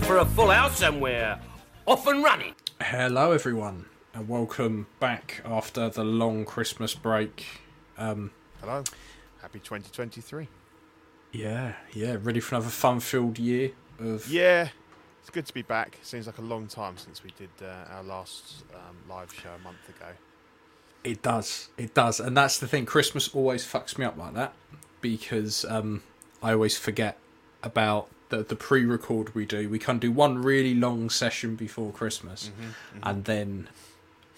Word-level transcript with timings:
Eyes 0.00 0.06
for 0.06 0.18
a 0.18 0.24
full 0.24 0.50
house 0.50 0.78
somewhere. 0.78 1.40
Off 1.86 2.06
and 2.06 2.22
running. 2.22 2.54
Hello, 2.80 3.32
everyone, 3.32 3.86
and 4.14 4.28
welcome 4.28 4.86
back 4.98 5.42
after 5.44 5.88
the 5.88 6.04
long 6.04 6.44
Christmas 6.44 6.94
break. 6.94 7.46
Um, 7.98 8.30
Hello. 8.60 8.84
Happy 9.42 9.58
2023. 9.58 10.48
yeah, 11.32 11.74
yeah, 11.92 12.16
ready 12.20 12.40
for 12.40 12.54
another 12.56 12.70
fun-filled 12.70 13.38
year 13.38 13.72
of 13.98 14.30
Yeah, 14.30 14.68
it's 15.20 15.30
good 15.30 15.46
to 15.46 15.54
be 15.54 15.62
back. 15.62 15.98
Seems 16.02 16.26
like 16.26 16.38
a 16.38 16.42
long 16.42 16.66
time 16.66 16.96
since 16.96 17.24
we 17.24 17.32
did 17.38 17.50
uh, 17.62 17.94
our 17.94 18.02
last 18.02 18.64
um, 18.74 18.96
live 19.08 19.32
show 19.32 19.50
a 19.50 19.58
month 19.62 19.88
ago. 19.88 20.08
It 21.02 21.22
does, 21.22 21.68
it 21.78 21.94
does, 21.94 22.20
and 22.20 22.36
that's 22.36 22.58
the 22.58 22.68
thing. 22.68 22.84
Christmas 22.86 23.34
always 23.34 23.66
fucks 23.66 23.96
me 23.98 24.04
up 24.04 24.16
like 24.18 24.34
that 24.34 24.52
because 25.00 25.64
um, 25.64 26.02
I 26.42 26.52
always 26.52 26.76
forget 26.76 27.18
about 27.62 28.08
the 28.30 28.38
the 28.42 28.56
pre-record 28.56 29.34
we 29.34 29.44
do. 29.46 29.68
We 29.68 29.78
can 29.78 29.98
do 29.98 30.10
one 30.10 30.40
really 30.42 30.74
long 30.74 31.10
session 31.10 31.54
before 31.56 31.92
Christmas, 31.92 32.50
and 33.02 33.24
then 33.24 33.68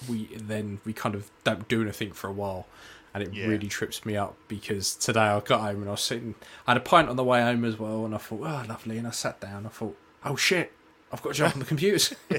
we 0.08 0.26
then 0.36 0.80
we 0.84 0.92
kind 0.92 1.14
of 1.14 1.30
don't 1.44 1.66
do 1.68 1.80
anything 1.82 2.12
for 2.12 2.28
a 2.28 2.32
while. 2.32 2.66
And 3.14 3.22
it 3.22 3.34
Yeah. 3.34 3.46
really 3.46 3.68
trips 3.68 4.06
me 4.06 4.16
up 4.16 4.36
because 4.48 4.94
today 4.94 5.20
I 5.20 5.38
got 5.40 5.60
home 5.60 5.82
and 5.82 5.88
I 5.88 5.92
was 5.92 6.00
sitting. 6.00 6.34
I 6.66 6.70
had 6.72 6.78
a 6.78 6.80
pint 6.80 7.10
on 7.10 7.16
the 7.16 7.22
way 7.24 7.42
home 7.42 7.62
as 7.64 7.78
well, 7.78 8.06
and 8.06 8.14
I 8.14 8.18
thought, 8.18 8.40
oh, 8.40 8.64
lovely. 8.66 8.96
And 8.96 9.06
I 9.06 9.10
sat 9.10 9.38
down. 9.38 9.66
I 9.66 9.68
thought, 9.68 9.98
oh 10.24 10.34
shit, 10.34 10.72
I've 11.12 11.20
got 11.20 11.34
to 11.34 11.38
jump 11.38 11.52
on 11.54 11.60
the 11.60 11.66
computers. 11.66 12.14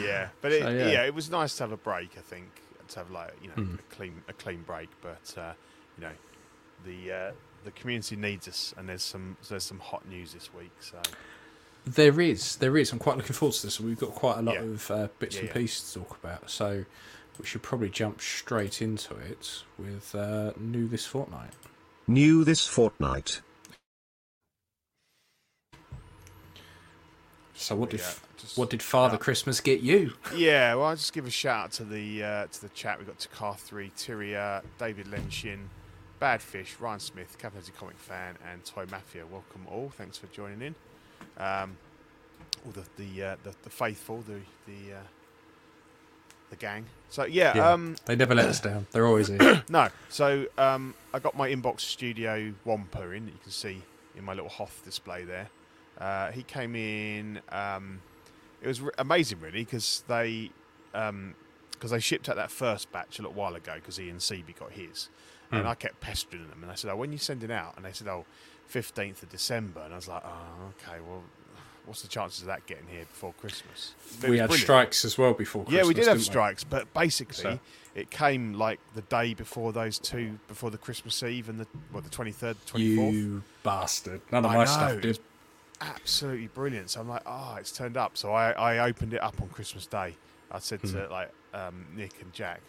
Yeah, 0.00 0.28
but 0.40 0.52
it, 0.52 0.62
So, 0.62 0.70
yeah. 0.70 0.88
yeah. 0.88 1.04
it 1.04 1.14
was 1.14 1.30
nice 1.30 1.56
to 1.56 1.64
have 1.64 1.72
a 1.72 1.76
break. 1.76 2.10
I 2.16 2.20
think 2.20 2.46
to 2.88 2.98
have 3.00 3.10
like 3.10 3.32
you 3.42 3.48
know 3.48 3.54
Hmm. 3.54 3.74
a 3.74 3.94
clean 3.94 4.22
a 4.28 4.32
clean 4.32 4.62
break. 4.62 4.88
But 5.02 5.34
uh, 5.36 5.52
you 5.98 6.04
know, 6.04 6.12
the 6.84 7.12
uh, 7.12 7.32
the 7.66 7.72
community 7.72 8.16
needs 8.16 8.48
us, 8.48 8.72
and 8.78 8.88
there's 8.88 9.02
some 9.02 9.36
there's 9.48 9.64
some 9.64 9.78
hot 9.80 10.08
news 10.08 10.32
this 10.32 10.48
week. 10.54 10.72
So 10.80 10.96
There 11.84 12.20
is, 12.20 12.56
there 12.56 12.76
is. 12.78 12.92
I'm 12.92 12.98
quite 12.98 13.16
looking 13.16 13.34
forward 13.34 13.54
to 13.56 13.62
this. 13.66 13.78
We've 13.78 13.98
got 13.98 14.12
quite 14.14 14.38
a 14.38 14.42
lot 14.42 14.54
Yeah. 14.54 14.62
of 14.62 14.90
uh, 14.90 15.08
bits 15.18 15.36
Yeah, 15.36 15.40
and 15.42 15.48
yeah. 15.50 15.54
pieces 15.54 15.92
to 15.92 16.00
talk 16.00 16.16
about, 16.22 16.48
so 16.50 16.84
we 17.38 17.44
should 17.46 17.62
probably 17.62 17.90
jump 17.90 18.20
straight 18.22 18.80
into 18.80 19.14
it 19.16 19.62
with 19.78 20.14
uh, 20.14 20.52
new 20.58 20.88
this 20.88 21.04
fortnight. 21.04 21.50
New 22.08 22.44
this 22.44 22.66
fortnight. 22.66 23.42
So 27.54 27.74
what 27.74 27.90
did 27.90 28.00
Yeah, 28.00 28.12
just- 28.36 28.58
what 28.58 28.68
did 28.70 28.82
Father 28.82 29.14
yeah. 29.14 29.18
Christmas 29.18 29.60
get 29.60 29.80
you? 29.80 30.12
Yeah, 30.34 30.74
well, 30.74 30.86
I'll 30.86 30.96
just 30.96 31.12
give 31.12 31.26
a 31.26 31.30
shout 31.30 31.64
out 31.64 31.72
to 31.72 31.84
the 31.84 32.22
uh, 32.22 32.46
to 32.46 32.60
the 32.60 32.68
chat. 32.70 32.98
We've 32.98 33.06
got 33.06 33.18
Takar 33.18 33.56
Three, 33.56 33.90
Tyria, 33.96 34.62
David 34.78 35.06
Lenshin, 35.06 35.68
Badfish, 36.20 36.80
Ryan 36.80 37.00
Smith, 37.00 37.36
Captain 37.38 37.62
Comic 37.78 37.98
Fan, 37.98 38.36
and 38.50 38.64
Toy 38.64 38.86
Mafia. 38.90 39.24
Welcome 39.26 39.66
all. 39.70 39.90
Thanks 39.96 40.16
for 40.18 40.26
joining 40.28 40.62
in. 40.62 40.74
Um, 41.38 41.76
all 42.64 42.72
the 42.72 42.84
the, 43.02 43.22
uh, 43.22 43.36
the 43.44 43.54
the 43.62 43.70
faithful, 43.70 44.22
the 44.22 44.40
the 44.66 44.94
uh, 44.96 45.00
the 46.50 46.56
gang. 46.56 46.86
So 47.10 47.24
yeah, 47.24 47.56
Yeah. 47.56 47.70
um, 47.72 47.96
They 48.06 48.16
never 48.16 48.34
let 48.34 48.46
us 48.46 48.60
down. 48.60 48.86
They're 48.92 49.06
always 49.06 49.28
here. 49.28 49.62
no. 49.68 49.88
So 50.08 50.46
um, 50.58 50.94
I 51.12 51.18
got 51.18 51.36
my 51.36 51.48
inbox 51.50 51.80
studio 51.80 52.52
Wampa 52.64 53.10
in. 53.10 53.26
that 53.26 53.32
You 53.32 53.38
can 53.42 53.52
see 53.52 53.82
in 54.16 54.24
my 54.24 54.32
little 54.34 54.48
Hoth 54.50 54.82
display 54.84 55.24
there. 55.24 55.48
Uh, 55.98 56.30
he 56.30 56.42
came 56.42 56.74
in. 56.76 57.40
Um, 57.50 58.00
it 58.62 58.68
was 58.68 58.80
r- 58.82 58.92
amazing, 58.98 59.40
really, 59.40 59.60
because 59.64 60.02
they 60.08 60.50
because 60.92 61.90
they 61.90 62.00
shipped 62.00 62.28
out 62.30 62.36
that 62.36 62.50
first 62.50 62.90
batch 62.90 63.18
a 63.18 63.22
little 63.22 63.34
while 63.36 63.54
ago 63.54 63.74
because 63.74 64.00
Ian 64.00 64.16
Seeby 64.16 64.58
got 64.58 64.72
his, 64.72 65.10
and 65.52 65.62
Hmm. 65.62 65.68
I 65.68 65.74
kept 65.74 66.00
pestering 66.00 66.48
them, 66.48 66.62
and 66.62 66.70
I 66.70 66.74
said, 66.74 66.90
"Oh, 66.90 66.96
when 66.96 67.12
you 67.12 67.18
sending 67.18 67.50
out?" 67.50 67.74
And 67.76 67.84
they 67.84 67.92
said, 67.92 68.08
"Oh, 68.08 68.24
15th 68.68 69.22
of 69.22 69.28
December," 69.30 69.80
and 69.80 69.92
I 69.92 69.96
was 69.96 70.08
like, 70.08 70.22
"Oh, 70.24 70.72
okay. 70.88 71.00
Well, 71.00 71.22
what's 71.84 72.02
the 72.02 72.08
chances 72.08 72.40
of 72.40 72.46
that 72.48 72.66
getting 72.66 72.86
here 72.88 73.04
before 73.04 73.32
Christmas?" 73.40 73.94
It 74.22 74.28
we 74.30 74.38
had 74.38 74.48
brilliant. 74.48 74.62
strikes 74.62 75.04
as 75.04 75.16
well 75.16 75.34
before 75.34 75.64
Christmas. 75.64 75.82
Yeah, 75.82 75.86
we 75.88 75.94
did 75.94 76.06
have 76.08 76.22
strikes, 76.22 76.64
but 76.64 76.92
basically 76.94 77.42
So- 77.42 77.60
it 77.94 78.10
came 78.10 78.54
like 78.54 78.80
the 78.94 79.02
day 79.02 79.34
before 79.34 79.72
those 79.72 79.98
two, 79.98 80.38
before 80.48 80.70
the 80.70 80.78
Christmas 80.78 81.22
Eve 81.22 81.48
and 81.48 81.60
the 81.60 81.66
what 81.92 82.02
the 82.04 82.10
twenty 82.10 82.32
third, 82.32 82.56
twenty 82.66 82.96
fourth. 82.96 83.14
You 83.14 83.42
bastard! 83.62 84.20
None 84.32 84.44
of 84.44 84.50
I 84.50 84.54
my 84.54 84.64
know, 84.64 84.70
stuff 84.70 85.00
did. 85.00 85.18
Absolutely 85.80 86.46
brilliant. 86.48 86.90
So 86.90 87.00
I'm 87.00 87.08
like, 87.08 87.22
oh, 87.26 87.56
it's 87.60 87.70
turned 87.70 87.96
up. 87.98 88.16
So 88.16 88.32
I, 88.32 88.52
I 88.52 88.88
opened 88.88 89.12
it 89.12 89.22
up 89.22 89.40
on 89.42 89.48
Christmas 89.50 89.86
Day. 89.86 90.16
I 90.50 90.58
said 90.58 90.80
Hmm. 90.80 90.92
to 90.92 91.08
like 91.08 91.30
um, 91.52 91.86
Nick 91.94 92.20
and 92.22 92.32
Jack, 92.32 92.60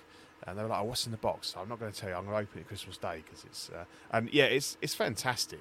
and 0.45 0.57
they 0.57 0.63
were 0.63 0.69
like, 0.69 0.81
oh, 0.81 0.85
"What's 0.85 1.05
in 1.05 1.11
the 1.11 1.17
box?" 1.17 1.47
So 1.49 1.59
I'm 1.59 1.69
not 1.69 1.79
going 1.79 1.91
to 1.91 1.99
tell 1.99 2.09
you. 2.09 2.15
I'm 2.15 2.25
going 2.25 2.35
to 2.37 2.41
open 2.49 2.61
it 2.61 2.67
Christmas 2.67 2.97
Day 2.97 3.23
because 3.25 3.43
it's 3.45 3.69
uh, 3.69 3.85
and 4.11 4.29
yeah, 4.33 4.45
it's 4.45 4.77
it's 4.81 4.93
fantastic. 4.95 5.59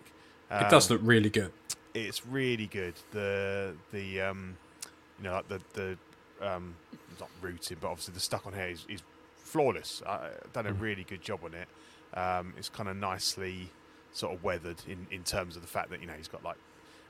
It 0.51 0.71
does 0.71 0.91
Um, 0.91 0.97
look 0.99 1.07
really 1.07 1.31
good. 1.31 1.53
it's 1.95 2.27
really 2.27 2.67
good. 2.67 2.95
The 3.13 3.75
the 3.93 4.21
um, 4.21 4.57
you 5.19 5.25
know 5.25 5.33
like 5.33 5.49
the 5.49 5.61
the 5.75 5.99
um, 6.47 6.77
not 7.19 7.31
rooted, 7.41 7.81
but 7.81 7.89
obviously 7.89 8.15
the 8.15 8.21
stuck 8.21 8.47
on 8.47 8.53
hair 8.53 8.69
is, 8.69 8.85
is 8.89 9.03
flawless. 9.37 10.03
I 10.07 10.31
done 10.53 10.67
a 10.67 10.73
really 10.73 11.05
good 11.05 11.23
job 11.23 11.41
on 11.45 11.55
it. 11.55 11.69
Um, 12.15 12.55
it's 12.59 12.69
kind 12.69 12.89
of 12.89 12.97
nicely 12.97 13.71
sort 14.13 14.35
of 14.35 14.45
weathered 14.45 14.77
in 14.89 15.07
in 15.11 15.23
terms 15.25 15.57
of 15.57 15.63
the 15.63 15.69
fact 15.69 15.91
that 15.91 16.01
you 16.01 16.07
know 16.07 16.13
he's 16.15 16.29
got 16.29 16.45
like 16.45 16.57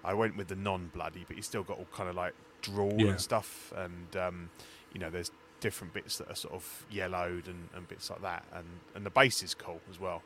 I 0.04 0.14
went 0.14 0.36
with 0.36 0.48
the 0.48 0.56
non 0.56 0.90
bloody, 0.94 1.24
but 1.26 1.36
he's 1.36 1.46
still 1.46 1.62
got 1.64 1.78
all 1.78 1.86
kind 1.92 2.08
of 2.08 2.14
like 2.14 2.34
drool 2.62 2.94
Yeah. 2.96 3.10
and 3.10 3.20
stuff, 3.20 3.72
and 3.76 4.16
um, 4.16 4.50
you 4.92 5.00
know 5.00 5.10
there's 5.10 5.30
different 5.60 5.92
bits 5.94 6.18
that 6.18 6.30
are 6.30 6.34
sort 6.34 6.54
of 6.54 6.84
yellowed 6.90 7.46
and, 7.48 7.68
and 7.74 7.88
bits 7.88 8.10
like 8.10 8.22
that, 8.22 8.44
and 8.54 8.66
and 8.94 9.04
the 9.06 9.10
base 9.10 9.42
is 9.42 9.54
cool 9.54 9.80
as 9.90 9.98
well. 10.00 10.22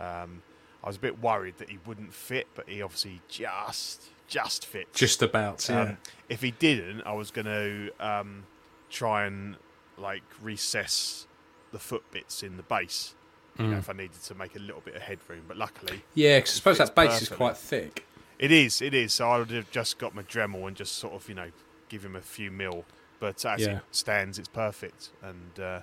Um, 0.00 0.42
I 0.84 0.88
was 0.88 0.96
a 0.96 1.00
bit 1.00 1.20
worried 1.22 1.54
that 1.58 1.70
he 1.70 1.78
wouldn't 1.86 2.12
fit, 2.12 2.48
but 2.54 2.68
he 2.68 2.82
obviously 2.82 3.20
just 3.28 4.02
just 4.28 4.66
fits. 4.66 4.98
Just 4.98 5.22
about. 5.22 5.68
Yeah. 5.68 5.80
Um, 5.82 5.96
if 6.28 6.40
he 6.42 6.50
didn't, 6.52 7.02
I 7.02 7.12
was 7.12 7.30
going 7.30 7.44
to 7.46 7.90
um, 8.00 8.44
try 8.90 9.26
and 9.26 9.56
like 9.98 10.22
recess 10.42 11.26
the 11.70 11.78
foot 11.78 12.02
bits 12.10 12.42
in 12.42 12.56
the 12.56 12.62
base. 12.62 13.14
You 13.58 13.66
Mm. 13.66 13.70
know, 13.72 13.76
if 13.78 13.90
I 13.90 13.92
needed 13.92 14.22
to 14.22 14.34
make 14.34 14.56
a 14.56 14.58
little 14.58 14.80
bit 14.80 14.94
of 14.96 15.02
headroom, 15.02 15.42
but 15.46 15.58
luckily 15.58 16.02
yeah, 16.14 16.38
because 16.38 16.54
I 16.54 16.56
suppose 16.56 16.78
that 16.78 16.94
base 16.94 17.20
is 17.22 17.28
quite 17.28 17.56
thick. 17.58 18.06
it 18.38 18.50
is. 18.50 18.80
It 18.80 18.94
is. 18.94 19.12
So 19.12 19.30
I 19.30 19.38
would 19.38 19.50
have 19.50 19.70
just 19.70 19.98
got 19.98 20.14
my 20.14 20.22
Dremel 20.22 20.66
and 20.66 20.74
just 20.74 20.96
sort 20.96 21.12
of 21.12 21.28
you 21.28 21.34
know 21.34 21.50
give 21.90 22.02
him 22.04 22.16
a 22.16 22.22
few 22.22 22.50
mil. 22.50 22.86
But 23.22 23.44
as 23.44 23.60
Yeah. 23.60 23.76
it 23.76 23.82
stands, 23.92 24.36
it's 24.40 24.48
perfect, 24.48 25.10
and 25.22 25.60
uh, 25.60 25.80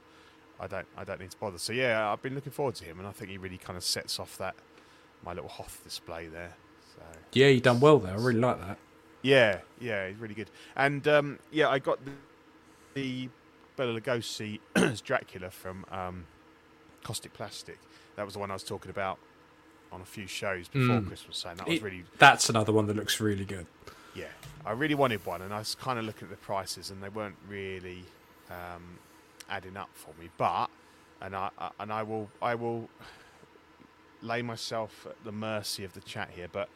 I 0.59 0.67
don't 0.67 0.85
I 0.97 1.05
don't 1.05 1.21
need 1.21 1.31
to 1.31 1.37
bother. 1.37 1.57
So 1.57 1.71
yeah, 1.71 2.11
I've 2.11 2.21
been 2.21 2.35
looking 2.35 2.51
forward 2.51 2.75
to 2.75 2.83
him, 2.83 2.99
and 2.99 3.07
I 3.07 3.11
think 3.11 3.31
he 3.31 3.37
really 3.37 3.57
kind 3.57 3.77
of 3.77 3.83
sets 3.85 4.19
off 4.19 4.37
that 4.39 4.55
my 5.23 5.31
little 5.33 5.47
Hoth 5.49 5.79
display 5.85 6.27
there. 6.27 6.55
So 6.97 7.01
Yeah, 7.31 7.47
you 7.47 7.61
done 7.61 7.79
well 7.79 7.97
there. 7.97 8.11
I 8.11 8.17
really 8.17 8.41
like 8.41 8.59
that. 8.59 8.77
Yeah, 9.21 9.59
yeah, 9.79 10.09
he's 10.09 10.17
really 10.17 10.33
good. 10.35 10.49
And 10.75 11.07
um, 11.07 11.39
yeah, 11.49 11.69
I 11.69 11.79
got 11.79 11.99
the, 12.03 12.11
the 12.93 13.29
Bela 13.77 13.97
Lugosi 14.01 14.59
as 14.75 14.99
Dracula 14.99 15.49
from 15.49 15.85
um, 15.91 16.25
Caustic 17.05 17.31
Plastic. 17.31 17.79
That 18.17 18.25
was 18.25 18.33
the 18.33 18.39
one 18.41 18.51
I 18.51 18.55
was 18.55 18.63
talking 18.65 18.91
about 18.91 19.17
on 19.93 20.01
a 20.01 20.05
few 20.05 20.27
shows 20.27 20.67
before 20.67 20.97
Mm. 20.99 21.07
Christmas. 21.07 21.37
Saying 21.37 21.55
that 21.55 21.67
was 21.67 21.77
It- 21.77 21.83
really, 21.83 22.03
That's 22.17 22.49
another 22.49 22.73
one 22.73 22.87
that 22.87 22.97
looks 22.97 23.21
really 23.21 23.45
good. 23.45 23.65
Yeah, 24.19 24.27
I 24.65 24.71
really 24.73 24.95
wanted 24.95 25.25
one, 25.25 25.41
and 25.41 25.53
I 25.53 25.59
was 25.59 25.75
kind 25.75 25.97
of 25.99 26.05
looking 26.05 26.25
at 26.25 26.29
the 26.31 26.37
prices, 26.37 26.91
and 26.91 27.01
they 27.01 27.09
weren't 27.09 27.37
really 27.47 28.03
um, 28.49 28.99
adding 29.49 29.77
up 29.77 29.89
for 29.93 30.11
me. 30.21 30.29
But 30.37 30.69
and 31.21 31.35
I, 31.35 31.49
I 31.57 31.69
and 31.79 31.91
I 31.93 32.03
will 32.03 32.29
I 32.41 32.55
will 32.55 32.89
lay 34.21 34.41
myself 34.41 35.05
at 35.09 35.23
the 35.23 35.31
mercy 35.31 35.83
of 35.83 35.93
the 35.93 36.01
chat 36.01 36.29
here, 36.35 36.47
but 36.51 36.69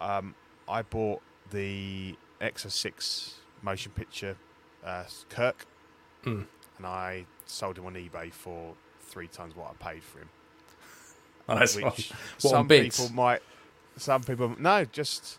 um, 0.00 0.34
I 0.68 0.82
bought 0.82 1.20
the 1.50 2.16
Exo 2.40 2.70
Six 2.70 3.34
motion 3.62 3.92
picture 3.92 4.36
uh, 4.84 5.04
Kirk, 5.28 5.66
Mm. 6.24 6.46
and 6.78 6.86
I 6.86 7.26
sold 7.46 7.78
him 7.78 7.86
on 7.86 7.94
eBay 7.94 8.32
for 8.32 8.74
three 9.00 9.28
times 9.28 9.54
what 9.54 9.70
I 9.80 9.92
paid 9.92 10.02
for 10.02 10.18
him. 10.20 10.28
Nice 11.48 11.76
which. 11.76 11.84
What, 12.42 12.50
some 12.52 12.68
people 12.68 13.08
might, 13.14 13.40
some 13.96 14.22
people 14.22 14.54
no, 14.58 14.84
just 14.84 15.38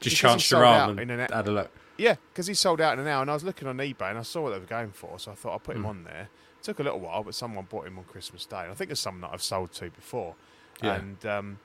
Just 0.00 0.16
chance 0.16 0.50
your 0.50 0.64
arm 0.64 0.98
and 0.98 1.10
in 1.10 1.20
an, 1.20 1.32
had 1.32 1.48
a 1.48 1.50
look. 1.52 1.70
yeah, 1.96 2.16
because 2.32 2.46
he 2.46 2.54
sold 2.54 2.80
out 2.80 2.94
in 2.94 3.00
an 3.00 3.06
hour, 3.06 3.22
and 3.22 3.30
I 3.30 3.34
was 3.34 3.44
looking 3.44 3.68
on 3.68 3.76
eBay 3.78 4.10
and 4.10 4.18
I 4.18 4.22
saw 4.22 4.42
what 4.42 4.50
they 4.50 4.58
were 4.58 4.64
going 4.66 4.90
for, 4.92 5.18
so 5.18 5.30
I 5.30 5.34
thought 5.34 5.52
I'll 5.52 5.58
put 5.58 5.76
him 5.76 5.86
on 5.86 6.04
there. 6.04 6.28
took 6.62 6.78
a 6.78 6.82
little 6.82 7.00
while, 7.00 7.22
but 7.24 7.34
someone 7.34 7.66
bought 7.68 7.86
him 7.86 7.98
on 7.98 8.04
Christmas 8.04 8.46
Day. 8.46 8.60
And 8.62 8.70
I 8.70 8.74
think 8.74 8.88
there's 8.88 9.00
some 9.00 9.20
that 9.20 9.30
I've 9.32 9.42
sold 9.42 9.72
to 9.74 9.90
before, 9.90 10.34
Yeah. 10.82 10.94
and 10.96 11.26
um, 11.26 11.58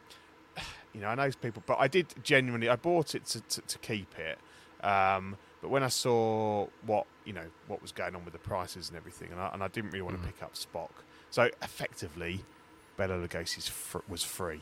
you 0.94 1.02
know 1.02 1.08
I 1.08 1.16
know 1.16 1.30
people, 1.42 1.64
but 1.66 1.78
I 1.80 1.88
did 1.88 2.08
genuinely 2.24 2.70
I 2.70 2.76
bought 2.76 3.16
it 3.16 3.26
to, 3.28 3.42
to, 3.42 3.62
to 3.62 3.78
keep 3.80 4.14
it. 4.18 4.38
Um, 4.86 5.38
but 5.62 5.70
when 5.70 5.84
I 5.84 5.88
saw 5.88 6.68
what 6.86 7.06
you 7.26 7.34
know 7.34 7.46
what 7.68 7.82
was 7.82 7.92
going 7.92 8.16
on 8.16 8.24
with 8.24 8.34
the 8.34 8.40
prices 8.40 8.90
and 8.90 8.98
everything, 8.98 9.32
and 9.32 9.40
I, 9.42 9.50
and 9.54 9.64
I 9.64 9.68
didn't 9.70 9.90
really 9.92 10.04
want 10.04 10.18
Mm. 10.18 10.22
to 10.22 10.28
pick 10.28 10.44
up 10.44 10.54
Spock, 10.56 10.90
so 11.32 11.50
effectively, 11.62 12.42
Bela 12.96 13.16
Lugosi's 13.16 13.68
fr- 13.68 14.00
was 14.08 14.24
free. 14.24 14.62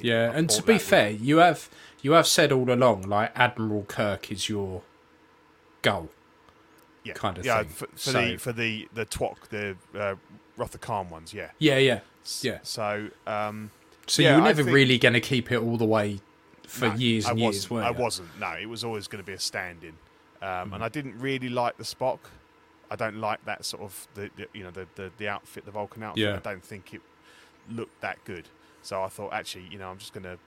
Yeah, 0.00 0.32
and 0.32 0.48
to 0.50 0.62
be 0.62 0.78
fair, 0.78 1.10
you 1.10 1.38
have 1.38 1.68
you 2.02 2.12
have 2.12 2.26
said 2.26 2.50
all 2.52 2.70
along 2.72 3.02
like 3.02 3.30
Admiral 3.34 3.84
Kirk 3.84 4.32
is 4.32 4.48
your 4.48 4.82
goal. 5.82 6.08
yeah, 7.04 7.14
kind 7.14 7.38
of 7.38 7.44
yeah, 7.44 7.58
thing. 7.62 7.68
for, 7.68 7.86
for 7.88 7.98
So- 7.98 8.12
the 8.12 8.36
for 8.36 8.52
the 8.52 8.88
the 8.94 9.06
twok 9.06 9.48
the 9.50 9.76
uh, 9.98 10.14
Wrath 10.56 10.74
of 10.74 10.80
Khan 10.80 11.08
ones, 11.10 11.32
yeah, 11.34 11.50
Yeah, 11.58 11.78
yeah. 11.78 12.00
Yeah. 12.40 12.58
So 12.62 13.08
um, 13.26 13.70
So 14.06 14.22
Yeah, 14.22 14.30
you 14.30 14.36
were 14.36 14.42
I 14.42 14.46
never 14.48 14.62
think- 14.64 14.74
really 14.74 14.98
going 14.98 15.14
to 15.14 15.20
keep 15.20 15.50
it 15.50 15.56
all 15.58 15.76
the 15.76 15.84
way 15.86 16.20
for 16.66 16.88
no, 16.88 16.94
years 16.94 17.26
and 17.26 17.38
I 17.38 17.42
years, 17.42 17.68
wasn't, 17.68 17.72
were 17.72 17.82
I 17.82 17.90
wasn't. 17.90 18.28
No, 18.40 18.52
it 18.60 18.66
was 18.66 18.84
always 18.84 19.08
going 19.08 19.22
to 19.22 19.26
be 19.26 19.32
a 19.34 19.38
stand-in, 19.40 19.90
um, 19.90 20.48
Mm-hmm. 20.48 20.74
and 20.74 20.84
I 20.84 20.88
didn't 20.88 21.18
really 21.18 21.48
like 21.48 21.76
the 21.78 21.84
Spock. 21.84 22.18
I 22.90 22.96
don't 22.96 23.16
like 23.16 23.44
that 23.46 23.64
sort 23.64 23.82
of 23.82 24.06
the, 24.14 24.30
the 24.36 24.46
you 24.52 24.62
know 24.64 24.70
the, 24.70 24.86
the 24.94 25.10
the 25.18 25.28
outfit, 25.28 25.64
the 25.64 25.70
Vulcan 25.70 26.02
outfit. 26.02 26.22
Yeah. 26.22 26.34
I 26.36 26.38
don't 26.38 26.62
think 26.64 26.92
it 26.94 27.00
looked 27.70 28.00
that 28.02 28.18
good. 28.24 28.48
So 28.82 29.02
I 29.02 29.08
thought 29.08 29.32
actually, 29.32 29.68
you 29.70 29.78
know, 29.78 29.88
I'm 29.88 29.98
just 29.98 30.12
gonna 30.12 30.38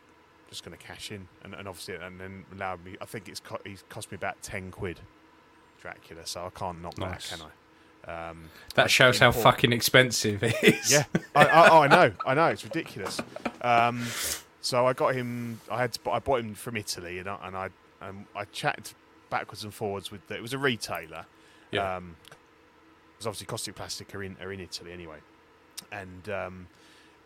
just 0.50 0.64
gonna 0.64 0.78
cash 0.78 1.12
in, 1.12 1.28
and, 1.44 1.54
and 1.54 1.68
obviously, 1.68 1.96
and 1.96 2.20
then 2.20 2.46
allow 2.54 2.76
me. 2.78 2.96
I 3.02 3.06
think 3.06 3.28
it's 3.28 3.40
co- 3.40 3.60
he's 3.66 3.84
cost 3.90 4.12
me 4.12 4.16
about 4.16 4.42
ten 4.42 4.72
quid, 4.72 5.00
Dracula. 5.82 6.26
So 6.26 6.46
I 6.46 6.50
can't 6.58 6.82
knock 6.82 6.98
Nice. 6.98 7.30
that, 7.30 7.40
can 7.40 7.48
I? 7.48 7.52
Um, 8.30 8.50
That 8.76 8.92
shows 8.92 9.18
how 9.20 9.32
fucking 9.32 9.74
expensive 9.74 10.44
it 10.44 10.56
is. 10.64 10.92
Yeah, 10.92 11.06
I, 11.36 11.46
I, 11.46 11.70
oh, 11.70 11.82
I 11.82 11.88
know, 11.88 12.12
I 12.26 12.34
know, 12.36 12.48
it's 12.48 12.64
ridiculous. 12.64 13.20
Um, 13.62 14.06
so 14.62 14.86
I 14.86 14.94
got 14.94 15.16
him. 15.16 15.60
I 15.72 15.80
had 15.80 15.94
to, 15.94 16.12
I 16.12 16.20
bought 16.20 16.42
him 16.42 16.54
from 16.54 16.78
Italy, 16.78 17.18
and 17.20 17.28
I 17.30 17.38
and 17.44 17.56
I, 17.58 17.70
um, 18.02 18.26
I 18.36 18.46
chatted 18.46 18.92
backwards 19.30 19.64
and 19.64 19.74
forwards 19.74 20.12
with. 20.12 20.28
The, 20.28 20.36
it 20.36 20.42
was 20.42 20.54
a 20.54 20.58
retailer. 20.60 21.26
Yeah. 21.72 21.96
Um, 21.98 22.16
because 23.14 23.28
obviously 23.28 23.48
Caustic 23.48 23.76
Plastic 23.76 24.14
are 24.14 24.22
in 24.24 24.36
are 24.42 24.52
in 24.52 24.60
Italy 24.60 24.92
anyway, 24.92 25.18
and 25.92 26.28
um, 26.30 26.68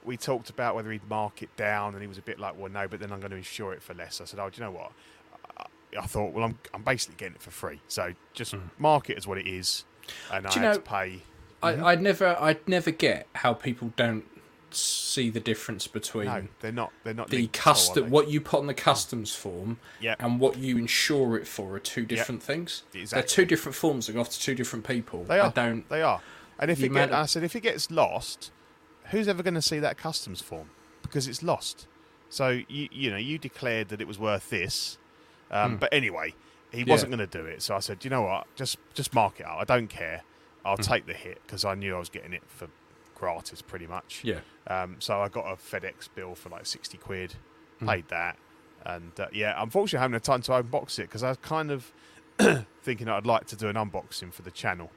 we 0.03 0.17
talked 0.17 0.49
about 0.49 0.75
whether 0.75 0.91
he'd 0.91 1.07
mark 1.09 1.41
it 1.41 1.55
down, 1.55 1.93
and 1.93 2.01
he 2.01 2.07
was 2.07 2.17
a 2.17 2.21
bit 2.21 2.39
like, 2.39 2.57
"Well, 2.57 2.71
no, 2.71 2.87
but 2.87 2.99
then 2.99 3.11
I'm 3.11 3.19
going 3.19 3.31
to 3.31 3.37
insure 3.37 3.73
it 3.73 3.81
for 3.81 3.93
less." 3.93 4.21
I 4.21 4.25
said, 4.25 4.39
"Oh, 4.39 4.49
do 4.49 4.59
you 4.59 4.65
know 4.65 4.71
what?" 4.71 4.91
I, 5.57 5.65
I 5.99 6.05
thought, 6.05 6.33
"Well, 6.33 6.45
I'm 6.45 6.57
I'm 6.73 6.83
basically 6.83 7.15
getting 7.17 7.35
it 7.35 7.41
for 7.41 7.51
free, 7.51 7.81
so 7.87 8.13
just 8.33 8.53
hmm. 8.53 8.67
mark 8.77 9.09
it 9.09 9.17
as 9.17 9.27
what 9.27 9.37
it 9.37 9.47
is." 9.47 9.85
And. 10.31 10.45
Do 10.45 10.49
I 10.49 10.53
you 10.55 10.61
had 10.61 10.67
know- 10.67 10.73
to 10.75 10.81
pay. 10.81 11.21
I, 11.61 11.73
mm-hmm. 11.73 11.83
I'd 11.83 12.01
never, 12.01 12.37
I'd 12.39 12.65
never 12.69 12.89
get 12.89 13.27
how 13.35 13.53
people 13.53 13.91
don't 13.97 14.23
see 14.71 15.29
the 15.29 15.39
difference 15.39 15.87
between 15.87 16.25
No, 16.25 16.47
they're 16.59 16.71
not. 16.71 16.91
They're 17.03 17.13
not 17.13 17.29
the 17.29 17.37
linked 17.37 17.57
all, 17.57 17.73
custom, 17.73 18.09
what 18.09 18.29
you 18.29 18.41
put 18.41 18.59
on 18.59 18.67
the 18.67 18.73
customs 18.73 19.33
form, 19.35 19.79
Yeah. 19.99 20.15
and 20.19 20.39
what 20.39 20.57
you 20.57 20.77
insure 20.77 21.37
it 21.37 21.47
for 21.47 21.75
are 21.75 21.79
two 21.79 22.05
different 22.05 22.43
things. 22.43 22.83
They're 22.93 23.23
two 23.23 23.45
different 23.45 23.75
forms 23.75 24.07
that 24.07 24.13
go 24.13 24.21
off 24.21 24.29
to 24.29 24.39
two 24.39 24.55
different 24.55 24.87
people. 24.87 25.23
They 25.23 25.39
are. 25.39 25.47
I 25.47 25.49
don't. 25.49 25.87
They 25.89 26.01
are. 26.01 26.21
And 26.59 26.69
if 26.69 26.79
The 26.79 26.85
it 26.85 26.89
get, 26.89 26.95
amount 26.95 27.11
of- 27.11 27.17
I 27.19 27.25
said, 27.25 27.43
if 27.43 27.55
it 27.55 27.61
gets 27.61 27.89
lost, 27.89 28.51
who's 29.11 29.27
ever 29.27 29.43
going 29.43 29.53
to 29.55 29.61
see 29.61 29.79
that 29.79 29.97
customs 29.97 30.41
form? 30.41 30.69
Because 31.01 31.27
it's 31.27 31.41
lost. 31.43 31.87
So 32.29 32.61
you 32.67 32.87
you 32.91 33.09
know 33.09 33.17
you 33.17 33.37
declared 33.39 33.89
that 33.89 34.01
it 34.01 34.07
was 34.07 34.19
worth 34.19 34.49
this, 34.49 34.97
um, 35.51 35.77
but 35.77 35.89
anyway, 35.93 36.35
he 36.71 36.83
Hmm. 36.83 36.87
Yeah. 36.89 36.93
wasn't 36.93 37.11
going 37.11 37.27
to 37.27 37.37
do 37.41 37.45
it. 37.45 37.63
So 37.63 37.75
I 37.75 37.79
said, 37.79 38.03
you 38.03 38.09
know 38.09 38.21
what? 38.23 38.47
Just 38.55 38.77
just 38.93 39.13
mark 39.15 39.39
it 39.39 39.45
out. 39.47 39.59
I 39.59 39.63
don't 39.63 39.87
care. 39.87 40.23
I'll 40.63 40.75
Hmm. 40.75 40.81
take 40.83 41.05
the 41.07 41.13
hit 41.13 41.39
because 41.45 41.65
I 41.65 41.73
knew 41.75 41.95
I 41.95 41.99
was 41.99 42.09
getting 42.09 42.33
it 42.33 42.43
for 42.47 42.67
gratis, 43.15 43.61
pretty 43.61 43.87
much. 43.87 44.21
Yeah. 44.23 44.41
Um, 44.67 44.97
so 45.01 45.21
I 45.21 45.29
got 45.29 45.45
a 45.45 45.55
FedEx 45.55 46.07
bill 46.13 46.35
for 46.35 46.49
like 46.49 46.65
sixty 46.67 46.97
quid, 46.97 47.35
Hmm. 47.79 47.87
paid 47.87 48.07
that, 48.09 48.37
and 48.85 49.19
uh, 49.19 49.27
yeah, 49.31 49.55
unfortunately, 49.57 49.99
I 49.99 50.01
haven't 50.03 50.13
had 50.15 50.23
time 50.23 50.41
to 50.43 50.51
unbox 50.51 50.99
it 50.99 51.03
because 51.03 51.23
I 51.23 51.29
was 51.29 51.37
kind 51.37 51.71
of 51.71 51.91
thinking 52.83 53.07
I'd 53.09 53.25
like 53.25 53.45
to 53.47 53.55
do 53.55 53.67
an 53.69 53.75
unboxing 53.75 54.31
for 54.33 54.43
the 54.43 54.51
channel. 54.51 54.91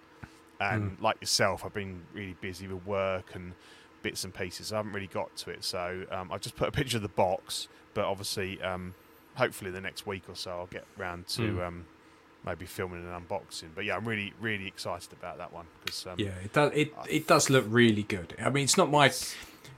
And 0.60 0.96
Hmm. 0.98 1.02
like 1.02 1.16
yourself, 1.20 1.64
I've 1.64 1.72
been 1.72 2.06
really 2.12 2.34
busy 2.34 2.68
with 2.68 2.84
work 2.84 3.34
and 3.34 3.54
bits 4.02 4.24
and 4.24 4.34
pieces. 4.34 4.72
I 4.72 4.76
haven't 4.78 4.92
really 4.92 5.06
got 5.06 5.34
to 5.38 5.50
it, 5.50 5.64
so 5.64 6.04
um, 6.10 6.30
I 6.32 6.38
just 6.38 6.56
put 6.56 6.68
a 6.68 6.72
picture 6.72 6.96
of 6.98 7.02
the 7.02 7.08
box. 7.08 7.68
But 7.94 8.04
obviously, 8.04 8.60
um, 8.62 8.94
hopefully, 9.34 9.70
the 9.70 9.80
next 9.80 10.06
week 10.06 10.24
or 10.28 10.34
so, 10.36 10.50
I'll 10.50 10.66
get 10.66 10.84
round 10.96 11.26
to 11.28 11.54
Hmm. 11.56 11.60
um, 11.60 11.86
maybe 12.44 12.66
filming 12.66 13.04
an 13.06 13.22
unboxing. 13.22 13.68
But 13.74 13.84
yeah, 13.84 13.96
I'm 13.96 14.06
really, 14.08 14.32
really 14.40 14.66
excited 14.66 15.12
about 15.12 15.38
that 15.38 15.52
one 15.52 15.66
because 15.80 16.06
um, 16.06 16.14
Yeah, 16.18 16.30
it 16.44 16.52
does. 16.52 16.72
It 16.74 16.92
it 17.08 17.26
does 17.26 17.50
look 17.50 17.64
really 17.68 18.02
good. 18.02 18.34
I 18.40 18.50
mean, 18.50 18.64
it's 18.64 18.76
not 18.76 18.90
my 18.90 19.06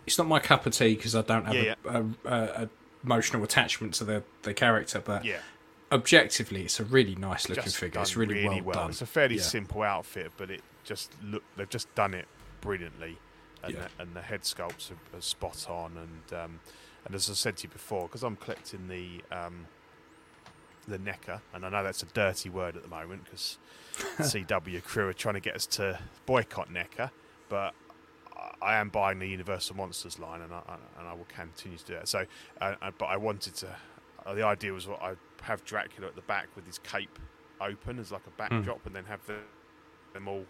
it's 0.06 0.18
not 0.18 0.26
my 0.26 0.38
cup 0.38 0.66
of 0.66 0.72
tea 0.74 0.94
because 0.94 1.14
I 1.14 1.22
don't 1.22 1.44
have 1.46 1.54
Yeah, 1.54 1.74
a, 1.84 1.98
a, 1.98 2.04
a, 2.24 2.62
a 2.64 2.68
emotional 3.04 3.42
attachment 3.44 3.94
to 3.94 4.04
the 4.04 4.22
the 4.42 4.54
character. 4.54 5.00
But 5.04 5.24
yeah, 5.24 5.38
objectively, 5.92 6.62
it's 6.64 6.80
a 6.80 6.84
really 6.84 7.14
nice 7.14 7.48
looking 7.48 7.64
just 7.64 7.76
figure. 7.76 8.00
It's 8.00 8.16
really, 8.16 8.60
well, 8.60 8.74
done. 8.74 8.90
It's 8.90 9.02
a 9.02 9.06
fairly 9.06 9.36
Yeah. 9.36 9.42
simple 9.42 9.82
outfit, 9.82 10.32
but 10.36 10.50
it 10.50 10.62
just 10.84 11.12
look 11.22 11.42
they've 11.56 11.68
just 11.68 11.92
done 11.94 12.14
it 12.14 12.26
brilliantly, 12.60 13.18
and 13.66 13.74
Yeah. 13.74 13.86
the, 13.96 14.02
and 14.02 14.14
the 14.16 14.22
head 14.22 14.42
sculpts 14.42 14.90
are, 14.90 15.16
are 15.18 15.20
spot 15.20 15.66
on. 15.68 15.96
And 15.96 16.38
um, 16.38 16.60
and 17.06 17.14
as 17.14 17.28
I 17.30 17.34
said 17.34 17.56
to 17.58 17.64
you 17.64 17.68
before, 17.70 18.02
because 18.02 18.22
I'm 18.22 18.36
collecting 18.36 18.88
the 18.88 19.22
um, 19.36 19.66
the 20.86 20.98
NECA, 20.98 21.40
and 21.54 21.64
I 21.64 21.70
know 21.70 21.82
that's 21.82 22.02
a 22.02 22.06
dirty 22.06 22.50
word 22.50 22.76
at 22.76 22.82
the 22.82 22.88
moment 22.88 23.24
because 23.24 23.58
CW 24.18 24.82
crew 24.84 25.08
are 25.08 25.12
trying 25.14 25.34
to 25.34 25.40
get 25.40 25.54
us 25.56 25.66
to 25.66 25.98
boycott 26.26 26.68
NECA, 26.72 27.10
but 27.48 27.74
I- 28.60 28.74
am 28.76 28.88
buying 28.90 29.18
the 29.18 29.28
Universal 29.28 29.76
Monsters 29.76 30.18
line, 30.18 30.40
and 30.42 30.52
I, 30.52 30.60
and 30.98 31.08
I 31.08 31.14
will 31.14 31.26
continue 31.28 31.78
to 31.78 31.84
do 31.84 31.94
that. 31.94 32.08
So, 32.08 32.26
uh, 32.60 32.74
uh, 32.82 32.90
but 32.98 33.06
I 33.06 33.16
wanted 33.16 33.54
to. 33.56 33.68
Uh, 34.26 34.34
the 34.34 34.42
idea 34.44 34.72
was 34.72 34.86
what 34.86 35.02
I 35.02 35.14
have 35.42 35.64
Dracula 35.64 36.08
at 36.08 36.16
the 36.16 36.22
back 36.22 36.48
with 36.56 36.66
his 36.66 36.78
cape 36.78 37.18
open 37.60 37.98
as 37.98 38.10
like 38.12 38.26
a 38.26 38.30
backdrop, 38.30 38.84
and 38.86 38.94
then 38.94 39.04
have 39.04 39.24
the, 39.26 39.36
them 40.12 40.28
all 40.28 40.44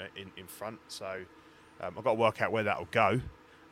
uh, 0.00 0.04
in 0.16 0.30
in 0.36 0.46
front. 0.46 0.80
So 0.88 1.22
um, 1.80 1.94
I've 1.96 2.04
got 2.04 2.12
to 2.12 2.18
work 2.18 2.40
out 2.42 2.52
where 2.52 2.64
that 2.64 2.78
will 2.78 2.88
go. 2.90 3.20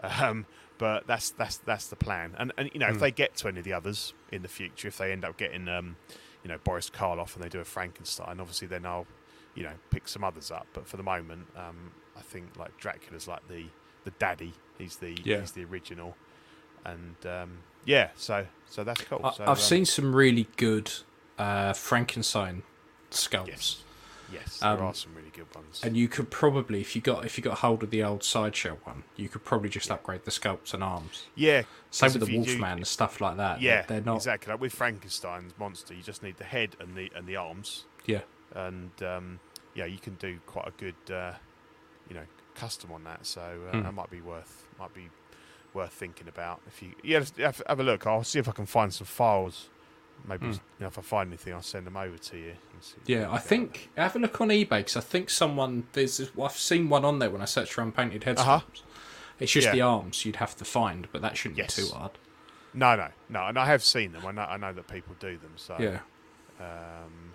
Um, 0.03 0.47
but 0.79 1.07
that's 1.07 1.31
that's 1.31 1.59
that's 1.59 1.89
the 1.89 1.97
plan. 1.97 2.35
And 2.39 2.53
and 2.57 2.71
you 2.73 2.81
know, 2.81 2.89
if 2.89 2.99
they 3.01 3.11
get 3.11 3.37
to 3.37 3.49
any 3.49 3.59
of 3.59 3.65
the 3.65 3.75
others 3.75 4.15
in 4.33 4.41
the 4.41 4.49
future, 4.49 4.89
if 4.89 4.97
they 4.97 5.13
end 5.13 5.27
up 5.27 5.37
getting 5.37 5.69
um, 5.69 5.97
you 6.43 6.49
know 6.49 6.57
Boris 6.65 6.89
Karloff 6.89 7.35
and 7.35 7.45
they 7.45 7.51
do 7.51 7.61
a 7.61 7.65
Frankenstein, 7.65 8.41
obviously 8.41 8.67
then 8.67 8.87
I'll 8.87 9.07
you 9.55 9.63
know 9.63 9.75
pick 9.91 10.09
some 10.09 10.25
others 10.25 10.51
up. 10.51 10.67
But 10.73 10.87
for 10.87 10.97
the 10.97 11.03
moment, 11.03 11.49
um, 11.55 11.93
I 12.17 12.23
think 12.23 12.57
like 12.57 12.77
Dracula's 12.79 13.29
like 13.29 13.47
the 13.49 13.65
the 14.05 14.11
daddy. 14.13 14.55
He's 14.79 14.97
the 14.97 15.19
Yeah. 15.23 15.41
he's 15.41 15.53
the 15.53 15.65
original. 15.65 16.17
And 16.87 17.17
um, 17.27 17.59
yeah, 17.85 18.09
so 18.17 18.47
so 18.69 18.83
that's 18.83 19.03
cool. 19.03 19.21
I, 19.23 19.33
so, 19.33 19.43
I've 19.43 19.49
um, 19.51 19.57
seen 19.57 19.85
some 19.85 20.17
really 20.17 20.49
good 20.57 20.91
uh, 21.39 21.75
Frankenstein 21.75 22.63
sculpts. 23.11 23.49
yes, 23.49 23.85
yes, 24.33 24.63
Um, 24.63 24.77
there 24.79 24.87
are 24.87 24.95
some 24.95 25.15
really 25.15 25.31
good 25.31 25.53
ones. 25.55 25.81
And 25.83 25.97
you 25.97 26.09
could 26.09 26.31
probably, 26.31 26.81
if 26.81 26.95
you 26.97 27.03
got 27.03 27.25
if 27.25 27.37
you 27.39 27.45
got 27.45 27.59
hold 27.59 27.83
of 27.83 27.91
the 27.91 28.03
old 28.03 28.23
sideshow 28.25 28.79
one, 28.85 29.05
you 29.17 29.29
could 29.29 29.45
probably 29.45 29.69
just 29.69 29.91
upgrade 29.91 30.25
the 30.25 30.31
sculpts 30.31 30.73
and 30.75 30.83
arms. 30.83 31.27
yeah, 31.35 31.63
same 31.91 32.13
with 32.13 32.21
the 32.27 32.33
you 32.33 32.45
do- 32.45 32.51
Wolfman 32.53 32.79
and 32.79 32.87
stuff 32.87 33.21
like 33.21 33.37
that. 33.37 33.61
Yeah, 33.61 33.83
they're 33.87 34.01
not. 34.01 34.17
exactly. 34.17 34.53
Like 34.53 34.61
with 34.61 34.73
Frankenstein's 34.75 35.55
monster, 35.59 35.95
you 35.95 36.03
just 36.03 36.23
need 36.23 36.37
the 36.39 36.45
head 36.45 36.77
and 36.81 36.97
the 36.97 37.11
and 37.15 37.27
the 37.27 37.37
arms, 37.37 37.85
Yeah, 38.07 38.21
and 38.55 38.91
um, 39.03 39.41
yeah, 39.75 39.85
you 39.87 39.99
can 39.99 40.15
do 40.15 40.39
quite 40.47 40.69
a 40.69 40.73
good, 40.73 41.13
uh, 41.15 41.35
you 42.09 42.15
know, 42.15 42.25
custom 42.55 42.93
on 42.93 43.05
that. 43.05 43.25
So 43.27 43.41
uh, 43.41 43.77
Hmm. 43.77 43.83
that 43.83 43.95
might 43.95 44.11
be 44.11 44.21
worth 44.21 44.67
might 44.79 44.93
be 44.95 45.09
worth 45.73 45.93
thinking 45.93 46.27
about. 46.29 46.61
If 46.67 46.83
you 46.83 46.95
yeah, 47.05 47.23
have, 47.39 47.63
have 47.69 47.79
a 47.81 47.85
look. 47.85 48.07
I'll 48.07 48.25
see 48.25 48.39
if 48.41 48.49
I 48.49 48.53
can 48.53 48.67
find 48.67 48.93
some 48.93 49.07
files. 49.07 49.69
Maybe 50.27 50.47
Hmm. 50.47 50.53
you 50.53 50.59
know, 50.81 50.87
if 50.89 50.99
I 50.99 51.03
find 51.03 51.29
anything, 51.31 51.55
I'll 51.55 51.63
send 51.63 51.87
them 51.87 51.97
over 51.97 52.19
to 52.19 52.37
you. 52.37 52.55
Yeah. 53.07 53.31
I 53.31 53.39
think 53.39 53.91
have 53.97 54.17
a 54.17 54.19
look 54.19 54.41
on 54.41 54.49
eBay 54.49 54.69
because 54.79 54.97
I 54.97 55.01
think 55.01 55.31
someone 55.31 55.87
there's 55.93 56.21
I've 56.41 56.53
seen 56.53 56.89
one 56.89 57.05
on 57.05 57.19
there 57.19 57.31
when 57.31 57.43
I 57.43 57.47
searched 57.47 57.73
for 57.73 57.83
unpainted 57.83 58.25
head 58.25 58.39
Uh-huh. 58.39 58.61
It's 59.39 59.53
just 59.53 59.67
Yeah. 59.67 59.73
the 59.73 59.81
arms 59.81 60.25
you'd 60.27 60.37
have 60.37 60.55
to 60.57 60.65
find, 60.65 61.09
but 61.13 61.23
that 61.23 61.37
shouldn't 61.37 61.59
Yes. 61.59 61.77
be 61.77 61.83
too 61.87 61.95
hard. 61.95 62.13
No, 62.75 62.95
no, 62.97 63.09
no. 63.29 63.47
And 63.47 63.59
I 63.59 63.67
have 63.67 63.83
seen 63.83 64.13
them. 64.13 64.25
I 64.27 64.33
know 64.33 64.43
I 64.43 64.57
know 64.57 64.73
that 64.73 64.87
people 64.89 65.15
do 65.19 65.37
them. 65.39 65.53
So 65.57 65.77
Yeah, 65.79 66.01
Um, 66.61 67.33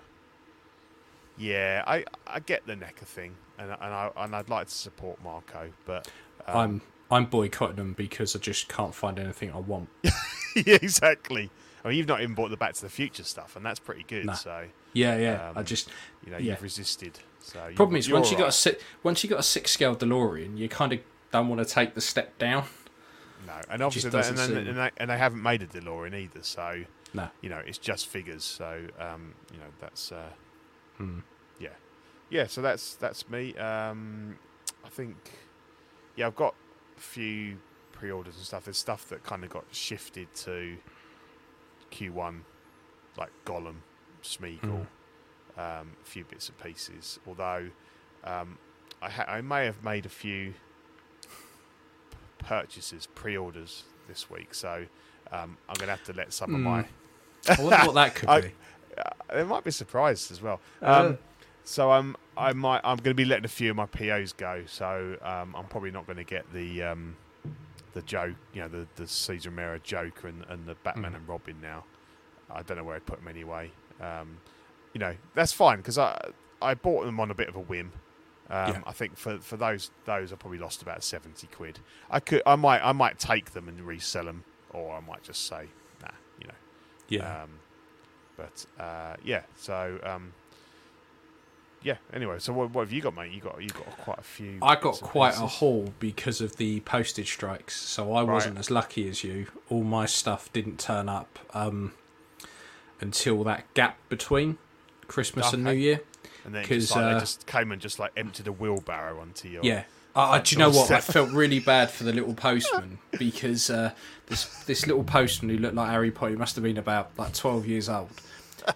yeah, 1.38 1.84
I 1.86 2.06
I 2.28 2.40
get 2.40 2.66
the 2.66 2.74
NECA 2.76 3.06
thing, 3.06 3.36
and 3.58 3.70
and 3.72 3.80
I 3.94 4.12
and 4.18 4.36
I'd 4.36 4.50
like 4.50 4.68
to 4.68 4.74
support 4.74 5.22
Marco, 5.24 5.72
but 5.86 6.08
um, 6.48 6.56
I'm 6.58 6.82
I'm 7.12 7.26
boycotting 7.26 7.76
them 7.76 7.94
because 7.94 8.36
I 8.36 8.40
just 8.40 8.68
can't 8.70 8.94
find 8.96 9.20
anything 9.20 9.52
I 9.52 9.58
want. 9.60 9.90
yeah, 10.56 10.78
exactly. 10.82 11.50
I 11.84 11.90
mean, 11.90 11.98
you've 11.98 12.08
not 12.08 12.22
even 12.22 12.34
bought 12.36 12.50
the 12.50 12.58
Back 12.58 12.74
to 12.76 12.82
the 12.82 12.90
Future 12.90 13.24
stuff, 13.24 13.56
and 13.56 13.66
that's 13.66 13.80
pretty 13.80 14.04
good. 14.08 14.26
Nah. 14.26 14.34
So 14.34 14.68
Yeah, 14.96 15.18
yeah. 15.18 15.52
I 15.56 15.60
Um, 15.60 15.66
just 15.66 15.90
you 16.26 16.32
know 16.32 16.38
Yeah. 16.38 16.54
you've 16.54 16.64
resisted. 16.64 17.20
So 17.42 17.72
problem 17.76 17.98
is 17.98 18.10
once 18.12 18.32
you 18.32 18.38
got 18.38 18.48
a 18.50 18.52
six, 18.52 18.82
once 19.04 19.24
you 19.24 19.30
got 19.30 19.40
a 19.40 19.44
six 19.44 19.70
scale 19.72 19.96
DeLorean, 19.96 20.58
you 20.58 20.68
kind 20.68 20.92
of 20.94 21.00
don't 21.32 21.48
want 21.50 21.60
to 21.66 21.72
take 21.72 21.94
the 21.94 22.02
step 22.02 22.38
down. 22.40 22.66
no, 23.46 23.54
and 23.70 23.84
obviously 23.84 24.10
they, 24.10 24.28
and, 24.28 24.38
then, 24.38 24.56
and, 24.68 24.78
they, 24.78 24.90
and 24.98 25.10
they 25.12 25.18
haven't 25.18 25.44
made 25.44 25.62
a 25.62 25.68
DeLorean 25.68 26.16
either. 26.16 26.42
So 26.42 26.86
No. 27.14 27.30
you 27.42 27.50
know, 27.50 27.62
it's 27.66 27.78
just 27.78 28.08
figures. 28.08 28.44
So 28.44 28.88
um, 29.00 29.36
you 29.54 29.60
know, 29.60 29.70
that's 29.80 30.12
uh, 30.12 30.30
Hmm. 30.98 31.20
yeah, 31.60 31.70
yeah. 32.30 32.48
So 32.48 32.62
that's 32.62 32.96
that's 32.96 33.30
me. 33.30 33.54
Um, 33.58 34.40
I 34.86 34.90
think 34.90 35.16
yeah, 36.16 36.28
I've 36.28 36.36
got 36.36 36.56
a 36.98 37.02
few 37.02 37.58
pre-orders 37.92 38.36
and 38.38 38.46
stuff. 38.46 38.64
There's 38.66 38.78
stuff 38.78 39.10
that 39.10 39.24
kind 39.24 39.44
of 39.44 39.50
got 39.50 39.66
shifted 39.72 40.34
to 40.46 40.78
Q1, 41.92 42.42
like 43.18 43.32
Gollum, 43.46 43.76
Smeagol, 44.26 44.86
Hmm. 45.56 45.60
um, 45.60 45.92
a 46.02 46.06
few 46.06 46.24
bits 46.26 46.50
and 46.50 46.58
pieces. 46.58 47.20
Although 47.28 47.70
um, 48.24 48.58
I, 49.02 49.10
ha- 49.10 49.26
I 49.28 49.42
may 49.42 49.66
have 49.66 49.84
made 49.84 50.06
a 50.06 50.10
few 50.10 50.54
purchases, 52.40 53.08
pre-orders 53.16 53.84
this 54.08 54.30
week, 54.30 54.54
so 54.54 54.86
um, 55.32 55.58
I'm 55.68 55.76
going 55.76 55.88
to 55.88 55.96
have 55.96 56.04
to 56.06 56.14
let 56.14 56.34
some 56.34 56.52
of 56.54 56.58
Hmm. 56.60 56.64
my 56.64 56.86
I 57.48 57.62
wonder 57.62 57.86
what 57.88 57.96
that 57.96 58.16
could 58.16 58.30
I- 58.38 58.42
be. 58.42 58.52
uh, 58.98 59.34
there 59.34 59.46
might 59.46 59.64
be 59.64 59.72
surprises 59.72 60.32
as 60.32 60.42
well. 60.42 60.60
Uh. 60.82 61.08
Um, 61.10 61.18
so 61.64 61.92
um, 61.92 62.16
I 62.38 62.54
might 62.54 62.82
I'm 62.84 62.98
going 62.98 63.12
to 63.12 63.16
be 63.16 63.26
letting 63.26 63.46
a 63.46 63.50
few 63.50 63.72
of 63.72 63.76
my 63.76 63.88
POs 63.88 64.34
go. 64.34 64.64
So 64.68 65.18
um, 65.24 65.56
I'm 65.58 65.66
probably 65.66 65.90
not 65.90 66.06
going 66.06 66.18
to 66.18 66.24
get 66.24 66.46
the 66.54 66.84
um, 66.84 67.16
the 67.94 68.04
joke, 68.04 68.36
you 68.54 68.62
know, 68.62 68.68
the 68.68 68.86
the 68.98 69.08
Cesar 69.08 69.50
Romero 69.50 69.80
Joker 69.84 70.28
and, 70.28 70.46
and 70.50 70.68
the 70.68 70.76
Batman 70.84 71.14
Mm. 71.14 71.16
and 71.16 71.28
Robin 71.28 71.56
now. 71.62 71.84
I 72.52 72.62
don't 72.62 72.78
know 72.78 72.84
where 72.84 72.96
I'd 72.96 73.06
put 73.08 73.18
them 73.18 73.28
anyway. 73.28 73.72
Um, 74.02 74.38
you 74.94 75.00
know, 75.00 75.16
that's 75.34 75.52
fine 75.54 75.78
because 75.78 75.98
I 75.98 76.32
I 76.62 76.74
bought 76.74 77.06
them 77.06 77.20
on 77.20 77.32
a 77.32 77.36
bit 77.36 77.48
of 77.50 77.56
a 77.56 77.60
whim. 77.62 77.92
Um, 78.50 78.68
Yeah. 78.70 78.82
I 78.86 78.92
think 78.92 79.18
for, 79.18 79.40
for 79.40 79.58
those 79.58 79.92
those 80.06 80.32
I 80.32 80.36
probably 80.36 80.60
lost 80.60 80.82
about 80.82 81.04
seventy 81.04 81.48
quid. 81.48 81.80
I 82.10 82.20
could 82.20 82.42
I 82.46 82.56
might 82.56 82.82
I 82.84 82.92
might 82.92 83.20
take 83.20 83.52
them 83.54 83.68
and 83.68 83.82
resell 83.82 84.26
them, 84.26 84.44
or 84.72 84.96
I 84.96 85.00
might 85.00 85.24
just 85.24 85.48
say 85.48 85.68
nah, 86.02 86.10
you 86.40 86.48
know. 86.48 86.54
Yeah. 87.10 87.44
Um, 87.44 87.50
but 88.38 88.66
uh, 88.80 89.16
yeah, 89.24 89.44
so 89.56 89.98
um, 90.04 90.34
yeah. 91.82 91.98
Anyway, 92.14 92.38
so 92.40 92.52
what, 92.54 92.72
what 92.72 92.82
have 92.82 92.92
you 92.92 93.02
got, 93.02 93.16
mate? 93.16 93.32
You 93.32 93.42
got 93.42 93.62
you 93.62 93.70
got 93.70 93.86
quite 93.98 94.20
a 94.20 94.24
few. 94.24 94.60
I 94.62 94.76
got 94.76 95.00
quite 95.02 95.36
a 95.36 95.48
haul 95.48 95.94
because 96.00 96.42
of 96.42 96.56
the 96.58 96.80
postage 96.82 97.32
strikes, 97.32 97.76
so 97.80 98.14
I 98.14 98.24
Right. 98.24 98.34
wasn't 98.34 98.58
as 98.58 98.70
lucky 98.72 99.08
as 99.10 99.24
you. 99.24 99.48
All 99.70 99.84
my 99.84 100.06
stuff 100.06 100.52
didn't 100.52 100.80
turn 100.80 101.08
up 101.10 101.40
um, 101.54 101.94
until 103.02 103.44
that 103.44 103.72
gap 103.74 103.98
between 104.10 104.58
Christmas 105.08 105.54
and 105.54 105.64
New 105.64 105.72
Year. 105.74 106.02
and 106.46 106.54
then 106.56 106.66
just, 106.66 106.92
like, 106.96 107.04
uh, 107.04 107.14
they 107.14 107.20
just 107.20 107.46
came 107.48 107.72
and 107.72 107.82
just 107.82 108.00
like 108.00 108.12
emptied 108.18 108.48
a 108.48 108.52
wheelbarrow 108.52 109.20
onto 109.20 109.48
your. 109.50 109.64
Yeah. 109.64 109.84
Uh, 110.16 110.40
do 110.40 110.56
you 110.56 110.60
know 110.60 110.70
what? 110.70 110.90
I 110.92 111.02
felt 111.02 111.30
really 111.32 111.60
bad 111.74 111.92
for 111.92 112.06
the 112.06 112.14
little 112.14 112.34
postman 112.34 113.00
because 113.20 113.70
uh, 113.70 113.92
this 114.28 114.46
this 114.66 114.88
little 114.88 115.04
postman 115.04 115.50
who 115.54 115.58
looked 115.62 115.76
like 115.76 115.90
Harry 115.90 116.10
Potter 116.12 116.32
he 116.32 116.38
must 116.38 116.56
have 116.56 116.64
been 116.64 116.78
about 116.78 117.12
like 117.18 117.34
twelve 117.34 117.68
years 117.68 117.90
old, 117.90 118.10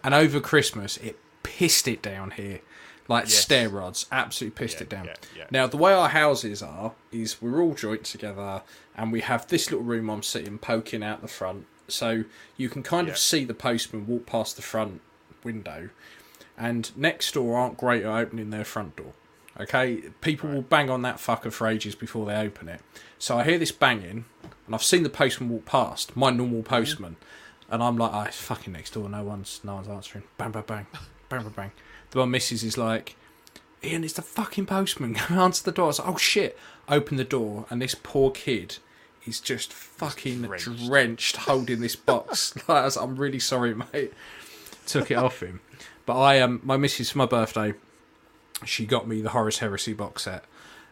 and 0.04 0.14
over 0.14 0.42
Christmas 0.42 0.98
it 0.98 1.18
pissed 1.44 1.88
it 1.88 2.02
down 2.02 2.32
here, 2.32 2.60
like 3.08 3.26
Yes. 3.26 3.36
stair 3.36 3.70
rods, 3.70 4.06
absolutely 4.12 4.58
pissed 4.58 4.78
Yeah, 4.78 4.84
it 4.84 4.90
down. 4.90 5.06
yeah, 5.06 5.14
yeah. 5.38 5.46
Now 5.50 5.66
the 5.68 5.78
way 5.78 5.94
our 5.94 6.10
houses 6.10 6.62
are 6.62 6.92
is 7.14 7.42
we're 7.42 7.62
all 7.62 7.74
joined 7.74 8.04
together, 8.04 8.62
and 8.98 9.10
we 9.14 9.22
have 9.22 9.48
this 9.48 9.72
little 9.72 9.86
room 9.86 10.10
I'm 10.10 10.24
sitting 10.24 10.58
poking 10.58 11.04
out 11.04 11.22
the 11.22 11.30
front, 11.30 11.68
so 11.92 12.24
you 12.58 12.70
can 12.70 12.84
kind 12.84 13.08
Yeah. 13.08 13.14
of 13.14 13.20
see 13.20 13.46
the 13.46 13.54
postman 13.54 14.08
walk 14.08 14.26
past 14.26 14.56
the 14.56 14.62
front 14.62 15.02
window, 15.44 15.90
and 16.58 16.92
next 16.96 17.34
door 17.34 17.58
aren't 17.58 17.78
great 17.78 18.04
at 18.04 18.10
opening 18.10 18.50
their 18.50 18.66
front 18.66 18.96
door. 18.96 19.14
Okay, 19.60 20.04
people 20.22 20.50
will 20.50 20.62
bang 20.62 20.90
on 20.90 21.02
that 21.02 21.18
fucker 21.18 21.52
for 21.52 21.68
ages 21.68 21.94
before 21.96 22.26
they 22.26 22.36
open 22.36 22.70
it. 22.70 22.82
So 23.18 23.38
I 23.38 23.44
hear 23.44 23.58
this 23.58 23.74
banging, 23.74 24.26
and 24.66 24.76
I've 24.76 24.84
seen 24.84 25.04
the 25.04 25.10
postman 25.10 25.50
walk 25.50 25.66
past, 25.66 26.16
my 26.16 26.30
normal 26.30 26.60
mm-hmm. 26.60 26.70
postman, 26.70 27.16
and 27.70 27.84
I'm 27.84 27.98
like, 27.98 28.12
oh, 28.14 28.22
it's 28.22 28.38
fucking 28.42 28.74
next 28.74 28.94
door. 28.94 29.10
No 29.10 29.24
one's, 29.24 29.60
no 29.64 29.76
one's 29.76 29.88
answering. 29.88 30.24
Bang, 30.38 30.52
bang, 30.52 30.64
bang, 30.66 30.88
bang, 31.30 31.42
bang, 31.44 31.54
bang. 31.56 31.72
The 32.12 32.20
one 32.20 32.32
misses 32.32 32.64
is 32.64 32.78
like, 32.78 33.16
Ian, 33.84 34.04
it's 34.04 34.14
the 34.14 34.22
fucking 34.22 34.66
postman. 34.66 35.14
Go 35.30 35.36
answer 35.36 35.64
the 35.64 35.72
door. 35.72 35.86
I 35.86 35.88
was 35.88 36.00
like, 36.00 36.08
oh 36.10 36.18
shit. 36.18 36.58
Open 36.88 37.18
the 37.18 37.24
door, 37.24 37.66
and 37.70 37.82
this 37.82 37.96
poor 37.96 38.32
kid 38.32 38.78
is 39.26 39.40
just 39.40 39.72
fucking 39.74 40.44
drenched. 40.44 40.86
drenched, 40.88 41.36
holding 41.38 41.82
this 41.82 41.96
box. 41.96 42.54
like, 42.68 42.96
I'm 42.98 43.16
really 43.16 43.40
sorry, 43.40 43.76
mate. 43.76 44.14
Took 44.86 45.12
it 45.12 45.16
off 45.16 45.42
him. 45.42 45.60
But 46.06 46.20
I 46.20 46.40
um 46.42 46.62
my 46.64 46.78
missus 46.78 47.12
for 47.12 47.20
my 47.20 47.26
birthday, 47.28 47.74
she 48.66 48.86
got 48.86 49.08
me 49.08 49.22
the 49.22 49.30
Horus 49.30 49.60
Heresy 49.60 49.94
box 49.94 50.24
set. 50.24 50.44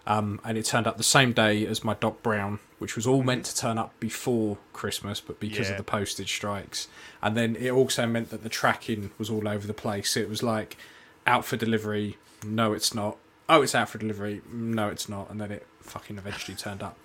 Um, 0.06 0.40
and 0.46 0.58
it 0.58 0.64
turned 0.64 0.88
up 0.88 0.96
the 0.96 1.04
same 1.04 1.34
day 1.34 1.66
as 1.66 1.84
my 1.84 1.94
Doc 1.96 2.24
Brown, 2.24 2.60
which 2.80 2.96
was 2.96 3.06
all 3.06 3.24
meant 3.24 3.44
to 3.46 3.54
turn 3.58 3.78
up 3.78 4.00
before 4.00 4.58
Christmas, 4.72 5.20
but 5.20 5.38
because 5.38 5.68
Yeah. 5.68 5.72
of 5.74 5.78
the 5.78 5.84
postage 5.84 6.32
strikes, 6.34 6.88
and 7.22 7.36
then 7.36 7.58
it 7.58 7.72
also 7.72 8.08
meant 8.08 8.30
that 8.30 8.42
the 8.42 8.48
tracking 8.48 9.12
was 9.18 9.30
all 9.30 9.50
over 9.50 9.68
the 9.68 9.74
place. 9.74 10.16
It 10.16 10.30
was 10.30 10.42
like 10.42 10.78
out 11.26 11.44
for 11.44 11.58
delivery, 11.58 12.16
no, 12.46 12.72
it's 12.72 12.94
not. 12.94 13.18
Oh, 13.50 13.62
it's 13.64 13.76
out 13.76 13.90
for 13.90 13.98
delivery, 13.98 14.42
no, 14.50 14.88
it's 14.88 15.10
not, 15.10 15.30
and 15.30 15.42
then 15.42 15.52
it 15.52 15.68
fucking 15.88 16.18
eventually 16.18 16.56
turned 16.56 16.84
up. 16.84 16.98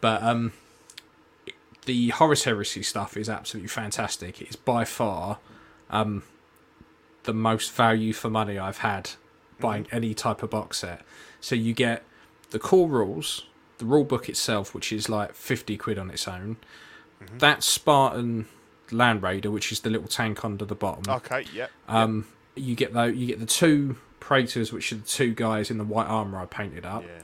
But 0.00 0.22
um, 0.22 0.52
the 1.86 2.10
Horus 2.10 2.44
Heresy 2.44 2.82
stuff 2.82 3.16
is 3.16 3.28
absolutely 3.28 3.68
fantastic. 3.68 4.40
It's 4.40 4.56
by 4.56 4.84
far 4.84 5.38
um, 5.90 6.22
the 7.24 7.34
most 7.34 7.72
value 7.72 8.12
for 8.12 8.30
money 8.30 8.58
I've 8.58 8.78
had 8.78 9.10
buying 9.60 9.86
any 9.92 10.12
type 10.12 10.42
of 10.42 10.50
box 10.50 10.78
set. 10.78 11.02
So 11.40 11.54
you 11.54 11.72
get 11.72 12.02
the 12.50 12.58
core 12.58 12.88
rules, 12.88 13.46
the 13.78 13.84
rule 13.84 14.04
book 14.04 14.28
itself, 14.28 14.74
which 14.74 14.92
is 14.92 15.08
like 15.08 15.34
50 15.34 15.76
quid 15.76 15.98
on 15.98 16.10
its 16.10 16.26
own, 16.26 16.56
that 17.38 17.62
Spartan 17.62 18.48
Land 18.90 19.22
Raider, 19.22 19.50
which 19.50 19.70
is 19.72 19.80
the 19.80 19.90
little 19.90 20.08
tank 20.08 20.44
under 20.44 20.64
the 20.64 20.74
bottom. 20.74 21.12
Okay. 21.12 21.44
Yeah. 21.54 21.68
Um, 21.88 22.26
you 22.54 22.74
get 22.74 22.92
though 22.92 23.04
you 23.04 23.26
get 23.26 23.40
the 23.40 23.46
two 23.46 23.96
Praetors, 24.20 24.72
which 24.72 24.92
are 24.92 24.96
the 24.96 25.02
two 25.06 25.34
guys 25.34 25.70
in 25.70 25.78
the 25.78 25.84
white 25.84 26.06
armor 26.06 26.38
I 26.38 26.46
painted 26.46 26.84
up, 26.84 27.02
yeah. 27.02 27.22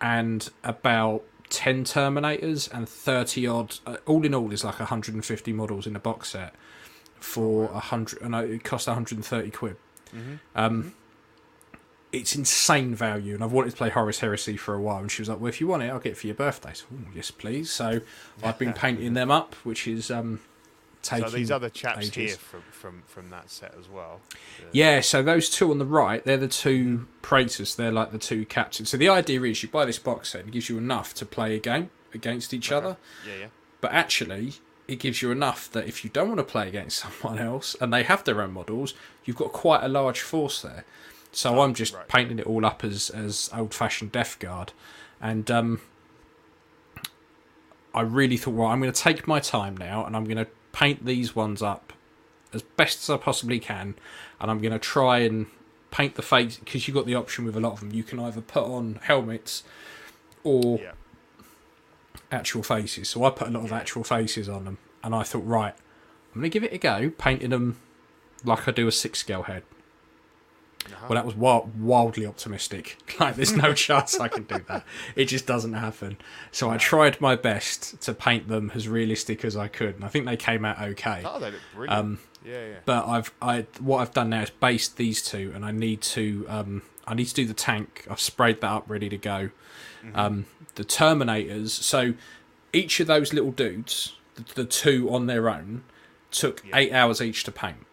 And 0.00 0.48
about 0.64 1.24
ten 1.48 1.84
Terminators 1.84 2.72
and 2.72 2.88
thirty 2.88 3.46
odd. 3.46 3.76
Uh, 3.86 3.96
all 4.06 4.24
in 4.24 4.34
all, 4.34 4.52
is 4.52 4.64
like 4.64 4.76
hundred 4.76 5.14
and 5.14 5.24
fifty 5.24 5.52
models 5.52 5.86
in 5.86 5.96
a 5.96 6.00
box 6.00 6.30
set 6.30 6.54
for 7.16 7.64
a 7.66 7.80
hundred. 7.80 8.22
And 8.22 8.34
it 8.34 8.64
cost 8.64 8.86
one 8.86 8.94
hundred 8.94 9.18
and 9.18 9.24
thirty 9.24 9.50
quid. 9.50 9.76
Um, 10.54 10.94
it's 12.10 12.34
insane 12.34 12.94
value, 12.94 13.34
and 13.34 13.44
I've 13.44 13.52
wanted 13.52 13.70
to 13.70 13.76
play 13.76 13.90
Horus 13.90 14.20
Heresy 14.20 14.56
for 14.56 14.74
a 14.74 14.80
while. 14.80 14.98
And 14.98 15.10
she 15.10 15.20
was 15.20 15.28
like, 15.28 15.40
"Well, 15.40 15.48
if 15.48 15.60
you 15.60 15.66
want 15.66 15.82
it, 15.82 15.90
I'll 15.90 15.98
get 15.98 16.12
it 16.12 16.16
for 16.16 16.26
your 16.26 16.36
birthday." 16.36 16.72
So, 16.72 16.86
yes, 17.14 17.30
please. 17.30 17.70
So 17.70 18.00
I've 18.42 18.58
been 18.58 18.72
painting 18.84 19.14
them 19.14 19.30
up, 19.30 19.54
which 19.56 19.86
is 19.86 20.10
um, 20.10 20.40
taking. 21.08 21.28
So 21.28 21.36
these 21.36 21.50
other 21.50 21.68
chaps 21.70 22.08
ages. 22.08 22.14
here 22.14 22.36
from, 22.36 22.62
from 22.70 23.02
from 23.06 23.30
that 23.30 23.50
set 23.50 23.74
as 23.78 23.88
well. 23.88 24.20
Yeah, 24.72 25.00
so 25.00 25.22
those 25.22 25.50
two 25.50 25.70
on 25.70 25.78
the 25.78 25.86
right, 25.86 26.24
they're 26.24 26.36
the 26.36 26.48
two 26.48 27.06
praetors. 27.22 27.74
They're 27.74 27.92
like 27.92 28.12
the 28.12 28.18
two 28.18 28.44
captains. 28.44 28.90
So 28.90 28.96
the 28.96 29.08
idea 29.08 29.42
is 29.42 29.62
you 29.62 29.68
buy 29.68 29.84
this 29.84 29.98
box 29.98 30.30
set, 30.30 30.46
it 30.46 30.50
gives 30.50 30.68
you 30.68 30.78
enough 30.78 31.14
to 31.14 31.26
play 31.26 31.56
a 31.56 31.58
game 31.58 31.90
against 32.14 32.52
each 32.52 32.70
other. 32.70 32.96
Yeah. 33.26 33.36
Yeah. 33.40 33.46
But 33.80 33.92
actually, 33.92 34.54
it 34.86 34.98
gives 34.98 35.22
you 35.22 35.30
enough 35.30 35.70
that 35.72 35.86
if 35.86 36.02
you 36.02 36.10
don't 36.10 36.28
want 36.28 36.38
to 36.38 36.44
play 36.44 36.68
against 36.68 36.98
someone 37.22 37.38
else 37.38 37.76
and 37.80 37.92
they 37.92 38.02
have 38.02 38.24
their 38.24 38.42
own 38.42 38.52
models, 38.52 38.94
you've 39.24 39.36
got 39.36 39.52
quite 39.52 39.82
a 39.82 39.88
large 39.88 40.20
force 40.20 40.62
there. 40.62 40.84
So 41.32 41.60
I'm 41.60 41.74
just 41.74 41.94
right. 41.94 42.08
painting 42.08 42.38
it 42.38 42.46
all 42.46 42.64
up 42.64 42.82
as 42.82 43.10
as 43.10 43.50
old 43.54 43.74
fashioned 43.74 44.12
Death 44.12 44.38
Guard, 44.38 44.72
and 45.20 45.50
um, 45.50 45.80
I 47.94 48.00
really 48.00 48.36
thought, 48.36 48.54
well, 48.54 48.68
I'm 48.68 48.80
going 48.80 48.92
to 48.92 49.00
take 49.00 49.26
my 49.26 49.40
time 49.40 49.76
now, 49.76 50.06
and 50.06 50.16
I'm 50.16 50.24
going 50.24 50.38
to 50.38 50.46
paint 50.78 51.04
these 51.04 51.34
ones 51.34 51.62
up 51.62 51.92
as 52.52 52.62
best 52.62 53.02
as 53.02 53.10
I 53.10 53.16
possibly 53.16 53.58
can, 53.58 53.94
and 54.40 54.50
I'm 54.50 54.60
going 54.60 54.72
to 54.72 54.78
try 54.78 55.18
and 55.18 55.46
paint 55.90 56.14
the 56.14 56.22
face 56.22 56.56
because 56.56 56.86
you've 56.86 56.94
got 56.94 57.06
the 57.06 57.14
option 57.14 57.44
with 57.44 57.56
a 57.56 57.60
lot 57.60 57.72
of 57.72 57.80
them. 57.80 57.92
You 57.92 58.02
can 58.02 58.18
either 58.20 58.40
put 58.40 58.64
on 58.64 59.00
helmets 59.02 59.64
or 60.44 60.78
Yeah. 60.78 60.92
actual 62.30 62.62
faces. 62.62 63.08
So 63.08 63.24
I 63.24 63.30
put 63.30 63.48
a 63.48 63.50
lot 63.50 63.64
of 63.64 63.72
actual 63.72 64.04
faces 64.04 64.48
on 64.48 64.64
them, 64.64 64.78
and 65.02 65.14
I 65.14 65.22
thought, 65.22 65.46
right, 65.46 65.74
I'm 66.34 66.40
going 66.40 66.50
to 66.50 66.50
give 66.50 66.64
it 66.64 66.72
a 66.72 66.78
go, 66.78 67.10
painting 67.18 67.50
them 67.50 67.78
like 68.44 68.68
I 68.68 68.70
do 68.70 68.86
a 68.86 68.92
six 68.92 69.18
scale 69.18 69.42
head. 69.44 69.62
Well, 71.02 71.16
that 71.16 71.26
was 71.26 71.34
wild, 71.34 71.80
wildly 71.80 72.26
optimistic. 72.26 72.98
Like, 73.20 73.34
there's 73.34 73.52
no 73.52 73.74
chance 73.86 74.20
I 74.20 74.28
can 74.28 74.44
do 74.44 74.64
that. 74.68 74.84
It 75.16 75.24
just 75.24 75.44
doesn't 75.44 75.72
happen. 75.72 76.18
So 76.52 76.70
I 76.70 76.76
tried 76.76 77.20
my 77.20 77.34
best 77.34 78.00
to 78.02 78.14
paint 78.14 78.46
them 78.46 78.70
as 78.76 78.86
realistic 78.86 79.44
as 79.44 79.56
I 79.56 79.66
could, 79.66 79.96
and 79.96 80.04
I 80.04 80.08
think 80.08 80.24
they 80.24 80.36
came 80.36 80.64
out 80.64 80.80
okay. 80.80 81.22
Oh, 81.24 81.40
they 81.40 81.50
look 81.50 81.60
brilliant. 81.74 81.98
Um, 81.98 82.18
yeah. 82.44 82.66
Yeah. 82.66 82.74
But 82.84 83.08
I've 83.08 83.32
I 83.42 83.66
what 83.80 83.98
I've 83.98 84.14
done 84.14 84.30
now 84.30 84.42
is 84.42 84.50
based 84.50 84.96
these 84.98 85.20
two, 85.20 85.50
and 85.52 85.64
I 85.64 85.72
need 85.72 86.00
to 86.02 86.46
um 86.48 86.82
I 87.08 87.14
need 87.14 87.24
to 87.24 87.34
do 87.34 87.44
the 87.44 87.54
tank. 87.54 88.06
I've 88.08 88.20
sprayed 88.20 88.60
that 88.60 88.70
up, 88.70 88.84
ready 88.88 89.08
to 89.08 89.16
go. 89.18 89.50
Mm-hmm. 90.04 90.16
Um, 90.16 90.46
the 90.76 90.84
Terminators. 90.84 91.70
So 91.70 92.14
each 92.72 93.00
of 93.00 93.06
those 93.06 93.32
little 93.32 93.50
dudes, 93.50 94.14
the, 94.36 94.44
the 94.54 94.64
two 94.64 95.10
on 95.10 95.26
their 95.26 95.50
own, 95.50 95.82
took 96.30 96.62
eight 96.72 96.92
hours 96.92 97.20
each 97.20 97.42
to 97.44 97.52
paint. 97.52 97.86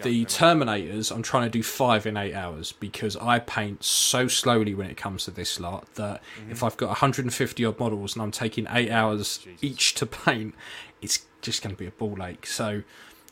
Yeah, 0.00 0.12
the 0.12 0.24
Terminators, 0.26 1.14
I'm 1.14 1.22
trying 1.22 1.44
to 1.44 1.50
do 1.50 1.62
five 1.62 2.06
in 2.06 2.16
eight 2.16 2.34
hours 2.34 2.72
because 2.72 3.16
I 3.16 3.38
paint 3.38 3.84
so 3.84 4.28
slowly 4.28 4.74
when 4.74 4.90
it 4.90 4.96
comes 4.96 5.24
to 5.24 5.30
this 5.30 5.58
lot 5.60 5.92
that 5.94 6.20
Mm-hmm. 6.40 6.50
if 6.52 6.62
I've 6.62 6.76
got 6.76 6.88
150 6.88 7.64
odd 7.64 7.78
models 7.78 8.14
and 8.14 8.22
I'm 8.22 8.30
taking 8.30 8.66
eight 8.70 8.90
hours 8.90 9.38
Jesus. 9.38 9.62
each 9.62 9.94
to 9.94 10.06
paint, 10.06 10.54
it's 11.02 11.26
just 11.42 11.62
going 11.62 11.74
to 11.74 11.78
be 11.78 11.86
a 11.86 11.90
ball 11.92 12.22
ache. 12.22 12.46
So, 12.46 12.82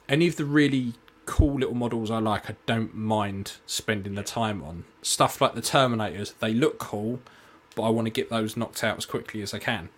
any 0.08 0.26
of 0.28 0.36
the 0.36 0.44
really 0.44 0.94
cool 1.26 1.58
little 1.58 1.74
models 1.74 2.10
I 2.10 2.18
like, 2.18 2.48
I 2.48 2.56
don't 2.64 2.94
mind 2.94 3.52
spending 3.66 4.14
the 4.14 4.22
time 4.22 4.62
on. 4.62 4.84
Stuff 5.02 5.40
like 5.42 5.54
the 5.54 5.60
Terminators, 5.60 6.32
they 6.38 6.54
look 6.54 6.78
cool, 6.78 7.20
but 7.76 7.82
I 7.82 7.90
want 7.90 8.06
to 8.06 8.10
get 8.10 8.30
those 8.30 8.56
knocked 8.56 8.82
out 8.82 8.96
as 8.96 9.04
quickly 9.04 9.42
as 9.42 9.52
I 9.52 9.58
can. 9.58 9.90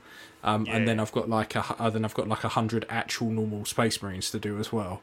Um, 0.43 0.67
And 0.69 0.89
then 0.89 0.99
I've 0.99 1.12
got 1.12 1.29
like 1.29 1.55
a, 1.55 1.65
uh, 1.79 1.91
then 1.91 2.05
I've 2.05 2.15
got 2.15 2.27
like 2.27 2.43
a 2.45 2.49
hundred 2.49 2.85
actual 2.89 3.29
normal 3.31 3.65
Space 3.67 4.03
Marines 4.03 4.31
to 4.33 4.39
do 4.41 4.59
as 4.59 4.73
well. 4.73 5.03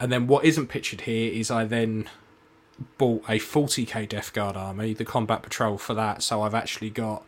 And 0.00 0.10
then 0.12 0.26
what 0.26 0.44
isn't 0.44 0.68
pictured 0.68 1.02
here 1.02 1.32
is 1.32 1.50
I 1.50 1.64
then 1.64 2.08
bought 2.98 3.22
a 3.28 3.38
40k 3.38 4.08
Death 4.08 4.32
Guard 4.32 4.56
army, 4.56 4.92
the 4.94 5.04
combat 5.04 5.42
patrol 5.42 5.78
for 5.78 5.94
that. 5.94 6.22
So 6.22 6.42
I've 6.42 6.54
actually 6.54 6.90
got 6.90 7.24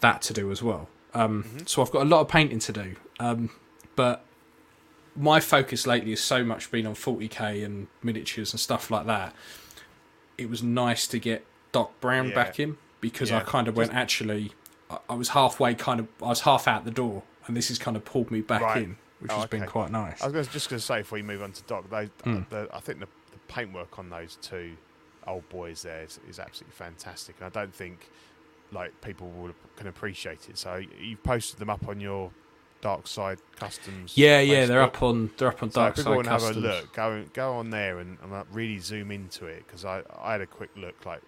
that 0.00 0.22
to 0.22 0.32
do 0.32 0.50
as 0.50 0.62
well. 0.62 0.88
Um, 1.14 1.44
So 1.66 1.80
I've 1.82 1.90
got 1.90 2.02
a 2.02 2.08
lot 2.08 2.20
of 2.20 2.28
painting 2.28 2.58
to 2.60 2.72
do. 2.72 2.96
Um, 3.18 3.50
but 3.96 4.24
my 5.16 5.40
focus 5.40 5.86
lately 5.86 6.10
has 6.10 6.20
so 6.20 6.44
much 6.44 6.70
been 6.70 6.86
on 6.86 6.94
40k 6.94 7.64
and 7.64 7.86
miniatures 8.02 8.52
and 8.52 8.60
stuff 8.60 8.90
like 8.90 9.06
that. 9.06 9.34
It 10.36 10.50
was 10.50 10.62
nice 10.62 11.06
to 11.08 11.18
get 11.18 11.46
Doc 11.72 11.92
Brown 12.00 12.28
Yeah. 12.28 12.34
back 12.34 12.58
in 12.60 12.76
because 13.00 13.30
I 13.30 13.40
kind 13.40 13.68
of 13.68 13.76
went 13.76 13.94
actually. 13.94 14.52
I- 14.90 14.98
I 15.08 15.14
was 15.14 15.30
halfway, 15.30 15.74
kind 15.74 16.00
of. 16.00 16.08
I 16.22 16.26
was 16.28 16.40
half 16.40 16.66
out 16.68 16.84
the 16.84 16.90
door, 16.90 17.22
and 17.46 17.56
this 17.56 17.68
has 17.68 17.78
kind 17.78 17.96
of 17.96 18.04
pulled 18.04 18.30
me 18.30 18.40
back 18.42 18.60
Right. 18.62 18.82
in, 18.82 18.96
which 19.24 19.32
Oh, 19.32 19.36
has 19.36 19.46
been 19.46 19.64
quite 19.66 19.90
nice. 19.90 20.22
I 20.22 20.28
was 20.28 20.46
just 20.48 20.68
going 20.68 20.78
to 20.78 20.84
say 20.84 20.98
before 20.98 21.16
you 21.16 21.24
move 21.24 21.42
on 21.42 21.50
to 21.52 21.62
Doc, 21.62 21.88
they, 21.90 22.10
Hmm. 22.24 22.42
the, 22.50 22.68
I 22.74 22.80
think 22.80 23.00
the, 23.00 23.06
the 23.32 23.38
paintwork 23.48 23.98
on 23.98 24.10
those 24.10 24.36
two 24.42 24.76
old 25.26 25.48
boys 25.48 25.80
there 25.82 26.02
is, 26.04 26.20
is 26.28 26.38
absolutely 26.38 26.74
fantastic, 26.74 27.36
and 27.38 27.46
I 27.46 27.48
don't 27.48 27.74
think 27.74 28.10
like 28.70 29.00
people 29.00 29.30
will, 29.30 29.54
can 29.76 29.86
appreciate 29.86 30.48
it. 30.50 30.58
So 30.58 30.82
you've 31.00 31.22
posted 31.22 31.58
them 31.58 31.70
up 31.70 31.88
on 31.88 32.00
your 32.00 32.30
Dark 32.82 33.06
Side 33.06 33.38
Customs. 33.56 34.12
Yeah, 34.14 34.40
yeah, 34.40 34.66
they're 34.66 34.82
up 34.82 35.02
on 35.02 35.30
they're 35.38 35.48
up 35.48 35.62
on 35.62 35.70
So 35.70 35.80
Dark 35.80 35.92
if 35.92 35.96
people 36.04 36.12
Side 36.12 36.16
want 36.16 36.26
to 36.26 36.46
have 36.46 36.56
a 36.56 36.60
look, 36.60 36.92
go 36.92 37.24
go 37.32 37.54
on 37.54 37.70
there 37.70 37.98
and, 38.00 38.18
and 38.22 38.30
like, 38.30 38.44
really 38.52 38.78
zoom 38.78 39.10
into 39.10 39.46
it 39.46 39.64
because 39.66 39.86
I, 39.86 40.02
I 40.20 40.32
had 40.32 40.42
a 40.42 40.46
quick 40.46 40.68
look 40.76 41.06
like, 41.06 41.22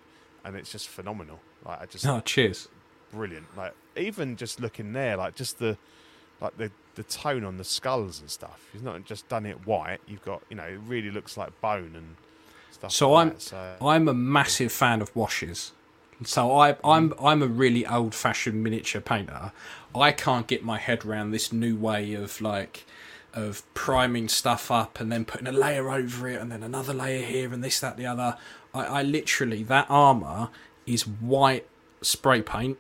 and 0.45 0.55
it's 0.55 0.71
just 0.71 0.89
phenomenal. 0.89 1.41
Like 1.65 1.81
I 1.81 1.87
just 1.87 2.05
Oh, 2.07 2.21
cheers. 2.21 2.69
brilliant. 3.11 3.47
Like 3.57 3.73
even 3.97 4.37
just 4.37 4.61
looking 4.61 4.93
there, 4.93 5.17
like 5.17 5.35
just 5.35 5.59
the 5.59 5.79
like 6.43 6.59
the 6.59 6.71
the 6.97 7.03
tone 7.05 7.45
on 7.45 7.57
the 7.59 7.65
skulls 7.65 8.21
and 8.21 8.29
stuff. 8.31 8.69
You've 8.75 8.83
not 8.83 9.05
just 9.05 9.29
done 9.29 9.47
it 9.47 9.67
white. 9.67 10.01
You've 10.07 10.25
got 10.25 10.43
you 10.51 10.57
know 10.57 10.65
it 10.65 10.81
really 10.87 11.11
looks 11.11 11.37
like 11.37 11.59
bone 11.61 11.93
and 11.95 12.17
stuff. 12.73 12.91
So 12.93 13.13
like 13.13 13.19
I'm- 13.21 13.29
that. 13.35 13.43
so 13.43 13.77
I'm 13.83 14.09
a 14.09 14.15
massive 14.15 14.73
fan 14.73 15.01
of 15.01 15.15
washes. 15.15 15.73
So 16.25 16.59
I, 16.59 16.73
mm. 16.73 16.79
I'm 16.85 17.15
I'm 17.23 17.43
a 17.43 17.47
really 17.47 17.87
old 17.87 18.15
fashioned 18.15 18.63
miniature 18.65 19.01
painter. 19.03 19.53
I 19.95 20.13
can't 20.13 20.47
get 20.47 20.65
my 20.65 20.79
head 20.79 21.05
around 21.05 21.31
this 21.31 21.53
new 21.53 21.77
way 21.77 22.15
of 22.15 22.41
like 22.41 22.85
of 23.35 23.63
priming 23.75 24.29
stuff 24.29 24.71
up 24.71 24.99
and 24.99 25.13
then 25.13 25.27
putting 25.27 25.47
a 25.47 25.53
layer 25.53 25.91
over 25.91 26.27
it 26.29 26.41
and 26.41 26.51
then 26.51 26.63
another 26.63 26.95
layer 26.95 27.23
here 27.25 27.53
and 27.53 27.63
this 27.63 27.81
that 27.81 27.97
the 27.99 28.07
other. 28.07 28.39
I, 28.75 28.85
I 28.87 29.03
literally 29.03 29.63
that 29.65 29.87
armor 29.91 30.49
is 30.87 31.07
white 31.07 31.67
spray 32.01 32.41
paint 32.41 32.79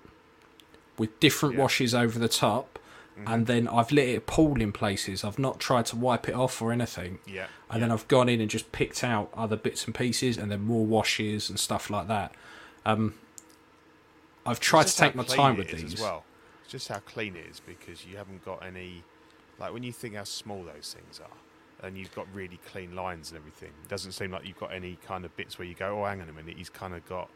with 0.96 1.18
different 1.20 1.56
Yeah. 1.56 1.62
washes 1.62 1.94
over 1.94 2.18
the 2.18 2.28
top, 2.28 2.78
and 3.26 3.46
then 3.46 3.68
I've 3.68 3.92
let 3.92 4.06
it 4.08 4.26
pool 4.26 4.61
in 4.61 4.73
places. 4.73 5.25
I've 5.25 5.38
not 5.38 5.58
tried 5.58 5.87
to 5.87 5.96
wipe 5.96 6.28
it 6.28 6.35
off 6.35 6.61
or 6.61 6.73
anything 6.73 7.18
yeah, 7.26 7.46
and 7.70 7.82
then 7.82 7.90
I've 7.90 8.06
gone 8.08 8.28
in 8.28 8.40
and 8.40 8.50
just 8.50 8.73
picked 8.73 9.02
out 9.04 9.30
other 9.35 9.56
bits 9.56 9.85
and 9.87 9.94
pieces, 9.94 10.37
and 10.37 10.50
then 10.50 10.62
more 10.62 10.85
washes 10.85 11.49
and 11.49 11.58
stuff 11.58 11.88
like 11.90 12.08
that. 12.08 12.32
Um, 12.85 13.14
I've 14.44 14.61
tried 14.61 14.87
to 14.87 14.96
take 14.96 15.14
my 15.14 15.25
time 15.25 15.56
with 15.56 15.70
these. 15.70 15.94
as 15.94 16.00
well. 16.00 16.25
It's 16.62 16.73
just 16.73 16.88
how 16.88 16.99
clean 17.00 17.37
it 17.37 17.46
is 17.50 17.61
because 17.61 18.04
you 18.06 18.16
haven't 18.16 18.44
got 18.44 18.64
any 18.64 19.02
like 19.58 19.73
when 19.73 19.82
you 19.82 19.92
think 19.92 20.14
how 20.14 20.25
small 20.25 20.62
those 20.64 20.94
things 20.96 21.20
are. 21.20 21.87
And 21.87 21.99
you've 21.99 22.14
got 22.14 22.26
really 22.32 22.58
clean 22.66 22.94
lines 22.96 23.30
and 23.30 23.38
everything. 23.38 23.70
It 23.85 23.88
doesn't 23.88 24.12
seem 24.12 24.30
like 24.30 24.46
you've 24.46 24.58
got 24.58 24.73
any 24.73 24.96
kind 25.06 25.25
of 25.26 25.37
bits 25.37 25.58
where 25.58 25.68
you 25.68 25.75
go, 25.75 26.02
"Oh, 26.02 26.06
hang 26.06 26.23
on 26.23 26.28
a 26.28 26.32
minute." 26.32 26.56
He's 26.56 26.70
kind 26.70 26.94
of 26.94 27.06
got, 27.06 27.28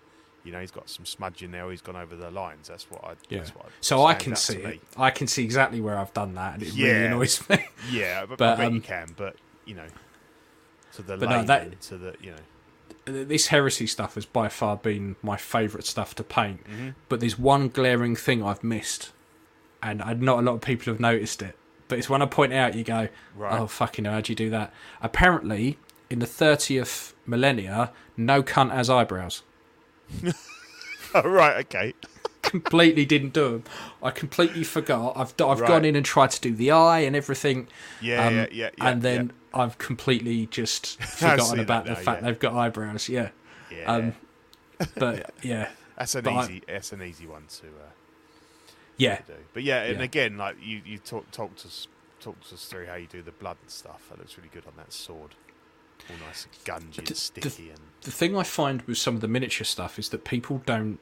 you 0.45 0.53
know, 0.53 0.61
he's 0.61 0.71
got 0.71 0.89
some 0.89 1.05
smudge 1.05 1.43
in 1.43 1.51
there. 1.51 1.71
He's 1.71 1.83
gone 1.83 1.97
over 1.97 2.17
the 2.17 2.31
lines. 2.31 2.69
That's 2.69 2.91
what 2.91 3.05
I. 3.05 3.11
Yeah. 3.29 3.39
That's 3.39 3.55
what 3.55 3.67
So 3.81 4.05
I 4.05 4.15
can 4.15 4.35
see 4.37 4.57
it. 4.59 4.81
I 4.97 5.11
can 5.11 5.27
see 5.27 5.45
exactly 5.45 5.81
where 5.81 5.99
I've 5.99 6.13
done 6.15 6.35
that, 6.35 6.55
and 6.55 6.63
it 6.63 6.73
really 6.75 6.89
Yeah. 6.89 7.05
annoys 7.07 7.49
me. 7.49 7.67
Yeah, 7.91 8.27
but, 8.27 8.39
But, 8.39 8.49
I 8.55 8.57
bet 8.63 8.71
you 8.73 8.77
um, 8.79 8.83
can. 8.83 9.15
But 9.17 9.37
you 9.67 9.75
know, 9.75 9.87
to 10.95 11.03
the 11.03 11.17
But 11.17 11.29
no, 11.31 11.43
that- 11.45 11.81
to 11.83 11.97
the 11.99 12.15
you 12.21 12.31
know, 12.33 12.37
this 13.25 13.49
heresy 13.49 13.87
stuff 13.87 14.15
has 14.15 14.25
by 14.27 14.49
far 14.49 14.77
been 14.77 15.17
my 15.23 15.37
favourite 15.37 15.85
stuff 15.87 16.15
to 16.17 16.23
paint. 16.25 16.65
Mm-hmm. 16.65 16.91
But 17.09 17.21
there's 17.21 17.39
one 17.39 17.69
glaring 17.69 18.15
thing 18.17 18.43
I've 18.43 18.63
missed, 18.65 19.13
and 19.83 19.99
not 20.21 20.39
a 20.39 20.43
lot 20.43 20.55
of 20.55 20.61
people 20.61 20.93
have 20.93 21.01
noticed 21.01 21.43
it. 21.43 21.57
But 21.89 21.99
it's 21.99 22.09
when 22.09 22.23
I 22.23 22.27
point 22.27 22.53
out, 22.53 22.75
you 22.75 22.85
go, 22.85 23.09
Right. 23.35 23.59
"Oh 23.59 23.67
fucking 23.67 24.05
hell, 24.05 24.15
how'd 24.15 24.29
you 24.29 24.35
do 24.37 24.49
that?" 24.51 24.73
Apparently, 25.03 25.77
in 26.09 26.21
the 26.21 26.27
30th 26.27 27.15
millennia, 27.27 27.93
no 28.17 28.43
cunt 28.43 28.71
has 28.73 28.89
eyebrows. 28.89 29.43
oh, 31.15 31.23
right, 31.29 31.57
okay, 31.67 31.95
completely 32.43 33.05
didn't 33.05 33.33
do 33.33 33.51
them. 33.51 33.65
I 34.03 34.11
completely 34.11 34.65
forgot. 34.65 35.17
I've 35.17 35.35
I've 35.41 35.61
Right. 35.61 35.69
gone 35.69 35.85
in 35.85 35.97
and 35.97 36.05
tried 36.05 36.31
to 36.33 36.41
do 36.41 36.55
the 36.55 36.71
eye 36.71 37.01
and 37.01 37.15
everything. 37.17 37.69
yeah, 38.01 38.27
um, 38.27 38.35
yeah, 38.37 38.47
yeah, 38.51 38.71
yeah, 38.79 38.89
and 38.89 39.03
then 39.03 39.33
I've 39.55 39.79
completely 39.79 40.47
just 40.47 41.01
forgotten 41.03 41.61
about 41.61 41.85
the 41.85 41.91
now, 41.93 41.97
fact 41.97 42.23
yeah. 42.23 42.27
they've 42.29 42.39
got 42.39 42.55
eyebrows. 42.55 43.09
Yeah, 43.09 43.31
yeah, 43.71 43.85
um, 43.93 44.15
but 44.97 45.33
yeah, 45.43 45.69
that's 45.97 46.15
an 46.15 46.25
but 46.25 46.33
I- 46.35 46.43
easy, 46.45 46.63
that's 46.67 46.93
an 46.93 47.03
easy 47.03 47.27
one 47.27 47.45
to. 47.61 47.67
Uh, 47.67 47.91
yeah, 48.97 49.17
to 49.17 49.23
do. 49.23 49.39
But 49.55 49.63
yeah, 49.63 49.83
and 49.85 49.99
Yeah. 49.99 50.05
again, 50.05 50.37
like 50.37 50.57
you, 50.63 50.83
you 50.85 50.99
talk, 50.99 51.31
talked 51.31 51.65
us, 51.65 51.89
talked 52.21 52.53
us 52.53 52.67
through 52.67 52.85
how 52.85 52.97
you 52.97 53.07
do 53.07 53.23
the 53.23 53.31
blood 53.33 53.57
and 53.63 53.71
stuff. 53.71 54.03
That 54.11 54.19
looks 54.19 54.37
really 54.37 54.51
good 54.53 54.67
on 54.67 54.75
that 54.77 54.93
sword. 54.93 55.31
All 56.11 56.27
nice, 56.27 56.47
and 56.47 56.65
gungy, 56.65 56.99
and 56.99 57.07
the- 57.07 57.69
and 57.71 57.81
the 58.03 58.11
thing 58.11 58.37
I 58.37 58.43
find 58.43 58.83
with 58.83 58.99
some 58.99 59.15
of 59.15 59.21
the 59.21 59.29
miniature 59.29 59.65
stuff 59.65 59.99
is 59.99 60.09
that 60.11 60.25
people 60.25 60.63
don't. 60.67 60.99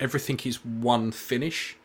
Everything 0.00 0.40
is 0.44 0.64
one 0.64 1.12
finish. 1.12 1.76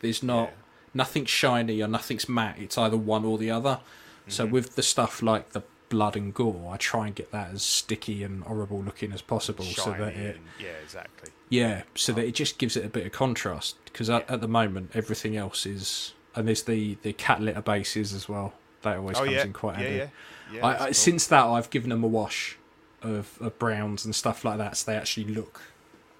There's 0.00 0.22
not 0.22 0.48
Yeah. 0.50 0.54
nothing's 0.94 1.30
shiny 1.30 1.82
or 1.82 1.88
nothing's 1.88 2.28
matte. 2.28 2.58
It's 2.58 2.78
either 2.78 2.96
one 2.96 3.24
or 3.24 3.38
the 3.38 3.50
other. 3.50 3.80
So 4.28 4.44
Mm-hmm. 4.44 4.52
with 4.54 4.76
the 4.76 4.82
stuff 4.82 5.22
like 5.22 5.50
the 5.50 5.62
blood 5.88 6.16
and 6.16 6.34
gore, 6.34 6.72
I 6.72 6.76
try 6.76 7.06
and 7.06 7.14
get 7.14 7.30
that 7.32 7.52
as 7.52 7.62
sticky 7.62 8.22
and 8.24 8.42
horrible 8.44 8.82
looking 8.82 9.12
as 9.12 9.22
possible, 9.22 9.64
so 9.64 9.90
that 9.92 10.14
it 10.16 10.36
and, 10.36 10.44
yeah, 10.58 10.68
exactly. 10.82 11.30
yeah, 11.48 11.82
so 11.94 12.12
that 12.12 12.24
it 12.24 12.34
just 12.34 12.58
gives 12.58 12.76
it 12.76 12.84
a 12.84 12.88
bit 12.88 13.06
of 13.06 13.12
contrast. 13.12 13.76
Because 13.84 14.10
at, 14.10 14.28
at 14.28 14.40
the 14.40 14.48
moment, 14.48 14.90
everything 14.94 15.36
else 15.36 15.64
is, 15.64 16.12
and 16.34 16.48
there's 16.48 16.64
the 16.64 16.96
the 17.02 17.12
cat 17.12 17.40
litter 17.40 17.62
bases 17.62 18.12
as 18.12 18.28
well. 18.28 18.54
That 18.82 18.96
always 18.98 19.16
Oh 19.16 19.20
comes 19.24 19.32
yeah, 19.36 19.44
in 19.44 19.52
quite 19.52 19.74
yeah, 19.78 19.82
handy. 19.84 19.96
yeah, 19.98 20.08
yeah. 20.52 20.64
I, 20.66 20.74
I, 20.74 20.84
cool. 20.86 20.94
Since 20.94 21.26
that, 21.28 21.44
I've 21.44 21.70
given 21.70 21.90
them 21.90 22.04
a 22.04 22.08
wash 22.08 22.56
of, 23.02 23.38
of 23.40 23.58
browns 23.58 24.04
and 24.04 24.14
stuff 24.14 24.44
like 24.44 24.58
that, 24.58 24.76
so 24.76 24.90
they 24.90 24.96
actually 24.96 25.26
look 25.26 25.60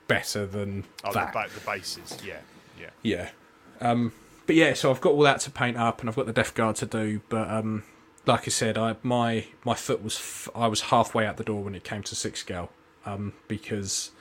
better 0.09 0.47
than 0.47 0.85
oh, 1.05 1.13
the, 1.13 1.19
that. 1.19 1.33
ba- 1.33 1.47
the 1.53 1.61
bases, 1.61 2.17
yeah, 2.25 2.39
yeah. 2.81 2.91
Yeah. 3.03 3.29
Um, 3.81 4.13
but 4.47 4.57
yeah, 4.57 4.75
so 4.75 4.91
I've 4.91 5.01
got 5.01 5.13
all 5.13 5.23
that 5.23 5.41
to 5.41 5.51
paint 5.51 5.77
up, 5.77 6.01
and 6.01 6.09
I've 6.09 6.17
got 6.17 6.27
the 6.27 6.33
Death 6.33 6.55
Guard 6.55 6.77
to 6.77 6.87
do. 6.87 7.21
But 7.29 7.51
um, 7.51 7.83
like 8.27 8.43
I 8.43 8.51
said, 8.51 8.79
I 8.79 8.97
my 9.03 9.47
my 9.65 9.75
foot 9.75 10.03
was 10.03 10.17
f- 10.17 10.49
I 10.55 10.69
was 10.69 10.83
halfway 10.83 11.27
out 11.27 11.37
the 11.37 11.45
door 11.45 11.63
when 11.63 11.75
it 11.75 11.85
came 11.85 12.03
to 12.05 12.15
six 12.15 12.41
scale, 12.41 12.71
um, 13.05 13.33
because 13.49 14.13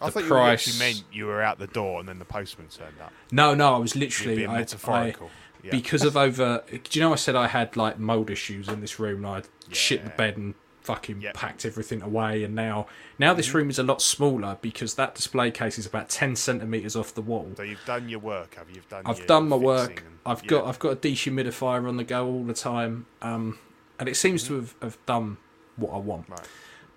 I 0.00 0.06
the 0.06 0.12
thought 0.12 0.22
you 0.22 0.28
price. 0.28 0.68
actually 0.68 0.78
meant 0.86 1.04
you 1.12 1.26
were 1.26 1.42
out 1.42 1.58
the 1.58 1.66
door 1.66 2.00
and 2.00 2.08
then 2.08 2.18
the 2.18 2.24
postman 2.24 2.68
turned 2.68 3.00
up. 3.00 3.12
no, 3.30 3.54
no, 3.54 3.74
I 3.74 3.78
was 3.78 3.96
literally 3.96 4.46
I, 4.46 4.52
I, 4.52 4.58
metaphorical. 4.58 5.30
Yeah. 5.62 5.70
because 5.70 6.02
of 6.04 6.16
over. 6.16 6.62
Do 6.70 6.80
you 6.92 7.00
know 7.00 7.12
I 7.12 7.16
said 7.16 7.36
I 7.36 7.48
had 7.48 7.76
like 7.76 7.98
mold 7.98 8.30
issues 8.30 8.68
in 8.68 8.80
this 8.80 8.98
room? 8.98 9.24
and 9.24 9.26
I 9.26 9.42
shit 9.72 10.04
the 10.04 10.10
bed 10.10 10.36
and 10.36 10.54
fucking 10.82 11.20
Yep. 11.20 11.34
packed 11.34 11.64
everything 11.64 12.02
away, 12.02 12.42
and 12.44 12.54
now 12.54 12.86
now 13.18 13.32
this 13.34 13.54
room 13.54 13.70
is 13.70 13.78
a 13.78 13.82
lot 13.82 14.02
smaller 14.02 14.58
because 14.60 14.94
that 14.94 15.14
display 15.14 15.50
case 15.50 15.78
is 15.78 15.86
about 15.86 16.08
ten 16.08 16.34
centimeters 16.36 16.96
off 16.96 17.14
the 17.14 17.22
wall. 17.22 17.52
so 17.56 17.62
you've 17.62 17.84
done 17.86 18.08
your 18.08 18.18
work, 18.18 18.56
have 18.56 18.68
you? 18.68 18.76
You've 18.76 18.88
done. 18.88 19.02
I've 19.06 19.26
done 19.26 19.48
my 19.48 19.56
work. 19.56 20.02
and- 20.04 20.18
I've 20.24 20.42
yeah. 20.44 20.48
got 20.50 20.66
I've 20.66 20.78
got 20.78 20.90
a 20.92 20.96
dehumidifier 20.96 21.88
on 21.88 21.96
the 21.96 22.04
go 22.04 22.26
all 22.26 22.44
the 22.44 22.54
time, 22.54 23.06
um, 23.22 23.58
and 23.98 24.08
it 24.08 24.16
seems 24.16 24.44
to 24.48 24.54
have, 24.54 24.74
have 24.82 24.98
done 25.06 25.36
what 25.76 25.92
I 25.92 25.98
want. 25.98 26.28
Right. 26.28 26.48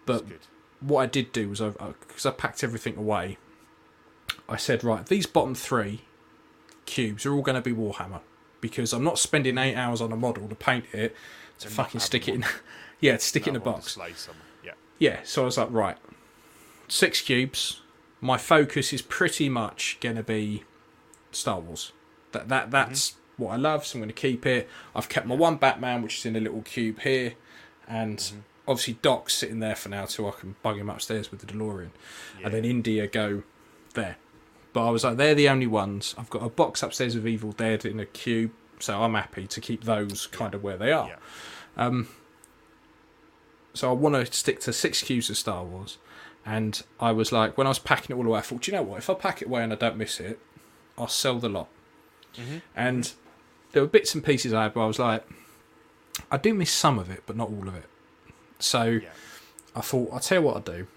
But 0.06 0.26
what 0.80 1.02
I 1.02 1.06
did 1.08 1.32
do 1.32 1.50
was 1.50 1.62
I 1.62 1.70
because 1.70 2.26
I 2.26 2.32
packed 2.32 2.64
everything 2.64 2.98
away. 2.98 3.38
I 4.50 4.58
said 4.58 4.84
right, 4.84 5.06
these 5.06 5.26
bottom 5.26 5.56
three 5.56 6.02
cubes 6.86 7.26
are 7.26 7.34
all 7.34 7.42
going 7.42 7.56
to 7.56 7.62
be 7.62 7.74
Warhammer 7.74 8.22
because 8.62 8.94
I'm 8.94 9.04
not 9.04 9.20
spending 9.20 9.58
eight 9.58 9.76
hours 9.76 10.02
on 10.02 10.12
a 10.12 10.16
model 10.16 10.48
to 10.48 10.56
paint 10.56 10.86
it 10.94 11.16
to 11.60 11.68
fucking 11.70 12.00
stick 12.02 12.28
it 12.28 12.36
in. 12.36 12.46
yeah, 13.00 13.14
to 13.14 13.20
stick 13.20 13.48
it 13.48 13.52
in 13.52 13.56
a 13.56 13.60
box. 13.60 13.98
Yeah. 14.64 14.72
Yeah, 15.00 15.20
so 15.24 15.44
I 15.44 15.46
was 15.46 15.58
like, 15.58 15.72
right, 15.72 15.98
six 16.88 17.22
cubes. 17.22 17.82
My 18.22 18.38
focus 18.38 18.94
is 18.94 19.02
pretty 19.02 19.50
much 19.50 19.98
going 20.00 20.16
to 20.16 20.24
be 20.24 20.64
Star 21.32 21.60
Wars. 21.60 21.92
That 22.32 22.48
that 22.50 22.72
that's 22.72 23.16
what 23.38 23.52
I 23.52 23.58
love, 23.58 23.86
so 23.86 23.98
I'm 23.98 24.02
going 24.02 24.08
to 24.10 24.14
keep 24.14 24.46
it. 24.46 24.70
I've 24.96 25.10
kept 25.10 25.28
my 25.28 25.36
one 25.36 25.58
Batman, 25.58 26.02
which 26.02 26.20
is 26.20 26.26
in 26.26 26.36
a 26.36 26.40
little 26.40 26.62
cube 26.62 27.00
here, 27.02 27.34
and 27.88 28.18
Mm-hmm. 28.18 28.40
obviously 28.68 28.98
Doc's 29.02 29.34
sitting 29.34 29.60
there 29.60 29.76
for 29.76 29.90
now 29.90 30.06
till 30.06 30.28
I 30.28 30.32
can 30.32 30.56
bug 30.64 30.78
him 30.78 30.90
upstairs 30.90 31.30
with 31.32 31.42
the 31.42 31.46
DeLorean, 31.54 31.90
Yeah. 32.40 32.46
and 32.46 32.54
then 32.54 32.66
India 32.66 33.08
go 33.08 33.44
there. 33.94 34.16
But 34.76 34.88
I 34.88 34.90
was 34.90 35.06
like, 35.06 35.16
they're 35.16 35.36
the 35.36 35.48
only 35.48 35.68
ones. 35.68 36.14
I've 36.18 36.30
got 36.30 36.44
a 36.44 36.50
box 36.50 36.84
upstairs 36.84 37.16
of 37.16 37.26
Evil 37.26 37.54
Dead 37.54 37.86
in 37.86 37.98
a 37.98 38.06
cube, 38.06 38.52
so 38.78 39.02
I'm 39.02 39.14
happy 39.14 39.48
to 39.48 39.62
keep 39.62 39.86
those 39.86 40.28
kind 40.28 40.54
of 40.54 40.64
where 40.64 40.76
they 40.76 40.92
are. 40.92 41.08
Yeah. 41.78 42.04
So 43.74 43.90
I 43.90 43.94
want 43.94 44.16
to 44.16 44.26
stick 44.34 44.60
to 44.62 44.74
six 44.74 45.02
cubes 45.02 45.30
of 45.30 45.38
Star 45.38 45.64
Wars. 45.64 45.98
And 46.46 46.84
I 47.00 47.14
was 47.14 47.32
like, 47.32 47.58
when 47.58 47.68
I 47.68 47.70
was 47.70 47.80
packing 47.80 48.14
it 48.14 48.20
all 48.20 48.28
away, 48.28 48.40
I 48.40 48.42
thought, 48.42 48.64
do 48.64 48.72
you 48.72 48.78
know 48.78 48.84
what? 48.84 48.98
If 48.98 49.10
I 49.10 49.14
pack 49.14 49.42
it 49.42 49.46
away 49.48 49.64
and 49.64 49.72
I 49.72 49.78
don't 49.78 49.96
miss 49.96 50.20
it, 50.20 50.40
I'll 50.98 51.08
sell 51.08 51.40
the 51.40 51.48
lot. 51.48 51.70
Mm-hmm. 52.36 52.58
And 52.76 53.14
there 53.72 53.82
were 53.82 53.88
bits 53.88 54.14
and 54.14 54.26
pieces 54.26 54.52
I 54.54 54.64
had 54.64 54.76
where 54.76 54.84
I 54.84 54.88
was 54.88 55.00
like, 55.00 55.26
I 56.30 56.36
do 56.36 56.54
miss 56.54 56.72
some 56.72 57.00
of 57.00 57.10
it, 57.10 57.24
but 57.26 57.38
not 57.38 57.48
all 57.48 57.70
of 57.70 57.76
it. 57.76 57.88
So 58.60 58.84
Yeah. 58.84 59.08
I 59.74 59.80
thought, 59.80 60.10
I'll 60.12 60.20
tell 60.20 60.40
you 60.40 60.46
what 60.46 60.58
I'll 60.58 60.62
do. 60.62 60.88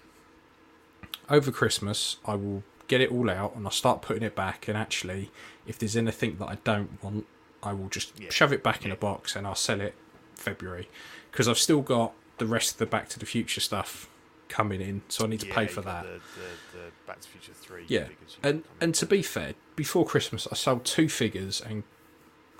Over 1.29 1.49
Christmas, 1.49 2.17
I 2.25 2.35
will 2.35 2.63
get 2.89 2.99
it 2.99 3.09
all 3.11 3.29
out 3.29 3.55
and 3.55 3.65
I'll 3.65 3.71
start 3.71 4.01
putting 4.01 4.23
it 4.23 4.35
back. 4.35 4.67
And 4.67 4.77
actually, 4.77 5.31
if 5.65 5.79
there's 5.79 5.95
anything 5.95 6.35
that 6.39 6.47
I 6.47 6.55
don't 6.65 7.01
want, 7.01 7.25
I 7.63 7.71
will 7.71 7.87
just 7.87 8.19
Yeah. 8.19 8.29
shove 8.31 8.51
it 8.51 8.61
back 8.63 8.83
in 8.83 8.89
Yeah. 8.89 8.95
a 8.95 8.97
box 8.97 9.35
and 9.37 9.47
I'll 9.47 9.55
sell 9.55 9.79
it 9.79 9.93
February. 10.35 10.89
Because 11.31 11.47
I've 11.47 11.57
still 11.59 11.81
got 11.81 12.13
the 12.39 12.45
rest 12.45 12.73
of 12.73 12.77
the 12.79 12.85
Back 12.85 13.07
to 13.09 13.19
the 13.19 13.25
Future 13.25 13.61
stuff 13.61 14.09
coming 14.47 14.81
in, 14.81 15.03
so 15.09 15.25
I 15.25 15.27
need 15.27 15.41
to 15.41 15.47
Yeah, 15.47 15.55
pay 15.55 15.67
for 15.67 15.81
that. 15.81 16.03
The, 16.03 16.19
the, 16.39 16.77
the 16.77 16.83
Back 17.05 17.19
to 17.21 17.27
the 17.31 17.37
Future 17.39 17.53
3 17.53 17.85
Yeah, 17.87 18.07
and 18.41 18.63
and 18.81 18.95
to 18.95 19.05
be 19.05 19.21
fair, 19.21 19.53
before 19.75 20.05
Christmas, 20.05 20.47
I 20.51 20.55
sold 20.55 20.85
two 20.85 21.07
figures 21.09 21.61
and 21.61 21.83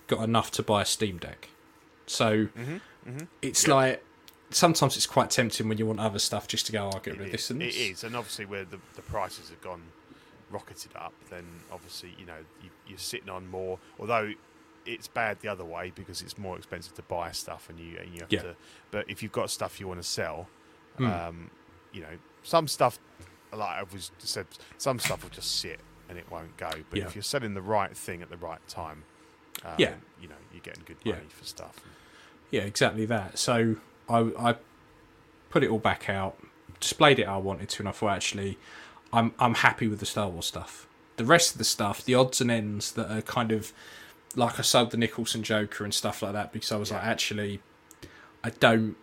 got 0.07 0.23
enough 0.23 0.51
to 0.51 0.63
buy 0.63 0.81
a 0.83 0.85
Steam 0.85 1.17
Deck. 1.17 1.49
So 2.05 2.47
Mm-hmm, 2.57 3.23
it's 3.41 3.67
like 3.67 4.03
sometimes 4.51 4.97
it's 4.97 5.05
quite 5.07 5.29
tempting 5.29 5.67
when 5.69 5.77
you 5.77 5.85
want 5.85 5.99
other 5.99 6.19
stuff 6.19 6.47
just 6.47 6.65
to 6.67 6.71
go, 6.71 6.85
oh, 6.85 6.89
I'll 6.95 6.99
get 6.99 7.17
rid 7.17 7.27
of 7.27 7.31
this 7.31 7.45
is, 7.45 7.49
and 7.51 7.61
it 7.63 7.65
this. 7.67 7.77
is, 7.77 8.03
and 8.03 8.15
obviously 8.15 8.45
where 8.45 8.65
the, 8.65 8.79
the 8.95 9.01
prices 9.03 9.49
have 9.49 9.61
gone 9.61 9.81
rocketed 10.51 10.91
up, 10.95 11.13
then 11.29 11.45
obviously 11.71 12.13
you 12.17 12.25
know 12.25 12.37
you, 12.63 12.69
you're 12.87 12.97
sitting 12.97 13.29
on 13.29 13.47
more. 13.47 13.79
Although 13.99 14.33
it's 14.85 15.07
bad 15.07 15.39
the 15.41 15.47
other 15.47 15.65
way 15.65 15.91
because 15.93 16.21
it's 16.21 16.37
more 16.37 16.57
expensive 16.57 16.93
to 16.95 17.01
buy 17.03 17.31
stuff, 17.31 17.69
and 17.69 17.79
you 17.79 17.97
and 17.99 18.13
you 18.13 18.21
have 18.21 18.31
Yeah. 18.31 18.41
to. 18.43 18.55
But 18.91 19.09
if 19.09 19.21
you've 19.21 19.31
got 19.31 19.49
stuff 19.49 19.79
you 19.79 19.87
want 19.87 20.01
to 20.01 20.07
sell, 20.07 20.47
Hmm. 20.97 21.05
um, 21.05 21.51
you 21.91 22.01
know 22.01 22.17
some 22.43 22.67
stuff, 22.67 22.99
like 23.51 23.61
I 23.61 23.83
was 23.83 24.11
said, 24.19 24.47
some 24.77 24.99
stuff 24.99 25.23
will 25.23 25.29
just 25.31 25.59
sit 25.59 25.79
and 26.07 26.17
it 26.17 26.29
won't 26.31 26.55
go. 26.57 26.69
But 26.89 26.99
Yeah. 26.99 27.05
if 27.05 27.15
you're 27.15 27.21
selling 27.23 27.53
the 27.53 27.61
right 27.61 27.95
thing 27.95 28.21
at 28.21 28.29
the 28.29 28.37
right 28.37 28.65
time, 28.67 29.03
um, 29.63 29.75
Yeah. 29.77 29.95
you 30.21 30.27
know 30.27 30.35
you're 30.53 30.61
getting 30.61 30.83
good 30.85 30.97
Yeah. 31.03 31.15
money 31.15 31.27
for 31.29 31.43
stuff. 31.45 31.79
Yeah, 32.51 32.61
exactly 32.61 33.05
that. 33.05 33.37
So 33.37 33.75
I, 34.09 34.19
I 34.39 34.55
put 35.49 35.63
it 35.63 35.69
all 35.69 35.77
back 35.79 36.09
out, 36.09 36.39
displayed 36.79 37.19
it 37.19 37.27
how 37.27 37.35
I 37.35 37.37
wanted 37.37 37.69
to, 37.69 37.81
and 37.83 37.89
I 37.89 37.91
thought 37.91 38.09
actually, 38.11 38.57
I'm 39.11 39.33
I'm 39.39 39.55
happy 39.55 39.87
with 39.87 39.99
the 39.99 40.05
Star 40.05 40.29
Wars 40.29 40.45
stuff. 40.45 40.87
The 41.17 41.25
rest 41.25 41.53
of 41.53 41.57
the 41.57 41.63
stuff, 41.65 42.03
the 42.05 42.15
odds 42.15 42.39
and 42.41 42.49
ends 42.49 42.91
that 42.93 43.11
are 43.11 43.21
kind 43.21 43.51
of 43.51 43.73
like 44.35 44.59
I 44.59 44.61
sold 44.61 44.91
the 44.91 44.97
Nicholson 44.97 45.43
Joker 45.43 45.83
and 45.83 45.93
stuff 45.93 46.21
like 46.21 46.33
that 46.33 46.53
because 46.53 46.71
I 46.71 46.77
was 46.77 46.91
like, 46.91 47.03
actually, 47.03 47.61
I 48.43 48.51
don't. 48.51 48.95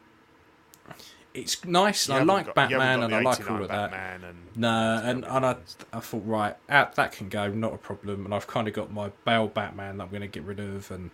It's 1.35 1.63
nice, 1.67 2.09
I 2.09 2.23
like 2.23 2.47
got- 2.47 2.55
Batman, 2.55 3.03
and 3.03 3.15
I 3.15 3.21
like 3.21 3.51
all 3.51 3.61
of 3.61 3.69
that. 3.69 3.91
Batman 3.91 4.25
and 4.25 4.39
No, 4.57 5.03
and, 5.05 5.23
and 5.27 5.45
I. 5.45 5.57
I 5.93 6.01
thought, 6.01 6.23
right, 6.25 6.57
out, 6.71 6.95
that 6.95 7.13
can 7.13 7.29
go, 7.29 7.49
not 7.49 7.75
a 7.75 7.79
problem. 7.79 8.25
And 8.25 8.33
I've 8.33 8.47
kind 8.47 8.67
of 8.69 8.73
got 8.73 8.91
my 8.91 9.11
Bale 9.27 9.47
Batman 9.49 9.99
that 9.99 10.05
I'm 10.05 10.09
going 10.09 10.23
to 10.23 10.29
get 10.29 10.45
rid 10.45 10.61
of, 10.61 10.91
and 10.91 11.11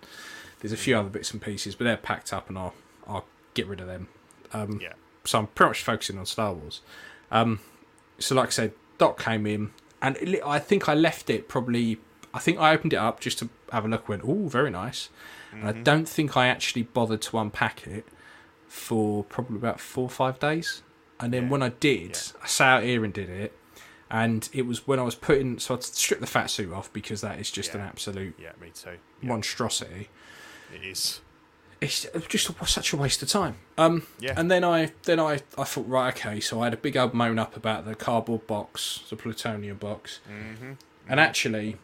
there's 0.60 0.72
a 0.72 0.76
few 0.76 0.96
other 0.96 1.08
bits 1.08 1.32
and 1.32 1.42
pieces, 1.42 1.74
but 1.74 1.84
they're 1.84 1.96
packed 1.96 2.32
up, 2.32 2.48
and 2.48 2.56
I'll 2.56 2.74
I'll 3.08 3.24
get 3.54 3.66
rid 3.66 3.80
of 3.80 3.88
them. 3.88 4.06
Um, 4.52 4.78
yeah. 4.80 4.92
so 5.24 5.40
I'm 5.40 5.46
pretty 5.48 5.70
much 5.70 5.82
focusing 5.82 6.18
on 6.18 6.26
Star 6.26 6.52
Wars. 6.52 6.82
Um, 7.32 7.58
so 8.20 8.36
like 8.36 8.48
I 8.48 8.50
said, 8.50 8.72
Doc 8.98 9.18
came 9.22 9.46
in, 9.46 9.70
and 10.00 10.16
it, 10.18 10.40
I 10.44 10.58
think 10.58 10.88
I 10.88 10.94
left 10.94 11.30
it 11.30 11.48
probably. 11.48 11.98
I 12.34 12.38
think 12.38 12.58
I 12.58 12.72
opened 12.72 12.92
it 12.92 12.96
up 12.96 13.20
just 13.20 13.38
to 13.40 13.48
have 13.72 13.84
a 13.84 13.88
look. 13.88 14.08
Went, 14.08 14.22
oh, 14.24 14.48
very 14.48 14.70
nice. 14.70 15.10
And 15.52 15.68
I 15.68 15.72
mm-hmm. 15.72 15.82
don't 15.82 16.08
think 16.08 16.36
I 16.36 16.46
actually 16.48 16.82
bothered 16.82 17.20
to 17.22 17.38
unpack 17.38 17.86
it 17.86 18.06
for 18.66 19.22
probably 19.24 19.56
about 19.56 19.80
four 19.80 20.04
or 20.04 20.10
five 20.10 20.38
days. 20.38 20.82
And 21.20 21.32
then 21.32 21.44
Yeah. 21.44 21.48
when 21.50 21.62
I 21.62 21.68
did, 21.68 22.10
Yeah. 22.12 22.42
I 22.42 22.46
sat 22.46 22.76
out 22.78 22.82
here 22.84 23.04
and 23.04 23.12
did 23.12 23.28
it. 23.28 23.56
And 24.10 24.48
it 24.52 24.62
was 24.62 24.86
when 24.86 24.98
I 24.98 25.02
was 25.02 25.14
putting, 25.14 25.58
so 25.58 25.74
I 25.76 25.80
stripped 25.80 26.20
the 26.20 26.26
fat 26.26 26.50
suit 26.50 26.72
off 26.72 26.92
because 26.92 27.22
that 27.22 27.38
is 27.38 27.50
just 27.50 27.74
an 27.74 27.80
absolute 27.80 28.34
Yeah, 28.38 28.52
me 28.60 28.70
too. 28.74 28.98
Yeah, 29.22 29.28
monstrosity. 29.28 30.10
it 30.74 30.84
is. 30.84 31.21
It's 31.82 32.06
just 32.28 32.48
a, 32.48 32.66
such 32.66 32.92
a 32.92 32.96
waste 32.96 33.22
of 33.22 33.28
time. 33.28 33.56
Um, 33.76 34.06
Yeah. 34.20 34.34
and 34.36 34.50
then 34.50 34.62
I 34.64 34.92
then 35.02 35.18
I, 35.18 35.40
I 35.58 35.64
thought 35.64 35.88
right 35.88 36.14
okay, 36.14 36.38
so 36.40 36.60
I 36.60 36.64
had 36.64 36.74
a 36.74 36.76
big 36.76 36.96
old 36.96 37.12
moan 37.12 37.38
up 37.38 37.56
about 37.56 37.84
the 37.84 37.94
cardboard 37.94 38.46
box, 38.46 39.02
the 39.10 39.16
plutonium 39.16 39.76
box, 39.78 40.20
Mm-hmm. 40.30 40.72
and 41.08 41.18
actually, 41.20 41.76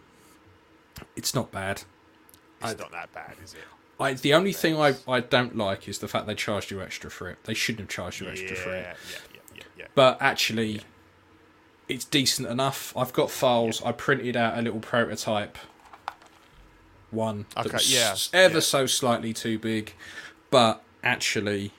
it's 1.17 1.35
not 1.35 1.51
bad. 1.51 1.83
It's 2.61 2.73
I- 2.73 2.75
not 2.75 2.93
that 2.93 3.13
bad, 3.13 3.35
is 3.45 3.55
it? 3.55 3.61
I 4.01 4.13
the 4.15 4.33
only 4.35 4.53
thing 4.53 4.77
I, 4.77 4.95
I 5.09 5.19
don't 5.19 5.57
like 5.57 5.89
is 5.89 5.99
the 5.99 6.07
fact 6.07 6.27
they 6.29 6.37
charged 6.37 6.71
you 6.71 6.81
extra 6.81 7.11
for 7.11 7.29
it. 7.31 7.39
They 7.45 7.55
shouldn't 7.55 7.81
have 7.81 7.89
charged 7.89 8.21
you 8.21 8.27
Yeah, 8.27 8.33
extra 8.33 8.57
yeah, 8.57 8.63
for 8.63 8.71
it. 8.75 8.87
yeah, 9.11 9.19
yeah, 9.57 9.63
yeah. 9.77 9.85
But 9.97 10.19
actually, 10.23 10.83
it's 11.89 12.05
decent 12.05 12.47
enough. 12.47 12.97
I've 12.97 13.13
got 13.13 13.29
files. 13.31 13.83
I 13.85 13.91
printed 13.91 14.37
out 14.37 14.57
a 14.57 14.63
little 14.63 14.79
prototype 14.79 15.59
one 17.11 17.47
Okay, 17.57 17.69
that's 17.71 17.93
yeah, 17.93 18.15
ever 18.33 18.55
yeah. 18.55 18.61
so 18.61 18.87
slightly 18.87 19.33
too 19.33 19.59
big, 19.59 19.95
but 20.51 20.83
actually, 21.03 21.73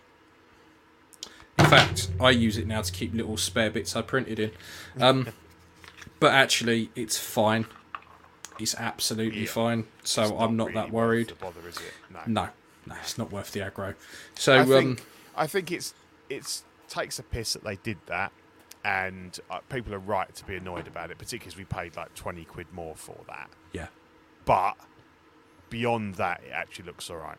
in 1.57 1.65
fact, 1.65 2.09
I 2.19 2.31
use 2.31 2.57
it 2.57 2.67
now 2.67 2.81
to 2.81 2.91
keep 2.91 3.13
little 3.13 3.37
spare 3.37 3.69
bits 3.69 3.95
I 3.95 4.01
printed 4.01 4.39
in. 4.39 4.51
Um, 4.99 5.27
but 6.19 6.33
actually, 6.33 6.89
it's 6.95 7.17
fine. 7.17 7.65
It's 8.59 8.75
absolutely 8.75 9.41
Yeah. 9.41 9.47
fine. 9.47 9.85
So 10.03 10.23
It's 10.23 10.31
I'm 10.31 10.55
not 10.57 10.67
really 10.67 10.75
that 10.81 10.91
worried. 10.91 11.29
The 11.29 11.35
bother, 11.35 11.67
is 11.67 11.77
it? 11.77 11.93
No. 12.09 12.19
No, 12.25 12.49
no, 12.85 12.95
it's 13.01 13.17
not 13.17 13.31
worth 13.31 13.51
the 13.51 13.59
aggro. 13.61 13.95
So 14.35 14.53
I 14.55 14.59
um, 14.59 14.67
think 14.67 15.03
I 15.35 15.47
think 15.47 15.71
it's 15.71 15.93
it's 16.29 16.63
takes 16.87 17.19
a 17.19 17.23
piss 17.23 17.53
that 17.53 17.63
they 17.63 17.75
did 17.77 17.97
that, 18.07 18.31
and 18.83 19.39
uh, 19.51 19.59
people 19.69 19.93
are 19.93 19.99
right 19.99 20.33
to 20.35 20.45
be 20.45 20.55
annoyed 20.55 20.87
about 20.87 21.11
it, 21.11 21.17
particularly 21.17 21.53
as 21.53 21.57
we 21.57 21.65
paid 21.65 21.95
like 21.95 22.13
twenty 22.15 22.43
quid 22.45 22.67
more 22.73 22.95
for 22.95 23.17
that. 23.27 23.49
yeah, 23.73 23.87
But 24.45 24.75
beyond 25.69 26.15
that, 26.15 26.41
it 26.45 26.51
actually 26.51 26.85
looks 26.85 27.09
all 27.09 27.17
right. 27.17 27.37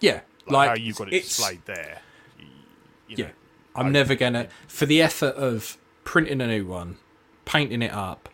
yeah, 0.00 0.20
Like, 0.46 0.68
how 0.70 0.74
you've 0.76 0.96
got 0.96 1.08
it 1.12 1.22
displayed 1.22 1.62
there. 1.66 2.00
You, 2.38 2.46
you 3.08 3.16
Yeah, 3.18 3.26
know, 3.26 3.32
I'm 3.76 3.92
never 3.92 4.14
gonna 4.14 4.48
for 4.68 4.86
the 4.86 5.00
effort 5.02 5.34
of 5.36 5.76
printing 6.04 6.40
a 6.40 6.46
new 6.46 6.66
one, 6.66 6.96
painting 7.44 7.82
it 7.82 7.92
up, 7.92 8.28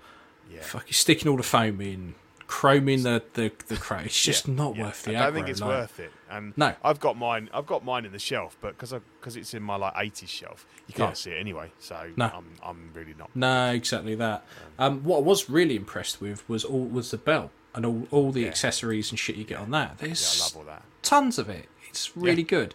yeah. 0.51 0.63
fucking 0.63 0.93
sticking 0.93 1.29
all 1.29 1.37
the 1.37 1.43
foam 1.43 1.81
in, 1.81 2.15
chroming 2.49 3.03
the 3.03 3.23
the 3.35 3.53
the 3.67 3.77
crate. 3.77 4.07
It's 4.07 4.23
just 4.23 4.47
Yeah, 4.49 4.55
not 4.55 4.77
yeah. 4.77 4.83
worth 4.85 5.03
the 5.03 5.17
I 5.17 5.23
don't 5.25 5.33
aggro. 5.33 5.35
think 5.35 5.49
it's 5.49 5.61
like- 5.61 5.69
worth 5.71 6.01
it. 6.01 6.13
And 6.31 6.53
No. 6.57 6.75
I've 6.83 6.99
got 7.01 7.17
mine. 7.17 7.49
I've 7.55 7.67
got 7.67 7.85
mine 7.85 8.05
in 8.05 8.13
the 8.13 8.19
shelf, 8.19 8.57
but 8.61 8.77
because 8.79 8.93
because 9.21 9.37
it's 9.37 9.53
in 9.55 9.63
my 9.63 9.77
like 9.77 9.95
80s 9.95 10.29
shelf, 10.29 10.67
you 10.87 10.95
can't 10.95 11.11
Yeah. 11.11 11.15
see 11.15 11.31
it 11.33 11.39
anyway. 11.41 11.73
So 11.79 12.11
No. 12.17 12.27
I'm 12.33 12.47
I'm 12.63 12.91
really 12.95 13.15
not. 13.19 13.35
No, 13.35 13.73
exactly 13.73 14.15
that. 14.17 14.45
Um, 14.79 15.03
what 15.05 15.19
I 15.19 15.21
was 15.23 15.51
really 15.51 15.77
impressed 15.77 16.21
with 16.21 16.49
was 16.49 16.65
all 16.65 16.85
was 16.87 17.11
the 17.11 17.19
belt 17.19 17.51
and 17.77 17.87
all, 17.87 18.09
all 18.11 18.33
the 18.33 18.41
Yeah. 18.43 18.49
accessories 18.49 19.11
and 19.11 19.19
shit 19.19 19.37
you 19.37 19.45
get 19.45 19.59
on 19.59 19.71
that. 19.71 19.97
Yeah, 20.01 20.07
There's 20.09 20.41
I 20.41 20.45
love 20.45 20.57
all 20.57 20.75
that. 20.75 20.83
tons 21.03 21.39
of 21.39 21.49
it. 21.49 21.69
It's 21.89 22.17
really 22.17 22.43
good. 22.43 22.75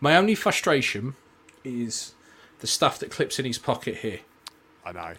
My 0.00 0.16
only 0.16 0.34
frustration 0.36 1.14
is 1.64 2.12
the 2.60 2.66
stuff 2.68 2.98
that 3.00 3.10
clips 3.10 3.38
in 3.40 3.44
his 3.44 3.58
pocket 3.58 3.96
here. 3.96 4.20
I 4.86 4.92
know. 4.92 5.14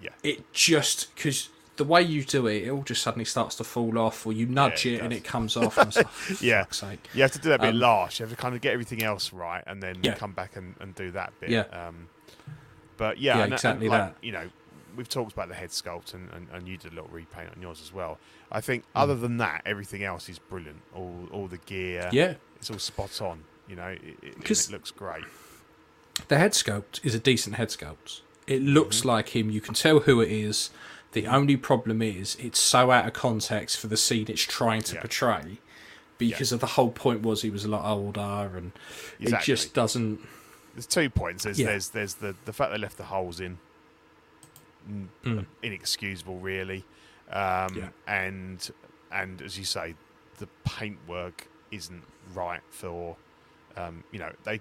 Yeah. 0.00 0.10
it 0.22 0.52
just 0.52 1.12
because 1.16 1.48
the 1.74 1.82
way 1.84 2.00
you 2.02 2.22
do 2.22 2.46
it, 2.46 2.64
it 2.64 2.70
all 2.70 2.82
just 2.84 3.02
suddenly 3.02 3.24
starts 3.24 3.56
to 3.56 3.64
fall 3.64 3.98
off, 3.98 4.24
or 4.26 4.32
you 4.32 4.46
nudge 4.46 4.84
Yeah, 4.84 4.92
it, 4.92 4.94
it 4.96 5.02
and 5.02 5.12
it 5.12 5.24
comes 5.24 5.56
off. 5.56 5.76
And 5.78 5.94
like, 5.96 6.08
for 6.10 6.44
Yeah. 6.44 6.66
sake. 6.70 7.00
You 7.14 7.22
have 7.22 7.32
to 7.32 7.38
do 7.40 7.48
that 7.48 7.60
bit 7.60 7.70
Um, 7.70 7.80
last. 7.80 8.18
You 8.20 8.26
have 8.26 8.30
to 8.34 8.40
kind 8.40 8.54
of 8.54 8.60
get 8.60 8.72
everything 8.72 9.02
else 9.02 9.32
right, 9.32 9.62
and 9.66 9.82
then 9.82 9.96
Yeah. 10.02 10.14
come 10.14 10.32
back 10.32 10.54
and, 10.56 10.74
and 10.80 10.94
do 10.94 11.10
that 11.12 11.32
bit. 11.40 11.50
Yeah. 11.50 11.62
Um, 11.72 12.08
but 12.96 13.18
yeah, 13.18 13.38
Yeah, 13.38 13.44
and, 13.44 13.52
exactly 13.54 13.86
and, 13.86 13.92
like, 13.92 14.14
that. 14.14 14.24
You 14.24 14.32
know, 14.32 14.48
we've 14.98 15.08
talked 15.08 15.32
about 15.32 15.48
the 15.48 15.54
head 15.54 15.70
sculpt, 15.70 16.12
and, 16.12 16.28
and, 16.34 16.48
and 16.52 16.68
you 16.68 16.76
did 16.76 16.92
a 16.92 16.94
little 16.96 17.08
repaint 17.10 17.48
on 17.56 17.62
yours 17.62 17.80
as 17.80 17.92
well. 17.94 18.18
I 18.52 18.60
think 18.60 18.82
Mm. 18.84 18.88
other 19.02 19.14
than 19.14 19.38
that, 19.38 19.62
everything 19.64 20.02
else 20.02 20.28
is 20.28 20.38
brilliant. 20.38 20.82
All 20.94 21.26
all 21.32 21.46
the 21.46 21.56
gear, 21.58 22.10
Yeah, 22.12 22.34
it's 22.56 22.70
all 22.70 22.78
spot 22.78 23.22
on. 23.22 23.44
You 23.68 23.76
know, 23.76 23.86
it, 23.88 24.00
it, 24.22 24.50
it 24.50 24.70
looks 24.70 24.90
great. 24.90 25.24
the 26.28 26.36
head 26.38 26.52
sculpt 26.52 27.04
is 27.04 27.14
a 27.14 27.18
decent 27.18 27.56
head 27.56 27.68
sculpt. 27.68 28.20
It 28.46 28.60
Mm-hmm. 28.60 28.68
looks 28.74 29.04
like 29.04 29.30
him. 29.36 29.50
You 29.50 29.60
can 29.60 29.74
tell 29.74 30.00
who 30.00 30.20
it 30.20 30.30
is. 30.30 30.70
The 31.12 31.26
only 31.26 31.56
problem 31.56 32.02
is 32.02 32.36
it's 32.40 32.58
so 32.58 32.90
out 32.90 33.06
of 33.06 33.12
context 33.14 33.78
for 33.78 33.86
the 33.86 33.96
scene 33.96 34.26
it's 34.28 34.42
trying 34.42 34.82
to 34.82 34.94
Yeah. 34.96 35.00
portray. 35.00 35.58
Because 36.18 36.50
of 36.50 36.58
the 36.60 36.66
whole 36.66 36.90
point 36.90 37.22
was 37.22 37.42
he 37.42 37.50
was 37.50 37.64
a 37.64 37.68
lot 37.68 37.84
older, 37.88 38.50
and 38.56 38.72
it 39.20 39.40
just 39.42 39.72
doesn't. 39.72 40.18
There's 40.74 40.86
two 40.86 41.08
points. 41.08 41.44
There's 41.44 41.58
Yeah. 41.60 41.66
there's 41.68 41.90
there's 41.90 42.14
the 42.14 42.34
the 42.44 42.52
fact 42.52 42.72
they 42.72 42.78
left 42.78 42.96
the 42.96 43.04
holes 43.04 43.38
in, 43.38 43.58
mm, 44.86 45.08
Mm. 45.24 45.46
inexcusable 45.62 46.38
really, 46.38 46.84
um, 47.30 47.74
Yeah. 47.74 47.90
and 48.06 48.70
and 49.10 49.40
as 49.42 49.56
you 49.58 49.64
say, 49.64 49.94
the 50.38 50.46
paintwork 50.64 51.48
isn't 51.70 52.04
right 52.34 52.62
for, 52.70 53.16
um, 53.76 54.04
you 54.10 54.18
know 54.18 54.32
they 54.44 54.60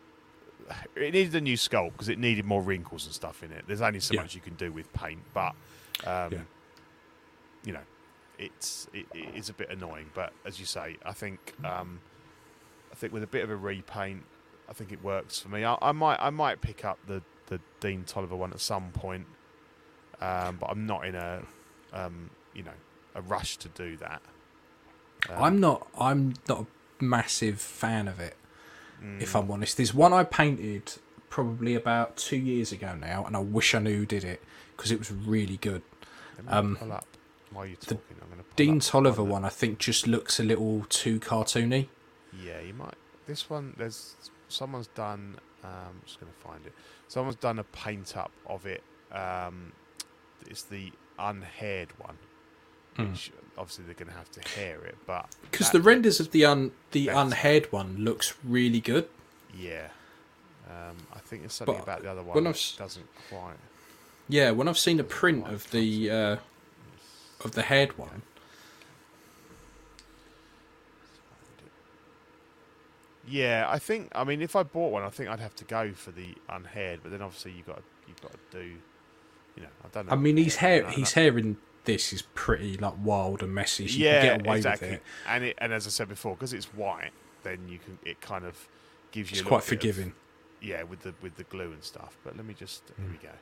it 0.95 1.13
needed 1.13 1.33
a 1.35 1.39
new 1.41 1.55
sculpt 1.55 1.91
because 1.93 2.09
it 2.09 2.17
needed 2.19 2.43
more 2.45 2.61
wrinkles 2.61 3.05
and 3.05 3.13
stuff 3.15 3.41
in 3.43 3.51
it. 3.51 3.65
There's 3.67 3.81
only 3.81 3.99
so 4.01 4.13
Yeah. 4.15 4.21
much 4.21 4.35
you 4.35 4.41
can 4.41 4.55
do 4.55 4.71
with 4.71 4.91
paint, 4.93 5.23
but 5.33 5.55
um, 6.05 6.33
Yeah. 6.33 6.41
you 7.63 7.73
know, 7.73 7.83
it's 8.37 8.87
it, 8.93 9.05
it 9.13 9.35
is 9.35 9.49
a 9.49 9.53
bit 9.53 9.69
annoying. 9.69 10.09
But 10.13 10.33
as 10.45 10.59
you 10.59 10.65
say, 10.65 10.97
I 11.05 11.13
think 11.13 11.53
um, 11.63 12.01
I 12.91 12.95
think 12.95 13.13
with 13.13 13.23
a 13.23 13.27
bit 13.27 13.43
of 13.43 13.49
a 13.49 13.55
repaint, 13.55 14.25
I 14.69 14.73
think 14.73 14.91
it 14.91 15.01
works 15.01 15.39
for 15.39 15.49
me. 15.49 15.63
I, 15.63 15.77
I 15.81 15.91
might 15.93 16.19
I 16.19 16.29
might 16.29 16.61
pick 16.61 16.83
up 16.83 16.99
the 17.07 17.21
the 17.47 17.61
Dean 17.79 18.03
Tolliver 18.03 18.35
one 18.35 18.51
at 18.51 18.59
some 18.59 18.91
point, 18.91 19.25
um, 20.21 20.57
but 20.59 20.67
I'm 20.69 20.85
not 20.85 21.05
in 21.05 21.15
a 21.15 21.41
um, 21.93 22.29
you 22.53 22.63
know 22.63 22.71
a 23.15 23.21
rush 23.21 23.57
to 23.57 23.69
do 23.69 23.97
that. 23.97 24.21
Um, 25.29 25.43
I'm 25.43 25.59
not. 25.59 25.87
I'm 25.99 26.33
not 26.47 26.65
a 27.01 27.03
massive 27.03 27.59
fan 27.61 28.07
of 28.07 28.19
it. 28.19 28.35
mm, 29.03 29.21
If 29.21 29.35
I'm 29.35 29.49
honest, 29.51 29.77
there's 29.77 29.93
one 29.93 30.13
I 30.13 30.23
painted 30.23 30.93
probably 31.29 31.75
about 31.75 32.17
two 32.17 32.37
years 32.37 32.71
ago 32.71 32.95
now, 32.95 33.25
and 33.25 33.35
I 33.35 33.39
wish 33.39 33.73
I 33.75 33.79
knew 33.79 33.97
who 33.99 34.05
did 34.05 34.23
it 34.23 34.41
because 34.75 34.91
it 34.91 34.99
was 34.99 35.11
really 35.11 35.57
good. 35.57 35.81
um, 36.47 36.75
pull 36.77 36.91
up 36.91 37.05
while 37.51 37.65
you're 37.65 37.75
the 37.77 37.85
talking. 37.95 38.17
I'm 38.21 38.27
going 38.29 38.39
to 38.39 38.45
Dean 38.55 38.79
Tolliver 38.79 39.23
one, 39.23 39.43
I 39.45 39.49
think, 39.49 39.79
just 39.79 40.07
looks 40.07 40.39
a 40.39 40.43
little 40.43 40.85
too 40.89 41.19
cartoony. 41.19 41.87
Yeah, 42.43 42.59
you 42.61 42.73
might. 42.73 42.95
This 43.25 43.49
one, 43.49 43.73
there's 43.77 44.15
someone's 44.47 44.87
done. 44.87 45.37
Um, 45.63 45.71
I'm 45.71 46.01
just 46.05 46.19
going 46.19 46.31
to 46.31 46.47
find 46.47 46.65
it. 46.65 46.73
Someone's 47.07 47.35
done 47.37 47.57
a 47.59 47.63
paint 47.63 48.15
up 48.15 48.31
of 48.45 48.65
it. 48.65 48.83
Um, 49.11 49.71
it's 50.49 50.63
the 50.63 50.91
unhaired 51.19 51.89
one, 51.99 52.17
Hmm. 52.95 53.11
which 53.11 53.31
obviously 53.57 53.85
they're 53.85 53.93
going 53.95 54.09
to 54.11 54.17
have 54.17 54.31
to 54.31 54.41
hair 54.49 54.83
it, 54.85 54.97
but 55.05 55.27
Because 55.51 55.71
the 55.71 55.81
renders 55.81 56.19
of 56.19 56.31
the 56.31 56.45
un 56.45 56.71
the 56.91 57.07
better. 57.07 57.19
unhaired 57.19 57.71
one 57.71 57.97
looks 57.97 58.33
really 58.43 58.79
good. 58.81 59.07
yeah. 59.53 59.89
Um, 60.69 60.97
I 61.15 61.19
think 61.19 61.43
there's 61.43 61.53
something 61.53 61.75
But 61.75 61.83
about 61.83 62.03
the 62.03 62.11
other 62.11 62.21
one 62.23 62.35
when 62.35 62.43
that 62.43 62.49
I've 62.51 62.55
s- 62.55 62.75
doesn't 62.77 63.07
quite. 63.29 63.55
Yeah, 64.27 64.51
when 64.51 64.67
I've 64.67 64.77
seen 64.77 64.99
a 64.99 65.03
print 65.05 65.47
of 65.47 65.71
the 65.71 66.11
uh, 66.11 66.37
of 67.39 67.53
the 67.53 67.61
haired 67.63 67.97
one, 67.97 68.23
Yeah, 73.27 73.65
I 73.67 73.77
think. 73.79 74.09
I 74.15 74.23
mean, 74.23 74.41
if 74.41 74.55
I 74.55 74.63
bought 74.63 74.91
one, 74.91 75.03
I 75.03 75.09
think 75.09 75.29
I'd 75.29 75.39
have 75.39 75.55
to 75.57 75.65
go 75.65 75.91
for 75.91 76.11
the 76.11 76.35
unhaired. 76.49 77.01
But 77.03 77.11
then 77.11 77.21
obviously 77.21 77.51
you've 77.51 77.65
got 77.67 77.77
to, 77.77 77.83
you've 78.07 78.21
got 78.21 78.31
to 78.31 78.57
do. 78.63 78.75
You 79.57 79.63
know, 79.63 79.69
I 79.83 79.87
don't 79.91 80.05
know. 80.07 80.13
I 80.13 80.15
mean, 80.15 80.37
his 80.37 80.55
hair 80.57 80.83
No, 80.83 80.89
his 80.89 81.13
hair 81.13 81.37
in 81.37 81.57
this 81.83 82.13
is 82.13 82.21
pretty 82.35 82.77
like 82.77 82.93
wild 83.03 83.41
and 83.43 83.53
messy. 83.53 83.87
So 83.87 83.97
you 83.97 84.05
yeah, 84.05 84.21
can 84.21 84.37
get 84.37 84.47
away 84.47 84.57
exactly. 84.57 84.87
with 84.89 84.97
it. 84.97 85.03
And 85.27 85.43
it, 85.43 85.57
and 85.59 85.73
as 85.73 85.85
I 85.87 85.89
said 85.89 86.07
before, 86.09 86.35
because 86.35 86.53
it's 86.53 86.67
white, 86.73 87.11
then 87.43 87.67
you 87.67 87.79
can. 87.79 87.97
It 88.05 88.21
kind 88.21 88.45
of 88.45 88.69
gives 89.11 89.31
you. 89.31 89.39
It's 89.39 89.47
quite 89.47 89.57
bit 89.57 89.63
of- 89.63 89.67
forgiving. 89.69 90.13
yeah, 90.61 90.83
with 90.83 91.01
the 91.01 91.13
with 91.21 91.35
the 91.35 91.43
glue 91.43 91.71
and 91.73 91.83
stuff. 91.83 92.17
But 92.23 92.37
let 92.37 92.45
me 92.45 92.53
just 92.53 92.83
here 92.97 93.07
we 93.09 93.17
go. 93.17 93.33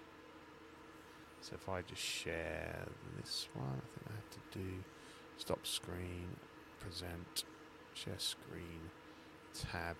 So 1.42 1.54
if 1.56 1.70
I 1.70 1.82
just 1.84 2.02
share 2.02 2.86
this 3.20 3.48
one, 3.54 3.68
I 3.68 3.88
think 4.00 4.08
I 4.10 4.14
have 4.16 4.30
to 4.32 4.60
do 4.60 4.84
stop 5.38 5.68
screen, 5.68 6.28
present, 6.80 7.44
share 7.94 8.18
screen, 8.18 8.90
tab. 9.54 9.98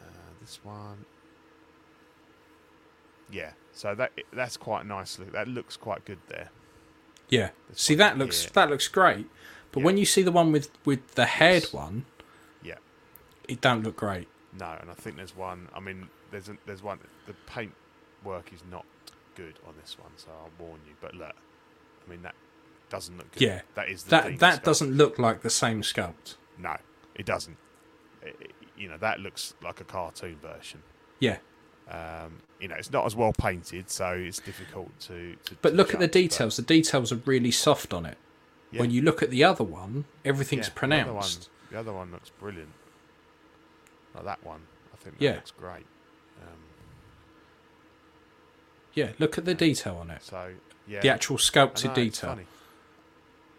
Uh, 0.00 0.08
this 0.40 0.60
one. 0.62 1.04
Yeah, 3.30 3.52
so 3.72 3.94
that 3.94 4.12
that's 4.32 4.56
quite 4.56 4.86
nicely. 4.86 5.26
That 5.32 5.48
looks 5.48 5.76
quite 5.76 6.04
good 6.04 6.18
there. 6.28 6.50
Yeah. 7.28 7.50
This 7.68 7.80
See 7.82 7.94
that 7.96 8.16
looks 8.18 8.44
yeah. 8.44 8.50
that 8.54 8.70
looks 8.70 8.88
great, 8.88 9.26
but 9.72 9.80
Yeah. 9.80 9.86
when 9.86 9.96
you 9.98 10.04
see 10.06 10.22
the 10.22 10.30
one 10.32 10.52
with 10.52 10.70
with 10.84 11.14
the 11.14 11.26
haired 11.26 11.64
Yes. 11.64 11.72
one, 11.72 12.06
Yeah. 12.62 12.76
it 13.48 13.60
don't 13.60 13.82
look 13.82 13.96
great. 13.96 14.28
No, 14.52 14.76
and 14.80 14.90
I 14.90 14.94
think 14.94 15.16
there's 15.16 15.34
one. 15.36 15.68
I 15.74 15.80
mean, 15.80 16.08
there's 16.30 16.48
a, 16.48 16.56
there's 16.66 16.82
one. 16.82 16.98
The 17.26 17.34
paint 17.46 17.74
work 18.24 18.52
is 18.52 18.62
not 18.70 18.86
good 19.34 19.58
on 19.66 19.74
this 19.80 19.98
one, 19.98 20.12
so 20.16 20.28
I'll 20.30 20.50
warn 20.58 20.80
you. 20.86 20.94
But 21.00 21.14
look, 21.14 21.34
I 22.06 22.10
mean 22.10 22.22
that 22.22 22.34
doesn't 22.88 23.18
look 23.18 23.32
good. 23.32 23.42
Yeah. 23.42 23.62
that 23.74 23.88
is 23.88 24.04
the 24.04 24.10
That 24.10 24.38
that 24.38 24.60
sculpt. 24.60 24.64
doesn't 24.64 24.92
look 24.96 25.18
like 25.18 25.42
the 25.42 25.50
same 25.50 25.82
sculpt. 25.82 26.36
No, 26.56 26.76
it 27.16 27.26
doesn't. 27.26 27.58
It- 28.22 28.52
you 28.78 28.88
know 28.90 28.98
that 28.98 29.20
looks 29.20 29.54
like 29.62 29.80
a 29.80 29.84
cartoon 29.84 30.36
version. 30.36 30.82
Yeah. 31.18 31.38
Um, 31.90 32.38
you 32.60 32.68
know, 32.68 32.74
it's 32.76 32.90
not 32.90 33.04
as 33.06 33.14
well 33.14 33.32
painted, 33.32 33.90
so 33.90 34.08
it's 34.12 34.38
difficult 34.40 34.98
to. 35.00 35.36
to 35.44 35.54
But 35.62 35.74
look 35.74 35.94
at 35.94 36.00
the 36.00 36.06
judge, 36.06 36.12
but 36.12 36.18
details. 36.20 36.56
The 36.56 36.62
details 36.62 37.12
are 37.12 37.20
really 37.26 37.50
soft 37.50 37.92
on 37.94 38.06
it. 38.06 38.16
yeah, 38.72 38.80
When 38.80 38.90
you 38.90 39.02
look 39.02 39.22
at 39.22 39.30
the 39.30 39.44
other 39.44 39.62
one, 39.64 40.04
everything's 40.24 40.68
yeah, 40.68 40.74
the 40.74 40.86
other 40.86 41.12
one- 41.12 41.22
pronounced. 41.22 41.50
The 41.70 41.78
other 41.78 41.92
one 41.92 42.10
looks 42.12 42.30
brilliant. 42.30 42.70
Like 44.14 44.24
that 44.24 44.44
one, 44.44 44.62
I 44.92 44.96
think 44.96 45.18
that 45.18 45.24
Yeah. 45.24 45.34
looks 45.34 45.50
great. 45.52 45.86
Um, 46.42 46.58
Yeah, 48.94 49.12
look 49.18 49.36
at 49.38 49.44
the 49.44 49.54
detail 49.54 49.96
on 49.98 50.10
it. 50.10 50.22
so 50.22 50.54
yeah, 50.86 51.00
The 51.00 51.10
actual 51.10 51.38
sculpted 51.38 51.88
know, 51.90 51.94
detail. 51.94 52.38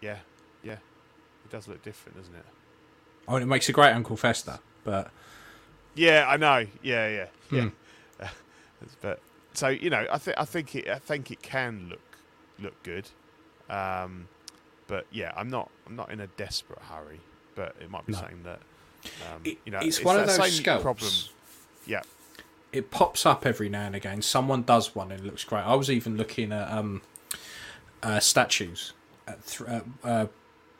Yeah, 0.00 0.18
yeah, 0.62 0.72
it 0.72 1.50
does 1.50 1.68
look 1.68 1.82
different, 1.82 2.18
doesn't 2.18 2.34
it? 2.34 2.44
Oh, 3.26 3.34
and 3.36 3.42
it 3.42 3.46
makes 3.46 3.68
a 3.68 3.72
great 3.72 3.92
Uncle 3.92 4.16
Fester. 4.16 4.58
But 4.84 5.10
Yeah, 5.94 6.26
I 6.28 6.36
know. 6.36 6.66
Yeah, 6.82 7.08
yeah, 7.08 7.26
yeah. 7.50 7.62
Hmm. 7.62 7.68
But 9.00 9.20
so 9.54 9.68
you 9.68 9.90
know, 9.90 10.06
I 10.10 10.18
think 10.18 10.36
I 10.38 10.44
think 10.44 10.74
it 10.74 10.88
I 10.88 10.98
think 10.98 11.30
it 11.30 11.42
can 11.42 11.88
look 11.90 12.18
look 12.58 12.82
good. 12.82 13.08
Um, 13.70 14.28
but 14.86 15.06
yeah, 15.12 15.32
I'm 15.36 15.48
not 15.48 15.70
I'm 15.86 15.96
not 15.96 16.10
in 16.10 16.20
a 16.20 16.26
desperate 16.26 16.80
hurry. 16.80 17.20
But 17.54 17.74
it 17.80 17.90
might 17.90 18.06
be 18.06 18.12
No. 18.12 18.18
something 18.20 18.42
that 18.44 18.60
um, 19.32 19.40
it, 19.44 19.58
you 19.64 19.72
know. 19.72 19.80
it's, 19.82 20.02
one 20.02 20.18
of 20.18 20.26
those 20.26 20.36
same 20.36 20.64
sculpts. 20.64 20.80
problem. 20.82 21.10
Yeah, 21.86 22.02
It 22.72 22.90
pops 22.92 23.26
up 23.26 23.44
every 23.46 23.68
now 23.68 23.86
and 23.86 23.96
again. 23.96 24.22
Someone 24.22 24.62
does 24.62 24.94
one 24.94 25.10
and 25.10 25.20
it 25.22 25.26
looks 25.26 25.42
great. 25.42 25.62
I 25.62 25.74
was 25.74 25.90
even 25.90 26.16
looking 26.16 26.52
at 26.52 26.70
um, 26.70 27.02
uh, 28.02 28.20
statues, 28.20 28.92
at 29.26 29.44
th- 29.46 29.68
uh, 29.68 29.80
uh, 30.04 30.26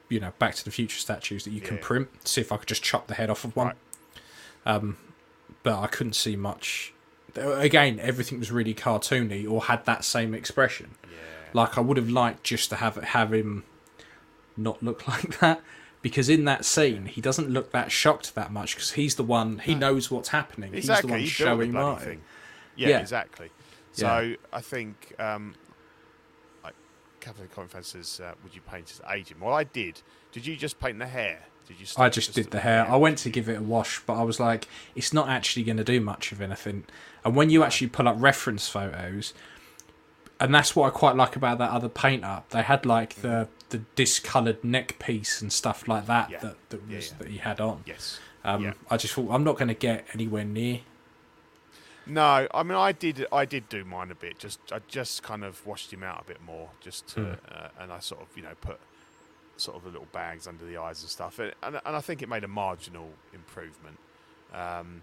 you 0.09 0.21
know, 0.21 0.33
Back 0.39 0.55
to 0.57 0.65
the 0.65 0.71
Future 0.71 0.99
statues 0.99 1.43
that 1.45 1.51
you 1.51 1.61
can 1.61 1.77
Yeah. 1.79 1.83
print. 1.83 2.29
See 2.29 2.41
if 2.43 2.53
I 2.53 2.59
could 2.59 2.69
just 2.69 2.83
chop 2.85 3.09
the 3.09 3.15
head 3.15 3.29
off 3.31 3.45
of 3.45 3.57
one. 3.57 3.69
Right. 3.69 3.77
Um, 4.67 4.99
but 5.65 5.81
I 5.81 5.87
couldn't 5.89 6.13
see 6.15 6.37
much. 6.37 6.93
Again, 7.39 7.99
everything 8.01 8.39
was 8.39 8.51
really 8.51 8.75
cartoony 8.75 9.49
or 9.51 9.65
had 9.65 9.85
that 9.87 10.05
same 10.05 10.35
expression. 10.35 10.91
yeah. 11.05 11.17
Like 11.53 11.79
I 11.79 11.81
would 11.81 11.97
have 11.97 12.11
liked 12.11 12.45
just 12.45 12.69
to 12.71 12.77
have 12.77 12.97
have 12.97 13.33
him 13.33 13.65
not 14.57 14.83
look 14.83 15.07
like 15.13 15.39
that 15.41 15.61
because 16.03 16.29
in 16.29 16.45
that 16.45 16.65
scene 16.65 17.07
he 17.07 17.21
doesn't 17.21 17.49
look 17.49 17.73
that 17.73 17.91
shocked 17.93 18.35
that 18.35 18.53
much 18.53 18.75
because 18.75 18.93
he's 18.93 19.15
the 19.17 19.23
one 19.23 19.59
he 19.59 19.75
knows 19.75 20.11
what's 20.11 20.29
happening. 20.31 20.75
exactly. 20.75 21.21
He's 21.21 21.37
the 21.39 21.45
one 21.47 21.55
he 21.55 21.57
built 21.57 21.59
the 21.59 21.65
showing 21.67 21.73
Marty. 21.73 22.05
thing. 22.05 22.21
Yeah, 22.77 22.89
Yeah. 22.89 22.99
exactly. 23.01 23.51
So 23.93 24.21
Yeah. 24.21 24.37
I 24.53 24.61
think 24.61 25.15
um, 25.19 25.55
like 26.63 26.75
Catholic 27.21 27.53
Conference 27.55 27.89
says, 27.89 28.21
uh, 28.23 28.35
"Would 28.43 28.55
you 28.55 28.61
paint 28.61 28.91
as 28.91 29.01
aging?" 29.11 29.41
Well, 29.41 29.55
I 29.55 29.65
did. 29.65 30.03
Did 30.33 30.47
you 30.47 30.57
just 30.57 30.79
paint 30.79 30.99
the 30.99 31.07
hair? 31.07 31.41
Did 31.69 31.81
you? 31.81 31.87
I 31.97 32.09
just 32.09 32.35
did 32.35 32.51
the 32.51 32.61
hair. 32.61 32.87
I 32.91 32.97
went 32.97 33.19
to 33.19 33.31
give 33.31 33.49
it 33.49 33.59
a 33.59 33.63
wash, 33.63 34.01
but 34.07 34.15
I 34.15 34.23
was 34.23 34.41
like, 34.41 34.67
it's 34.97 35.13
not 35.13 35.29
actually 35.29 35.63
going 35.65 35.77
to 35.77 35.85
do 35.85 36.01
much 36.01 36.33
of 36.33 36.41
anything. 36.41 36.85
And 37.25 37.37
when 37.37 37.51
you 37.51 37.63
actually 37.63 37.89
pull 37.89 38.09
up 38.09 38.17
reference 38.19 38.69
photos, 38.69 39.35
and 40.41 40.55
that's 40.55 40.75
what 40.75 40.87
I 40.87 40.91
quite 40.91 41.15
like 41.17 41.37
about 41.37 41.59
that 41.59 41.71
other 41.71 41.89
paint 41.89 42.25
up. 42.25 42.49
They 42.51 42.63
had 42.63 42.87
like 42.87 43.17
the 43.17 43.49
the 43.71 43.79
discoloured 43.97 44.65
neck 44.65 44.99
piece 44.99 45.43
and 45.43 45.53
stuff 45.53 45.87
like 45.87 46.07
that 46.07 46.31
Yeah. 46.31 46.39
that, 46.39 46.57
that 46.71 46.89
was 46.89 47.09
yeah. 47.11 47.15
that 47.19 47.29
he 47.29 47.37
had 47.39 47.61
on. 47.61 47.83
Yes. 47.87 48.19
Um, 48.45 48.65
Yeah. 48.65 48.73
I 48.91 48.97
just 48.97 49.13
thought 49.15 49.29
I'm 49.31 49.45
not 49.45 49.57
going 49.59 49.69
to 49.69 49.75
get 49.75 50.07
anywhere 50.15 50.45
near. 50.45 50.81
No, 52.07 52.49
I 52.55 52.63
mean 52.63 52.79
I 52.79 52.93
did. 52.93 53.27
I 53.31 53.45
did 53.45 53.69
do 53.69 53.85
mine 53.85 54.11
a 54.11 54.15
bit. 54.15 54.39
Just 54.39 54.61
I 54.73 54.79
just 54.89 55.23
kind 55.23 55.45
of 55.45 55.67
washed 55.67 55.93
him 55.93 56.03
out 56.03 56.23
a 56.23 56.25
bit 56.25 56.41
more, 56.43 56.71
just 56.81 57.09
to, 57.09 57.21
Hmm. 57.21 57.33
uh, 57.53 57.69
and 57.81 57.93
I 57.93 57.99
sort 57.99 58.23
of 58.23 58.29
you 58.37 58.43
know 58.45 58.55
put 58.63 58.79
sort 59.59 59.77
of 59.77 59.85
the 59.85 59.91
little 59.91 60.09
bags 60.13 60.47
under 60.47 60.65
the 60.65 60.77
eyes 60.79 61.03
and 61.03 61.11
stuff, 61.11 61.39
and 61.39 61.53
and, 61.63 61.77
and 61.85 61.95
I 61.97 62.01
think 62.01 62.23
it 62.23 62.29
made 62.29 62.45
a 62.45 62.49
marginal 62.49 63.11
improvement. 63.35 63.99
Um, 64.55 65.03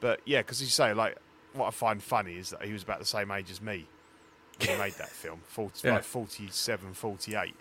but 0.00 0.20
yeah, 0.24 0.40
because 0.40 0.60
you 0.62 0.68
say 0.68 0.92
like 0.94 1.16
what 1.52 1.66
I 1.66 1.70
find 1.70 2.02
funny 2.02 2.36
is 2.36 2.50
that 2.50 2.62
he 2.62 2.72
was 2.72 2.82
about 2.82 2.98
the 2.98 3.04
same 3.06 3.30
age 3.30 3.50
as 3.50 3.60
me 3.60 3.86
when 4.58 4.68
he 4.70 4.76
made 4.76 4.92
that 4.94 5.08
film, 5.22 5.40
40, 5.48 5.86
Yeah. 5.88 5.94
like 5.94 6.04
47, 6.04 6.92
48. 6.94 7.54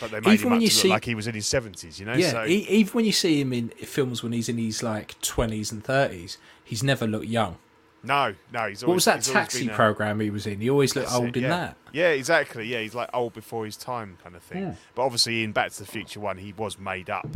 But 0.00 0.10
they 0.10 0.20
made 0.20 0.32
Even 0.32 0.46
him 0.46 0.50
when 0.52 0.60
you 0.62 0.66
look 0.66 0.72
see- 0.72 0.88
like 0.88 1.04
he 1.04 1.14
was 1.14 1.26
in 1.28 1.34
his 1.34 1.46
seventies, 1.46 2.00
you 2.00 2.06
know. 2.06 2.14
Yeah, 2.14 2.30
so, 2.32 2.44
e- 2.44 2.66
even 2.68 2.92
when 2.92 3.04
you 3.04 3.12
see 3.12 3.40
him 3.40 3.52
in 3.52 3.68
films 3.68 4.22
when 4.22 4.32
he's 4.32 4.48
in 4.48 4.58
his 4.58 4.82
like 4.82 5.20
20s 5.20 5.70
and 5.70 5.84
30s, 5.84 6.38
he's 6.64 6.82
never 6.82 7.06
looked 7.06 7.26
young. 7.26 7.56
No, 8.06 8.34
no, 8.52 8.68
he's 8.68 8.82
always, 8.82 8.84
What 8.84 8.94
was 8.94 9.04
that 9.06 9.22
taxi 9.22 9.68
program 9.68 10.20
he 10.20 10.30
was 10.30 10.46
in? 10.46 10.60
He 10.60 10.70
always 10.70 10.94
looked 10.96 11.08
That's 11.08 11.18
it, 11.18 11.24
old 11.24 11.36
in 11.36 11.42
yeah. 11.44 11.48
that. 11.48 11.76
Yeah, 11.92 12.08
exactly. 12.08 12.66
Yeah, 12.66 12.80
he's 12.80 12.94
like 12.94 13.10
old 13.12 13.32
before 13.34 13.64
his 13.64 13.76
time 13.76 14.16
kind 14.22 14.34
of 14.36 14.42
thing. 14.42 14.62
Yeah. 14.62 14.74
But 14.94 15.02
obviously, 15.02 15.42
in 15.44 15.52
Back 15.52 15.72
to 15.72 15.78
the 15.80 15.86
Future 15.86 16.20
one, 16.20 16.38
he 16.38 16.52
was 16.52 16.78
made 16.78 17.10
up 17.10 17.28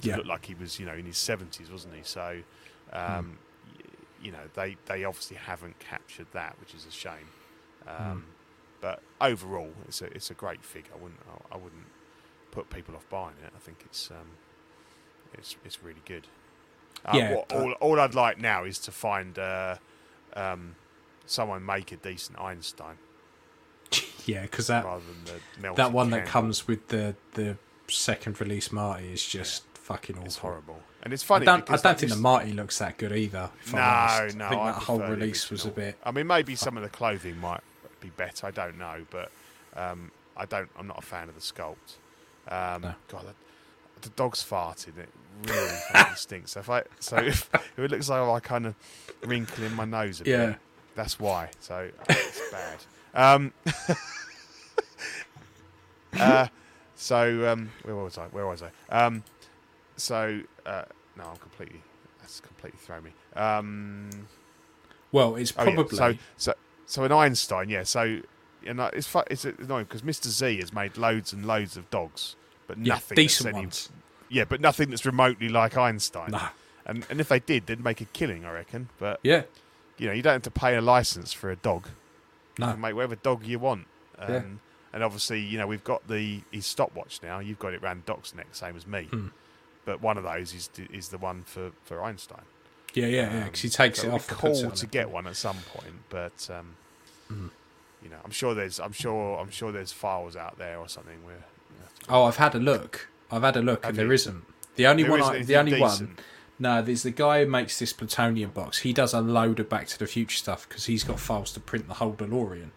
to 0.00 0.08
Yeah. 0.08 0.16
look 0.16 0.26
like 0.26 0.46
he 0.46 0.54
was, 0.54 0.80
you 0.80 0.86
know, 0.86 0.94
in 0.94 1.04
his 1.06 1.18
seventies, 1.18 1.70
wasn't 1.70 1.94
he? 1.94 2.00
So, 2.02 2.38
Hmm. 2.92 2.98
um, 2.98 3.38
y- 3.78 3.84
you 4.22 4.32
know, 4.32 4.48
they 4.54 4.76
they 4.86 5.04
obviously 5.04 5.36
haven't 5.36 5.78
captured 5.78 6.26
that, 6.32 6.56
which 6.60 6.74
is 6.74 6.86
a 6.86 6.90
shame. 6.90 7.28
Hmm. 7.86 8.10
Um, 8.10 8.24
But 8.80 9.00
overall, 9.20 9.72
it's 9.88 10.02
a 10.02 10.06
it's 10.06 10.30
a 10.30 10.34
great 10.34 10.62
figure. 10.64 10.92
I 10.94 11.02
wouldn't 11.02 11.20
I, 11.28 11.54
I 11.54 11.56
wouldn't 11.58 11.86
put 12.50 12.68
people 12.70 12.94
off 12.94 13.08
buying 13.08 13.36
it. 13.44 13.52
I 13.56 13.58
think 13.58 13.78
it's 13.84 14.10
um, 14.10 14.36
it's 15.32 15.56
it's 15.64 15.82
really 15.82 16.02
good. 16.04 16.26
Uh, 17.04 17.12
Yeah, 17.16 17.34
what, 17.34 17.52
all 17.52 17.72
all 17.80 18.00
I'd 18.00 18.14
like 18.14 18.38
now 18.38 18.64
is 18.64 18.78
to 18.80 18.92
find 18.92 19.38
uh, 19.38 19.76
um, 20.34 20.74
someone 21.26 21.64
make 21.64 21.92
a 21.92 21.96
decent 21.96 22.38
Einstein 22.40 22.96
Yeah, 24.26 24.42
because 24.42 24.66
that 24.68 24.84
rather 24.84 25.02
than 25.04 25.24
the 25.24 25.60
melted 25.62 25.76
that 25.78 25.92
one 25.92 26.10
that 26.10 26.26
comes 26.26 26.66
with 26.66 26.88
the 26.88 27.14
the 27.34 27.56
second 27.88 28.40
release 28.40 28.72
Marty 28.72 29.12
is 29.12 29.24
just 29.24 29.64
fucking 29.74 30.16
awful. 30.16 30.26
It's 30.26 30.36
horrible, 30.38 30.80
and 31.02 31.12
it's 31.12 31.22
I 31.24 31.26
funny. 31.26 31.44
don't, 31.46 31.70
I 31.70 31.76
don't 31.76 31.82
think 31.82 31.98
this- 32.00 32.14
the 32.14 32.16
Marty 32.22 32.52
looks 32.52 32.78
that 32.78 32.96
good 32.96 33.12
either. 33.12 33.50
No, 33.72 33.78
honest. 33.78 34.36
no. 34.36 34.46
I 34.46 34.48
think 34.48 34.60
I 34.62 34.72
that 34.72 34.82
whole 34.82 34.98
release 35.00 35.50
was 35.50 35.66
a 35.66 35.70
bit. 35.70 35.98
I 36.04 36.10
mean, 36.10 36.26
maybe 36.26 36.54
some 36.56 36.76
of 36.78 36.82
the 36.82 36.88
clothing 36.88 37.38
might 37.38 37.60
be 38.00 38.08
better. 38.10 38.46
I 38.46 38.50
don't 38.50 38.78
know, 38.78 39.04
but 39.10 39.30
um, 39.76 40.10
I 40.36 40.46
don't. 40.46 40.70
I'm 40.78 40.86
not 40.86 40.98
a 40.98 41.02
fan 41.02 41.28
of 41.28 41.34
the 41.34 41.40
sculpt. 41.42 41.96
Um, 42.48 42.82
No. 42.82 42.94
God, 43.08 43.26
the 44.04 44.10
dog's 44.10 44.44
farting. 44.44 44.98
It 44.98 45.08
really 45.48 46.14
stinks. 46.14 46.52
So 46.52 46.60
if 46.60 46.70
I, 46.70 46.82
so 47.00 47.16
if, 47.16 47.50
if 47.54 47.78
it 47.78 47.90
looks 47.90 48.08
like 48.08 48.20
I 48.20 48.40
kind 48.40 48.66
of 48.66 48.74
wrinkling 49.24 49.74
my 49.74 49.84
nose 49.84 50.20
a 50.20 50.28
Yeah. 50.28 50.46
bit, 50.46 50.56
that's 50.94 51.18
why. 51.18 51.50
So 51.60 51.90
it's 52.08 52.42
bad. 52.52 52.84
Um, 53.14 53.52
uh, 56.18 56.46
so 56.94 57.52
um, 57.52 57.70
where 57.82 57.96
was 57.96 58.18
I? 58.18 58.26
Where 58.26 58.46
was 58.46 58.62
I? 58.62 58.70
Um, 58.94 59.24
so 59.96 60.40
uh, 60.66 60.82
no, 61.16 61.24
I'm 61.24 61.36
completely. 61.36 61.82
That's 62.20 62.40
completely 62.40 62.78
thrown 62.78 63.04
me. 63.04 63.10
Um, 63.36 64.10
Well, 65.12 65.36
it's 65.36 65.52
Oh, 65.58 65.64
yeah. 65.64 65.74
probably 65.74 65.96
So, 65.98 66.14
so, 66.36 66.54
so 66.86 67.04
an 67.04 67.12
Einstein, 67.12 67.68
yeah. 67.68 67.82
So, 67.82 68.20
you 68.62 68.72
know, 68.74 68.88
it's 68.94 69.14
it's 69.30 69.44
annoying 69.44 69.84
because 69.84 70.00
Mr. 70.02 70.28
Z 70.28 70.58
has 70.60 70.72
made 70.72 70.96
loads 70.96 71.32
and 71.34 71.44
loads 71.44 71.76
of 71.76 71.90
dogs, 71.90 72.36
but 72.66 72.78
yeah, 72.78 72.94
nothing. 72.94 73.14
that's 73.16 73.16
decent 73.16 73.48
any- 73.54 73.58
ones. 73.66 73.90
Yeah, 74.28 74.44
but 74.44 74.60
nothing 74.60 74.90
that's 74.90 75.04
remotely 75.06 75.48
like 75.48 75.76
Einstein. 75.76 76.30
Nah. 76.32 76.48
And 76.86 77.06
and 77.10 77.20
if 77.20 77.28
they 77.28 77.38
did, 77.40 77.66
they'd 77.66 77.82
make 77.82 78.00
a 78.00 78.04
killing, 78.06 78.44
I 78.44 78.52
reckon. 78.52 78.88
But 78.98 79.20
Yeah, 79.22 79.42
you 79.98 80.06
know, 80.08 80.12
you 80.12 80.22
don't 80.22 80.32
have 80.34 80.42
to 80.42 80.50
pay 80.50 80.74
a 80.76 80.80
license 80.80 81.32
for 81.32 81.50
a 81.50 81.56
dog. 81.56 81.88
You 82.58 82.64
can 82.66 82.80
make 82.80 82.94
whatever 82.94 83.16
dog 83.16 83.44
you 83.46 83.58
want. 83.58 83.86
Um, 84.18 84.32
Yeah. 84.32 84.42
And 84.92 85.02
obviously, 85.02 85.40
you 85.40 85.58
know, 85.58 85.66
we've 85.66 85.82
got 85.84 86.06
the 86.08 86.42
his 86.52 86.66
stopwatch 86.66 87.20
now. 87.22 87.38
You've 87.40 87.58
got 87.58 87.74
it 87.74 87.82
round 87.82 88.06
Doc's 88.06 88.34
neck, 88.34 88.46
same 88.52 88.76
as 88.76 88.86
me. 88.86 89.04
Hmm. 89.04 89.28
But 89.84 90.00
one 90.00 90.16
of 90.16 90.24
those 90.24 90.54
is 90.54 90.68
the- 90.68 90.88
is 90.92 91.08
the 91.08 91.18
one 91.18 91.42
for 91.44 91.72
for 91.84 92.02
Einstein. 92.02 92.42
Yeah, 92.94 93.06
yeah, 93.06 93.22
yeah. 93.32 93.38
Um, 93.38 93.44
Because 93.46 93.60
he 93.60 93.68
takes 93.68 94.00
so 94.02 94.08
it 94.08 94.12
off. 94.14 94.28
puts 94.28 94.60
it 94.60 94.74
to 94.76 94.86
get 94.86 95.10
one 95.10 95.26
at 95.26 95.36
some 95.36 95.58
point, 95.74 95.94
but 96.10 96.48
um, 96.50 96.76
Mhm. 97.30 97.50
you 98.02 98.08
know, 98.08 98.18
I'm 98.24 98.30
sure 98.30 98.54
there's, 98.54 98.78
I'm 98.78 98.92
sure, 98.92 99.38
I'm 99.40 99.50
sure 99.50 99.72
there's 99.72 99.90
files 99.92 100.36
out 100.36 100.58
there 100.58 100.78
or 100.78 100.88
something 100.88 101.24
where. 101.24 101.44
Oh, 102.08 102.24
I've 102.24 102.36
had 102.36 102.54
a 102.54 102.58
look. 102.58 103.08
I've 103.30 103.42
had 103.42 103.56
a 103.56 103.62
look, 103.62 103.84
Have 103.84 103.90
and 103.90 103.98
you? 103.98 104.04
there 104.04 104.12
isn't. 104.12 104.44
The 104.76 104.86
only 104.86 105.02
there 105.04 105.12
one. 105.12 105.20
isn't 105.20 105.32
I, 105.32 105.36
anything 105.36 105.46
the 105.54 105.58
only 105.60 105.80
one. 105.80 105.90
decent. 105.90 106.20
No, 106.58 106.82
there's 106.82 107.02
the 107.02 107.10
guy 107.10 107.44
who 107.44 107.50
makes 107.50 107.78
this 107.78 107.92
plutonium 107.92 108.50
box. 108.50 108.78
He 108.80 108.92
does 108.92 109.12
a 109.12 109.20
load 109.20 109.58
of 109.60 109.68
Back 109.68 109.88
to 109.88 109.98
the 109.98 110.06
Future 110.06 110.36
stuff 110.36 110.68
because 110.68 110.86
he's 110.86 111.02
got 111.02 111.18
files 111.18 111.52
to 111.52 111.60
print 111.60 111.88
the 111.88 111.94
whole 111.94 112.12
DeLorean, 112.12 112.70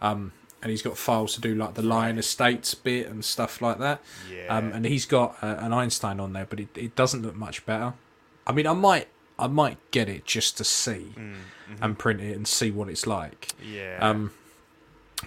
um, 0.00 0.32
and 0.62 0.70
he's 0.70 0.80
got 0.82 0.96
files 0.96 1.34
to 1.34 1.40
do 1.40 1.54
like 1.54 1.74
the 1.74 1.82
Lyon 1.82 2.18
Estates 2.18 2.74
bit 2.74 3.06
and 3.06 3.24
stuff 3.24 3.60
like 3.60 3.78
that. 3.78 4.00
Yeah. 4.32 4.46
Um, 4.56 4.72
and 4.72 4.84
he's 4.86 5.04
got 5.04 5.36
uh, 5.42 5.56
an 5.58 5.72
Einstein 5.74 6.20
on 6.20 6.32
there, 6.32 6.46
but 6.46 6.58
it, 6.60 6.68
it 6.76 6.96
doesn't 6.96 7.22
look 7.22 7.34
much 7.36 7.66
better. 7.66 7.94
I 8.46 8.52
mean, 8.52 8.66
I 8.66 8.72
might 8.72 9.08
I 9.38 9.46
might 9.46 9.76
get 9.90 10.08
it 10.08 10.24
just 10.24 10.56
to 10.58 10.64
see 10.64 11.12
Mm, 11.16 11.34
mhm. 11.70 11.78
and 11.82 11.98
print 11.98 12.20
it 12.22 12.34
and 12.34 12.48
see 12.48 12.70
what 12.70 12.88
it's 12.88 13.06
like. 13.06 13.48
yeah. 13.62 13.98
Um, 14.00 14.32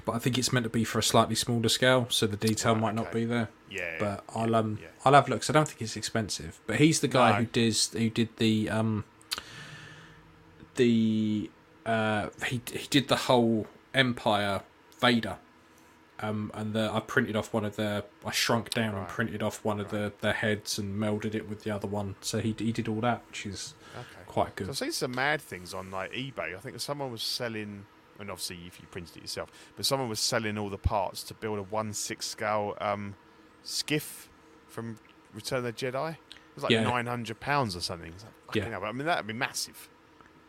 but 0.06 0.14
I 0.14 0.20
think 0.20 0.38
it's 0.38 0.52
meant 0.54 0.64
to 0.64 0.70
be 0.70 0.84
for 0.84 1.00
a 1.00 1.04
slightly 1.04 1.36
smaller 1.36 1.70
scale, 1.70 2.08
so 2.10 2.26
the 2.28 2.38
detail 2.38 2.74
Right, 2.74 2.82
might 2.82 2.96
not 2.96 3.12
be 3.12 3.26
there. 3.26 3.50
yeah. 3.70 3.98
But 4.00 4.24
I'll 4.36 4.56
um 4.56 4.80
yeah. 4.82 4.88
I'll 5.06 5.14
have 5.14 5.28
looks. 5.30 5.50
I 5.50 5.54
don't 5.54 5.68
think 5.68 5.82
it's 5.82 5.96
expensive. 5.98 6.60
But 6.68 6.78
he's 6.78 7.00
the 7.02 7.08
guy 7.08 7.32
No. 7.32 7.36
who 7.38 7.46
does 7.46 7.90
who 7.94 8.10
did 8.10 8.30
the 8.38 8.70
um 8.70 9.04
the 10.76 11.50
uh 11.86 12.30
he 12.48 12.62
he 12.72 12.88
did 12.90 13.08
the 13.08 13.16
whole 13.16 13.68
Empire 13.94 14.62
Vader. 15.00 15.38
Um, 16.24 16.52
and 16.54 16.74
the, 16.74 16.88
I 16.94 17.00
printed 17.00 17.36
off 17.36 17.52
one 17.52 17.66
of 17.66 17.78
the. 17.78 18.06
I 18.24 18.30
shrunk 18.30 18.70
down 18.70 18.94
and 18.94 19.08
printed 19.08 19.42
off 19.42 19.66
one 19.66 19.80
of 19.80 19.90
the, 19.90 20.14
the 20.22 20.34
heads 20.34 20.78
and 20.78 20.96
melded 21.02 21.34
it 21.34 21.50
with 21.50 21.64
the 21.64 21.72
other 21.72 21.88
one. 21.88 22.14
So 22.22 22.38
he 22.40 22.54
he 22.60 22.72
did 22.72 22.88
all 22.88 23.02
that, 23.02 23.24
which 23.28 23.48
is 23.48 23.74
okay. 23.96 24.06
quite 24.28 24.50
So 24.50 24.54
good. 24.56 24.70
I've 24.70 24.78
seen 24.78 24.92
some 24.92 25.14
mad 25.16 25.42
things 25.42 25.74
on 25.74 25.90
like 25.90 26.12
eBay. 26.14 26.56
I 26.56 26.60
think 26.60 26.80
someone 26.80 27.12
was 27.12 27.24
selling, 27.24 27.86
and 28.22 28.32
obviously 28.32 28.60
if 28.68 28.80
you 28.80 28.88
printed 28.92 29.18
it 29.18 29.22
yourself, 29.24 29.52
but 29.76 29.86
someone 29.86 30.08
was 30.08 30.20
selling 30.20 30.58
all 30.58 30.70
the 30.70 30.78
parts 30.78 31.24
to 31.24 31.34
build 31.34 31.60
a 31.60 31.64
one 31.64 31.92
six 31.94 32.26
scale 32.28 32.78
um, 32.80 33.16
skiff 33.64 34.30
from 34.68 34.98
Return 35.34 35.60
of 35.60 35.64
the 35.66 35.74
Jedi. 35.74 36.12
It 36.12 36.18
was 36.56 36.64
like 36.64 36.72
Yeah. 36.72 36.84
nine 36.84 37.08
hundred 37.08 37.40
pounds 37.40 37.76
or 37.76 37.82
something. 37.82 38.14
Like, 38.48 38.56
Yeah. 38.56 38.70
hell, 38.70 38.86
I 38.86 38.92
mean 38.92 39.06
that'd 39.06 39.28
be 39.28 39.34
massive. 39.34 39.90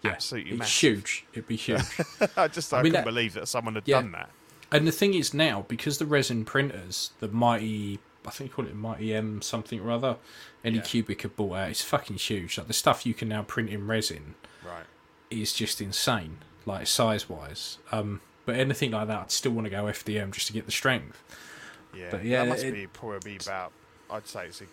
Yeah, 0.03 0.13
Absolutely 0.13 0.53
it's 0.53 0.59
massive. 0.61 0.81
huge. 0.99 1.27
It'd 1.33 1.47
be 1.47 1.57
huge. 1.57 1.81
I 2.37 2.49
just 2.49 2.73
I 2.73 2.79
I, 2.79 2.83
mean, 2.83 2.93
couldn't 2.93 3.05
that- 3.05 3.05
believe 3.05 3.35
that 3.35 3.47
someone 3.49 3.75
had 3.75 3.87
Yeah. 3.87 4.01
done 4.03 4.13
that. 4.13 4.31
And 4.73 4.87
the 4.89 4.93
thing 4.93 5.15
is 5.15 5.35
now, 5.35 5.65
because 5.69 5.99
the 5.99 6.07
resin 6.07 6.45
printers, 6.45 7.11
the 7.21 7.29
mighty, 7.29 8.01
I 8.27 8.31
think 8.31 8.51
you 8.51 8.55
call 8.55 8.67
it 8.67 8.75
mighty 8.75 9.15
M 9.15 9.43
something 9.43 9.79
or 9.81 9.91
other, 9.91 10.17
any 10.65 10.77
Yeah. 10.77 10.83
cubic 10.83 11.23
have 11.23 11.37
bought 11.37 11.57
out, 11.57 11.71
it's 11.71 11.83
fucking 11.85 12.17
huge. 12.17 12.57
Like 12.59 12.67
the 12.69 12.73
stuff 12.73 13.05
you 13.07 13.15
can 13.15 13.29
now 13.29 13.43
print 13.43 13.69
in 13.71 13.87
resin 13.87 14.35
Right. 14.65 14.87
is 15.31 15.53
just 15.53 15.81
insane, 15.81 16.39
like 16.67 16.87
size 16.87 17.29
wise. 17.29 17.79
Um, 17.91 18.21
but 18.47 18.57
anything 18.57 18.91
like 18.91 19.07
that, 19.09 19.19
I'd 19.21 19.31
still 19.31 19.53
want 19.53 19.67
to 19.67 19.71
go 19.71 19.85
FDM 19.85 20.33
just 20.33 20.47
to 20.49 20.53
get 20.53 20.67
the 20.67 20.73
strength. 20.73 21.23
Yeah. 21.95 22.09
But 22.11 22.25
yeah, 22.25 22.45
that 22.45 22.49
must 22.49 22.65
it- 22.65 22.73
be 22.75 22.87
probably 22.87 23.37
about. 23.37 23.73
I'd 24.11 24.27
say 24.27 24.47
it's 24.47 24.61
at 24.61 24.69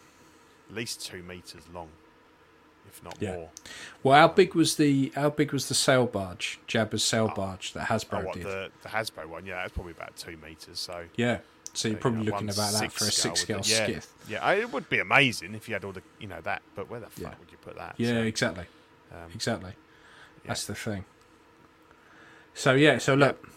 least 0.72 1.06
two 1.06 1.24
meters 1.24 1.64
long, 1.74 1.90
if 2.88 3.02
not 3.04 3.16
Yeah. 3.20 3.36
more. 3.36 3.50
Well, 4.04 4.20
how 4.20 4.28
big 4.28 4.54
was 4.56 4.76
the 4.76 5.12
how 5.16 5.30
big 5.30 5.54
was 5.54 5.68
the 5.70 5.76
sail 5.76 6.06
barge, 6.08 6.60
Jabba's 6.68 7.04
sail 7.04 7.28
barge 7.30 7.74
that 7.74 7.90
Oh, 7.90 7.94
Hasbro 7.96 8.26
what 8.26 8.34
did? 8.36 8.44
the 8.46 8.72
the 8.84 8.90
Hasbro 8.90 9.28
one? 9.28 9.46
Yeah, 9.46 9.56
that's 9.62 9.74
probably 9.74 9.92
about 9.94 10.16
two 10.18 10.38
meters. 10.38 10.80
So 10.80 11.06
Yeah, 11.16 11.40
so 11.74 11.88
you're 11.88 11.96
you 11.98 12.02
probably 12.02 12.20
know, 12.26 12.32
looking 12.32 12.50
about 12.50 12.74
that 12.74 12.92
for 12.92 13.06
a 13.06 13.12
six 13.12 13.22
six 13.22 13.42
scale 13.42 13.62
yeah, 13.64 13.84
skiff. 13.86 14.08
Yeah, 14.28 14.52
it 14.52 14.72
would 14.72 14.90
be 14.90 15.00
amazing 15.00 15.56
if 15.56 15.68
you 15.70 15.76
had 15.76 15.84
all 15.86 15.92
the 15.94 16.04
you 16.20 16.28
know 16.28 16.42
that, 16.42 16.62
but 16.76 16.90
where 16.90 17.00
the 17.00 17.08
fuck 17.08 17.20
Yeah. 17.34 17.40
would 17.40 17.52
you 17.52 17.58
put 17.62 17.76
that? 17.78 17.96
Yeah, 17.98 18.10
So, 18.16 18.22
exactly, 18.24 18.66
um, 19.14 19.32
exactly. 19.34 19.72
yeah. 19.72 20.48
That's 20.48 20.66
the 20.66 20.76
thing. 20.76 21.06
So 22.60 22.74
yeah, 22.74 22.98
so 22.98 23.14
look, 23.14 23.48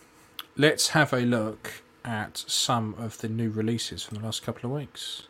let's 0.57 0.91
have 0.91 1.13
a 1.13 1.23
look 1.23 1.83
at 2.05 2.45
some 2.47 2.95
of 2.97 3.19
the 3.19 3.29
new 3.29 3.51
releases 3.51 4.05
from 4.05 4.19
the 4.19 4.25
last 4.25 4.45
couple 4.45 4.71
of 4.71 4.77
weeks. 4.77 5.25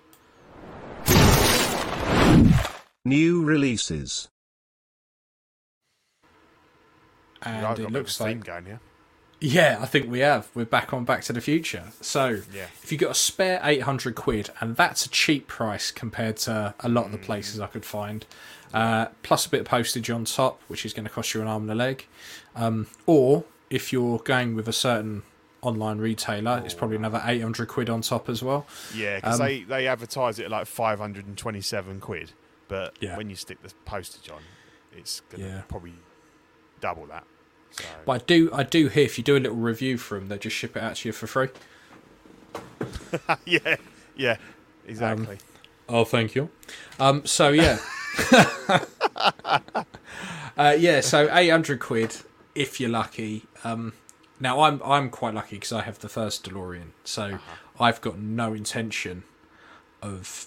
New 3.03 3.43
releases. 3.43 4.29
And 7.41 7.65
I've 7.65 7.79
it 7.81 7.85
a 7.85 7.87
bit 7.87 7.87
of 7.87 7.93
looks 7.93 8.19
theme 8.19 8.27
like 8.41 8.45
going 8.45 8.65
here. 8.67 8.81
yeah, 9.41 9.79
I 9.81 9.87
think 9.87 10.11
we 10.11 10.19
have. 10.19 10.49
We're 10.55 10.67
back 10.67 10.93
on 10.93 11.07
Back 11.07 11.23
to 11.25 11.33
the 11.33 11.41
Future. 11.41 11.85
So 12.03 12.43
Yeah. 12.53 12.67
if 12.83 12.93
you 12.93 12.99
got 12.99 13.13
a 13.13 13.15
spare 13.15 13.59
eight 13.65 13.85
hundred 13.85 14.17
quid, 14.17 14.51
and 14.61 14.77
that's 14.77 15.07
a 15.07 15.09
cheap 15.09 15.47
price 15.47 15.91
compared 15.91 16.37
to 16.39 16.75
a 16.81 16.89
lot 16.91 17.07
of 17.07 17.13
the 17.13 17.19
Mm. 17.19 17.23
places 17.25 17.59
I 17.59 17.69
could 17.69 17.87
find, 17.87 18.27
uh, 18.75 19.07
plus 19.23 19.47
a 19.47 19.49
bit 19.49 19.63
of 19.63 19.67
postage 19.67 20.11
on 20.11 20.27
top, 20.27 20.61
which 20.69 20.85
is 20.85 20.93
going 20.93 21.05
to 21.05 21.11
cost 21.11 21.33
you 21.33 21.41
an 21.41 21.47
arm 21.47 21.63
and 21.63 21.71
a 21.71 21.75
leg. 21.75 22.05
Um, 22.55 22.89
or 23.07 23.45
if 23.73 23.93
you're 23.93 24.19
going 24.21 24.55
with 24.55 24.69
a 24.69 24.73
certain 24.73 25.23
online 25.63 25.99
retailer, 25.99 26.63
it's 26.65 26.75
probably 26.75 26.97
another 26.97 27.23
eight 27.25 27.41
hundred 27.41 27.69
quid 27.69 27.89
on 27.91 28.03
top 28.03 28.29
as 28.29 28.43
well. 28.43 28.67
Yeah, 28.95 29.17
because 29.17 29.41
Um, 29.41 29.47
they 29.47 29.63
they 29.63 29.87
advertise 29.89 30.39
it 30.39 30.45
at 30.45 30.51
like 30.51 30.67
five 30.67 30.99
hundred 30.99 31.27
and 31.27 31.37
twenty-seven 31.39 32.01
quid, 32.01 32.33
but 32.69 32.95
Yeah. 33.01 33.17
when 33.17 33.31
you 33.31 33.37
stick 33.37 33.63
the 33.63 33.73
postage 33.85 34.31
on, 34.31 34.43
it's 34.97 35.21
gonna 35.31 35.45
Yeah. 35.45 35.61
probably 35.69 35.95
double 36.81 37.07
that. 37.07 37.25
So 37.71 37.85
But 38.05 38.13
I 38.13 38.25
do, 38.27 38.51
I 38.53 38.63
do 38.65 38.89
hear 38.89 39.05
if 39.05 39.17
you 39.17 39.25
do 39.25 39.37
a 39.37 39.39
little 39.41 39.57
review 39.57 39.97
for 39.97 40.19
them, 40.19 40.29
they 40.29 40.37
just 40.37 40.55
ship 40.55 40.77
it 40.77 40.83
out 40.83 40.97
to 40.97 41.09
you 41.09 41.13
for 41.13 41.27
free. 41.27 41.49
yeah, 43.47 43.77
yeah, 44.15 44.37
exactly. 44.87 45.39
Oh, 45.89 46.05
thank 46.05 46.35
you. 46.35 46.51
Um, 47.01 47.25
so 47.25 47.49
yeah, 47.49 47.79
uh, 50.57 50.77
yeah. 50.79 51.01
So 51.01 51.29
eight 51.35 51.49
hundred 51.49 51.81
quid 51.81 52.17
if 52.55 52.81
you're 52.81 52.91
lucky. 52.91 53.47
Um, 53.65 53.93
now 54.41 54.61
I'm 54.63 54.81
I'm 54.85 55.11
quite 55.11 55.35
lucky 55.35 55.57
because 55.57 55.73
I 55.73 55.83
have 55.83 55.99
the 56.01 56.09
first 56.09 56.49
DeLorean, 56.49 56.91
so 57.05 57.39
I've 57.79 58.01
got 58.01 58.19
no 58.19 58.53
intention 58.55 59.25
of 60.01 60.47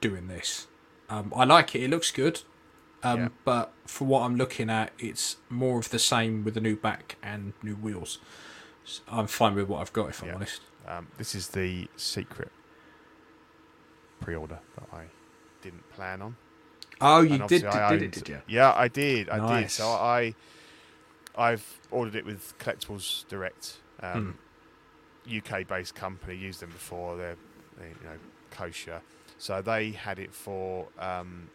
doing 0.00 0.28
this. 0.28 0.66
Um, 1.08 1.32
I 1.34 1.44
like 1.44 1.74
it; 1.74 1.82
it 1.82 1.90
looks 1.90 2.10
good. 2.10 2.42
Um, 3.02 3.20
Yeah. 3.20 3.28
But 3.44 3.72
for 3.86 4.04
what 4.06 4.22
I'm 4.22 4.36
looking 4.36 4.70
at, 4.70 4.92
it's 4.98 5.36
more 5.48 5.78
of 5.80 5.90
the 5.90 5.98
same 5.98 6.44
with 6.44 6.54
the 6.54 6.60
new 6.60 6.76
back 6.76 7.16
and 7.22 7.52
new 7.62 7.74
wheels. 7.74 8.18
I'm 9.08 9.26
fine 9.26 9.54
with 9.54 9.68
what 9.68 9.80
I've 9.80 9.92
got, 9.92 10.08
if 10.10 10.22
I'm 10.22 10.28
Yeah. 10.28 10.34
honest. 10.36 10.60
Um, 10.86 11.08
this 11.18 11.34
is 11.34 11.48
the 11.48 11.88
secret 11.96 12.50
pre-order 14.20 14.58
that 14.76 14.88
I 14.92 15.04
didn't 15.62 15.88
plan 15.92 16.22
on. 16.22 16.36
Oh, 17.00 17.22
you 17.22 17.38
did, 17.38 17.48
did, 17.48 17.70
did 17.88 18.02
it, 18.02 18.12
did 18.12 18.28
you? 18.28 18.42
Yeah, 18.46 18.72
I 18.74 18.88
did. 18.88 19.28
I 19.28 19.60
did. 19.60 19.70
So 19.70 19.88
I, 19.88 20.34
I've 21.36 21.80
ordered 21.90 22.14
it 22.16 22.24
with 22.26 22.54
Collectibles 22.58 23.26
Direct, 23.28 23.78
um, 24.00 24.36
Hmm. 25.26 25.36
UK-based 25.38 25.94
company. 25.94 26.34
Used 26.36 26.60
them 26.60 26.70
before. 26.70 27.16
They're, 27.16 27.36
they 27.78 27.88
you 27.88 28.04
know 28.04 28.18
kosher. 28.50 29.00
So 29.38 29.62
they 29.62 29.90
had 29.92 30.18
it 30.18 30.34
for 30.34 30.88
um, 30.98 31.48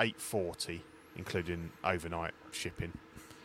eight 0.00 0.20
forty, 0.20 0.82
including 1.16 1.70
overnight 1.84 2.32
shipping. 2.52 2.92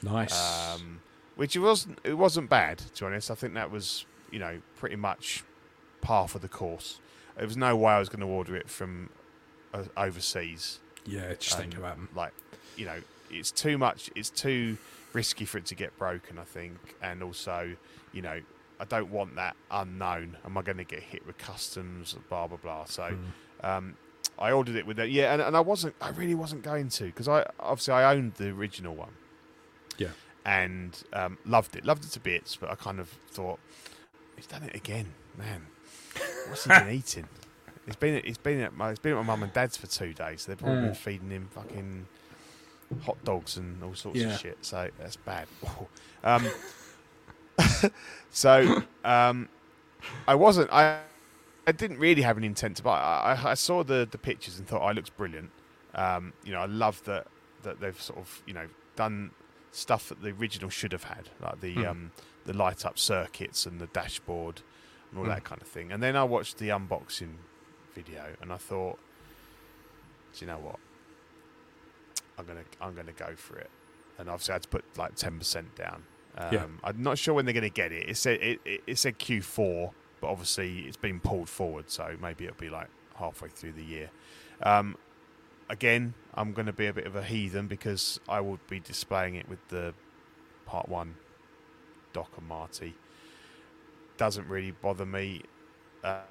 Nice. 0.04 0.76
Um, 0.76 1.02
which 1.36 1.56
it 1.56 1.60
wasn't. 1.60 2.00
It 2.04 2.14
wasn't 2.14 2.50
bad, 2.50 2.78
to 2.80 3.04
be 3.04 3.06
honest. 3.08 3.32
I 3.32 3.36
think 3.36 3.54
that 3.56 3.72
was 3.72 4.06
you 4.32 4.40
know 4.40 4.60
pretty 4.78 4.96
much 4.96 5.44
par 6.02 6.28
for 6.28 6.40
the 6.40 6.50
course. 6.50 7.00
There 7.36 7.48
was 7.48 7.58
no 7.58 7.76
way 7.76 7.94
I 7.94 8.00
was 8.00 8.10
going 8.10 8.20
to 8.20 8.28
order 8.28 8.56
it 8.56 8.70
from 8.70 9.10
uh, 9.74 9.84
overseas. 9.98 10.80
Yeah, 11.06 11.34
just 11.34 11.58
think 11.58 11.74
Um, 11.74 11.80
about 11.80 11.96
them. 11.96 12.10
Like, 12.16 12.32
you 12.78 12.86
know, 12.86 13.00
it's 13.32 13.50
too 13.52 13.78
much. 13.80 14.12
It's 14.16 14.30
too 14.30 14.78
risky 15.14 15.46
for 15.46 15.58
it 15.58 15.66
to 15.68 15.76
get 15.76 15.98
broken. 15.98 16.38
I 16.40 16.44
think, 16.44 16.96
and 17.02 17.22
also, 17.24 17.76
you 18.12 18.22
know, 18.22 18.40
I 18.80 18.86
don't 18.86 19.10
want 19.12 19.36
that 19.36 19.56
unknown. 19.72 20.38
Am 20.46 20.58
I 20.58 20.62
going 20.62 20.78
to 20.78 20.84
get 20.84 21.02
hit 21.04 21.26
with 21.26 21.38
customs? 21.38 22.16
Blah 22.30 22.48
blah 22.48 22.58
blah. 22.58 22.86
So, 22.86 23.16
Hmm. 23.62 23.66
um, 23.66 23.98
I 24.40 24.52
ordered 24.52 24.76
it 24.76 24.86
with 24.88 24.98
that. 24.98 25.10
Yeah, 25.12 25.34
and, 25.34 25.42
and 25.42 25.56
I 25.56 25.60
wasn't. 25.60 25.96
I 26.02 26.10
really 26.10 26.36
wasn't 26.36 26.64
going 26.64 26.90
to 26.90 27.06
because 27.06 27.28
I 27.28 27.46
obviously 27.60 27.94
I 27.94 28.14
owned 28.16 28.34
the 28.36 28.50
original 28.50 28.96
one 28.96 29.14
Yeah. 29.98 30.10
and 30.46 31.02
um, 31.14 31.38
loved 31.46 31.76
it. 31.76 31.86
Loved 31.86 32.04
it 32.06 32.12
to 32.12 32.20
bits, 32.20 32.56
but 32.56 32.70
I 32.72 32.76
kind 32.76 33.00
of 33.00 33.10
thought 33.30 33.60
he's 34.36 34.48
done 34.48 34.64
it 34.64 34.76
again, 34.76 35.14
man. 35.38 35.68
What's 36.48 36.64
he 36.64 36.70
been 36.70 36.90
eating? 37.00 37.28
It's 37.86 37.96
been 37.98 38.22
it's 38.26 38.38
been 38.38 38.62
at 38.62 38.76
my 38.76 38.90
he's 38.90 39.00
been 39.00 39.12
at 39.14 39.18
my 39.18 39.24
mum 39.24 39.44
and 39.44 39.54
dad's 39.54 39.78
for 39.78 39.88
two 39.88 40.14
days. 40.14 40.42
So 40.44 40.52
They've 40.54 40.64
all 40.64 40.76
been 40.76 40.92
Mm. 40.92 40.96
feeding 40.96 41.30
him 41.30 41.48
fucking 41.52 42.08
hot 43.02 43.24
dogs 43.24 43.58
and 43.58 43.84
all 43.84 43.94
sorts 43.96 44.20
Yeah. 44.20 44.34
of 44.34 44.40
shit. 44.40 44.58
So 44.62 44.90
that's 44.98 45.16
bad. 45.18 45.48
um, 46.24 46.48
so 48.30 48.84
um, 49.04 49.50
I 50.28 50.36
wasn't. 50.36 50.72
I 50.72 51.02
I 51.66 51.72
didn't 51.72 51.98
really 52.00 52.24
have 52.24 52.38
an 52.38 52.44
intent 52.44 52.78
to 52.78 52.84
buy. 52.84 53.00
I, 53.00 53.34
I, 53.34 53.52
I 53.52 53.54
saw 53.54 53.84
the 53.84 54.08
the 54.10 54.18
pictures 54.18 54.58
and 54.60 54.68
thought, 54.68 54.82
"Oh, 54.82 54.90
it 54.90 54.96
looks 54.96 55.10
brilliant." 55.10 55.52
Um, 55.96 56.34
you 56.44 56.52
know, 56.52 56.60
I 56.60 56.66
love 56.66 57.04
that 57.06 57.28
that 57.64 57.80
they've 57.80 58.00
sort 58.02 58.20
of 58.20 58.42
you 58.46 58.54
know 58.54 58.68
done 58.96 59.32
stuff 59.72 60.10
that 60.10 60.22
the 60.22 60.30
original 60.30 60.70
should 60.70 60.92
have 60.92 61.04
had, 61.06 61.30
like 61.40 61.62
the 61.62 61.76
Mm. 61.76 61.88
um, 61.90 62.12
the 62.46 62.54
light 62.54 62.86
up 62.86 63.00
circuits 63.00 63.66
and 63.66 63.80
the 63.80 63.88
dashboard 63.88 64.62
and 65.10 65.20
all 65.20 65.26
Mm. 65.26 65.30
that 65.36 65.44
kind 65.46 65.62
of 65.62 65.68
thing. 65.68 65.92
And 65.92 66.04
then 66.04 66.16
I 66.16 66.24
watched 66.24 66.58
the 66.58 66.70
unboxing 66.70 67.36
video 67.96 68.36
and 68.42 68.52
I 68.52 68.58
thought, 68.58 69.00
do 70.34 70.46
you 70.46 70.48
know 70.52 70.60
what? 70.60 70.80
I'm 72.38 72.46
gonna 72.46 72.64
I'm 72.82 72.96
gonna 72.96 73.12
go 73.12 73.36
for 73.36 73.58
it. 73.58 73.70
And 74.18 74.30
obviously 74.30 74.54
I 74.54 74.56
had 74.56 74.64
to 74.64 74.70
put 74.70 74.86
like 74.98 75.16
ten 75.16 75.38
percent 75.40 75.76
down. 75.76 76.04
Um, 76.38 76.54
Yeah. 76.54 76.66
I'm 76.84 77.02
not 77.04 77.18
sure 77.18 77.34
when 77.34 77.46
they're 77.46 77.54
going 77.54 77.64
to 77.64 77.70
get 77.70 77.92
it. 77.92 78.10
It 78.10 78.18
said 78.18 78.40
it, 78.42 78.60
it, 78.66 78.84
it 78.88 78.98
said 78.98 79.20
Q4, 79.20 79.92
but 80.20 80.28
obviously 80.28 80.82
it's 80.82 80.98
been 80.98 81.20
pulled 81.20 81.50
forward, 81.50 81.90
so 81.92 82.16
maybe 82.22 82.46
it'll 82.46 82.58
be 82.58 82.70
like 82.70 82.90
halfway 83.16 83.50
through 83.50 83.74
the 83.74 83.84
year. 83.84 84.10
Um, 84.64 84.98
again, 85.70 86.16
I'm 86.34 86.54
going 86.54 86.66
to 86.66 86.74
be 86.74 86.88
a 86.88 86.94
bit 86.94 87.06
of 87.06 87.16
a 87.16 87.24
heathen 87.24 87.68
because 87.68 88.20
I 88.28 88.40
will 88.42 88.60
be 88.70 88.80
displaying 88.80 89.36
it 89.36 89.48
with 89.48 89.60
the 89.70 89.94
Part 90.66 90.90
One 90.90 91.16
Doc 92.14 92.32
and 92.38 92.48
Marty. 92.48 92.96
Doesn't 94.18 94.48
really 94.48 94.72
bother 94.72 95.06
me. 95.06 95.42
Uh, 96.04 96.22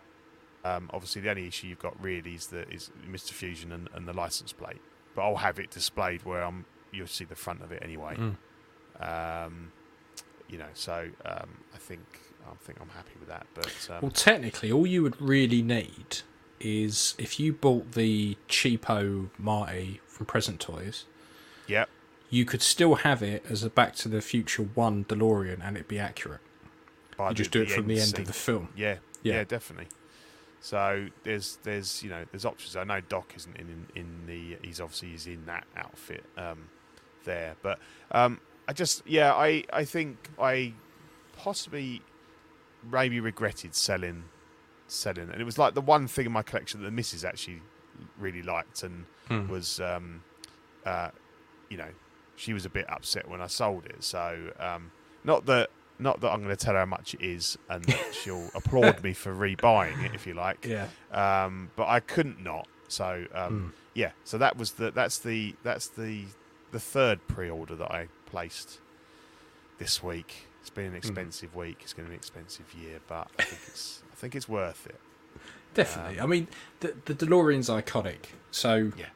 um, 0.65 0.91
obviously, 0.93 1.23
the 1.23 1.31
only 1.31 1.47
issue 1.47 1.67
you've 1.69 1.79
got 1.79 2.01
really 2.03 2.35
is 2.35 2.49
the 2.49 2.69
is 2.73 2.91
Mr. 3.09 3.31
Fusion 3.31 3.73
and, 3.73 3.89
and 3.95 4.07
the 4.07 4.13
license 4.13 4.53
plate. 4.53 4.81
But 5.15 5.23
I'll 5.23 5.37
have 5.37 5.59
it 5.59 5.71
displayed 5.71 6.25
where 6.25 6.43
I'm. 6.43 6.65
You'll 6.93 7.07
see 7.07 7.25
the 7.25 7.35
front 7.35 7.63
of 7.63 7.73
it 7.73 7.83
anyway. 7.83 8.17
Mm. 8.17 8.37
Um, 9.01 9.73
you 10.49 10.59
know, 10.59 10.67
so 10.75 11.09
um, 11.25 11.49
I 11.75 11.79
think 11.79 12.01
I 12.47 12.55
think 12.65 12.81
I'm 12.81 12.89
happy 12.91 13.13
with 13.19 13.29
that. 13.29 13.47
But 13.55 13.89
um, 13.91 13.99
Well, 14.03 14.11
technically, 14.11 14.71
all 14.71 14.87
you 14.87 15.03
would 15.03 15.21
really 15.21 15.63
need 15.63 16.21
is 16.61 17.15
if 17.19 17.41
you 17.41 17.53
bought 17.53 17.93
the 17.93 18.37
cheapo 18.49 19.31
Marty 19.39 20.01
from 20.07 20.27
Present 20.27 20.61
Toys, 20.61 21.05
Yep. 21.67 21.89
you 22.31 22.45
could 22.45 22.63
still 22.63 22.97
have 22.97 23.23
it 23.23 23.45
as 23.49 23.63
a 23.65 23.71
Back 23.71 23.95
to 23.97 24.09
the 24.09 24.21
Future 24.21 24.63
One 24.63 25.05
DeLorean, 25.05 25.61
and 25.67 25.77
it'd 25.77 25.89
be 25.89 25.99
accurate. 25.99 26.41
by 27.17 27.31
You 27.31 27.35
just 27.35 27.51
do 27.51 27.63
it 27.63 27.71
from 27.71 27.87
the 27.89 27.99
end 27.99 28.11
scene. 28.11 28.21
of 28.21 28.27
the 28.27 28.33
film. 28.33 28.69
Yeah, 28.77 28.97
Yeah. 29.23 29.35
yeah, 29.37 29.45
definitely. 29.45 29.89
So 30.65 31.09
there's 31.25 31.59
there's 31.65 32.03
you 32.05 32.09
know 32.11 32.25
there's 32.31 32.45
options. 32.47 32.77
I 32.77 32.85
know 32.85 33.01
Doc 33.01 33.33
isn't 33.37 33.57
in 33.57 33.69
in, 33.69 34.01
in 34.01 34.27
the 34.27 34.57
he's 34.67 34.81
obviously 34.81 35.09
he's 35.11 35.27
in 35.27 35.45
that 35.47 35.65
outfit 35.77 36.25
um, 36.39 36.69
there, 37.25 37.57
but 37.63 37.81
um, 38.13 38.41
I 38.69 38.73
just 38.73 39.03
yeah 39.05 39.35
I 39.35 39.65
I 39.73 39.85
think 39.85 40.31
I 40.39 40.73
possibly 41.37 42.01
maybe 42.91 43.19
regretted 43.21 43.75
selling 43.75 44.25
selling, 44.87 45.31
and 45.31 45.41
it 45.41 45.45
was 45.45 45.59
like 45.59 45.75
the 45.75 45.81
one 45.81 46.07
thing 46.07 46.27
in 46.27 46.33
my 46.33 46.43
collection 46.43 46.81
that 46.81 46.85
the 46.87 46.93
missus 46.93 47.25
actually 47.25 47.61
really 48.19 48.43
liked 48.43 48.83
and 48.85 49.05
Hmm. 49.29 49.49
was 49.49 49.81
um, 49.81 50.23
uh, 50.87 51.11
you 51.71 51.77
know 51.77 51.89
she 52.37 52.53
was 52.53 52.65
a 52.65 52.69
bit 52.71 52.89
upset 52.91 53.29
when 53.29 53.41
I 53.41 53.47
sold 53.49 53.87
it. 53.87 54.03
So 54.05 54.53
um, 54.61 54.91
not 55.25 55.47
that 55.47 55.71
not 55.99 56.21
that 56.21 56.31
I'm 56.31 56.43
going 56.43 56.55
to 56.57 56.65
tell 56.65 56.75
her 56.75 56.81
how 56.81 56.87
much 56.87 57.15
it 57.15 57.21
is 57.23 57.57
and 57.69 57.85
she'll 58.13 58.51
applaud 58.55 59.03
me 59.03 59.13
for 59.13 59.33
rebuying 59.35 60.05
it 60.05 60.15
if 60.15 60.27
you 60.27 60.35
like. 60.35 60.67
Yeah. 60.67 60.89
Um, 61.11 61.71
but 61.77 61.89
I 61.89 62.01
couldn't 62.01 62.43
not. 62.43 62.67
So 62.89 63.27
um, 63.35 63.49
Hmm. 63.61 63.69
yeah. 63.95 64.13
So 64.25 64.39
that 64.39 64.57
was 64.57 64.73
the 64.73 64.91
that's 64.91 65.19
the 65.19 65.55
that's 65.63 65.89
the 65.89 66.27
the 66.73 66.81
third 66.81 67.27
pre-order 67.29 67.77
that 67.77 67.91
I 67.91 68.09
placed 68.27 68.81
this 69.79 70.03
week. 70.03 70.49
It's 70.61 70.71
been 70.71 70.87
Hmm. 70.87 70.93
an 70.93 70.97
expensive 70.97 71.55
week. 71.55 71.79
It's 71.83 71.93
going 71.93 72.07
to 72.07 72.11
be 72.11 72.15
an 72.15 72.19
expensive 72.19 72.73
year, 72.75 73.01
but 73.07 73.29
I 73.39 73.43
think 73.45 73.63
it's 73.69 74.03
I 74.13 74.15
think 74.17 74.35
it's 74.35 74.49
worth 74.49 74.87
it. 74.87 75.01
Definitely. 75.75 76.19
Um, 76.19 76.25
I 76.25 76.29
mean, 76.29 76.49
the 76.81 76.95
the 77.05 77.15
DeLorean's 77.15 77.69
iconic. 77.69 78.27
So 78.51 78.93
Yeah. 78.97 79.07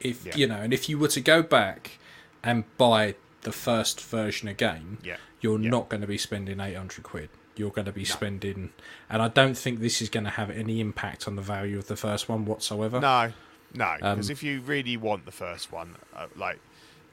if 0.00 0.24
Yeah. 0.24 0.34
you 0.36 0.46
know, 0.46 0.56
and 0.60 0.72
if 0.72 0.88
you 0.88 0.98
were 0.98 1.08
to 1.08 1.20
go 1.20 1.42
back 1.42 1.98
and 2.42 2.64
buy 2.78 3.16
the 3.46 3.52
first 3.52 4.00
version 4.00 4.48
again, 4.48 4.98
Yeah. 5.02 5.16
you're 5.40 5.58
Yeah. 5.60 5.70
not 5.70 5.88
going 5.88 6.00
to 6.02 6.06
be 6.06 6.18
spending 6.18 6.60
eight 6.60 6.74
hundred 6.74 7.04
quid. 7.04 7.30
You're 7.56 7.70
going 7.70 7.86
to 7.86 7.92
be 7.92 8.04
spending, 8.04 8.72
and 9.08 9.22
I 9.22 9.28
don't 9.28 9.56
think 9.56 9.80
this 9.80 10.02
is 10.02 10.10
going 10.10 10.24
to 10.24 10.30
have 10.30 10.50
any 10.50 10.78
impact 10.80 11.26
on 11.26 11.36
the 11.36 11.42
value 11.42 11.78
of 11.78 11.86
the 11.86 11.96
first 11.96 12.28
one 12.28 12.44
whatsoever. 12.44 13.00
No, 13.00 13.32
no, 13.72 13.92
Um, 14.02 14.16
because 14.16 14.28
if 14.30 14.42
you 14.42 14.60
really 14.60 14.96
want 14.98 15.24
the 15.24 15.32
first 15.32 15.72
one, 15.72 15.96
uh, 16.14 16.26
like 16.36 16.58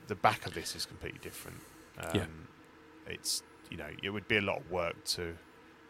the 0.07 0.15
back 0.15 0.45
of 0.45 0.53
this 0.53 0.75
is 0.75 0.85
completely 0.85 1.19
different. 1.21 1.61
Um, 1.99 2.09
Yeah. 2.15 2.25
It's 3.07 3.43
you 3.69 3.77
know 3.77 3.89
it 4.01 4.09
would 4.09 4.27
be 4.27 4.37
a 4.37 4.41
lot 4.41 4.57
of 4.59 4.69
work 4.71 5.03
to 5.15 5.37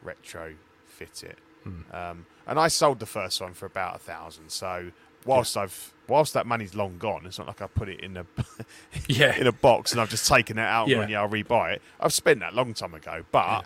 retro 0.03 0.55
fit 0.85 1.23
it. 1.23 1.39
Hmm. 1.63 1.81
Um, 1.91 2.25
and 2.45 2.59
I 2.59 2.67
sold 2.67 2.99
the 2.99 3.05
first 3.05 3.39
one 3.41 3.53
for 3.53 3.65
about 3.65 3.95
a 3.95 3.99
thousand. 3.99 4.49
So 4.51 4.91
whilst 5.25 5.57
I've 5.57 5.93
whilst 6.07 6.33
that 6.33 6.45
money's 6.45 6.75
long 6.75 6.97
gone, 6.97 7.25
it's 7.25 7.37
not 7.37 7.47
like 7.47 7.61
I 7.61 7.67
put 7.67 7.87
it 7.89 8.01
in 8.01 8.17
a 8.17 8.25
Yeah. 9.07 9.35
in 9.35 9.47
a 9.47 9.51
box 9.51 9.91
and 9.93 10.01
I've 10.01 10.09
just 10.09 10.27
taken 10.27 10.57
it 10.57 10.61
out 10.61 10.87
Yeah. 10.89 11.01
and 11.01 11.09
yeah 11.09 11.21
I'll 11.21 11.29
rebuy 11.29 11.75
it. 11.75 11.81
I've 11.99 12.13
spent 12.13 12.39
that 12.41 12.53
long 12.53 12.73
time 12.73 12.93
ago, 12.93 13.23
but 13.31 13.65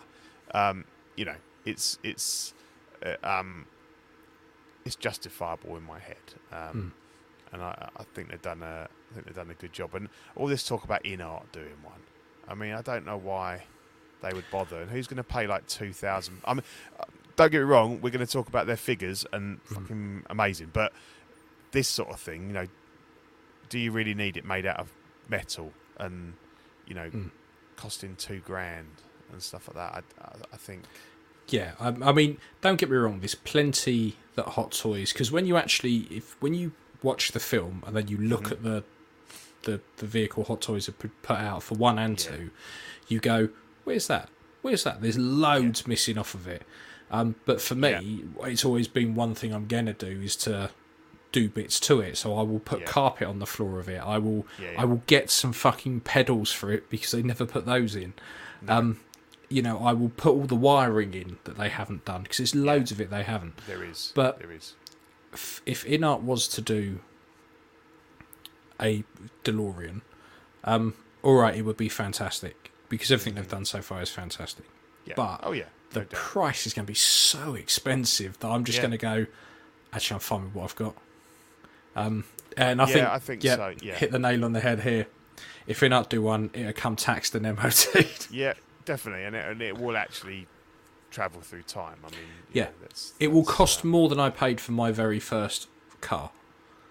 um, 0.53 0.85
you 1.15 1.25
know 1.25 1.35
it's 1.65 1.97
it's 2.03 2.53
uh, 3.05 3.15
um, 3.27 3.65
it's 4.85 4.95
justifiable 4.95 5.75
in 5.77 5.83
my 5.83 5.99
head, 5.99 6.15
um, 6.51 6.93
and 7.51 7.61
I, 7.61 7.89
I 7.97 8.03
think 8.13 8.29
they've 8.29 8.41
done 8.41 8.63
a 8.63 8.87
I 9.11 9.13
think 9.13 9.25
they've 9.25 9.35
done 9.35 9.49
a 9.51 9.53
good 9.53 9.73
job. 9.73 9.95
And 9.95 10.09
all 10.35 10.47
this 10.47 10.65
talk 10.67 10.83
about 10.83 11.03
Inart 11.03 11.51
doing 11.51 11.75
one, 11.83 11.99
I 12.47 12.53
mean 12.55 12.73
I 12.73 12.81
don't 12.81 13.05
know 13.05 13.17
why 13.17 13.63
they 14.21 14.33
would 14.33 14.45
bother. 14.51 14.81
And 14.81 14.89
who's 14.89 15.07
going 15.07 15.17
to 15.17 15.23
pay 15.23 15.45
like 15.47 15.67
two 15.67 15.91
thousand? 15.93 16.41
I 16.45 16.53
mean, 16.53 16.63
uh, 16.99 17.03
don't 17.35 17.51
get 17.51 17.57
me 17.59 17.63
wrong, 17.65 17.99
we're 18.01 18.09
going 18.11 18.25
to 18.25 18.31
talk 18.31 18.47
about 18.47 18.65
their 18.65 18.77
figures 18.77 19.25
and 19.33 19.61
fucking 19.63 20.23
amazing, 20.29 20.69
but 20.73 20.91
this 21.71 21.87
sort 21.87 22.09
of 22.09 22.19
thing, 22.19 22.47
you 22.47 22.53
know, 22.53 22.67
do 23.69 23.77
you 23.79 23.91
really 23.91 24.13
need 24.13 24.37
it 24.37 24.45
made 24.45 24.65
out 24.65 24.79
of 24.79 24.91
metal 25.29 25.73
and 25.97 26.33
you 26.87 26.93
know 26.95 27.09
Mm. 27.09 27.31
costing 27.75 28.15
two 28.15 28.39
grand 28.39 28.87
and 29.31 29.41
stuff 29.41 29.67
like 29.67 29.75
that? 29.75 30.03
I, 30.21 30.23
I, 30.25 30.35
I 30.53 30.57
think 30.57 30.83
Yeah, 31.49 31.71
I, 31.79 31.87
I 32.09 32.11
mean, 32.11 32.37
don't 32.61 32.77
get 32.77 32.89
me 32.89 32.97
wrong. 32.97 33.19
There's 33.19 33.35
plenty 33.35 34.17
that 34.35 34.45
Hot 34.49 34.71
Toys 34.73 35.13
because 35.13 35.31
when 35.31 35.45
you 35.45 35.55
actually, 35.57 36.07
if 36.11 36.35
when 36.41 36.53
you 36.53 36.71
watch 37.03 37.31
the 37.31 37.39
film 37.39 37.83
and 37.87 37.95
then 37.95 38.07
you 38.07 38.17
look 38.17 38.45
Mhm. 38.45 38.51
at 38.51 38.63
the 38.63 38.83
the 39.63 39.81
the 39.97 40.05
vehicle 40.05 40.43
Hot 40.45 40.61
Toys 40.61 40.85
have 40.87 40.97
put 40.99 41.37
out 41.37 41.63
for 41.63 41.75
one 41.75 41.97
and 41.99 42.19
Yeah. 42.23 42.31
two, 42.31 42.49
you 43.07 43.19
go, 43.19 43.49
"Where's 43.85 44.07
that? 44.07 44.29
Where's 44.61 44.83
that?" 44.83 45.01
There's 45.01 45.17
loads 45.17 45.87
missing 45.87 46.17
off 46.17 46.33
of 46.33 46.47
it. 46.47 46.63
Um, 47.09 47.35
but 47.45 47.61
for 47.61 47.75
me, 47.75 48.25
it's 48.43 48.65
always 48.65 48.87
been 48.89 49.15
one 49.15 49.33
thing 49.35 49.53
I'm 49.53 49.67
gonna 49.67 49.93
do 49.93 50.07
is 50.21 50.35
to 50.37 50.71
do 51.39 51.49
bits 51.49 51.79
to 51.81 51.99
it. 51.99 52.17
So 52.17 52.37
I 52.37 52.41
will 52.43 52.59
put 52.59 52.79
Yeah. 52.81 52.85
carpet 52.87 53.27
on 53.27 53.39
the 53.39 53.45
floor 53.45 53.79
of 53.79 53.87
it. 53.89 54.01
I 54.01 54.17
will 54.17 54.45
Yeah, 54.59 54.71
yeah. 54.71 54.81
I 54.81 54.85
will 54.85 55.03
get 55.07 55.29
some 55.29 55.53
fucking 55.53 56.01
pedals 56.01 56.51
for 56.51 56.71
it 56.71 56.89
because 56.89 57.11
they 57.11 57.21
never 57.23 57.45
put 57.45 57.65
those 57.65 57.95
in. 57.95 58.13
Um, 58.67 58.99
you 59.49 59.61
know, 59.61 59.77
I 59.79 59.93
will 59.93 60.09
put 60.09 60.33
all 60.33 60.45
the 60.45 60.55
wiring 60.55 61.13
in 61.13 61.37
that 61.45 61.57
they 61.57 61.69
haven't 61.69 62.03
done 62.05 62.23
because 62.23 62.37
there's 62.37 62.55
loads 62.55 62.91
of 62.91 62.99
it 62.99 63.09
they 63.09 63.23
haven't. 63.23 63.57
there 63.67 63.83
is, 63.83 64.11
But- 64.15 64.39
there 64.39 64.51
is. 64.51 64.73
If, 65.33 65.61
if 65.65 65.85
Inart 65.85 66.21
was 66.21 66.47
to 66.49 66.61
do 66.61 66.99
a 68.81 69.03
DeLorean, 69.43 70.01
um, 70.63 70.93
all 71.23 71.35
right, 71.35 71.55
it 71.55 71.63
would 71.63 71.77
be 71.77 71.89
fantastic 71.89 72.71
because 72.89 73.11
everything 73.11 73.35
they've 73.35 73.47
done 73.47 73.65
so 73.65 73.81
far 73.81 74.01
is 74.01 74.09
fantastic. 74.09 74.65
Yeah. 75.05 75.13
But 75.15 75.41
oh 75.43 75.51
yeah, 75.51 75.65
The 75.91 76.01
no 76.01 76.05
price 76.11 76.65
is 76.67 76.73
going 76.73 76.85
to 76.85 76.91
be 76.91 76.95
so 76.95 77.55
expensive 77.55 78.39
that 78.39 78.47
I'm 78.47 78.63
just 78.63 78.77
Yeah. 78.77 78.83
going 78.83 78.91
to 78.91 78.97
go. 78.97 79.25
Actually, 79.93 80.15
I'm 80.15 80.19
fine 80.21 80.43
with 80.45 80.53
what 80.55 80.63
I've 80.65 80.75
got. 80.75 80.95
Um, 81.97 82.23
and 82.55 82.81
I 82.81 82.85
Yeah, 82.87 82.93
think 82.93 83.07
I 83.07 83.19
think 83.19 83.43
yeah, 83.43 83.55
so, 83.55 83.73
yeah. 83.81 83.95
hit 83.95 84.11
the 84.11 84.19
nail 84.19 84.45
on 84.45 84.53
the 84.53 84.59
head 84.61 84.81
here. 84.81 85.07
If 85.65 85.81
Inart 85.81 86.09
do 86.09 86.21
one, 86.21 86.49
it'll 86.53 86.71
come 86.73 86.95
taxed 86.95 87.35
and 87.35 87.43
MOT. 87.43 87.87
Yeah, 88.31 88.53
definitely, 88.85 89.25
and 89.25 89.35
it, 89.35 89.45
and 89.45 89.61
it 89.61 89.77
will 89.77 89.97
actually 89.97 90.47
travel 91.11 91.41
through 91.41 91.63
time. 91.63 91.97
I 92.05 92.11
mean, 92.11 92.19
Yeah. 92.53 92.65
know, 92.65 92.69
that's, 92.81 93.13
It 93.19 93.29
will 93.29 93.43
cost 93.43 93.83
uh, 93.83 93.87
more 93.87 94.07
than 94.09 94.19
I 94.19 94.29
paid 94.29 94.61
for 94.61 94.71
my 94.71 94.91
very 94.91 95.19
first 95.19 95.67
car. 96.01 96.31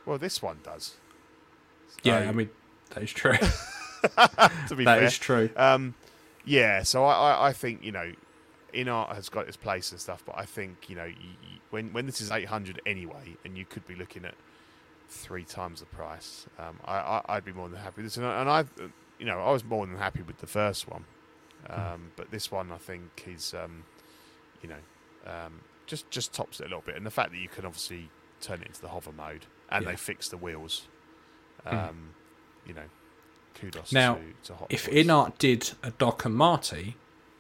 well, 0.04 0.18
this 0.18 0.42
one 0.42 0.59
does. 0.62 0.94
Yeah, 2.02 2.18
I 2.18 2.32
mean 2.32 2.50
that 2.90 3.02
is 3.02 3.12
true. 3.12 3.32
to 4.68 4.74
be 4.76 4.84
That 4.84 4.98
fair, 4.98 5.02
is 5.04 5.18
true. 5.18 5.50
Um, 5.57 5.94
yeah, 6.44 6.82
so 6.82 7.04
I, 7.04 7.12
I, 7.32 7.48
I 7.48 7.52
think 7.52 7.82
you 7.82 7.92
know, 7.92 8.12
Inart 8.74 9.14
has 9.14 9.28
got 9.28 9.48
its 9.48 9.57
place 9.57 9.90
and 9.92 10.00
stuff, 10.00 10.22
but 10.26 10.36
I 10.38 10.44
think 10.44 10.88
you 10.88 10.96
know, 10.96 11.04
you, 11.07 11.14
you, 11.42 11.59
when 11.70 11.92
when 11.92 12.07
this 12.07 12.20
is 12.20 12.30
eight 12.30 12.46
hundred 12.48 12.80
anyway, 12.86 13.36
and 13.44 13.57
you 13.57 13.64
could 13.64 13.86
be 13.86 13.94
looking 13.94 14.24
at 14.24 14.34
three 15.09 15.44
times 15.44 15.80
the 15.80 15.86
price, 15.86 16.46
um, 16.59 16.78
I, 16.84 16.94
I 16.96 17.22
I'd 17.36 17.44
be 17.44 17.52
more 17.52 17.68
than 17.68 17.78
happy 17.80 18.02
with 18.02 18.07
this, 18.07 18.16
and 18.16 18.26
I, 18.26 18.40
and 18.40 18.50
I, 18.50 18.64
you 19.18 19.26
know, 19.26 19.38
I 19.40 19.50
was 19.52 19.64
more 19.64 19.86
than 19.86 19.96
happy 19.96 20.22
with 20.22 20.38
the 20.38 20.46
first 20.46 20.88
one, 20.88 21.04
um, 21.70 22.12
but 22.16 22.30
this 22.30 22.50
one 22.50 22.70
I 22.72 22.78
think 22.78 23.24
is, 23.26 23.54
um, 23.54 23.84
you 24.62 24.68
know, 24.68 25.30
um, 25.30 25.61
just 25.86 26.11
just 26.11 26.32
tops 26.32 26.61
it 26.61 26.64
a 26.64 26.68
little 26.68 26.82
bit, 26.84 26.96
and 26.96 27.07
the 27.07 27.11
fact 27.11 27.30
that 27.32 27.38
you 27.38 27.48
can 27.48 27.64
obviously 27.64 28.11
turn 28.40 28.61
it 28.62 28.68
into 28.68 28.80
the 28.80 28.88
hover 28.88 29.12
mode, 29.12 29.46
and 29.70 29.84
Yeah. 29.84 29.90
they 29.92 29.96
fix 29.96 30.28
the 30.28 30.36
wheels, 30.36 30.88
um, 31.64 32.14
you 32.66 32.74
know, 32.74 32.88
kudos 33.54 33.92
Now, 33.92 34.14
to, 34.16 34.20
to 34.44 34.54
Hot 34.54 34.66
If. 34.70 34.86
Inart 34.90 35.38
did 35.38 35.70
a 35.82 35.90
Doc 35.90 36.24
and 36.24 36.34
Marty, 36.34 36.96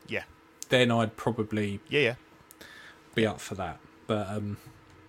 Yeah. 0.08 0.24
then 0.68 0.90
I'd 0.90 1.16
probably 1.16 1.80
yeah, 1.88 2.00
yeah. 2.00 2.14
be 3.14 3.26
up 3.26 3.40
for 3.40 3.54
that. 3.56 3.78
But 4.06 4.28
um, 4.28 4.56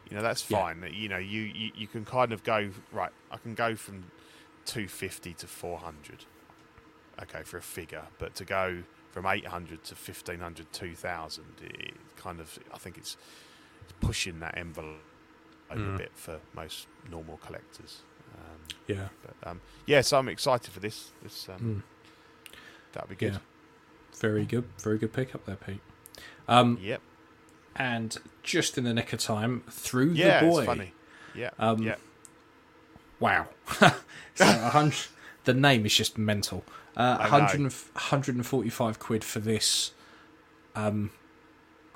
You 0.10 0.16
know, 0.16 0.22
that's 0.24 0.50
Yeah. 0.50 0.60
fine. 0.62 0.90
You 0.94 1.10
know, 1.10 1.18
you, 1.18 1.42
you, 1.42 1.72
you 1.76 1.88
can 1.88 2.06
kind 2.06 2.32
of 2.32 2.44
go, 2.44 2.70
right, 2.92 3.12
I 3.32 3.38
can 3.38 3.54
go 3.56 3.76
from 3.76 4.06
250 4.66 5.34
to 5.34 5.48
400. 5.48 6.26
Okay, 7.24 7.42
for 7.44 7.58
a 7.58 7.62
figure. 7.62 8.04
But 8.20 8.36
to 8.36 8.46
go 8.46 8.84
from 9.12 9.26
800 9.26 9.84
to 9.86 9.96
1500, 9.96 10.72
2000, 10.72 11.44
it 11.64 11.94
kind 12.16 12.40
of, 12.40 12.58
I 12.74 12.78
think 12.78 12.98
it's, 12.98 13.18
it's 13.84 13.94
pushing 14.00 14.40
that 14.40 14.58
envelope 14.58 14.98
a 15.70 15.76
Mm. 15.76 15.98
bit 15.98 16.12
for 16.16 16.40
most 16.56 16.88
normal 17.12 17.38
collectors. 17.46 18.00
Um, 18.38 18.60
yeah, 18.88 19.10
but 19.22 19.50
um, 19.50 19.62
yeah, 19.86 20.00
so 20.02 20.18
I'm 20.18 20.30
excited 20.30 20.72
for 20.72 20.80
this. 20.80 21.12
This 21.22 21.50
um, 21.50 21.84
mm, 21.84 22.54
That'd 22.94 23.10
be 23.10 23.16
good. 23.16 23.34
yeah, 23.34 23.40
very 24.20 24.46
good, 24.46 24.64
very 24.80 24.98
good 24.98 25.12
pickup 25.12 25.46
there, 25.46 25.58
Pete. 25.58 25.82
Um, 26.48 26.78
Yep. 26.82 27.02
And 27.78 28.18
just 28.44 28.78
in 28.78 28.84
the 28.84 28.94
nick 28.94 29.14
of 29.14 29.20
time, 29.20 29.64
through 29.70 30.12
Yeah, 30.14 30.42
the 30.42 30.48
boy. 30.50 30.58
it's 30.60 30.66
funny. 30.66 30.94
Yeah. 31.36 31.50
Um, 31.60 31.82
yeah. 31.82 31.96
Wow. 33.20 33.48
so 33.80 33.92
a 34.40 34.70
hundred, 34.70 34.98
the 35.46 35.54
name 35.54 35.86
is 35.86 35.96
just 35.96 36.18
mental. 36.18 36.64
Uh, 36.96 37.18
I 37.20 37.26
know. 37.26 37.32
100, 37.46 37.62
145 37.72 39.00
quid 39.00 39.24
for 39.24 39.40
this. 39.40 39.92
Um, 40.76 41.12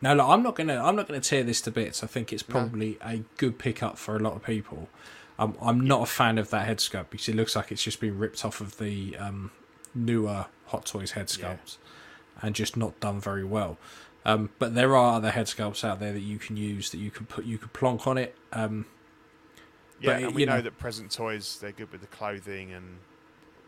now, 0.02 0.14
look, 0.14 0.28
I'm 0.28 0.42
not 0.44 0.56
gonna 0.56 0.84
I'm 0.84 0.96
not 0.96 1.08
gonna 1.08 1.20
tear 1.20 1.44
this 1.44 1.62
to 1.62 1.72
bits. 1.72 2.04
I 2.04 2.08
think 2.08 2.34
it's 2.34 2.48
No. 2.48 2.54
probably 2.54 2.98
a 3.02 3.18
good 3.38 3.60
pickup 3.60 3.98
for 3.98 4.16
a 4.16 4.20
lot 4.20 4.34
of 4.36 4.44
people. 4.44 4.90
Um, 5.38 5.56
I'm 5.62 5.80
not 5.82 6.02
a 6.04 6.06
fan 6.06 6.38
of 6.38 6.50
that 6.52 6.66
head 6.68 6.78
sculpt 6.80 7.10
because 7.12 7.30
it 7.30 7.36
looks 7.36 7.56
like 7.56 7.72
it's 7.72 7.84
just 7.84 8.00
been 8.00 8.18
ripped 8.18 8.44
off 8.46 8.62
of 8.62 8.78
the 8.78 9.16
um, 9.18 9.52
newer 9.96 10.48
Hot 10.68 10.86
Toys 10.86 11.12
head 11.12 11.32
Yeah. 11.38 11.54
sculpts 11.54 11.78
and 12.42 12.56
just 12.56 12.76
not 12.78 13.00
done 13.00 13.20
very 13.20 13.44
well. 13.44 13.78
Um, 14.24 14.50
but 14.60 14.76
there 14.76 14.96
are 14.96 15.16
other 15.16 15.32
head 15.32 15.48
sculpts 15.48 15.84
out 15.84 16.00
there 16.00 16.14
that 16.14 16.20
you 16.22 16.38
can 16.38 16.56
use 16.56 16.92
that 16.92 17.00
you 17.00 17.10
can 17.12 17.26
put 17.26 17.44
you 17.46 17.58
could 17.58 17.74
plonk 17.74 18.06
on 18.08 18.18
it. 18.18 18.36
Um, 18.54 18.86
Yeah, 20.00 20.18
and 20.18 20.36
we 20.36 20.42
you 20.42 20.46
know, 20.48 20.58
know- 20.58 20.62
that 20.62 20.78
present 20.78 21.12
toys 21.12 21.58
they're 21.60 21.72
good 21.72 21.92
with 21.92 22.02
the 22.02 22.08
clothing 22.08 22.72
and 22.72 23.00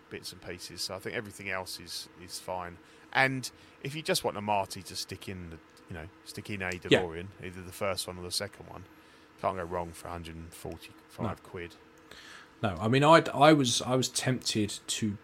bits 0.10 0.32
and 0.32 0.42
pieces. 0.42 0.82
So 0.84 0.96
I 0.96 1.00
think 1.00 1.16
everything 1.16 1.50
else 1.50 1.80
is 1.80 2.08
is 2.24 2.40
fine. 2.40 2.78
And 3.12 3.50
if 3.84 3.96
you 3.96 4.02
just 4.02 4.24
want 4.24 4.38
a 4.38 4.42
Marty 4.42 4.82
to 4.84 4.96
stick 4.96 5.28
in 5.30 5.52
the, 5.52 5.58
you 5.90 5.94
know, 5.96 6.08
stick 6.26 6.50
in 6.50 6.62
a 6.62 6.70
Yeah. 6.90 7.04
Either 7.44 7.62
the 7.62 7.72
first 7.72 8.08
one 8.08 8.18
or 8.18 8.24
the 8.24 8.32
second 8.32 8.68
one, 8.68 8.86
can't 9.42 9.58
go 9.58 9.64
wrong 9.64 9.92
for 9.92 10.08
145 10.08 11.44
quid. 11.44 11.76
No, 12.62 12.78
I 12.80 12.88
mean, 12.88 13.04
I 13.04 13.24
I 13.34 13.54
was 13.54 13.82
I 13.82 13.96
was 13.96 14.08
tempted 14.10 14.80
to 14.88 15.18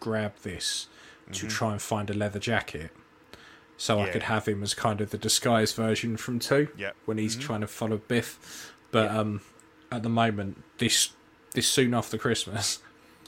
grab 0.00 0.36
this 0.42 0.88
to 1.32 1.46
Mhm. 1.46 1.50
try 1.50 1.72
and 1.72 1.82
find 1.82 2.08
a 2.10 2.14
leather 2.14 2.38
jacket, 2.38 2.90
so 3.76 4.00
I 4.00 4.08
could 4.08 4.22
have 4.24 4.46
him 4.46 4.62
as 4.62 4.74
kind 4.74 5.00
of 5.00 5.10
the 5.10 5.18
disguised 5.18 5.76
version 5.76 6.16
from 6.16 6.38
two 6.38 6.68
Yeah. 6.76 6.92
when 7.04 7.18
he's 7.18 7.36
Mhm. 7.36 7.40
trying 7.42 7.60
to 7.60 7.66
follow 7.66 7.98
Biff. 7.98 8.72
But 8.90 9.10
Yeah. 9.12 9.18
um, 9.20 9.40
at 9.92 10.02
the 10.02 10.08
moment, 10.08 10.62
this 10.78 11.10
this 11.52 11.68
soon 11.68 11.94
after 11.94 12.18
Christmas, 12.18 12.80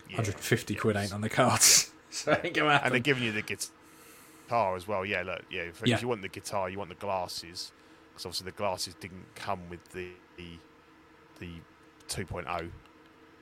Yeah. 0.08 0.16
150 0.18 0.74
quid 0.74 0.96
ain't 0.96 1.12
on 1.14 1.20
the 1.22 1.28
cards, 1.30 1.92
so 2.10 2.38
ain't 2.44 2.54
gonna 2.54 2.80
And 2.82 2.92
they're 2.92 3.00
giving 3.00 3.22
you 3.24 3.32
the 3.32 3.42
guitar 3.42 4.76
as 4.76 4.86
well. 4.86 5.04
Yeah, 5.04 5.22
look, 5.22 5.42
yeah. 5.50 5.62
If, 5.62 5.82
Yeah. 5.84 5.94
if 5.96 6.02
you 6.02 6.08
want 6.08 6.22
the 6.22 6.28
guitar, 6.28 6.68
you 6.68 6.78
want 6.78 6.90
the 6.90 6.94
glasses, 6.96 7.72
because 8.12 8.26
obviously 8.26 8.44
the 8.46 8.56
glasses 8.56 8.94
didn't 8.94 9.34
come 9.34 9.68
with 9.70 9.82
the 9.92 10.10
the, 10.36 10.58
the 11.40 11.50
2.0 12.08 12.70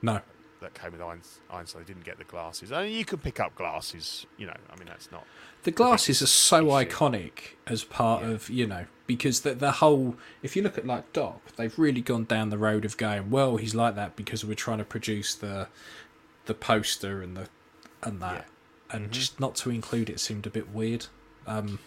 no, 0.01 0.21
that 0.61 0.73
came 0.73 0.91
with 0.91 1.01
Einstein. 1.01 1.41
Einstein. 1.51 1.81
They 1.83 1.87
didn't 1.93 2.05
get 2.05 2.17
the 2.17 2.23
glasses. 2.23 2.71
I 2.71 2.83
mean, 2.83 2.93
you 2.97 3.05
can 3.05 3.19
pick 3.19 3.39
up 3.39 3.55
glasses. 3.55 4.25
You 4.37 4.47
know, 4.47 4.55
I 4.71 4.75
mean, 4.77 4.87
that's 4.87 5.11
not. 5.11 5.25
the 5.63 5.71
glasses 5.71 6.21
are 6.21 6.27
so 6.27 6.65
iconic 6.65 7.55
as 7.65 7.83
part 7.83 8.23
Yeah. 8.23 8.29
of 8.29 8.49
you 8.49 8.65
know 8.67 8.85
because 9.05 9.41
the 9.41 9.53
the 9.53 9.73
whole 9.73 10.15
if 10.41 10.55
you 10.55 10.61
look 10.61 10.77
at 10.77 10.85
like 10.85 11.11
Doc 11.13 11.41
they've 11.57 11.77
really 11.77 11.99
gone 12.01 12.23
down 12.25 12.49
the 12.49 12.57
road 12.57 12.85
of 12.85 12.95
going 12.97 13.29
well 13.29 13.57
he's 13.57 13.75
like 13.75 13.95
that 13.95 14.15
because 14.15 14.45
we're 14.45 14.53
trying 14.55 14.77
to 14.77 14.85
produce 14.85 15.35
the 15.35 15.67
the 16.45 16.53
poster 16.53 17.21
and 17.21 17.35
the 17.35 17.49
and 18.03 18.21
that 18.21 18.47
and 18.89 19.07
Mhm. 19.09 19.11
just 19.11 19.39
not 19.41 19.55
to 19.57 19.69
include 19.69 20.09
it 20.09 20.19
seemed 20.21 20.45
a 20.47 20.49
bit 20.49 20.69
weird 20.69 21.07
um 21.45 21.79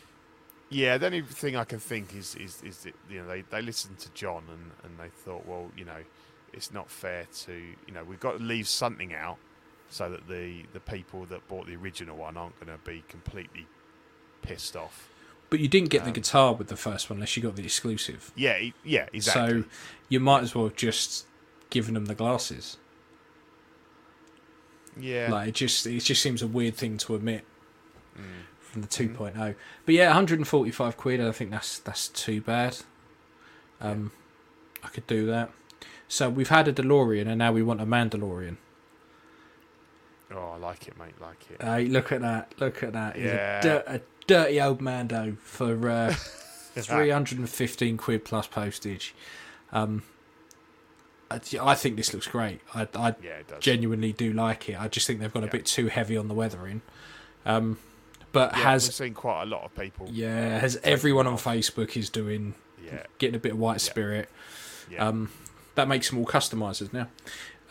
Yeah, 0.68 0.98
the 0.98 1.06
only 1.06 1.22
thing 1.22 1.56
I 1.56 1.64
can 1.64 1.78
think 1.80 2.14
is 2.14 2.34
is 2.34 2.62
is 2.62 2.78
that, 2.84 2.94
you 3.08 3.20
know 3.22 3.26
they 3.28 3.42
they 3.42 3.62
listened 3.62 3.98
to 4.00 4.10
John 4.10 4.44
and 4.50 4.72
and 4.84 4.98
they 4.98 5.08
thought, 5.08 5.46
well, 5.46 5.70
you 5.76 5.84
know, 5.86 6.02
it's 6.52 6.72
not 6.72 6.90
fair 6.90 7.26
to 7.44 7.52
you 7.86 7.92
know 7.94 8.02
we've 8.04 8.20
got 8.20 8.38
to 8.38 8.42
leave 8.44 8.66
something 8.68 9.14
out 9.14 9.38
so 9.88 10.08
that 10.10 10.28
the 10.28 10.64
the 10.72 10.80
people 10.80 11.24
that 11.26 11.46
bought 11.48 11.66
the 11.66 11.74
original 11.76 12.16
one 12.16 12.36
aren't 12.36 12.58
going 12.58 12.76
to 12.76 12.84
be 12.84 13.02
completely 13.08 13.66
pissed 14.42 14.76
off. 14.76 15.08
but 15.50 15.60
you 15.60 15.68
didn't 15.68 15.90
get 15.90 16.02
the 16.02 16.08
Um, 16.08 16.14
guitar 16.14 16.54
with 16.54 16.68
the 16.68 16.76
first 16.76 17.10
one 17.10 17.16
unless 17.18 17.36
you 17.36 17.42
got 17.42 17.56
the 17.56 17.64
exclusive 17.64 18.32
Yeah, 18.36 18.58
yeah, 18.84 19.06
exactly. 19.12 19.62
so 19.62 19.68
you 20.08 20.20
might 20.20 20.42
as 20.42 20.54
well 20.54 20.64
have 20.64 20.76
just 20.76 21.26
given 21.70 21.94
them 21.94 22.06
the 22.06 22.14
glasses 22.14 22.76
yeah, 24.98 25.28
like 25.30 25.48
it 25.48 25.54
just 25.54 25.86
it 25.86 26.00
just 26.00 26.20
seems 26.22 26.42
a 26.42 26.46
weird 26.46 26.74
thing 26.74 26.98
to 26.98 27.14
admit 27.14 27.44
Mm. 28.18 28.42
from 28.60 28.82
the 28.82 28.88
2.0. 28.88 29.54
But 29.86 29.94
yeah, 29.94 30.06
145 30.08 30.96
quid. 30.96 31.20
I 31.20 31.30
think 31.30 31.50
that's 31.52 31.78
that's 31.78 32.08
too 32.08 32.40
bad. 32.40 32.78
Um, 33.80 34.10
I 34.82 34.88
could 34.88 35.06
do 35.06 35.26
that. 35.26 35.50
So 36.10 36.28
we've 36.28 36.48
had 36.48 36.66
a 36.66 36.72
DeLorean, 36.72 37.28
and 37.28 37.38
now 37.38 37.52
we 37.52 37.62
want 37.62 37.80
a 37.80 37.86
Mandalorian. 37.86 38.56
Oh, 40.34 40.50
I 40.54 40.56
like 40.56 40.88
it, 40.88 40.98
mate. 40.98 41.14
Like 41.20 41.38
it. 41.52 41.62
Hey, 41.62 41.86
look 41.86 42.10
at 42.10 42.20
that! 42.20 42.52
Look 42.58 42.82
at 42.82 42.92
that! 42.94 43.14
He's 43.14 43.26
Yeah. 43.26 43.64
a, 43.86 43.94
a 43.96 44.00
dirty 44.26 44.60
old 44.60 44.80
Mando 44.80 45.36
for 45.40 45.88
uh, 45.88 46.12
315 46.76 47.96
quid 47.96 48.24
plus 48.24 48.48
postage. 48.48 49.14
Um, 49.72 50.02
I, 51.30 51.38
I 51.60 51.74
think 51.76 51.96
this 51.96 52.12
looks 52.12 52.26
great. 52.26 52.60
I, 52.74 52.88
I 52.92 53.14
yeah, 53.22 53.42
genuinely 53.60 54.12
do 54.12 54.32
like 54.32 54.68
it. 54.68 54.80
I 54.80 54.88
just 54.88 55.06
think 55.06 55.20
they've 55.20 55.32
gone 55.32 55.44
a 55.44 55.46
Yeah. 55.46 55.52
bit 55.52 55.66
too 55.66 55.86
heavy 55.86 56.16
on 56.16 56.26
the 56.26 56.34
weathering. 56.34 56.82
Um, 57.46 57.78
but 58.32 58.50
yeah, 58.56 58.62
has 58.64 58.92
seen 58.94 59.14
quite 59.14 59.42
a 59.44 59.46
lot 59.46 59.62
of 59.62 59.74
people. 59.76 60.08
Yeah, 60.10 60.58
has 60.58 60.76
everyone 60.82 61.28
on. 61.28 61.36
Facebook 61.36 61.96
is 61.96 62.10
doing 62.10 62.54
Yeah, 62.84 63.04
getting 63.18 63.36
a 63.36 63.38
bit 63.40 63.52
of 63.52 63.58
white 63.58 63.80
spirit. 63.80 64.28
yeah, 64.90 65.06
Um, 65.06 65.30
that 65.74 65.88
makes 65.88 66.10
them 66.10 66.18
all 66.18 66.26
customizers 66.26 66.92
now. 66.92 67.08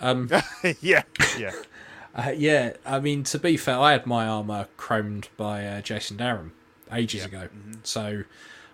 Um, 0.01 0.29
yeah, 0.81 1.03
yeah. 1.37 1.51
uh, 2.15 2.31
yeah, 2.35 2.73
I 2.85 2.99
mean 2.99 3.23
to 3.25 3.39
be 3.39 3.57
fair, 3.57 3.77
I 3.79 3.91
had 3.93 4.05
my 4.05 4.25
armor 4.27 4.67
chromed 4.77 5.27
by 5.37 5.65
uh, 5.65 5.81
Jason 5.81 6.17
Darren 6.17 6.51
ages 6.91 7.25
ago, 7.25 7.49
Mhm. 7.55 7.77
so 7.83 8.23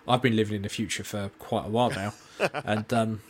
I've 0.08 0.22
been 0.22 0.36
living 0.36 0.56
in 0.56 0.62
the 0.62 0.68
future 0.68 1.04
for 1.04 1.30
quite 1.38 1.66
a 1.66 1.68
while 1.68 1.90
now, 1.90 2.14
and 2.64 2.90
um, 2.92 3.20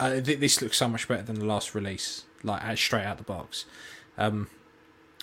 I 0.00 0.20
think 0.20 0.40
this 0.40 0.60
looks 0.62 0.76
so 0.78 0.88
much 0.88 1.06
better 1.06 1.22
than 1.22 1.38
the 1.38 1.44
last 1.44 1.74
release, 1.74 2.24
like 2.42 2.62
out- 2.64 2.78
straight 2.78 3.04
out 3.04 3.18
the 3.18 3.24
box. 3.24 3.64
Um, 4.16 4.48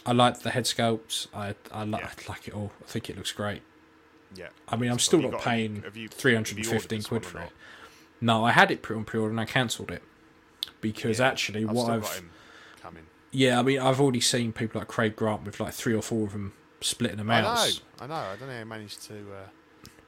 I 0.05 0.11
like 0.11 0.41
the 0.41 0.51
head 0.51 0.65
sculpts. 0.65 1.27
I 1.33 1.55
I, 1.71 1.83
like 1.83 2.01
Yeah. 2.03 2.09
I 2.27 2.29
like 2.31 2.47
it 2.47 2.53
all. 2.53 2.71
I 2.83 2.87
think 2.87 3.09
it 3.09 3.17
looks 3.17 3.31
great. 3.31 3.63
yeah. 4.35 4.49
I 4.69 4.75
mean, 4.75 4.91
I'm 4.91 4.99
still 4.99 5.21
not 5.21 5.41
paying 5.41 5.83
you- 5.95 6.07
three 6.07 6.35
have 6.35 6.47
you 6.49 6.55
and 6.57 6.65
ordered 6.67 6.81
fifteen 6.81 6.99
this 6.99 7.07
quid 7.07 7.23
one 7.23 7.27
or 7.27 7.31
for 7.31 7.39
it. 7.47 7.51
No, 8.21 8.43
I 8.45 8.51
had 8.51 8.71
it 8.71 8.85
on 8.89 9.03
pre-order 9.05 9.31
and 9.31 9.39
I 9.39 9.45
cancelled 9.45 9.91
it 9.91 10.01
because 10.81 11.19
Yeah, 11.19 11.27
actually, 11.27 11.63
I've 11.65 11.71
what 11.71 11.89
I've 11.91 12.01
got 12.01 12.13
him 12.15 12.29
coming. 12.81 13.03
yeah, 13.31 13.59
I 13.59 13.61
mean, 13.63 13.79
I've 13.79 13.99
already 13.99 14.21
seen 14.21 14.53
people 14.53 14.79
like 14.79 14.87
Craig 14.87 15.15
Grant 15.15 15.43
with 15.45 15.59
like 15.59 15.73
three 15.73 15.93
or 15.93 16.01
four 16.01 16.25
of 16.25 16.31
them 16.31 16.53
splitting 16.81 17.17
them 17.17 17.29
out. 17.29 17.45
I 17.45 17.65
know, 17.67 17.71
I 18.01 18.07
know. 18.07 18.13
I 18.15 18.35
don't 18.37 18.47
know 18.47 18.53
how 18.53 18.59
he 18.59 18.63
managed 18.65 19.01
to 19.07 19.13
uh, 19.33 19.47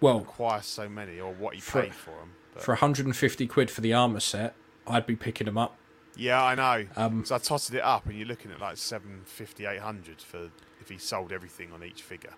Well, 0.01 0.19
acquire 0.19 0.61
so 0.61 0.87
many 0.89 1.19
or 1.19 1.33
what 1.33 1.55
he 1.55 1.61
For- 1.61 1.81
paid 1.83 1.93
for 1.93 2.11
them. 2.11 2.31
But 2.53 2.63
for 2.63 2.71
150 2.71 3.47
quid 3.47 3.69
for 3.69 3.81
the 3.81 3.93
armor 3.93 4.19
set, 4.19 4.55
I'd 4.87 5.05
be 5.05 5.15
picking 5.15 5.45
them 5.45 5.57
up. 5.57 5.77
yeah, 6.15 6.43
I 6.43 6.55
know. 6.55 6.87
Um, 6.95 7.23
so 7.25 7.35
I 7.35 7.37
totted 7.37 7.75
it 7.75 7.81
up, 7.83 8.07
and 8.07 8.17
you're 8.17 8.27
looking 8.27 8.51
at 8.51 8.59
like 8.59 8.77
750, 8.77 9.65
800 9.65 10.21
for 10.21 10.49
if 10.81 10.89
he 10.89 10.97
sold 10.97 11.31
everything 11.31 11.71
on 11.71 11.83
each 11.83 12.01
figure. 12.01 12.33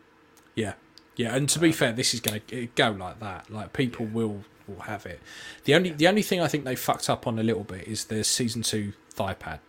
Yeah, 0.56 0.74
Yeah, 1.16 1.36
and 1.36 1.48
to 1.50 1.60
be 1.60 1.72
fair, 1.72 1.94
this 1.94 2.14
is 2.14 2.20
going 2.20 2.42
to 2.48 2.66
go 2.76 2.90
like 2.92 3.20
that. 3.20 3.50
Like 3.50 3.72
people 3.72 4.06
will 4.08 4.44
will 4.70 4.84
have 4.84 5.06
it. 5.06 5.20
The 5.66 5.76
only 5.76 5.92
the 5.92 6.08
only 6.08 6.22
thing 6.22 6.40
I 6.42 6.48
think 6.48 6.64
they 6.66 6.76
fucked 6.76 7.10
up 7.10 7.26
on 7.28 7.38
a 7.40 7.44
little 7.44 7.64
bit 7.64 7.88
is 7.88 8.06
the 8.06 8.24
season 8.24 8.62
two 8.62 8.94
thigh 9.12 9.34
pad. 9.34 9.60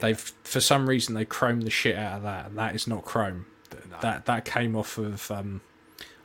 They've 0.00 0.18
for 0.44 0.60
some 0.60 0.88
reason 0.88 1.14
they 1.14 1.24
chromed 1.24 1.64
the 1.64 1.70
shit 1.70 1.96
out 1.96 2.18
of 2.18 2.22
that, 2.24 2.46
and 2.46 2.58
that 2.58 2.74
is 2.74 2.86
not 2.86 3.04
chrome. 3.04 3.46
Th- 3.70 3.82
That 4.02 4.26
that 4.26 4.44
came 4.44 4.76
off 4.76 4.98
of 4.98 5.30
um, 5.30 5.62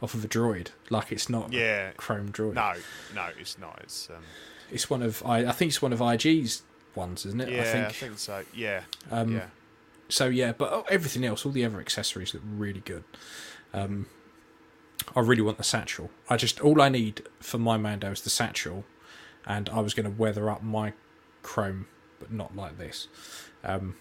off 0.02 0.14
of 0.14 0.26
a 0.26 0.28
droid. 0.28 0.68
Like 0.90 1.12
it's 1.12 1.30
not 1.30 1.54
Yeah. 1.54 1.90
a 1.90 1.94
chrome 1.94 2.32
droid. 2.34 2.56
No, 2.56 2.74
no, 3.16 3.30
it's 3.40 3.58
not. 3.58 3.80
It's 3.82 4.10
um, 4.10 4.24
It's 4.72 4.90
one 4.90 5.02
of 5.02 5.24
I, 5.26 5.46
I 5.46 5.52
think 5.54 5.70
it's 5.70 5.82
one 5.82 5.94
of 5.94 6.02
IG's 6.02 6.64
ones, 6.96 7.26
isn't 7.26 7.40
it? 7.40 7.50
yeah, 7.50 7.86
I 7.88 7.92
think. 7.94 8.20
so. 8.20 8.44
Yeah, 8.54 8.82
Um, 9.10 9.32
yeah, 9.36 9.46
So 10.10 10.28
yeah, 10.28 10.52
but 10.52 10.74
oh, 10.74 10.86
everything 10.90 11.24
else, 11.24 11.46
all 11.46 11.54
the 11.54 11.64
other 11.64 11.80
accessories 11.80 12.34
look 12.34 12.44
really 12.46 12.82
good. 12.82 13.06
Um, 13.74 14.08
I 15.16 15.20
really 15.20 15.42
want 15.42 15.58
the 15.58 15.64
satchel. 15.64 16.10
I 16.30 16.38
just 16.38 16.60
all 16.62 16.82
I 16.82 16.90
need 16.90 17.24
for 17.40 17.58
my 17.58 17.78
Mando 17.78 18.12
is 18.12 18.22
the 18.22 18.30
satchel, 18.30 18.86
and 19.46 19.70
I 19.70 19.80
was 19.82 19.94
going 19.94 20.06
to 20.06 20.18
weather 20.18 20.50
up 20.50 20.64
my 20.64 20.94
chrome, 21.44 21.88
but 22.20 22.32
not 22.32 22.56
like 22.56 22.78
this. 22.78 23.08
Um, 23.64 23.96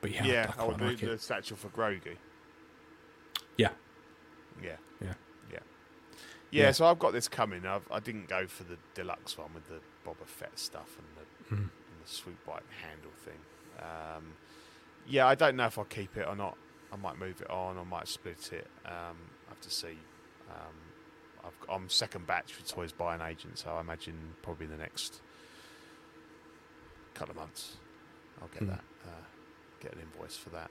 but 0.00 0.12
yeah, 0.12 0.24
yeah. 0.24 0.46
I 0.50 0.52
quite 0.62 0.78
the, 0.78 0.84
like 0.84 0.98
the 1.00 1.12
it. 1.12 1.20
statue 1.20 1.56
for 1.56 1.68
Grogu. 1.68 2.16
Yeah, 3.56 3.70
Yeah, 4.62 4.76
yeah, 5.00 5.06
yeah, 5.08 5.14
yeah. 5.52 5.58
Yeah. 6.50 6.70
So 6.70 6.86
I've 6.86 6.98
got 7.00 7.12
this 7.12 7.26
coming. 7.28 7.66
I've, 7.66 7.90
I 7.90 7.98
didn't 7.98 8.28
go 8.28 8.46
for 8.46 8.62
the 8.64 8.76
deluxe 8.94 9.36
one 9.36 9.52
with 9.54 9.66
the 9.68 9.80
Boba 10.08 10.26
Fett 10.26 10.56
stuff 10.58 10.96
and 10.98 11.06
the, 11.16 11.54
Hmm. 11.54 11.62
and 11.62 11.70
the 12.04 12.08
sweet 12.08 12.44
bike 12.46 12.62
handle 12.82 13.10
thing. 13.24 13.38
Um, 13.80 14.34
yeah, 15.08 15.26
I 15.26 15.34
don't 15.34 15.56
know 15.56 15.66
if 15.66 15.78
I'll 15.78 15.84
keep 15.84 16.16
it 16.16 16.26
or 16.28 16.36
not. 16.36 16.56
I 16.92 16.96
might 16.96 17.18
move 17.18 17.40
it 17.40 17.50
on. 17.50 17.76
I 17.78 17.84
might 17.84 18.06
split 18.06 18.52
it. 18.52 18.68
Um, 18.86 19.16
I 19.37 19.37
have 19.58 19.68
to 19.68 19.74
see. 19.74 19.98
Um, 20.50 21.44
I've, 21.44 21.70
I'm 21.74 21.88
second 21.88 22.26
batch 22.26 22.52
for 22.52 22.66
Toys 22.66 22.92
by 22.92 23.14
an 23.14 23.22
agent, 23.22 23.58
so 23.58 23.70
I 23.70 23.80
imagine 23.80 24.14
probably 24.42 24.66
the 24.66 24.76
next 24.76 25.20
couple 27.14 27.32
of 27.32 27.36
months 27.36 27.76
I'll 28.40 28.48
get 28.48 28.60
Hmm. 28.62 28.68
that. 28.68 28.84
Uh, 29.06 29.10
get 29.80 29.92
an 29.94 30.00
invoice 30.00 30.36
for 30.36 30.50
that. 30.50 30.70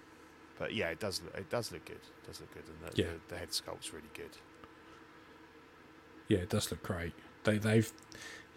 But 0.60 0.74
yeah, 0.74 0.90
it 0.90 1.00
does. 1.00 1.22
Look, 1.24 1.36
it 1.38 1.50
does 1.50 1.72
look 1.72 1.86
good. 1.86 1.96
It 1.98 2.28
does 2.28 2.42
look 2.42 2.54
good, 2.54 2.64
and 2.68 2.92
the, 2.96 3.02
Yeah. 3.02 3.08
the, 3.28 3.34
the 3.36 3.40
head 3.40 3.54
sculpt's 3.54 3.94
really 3.94 4.10
good. 4.14 4.32
yeah, 6.28 6.40
it 6.40 6.50
does 6.50 6.72
look 6.72 6.84
great. 6.84 7.14
They 7.44 7.58
they've 7.58 7.92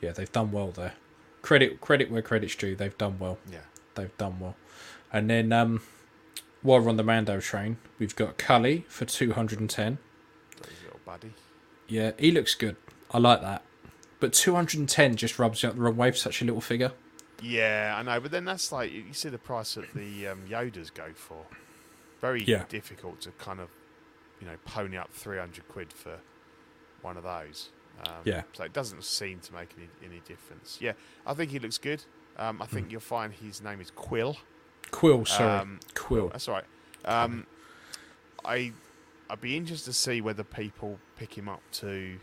yeah 0.01 0.12
they've 0.12 0.31
done 0.33 0.51
well 0.51 0.70
there. 0.70 0.95
Credit 1.43 1.81
credit 1.81 2.11
where 2.11 2.22
credit's 2.22 2.55
due. 2.57 2.74
They've 2.74 2.97
done 2.99 3.18
well. 3.18 3.39
Yeah. 3.51 3.61
they've 3.95 4.16
done 4.18 4.41
well. 4.41 4.57
And 5.12 5.28
then 5.28 5.53
um, 5.53 5.83
while 6.62 6.81
we're 6.81 6.89
on 6.89 6.97
the 6.97 7.03
Mando 7.05 7.39
train, 7.41 7.76
we've 7.99 8.14
got 8.16 8.39
Cully 8.39 8.85
for 8.89 9.05
two 9.05 9.33
hundred 9.33 9.61
and 9.61 9.68
ten. 9.70 9.99
Got 11.11 11.22
his 11.22 11.32
little 11.32 11.32
buddy. 11.32 11.34
Yeah, 11.88 12.12
he 12.18 12.30
looks 12.30 12.54
good. 12.54 12.76
I 13.11 13.18
like 13.18 13.40
that. 13.42 13.62
But 14.20 14.32
210 14.32 15.16
just 15.16 15.38
rubs 15.38 15.62
you 15.62 15.68
up 15.70 15.74
the 15.76 15.80
wrong 15.80 15.96
way 15.96 16.11
for 16.11 16.16
such 16.16 16.42
a 16.42 16.44
little 16.44 16.61
figure. 16.61 16.92
Yeah, 17.42 17.94
I 17.98 18.02
know, 18.02 18.20
but 18.20 18.30
then 18.30 18.44
that's 18.44 18.70
like 18.70 18.92
you 18.92 19.12
see 19.12 19.30
the 19.30 19.38
price 19.38 19.74
that 19.74 19.92
the 19.94 20.28
um, 20.28 20.42
Yodas 20.48 20.92
go 20.92 21.06
for. 21.14 21.46
Very 22.20 22.44
Yeah. 22.44 22.64
difficult 22.68 23.22
to 23.22 23.30
kind 23.32 23.61
of, 23.61 23.70
you 24.40 24.46
know, 24.46 24.56
pony 24.66 24.98
up 24.98 25.11
three 25.11 25.38
hundred 25.38 25.66
quid 25.68 25.90
for 25.92 26.18
one 27.00 27.16
of 27.16 27.22
those. 27.22 27.70
Um, 28.06 28.12
Yeah. 28.24 28.42
So 28.52 28.64
it 28.64 28.72
doesn't 28.74 29.02
seem 29.04 29.40
to 29.40 29.54
make 29.54 29.70
any 29.78 29.88
any 30.04 30.20
difference. 30.20 30.78
Yeah, 30.82 30.92
I 31.26 31.32
think 31.32 31.50
he 31.50 31.58
looks 31.58 31.78
good. 31.78 32.04
Um, 32.36 32.61
I 32.61 32.66
think 32.66 32.86
Hmm. 32.86 32.92
you'll 32.92 33.00
find 33.00 33.32
his 33.32 33.62
name 33.62 33.80
is 33.80 33.90
Quill. 33.90 34.36
Quill, 34.90 35.24
sorry. 35.24 35.61
Um, 35.61 35.80
Quill. 35.94 36.28
That's 36.28 36.46
all 36.46 36.54
right. 36.56 36.64
Um, 37.06 37.46
I 38.44 38.72
I'd 39.31 39.41
be 39.41 39.57
interested 39.57 39.93
to 39.93 39.97
see 39.97 40.20
whether 40.20 40.43
people 40.43 40.99
pick 41.16 41.37
him 41.39 41.49
up 41.49 41.62
to, 41.72 42.18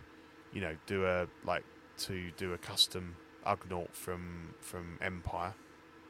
you 0.53 0.61
know, 0.61 0.75
do 0.85 1.05
a 1.05 1.27
like 1.45 1.63
to 1.99 2.31
do 2.37 2.53
a 2.53 2.57
custom 2.57 3.15
Ugnaught 3.45 3.93
from 3.93 4.53
from 4.59 4.97
Empire. 5.01 5.53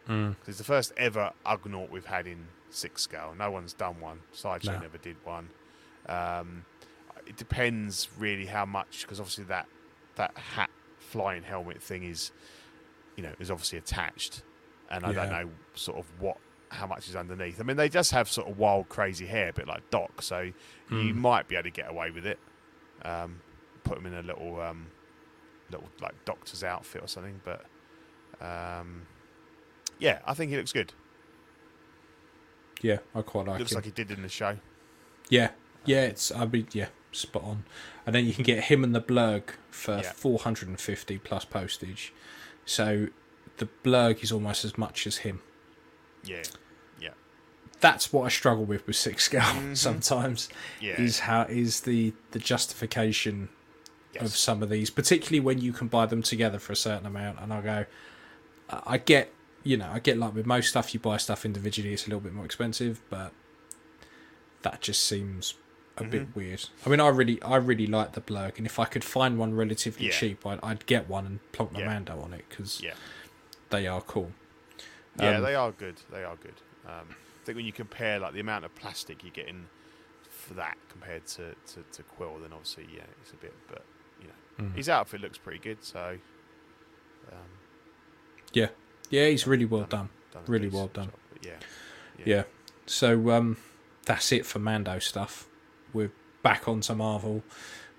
Mm. 0.10 0.36
It's 0.48 0.58
the 0.58 0.64
first 0.64 0.91
ever 0.98 1.32
Ugnaught 1.45 1.91
we've 1.91 2.06
had 2.06 2.26
in 2.26 2.48
six 2.70 3.04
scale. 3.04 3.34
No 3.38 3.52
one's 3.52 3.74
done 3.74 4.00
one. 4.00 4.22
Sideshow 4.32 4.74
No. 4.74 4.80
never 4.80 4.98
did 4.98 5.18
one. 5.24 5.50
Um, 6.08 6.66
it 7.26 7.38
depends 7.38 8.08
really 8.18 8.45
how 8.45 8.66
much 8.66 9.02
because 9.02 9.20
obviously 9.20 9.43
that 9.45 9.68
that 10.16 10.36
hat 10.38 10.70
flying 10.98 11.43
helmet 11.43 11.82
thing 11.82 12.04
is, 12.04 12.32
you 13.16 13.24
know, 13.24 13.34
is 13.39 13.52
obviously 13.52 13.78
attached, 13.78 14.41
and 14.89 15.06
I 15.06 15.14
don't 15.14 15.30
know 15.30 15.50
sort 15.76 16.00
of 16.00 16.06
what 16.20 16.38
how 16.70 16.86
much 16.88 17.07
is 17.07 17.15
underneath. 17.15 17.59
I 17.59 17.63
mean, 17.63 17.78
they 17.78 17.89
just 17.89 18.11
have 18.11 18.30
sort 18.30 18.47
of 18.49 18.57
wild, 18.57 18.89
crazy 18.89 19.26
hair, 19.26 19.49
a 19.49 19.53
bit 19.53 19.68
like 19.68 19.89
Doc, 19.89 20.22
so 20.22 20.41
you 20.41 20.53
Mm. 20.89 21.15
might 21.15 21.47
be 21.47 21.55
able 21.55 21.63
to 21.63 21.70
get 21.72 21.89
away 21.89 22.11
with 22.11 22.26
it. 22.26 22.39
Um, 23.03 23.41
put 23.84 23.95
them 23.95 24.05
in 24.05 24.13
a 24.13 24.22
little 24.22 24.59
um, 24.61 24.88
little 25.72 25.88
like 26.01 26.13
doctor's 26.26 26.63
outfit 26.63 27.01
or 27.03 27.07
something, 27.07 27.41
but. 27.43 27.65
Um, 28.39 29.07
yeah, 29.99 30.20
I 30.26 30.34
think 30.36 30.51
he 30.51 30.57
looks 30.57 30.72
good. 30.74 30.93
Yeah, 32.82 32.99
I 33.15 33.22
quite 33.24 33.47
like 33.47 33.59
looks 33.59 33.72
him. 33.72 33.78
like 33.78 33.86
he 33.86 33.91
did 33.91 34.11
in 34.11 34.22
the 34.22 34.30
show. 34.30 34.57
yeah, 35.30 35.51
yeah, 35.86 36.03
it's 36.03 36.32
I 36.32 36.45
mean 36.45 36.68
yeah, 36.74 36.89
spot 37.11 37.43
on. 37.43 37.63
And 38.05 38.13
then 38.13 38.26
you 38.26 38.34
can 38.34 38.43
get 38.43 38.65
him 38.65 38.84
and 38.84 38.93
the 38.93 39.01
blurrg 39.01 39.43
for 39.72 39.97
Yeah. 39.97 40.11
450 40.11 41.18
plus 41.20 41.45
postage. 41.45 42.13
So 42.65 43.07
the 43.57 43.68
blurrg 43.84 44.22
is 44.24 44.32
almost 44.32 44.63
as 44.65 44.78
much 44.78 45.07
as 45.07 45.18
him. 45.18 45.41
Yeah, 46.28 46.43
yeah, 46.99 47.09
That's 47.80 48.11
what 48.11 48.23
I 48.25 48.30
struggle 48.30 48.65
with 48.65 48.86
with 48.88 48.95
six 48.95 49.23
scale 49.25 49.41
Mhm. 49.41 49.78
sometimes. 49.88 50.49
yeah. 50.82 50.99
Is 51.01 51.19
how 51.19 51.43
is 51.43 51.82
the 51.82 52.13
the 52.32 52.39
justification 52.39 53.49
yes. 54.13 54.23
of 54.23 54.36
some 54.36 54.61
of 54.63 54.69
these, 54.69 54.89
particularly 54.89 55.39
when 55.39 55.59
you 55.59 55.73
can 55.73 55.88
buy 55.88 56.05
them 56.05 56.21
together 56.23 56.59
for 56.59 56.73
a 56.73 56.75
certain 56.75 57.05
amount. 57.05 57.39
And 57.39 57.53
I 57.53 57.61
go, 57.61 57.86
I 58.69 58.97
get, 58.97 59.32
you 59.63 59.78
know, 59.78 59.89
I 59.91 59.99
get 59.99 60.17
like 60.17 60.34
with 60.36 60.45
most 60.45 60.69
stuff, 60.69 60.93
you 60.93 60.99
buy 60.99 61.17
stuff 61.17 61.45
individually, 61.45 61.93
it's 61.93 62.05
a 62.05 62.09
little 62.09 62.19
bit 62.21 62.34
more 62.34 62.45
expensive, 62.45 63.01
but 63.09 63.32
that 64.63 64.82
just 64.82 65.03
seems 65.03 65.53
a 65.53 66.01
Mm-hmm. 66.01 66.09
bit 66.11 66.36
weird. 66.36 66.65
I 66.86 66.89
mean, 66.89 66.99
I 66.99 67.07
really, 67.07 67.41
I 67.41 67.55
really 67.55 67.88
like 67.88 68.11
the 68.13 68.21
blurrg, 68.21 68.57
and 68.57 68.67
if 68.67 68.78
I 68.80 68.86
could 68.86 69.03
find 69.03 69.39
one 69.39 69.55
relatively 69.55 70.05
Yeah. 70.07 70.11
cheap, 70.11 70.45
I'd, 70.45 70.59
I'd 70.61 70.86
get 70.86 71.09
one 71.09 71.25
and 71.25 71.51
plonk 71.53 71.73
the 71.73 71.80
Yeah. 71.80 71.88
Mando 71.88 72.19
on 72.21 72.34
it 72.34 72.45
because 72.49 72.82
yeah, 72.82 72.93
they 73.71 73.88
are 73.88 74.01
cool. 74.01 74.32
Yeah, 75.20 75.38
Um, 75.38 75.43
they 75.43 75.55
are 75.55 75.72
good. 75.72 75.95
They 76.11 76.24
are 76.24 76.36
good. 76.38 76.55
Um, 76.86 77.07
I 77.09 77.45
think 77.45 77.55
when 77.57 77.65
you 77.65 77.72
compare 77.74 78.20
like 78.20 78.34
the 78.34 78.39
amount 78.39 78.65
of 78.65 78.76
plastic 78.76 79.24
you're 79.24 79.32
getting 79.32 79.65
for 80.30 80.53
that 80.55 80.78
compared 80.89 81.26
to, 81.28 81.53
to, 81.74 81.84
to 81.91 82.03
Quill, 82.03 82.38
then 82.41 82.51
obviously 82.53 82.88
yeah, 82.93 83.03
it's 83.22 83.32
a 83.32 83.36
bit. 83.38 83.53
But 83.68 83.84
you 84.22 84.28
know, 84.28 84.34
Mm. 84.70 84.76
his 84.76 84.89
outfit 84.89 85.22
looks 85.22 85.38
pretty 85.38 85.59
good. 85.59 85.84
So 85.84 86.18
um, 87.32 87.38
Yeah, 88.53 88.70
yeah, 89.09 89.28
he's 89.28 89.45
really 89.47 89.65
well 89.65 89.82
Done. 89.82 89.89
done. 89.89 90.09
done 90.34 90.43
Really 90.47 90.70
well 90.70 90.88
done. 90.88 91.05
job, 91.05 91.13
but 91.34 91.45
yeah, 91.45 91.57
Yeah. 92.26 92.43
So 92.86 93.32
um, 93.32 93.57
that's 94.05 94.32
it 94.32 94.45
for 94.45 94.59
Mando 94.59 94.99
stuff. 94.99 95.47
We're 95.93 96.11
back 96.43 96.68
onto 96.68 96.93
Marvel 96.95 97.43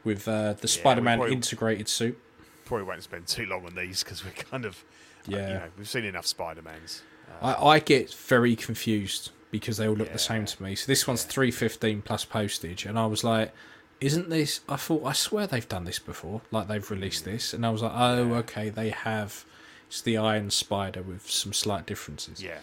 with 0.05 0.27
uh, 0.27 0.55
the 0.55 0.61
we 0.63 0.69
Spider-Man 0.69 1.19
probably- 1.19 1.35
integrated 1.35 1.89
suit. 1.89 2.19
Probably 2.65 2.85
won't 2.87 3.03
spend 3.03 3.27
too 3.27 3.47
long 3.47 3.65
on 3.67 3.75
these 3.75 4.03
because 4.05 4.25
we're 4.25 4.31
kind 4.33 4.65
of 4.67 4.85
uh, 5.33 5.37
Yeah. 5.37 5.49
you 5.49 5.55
know, 5.55 5.63
we've 5.77 5.89
seen 5.89 6.05
enough 6.05 6.27
Spider 6.27 6.63
Mans. 6.63 7.03
I, 7.43 7.55
I 7.55 7.79
get 7.79 8.13
very 8.15 8.57
confused 8.57 9.31
because 9.51 9.77
they 9.77 9.87
all 9.89 9.95
look 9.95 10.13
the 10.13 10.19
same 10.19 10.45
to 10.47 10.63
me. 10.63 10.75
So 10.75 10.87
this 10.87 11.07
one's 11.07 11.25
three 11.25 11.51
fifteen 11.51 12.03
plus 12.03 12.25
postage, 12.25 12.85
and 12.87 12.99
I 12.99 13.07
was 13.07 13.23
like, 13.25 13.53
"Isn't 14.01 14.29
this?" 14.31 14.61
I 14.69 14.77
thought 14.77 15.05
I 15.05 15.13
swear 15.13 15.47
they've 15.47 15.69
done 15.69 15.85
this 15.85 15.99
before. 15.99 16.41
Like 16.51 16.69
they've 16.69 16.91
released 16.91 17.25
this, 17.25 17.53
and 17.55 17.65
I 17.65 17.71
was 17.71 17.83
like, 17.83 17.93
"Oh. 17.95 18.29
Yeah. 18.29 18.35
okay, 18.39 18.69
they 18.71 18.91
have." 18.91 19.45
It's 19.89 20.03
the 20.03 20.19
Iron 20.19 20.51
Spider 20.51 21.01
with 21.03 21.31
some 21.31 21.55
slight 21.55 21.87
differences. 21.87 22.43
yeah, 22.43 22.59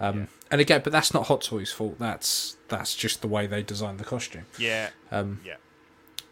Um, 0.00 0.20
yeah. 0.20 0.26
And 0.50 0.60
again, 0.62 0.80
but 0.82 0.92
that's 0.94 1.12
not 1.12 1.26
Hot 1.26 1.42
Toys' 1.42 1.70
fault. 1.70 1.98
That's 1.98 2.56
that's 2.68 2.94
just 2.96 3.20
the 3.20 3.28
way 3.28 3.46
they 3.46 3.62
designed 3.62 3.98
the 4.00 4.04
costume. 4.04 4.46
yeah, 4.58 4.88
Um, 5.12 5.40
yeah, 5.44 5.56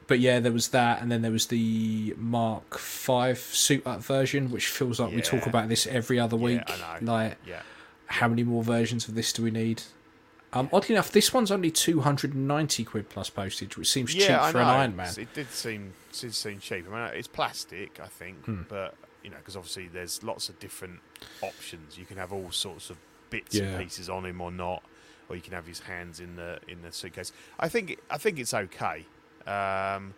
but 0.09 0.19
yeah, 0.19 0.41
there 0.41 0.51
was 0.53 0.69
that, 0.69 1.01
and 1.01 1.13
then 1.13 1.23
there 1.23 1.31
was 1.31 1.47
the 1.47 2.15
Mark 2.19 2.77
Five 2.79 3.39
suit 3.39 3.87
up 3.87 4.01
version, 4.03 4.51
which 4.51 4.67
feels 4.67 4.99
like 4.99 5.15
we 5.15 5.21
talk 5.23 5.47
about 5.47 5.69
this 5.69 5.87
every 5.87 6.19
other 6.19 6.37
week. 6.37 6.63
I 6.67 6.99
know. 7.01 7.13
Like, 7.13 7.37
yeah. 7.47 7.63
how 8.07 8.27
many 8.27 8.43
more 8.43 8.65
versions 8.65 9.07
of 9.07 9.15
this 9.15 9.33
do 9.33 9.43
we 9.45 9.51
need? 9.53 9.83
Um, 10.55 10.71
oddly 10.73 10.95
enough, 10.95 11.13
this 11.13 11.33
one's 11.33 11.51
only 11.53 11.71
two 11.71 12.01
hundred 12.01 12.35
and 12.35 12.49
ninety 12.49 12.83
quid 12.83 13.09
plus 13.11 13.29
postage, 13.31 13.77
which 13.77 13.89
seems 13.89 14.13
cheap 14.13 14.27
for 14.51 14.59
an 14.59 14.67
Iron 14.67 14.97
Man. 14.97 15.13
It 15.19 15.33
did 15.35 15.51
seem 15.51 15.93
it 16.11 16.19
did 16.19 16.35
seem 16.35 16.59
cheap. 16.59 16.87
I 16.91 17.11
mean, 17.11 17.17
it's 17.19 17.29
plastic, 17.29 18.01
I 18.03 18.07
think, 18.07 18.45
Hmm. 18.47 18.63
but 18.69 18.95
you 19.23 19.31
know, 19.31 19.37
because 19.37 19.57
obviously 19.57 19.89
there's 19.89 20.23
lots 20.25 20.49
of 20.49 20.59
different 20.59 21.01
options. 21.43 21.99
You 21.99 22.07
can 22.07 22.17
have 22.17 22.33
all 22.33 22.51
sorts 22.51 22.89
of 22.89 22.97
bits 23.29 23.55
Yeah. 23.55 23.65
and 23.65 23.83
pieces 23.85 24.09
on 24.09 24.25
him 24.25 24.41
or 24.41 24.51
not, 24.51 24.83
or 25.29 25.37
you 25.37 25.43
can 25.43 25.53
have 25.53 25.67
his 25.67 25.81
hands 25.81 26.19
in 26.19 26.37
the 26.37 26.61
in 26.67 26.81
the 26.81 26.93
suitcase. 26.93 27.31
I 27.61 27.69
think 27.69 27.99
I 28.11 28.17
think 28.17 28.39
it's 28.39 28.55
okay. 28.55 29.05
Um, 29.49 30.15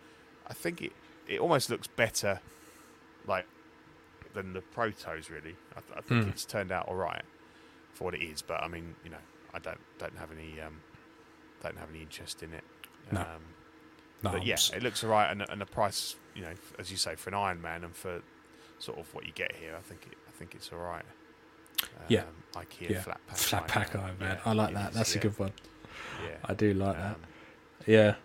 I 0.47 0.53
think 0.53 0.81
it 0.81 0.91
it 1.27 1.39
almost 1.39 1.69
looks 1.69 1.87
better, 1.87 2.39
like 3.25 3.45
than 4.33 4.53
the 4.53 4.61
protos. 4.75 5.29
Really, 5.29 5.55
I, 5.75 5.79
th- 5.81 5.97
I 5.97 6.01
think 6.01 6.23
Hmm. 6.23 6.29
it's 6.29 6.45
turned 6.45 6.71
out 6.71 6.87
all 6.87 6.95
right 6.95 7.23
for 7.93 8.05
what 8.05 8.13
it 8.15 8.21
is. 8.21 8.41
But 8.41 8.61
I 8.63 8.67
mean, 8.67 8.95
you 9.03 9.09
know, 9.11 9.23
I 9.53 9.59
don't 9.59 9.79
don't 9.97 10.17
have 10.17 10.29
any 10.31 10.59
um, 10.61 10.81
don't 11.63 11.77
have 11.77 11.89
any 11.89 12.01
interest 12.01 12.43
in 12.43 12.53
it. 12.53 12.63
No. 13.11 13.21
Um, 13.21 13.27
But 14.23 14.45
yeah, 14.45 14.57
it 14.75 14.83
looks 14.83 15.03
alright, 15.03 15.31
and, 15.31 15.41
and 15.49 15.59
the 15.59 15.65
price, 15.65 16.15
you 16.35 16.43
know, 16.43 16.53
as 16.77 16.91
you 16.91 16.97
say, 16.97 17.15
for 17.15 17.29
an 17.31 17.35
Iron 17.35 17.59
Man 17.61 17.83
and 17.83 17.95
for 17.95 18.21
sort 18.79 18.99
of 18.99 19.11
what 19.15 19.25
you 19.25 19.31
get 19.33 19.51
here, 19.55 19.75
I 19.75 19.81
think 19.81 20.01
it, 20.11 20.17
I 20.27 20.31
think 20.37 20.53
it's 20.53 20.71
alright. 20.71 21.05
Um, 21.83 22.05
Yeah. 22.07 22.23
IKEA 22.53 22.89
yeah, 22.91 23.01
flat 23.01 23.19
pack. 23.27 23.37
flat 23.37 23.67
pack 23.67 23.95
Iron 23.95 24.17
Man. 24.19 24.37
Yeah, 24.37 24.51
I 24.51 24.53
like 24.53 24.73
that. 24.75 24.89
is, 24.91 24.95
That's 24.97 25.15
yeah, 25.15 25.19
a 25.19 25.23
good 25.23 25.39
one. 25.39 25.51
Yeah. 26.23 26.35
I 26.45 26.53
do 26.53 26.73
like 26.75 26.95
that. 26.97 27.15
Um, 27.15 27.21
Yeah, 27.87 28.15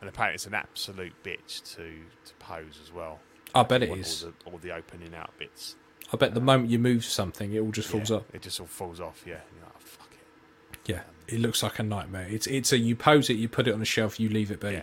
and 0.00 0.08
apparently 0.08 0.34
it's 0.34 0.46
an 0.46 0.54
absolute 0.54 1.12
bitch 1.24 1.74
to 1.76 1.90
to 2.26 2.34
pose 2.38 2.78
as 2.82 2.92
well. 2.92 3.20
I 3.54 3.62
bet 3.62 3.82
it 3.82 3.88
Want. 3.88 4.22
All 4.24 4.32
the, 4.44 4.50
all 4.52 4.58
the 4.58 4.72
opening 4.74 5.14
out 5.14 5.30
bits. 5.38 5.76
I 6.12 6.16
bet 6.16 6.34
the 6.34 6.40
moment 6.40 6.70
you 6.70 6.78
move 6.78 7.04
something, 7.04 7.52
it 7.52 7.58
all 7.60 7.70
just 7.72 7.88
falls 7.88 8.10
Yeah, 8.10 8.16
off. 8.18 8.24
It 8.32 8.42
just 8.42 8.60
all 8.60 8.66
falls 8.66 9.00
off. 9.00 9.22
Yeah. 9.26 9.34
You're 9.54 9.64
like, 9.64 9.72
oh, 9.76 9.80
fuck 9.80 10.08
it. 10.12 10.78
Yeah, 10.90 11.02
it 11.26 11.40
looks 11.40 11.62
like 11.62 11.78
a 11.78 11.82
nightmare. 11.82 12.26
It's 12.28 12.46
it's 12.46 12.72
a 12.72 12.78
you 12.78 12.94
pose 12.96 13.30
it, 13.30 13.34
you 13.34 13.48
put 13.48 13.66
it 13.66 13.74
on 13.74 13.82
a 13.82 13.86
shelf, 13.86 14.20
you 14.20 14.28
leave 14.28 14.50
it 14.50 14.60
be. 14.60 14.68
Yeah. 14.72 14.82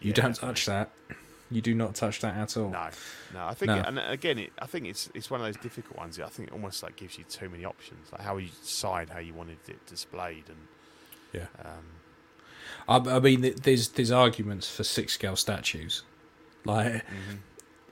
You 0.00 0.08
Yeah, 0.08 0.12
don't 0.14 0.34
touch 0.36 0.66
that. 0.66 0.90
You 1.50 1.60
do 1.60 1.74
not 1.74 1.94
touch 1.94 2.20
that 2.20 2.34
at 2.36 2.56
all. 2.56 2.70
No, 2.70 2.88
no. 3.34 3.46
I 3.46 3.54
think, 3.54 3.68
No. 3.68 3.76
It, 3.78 3.86
and 3.86 3.98
again, 3.98 4.38
it, 4.38 4.52
I 4.58 4.66
think 4.66 4.86
it's 4.86 5.10
it's 5.14 5.30
one 5.30 5.40
of 5.40 5.46
those 5.46 5.56
difficult 5.62 5.98
ones. 5.98 6.18
I 6.18 6.26
think 6.28 6.48
it 6.48 6.52
almost 6.52 6.82
like 6.82 6.96
gives 6.96 7.18
you 7.18 7.24
too 7.24 7.48
many 7.50 7.64
options. 7.64 8.10
Like 8.12 8.22
how 8.22 8.38
you 8.38 8.48
decide 8.62 9.10
how 9.10 9.18
you 9.18 9.34
wanted 9.34 9.58
it 9.68 9.84
displayed, 9.86 10.44
and 10.48 10.56
Yeah. 11.32 11.46
um, 11.64 11.84
I, 12.88 12.96
I 12.96 13.20
mean, 13.20 13.54
there's 13.62 13.88
there's 13.88 14.10
arguments 14.10 14.74
for 14.74 14.84
six 14.84 15.12
scale 15.14 15.36
statues. 15.36 16.02
Like, 16.64 16.94
Mm-hmm. 16.94 17.36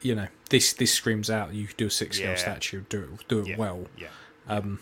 you 0.00 0.14
know, 0.14 0.28
this 0.50 0.72
this 0.72 0.92
screams 0.92 1.30
out. 1.30 1.54
You 1.54 1.66
could 1.66 1.76
do 1.76 1.86
a 1.86 1.90
six 1.90 2.16
scale 2.16 2.30
Yeah. 2.30 2.36
statue, 2.36 2.82
do 2.88 3.02
it 3.02 3.28
do 3.28 3.40
it 3.40 3.48
yeah, 3.48 3.56
well, 3.56 3.86
Yeah, 3.98 4.08
um, 4.48 4.80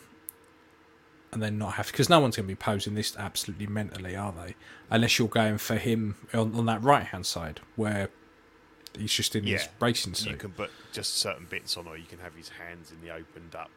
and 1.33 1.43
then 1.43 1.59
not 1.59 1.75
have 1.75 1.87
because 1.89 2.09
no 2.09 2.21
one's 2.21 2.37
going 2.37 2.47
to 2.47 2.53
be 2.53 2.57
posing 2.57 2.95
this 2.95 3.17
absolutely 3.17 3.67
mentally, 3.67 4.17
are 4.17 4.33
they? 4.33 4.55
Unless 4.91 5.19
you're 5.19 5.29
going 5.29 5.59
for 5.59 5.77
him 5.77 6.17
on, 6.35 6.55
on 6.55 6.67
that 6.67 6.83
right 6.83 7.05
hand 7.05 7.27
side 7.27 7.61
where 7.77 8.09
he's 8.99 9.13
just 9.13 9.37
in 9.37 9.45
his 9.45 9.69
racing 9.81 10.15
suit. 10.15 10.33
you 10.33 10.37
can 10.37 10.51
put 10.51 10.71
just 10.93 11.19
certain 11.19 11.47
bits 11.49 11.77
on, 11.77 11.87
or 11.87 11.97
you 11.97 12.07
can 12.07 12.19
have 12.19 12.35
his 12.35 12.49
hands 12.49 12.91
in 12.91 13.07
the 13.07 13.13
opened 13.15 13.55
up. 13.55 13.71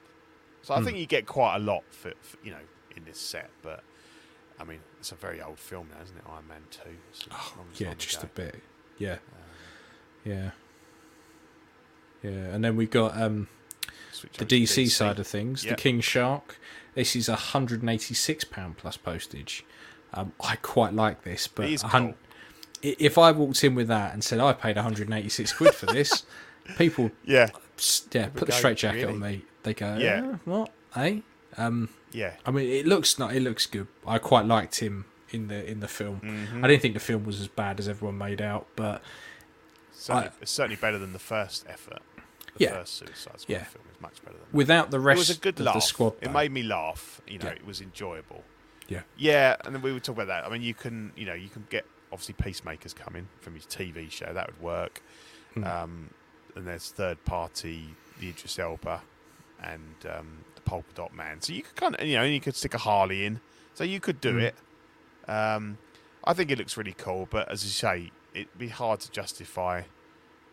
So 0.64 0.74
I 0.74 0.80
Hmm. 0.80 0.86
think 0.86 0.98
you 0.98 1.06
get 1.06 1.28
quite 1.28 1.58
a 1.58 1.60
lot 1.60 1.84
for, 1.92 2.14
for 2.22 2.38
you 2.44 2.52
know 2.52 2.64
in 2.96 3.04
this 3.06 3.18
set, 3.20 3.50
but. 3.62 3.84
I 4.60 4.66
mean, 4.66 4.82
it's 5.04 5.12
a 5.12 5.16
very 5.16 5.42
old 5.42 5.60
film 5.60 5.90
now, 5.94 6.02
isn't 6.02 6.16
it? 6.16 6.24
Iron 6.26 6.48
Man 6.48 6.62
Two. 6.72 6.96
It's 7.12 7.28
a 7.28 7.58
long 7.58 7.68
yeah, 7.76 7.94
just 7.98 8.24
a 8.24 8.28
bit. 8.28 8.56
Yeah, 8.98 9.14
Um, 9.14 9.20
yeah, 10.24 10.50
yeah. 12.24 12.30
And 12.32 12.64
then 12.64 12.78
we 12.78 12.86
got 12.86 13.20
um, 13.22 13.50
the 14.38 14.46
to 14.46 14.56
DC, 14.56 14.90
side 14.90 15.20
of 15.20 15.28
things, 15.28 15.66
Yep. 15.66 15.76
the 15.76 15.82
King 15.82 16.00
Shark. 16.00 16.58
This 16.96 17.16
is 17.18 17.28
hundred 17.28 17.82
and 17.82 17.90
eighty-six 17.90 18.46
pound 18.46 18.78
plus 18.78 18.96
postage. 18.96 19.66
Um, 20.14 20.32
I 20.40 20.56
quite 20.58 20.94
like 20.94 21.24
this, 21.24 21.48
but 21.48 21.68
cool. 21.90 22.14
if 22.82 23.18
I 23.18 23.32
walked 23.32 23.62
in 23.64 23.76
with 23.76 23.90
that 23.90 24.14
and 24.14 24.24
said 24.24 24.40
I 24.40 24.54
paid 24.54 24.78
one 24.78 24.84
hundred 24.86 25.08
and 25.10 25.18
eighty-six 25.18 25.52
quid 25.52 25.74
for 25.76 25.88
this, 25.88 26.24
people, 26.78 27.12
Yeah, 27.26 27.50
yeah, 28.14 28.28
put 28.30 28.46
the 28.46 28.52
straight 28.54 28.78
jacket 28.78 29.02
"Really?" 29.08 29.14
on 29.14 29.20
me. 29.20 29.42
They 29.64 29.74
go, 29.74 29.98
Yeah. 29.98 30.22
yeah, 30.24 30.36
what, 30.46 30.72
eh? 30.96 31.20
Um, 31.58 31.90
yeah. 32.12 32.34
I 32.46 32.52
mean, 32.52 32.68
it 32.70 32.86
looks 32.86 33.18
not. 33.20 33.36
It 33.36 33.42
looks 33.42 33.66
good. 33.66 33.88
I 34.08 34.18
quite 34.18 34.46
liked 34.46 34.80
him 34.80 35.06
in 35.30 35.48
the 35.48 35.66
in 35.70 35.80
the 35.80 35.88
film. 35.88 36.20
Mhm. 36.22 36.64
I 36.64 36.68
didn't 36.68 36.82
think 36.82 36.94
the 36.94 37.00
film 37.00 37.26
was 37.26 37.40
as 37.42 37.48
bad 37.48 37.80
as 37.80 37.88
everyone 37.88 38.18
made 38.18 38.42
out, 38.42 38.68
but 38.76 39.02
Certainly, 39.92 40.28
I- 40.30 40.32
it's 40.42 40.52
certainly 40.52 40.76
better 40.76 40.98
than 40.98 41.14
the 41.14 41.20
first 41.20 41.66
effort. 41.68 42.02
The 42.58 42.66
Yeah. 42.66 42.72
first 42.74 42.94
Suicide 42.96 43.40
Squad 43.42 43.54
Yeah. 43.54 43.64
film 43.64 43.86
is 43.94 44.00
much 44.02 44.22
better 44.24 44.34
than 44.38 44.42
that. 44.46 44.54
without 44.54 44.92
the 44.92 45.00
rest 45.00 45.18
It 45.18 45.20
was 45.20 45.30
a 45.38 45.40
good 45.40 45.60
laugh. 45.60 45.74
the 45.76 45.80
squad, 45.80 46.14
it 46.22 46.32
made 46.32 46.52
me 46.52 46.62
laugh. 46.64 47.20
You 47.28 47.40
know, 47.40 47.48
Yeah. 47.48 47.54
it 47.54 47.66
was 47.66 47.82
enjoyable. 47.82 48.44
Yeah. 48.88 49.02
Yeah, 49.18 49.56
and 49.66 49.74
then 49.74 49.82
we 49.82 49.92
would 49.94 50.04
talk 50.04 50.16
about 50.18 50.28
that. 50.28 50.46
I 50.46 50.50
mean, 50.50 50.62
you 50.62 50.74
can, 50.74 51.14
you 51.16 51.26
know, 51.26 51.34
you 51.34 51.50
can 51.50 51.66
get 51.70 51.86
obviously 52.12 52.36
Peacemakers 52.36 52.94
coming 52.94 53.28
from 53.42 53.56
his 53.56 53.66
TV 53.66 54.08
show. 54.10 54.32
That 54.34 54.48
would 54.48 54.62
work. 54.62 55.02
Hmm. 55.56 55.64
Um, 55.64 56.10
and 56.56 56.68
there's 56.68 56.92
third 56.92 57.24
party, 57.26 57.96
the 58.20 58.30
Idris 58.30 58.60
Elba, 58.60 59.02
and 59.60 59.96
um, 60.08 60.44
Polka 60.66 60.94
Dot 60.96 61.14
Man. 61.14 61.42
So 61.42 61.54
you 61.54 61.64
could 61.64 61.76
kind 61.76 61.96
of, 61.96 62.06
you 62.06 62.16
know, 62.18 62.24
you 62.24 62.40
could 62.40 62.56
stick 62.56 62.74
a 62.74 62.78
Harley 62.78 63.26
in. 63.26 63.40
So 63.74 63.84
you 63.84 64.00
could 64.00 64.22
do 64.22 64.34
Hmm. 64.34 64.40
it. 64.40 64.56
Um, 65.28 65.78
I 66.24 66.34
think 66.34 66.52
it 66.52 66.58
looks 66.58 66.78
really 66.78 66.94
cool, 66.98 67.28
but 67.30 67.50
as 67.50 67.64
you 67.64 67.72
say, 67.72 68.12
it'd 68.34 68.58
be 68.58 68.70
hard 68.70 69.00
to 69.02 69.12
justify, 69.12 69.84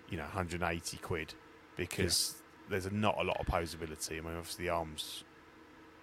you 0.09 0.17
know, 0.17 0.25
180 0.25 0.97
quid 0.99 1.35
because 1.77 2.35
there's 2.69 2.87
a, 2.87 2.91
not 2.91 3.17
a 3.19 3.23
lot 3.25 3.39
of 3.41 3.47
posability. 3.47 4.19
I 4.19 4.21
mean, 4.21 4.37
obviously 4.37 4.65
the 4.67 4.71
arms 4.71 5.25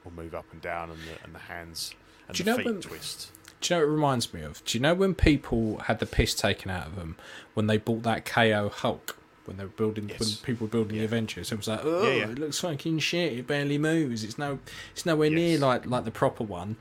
will 0.03 0.13
move 0.13 0.33
up 0.35 0.45
and 0.51 0.61
down, 0.61 0.89
and 0.89 0.99
the 0.99 1.23
and 1.23 1.33
the 1.35 1.39
hands 1.39 1.93
and 2.27 2.35
Do 2.37 2.41
you 2.41 2.45
the 2.45 2.51
know 2.51 2.57
feet 2.57 2.65
when- 2.65 2.81
twist. 2.81 3.31
Do 3.59 3.73
you 3.73 3.79
know 3.79 3.85
what 3.87 3.91
it 3.91 3.95
reminds 3.95 4.33
me 4.35 4.41
of? 4.43 4.63
Do 4.65 4.77
you 4.77 4.81
know 4.83 4.93
when 4.93 5.15
people 5.15 5.79
had 5.79 5.97
the 5.99 6.05
piss 6.05 6.35
taken 6.35 6.69
out 6.69 6.85
of 6.87 6.95
them 6.95 7.17
when 7.55 7.65
they 7.65 7.77
bought 7.77 8.03
that 8.03 8.23
KO 8.23 8.69
Hulk? 8.69 9.17
When 9.47 9.55
they 9.57 9.63
were 9.63 9.69
building, 9.69 10.09
when 10.17 10.29
people 10.43 10.67
were 10.67 10.71
building 10.71 10.95
Yeah. 10.97 11.01
the 11.01 11.05
Avengers, 11.05 11.51
it 11.51 11.55
was 11.57 11.67
like, 11.69 11.79
oh, 11.83 12.03
Yeah, 12.03 12.13
yeah. 12.13 12.25
Oh, 12.27 12.31
it 12.31 12.39
looks 12.39 12.59
fucking 12.59 12.99
shit. 12.99 13.33
It 13.33 13.47
barely 13.47 13.77
moves. 13.77 14.23
It's 14.25 14.37
no, 14.37 14.59
it's 14.91 15.05
nowhere 15.05 15.29
near 15.29 15.57
like 15.57 15.85
like 15.85 16.03
the 16.05 16.11
proper 16.11 16.43
one. 16.43 16.75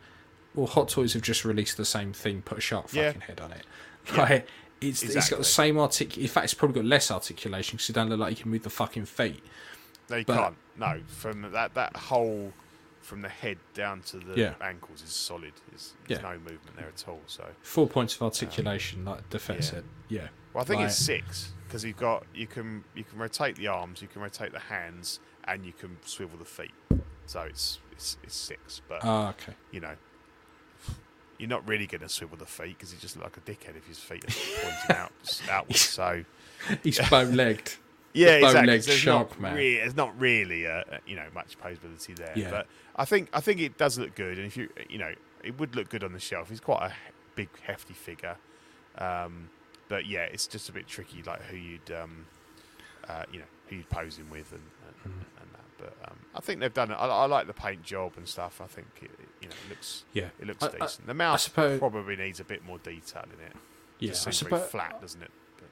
Well, 0.54 0.66
Hot 0.66 0.88
Toys 0.88 1.12
have 1.12 1.22
just 1.22 1.44
released 1.44 1.76
the 1.76 1.84
same 1.84 2.12
thing, 2.12 2.42
put 2.42 2.58
a 2.58 2.60
shark 2.60 2.92
Yeah. 2.92 3.06
fucking 3.08 3.20
head 3.22 3.40
on 3.40 3.52
it. 3.52 3.64
Like, 4.16 4.46
it's 4.80 5.02
it's 5.02 5.30
got 5.30 5.38
the 5.38 5.44
same 5.44 5.78
artic. 5.78 6.16
In 6.18 6.28
fact, 6.28 6.44
it's 6.44 6.54
probably 6.54 6.80
got 6.82 6.84
less 6.88 7.10
articulation 7.10 7.76
because 7.76 7.90
it 7.90 7.94
don't 7.94 8.08
look 8.08 8.18
like 8.20 8.36
you 8.36 8.42
can 8.42 8.50
move 8.50 8.62
the 8.62 8.70
fucking 8.70 9.06
feet. 9.06 9.42
They 10.08 10.22
But- 10.24 10.36
can't. 10.36 10.56
No, 10.78 11.00
from 11.08 11.50
that 11.52 11.74
that 11.74 11.96
whole 11.96 12.52
from 13.00 13.22
the 13.22 13.28
head 13.28 13.58
down 13.74 14.02
to 14.02 14.18
the 14.18 14.34
Yeah. 14.34 14.54
ankles 14.60 15.00
is 15.02 15.10
solid. 15.10 15.52
There's, 15.70 15.94
there's 16.08 16.20
Yeah. 16.20 16.28
no 16.32 16.38
movement 16.38 16.76
there 16.76 16.88
at 16.88 17.04
all. 17.08 17.20
So, 17.28 17.44
Four 17.62 17.86
points 17.86 18.16
of 18.16 18.22
um, 18.22 18.26
articulation, 18.26 19.04
like 19.04 19.30
Defense 19.30 19.66
yeah. 19.66 19.70
said. 19.70 19.84
Yeah, 20.08 20.28
well, 20.52 20.62
I 20.62 20.66
think 20.66 20.80
Right. 20.80 20.86
it's 20.88 20.96
six 20.98 21.52
because 21.66 21.84
you've 21.84 21.96
got 21.96 22.24
you 22.34 22.46
can 22.46 22.84
you 22.94 23.04
can 23.04 23.18
rotate 23.18 23.56
the 23.56 23.66
arms, 23.68 24.02
you 24.02 24.08
can 24.08 24.22
rotate 24.22 24.52
the 24.52 24.58
hands, 24.58 25.20
and 25.44 25.64
you 25.64 25.72
can 25.72 25.96
swivel 26.04 26.38
the 26.38 26.44
feet. 26.44 26.72
So 27.26 27.40
it's 27.42 27.78
it's, 27.92 28.16
it's 28.22 28.36
six, 28.36 28.80
but 28.88 29.00
ah, 29.02 29.30
okay. 29.30 29.54
you 29.70 29.80
know. 29.80 29.94
You're 31.38 31.50
not 31.50 31.68
really 31.68 31.86
going 31.86 32.00
to 32.00 32.08
swivel 32.08 32.38
the 32.38 32.46
feet 32.46 32.78
because 32.78 32.94
you 32.94 32.98
just 32.98 33.14
look 33.14 33.24
like 33.24 33.36
a 33.36 33.40
dickhead 33.40 33.76
if 33.76 33.86
his 33.86 33.98
feet 33.98 34.24
are 34.24 34.62
pointing 34.62 34.96
out 34.96 35.42
outwards. 35.50 35.80
So 35.82 36.24
He's 36.82 36.98
bow 37.10 37.24
legged. 37.24 37.74
Yeah, 38.14 38.38
The 38.38 38.46
exactly. 38.46 38.78
There's 38.78 38.98
shark 38.98 39.30
not 39.32 39.40
man. 39.40 39.54
Really, 39.56 39.76
there's 39.76 39.94
not 39.94 40.18
really 40.18 40.64
a, 40.64 40.78
a- 40.78 41.00
you 41.06 41.16
know 41.16 41.26
much 41.34 41.58
posability 41.58 42.16
there. 42.16 42.32
Yeah. 42.34 42.50
But 42.50 42.66
I 42.96 43.04
think 43.04 43.28
I 43.34 43.40
think 43.42 43.60
it 43.60 43.76
does 43.76 43.98
look 43.98 44.14
good, 44.14 44.38
and 44.38 44.46
if 44.46 44.56
you 44.56 44.70
you 44.88 44.96
know 44.96 45.12
it 45.44 45.58
would 45.60 45.76
look 45.76 45.90
good 45.90 46.02
on 46.02 46.14
the 46.14 46.18
shelf. 46.18 46.48
He's 46.48 46.60
quite 46.60 46.82
a 46.90 46.92
big, 47.34 47.48
hefty 47.62 47.94
figure. 47.94 48.36
Um, 48.98 49.50
but 49.89 50.07
yeah, 50.07 50.22
it's 50.24 50.47
just 50.47 50.68
a 50.68 50.72
bit 50.72 50.87
tricky, 50.87 51.22
like 51.22 51.43
who 51.43 51.57
you'd 51.57 51.91
um, 51.91 52.26
uh, 53.09 53.24
you 53.32 53.39
know 53.41 53.45
who 53.68 53.76
you'd 53.76 53.89
pose 53.91 54.16
him 54.16 54.28
with 54.30 54.53
and 54.53 54.62
and, 54.87 55.12
Mm-hmm. 55.14 55.20
and 55.43 55.51
that. 55.53 55.61
But 55.78 56.11
um, 56.11 56.16
I 56.34 56.41
think 56.41 56.61
they've 56.61 56.72
done 56.72 56.91
it. 56.91 56.95
I, 56.95 57.07
I 57.07 57.26
like 57.26 57.47
the 57.47 57.53
paint 57.53 57.82
job 57.82 58.14
and 58.16 58.26
stuff. 58.26 58.61
I 58.62 58.66
think 58.66 58.87
it, 59.03 59.11
it, 59.11 59.28
you 59.43 59.49
know 59.49 59.55
it 59.66 59.70
looks 59.70 60.05
Yeah, 60.12 60.28
it 60.41 60.47
looks 60.47 60.62
I- 60.64 60.68
I- 60.68 60.78
decent. 60.87 61.07
the 61.07 61.14
mouth 61.14 61.41
suppose- 61.41 61.78
probably 61.78 62.16
needs 62.16 62.41
a 62.41 62.45
bit 62.45 62.64
more 62.64 62.78
detail 62.78 63.24
in 63.24 63.45
it. 63.45 63.53
yeah. 63.99 64.09
Just 64.11 64.26
I 64.26 64.30
seems 64.30 64.41
very 64.49 64.61
suppose. 64.62 64.70
flat, 64.70 65.01
doesn't 65.01 65.22
it? 65.22 65.30
But, 65.59 65.68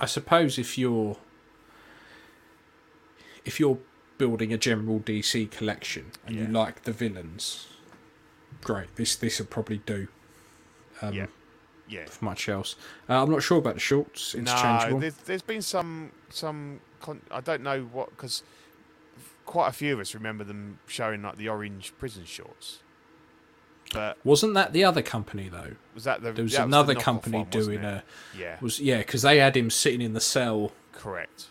I 0.00 0.06
suppose 0.06 0.58
if 0.58 0.76
you're 0.78 1.16
if 3.44 3.58
you're 3.60 3.78
building 4.18 4.52
a 4.52 4.58
general 4.58 5.00
DC 5.00 5.50
collection 5.50 6.12
and 6.26 6.36
you 6.36 6.46
like 6.46 6.82
the 6.84 6.92
villains, 6.92 7.66
great. 8.62 8.94
This 8.96 9.16
this 9.16 9.38
will 9.38 9.46
probably 9.46 9.78
do. 9.78 10.08
Um, 11.00 11.12
yeah, 11.14 11.26
yeah. 11.92 12.06
For 12.06 12.24
much 12.24 12.48
else, 12.48 12.76
uh, 13.08 13.22
I'm 13.22 13.30
not 13.30 13.42
sure 13.42 13.58
about 13.58 13.74
the 13.74 13.80
shorts. 13.80 14.34
Interchangeable. 14.34 14.94
No, 14.94 15.00
there's, 15.00 15.16
there's 15.16 15.42
been 15.42 15.62
some 15.62 16.12
some. 16.30 16.80
Con- 17.00 17.20
I 17.30 17.40
don't 17.40 17.62
know 17.62 17.82
what 17.92 18.10
because 18.10 18.42
quite 19.44 19.68
a 19.68 19.72
few 19.72 19.92
of 19.94 20.00
us 20.00 20.14
remember 20.14 20.44
them 20.44 20.78
showing 20.86 21.22
like 21.22 21.36
the 21.36 21.48
orange 21.48 21.92
prison 21.98 22.24
shorts. 22.24 22.78
But 23.92 24.16
Wasn't 24.24 24.54
that 24.54 24.72
the 24.72 24.84
other 24.84 25.02
company 25.02 25.48
though? 25.48 25.72
was 25.94 26.04
that 26.04 26.22
the? 26.22 26.32
There 26.32 26.44
was 26.44 26.54
another 26.54 26.94
the 26.94 27.00
company 27.00 27.38
one, 27.38 27.50
doing 27.50 27.80
it? 27.80 27.84
a 27.84 28.02
Yeah, 28.38 28.56
was 28.60 28.80
yeah 28.80 28.98
because 28.98 29.22
they 29.22 29.38
had 29.38 29.56
him 29.56 29.68
sitting 29.70 30.00
in 30.00 30.14
the 30.14 30.20
cell. 30.20 30.72
correct. 30.92 31.46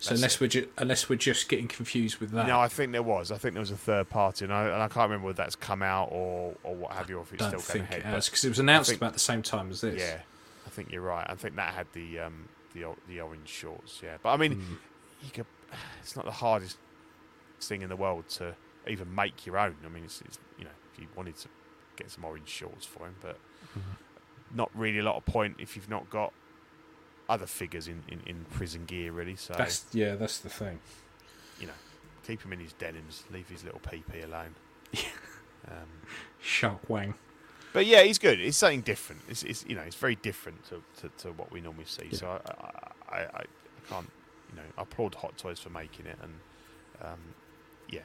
So 0.00 0.10
That's 0.10 0.20
unless 0.20 0.34
it. 0.36 0.40
we're 0.40 0.46
ju- 0.48 0.68
unless 0.78 1.08
we're 1.08 1.16
just 1.16 1.48
getting 1.48 1.66
confused 1.66 2.18
with 2.18 2.30
that, 2.30 2.46
No, 2.46 2.60
I 2.60 2.68
think 2.68 2.92
there 2.92 3.02
was. 3.02 3.32
I 3.32 3.36
think 3.38 3.54
there 3.54 3.60
was 3.60 3.72
a 3.72 3.76
third 3.76 4.08
party, 4.08 4.44
and 4.44 4.54
I, 4.54 4.64
and 4.66 4.74
I 4.82 4.86
can't 4.86 5.10
remember 5.10 5.26
whether 5.26 5.36
that's 5.42 5.56
come 5.56 5.82
out 5.82 6.08
or, 6.12 6.54
or 6.62 6.74
what 6.76 6.92
have 6.92 7.10
you, 7.10 7.18
or 7.18 7.22
if 7.22 7.32
it's 7.32 7.44
still 7.44 7.60
going 7.60 7.82
ahead. 7.84 8.02
because 8.04 8.44
it 8.44 8.48
was 8.48 8.60
announced 8.60 8.90
think- 8.90 9.00
about 9.00 9.12
the 9.14 9.18
same 9.18 9.42
time 9.42 9.70
as 9.70 9.80
this. 9.80 9.98
yeah, 10.00 10.20
I 10.66 10.70
think 10.70 10.92
you're 10.92 11.02
right. 11.02 11.26
I 11.28 11.34
think 11.34 11.56
that 11.56 11.74
had 11.74 11.88
the 11.94 12.20
um 12.20 12.48
the 12.74 12.84
the 13.08 13.20
orange 13.20 13.48
shorts. 13.48 14.00
Yeah, 14.02 14.18
but 14.22 14.30
I 14.30 14.36
mean, 14.36 14.54
Mm. 14.56 14.76
you 15.24 15.30
could. 15.32 15.46
It's 16.00 16.14
not 16.14 16.24
the 16.24 16.30
hardest 16.30 16.76
thing 17.60 17.82
in 17.82 17.88
the 17.88 17.96
world 17.96 18.28
to 18.30 18.54
even 18.86 19.12
make 19.12 19.44
your 19.46 19.58
own. 19.58 19.74
I 19.84 19.88
mean, 19.88 20.04
it's, 20.04 20.20
it's 20.22 20.38
you 20.58 20.64
know 20.64 20.70
if 20.94 21.00
you 21.00 21.08
wanted 21.16 21.36
to 21.38 21.48
get 21.96 22.08
some 22.10 22.24
orange 22.24 22.48
shorts 22.48 22.86
for 22.86 23.06
him, 23.06 23.16
but 23.20 23.36
Mm-hmm. 23.76 24.56
not 24.56 24.70
really 24.74 24.98
a 24.98 25.02
lot 25.02 25.16
of 25.16 25.26
point 25.26 25.56
if 25.58 25.74
you've 25.74 25.90
not 25.90 26.08
got 26.08 26.32
other 27.28 27.46
figures 27.46 27.88
in, 27.88 28.02
in, 28.08 28.20
in 28.26 28.44
prison 28.50 28.84
gear 28.86 29.12
really. 29.12 29.36
So 29.36 29.54
That's 29.56 29.84
yeah, 29.92 30.14
that's 30.16 30.38
the 30.38 30.48
thing. 30.48 30.78
you 31.60 31.66
know, 31.66 31.72
keep 32.26 32.42
him 32.42 32.52
in 32.52 32.60
his 32.60 32.72
denims, 32.74 33.24
leave 33.32 33.48
his 33.48 33.64
little 33.64 33.80
PP 33.80 34.24
alone. 34.24 34.54
um, 35.68 35.86
Shark 36.40 36.88
Wang. 36.88 37.14
But 37.74 37.84
yeah, 37.86 38.02
he's 38.02 38.18
good. 38.18 38.40
It's 38.40 38.56
something 38.56 38.80
different. 38.80 39.20
It's, 39.28 39.42
it's 39.42 39.64
you 39.68 39.74
know, 39.76 39.82
it's 39.82 39.96
very 39.96 40.14
different 40.16 40.64
to, 40.68 40.82
to, 41.00 41.10
to 41.18 41.32
what 41.32 41.52
we 41.52 41.60
normally 41.60 41.84
see. 41.84 42.08
So 42.14 42.26
I, 42.26 43.14
I, 43.14 43.18
I, 43.18 43.22
I 43.40 43.44
can't, 43.90 44.10
you 44.50 44.56
know, 44.56 44.62
I 44.78 44.82
applaud 44.82 45.14
Hot 45.16 45.36
Toys 45.36 45.58
for 45.60 45.68
making 45.70 46.06
it, 46.06 46.16
and 46.22 46.32
um, 47.02 47.18
yeah, 47.90 48.00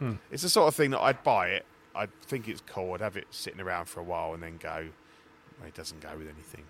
Hmm. 0.00 0.14
it's 0.32 0.42
the 0.42 0.48
sort 0.48 0.66
of 0.68 0.74
thing 0.74 0.90
that 0.90 1.00
I'd 1.00 1.22
buy 1.22 1.48
it. 1.50 1.66
I'd 1.94 2.12
think 2.22 2.48
it's 2.48 2.62
cool. 2.66 2.94
I'd 2.94 3.00
have 3.00 3.16
it 3.16 3.26
sitting 3.30 3.60
around 3.60 3.86
for 3.86 4.00
a 4.00 4.04
while, 4.04 4.34
and 4.34 4.42
then 4.42 4.56
go. 4.60 4.88
Well, 5.58 5.68
it 5.68 5.74
doesn't 5.74 6.00
go 6.00 6.10
with 6.18 6.26
anything. 6.28 6.64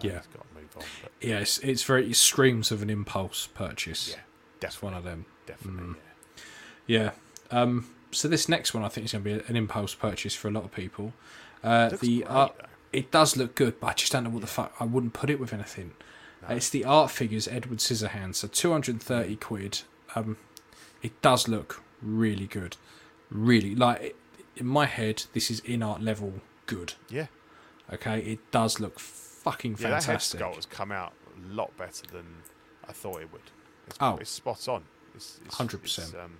So 0.00 0.08
Yeah. 0.08 0.16
it's 0.18 0.26
got 0.28 0.42
to 0.42 0.54
move 0.60 0.76
on. 0.76 0.82
But 1.02 1.12
Yeah, 1.20 1.38
it's, 1.40 1.58
it's 1.58 1.82
very 1.84 2.10
it 2.10 2.16
screams 2.16 2.70
of 2.70 2.82
an 2.82 2.90
impulse 2.90 3.48
purchase. 3.48 4.10
yeah, 4.10 4.20
it's 4.66 4.80
one 4.82 4.94
of 4.94 5.04
them. 5.04 5.26
definitely. 5.46 5.82
Mm. 5.94 5.96
Yeah. 6.86 7.02
Yeah. 7.50 7.60
Um, 7.62 7.90
so 8.10 8.28
this 8.28 8.48
next 8.48 8.74
one, 8.74 8.84
I 8.84 8.88
think, 8.88 9.06
is 9.06 9.12
going 9.12 9.24
to 9.24 9.30
be 9.38 9.44
an 9.48 9.56
impulse 9.56 9.94
purchase 9.94 10.34
for 10.34 10.48
a 10.48 10.50
lot 10.50 10.64
of 10.64 10.72
people. 10.72 11.12
Uh, 11.62 11.88
Looks 11.90 12.00
the 12.02 12.18
great, 12.20 12.30
art, 12.30 12.54
though. 12.58 12.64
it 12.92 13.10
does 13.10 13.36
look 13.36 13.54
good, 13.54 13.78
but 13.80 13.86
I 13.88 13.92
just 13.94 14.12
don't 14.12 14.24
know 14.24 14.30
what 14.30 14.40
the 14.40 14.46
fuck. 14.46 14.74
I 14.80 14.84
wouldn't 14.84 15.12
put 15.12 15.28
it 15.30 15.38
with 15.40 15.52
anything. 15.52 15.92
Uh, 16.48 16.54
It's 16.54 16.70
the 16.70 16.84
art 16.84 17.10
figures 17.10 17.48
Edward 17.48 17.78
Scissorhands, 17.78 18.36
so 18.36 18.48
two 18.48 18.70
hundred 18.72 18.92
and 18.92 19.02
thirty 19.02 19.36
quid. 19.36 19.80
Um, 20.14 20.36
it 21.02 21.20
does 21.20 21.48
look 21.48 21.82
really 22.00 22.46
good, 22.46 22.76
really 23.30 23.74
like 23.74 24.00
it, 24.00 24.16
in 24.56 24.66
my 24.66 24.86
head. 24.86 25.24
This 25.32 25.50
is 25.50 25.60
Inart 25.62 26.02
level 26.02 26.34
good. 26.66 26.94
Yeah, 27.10 27.26
Okay, 27.92 28.20
it 28.20 28.38
does 28.52 28.78
look 28.80 28.98
fucking 29.42 29.76
fantastic. 29.76 30.08
yeah. 30.40 30.46
That 30.46 30.46
head 30.46 30.52
sculpt 30.52 30.56
has 30.56 30.66
come 30.66 30.92
out 30.92 31.12
a 31.36 31.54
lot 31.54 31.76
better 31.76 32.06
than 32.12 32.26
I 32.88 32.92
thought 32.92 33.20
it 33.20 33.32
would. 33.32 33.42
It's, 33.86 33.98
Oh. 34.00 34.18
it's 34.20 34.30
spot 34.30 34.68
on. 34.68 34.84
It's, 35.14 35.40
it's, 35.44 35.56
100%. 35.56 35.84
it's, 35.84 36.14
Um, 36.14 36.38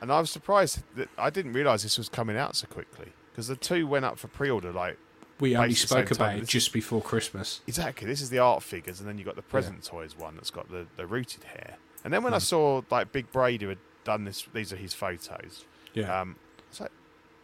and 0.00 0.12
I 0.12 0.20
was 0.20 0.30
surprised 0.30 0.82
that 0.96 1.08
I 1.18 1.30
didn't 1.30 1.52
realise 1.54 1.82
this 1.82 1.98
was 1.98 2.08
coming 2.08 2.36
out 2.36 2.54
so 2.56 2.66
quickly 2.66 3.12
because 3.32 3.48
the 3.48 3.56
two 3.56 3.86
went 3.86 4.04
up 4.04 4.18
for 4.18 4.28
pre-order 4.28 4.72
like 4.72 4.98
we 5.40 5.54
only 5.56 5.74
spoke 5.74 6.10
about 6.10 6.26
time. 6.28 6.36
it 6.38 6.40
This 6.40 6.48
just 6.50 6.72
before 6.72 7.02
Christmas. 7.02 7.60
Exactly. 7.66 8.06
This 8.06 8.20
is 8.22 8.30
the 8.30 8.38
art 8.38 8.62
figures, 8.62 9.00
and 9.00 9.08
then 9.08 9.18
you 9.18 9.24
got 9.24 9.36
the 9.36 9.42
present 9.42 9.82
toys 9.84 10.16
one 10.16 10.34
that's 10.36 10.50
got 10.50 10.70
the, 10.70 10.86
the 10.96 11.06
rooted 11.06 11.44
hair. 11.44 11.76
And 12.04 12.12
then 12.12 12.22
when 12.22 12.32
I 12.34 12.38
saw 12.38 12.82
like 12.90 13.12
Big 13.12 13.30
Braid 13.32 13.60
who 13.62 13.68
had 13.68 13.78
done 14.04 14.24
this, 14.24 14.46
these 14.54 14.72
are 14.72 14.76
his 14.76 14.94
photos. 14.94 15.64
Yeah, 15.92 16.20
Um, 16.20 16.36
it's 16.70 16.80
like, 16.80 16.90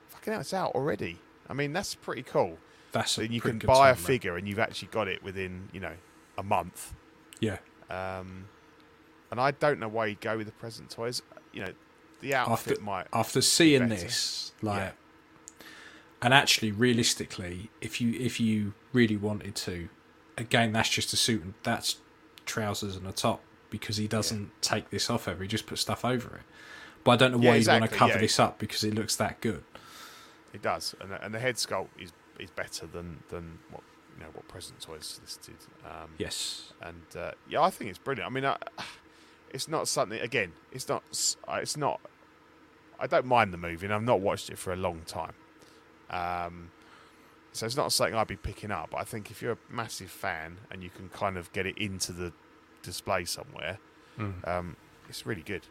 fucking 0.09 0.33
hell, 0.33 0.41
it's 0.41 0.55
out 0.55 0.73
already. 0.75 1.19
I 1.49 1.53
mean, 1.55 1.73
that's 1.75 1.95
pretty 1.95 2.23
cool. 2.23 2.59
That's 2.93 3.17
a 3.19 3.23
That 3.23 3.31
you 3.31 3.41
can 3.41 3.59
buy 3.59 3.91
a 3.91 3.95
figure 3.95 4.37
and 4.37 4.47
you've 4.49 4.59
actually 4.59 4.89
got 4.89 5.09
it 5.09 5.23
within 5.23 5.69
you 5.73 5.81
know 5.81 5.95
a 6.39 6.43
month. 6.43 6.95
Yeah, 7.41 7.59
Um, 7.91 8.47
and 9.31 9.41
I 9.41 9.51
don't 9.51 9.81
know 9.81 9.89
why 9.89 10.07
you'd 10.07 10.21
go 10.21 10.37
with 10.37 10.47
the 10.47 10.53
present 10.53 10.91
toys. 10.91 11.23
You 11.53 11.65
know, 11.65 11.73
the 12.21 12.35
outfit 12.35 12.75
after 12.75 12.85
might. 12.85 13.07
after 13.13 13.41
seeing 13.41 13.89
better. 13.89 14.01
this, 14.03 14.53
like, 14.63 14.79
Yeah. 14.79 15.65
and 16.23 16.33
actually, 16.33 16.71
realistically, 16.71 17.71
if 17.81 18.01
you 18.01 18.13
if 18.19 18.39
you 18.39 18.75
really 18.93 19.17
wanted 19.17 19.55
to, 19.57 19.89
again, 20.39 20.73
that's 20.73 20.89
just 20.89 21.13
a 21.13 21.17
suit 21.17 21.43
and 21.43 21.55
that's 21.63 21.97
trousers 22.47 22.95
and 22.97 23.07
a 23.07 23.13
top 23.13 23.43
because 23.71 23.97
he 23.97 24.07
doesn't 24.07 24.51
take 24.63 24.91
this 24.91 25.09
off 25.11 25.27
ever. 25.27 25.43
He 25.43 25.49
just 25.49 25.67
puts 25.67 25.81
stuff 25.81 26.05
over 26.05 26.37
it. 26.37 26.43
But 27.05 27.13
I 27.13 27.17
don't 27.17 27.33
know 27.33 27.41
Yeah, 27.43 27.51
why 27.51 27.57
you 27.57 27.67
want 27.69 27.91
to 27.91 27.97
cover 27.97 28.13
yeah. 28.15 28.19
this 28.21 28.39
up 28.39 28.59
because 28.59 28.85
it 28.85 28.95
looks 28.95 29.17
that 29.17 29.41
good. 29.41 29.65
It 30.55 30.63
does, 30.63 30.95
and 31.01 31.11
the, 31.11 31.25
and 31.25 31.35
the 31.35 31.41
head 31.41 31.57
sculpt 31.57 31.89
is 31.99 32.13
is 32.39 32.51
better 32.51 32.87
than 32.87 33.23
than 33.29 33.59
what 33.71 33.83
you 34.17 34.23
know 34.25 34.31
what 34.33 34.47
present 34.49 34.81
toys 34.81 35.19
listed. 35.23 35.55
Um, 35.85 36.11
Yes. 36.19 36.73
and 36.83 37.03
uh, 37.17 37.33
yeah, 37.49 37.63
I 37.63 37.71
think 37.71 37.91
it's 37.91 37.99
brilliant. 37.99 38.31
I 38.31 38.33
mean, 38.35 38.45
I, 38.45 38.57
it's 39.51 39.69
not 39.69 39.89
something. 39.89 40.21
Again, 40.21 40.53
it's 40.73 40.89
not. 40.89 41.03
It's 41.49 41.77
not. 41.77 42.01
I 43.01 43.07
don't 43.07 43.27
mind 43.27 43.53
the 43.53 43.59
movie, 43.59 43.87
and 43.87 43.95
I've 43.95 44.03
not 44.03 44.21
watched 44.21 44.51
it 44.51 44.59
for 44.59 44.73
a 44.73 44.77
long 44.77 45.03
time. 45.07 45.33
Um, 46.11 46.71
so 47.53 47.67
it's 47.67 47.77
not 47.77 47.93
something 47.93 48.15
I'd 48.15 48.27
be 48.29 48.37
picking 48.37 48.71
up. 48.71 48.91
But 48.93 48.99
I 48.99 49.05
think 49.05 49.31
if 49.31 49.43
you're 49.43 49.53
a 49.53 49.59
massive 49.75 50.11
fan 50.11 50.59
and 50.71 50.83
you 50.83 50.91
can 50.91 51.09
kind 51.09 51.37
of 51.37 51.53
get 51.53 51.67
it 51.67 51.77
into 51.79 52.13
the 52.13 52.33
display 52.83 53.25
somewhere, 53.25 53.79
Mm. 54.19 54.47
um, 54.47 54.77
it's 55.09 55.25
really 55.27 55.43
good. 55.43 55.63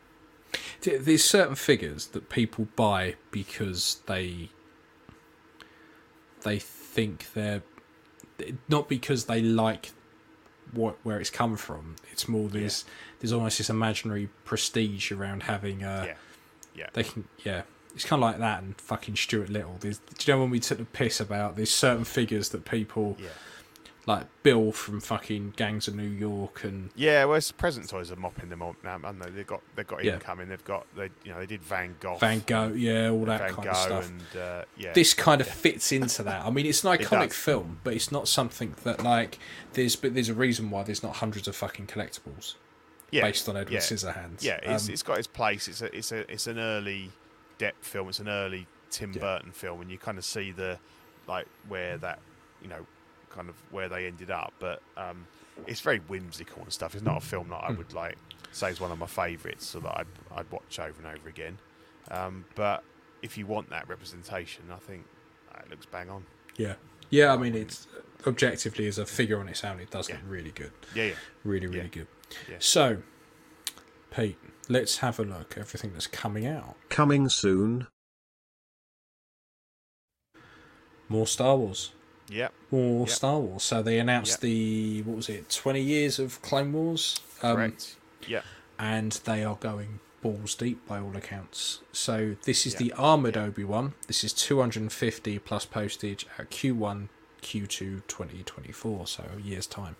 There's 0.81 1.23
certain 1.23 1.55
figures 1.55 2.07
that 2.07 2.29
people 2.29 2.67
buy 2.75 3.15
because 3.29 4.01
they 4.07 4.49
they 6.41 6.59
think 6.59 7.33
they're 7.33 7.63
not 8.67 8.89
because 8.89 9.25
they 9.25 9.41
like 9.41 9.91
what 10.71 10.97
where 11.03 11.19
it's 11.19 11.29
come 11.29 11.57
from. 11.57 11.95
It's 12.11 12.27
more 12.27 12.49
there's 12.49 12.85
there's 13.19 13.33
almost 13.33 13.57
this 13.57 13.69
imaginary 13.69 14.29
prestige 14.45 15.11
around 15.11 15.43
having 15.43 15.83
uh 15.83 16.05
yeah, 16.07 16.13
yeah, 16.75 16.87
they 16.93 17.03
can 17.03 17.27
yeah. 17.43 17.63
It's 17.93 18.05
kind 18.05 18.23
of 18.23 18.29
like 18.29 18.39
that 18.39 18.63
and 18.63 18.79
fucking 18.79 19.17
Stuart 19.17 19.49
Little. 19.49 19.75
There's, 19.81 19.97
do 19.97 20.31
you 20.31 20.33
know 20.33 20.41
when 20.41 20.49
we 20.49 20.61
took 20.61 20.77
the 20.77 20.85
piss 20.85 21.19
about 21.19 21.57
there's 21.57 21.73
certain 21.73 22.05
figures 22.05 22.49
that 22.49 22.63
people 22.63 23.17
yeah. 23.19 23.27
Like 24.07 24.25
Bill 24.41 24.71
from 24.71 24.99
fucking 24.99 25.53
Gangs 25.57 25.87
of 25.87 25.95
New 25.95 26.01
York 26.09 26.63
and 26.63 26.89
Yeah, 26.95 27.25
well, 27.25 27.37
it's 27.37 27.51
present 27.51 27.87
toys 27.87 28.11
are 28.11 28.15
mopping 28.15 28.49
them 28.49 28.63
up 28.63 28.75
now, 28.83 28.97
they? 28.97 29.29
They've 29.29 29.45
got 29.45 29.61
they've 29.75 29.85
got 29.85 30.03
Yeah. 30.03 30.13
incoming. 30.15 30.49
They've 30.49 30.63
got 30.65 30.87
they 30.95 31.09
you 31.23 31.31
know 31.31 31.37
they 31.39 31.45
did 31.45 31.61
Van 31.61 31.95
Gogh, 31.99 32.17
Van 32.17 32.41
Gogh, 32.47 32.73
yeah, 32.75 33.09
all 33.11 33.25
that 33.25 33.39
Van 33.41 33.53
kind 33.53 33.63
Gogh, 33.65 33.69
of 33.71 33.77
stuff. 33.77 34.09
and 34.09 34.41
uh, 34.41 34.65
yeah, 34.75 34.93
this 34.93 35.13
kind 35.13 35.39
of 35.39 35.47
fits 35.47 35.91
into 35.91 36.23
that. 36.23 36.43
I 36.43 36.49
mean, 36.49 36.65
it's 36.65 36.83
an 36.83 36.97
iconic 36.97 37.27
does. 37.29 37.35
film, 37.37 37.79
but 37.83 37.93
it's 37.93 38.11
not 38.11 38.27
something 38.27 38.73
that 38.83 39.03
like 39.03 39.37
there's. 39.73 39.95
But 39.95 40.15
there's 40.15 40.29
a 40.29 40.33
reason 40.33 40.71
why 40.71 40.81
there's 40.81 41.03
not 41.03 41.17
hundreds 41.17 41.47
of 41.47 41.55
fucking 41.55 41.85
collectibles 41.85 42.55
yeah, 43.11 43.21
based 43.21 43.47
on 43.47 43.55
Edward 43.55 43.73
yeah. 43.73 43.79
Scissorhands. 43.81 44.41
Yeah, 44.41 44.59
it's, 44.63 44.87
Um, 44.87 44.93
it's 44.93 45.03
got 45.03 45.19
its 45.19 45.27
place. 45.27 45.67
It's 45.67 45.83
a 45.83 45.95
it's 45.95 46.11
a 46.11 46.31
it's 46.31 46.47
an 46.47 46.57
early 46.57 47.11
Depp 47.59 47.73
film. 47.81 48.09
It's 48.09 48.19
an 48.19 48.29
early 48.29 48.65
Tim 48.89 49.13
Yeah. 49.13 49.19
Burton 49.21 49.51
film, 49.51 49.79
and 49.81 49.91
you 49.91 49.99
kind 49.99 50.17
of 50.17 50.25
see 50.25 50.51
the 50.51 50.79
like 51.27 51.45
where 51.67 51.97
that 51.99 52.17
you 52.63 52.67
know 52.67 52.87
kind 53.33 53.49
of 53.49 53.55
where 53.71 53.89
they 53.89 54.05
ended 54.07 54.29
up. 54.31 54.53
But 54.59 54.81
um, 54.97 55.25
it's 55.67 55.79
very 55.81 55.99
whimsical 55.99 56.61
and 56.63 56.71
stuff. 56.71 56.93
It's 56.95 57.03
not 57.03 57.17
a 57.17 57.25
film 57.25 57.49
that 57.49 57.61
Hmm. 57.61 57.71
I 57.73 57.75
would 57.77 57.93
like 57.93 58.17
say 58.51 58.69
is 58.69 58.79
one 58.81 58.91
of 58.91 58.99
my 58.99 59.07
favourites, 59.07 59.65
so 59.65 59.79
that 59.79 59.97
I'd 59.97 60.07
I'd 60.35 60.51
watch 60.51 60.79
over 60.79 61.01
and 61.05 61.17
over 61.17 61.29
again. 61.29 61.57
Um, 62.09 62.45
but 62.55 62.83
if 63.21 63.37
you 63.37 63.45
want 63.45 63.69
that 63.69 63.87
representation, 63.87 64.63
I 64.71 64.77
think 64.77 65.05
it 65.63 65.69
looks 65.69 65.85
bang 65.85 66.09
on. 66.09 66.25
yeah, 66.57 66.73
yeah. 67.09 67.33
I 67.33 67.37
mean, 67.37 67.55
it's 67.55 67.87
objectively 68.27 68.87
as 68.87 68.97
a 68.97 69.05
figure 69.05 69.39
on 69.39 69.47
its 69.47 69.63
own, 69.63 69.79
it 69.79 69.89
does 69.91 70.09
Yeah. 70.09 70.15
look 70.15 70.23
really 70.27 70.51
good, 70.51 70.71
Yeah, 70.95 71.03
yeah. 71.05 71.13
really, 71.43 71.67
really 71.67 71.81
Yeah. 71.83 71.87
good. 71.87 72.07
Yeah. 72.49 72.55
So, 72.59 73.01
Pete, 74.09 74.37
let's 74.69 74.97
have 74.97 75.19
a 75.19 75.23
look. 75.23 75.57
Everything 75.57 75.93
that's 75.93 76.07
coming 76.07 76.45
out. 76.45 76.75
Coming 76.89 77.29
soon. 77.29 77.87
More 81.07 81.27
Star 81.27 81.57
Wars. 81.57 81.91
Yep. 82.31 82.53
Or 82.71 82.99
Yep. 83.01 83.09
Star 83.09 83.39
Wars. 83.39 83.63
So 83.63 83.83
they 83.83 83.99
announced 83.99 84.31
Yep. 84.33 84.39
the 84.41 85.01
what 85.03 85.15
was 85.17 85.29
it? 85.29 85.49
Twenty 85.49 85.81
years 85.81 86.17
of 86.19 86.41
Clone 86.41 86.71
Wars. 86.73 87.19
Um, 87.43 87.55
Correct. 87.55 87.95
Yeah. 88.27 88.41
and 88.79 89.11
they 89.25 89.43
are 89.43 89.55
going 89.55 89.99
balls 90.21 90.53
deep 90.55 90.87
by 90.87 90.99
all 90.99 91.15
accounts. 91.17 91.79
So 91.91 92.35
this 92.43 92.65
is 92.67 92.73
Yeah. 92.73 92.79
the 92.79 92.93
armored 92.93 93.35
Obi 93.37 93.63
Wan. 93.63 93.93
This 94.07 94.23
is 94.23 94.33
250 94.33 95.39
plus 95.39 95.65
postage 95.65 96.25
at 96.37 96.49
Q1, 96.51 97.09
Q2 97.41 98.03
2024, 98.07 99.07
so 99.07 99.23
a 99.37 99.41
year's 99.41 99.65
time. 99.67 99.95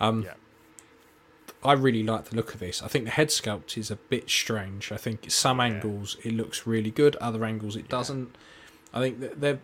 Um, 0.00 0.22
Yeah. 0.22 0.34
I 1.62 1.72
really 1.72 2.02
like 2.02 2.26
the 2.26 2.36
look 2.36 2.54
of 2.54 2.60
this. 2.60 2.80
I 2.82 2.88
think 2.88 3.04
the 3.04 3.10
head 3.10 3.28
sculpt 3.28 3.76
is 3.76 3.90
a 3.90 3.96
bit 3.96 4.30
strange. 4.30 4.90
I 4.92 4.96
think 4.96 5.30
some 5.30 5.58
Yeah. 5.58 5.64
angles 5.66 6.16
it 6.24 6.32
looks 6.32 6.66
really 6.66 6.90
good, 6.90 7.16
other 7.16 7.44
angles 7.44 7.76
it 7.76 7.88
doesn't. 7.88 8.34
I 8.94 9.00
think 9.00 9.20
that 9.40 9.58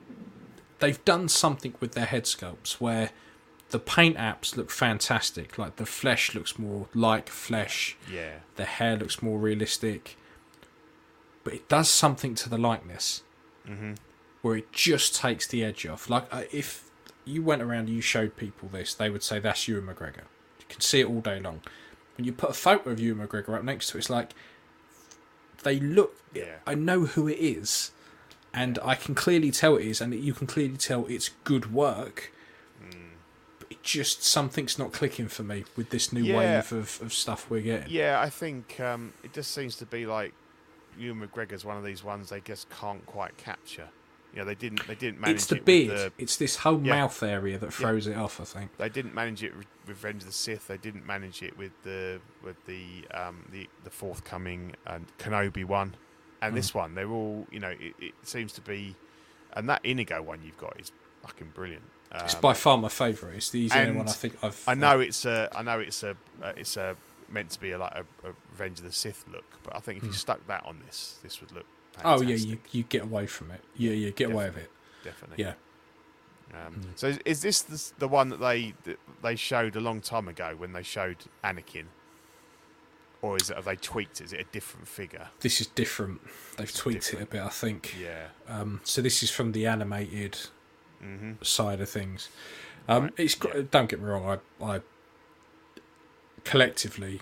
they've 0.78 1.02
done 1.04 1.28
something 1.28 1.74
with 1.80 1.92
their 1.92 2.04
head 2.06 2.24
sculpts 2.24 2.74
where 2.80 3.10
the 3.70 3.78
paint 3.78 4.16
apps 4.16 4.56
look 4.56 4.70
fantastic. 4.70 5.58
Like 5.58 5.76
the 5.76 5.86
flesh 5.86 6.34
looks 6.34 6.58
more 6.58 6.88
like 6.94 7.28
flesh 7.28 7.96
Yeah. 8.12 8.40
the 8.56 8.64
hair 8.64 8.96
looks 8.96 9.20
more 9.22 9.38
realistic, 9.38 10.16
but 11.44 11.52
it 11.54 11.68
does 11.68 11.88
something 11.88 12.34
to 12.36 12.48
the 12.48 12.58
likeness 12.58 13.22
Mm-hmm. 13.68 13.94
where 14.42 14.56
it 14.56 14.70
just 14.72 15.16
takes 15.16 15.48
the 15.48 15.64
edge 15.64 15.84
off. 15.86 16.08
Like 16.08 16.28
if 16.52 16.88
you 17.24 17.42
went 17.42 17.62
around 17.62 17.86
and 17.86 17.88
you 17.88 18.00
showed 18.00 18.36
people 18.36 18.68
this, 18.68 18.94
they 18.94 19.10
would 19.10 19.24
say 19.24 19.40
that's 19.40 19.66
Ewan 19.66 19.86
McGregor. 19.86 20.22
You 20.60 20.66
can 20.68 20.80
see 20.80 21.00
it 21.00 21.08
all 21.08 21.20
day 21.20 21.40
long. 21.40 21.62
When 22.16 22.24
you 22.24 22.32
put 22.32 22.50
a 22.50 22.54
photo 22.54 22.90
of 22.90 23.00
Ewan 23.00 23.26
McGregor 23.26 23.56
up 23.56 23.64
next 23.64 23.88
to 23.88 23.96
it, 23.96 24.00
it's 24.02 24.10
like 24.10 24.32
they 25.64 25.80
look. 25.80 26.14
Yeah. 26.32 26.56
I 26.66 26.76
know 26.76 27.06
who 27.06 27.26
it 27.26 27.38
is, 27.40 27.90
and 28.56 28.78
I 28.82 28.94
can 28.96 29.14
clearly 29.14 29.50
tell 29.52 29.76
it 29.76 29.84
is, 29.86 30.00
and 30.00 30.12
you 30.14 30.32
can 30.34 30.46
clearly 30.46 30.76
tell 30.76 31.06
it's 31.06 31.28
good 31.44 31.72
work. 31.72 32.32
But 33.58 33.70
it 33.70 33.82
just 33.82 34.22
something's 34.24 34.78
not 34.78 34.92
clicking 34.92 35.28
for 35.28 35.42
me 35.42 35.64
with 35.76 35.90
this 35.90 36.12
new 36.12 36.22
Yeah. 36.22 36.36
wave 36.38 36.72
of, 36.72 37.00
of 37.02 37.12
stuff 37.12 37.48
we're 37.50 37.62
getting. 37.62 37.90
Yeah, 37.90 38.20
I 38.20 38.30
think 38.30 38.78
um, 38.80 39.12
it 39.22 39.32
just 39.32 39.52
seems 39.52 39.76
to 39.76 39.86
be 39.86 40.06
like 40.06 40.32
Ewan 40.98 41.20
McGregor's 41.26 41.64
one 41.64 41.76
of 41.76 41.84
these 41.84 42.02
ones 42.02 42.30
they 42.30 42.40
just 42.40 42.68
can't 42.70 43.04
quite 43.06 43.36
capture. 43.36 43.88
You 44.32 44.40
know, 44.40 44.44
they 44.46 44.54
didn't 44.54 44.86
they 44.86 44.94
didn't 44.94 45.20
manage 45.20 45.36
it's 45.36 45.46
the 45.46 45.56
it 45.56 45.64
beard. 45.64 45.90
the 45.90 46.12
It's 46.18 46.36
this 46.36 46.56
whole 46.56 46.80
Yeah. 46.82 46.96
mouth 46.96 47.22
area 47.22 47.58
that 47.58 47.72
throws 47.72 48.06
it 48.06 48.16
off. 48.16 48.40
I 48.40 48.44
think. 48.44 48.76
they 48.76 48.88
didn't 48.90 49.14
manage 49.14 49.42
it 49.42 49.56
with 49.56 49.66
Revenge 49.86 50.22
of 50.22 50.26
the 50.28 50.32
Sith. 50.34 50.66
They 50.68 50.76
didn't 50.78 51.06
manage 51.06 51.42
it 51.42 51.56
with 51.56 51.72
the 51.82 52.20
with 52.42 52.56
the 52.66 53.06
um, 53.14 53.46
the 53.50 53.68
the 53.84 53.90
forthcoming 53.90 54.74
and 54.86 55.06
Kenobi 55.18 55.64
one, 55.64 55.96
and 56.42 56.52
Hmm. 56.52 56.56
this 56.56 56.74
one. 56.74 56.94
They're 56.94 57.10
all 57.10 57.46
you 57.50 57.60
know. 57.60 57.70
It, 57.70 57.94
it 58.00 58.14
seems 58.22 58.52
to 58.54 58.60
be 58.60 58.94
and 59.52 59.68
that 59.68 59.80
Inigo 59.84 60.20
one 60.22 60.42
you've 60.44 60.58
got 60.58 60.78
is 60.80 60.92
fucking 61.22 61.50
brilliant. 61.54 61.84
It's 62.14 62.34
Um, 62.34 62.40
by 62.40 62.52
far 62.54 62.78
my 62.78 62.88
favourite. 62.88 63.36
It's 63.36 63.50
the 63.50 63.68
and 63.72 63.96
one 63.96 64.08
I 64.08 64.12
think 64.12 64.36
I've. 64.42 64.62
I 64.68 64.74
know 64.74 65.00
it's 65.00 65.24
a, 65.24 65.48
I 65.54 65.62
know 65.62 65.80
it's 65.80 66.02
a, 66.02 66.16
uh, 66.42 66.52
it's 66.56 66.76
a 66.76 66.96
meant 67.28 67.50
to 67.50 67.60
be 67.60 67.72
a, 67.72 67.78
like 67.78 67.92
a, 67.92 68.02
a 68.28 68.32
Revenge 68.52 68.78
of 68.78 68.84
the 68.84 68.92
Sith 68.92 69.24
look, 69.32 69.44
but 69.64 69.74
I 69.74 69.80
think 69.80 69.98
if 69.98 70.04
you 70.04 70.12
stuck 70.12 70.46
that 70.46 70.64
on 70.64 70.78
this, 70.86 71.18
this 71.22 71.40
would 71.40 71.50
look. 71.52 71.66
Hmm. 71.96 72.02
Oh 72.06 72.20
yeah, 72.22 72.36
you 72.36 72.58
you 72.70 72.82
get 72.84 73.02
away 73.02 73.26
from 73.26 73.50
it. 73.50 73.60
Yeah, 73.76 73.92
yeah, 73.92 74.10
get 74.10 74.30
away 74.30 74.46
with 74.46 74.58
it. 74.58 74.70
definitely. 75.02 75.42
Yeah. 75.44 75.54
Um, 76.54 76.80
So 76.94 77.08
is, 77.08 77.18
is 77.24 77.42
this 77.42 77.62
the, 77.62 77.92
the 77.98 78.08
one 78.08 78.28
that 78.28 78.38
they 78.40 78.74
that 78.84 78.98
they 79.22 79.34
showed 79.36 79.74
a 79.76 79.80
long 79.80 80.00
time 80.00 80.28
ago 80.28 80.54
when 80.56 80.72
they 80.74 80.82
showed 80.84 81.16
Anakin, 81.42 81.86
or 83.32 83.36
is 83.36 83.50
it 83.50 83.56
have 83.56 83.64
they 83.64 83.76
tweaked? 83.76 84.20
it? 84.20 84.24
Is 84.24 84.32
it 84.32 84.40
a 84.40 84.44
different 84.52 84.88
figure? 84.88 85.28
This 85.40 85.60
is 85.60 85.66
different. 85.68 86.20
They've 86.56 86.72
tweaked 86.72 87.12
it 87.14 87.20
a 87.22 87.26
bit, 87.26 87.42
I 87.42 87.48
think. 87.48 87.94
Yeah. 88.00 88.28
Um, 88.48 88.80
so 88.84 89.02
this 89.02 89.22
is 89.22 89.30
from 89.30 89.52
the 89.52 89.66
animated 89.66 90.38
hmm 91.00 91.32
side 91.42 91.80
of 91.80 91.88
things. 91.88 92.28
Um, 92.88 93.04
Right, 93.04 93.12
It's 93.18 93.34
gr- 93.34 93.60
don't 93.62 93.88
get 93.88 94.00
me 94.00 94.06
wrong. 94.08 94.38
I, 94.60 94.64
I 94.76 94.80
collectively, 96.44 97.20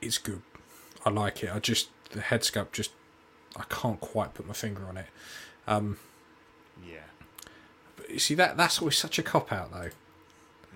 it's 0.00 0.18
good. 0.18 0.42
I 1.04 1.10
like 1.10 1.42
it. 1.42 1.50
I 1.54 1.58
just 1.58 1.88
the 2.10 2.20
head 2.20 2.42
sculpt 2.42 2.72
just 2.72 2.90
I 3.56 3.64
can't 3.68 4.00
quite 4.00 4.34
put 4.34 4.46
my 4.46 4.52
finger 4.54 4.84
on 4.88 4.96
it. 4.96 5.06
Um, 5.66 5.98
Yeah. 6.86 6.98
but 7.96 8.10
you 8.10 8.18
see 8.18 8.34
that 8.36 8.56
that's 8.56 8.78
always 8.80 8.96
such 8.98 9.18
a 9.18 9.22
cop 9.22 9.52
out 9.52 9.72
though. 9.72 9.90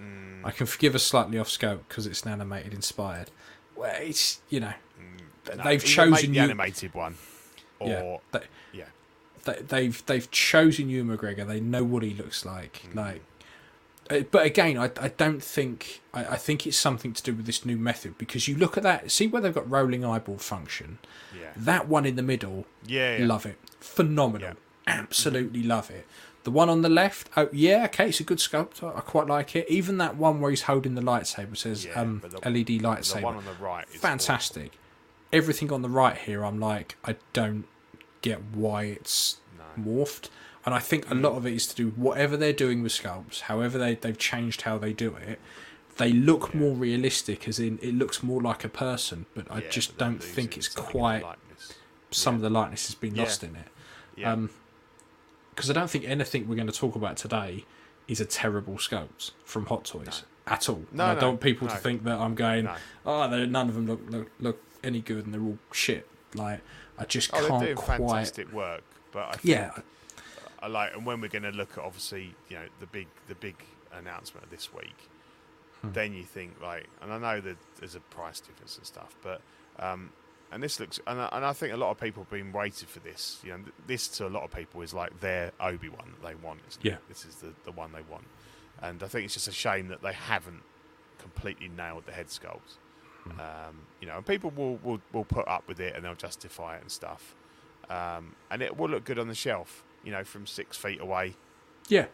Mm, 0.01 0.45
I 0.45 0.51
can 0.51 0.66
forgive 0.66 0.95
a 0.95 0.99
slightly 0.99 1.39
off 1.39 1.49
scope 1.49 1.85
because 1.89 2.07
it's 2.07 2.22
an 2.24 2.32
animated 2.32 2.74
inspired. 2.74 3.30
Well, 3.77 3.95
it's 4.01 4.41
you 4.51 4.61
know 4.61 4.72
th- 5.47 5.59
no, 5.59 5.64
they've 5.64 5.85
chosen 5.85 6.31
the 6.31 6.37
you. 6.37 6.43
animated 6.43 6.95
one, 6.95 7.16
or 7.79 7.89
yeah, 7.89 8.16
they, 8.33 8.41
yeah. 8.72 8.85
they, 9.45 9.55
they've 9.62 10.07
they've 10.07 10.31
chosen 10.31 10.89
you, 10.89 11.05
McGregor. 11.05 11.47
They 11.47 11.61
know 11.61 11.85
what 11.85 12.03
he 12.03 12.14
looks 12.14 12.45
like. 12.45 12.83
Mm. 12.91 12.95
Like, 12.95 13.22
uh, 14.11 14.20
but 14.31 14.47
again, 14.47 14.79
I, 14.79 14.91
I 15.01 15.09
don't 15.09 15.43
think 15.43 16.01
I, 16.12 16.25
I 16.25 16.37
think 16.37 16.66
it's 16.66 16.77
something 16.77 17.12
to 17.12 17.22
do 17.22 17.35
with 17.35 17.47
this 17.47 17.64
new 17.64 17.77
method 17.77 18.16
because 18.18 18.47
you 18.49 18.57
look 18.57 18.77
at 18.77 18.83
that, 18.83 19.11
see 19.11 19.27
where 19.27 19.43
they've 19.43 19.55
got 19.55 19.68
rolling 19.70 20.05
eyeball 20.05 20.39
function. 20.39 20.99
Yeah. 21.39 21.51
That 21.57 21.89
one 21.89 22.07
in 22.07 22.16
the 22.16 22.22
middle, 22.22 22.66
Yeah. 22.87 23.18
yeah. 23.18 23.27
love 23.27 23.45
it, 23.47 23.59
phenomenal, 23.81 24.49
Yeah. 24.49 24.55
absolutely 24.87 25.62
love 25.62 25.91
it. 25.91 26.07
The 26.45 26.51
one 26.51 26.68
on 26.68 26.82
the 26.82 26.88
left, 26.90 27.28
oh 27.36 27.49
yeah, 27.53 27.84
okay, 27.86 28.09
it's 28.11 28.20
a 28.20 28.24
good 28.24 28.38
sculptor. 28.40 28.88
I 28.95 29.01
quite 29.01 29.26
like 29.26 29.57
it. 29.57 29.66
Even 29.68 29.99
that 29.99 30.16
one 30.16 30.40
where 30.40 30.51
he's 30.51 30.62
holding 30.62 30.95
the 30.95 31.01
lightsaber 31.03 31.57
says 31.57 31.84
Yeah, 31.86 32.01
um, 32.01 32.22
the- 32.22 32.38
LED 32.49 32.66
The 32.66 32.80
lightsaber 32.80 33.22
one 33.22 33.36
on 33.36 33.45
the 33.47 33.53
right 33.55 33.86
is 33.92 34.01
fantastic. 34.01 34.72
Everything 35.32 35.72
on 35.72 35.82
the 35.82 35.88
right 35.88 36.16
here, 36.16 36.45
I'm 36.45 36.61
like, 36.61 36.97
I 37.05 37.16
don't 37.32 37.64
get 38.22 38.40
why 38.53 38.84
it's 38.84 39.38
No. 39.76 39.82
morphed. 39.92 40.28
And 40.66 40.74
I 40.74 40.78
think 40.78 41.11
a 41.11 41.14
lot 41.14 41.32
of 41.32 41.45
it 41.47 41.53
is 41.55 41.66
to 41.68 41.74
do 41.74 41.90
whatever 41.90 42.36
they're 42.36 42.53
doing 42.53 42.82
with 42.82 42.92
sculpts, 42.92 43.40
however 43.40 43.76
they, 43.78 43.95
they've 43.97 44.16
changed 44.16 44.62
how 44.62 44.78
they 44.78 44.92
do 44.92 45.14
it, 45.16 45.38
they 45.97 46.12
look 46.12 46.55
more 46.55 46.74
realistic, 46.74 47.47
as 47.49 47.59
in 47.59 47.78
it 47.82 47.95
looks 47.95 48.22
more 48.22 48.40
like 48.42 48.64
a 48.64 48.68
person, 48.68 49.26
but 49.34 49.47
I 49.51 49.59
Yeah, 49.61 49.68
just 49.70 49.97
but 49.97 50.05
don't 50.05 50.22
think 50.22 50.57
it's 50.57 50.72
the 50.74 50.80
quite. 50.82 51.22
Some 52.11 52.34
Yeah. 52.34 52.36
of 52.36 52.42
the 52.42 52.51
likeness 52.51 52.86
has 52.86 52.95
been 52.95 53.14
Yeah. 53.14 53.22
lost 53.24 53.42
in 53.45 53.57
it. 53.57 53.68
Yeah. 54.16 54.32
Um, 54.32 54.51
because 55.55 55.70
I 55.70 55.72
don't 55.72 55.88
think 55.90 56.05
anything 56.07 56.48
we're 56.48 56.55
going 56.57 56.66
to 56.66 56.72
talk 56.72 56.94
about 56.96 57.16
today 57.16 57.64
is 58.09 58.20
a 58.20 58.24
terrible 58.24 58.74
sculpt 58.74 59.30
from 59.44 59.66
Hot 59.66 59.84
Toys 59.84 60.24
at 60.46 60.68
all. 60.68 60.82
No, 60.92 61.02
and 61.05 61.12
I 61.12 61.14
no, 61.14 61.20
don't 61.20 61.28
want 61.30 61.40
people 61.40 61.68
to 61.68 61.76
think 61.76 62.05
that 62.05 62.18
I'm 62.18 62.34
going, 62.34 62.64
No. 62.64 62.74
oh, 63.07 63.30
they're, 63.30 63.46
none 63.46 63.68
of 63.68 63.74
them 63.74 63.86
look, 63.86 64.00
look 64.11 64.30
look 64.40 64.62
any 64.82 65.00
good 65.00 65.24
and 65.24 65.32
they're 65.32 65.40
all 65.42 65.59
shit. 65.72 66.07
Like 66.34 66.61
I 66.98 67.05
just 67.05 67.30
oh, 67.32 67.40
they're 67.40 67.48
can't 67.48 67.62
doing 67.62 67.76
quite. 67.76 67.98
fantastic 67.98 68.52
work, 68.52 68.82
but 69.12 69.28
I 69.28 69.32
think 69.32 69.44
Yeah, 69.44 69.70
I 70.61 70.66
like, 70.66 70.94
and 70.94 71.07
when 71.07 71.20
we're 71.20 71.28
going 71.28 71.44
to 71.44 71.50
look 71.52 71.78
at 71.78 71.84
obviously, 71.84 72.34
you 72.48 72.57
know, 72.57 72.64
the 72.80 72.86
big 72.86 73.07
the 73.28 73.34
big 73.36 73.57
announcement 73.92 74.44
of 74.44 74.50
this 74.50 74.72
week, 74.74 74.96
Hmm. 75.82 75.92
then 75.92 76.12
you 76.14 76.24
think 76.24 76.61
like, 76.62 76.86
and 77.02 77.12
I 77.12 77.18
know 77.18 77.40
that 77.40 77.57
there's 77.78 77.94
a 77.94 78.00
price 78.00 78.40
difference 78.40 78.76
and 78.76 78.86
stuff, 78.86 79.14
but 79.22 79.40
um, 79.78 80.11
and 80.53 80.62
this 80.62 80.78
looks, 80.78 81.01
and 81.07 81.20
I, 81.20 81.28
and 81.32 81.45
I 81.45 81.53
think 81.53 81.72
a 81.72 81.76
lot 81.76 81.90
of 81.90 81.99
people 81.99 82.22
have 82.22 82.30
been 82.30 82.53
waiting 82.53 82.88
for 82.88 83.01
this. 83.01 83.40
You 83.42 83.51
know, 83.51 83.59
this 83.86 84.09
to 84.09 84.26
a 84.26 84.28
lot 84.28 84.45
of 84.45 84.53
people 84.53 84.82
is 84.82 84.95
like 84.95 85.20
their 85.20 85.53
Obi 85.61 85.88
Wan 85.88 86.12
that 86.12 86.26
they 86.26 86.34
want. 86.34 86.61
Yeah. 86.82 86.92
it? 86.92 86.99
this 87.09 87.24
is 87.24 87.36
the 87.36 87.53
the 87.64 87.72
one 87.72 87.92
they 87.92 88.03
want, 88.11 88.24
and 88.82 89.03
I 89.03 89.09
think 89.09 89.24
it's 89.24 89.34
just 89.34 89.49
a 89.49 89.53
shame 89.53 89.88
that 89.88 90.03
they 90.03 90.12
haven't 90.12 90.62
completely 91.18 91.68
nailed 91.68 92.07
the 92.07 92.12
head 92.12 92.28
sculpt. 92.28 92.78
Hmm. 93.24 93.40
Um, 93.40 93.76
you 94.01 94.07
know, 94.07 94.16
and 94.16 94.26
people 94.26 94.53
will, 94.55 94.76
will 94.76 95.01
will 95.12 95.24
put 95.24 95.49
up 95.49 95.66
with 95.66 95.80
it 95.80 95.97
and 95.97 96.05
they'll 96.05 96.14
justify 96.14 96.76
it 96.76 96.82
and 96.82 96.90
stuff, 96.90 97.34
um, 97.90 98.34
and 98.51 98.62
it 98.62 98.76
will 98.76 98.88
look 98.88 99.05
good 99.05 99.18
on 99.18 99.28
the 99.28 99.34
shelf. 99.34 99.82
You 100.05 100.12
know, 100.12 100.22
from 100.22 100.47
six 100.47 100.76
feet 100.76 101.01
away, 101.01 101.34
yeah, 101.88 102.07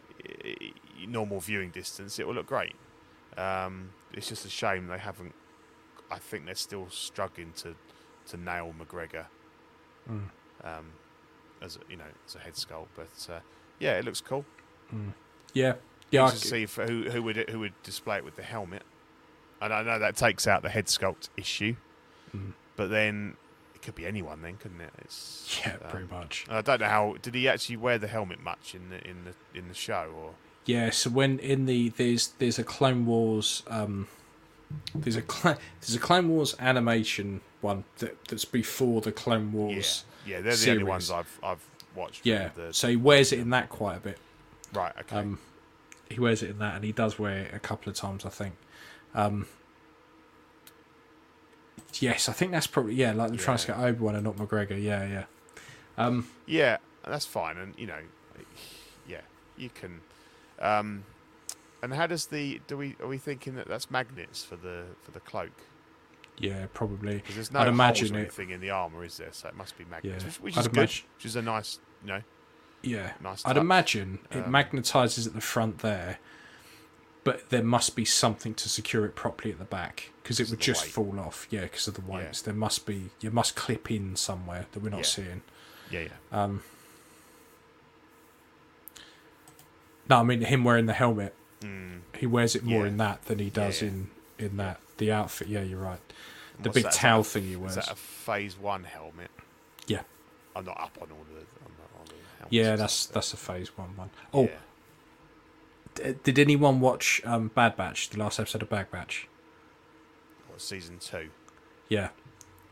normal 1.06 1.40
viewing 1.40 1.70
distance, 1.70 2.18
it 2.18 2.26
will 2.26 2.34
look 2.34 2.46
great. 2.46 2.74
Um, 3.36 3.90
it's 4.12 4.28
just 4.28 4.44
a 4.44 4.50
shame 4.50 4.86
they 4.86 4.98
haven't. 4.98 5.34
I 6.10 6.18
think 6.18 6.46
they're 6.46 6.54
still 6.54 6.88
struggling 6.90 7.52
to 7.58 7.74
to 8.30 8.36
nail 8.36 8.74
McGregor 8.78 9.26
Mm. 10.10 10.30
um, 10.64 10.86
as 11.62 11.76
a, 11.76 11.80
you 11.90 11.96
know 11.96 12.04
as 12.26 12.34
a 12.34 12.38
head 12.38 12.54
sculpt, 12.54 12.88
but 12.96 13.28
uh, 13.32 13.40
yeah, 13.78 13.98
it 13.98 14.04
looks 14.04 14.20
cool. 14.20 14.44
yeah, 15.52 15.74
yeah. 16.10 16.24
I 16.24 16.30
to 16.30 16.36
see 16.36 16.62
if, 16.62 16.76
who 16.76 17.10
who 17.10 17.22
would 17.22 17.36
who 17.50 17.60
would 17.60 17.74
display 17.82 18.16
it 18.16 18.24
with 18.24 18.36
the 18.36 18.42
helmet. 18.42 18.82
And 19.62 19.74
I 19.74 19.82
know 19.82 19.98
that 19.98 20.16
takes 20.16 20.46
out 20.46 20.62
the 20.62 20.70
head 20.70 20.86
sculpt 20.86 21.28
issue, 21.36 21.76
Mm. 22.34 22.54
but 22.76 22.88
then 22.88 23.36
it 23.74 23.82
could 23.82 23.94
be 23.94 24.06
anyone 24.06 24.40
then, 24.42 24.56
couldn't 24.56 24.80
it? 24.80 24.90
It's, 25.02 25.60
yeah, 25.64 25.74
um, 25.84 25.90
pretty 25.90 26.06
much. 26.10 26.46
I 26.48 26.62
don't 26.62 26.80
know 26.80 26.86
how 26.88 27.16
did 27.20 27.34
he 27.34 27.46
actually 27.48 27.76
wear 27.76 27.98
the 27.98 28.08
helmet 28.08 28.40
much 28.42 28.74
in 28.74 28.88
the 28.88 29.06
in 29.06 29.24
the 29.24 29.34
in 29.58 29.68
the 29.68 29.74
show 29.74 30.10
or 30.16 30.34
Yeah, 30.64 30.90
so 30.90 31.10
when 31.10 31.38
in 31.40 31.66
the 31.66 31.90
there's 31.90 32.28
there's 32.38 32.58
a 32.58 32.64
Clone 32.64 33.04
Wars 33.04 33.62
um 33.68 34.08
there's 34.94 35.16
a 35.16 35.22
Cl- 35.22 35.58
there's 35.80 35.94
a 35.94 35.98
Clone 35.98 36.28
Wars 36.28 36.54
animation 36.58 37.40
one 37.60 37.84
that, 37.98 38.24
that's 38.26 38.44
before 38.44 39.00
the 39.00 39.12
Clone 39.12 39.52
Wars. 39.52 40.04
yeah 40.26 40.36
yeah 40.36 40.40
they're 40.42 40.56
the 40.56 40.70
only 40.72 40.84
ones 40.84 41.10
I've 41.10 41.38
I've 41.42 41.64
watched. 41.94 42.24
Yeah, 42.24 42.50
The, 42.54 42.72
so 42.72 42.88
he 42.88 42.96
wears 42.96 43.32
it 43.32 43.38
in 43.40 43.50
that 43.50 43.68
quite 43.68 43.96
a 43.96 44.00
bit. 44.00 44.18
right, 44.72 44.92
okay. 45.00 45.16
Um, 45.16 45.38
he 46.08 46.18
wears 46.20 46.42
it 46.42 46.50
in 46.50 46.58
that, 46.58 46.74
and 46.76 46.84
he 46.84 46.92
does 46.92 47.18
wear 47.18 47.38
it 47.46 47.54
a 47.54 47.58
couple 47.58 47.90
of 47.90 47.96
times, 47.96 48.24
I 48.24 48.28
think. 48.30 48.54
Um, 49.14 49.46
yes, 51.98 52.28
I 52.28 52.32
think 52.32 52.52
that's 52.52 52.66
probably 52.66 52.94
yeah, 52.94 53.12
like 53.12 53.30
they're 53.30 53.38
trying 53.38 53.58
to 53.58 53.72
Yeah. 53.72 53.76
get 53.78 53.84
Obi 53.86 53.98
Wan 54.00 54.14
and 54.14 54.24
not 54.24 54.36
McGregor. 54.36 54.80
Yeah, 54.82 55.06
yeah. 55.06 55.24
Um, 55.98 56.28
yeah, 56.46 56.78
that's 57.06 57.26
fine, 57.26 57.56
and 57.58 57.74
you 57.76 57.86
know, 57.86 57.98
yeah, 59.08 59.20
you 59.56 59.70
can. 59.70 60.00
Um, 60.60 61.04
and 61.82 61.94
how 61.94 62.06
does 62.06 62.26
the 62.26 62.60
do 62.66 62.76
we 62.76 62.96
are 63.00 63.06
we 63.08 63.18
thinking 63.18 63.54
that 63.56 63.68
that's 63.68 63.90
magnets 63.90 64.44
for 64.44 64.56
the 64.56 64.84
for 65.02 65.10
the 65.12 65.20
cloak? 65.20 65.52
yeah, 66.38 66.66
probably. 66.72 67.16
Because 67.16 67.34
there's 67.34 67.52
no 67.52 67.60
I'd 67.60 67.68
imagine 67.68 68.14
it. 68.16 68.18
anything 68.20 68.48
in 68.50 68.60
the 68.60 68.70
armor, 68.70 69.04
is 69.04 69.18
there? 69.18 69.28
So 69.32 69.48
it 69.48 69.54
must 69.56 69.76
be 69.76 69.84
magnets, 69.84 70.24
Yeah, 70.24 70.28
which, 70.28 70.40
which 70.40 70.56
I'd 70.56 70.60
is 70.60 70.68
good. 70.68 70.88
Which 71.16 71.24
is 71.26 71.36
a 71.36 71.42
nice, 71.42 71.78
you 72.02 72.08
know, 72.08 72.22
Yeah, 72.82 73.12
Nice 73.20 73.44
I'd 73.44 73.54
touch. 73.54 73.60
imagine 73.60 74.20
it 74.30 74.44
Um, 74.46 74.52
magnetizes 74.52 75.26
at 75.26 75.34
the 75.34 75.42
front 75.42 75.80
there, 75.80 76.18
but 77.24 77.50
there 77.50 77.62
must 77.62 77.94
be 77.94 78.06
something 78.06 78.54
to 78.54 78.70
secure 78.70 79.04
it 79.04 79.14
properly 79.16 79.52
at 79.52 79.58
the 79.58 79.66
back 79.66 80.12
because 80.22 80.40
it 80.40 80.48
would 80.48 80.60
just 80.60 80.84
weight. 80.84 80.92
fall 80.92 81.20
off. 81.20 81.46
Yeah, 81.50 81.62
because 81.62 81.86
of 81.88 81.92
the 81.94 82.02
Yeah. 82.08 82.14
weights. 82.14 82.40
There 82.40 82.54
must 82.54 82.86
be. 82.86 83.10
You 83.20 83.30
must 83.30 83.54
clip 83.54 83.90
in 83.90 84.16
somewhere 84.16 84.64
that 84.72 84.80
we're 84.82 84.88
not 84.88 85.00
Yeah. 85.00 85.02
seeing. 85.04 85.42
yeah, 85.90 86.00
yeah. 86.00 86.08
Um, 86.44 86.62
no, 90.08 90.20
I 90.20 90.22
mean 90.22 90.40
him 90.40 90.64
wearing 90.64 90.86
the 90.86 90.92
helmet. 90.94 91.34
Mm. 91.60 92.00
He 92.18 92.26
wears 92.26 92.54
it 92.56 92.64
more 92.64 92.82
Yeah. 92.82 92.88
in 92.88 92.96
that 92.98 93.24
than 93.26 93.38
he 93.38 93.50
does 93.50 93.82
yeah. 93.82 93.88
in 93.88 94.10
in 94.38 94.56
that 94.56 94.80
the 94.98 95.12
outfit. 95.12 95.48
Yeah, 95.48 95.62
you're 95.62 95.78
right. 95.80 96.00
The 96.58 96.68
what's 96.68 96.74
big 96.74 96.84
that? 96.84 96.92
Towel 96.92 97.22
thing 97.22 97.44
he 97.44 97.56
wears. 97.56 97.76
Is 97.76 97.84
that 97.86 97.92
a 97.92 97.96
phase 97.96 98.58
one 98.58 98.84
helmet? 98.84 99.30
Yeah, 99.86 100.02
I'm 100.56 100.64
not 100.64 100.80
up 100.80 100.96
on 101.00 101.08
all 101.10 101.24
the 101.28 101.40
on 101.40 101.72
the, 101.76 101.98
on 101.98 102.06
the 102.06 102.12
helmets 102.38 102.50
yeah. 102.50 102.76
That's 102.76 103.06
that's 103.06 103.32
a 103.32 103.36
phase 103.36 103.76
one 103.76 103.96
one. 103.96 104.10
Oh, 104.32 104.44
yeah. 104.44 104.50
d- 105.94 106.14
did 106.22 106.38
anyone 106.38 106.80
watch 106.80 107.20
um, 107.24 107.48
Bad 107.54 107.76
Batch? 107.76 108.10
The 108.10 108.18
last 108.18 108.38
episode 108.40 108.62
of 108.62 108.70
Bad 108.70 108.90
Batch. 108.90 109.28
What, 110.48 110.60
season 110.60 110.98
two. 110.98 111.28
Yeah. 111.88 112.08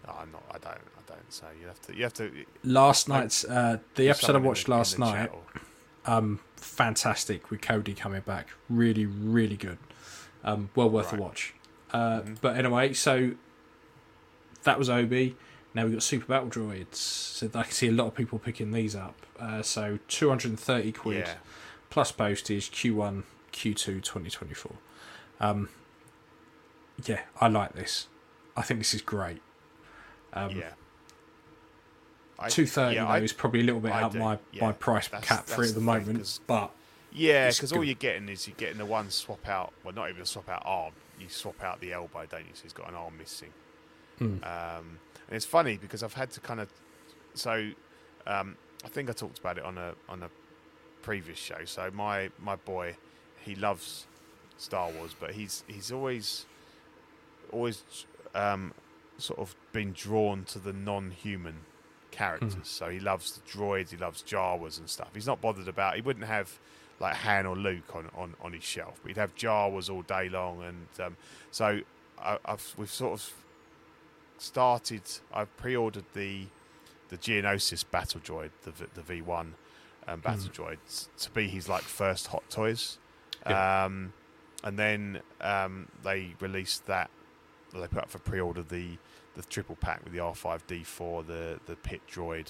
Oh, 0.07 0.17
I'm 0.21 0.33
not. 0.33 0.43
I 0.51 0.59
don't. 0.59 0.75
I 0.75 1.01
don't. 1.07 1.33
So 1.33 1.47
you 1.61 1.67
have 1.67 1.81
to. 1.83 1.95
You 1.97 2.03
have 2.05 2.15
to. 2.15 2.31
Last 2.65 3.09
night's 3.09 3.45
uh, 3.45 3.79
the 3.97 4.09
episode 4.11 4.37
I 4.37 4.39
watched 4.39 4.67
the- 4.67 4.73
last 4.73 4.99
night. 4.99 5.31
or- 5.33 5.61
Um, 6.09 6.41
fantastic 6.57 7.51
with 7.51 7.61
Cody 7.61 7.93
coming 7.95 8.23
back. 8.23 8.49
Really, 8.71 9.05
really 9.07 9.57
good. 9.57 9.79
Um, 10.43 10.71
well 10.75 10.89
worth 10.89 11.13
Right. 11.13 11.19
a 11.21 11.23
watch. 11.23 11.55
Uh, 11.93 12.21
Mhm. 12.23 12.41
But 12.41 12.57
anyway, 12.57 12.95
so 12.95 13.33
that 14.65 14.79
was 14.79 14.89
Obi. 14.89 15.37
Now 15.75 15.85
we've 15.85 15.93
got 15.93 16.03
Super 16.03 16.27
Battle 16.27 16.49
Droids. 16.49 16.95
So 16.95 17.47
I 17.55 17.63
can 17.65 17.73
see 17.73 17.89
a 17.89 17.93
lot 17.93 18.07
of 18.07 18.15
people 18.15 18.39
picking 18.39 18.71
these 18.73 18.97
up. 18.97 19.15
Uh, 19.39 19.63
so 19.63 19.99
230 20.09 20.93
quid 20.93 21.19
Yeah. 21.27 21.35
plus 21.91 22.11
postage 22.11 22.71
Q1, 22.71 23.25
Q2 23.53 24.01
2024. 24.01 24.77
Um, 25.41 25.69
yeah, 27.05 27.23
I 27.41 27.49
like 27.49 27.75
this. 27.75 28.09
I 28.57 28.63
think 28.63 28.81
this 28.81 28.95
is 28.95 29.03
great. 29.03 29.43
Um, 30.33 30.51
yeah. 30.57 30.73
Two 32.49 32.67
thirty 32.67 32.95
yeah, 32.97 33.05
though 33.05 33.11
I- 33.11 33.19
is 33.19 33.33
probably 33.33 33.61
a 33.61 33.65
little 33.65 33.81
bit 33.81 33.91
I 33.93 34.03
out 34.03 34.13
do, 34.13 34.19
my 34.21 34.39
yeah. 34.53 34.67
my 34.67 34.73
price 34.73 35.09
cap 35.09 35.47
for 35.47 35.65
it 35.65 35.71
at 35.71 35.75
the 35.75 35.81
moment. 35.81 36.19
'cause- 36.19 36.41
But 36.47 36.71
Yeah, 37.11 37.49
because 37.51 37.73
all 37.73 37.83
you're 37.83 37.95
getting 37.95 38.29
is 38.29 38.47
you're 38.47 38.57
getting 38.57 38.79
the 38.79 38.87
one 38.87 39.11
swap 39.11 39.49
out. 39.49 39.73
Well, 39.83 39.95
not 39.95 40.09
even 40.11 40.23
a 40.23 40.27
swap 40.27 40.49
out 40.49 40.63
arm. 40.65 40.93
You 41.19 41.29
swap 41.29 41.63
out 41.65 41.81
the 41.81 41.93
elbow, 41.93 42.27
don't 42.27 42.43
you? 42.47 42.53
So 42.55 42.63
he's 42.63 42.73
got 42.73 42.89
an 42.89 42.95
arm 42.95 43.19
missing. 43.19 43.53
Hmm. 44.19 44.25
Um, 44.45 44.99
and 45.27 45.37
it's 45.37 45.45
funny 45.47 45.77
because 45.79 46.03
I've 46.03 46.15
had 46.15 46.31
to 46.33 46.41
kind 46.41 46.61
of. 46.61 46.69
So, 47.35 47.71
um, 48.27 48.57
I 48.85 48.89
think 48.89 49.09
I 49.11 49.13
talked 49.13 49.39
about 49.39 49.59
it 49.59 49.65
on 49.65 49.77
a 49.79 49.95
on 50.09 50.23
a 50.23 50.31
previous 51.03 51.39
show. 51.39 51.65
So 51.65 51.91
my 51.91 52.31
my 52.39 52.55
boy, 52.57 52.97
he 53.41 53.55
loves 53.57 54.07
Star 54.59 54.91
Wars, 54.93 55.15
but 55.19 55.33
he's 55.33 55.65
he's 55.67 55.91
always 55.91 56.47
always 57.51 57.83
um, 58.35 58.75
sort 59.17 59.39
of 59.41 59.57
been 59.73 59.93
drawn 59.93 60.45
to 60.45 60.59
the 60.59 60.73
non-human 60.73 61.61
characters. 62.19 62.55
Hmm. 62.55 62.61
So 62.63 62.89
he 62.89 63.01
loves 63.01 63.27
the 63.37 63.43
droids, 63.59 63.91
he 63.91 63.97
loves 63.97 64.23
Jawas 64.23 64.79
and 64.79 64.89
stuff. 64.89 65.09
He's 65.15 65.27
not 65.27 65.41
bothered 65.41 65.69
about. 65.69 65.95
He 65.97 66.03
wouldn't 66.03 66.27
have 66.27 66.59
like 67.01 67.15
Han 67.17 67.47
or 67.47 67.57
Luke 67.57 67.95
on 67.95 68.11
on, 68.17 68.35
on 68.41 68.53
his 68.53 68.65
shelf, 68.65 68.95
but 69.03 69.09
he'd 69.11 69.17
have 69.21 69.35
Jawas 69.37 69.89
all 69.93 70.03
day 70.03 70.29
long. 70.29 70.63
And 70.63 70.89
um, 71.07 71.17
so 71.51 71.81
I, 72.21 72.39
I've 72.45 72.75
we've 72.77 72.91
sort 72.91 73.13
of 73.21 73.33
started. 74.39 75.03
I've 75.33 75.55
pre-ordered 75.57 76.05
the 76.15 76.47
the 77.09 77.17
Geonosis 77.19 77.85
battle 77.91 78.21
droid, 78.21 78.51
the 78.65 78.73
the 78.95 79.03
V 79.03 79.23
one 79.23 79.55
um, 80.07 80.21
battle 80.21 80.51
droid, 80.51 80.79
s- 80.87 81.09
to 81.19 81.31
be 81.31 81.49
his 81.49 81.69
like 81.69 81.83
first 81.83 82.29
Hot 82.29 82.49
Toys. 82.51 82.99
Yeah. 83.47 83.85
Um, 83.85 84.13
and 84.65 84.79
then 84.79 85.21
um, 85.41 85.89
they 86.03 86.35
released 86.41 86.87
that. 86.87 87.11
They 87.73 87.87
put 87.87 87.99
up 88.03 88.11
for 88.11 88.19
pre-order 88.19 88.63
the 88.63 88.97
the 89.39 89.45
triple 89.45 89.77
pack 89.77 90.03
with 90.05 90.13
the 90.13 90.21
R 90.21 90.35
five 90.35 90.67
D 90.67 90.83
four, 90.85 91.23
the 91.23 91.59
the 91.67 91.77
pit 91.77 92.01
droid, 92.11 92.49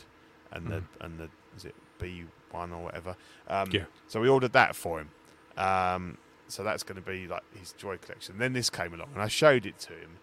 and 0.52 0.66
the 0.66 0.82
and 1.04 1.18
the 1.18 1.28
is 1.56 1.64
it 1.64 1.74
B 1.98 2.24
one 2.50 2.72
or 2.72 2.82
whatever. 2.84 3.14
Um, 3.46 3.68
Yeah. 3.70 3.84
So 4.08 4.20
we 4.20 4.28
ordered 4.28 4.52
that 4.54 4.74
for 4.74 5.00
him. 5.00 5.10
Um, 5.56 6.16
so 6.48 6.62
that's 6.64 6.82
going 6.82 6.96
to 6.96 7.06
be 7.06 7.26
like 7.28 7.42
his 7.54 7.74
droid 7.78 8.00
collection. 8.00 8.38
Then 8.38 8.54
this 8.54 8.70
came 8.70 8.94
along, 8.94 9.10
and 9.12 9.22
I 9.22 9.28
showed 9.28 9.66
it 9.66 9.78
to 9.80 9.92
him, 9.92 10.18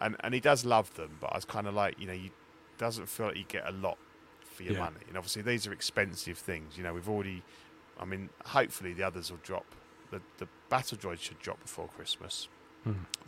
and 0.00 0.16
and 0.20 0.32
he 0.34 0.40
does 0.40 0.64
love 0.64 0.94
them, 0.94 1.18
but 1.20 1.32
I 1.32 1.36
was 1.36 1.44
kind 1.44 1.66
of 1.66 1.74
like, 1.74 2.00
you 2.00 2.06
know, 2.06 2.14
you 2.14 2.30
doesn't 2.78 3.06
feel 3.06 3.26
like 3.26 3.36
you 3.36 3.44
get 3.48 3.66
a 3.68 3.72
lot 3.72 3.98
for 4.54 4.62
your 4.62 4.72
Yeah. 4.74 4.80
money, 4.84 5.00
and 5.08 5.16
obviously 5.18 5.42
these 5.42 5.66
are 5.66 5.72
expensive 5.72 6.38
things. 6.38 6.76
You 6.78 6.84
know, 6.84 6.94
we've 6.94 7.08
already, 7.08 7.42
I 8.00 8.04
mean, 8.06 8.30
hopefully 8.46 8.92
the 8.94 9.02
others 9.02 9.30
will 9.30 9.40
drop. 9.42 9.66
The 10.10 10.20
the 10.38 10.48
battle 10.70 10.96
droid 10.96 11.20
should 11.20 11.40
drop 11.40 11.60
before 11.60 11.88
Christmas, 11.88 12.48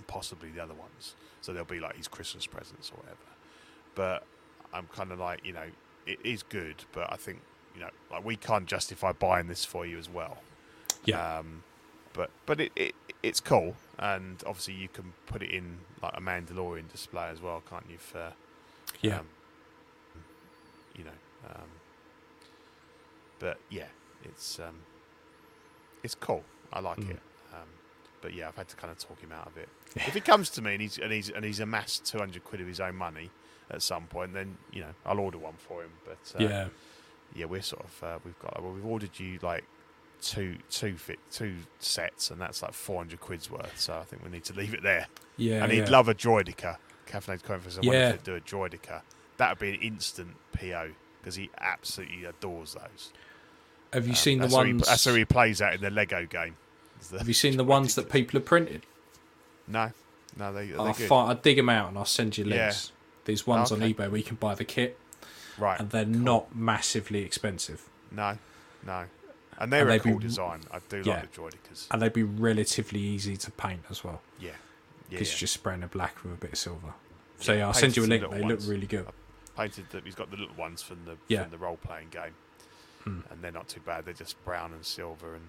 Possibly 0.07 0.51
the 0.51 0.63
other 0.63 0.75
ones. 0.75 1.15
So 1.41 1.53
they'll 1.53 1.65
be 1.65 1.81
like 1.81 1.97
his 1.97 2.09
Christmas 2.09 2.47
presents 2.47 2.91
or 2.91 2.97
whatever. 2.99 3.19
But 3.95 4.25
I'm 4.73 4.87
kind 4.95 5.13
of 5.13 5.19
like, 5.19 5.45
you 5.45 5.53
know, 5.53 5.67
it 6.07 6.19
is 6.25 6.43
good, 6.43 6.77
but 6.93 7.13
I 7.13 7.17
think, 7.17 7.41
you 7.75 7.81
know, 7.81 7.91
like 8.11 8.25
we 8.25 8.37
can't 8.37 8.67
justify 8.67 9.13
buying 9.13 9.47
this 9.49 9.65
for 9.65 9.85
you 9.87 9.99
as 9.99 10.09
well. 10.09 10.39
yeah, 11.05 11.39
Um, 11.39 11.63
but 12.15 12.31
but 12.47 12.61
it, 12.61 12.73
it 12.77 12.95
it's 13.23 13.41
cool, 13.41 13.77
and 13.99 14.43
obviously 14.47 14.75
you 14.75 14.89
can 14.89 15.13
put 15.27 15.43
it 15.43 15.51
in 15.51 15.79
like 16.03 16.15
a 16.17 16.21
Mandalorian 16.21 16.91
display 16.91 17.29
as 17.29 17.41
well, 17.43 17.63
can't 17.69 17.85
you? 17.91 17.99
For 17.99 18.33
yeah, 19.03 19.19
um, 19.19 19.27
you 20.97 21.05
know, 21.05 21.11
um, 21.49 21.69
but 23.39 23.59
yeah, 23.71 23.87
it's 24.25 24.59
um, 24.59 24.77
it's 26.03 26.15
cool. 26.15 26.43
I 26.73 26.81
like 26.81 26.99
Mm. 26.99 27.11
it. 27.11 27.21
Um, 27.53 27.69
but 28.21 28.35
yeah, 28.35 28.49
I've 28.49 28.57
had 28.57 28.69
to 28.69 28.77
kind 28.77 28.91
of 28.91 28.99
talk 28.99 29.21
him 29.21 29.33
out 29.33 29.47
of 29.47 29.57
it. 29.57 29.69
if 29.97 30.15
he 30.15 30.21
comes 30.21 30.51
to 30.51 30.63
me 30.63 30.73
and 30.73 30.81
he's 30.83 30.99
and 30.99 31.13
he's 31.13 31.29
and 31.31 31.45
he's 31.45 31.61
amassed 31.61 32.05
two 32.07 32.19
hundred 32.19 32.45
quid 32.45 32.61
of 32.61 32.67
his 32.67 32.81
own 32.81 32.97
money 32.97 33.31
at 33.71 33.83
some 33.83 34.07
point, 34.07 34.33
then 34.33 34.57
you 34.73 34.81
know 34.81 34.95
I'll 35.07 35.19
order 35.21 35.39
one 35.39 35.55
for 35.59 35.83
him. 35.83 35.91
But 36.05 36.41
uh, 36.41 36.43
yeah, 36.43 36.69
yeah, 37.35 37.47
we're 37.47 37.63
sort 37.63 37.85
of 37.85 38.03
uh, 38.05 38.19
we've 38.25 38.39
got 38.39 38.63
well, 38.63 38.73
we've 38.73 38.87
ordered 38.87 39.19
you 39.19 39.39
like 39.43 39.65
two 40.21 40.57
two 40.71 40.97
fit 40.97 41.19
two 41.31 41.57
sets, 41.79 42.31
and 42.31 42.41
that's 42.41 42.63
like 42.63 42.73
four 42.75 42.99
hundred 42.99 43.21
quid's 43.21 43.51
worth. 43.51 43.79
So 43.79 43.95
I 43.99 44.03
think 44.05 44.25
we 44.25 44.31
need 44.31 44.45
to 44.45 44.55
leave 44.55 44.75
it 44.75 44.83
there. 44.83 45.07
yeah. 45.37 45.63
and 45.63 45.73
he'd 45.73 45.81
yeah. 45.81 45.91
love 45.91 46.09
a 46.09 46.15
Droideka. 46.15 46.77
Caffeinated 47.07 47.43
Conference. 47.43 47.77
I 47.77 47.81
wonder 47.87 47.93
Yeah. 47.99 48.09
if 48.11 48.25
they'd 48.25 48.25
do 48.33 48.37
a 48.37 48.41
Droideka. 48.41 49.01
That 49.39 49.51
would 49.51 49.59
be 49.61 49.71
an 49.75 49.81
instant 49.81 50.37
PO 50.53 50.91
because 51.21 51.37
he 51.37 51.49
absolutely 51.59 52.25
adores 52.25 52.75
those. 52.75 53.13
Have 53.95 54.05
you 54.07 54.11
Um, 54.13 54.17
seen 54.17 54.39
the 54.39 54.43
that's 54.45 54.55
how 54.55 54.63
he- 54.65 54.73
ones? 54.75 54.87
that's 54.89 55.05
how 55.07 55.15
he 55.15 55.25
plays 55.25 55.63
out 55.63 55.73
in 55.75 55.81
the 55.81 55.91
Lego 55.91 56.27
game. 56.27 56.57
Have 57.17 57.29
you 57.29 57.35
seen 57.35 57.57
the 57.57 57.65
ones 57.65 57.95
that 57.95 58.11
people 58.11 58.39
have 58.39 58.45
printed? 58.47 58.83
No, 59.67 59.93
no, 60.37 60.53
they, 60.53 60.73
I'll, 60.75 60.93
fi- 60.93 61.27
I'll 61.27 61.35
dig 61.35 61.57
them 61.57 61.69
out 61.69 61.89
and 61.89 61.99
I'll 61.99 62.05
send 62.05 62.39
you 62.39 62.45
Yeah. 62.45 62.65
links. 62.67 62.93
There's 63.25 63.47
ones 63.47 63.71
on 63.73 63.81
eBay 63.81 63.99
where 64.11 64.17
you 64.17 64.23
can 64.23 64.37
buy 64.37 64.55
the 64.55 64.65
kit, 64.65 64.99
right? 65.59 65.79
and 65.79 65.91
they're 65.91 66.05
not 66.07 66.55
massively 66.57 67.23
expensive, 67.23 67.87
no, 68.11 68.39
no, 68.87 69.05
and 69.59 69.71
they're 69.73 69.83
And 69.83 69.91
a 69.91 69.93
they'd 69.93 70.03
be- 70.03 70.11
cool 70.11 70.19
design. 70.19 70.61
I 70.71 70.79
do 70.89 71.03
Yeah. 71.05 71.15
like 71.17 71.33
the 71.33 71.41
Droidekas. 71.41 71.87
and 71.91 72.01
they'd 72.01 72.13
be 72.13 72.23
relatively 72.23 73.01
easy 73.01 73.37
to 73.37 73.51
paint 73.51 73.83
as 73.91 74.03
well. 74.03 74.23
Yeah, 74.41 74.49
yeah, 74.49 74.55
Because 75.11 75.29
yeah. 75.29 75.33
you're 75.35 75.39
just 75.41 75.53
spraying 75.55 75.83
a 75.83 75.89
black 75.89 76.23
with 76.25 76.33
a 76.33 76.37
bit 76.37 76.53
of 76.53 76.59
silver. 76.59 76.95
So 77.41 77.53
Yeah, 77.53 77.59
yeah, 77.59 77.67
I'll 77.67 77.75
send 77.75 77.97
you 77.97 78.05
a 78.05 78.07
link. 78.07 78.23
They 78.23 78.29
little 78.29 78.49
look 78.49 78.61
really 78.65 78.87
good. 78.87 79.07
painted 79.57 79.91
that 79.91 80.05
he's 80.05 80.15
got 80.15 80.31
the 80.31 80.37
little 80.37 80.55
ones 80.57 80.83
from 80.83 81.05
the 81.05 81.17
Yeah. 81.29 81.43
from 81.43 81.51
the 81.51 81.59
role 81.59 81.77
playing 81.77 82.09
game, 82.11 82.35
Hmm. 83.05 83.21
and 83.31 83.43
they're 83.43 83.53
not 83.53 83.69
too 83.69 83.81
bad. 83.81 84.05
They're 84.07 84.15
just 84.15 84.43
brown 84.45 84.73
and 84.73 84.87
silver 84.87 85.35
and 85.35 85.49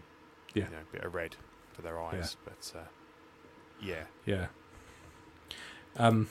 Yeah. 0.53 0.65
you 0.65 0.71
know, 0.71 0.77
a 0.89 0.93
bit 0.93 1.03
of 1.03 1.13
red 1.13 1.35
for 1.73 1.81
their 1.81 2.01
eyes. 2.01 2.35
But 2.45 2.71
uh, 2.75 2.83
yeah, 3.81 4.03
Yeah. 4.25 4.47
Um, 5.97 6.29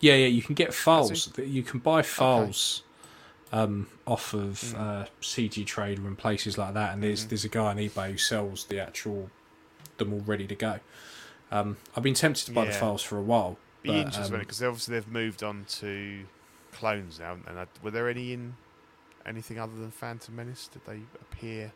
yeah, 0.00 0.14
yeah. 0.14 0.26
You 0.28 0.42
can 0.42 0.54
get 0.54 0.72
files. 0.72 1.36
You 1.38 1.62
can 1.62 1.80
buy 1.80 2.02
files 2.02 2.82
um, 3.52 3.88
off 4.06 4.32
of 4.32 4.60
Mm. 4.60 4.78
uh, 4.78 5.06
CG 5.20 5.64
Trader 5.66 6.06
and 6.06 6.16
places 6.16 6.56
like 6.56 6.74
that. 6.74 6.94
And 6.94 7.02
there's 7.02 7.24
Mhm. 7.24 7.28
there's 7.30 7.44
a 7.44 7.48
guy 7.48 7.66
on 7.66 7.76
eBay 7.76 8.12
who 8.12 8.16
sells 8.18 8.64
the 8.66 8.78
actual 8.80 9.30
them 9.98 10.12
all 10.14 10.20
ready 10.20 10.46
to 10.46 10.54
go. 10.54 10.80
Um, 11.50 11.76
I've 11.96 12.02
been 12.02 12.14
tempted 12.14 12.46
to 12.46 12.52
buy 12.52 12.64
the 12.64 12.72
files 12.72 13.02
for 13.02 13.18
a 13.18 13.22
while. 13.22 13.58
be 13.82 13.88
but, 13.88 13.96
interesting 13.96 14.34
um, 14.34 14.40
because 14.40 14.62
obviously 14.62 14.92
they've 14.94 15.08
moved 15.08 15.42
on 15.42 15.64
to 15.64 16.24
clones 16.70 17.18
now. 17.18 17.38
And 17.46 17.58
I, 17.58 17.66
were 17.82 17.90
there 17.90 18.08
any 18.08 18.32
in 18.32 18.54
anything 19.26 19.58
other 19.58 19.74
than 19.74 19.90
Phantom 19.90 20.34
Menace? 20.36 20.68
Did 20.68 20.84
they 20.86 21.00
appear 21.20 21.72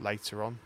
later 0.00 0.42
on? 0.42 0.58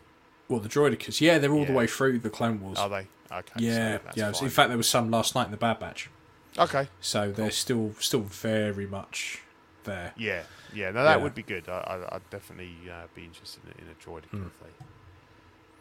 Well, 0.50 0.60
the 0.60 0.68
Droidekas, 0.68 1.20
yeah, 1.20 1.38
they're 1.38 1.52
all 1.52 1.64
the 1.64 1.72
way 1.72 1.86
through 1.86 2.18
the 2.18 2.28
Clone 2.28 2.60
Wars. 2.60 2.76
Are 2.78 2.88
they? 2.88 3.06
Okay. 3.32 3.52
yeah, 3.58 3.98
so 3.98 4.10
yeah. 4.16 4.32
fine. 4.32 4.44
In 4.44 4.50
fact, 4.50 4.68
there 4.68 4.76
was 4.76 4.88
some 4.88 5.10
last 5.10 5.34
night 5.36 5.44
in 5.44 5.52
the 5.52 5.56
Bad 5.56 5.78
Batch, 5.78 6.10
okay. 6.58 6.88
so 7.00 7.30
they're 7.30 7.52
still 7.52 7.94
still 8.00 8.22
very 8.22 8.86
much 8.88 9.42
there. 9.84 10.12
Yeah, 10.16 10.42
yeah. 10.74 10.90
No, 10.90 11.04
that 11.04 11.18
Yeah. 11.18 11.22
would 11.22 11.34
be 11.36 11.44
good. 11.44 11.68
I, 11.68 12.04
I'd 12.10 12.28
definitely 12.30 12.74
uh, 12.90 13.06
be 13.14 13.24
interested 13.24 13.62
in, 13.66 13.86
in 13.86 13.90
a 13.90 13.94
droid 13.94 14.24
Hmm. 14.24 14.46
if 14.48 14.58
they 14.60 14.84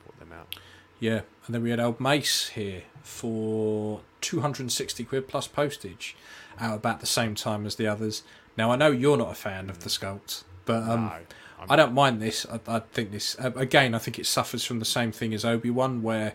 brought 0.06 0.20
them 0.20 0.32
out. 0.32 0.56
Yeah, 1.00 1.22
and 1.48 1.56
then 1.56 1.64
we 1.64 1.72
had 1.72 1.80
old 1.80 2.00
Mace 2.00 2.50
here 2.50 2.84
for 3.02 4.02
260 4.22 5.04
quid 5.06 5.28
plus 5.28 5.48
postage 5.48 6.16
out 6.60 6.76
about 6.76 7.00
the 7.00 7.06
same 7.08 7.34
time 7.34 7.66
as 7.66 7.76
the 7.76 7.88
others. 7.88 8.22
Now, 8.58 8.72
I 8.72 8.76
know 8.76 8.92
you're 8.92 9.18
not 9.18 9.32
a 9.32 9.36
fan 9.36 9.70
of 9.70 9.80
the 9.80 9.90
sculpt, 9.90 10.44
but 10.66 10.84
um, 10.84 11.06
no, 11.06 11.14
I'm, 11.60 11.72
I 11.72 11.76
don't 11.76 11.94
mind 11.94 12.22
this. 12.22 12.46
I, 12.52 12.60
I 12.68 12.80
think 12.80 13.12
this, 13.12 13.38
uh, 13.40 13.52
again, 13.56 13.94
I 13.94 13.98
think 14.00 14.18
it 14.20 14.26
suffers 14.26 14.64
from 14.66 14.80
the 14.80 14.86
same 14.86 15.12
thing 15.12 15.34
as 15.34 15.44
Obi 15.46 15.70
Wan, 15.70 16.02
where 16.02 16.34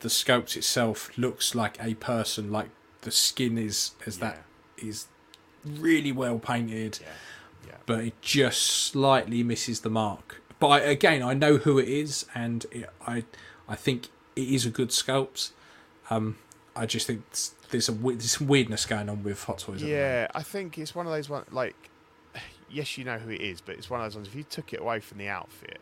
the 0.00 0.08
sculpt 0.08 0.56
itself 0.56 1.16
looks 1.16 1.54
like 1.54 1.76
a 1.80 1.94
person, 1.94 2.52
like 2.52 2.68
the 3.02 3.10
skin 3.10 3.56
is, 3.58 3.92
is 4.06 4.18
that 4.18 4.42
is 4.78 5.06
really 5.64 6.12
well 6.12 6.38
painted, 6.38 6.98
Yeah, 7.02 7.08
yeah. 7.68 7.74
but 7.86 8.00
it 8.00 8.20
just 8.20 8.62
slightly 8.62 9.42
misses 9.42 9.80
the 9.80 9.90
mark. 9.90 10.42
But 10.58 10.68
I, 10.68 10.78
again, 10.80 11.22
I 11.22 11.34
know 11.34 11.56
who 11.58 11.78
it 11.78 11.88
is, 11.88 12.26
and 12.34 12.64
it, 12.70 12.88
I 13.06 13.24
I 13.68 13.74
think 13.76 14.08
it 14.36 14.48
is 14.48 14.64
a 14.64 14.70
good 14.70 14.88
sculpt. 14.90 15.50
Um, 16.08 16.38
I 16.74 16.86
just 16.86 17.06
think 17.06 17.24
there's 17.70 17.88
a 17.88 17.92
there's 17.92 18.32
some 18.32 18.46
weirdness 18.46 18.86
going 18.86 19.08
on 19.08 19.22
with 19.22 19.44
Hot 19.44 19.58
Toys. 19.58 19.76
at 19.76 19.80
the 19.80 19.84
moment. 19.86 19.92
Yeah, 19.92 20.28
I 20.34 20.42
think 20.42 20.78
it's 20.78 20.94
one 20.94 21.06
of 21.06 21.12
those 21.12 21.28
one 21.28 21.44
like 21.50 21.74
yes, 22.70 22.96
you 22.98 23.04
know 23.04 23.18
who 23.18 23.30
it 23.30 23.40
is, 23.40 23.60
but 23.60 23.76
it's 23.76 23.88
one 23.90 24.00
of 24.00 24.06
those 24.06 24.16
ones. 24.16 24.28
If 24.28 24.34
you 24.34 24.42
took 24.44 24.72
it 24.72 24.80
away 24.80 25.00
from 25.00 25.18
the 25.18 25.28
outfit 25.28 25.80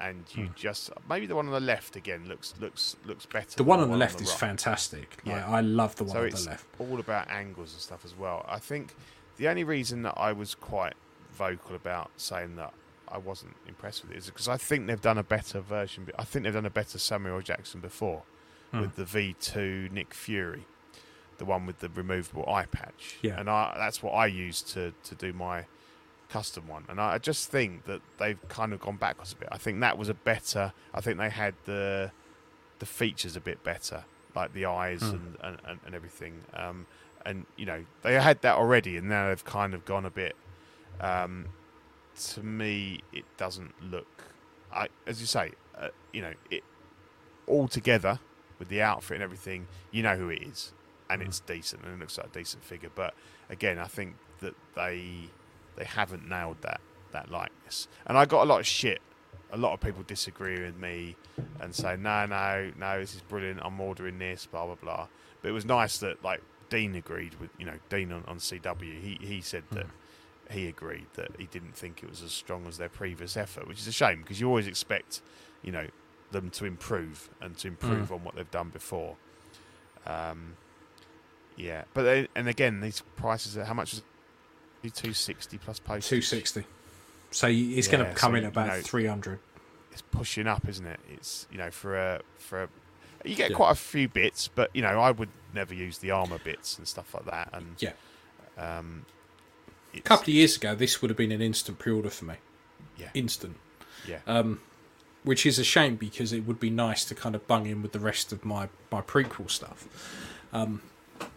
and 0.00 0.24
you 0.34 0.46
Hmm. 0.46 0.52
just 0.56 0.90
maybe 1.08 1.26
the 1.26 1.36
one 1.36 1.46
on 1.46 1.52
the 1.52 1.60
left 1.60 1.94
again 1.96 2.26
looks 2.28 2.54
looks 2.60 2.96
looks 3.04 3.26
better. 3.26 3.56
the 3.56 3.64
one 3.64 3.80
on 3.80 3.90
the 3.90 3.96
left 3.96 4.20
is 4.20 4.28
right. 4.30 4.38
fantastic. 4.38 5.18
Like, 5.24 5.36
Yeah. 5.36 5.48
I 5.50 5.60
love 5.60 5.96
the 5.96 6.04
one 6.04 6.12
So 6.14 6.22
on 6.24 6.30
the 6.30 6.50
left. 6.50 6.66
all 6.78 6.98
about 7.00 7.30
angles 7.30 7.72
and 7.72 7.80
stuff 7.80 8.04
as 8.04 8.14
well. 8.14 8.44
I 8.48 8.58
think 8.58 8.94
the 9.36 9.48
only 9.48 9.64
reason 9.64 10.02
that 10.02 10.14
I 10.16 10.32
was 10.32 10.54
quite 10.54 10.94
vocal 11.32 11.74
about 11.76 12.10
saying 12.16 12.56
that 12.56 12.72
I 13.08 13.18
wasn't 13.18 13.54
impressed 13.68 14.02
with 14.02 14.12
it 14.12 14.16
is 14.18 14.26
because 14.26 14.48
I 14.48 14.56
think 14.56 14.86
they've 14.88 15.00
done 15.00 15.18
a 15.18 15.22
better 15.22 15.60
version. 15.60 16.08
I 16.18 16.24
think 16.24 16.44
they've 16.44 16.52
done 16.54 16.66
a 16.66 16.70
better 16.70 16.98
Samuel 16.98 17.40
Jackson 17.42 17.80
before 17.80 18.22
Hmm. 18.72 18.80
with 18.80 18.96
the 18.96 19.04
V2 19.04 19.88
Nick 19.92 20.12
Fury, 20.14 20.66
the 21.38 21.44
one 21.44 21.66
with 21.66 21.78
the 21.78 21.88
removable 21.88 22.48
eye 22.48 22.66
patch. 22.66 23.16
Yeah. 23.22 23.38
and 23.38 23.48
I, 23.48 23.74
that's 23.76 24.02
what 24.02 24.12
I 24.12 24.26
used 24.26 24.66
to 24.70 24.92
to 25.04 25.14
do 25.14 25.32
my 25.32 25.66
custom 26.36 26.64
one. 26.76 26.84
And 26.90 26.98
I 27.00 27.18
just 27.30 27.50
think 27.50 27.84
that 27.90 28.00
they've 28.18 28.42
kind 28.48 28.72
of 28.74 28.78
gone 28.80 28.96
backwards 28.96 29.32
a 29.32 29.36
bit. 29.36 29.48
I 29.52 29.58
think 29.64 29.80
that 29.80 29.96
was 29.96 30.08
a 30.08 30.14
better. 30.14 30.72
I 30.92 31.00
think 31.00 31.18
they 31.18 31.30
had 31.30 31.54
the 31.64 32.10
the 32.80 32.86
features 32.86 33.36
a 33.36 33.40
bit 33.50 33.58
better, 33.62 34.04
like 34.34 34.52
the 34.52 34.64
eyes 34.66 35.02
and, 35.02 35.36
and, 35.46 35.56
and, 35.68 35.78
and 35.86 35.94
everything. 35.94 36.34
Um, 36.62 36.86
and 37.24 37.46
you 37.56 37.66
know 37.70 37.80
they 38.02 38.14
had 38.28 38.38
that 38.42 38.56
already, 38.56 38.96
and 38.98 39.08
now 39.08 39.28
they've 39.28 39.44
kind 39.60 39.72
of 39.74 39.84
gone 39.84 40.04
a 40.04 40.10
bit 40.10 40.34
Um, 41.00 41.34
to 42.32 42.42
me, 42.42 43.00
it 43.12 43.24
doesn't 43.36 43.74
look. 43.94 44.12
I, 44.72 44.88
as 45.06 45.20
you 45.20 45.26
say, 45.26 45.46
uh, 45.76 45.88
you 46.12 46.22
know, 46.22 46.34
it 46.50 46.62
all 47.46 47.68
together 47.68 48.18
with 48.58 48.68
the 48.68 48.80
outfit 48.82 49.16
and 49.16 49.22
everything, 49.22 49.66
you 49.90 50.02
know 50.02 50.16
who 50.16 50.28
it 50.30 50.42
is, 50.42 50.72
and 51.10 51.20
Mm. 51.22 51.26
it's 51.26 51.40
decent 51.40 51.82
and 51.84 51.92
it 51.94 51.98
looks 52.00 52.16
like 52.18 52.28
a 52.28 52.38
decent 52.40 52.62
figure. 52.64 52.90
But 53.02 53.12
again, 53.50 53.78
I 53.78 53.88
think 53.96 54.10
that 54.40 54.54
they 54.74 55.30
they 55.76 55.84
haven't 55.84 56.28
nailed 56.28 56.58
that 56.62 56.80
that 57.12 57.30
likeness. 57.30 57.88
And 58.06 58.18
I 58.18 58.24
got 58.24 58.42
a 58.42 58.46
lot 58.46 58.60
of 58.60 58.66
shit. 58.66 59.00
A 59.52 59.56
lot 59.56 59.72
of 59.72 59.80
people 59.80 60.02
disagree 60.02 60.60
with 60.60 60.76
me 60.76 61.14
and 61.60 61.72
say, 61.72 61.96
no, 61.96 62.26
no, 62.26 62.72
no, 62.76 62.98
this 62.98 63.14
is 63.14 63.20
brilliant. 63.20 63.60
I'm 63.62 63.80
ordering 63.80 64.18
this, 64.18 64.46
blah 64.46 64.66
blah 64.66 64.74
blah. 64.74 65.06
But 65.40 65.48
it 65.48 65.52
was 65.52 65.64
nice 65.64 65.98
that 65.98 66.22
like 66.24 66.42
Dean 66.70 66.94
agreed 66.94 67.34
with 67.40 67.50
you 67.58 67.66
know 67.66 67.78
Dean 67.88 68.12
on, 68.12 68.24
on 68.26 68.38
CW. 68.38 69.00
He 69.00 69.18
he 69.20 69.40
said 69.40 69.64
that 69.70 69.86
he 70.50 70.66
agreed 70.66 71.06
that 71.14 71.30
he 71.38 71.46
didn't 71.46 71.76
think 71.76 72.02
it 72.02 72.10
was 72.10 72.22
as 72.22 72.32
strong 72.32 72.66
as 72.66 72.78
their 72.78 72.88
previous 72.88 73.36
effort, 73.36 73.68
which 73.68 73.78
is 73.78 73.86
a 73.86 73.92
shame 73.92 74.22
because 74.22 74.40
you 74.40 74.48
always 74.48 74.66
expect 74.66 75.22
you 75.62 75.72
know 75.72 75.86
them 76.32 76.50
to 76.50 76.64
improve 76.64 77.30
and 77.40 77.56
to 77.58 77.68
improve 77.68 78.10
on 78.12 78.24
what 78.24 78.34
they've 78.34 78.50
done 78.50 78.70
before. 78.70 79.16
Um, 80.06 80.56
yeah, 81.56 81.84
but 81.94 82.02
they, 82.02 82.28
and 82.34 82.48
again, 82.48 82.80
these 82.80 83.02
prices 83.16 83.56
how 83.66 83.74
much 83.74 83.92
is 83.92 84.02
it? 84.84 84.94
Two 84.94 85.12
sixty 85.12 85.58
plus 85.58 85.78
postage. 85.78 86.08
Two 86.08 86.22
sixty. 86.22 86.64
So 87.30 87.46
you- 87.46 87.76
it's 87.76 87.88
going 87.88 88.04
to 88.04 88.12
come 88.14 88.32
so, 88.32 88.36
in 88.36 88.42
you 88.42 88.48
about 88.48 88.68
know, 88.68 88.80
three 88.80 89.06
hundred. 89.06 89.38
It's 89.92 90.02
pushing 90.02 90.46
up, 90.46 90.68
isn't 90.68 90.86
it? 90.86 91.00
It's 91.12 91.46
you 91.50 91.58
know 91.58 91.70
for 91.70 91.96
a 91.96 92.20
for 92.38 92.64
a 92.64 92.68
you 93.24 93.34
get 93.36 93.50
Yeah. 93.50 93.56
quite 93.56 93.70
a 93.70 93.74
few 93.76 94.08
bits, 94.08 94.48
but 94.48 94.70
you 94.74 94.82
know 94.82 95.00
I 95.00 95.10
would 95.10 95.30
never 95.54 95.72
use 95.74 95.98
the 95.98 96.10
armor 96.10 96.38
bits 96.38 96.76
and 96.78 96.86
stuff 96.86 97.14
like 97.14 97.24
that. 97.26 97.48
And 97.52 97.76
Yeah. 97.78 97.92
um, 98.58 99.06
A 99.94 100.00
couple 100.00 100.24
of 100.24 100.28
years 100.28 100.56
ago, 100.56 100.74
this 100.74 101.00
would 101.00 101.08
have 101.10 101.16
been 101.16 101.30
an 101.32 101.40
instant 101.40 101.78
pre-order 101.78 102.10
for 102.10 102.24
me. 102.24 102.34
Yeah. 102.98 103.10
Instant. 103.14 103.56
yeah, 104.06 104.18
Um, 104.26 104.60
which 105.22 105.46
is 105.46 105.58
a 105.58 105.64
shame 105.64 105.94
because 105.96 106.32
it 106.32 106.40
would 106.40 106.58
be 106.60 106.68
nice 106.70 107.04
to 107.04 107.14
kind 107.14 107.34
of 107.36 107.46
bung 107.46 107.66
in 107.66 107.80
with 107.80 107.92
the 107.92 108.00
rest 108.00 108.32
of 108.32 108.44
my, 108.44 108.68
my 108.90 109.00
prequel 109.00 109.48
stuff. 109.48 109.86
Um, 110.52 110.82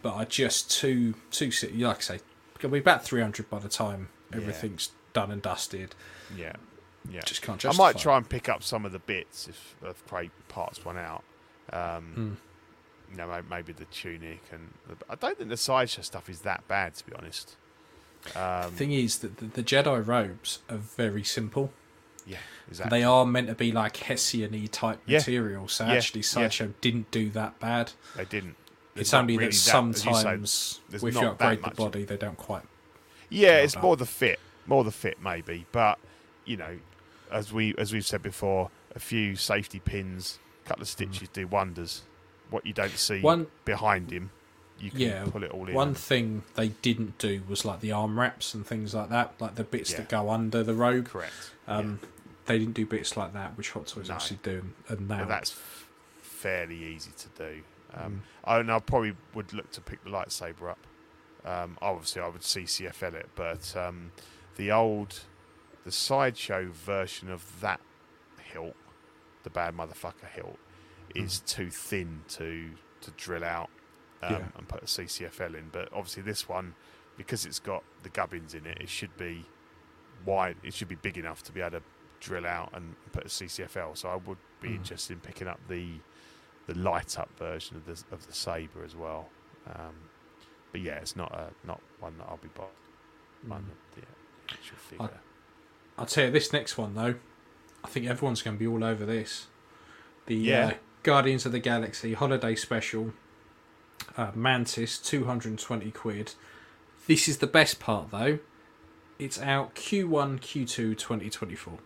but 0.02 0.14
I 0.16 0.24
just 0.24 0.70
too 0.70 1.14
too 1.30 1.50
like 1.76 1.98
I 1.98 2.00
say, 2.00 2.20
it'll 2.58 2.70
be 2.72 2.78
about 2.78 3.04
three 3.04 3.20
hundred 3.20 3.48
by 3.50 3.58
the 3.58 3.68
time 3.68 4.08
everything's 4.32 4.90
done 5.12 5.30
and 5.30 5.40
dusted. 5.42 5.94
yeah, 6.36 6.52
yeah. 7.10 7.20
Just 7.24 7.42
can't 7.42 7.64
I 7.64 7.72
might 7.72 7.96
try 7.98 8.16
and 8.16 8.28
pick 8.28 8.48
up 8.48 8.62
some 8.62 8.84
of 8.84 8.92
the 8.92 8.98
bits 8.98 9.48
if 9.48 9.74
if 9.82 10.06
Craig 10.06 10.30
parts 10.48 10.84
one 10.84 10.98
out. 10.98 11.24
Um, 11.72 12.12
Hmm. 12.14 12.32
You 13.10 13.16
know, 13.16 13.42
maybe 13.48 13.72
the 13.72 13.86
tunic 13.86 14.42
and 14.52 14.74
the, 14.86 14.96
I 15.08 15.14
don't 15.14 15.38
think 15.38 15.48
the 15.48 15.56
sideshow 15.56 16.02
stuff 16.02 16.28
is 16.28 16.40
that 16.42 16.68
bad 16.68 16.94
to 16.96 17.06
be 17.06 17.12
honest. 17.14 17.56
Um, 18.36 18.72
Thing 18.72 18.92
is 18.92 19.20
that 19.20 19.38
the, 19.38 19.46
the 19.46 19.62
Jedi 19.62 20.06
robes 20.06 20.58
are 20.68 20.76
very 20.76 21.24
simple. 21.24 21.72
yeah, 22.26 22.36
exactly. 22.68 22.98
They 22.98 23.04
are 23.04 23.24
meant 23.24 23.46
to 23.48 23.54
be 23.54 23.72
like 23.72 23.96
Hessian-y 23.96 24.66
type 24.70 24.98
Yeah. 25.06 25.18
material, 25.18 25.68
so 25.68 25.86
Yeah, 25.86 25.92
actually 25.94 26.20
yeah. 26.20 26.26
Sideshow 26.26 26.74
didn't 26.82 27.10
do 27.10 27.30
that 27.30 27.58
bad. 27.58 27.92
They 28.14 28.26
didn't. 28.26 28.56
It's 29.00 29.14
only 29.14 29.36
really 29.36 29.46
that 29.46 29.54
as 29.56 30.04
you 30.04 30.14
say, 30.14 30.20
sometimes, 30.20 30.80
if 30.92 31.02
you 31.02 31.20
upgrade 31.20 31.62
the 31.62 31.70
body, 31.70 32.04
they 32.04 32.16
don't 32.16 32.36
quite. 32.36 32.62
Yeah, 33.28 33.58
it's 33.58 33.74
done. 33.74 33.82
more 33.82 33.96
the 33.96 34.06
fit, 34.06 34.38
more 34.66 34.84
the 34.84 34.90
fit 34.92 35.20
maybe. 35.22 35.66
But 35.72 35.98
you 36.44 36.56
know, 36.56 36.78
as 37.30 37.52
we 37.52 37.74
as 37.76 37.92
we've 37.92 38.06
said 38.06 38.22
before, 38.22 38.70
a 38.94 38.98
few 38.98 39.36
safety 39.36 39.80
pins, 39.80 40.38
a 40.64 40.68
couple 40.68 40.82
of 40.82 40.88
stitches 40.88 41.28
do 41.28 41.46
wonders. 41.46 42.02
What 42.50 42.64
you 42.64 42.72
don't 42.72 42.92
see 42.92 43.16
Mm. 43.18 43.22
One- 43.22 43.46
behind 43.66 44.10
him, 44.10 44.30
you 44.80 44.90
can 44.90 45.00
Yeah, 45.00 45.24
pull 45.30 45.42
it 45.44 45.50
all 45.50 45.68
in. 45.68 45.74
One 45.74 45.92
thing 45.94 46.44
they 46.54 46.68
didn't 46.68 47.18
do 47.18 47.42
was 47.46 47.64
like 47.66 47.80
the 47.80 47.92
arm 47.92 48.18
wraps 48.18 48.54
and 48.54 48.66
things 48.66 48.94
like 48.94 49.10
that, 49.10 49.34
like 49.38 49.56
the 49.56 49.64
bits 49.64 49.90
Yeah. 49.90 49.98
that 49.98 50.08
go 50.08 50.30
under 50.30 50.62
the 50.62 50.72
robe. 50.74 51.08
correct. 51.08 51.50
Um, 51.66 52.00
They 52.46 52.58
didn't 52.58 52.72
do 52.72 52.86
bits 52.86 53.14
like 53.14 53.34
that, 53.34 53.58
which 53.58 53.72
Hot 53.72 53.86
Toys 53.88 54.08
No. 54.08 54.14
obviously 54.14 54.38
do, 54.42 54.64
and 54.88 55.06
now 55.06 55.26
that's 55.26 55.54
fairly 56.22 56.82
easy 56.82 57.10
to 57.18 57.28
do. 57.36 57.62
Mm. 57.96 58.04
Um, 58.04 58.22
I, 58.44 58.58
and 58.58 58.70
I 58.70 58.78
probably 58.80 59.14
would 59.34 59.52
look 59.52 59.70
to 59.72 59.80
pick 59.80 60.02
the 60.04 60.10
lightsaber 60.10 60.70
up. 60.70 60.86
Um, 61.44 61.78
obviously, 61.80 62.22
I 62.22 62.28
would 62.28 62.42
CCFL 62.42 63.14
it, 63.14 63.28
but 63.34 63.74
um, 63.76 64.12
the 64.56 64.70
old, 64.72 65.20
the 65.84 65.92
sideshow 65.92 66.68
version 66.70 67.30
of 67.30 67.60
that 67.60 67.80
hilt, 68.52 68.74
the 69.44 69.50
bad 69.50 69.74
motherfucker 69.76 70.28
hilt, 70.34 70.58
is 71.14 71.40
too 71.40 71.70
thin 71.70 72.22
to 72.28 72.70
to 73.00 73.10
drill 73.12 73.44
out 73.44 73.70
um, 74.22 74.32
Yeah. 74.34 74.44
and 74.56 74.68
put 74.68 74.82
a 74.82 74.86
CCFL 74.86 75.54
in. 75.54 75.68
But 75.70 75.88
obviously, 75.92 76.22
this 76.24 76.48
one, 76.48 76.74
because 77.16 77.46
it's 77.46 77.60
got 77.60 77.84
the 78.02 78.08
gubbins 78.10 78.52
in 78.54 78.66
it, 78.66 78.78
it 78.80 78.88
should 78.88 79.16
be 79.16 79.44
wide. 80.26 80.56
It 80.64 80.74
should 80.74 80.88
be 80.88 80.96
big 80.96 81.16
enough 81.16 81.42
to 81.44 81.52
be 81.52 81.60
able 81.60 81.78
to 81.78 81.82
drill 82.20 82.44
out 82.46 82.70
and 82.74 82.96
put 83.12 83.24
a 83.24 83.28
CCFL. 83.28 83.96
So 83.96 84.08
I 84.08 84.16
would 84.16 84.38
be 84.60 84.70
Mm. 84.70 84.76
interested 84.76 85.12
in 85.14 85.20
picking 85.20 85.46
up 85.46 85.60
the 85.68 86.00
the 86.68 86.78
light 86.78 87.18
up 87.18 87.30
version 87.38 87.76
of 87.76 87.86
the 87.86 88.14
of 88.14 88.26
the 88.26 88.32
saber 88.32 88.84
as 88.84 88.94
well. 88.94 89.28
Um, 89.66 89.94
but 90.70 90.80
yeah, 90.82 90.94
it's 90.96 91.16
not 91.16 91.32
a 91.32 91.48
not 91.66 91.80
one 91.98 92.16
that 92.18 92.26
I'll 92.28 92.38
be 92.40 92.48
buying. 92.54 93.62
Mm. 93.62 93.64
The 93.96 94.02
actual 94.54 94.76
figure. 94.76 95.20
I'll 95.96 96.06
tell 96.06 96.26
you 96.26 96.30
this 96.30 96.52
next 96.52 96.78
one 96.78 96.94
though. 96.94 97.14
I 97.82 97.88
think 97.88 98.06
everyone's 98.06 98.42
going 98.42 98.56
to 98.56 98.58
be 98.58 98.66
all 98.66 98.84
over 98.84 99.04
this. 99.06 99.46
The 100.26 100.34
Yeah. 100.36 100.66
uh, 100.66 100.72
Guardians 101.02 101.46
of 101.46 101.52
the 101.52 101.58
Galaxy 101.60 102.12
Holiday 102.14 102.54
Special, 102.54 103.12
uh, 104.16 104.32
Mantis, 104.34 104.98
two 104.98 105.24
hundred 105.24 105.50
and 105.50 105.58
twenty 105.58 105.90
quid. 105.90 106.34
This 107.06 107.28
is 107.28 107.38
the 107.38 107.46
best 107.46 107.80
part 107.80 108.10
though. 108.10 108.38
It's 109.18 109.40
out 109.40 109.74
Q1, 109.74 110.38
Q2, 110.40 110.96
2024. 110.96 111.78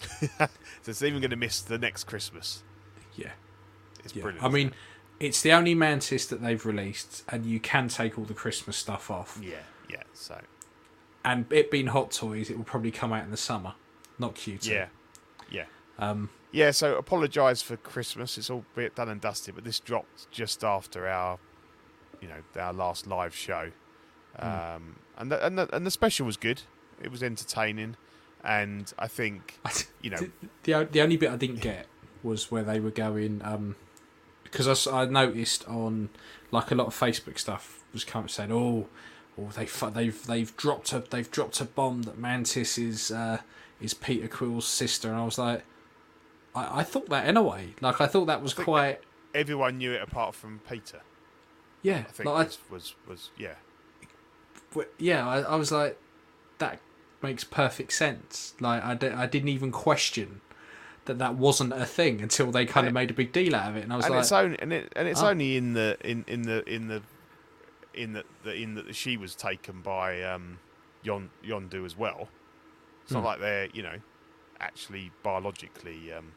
so 0.38 0.48
it's 0.86 1.02
even 1.02 1.20
going 1.20 1.30
to 1.30 1.36
miss 1.36 1.60
the 1.60 1.76
next 1.76 2.04
Christmas. 2.04 2.62
Yeah. 3.14 3.32
It's 4.04 4.14
Yeah, 4.14 4.22
brilliant. 4.22 4.44
I 4.44 4.48
mean, 4.48 4.72
it's 5.18 5.42
the 5.42 5.52
only 5.52 5.74
Mantis 5.74 6.26
that 6.26 6.42
they've 6.42 6.64
released, 6.64 7.22
and 7.28 7.44
you 7.44 7.60
can 7.60 7.88
take 7.88 8.18
all 8.18 8.24
the 8.24 8.34
Christmas 8.34 8.76
stuff 8.76 9.10
off. 9.10 9.38
yeah, 9.42 9.56
yeah. 9.88 10.02
So 10.14 10.40
And 11.24 11.50
it 11.52 11.70
being 11.70 11.88
Hot 11.88 12.10
Toys, 12.10 12.48
it 12.50 12.56
will 12.56 12.64
probably 12.64 12.90
come 12.90 13.12
out 13.12 13.24
in 13.24 13.30
the 13.30 13.36
summer, 13.36 13.74
not 14.18 14.34
Q2. 14.34 14.66
yeah, 14.66 14.86
yeah. 15.50 15.64
Um, 15.98 16.30
Yeah, 16.52 16.70
so 16.70 16.96
apologise 16.96 17.60
for 17.62 17.76
Christmas. 17.76 18.38
It's 18.38 18.48
all 18.50 18.64
bit 18.74 18.94
done 18.94 19.08
and 19.10 19.20
dusted, 19.20 19.54
but 19.54 19.64
this 19.64 19.78
dropped 19.78 20.30
just 20.30 20.64
after 20.64 21.06
our, 21.06 21.38
you 22.20 22.28
know, 22.28 22.42
our 22.58 22.72
last 22.72 23.06
live 23.06 23.34
show, 23.34 23.70
um, 24.38 24.96
and 25.18 25.30
the, 25.30 25.44
and 25.44 25.58
the, 25.58 25.74
and 25.76 25.84
the 25.86 25.90
special 25.90 26.24
was 26.26 26.36
good. 26.38 26.62
It 27.02 27.10
was 27.10 27.22
entertaining, 27.22 27.96
and 28.42 28.92
I 28.98 29.06
think 29.06 29.58
you 30.00 30.10
know, 30.10 30.18
the, 30.18 30.30
the 30.62 30.88
the 30.92 31.00
only 31.02 31.16
bit 31.18 31.30
I 31.30 31.36
didn't 31.36 31.60
get 31.60 31.86
was 32.22 32.50
where 32.50 32.62
they 32.62 32.80
were 32.80 32.90
going 32.90 33.40
um 33.44 33.76
because 34.50 34.86
I 34.86 35.04
noticed 35.06 35.66
on 35.68 36.10
like 36.50 36.70
a 36.70 36.74
lot 36.74 36.86
of 36.86 36.98
Facebook 36.98 37.38
stuff 37.38 37.82
was 37.92 38.04
kind 38.04 38.24
of 38.24 38.30
saying 38.30 38.52
oh 38.52 38.88
oh 39.38 39.48
they 39.56 39.66
they've 39.90 40.26
they've 40.26 40.56
dropped 40.56 40.92
a 40.92 41.00
they've 41.10 41.30
dropped 41.30 41.60
a 41.60 41.64
bomb 41.64 42.02
that 42.02 42.18
Mantis 42.18 42.78
is 42.78 43.10
uh, 43.10 43.38
is 43.80 43.94
Peter 43.94 44.28
Quill's 44.28 44.66
sister 44.66 45.08
and 45.08 45.16
I 45.16 45.24
was 45.24 45.38
like 45.38 45.64
I, 46.54 46.80
I 46.80 46.82
thought 46.82 47.08
that 47.10 47.26
anyway 47.26 47.74
like 47.80 48.00
I 48.00 48.06
thought 48.06 48.26
that 48.26 48.42
was 48.42 48.54
quite 48.54 49.00
everyone 49.34 49.78
knew 49.78 49.92
it 49.92 50.02
apart 50.02 50.34
from 50.34 50.60
Peter. 50.68 51.00
yeah 51.82 52.04
I 52.08 52.12
think 52.12 52.26
like, 52.26 52.34
I- 52.34 52.44
was, 52.44 52.58
was 52.70 52.94
was 53.08 53.30
yeah, 53.36 53.54
yeah, 54.98 55.28
I, 55.28 55.40
I 55.40 55.56
was 55.56 55.72
like, 55.72 55.98
that 56.58 56.80
makes 57.22 57.44
perfect 57.44 57.92
sense. 57.92 58.54
Like, 58.60 58.82
I, 58.84 59.22
I 59.22 59.26
didn't 59.26 59.48
even 59.48 59.72
question 59.72 60.40
that 61.06 61.18
that 61.18 61.34
wasn't 61.36 61.72
a 61.72 61.84
thing 61.86 62.20
until 62.20 62.50
they 62.50 62.66
kind 62.66 62.86
of 62.86 62.88
And 62.88 62.94
made 62.94 63.10
a 63.10 63.14
big 63.14 63.32
deal 63.32 63.54
out 63.54 63.70
of 63.70 63.76
it, 63.76 63.84
and 63.84 63.92
I 63.92 63.96
was 63.96 64.04
and 64.06 64.14
like, 64.14 64.22
it's 64.22 64.32
only 64.32 64.58
and, 64.60 64.72
it, 64.72 64.92
and 64.96 65.08
it's 65.08 65.22
Ah. 65.22 65.30
only 65.30 65.56
in 65.56 65.72
the 65.72 65.96
in 66.04 66.24
in 66.28 66.42
the 66.42 66.62
in 66.72 66.88
the 66.88 67.02
in 67.94 68.12
the, 68.12 68.24
the 68.44 68.54
in 68.54 68.74
that 68.76 68.94
she 68.94 69.16
was 69.16 69.34
taken 69.34 69.80
by 69.82 70.22
um, 70.22 70.58
Yon 71.02 71.30
Yondu 71.44 71.84
as 71.84 71.96
well. 71.96 72.28
It's 73.02 73.12
not 73.12 73.20
Hmm. 73.20 73.26
like 73.26 73.40
they're 73.40 73.68
you 73.72 73.82
know 73.82 73.96
actually 74.60 75.10
biologically. 75.22 76.12
Um, 76.12 76.32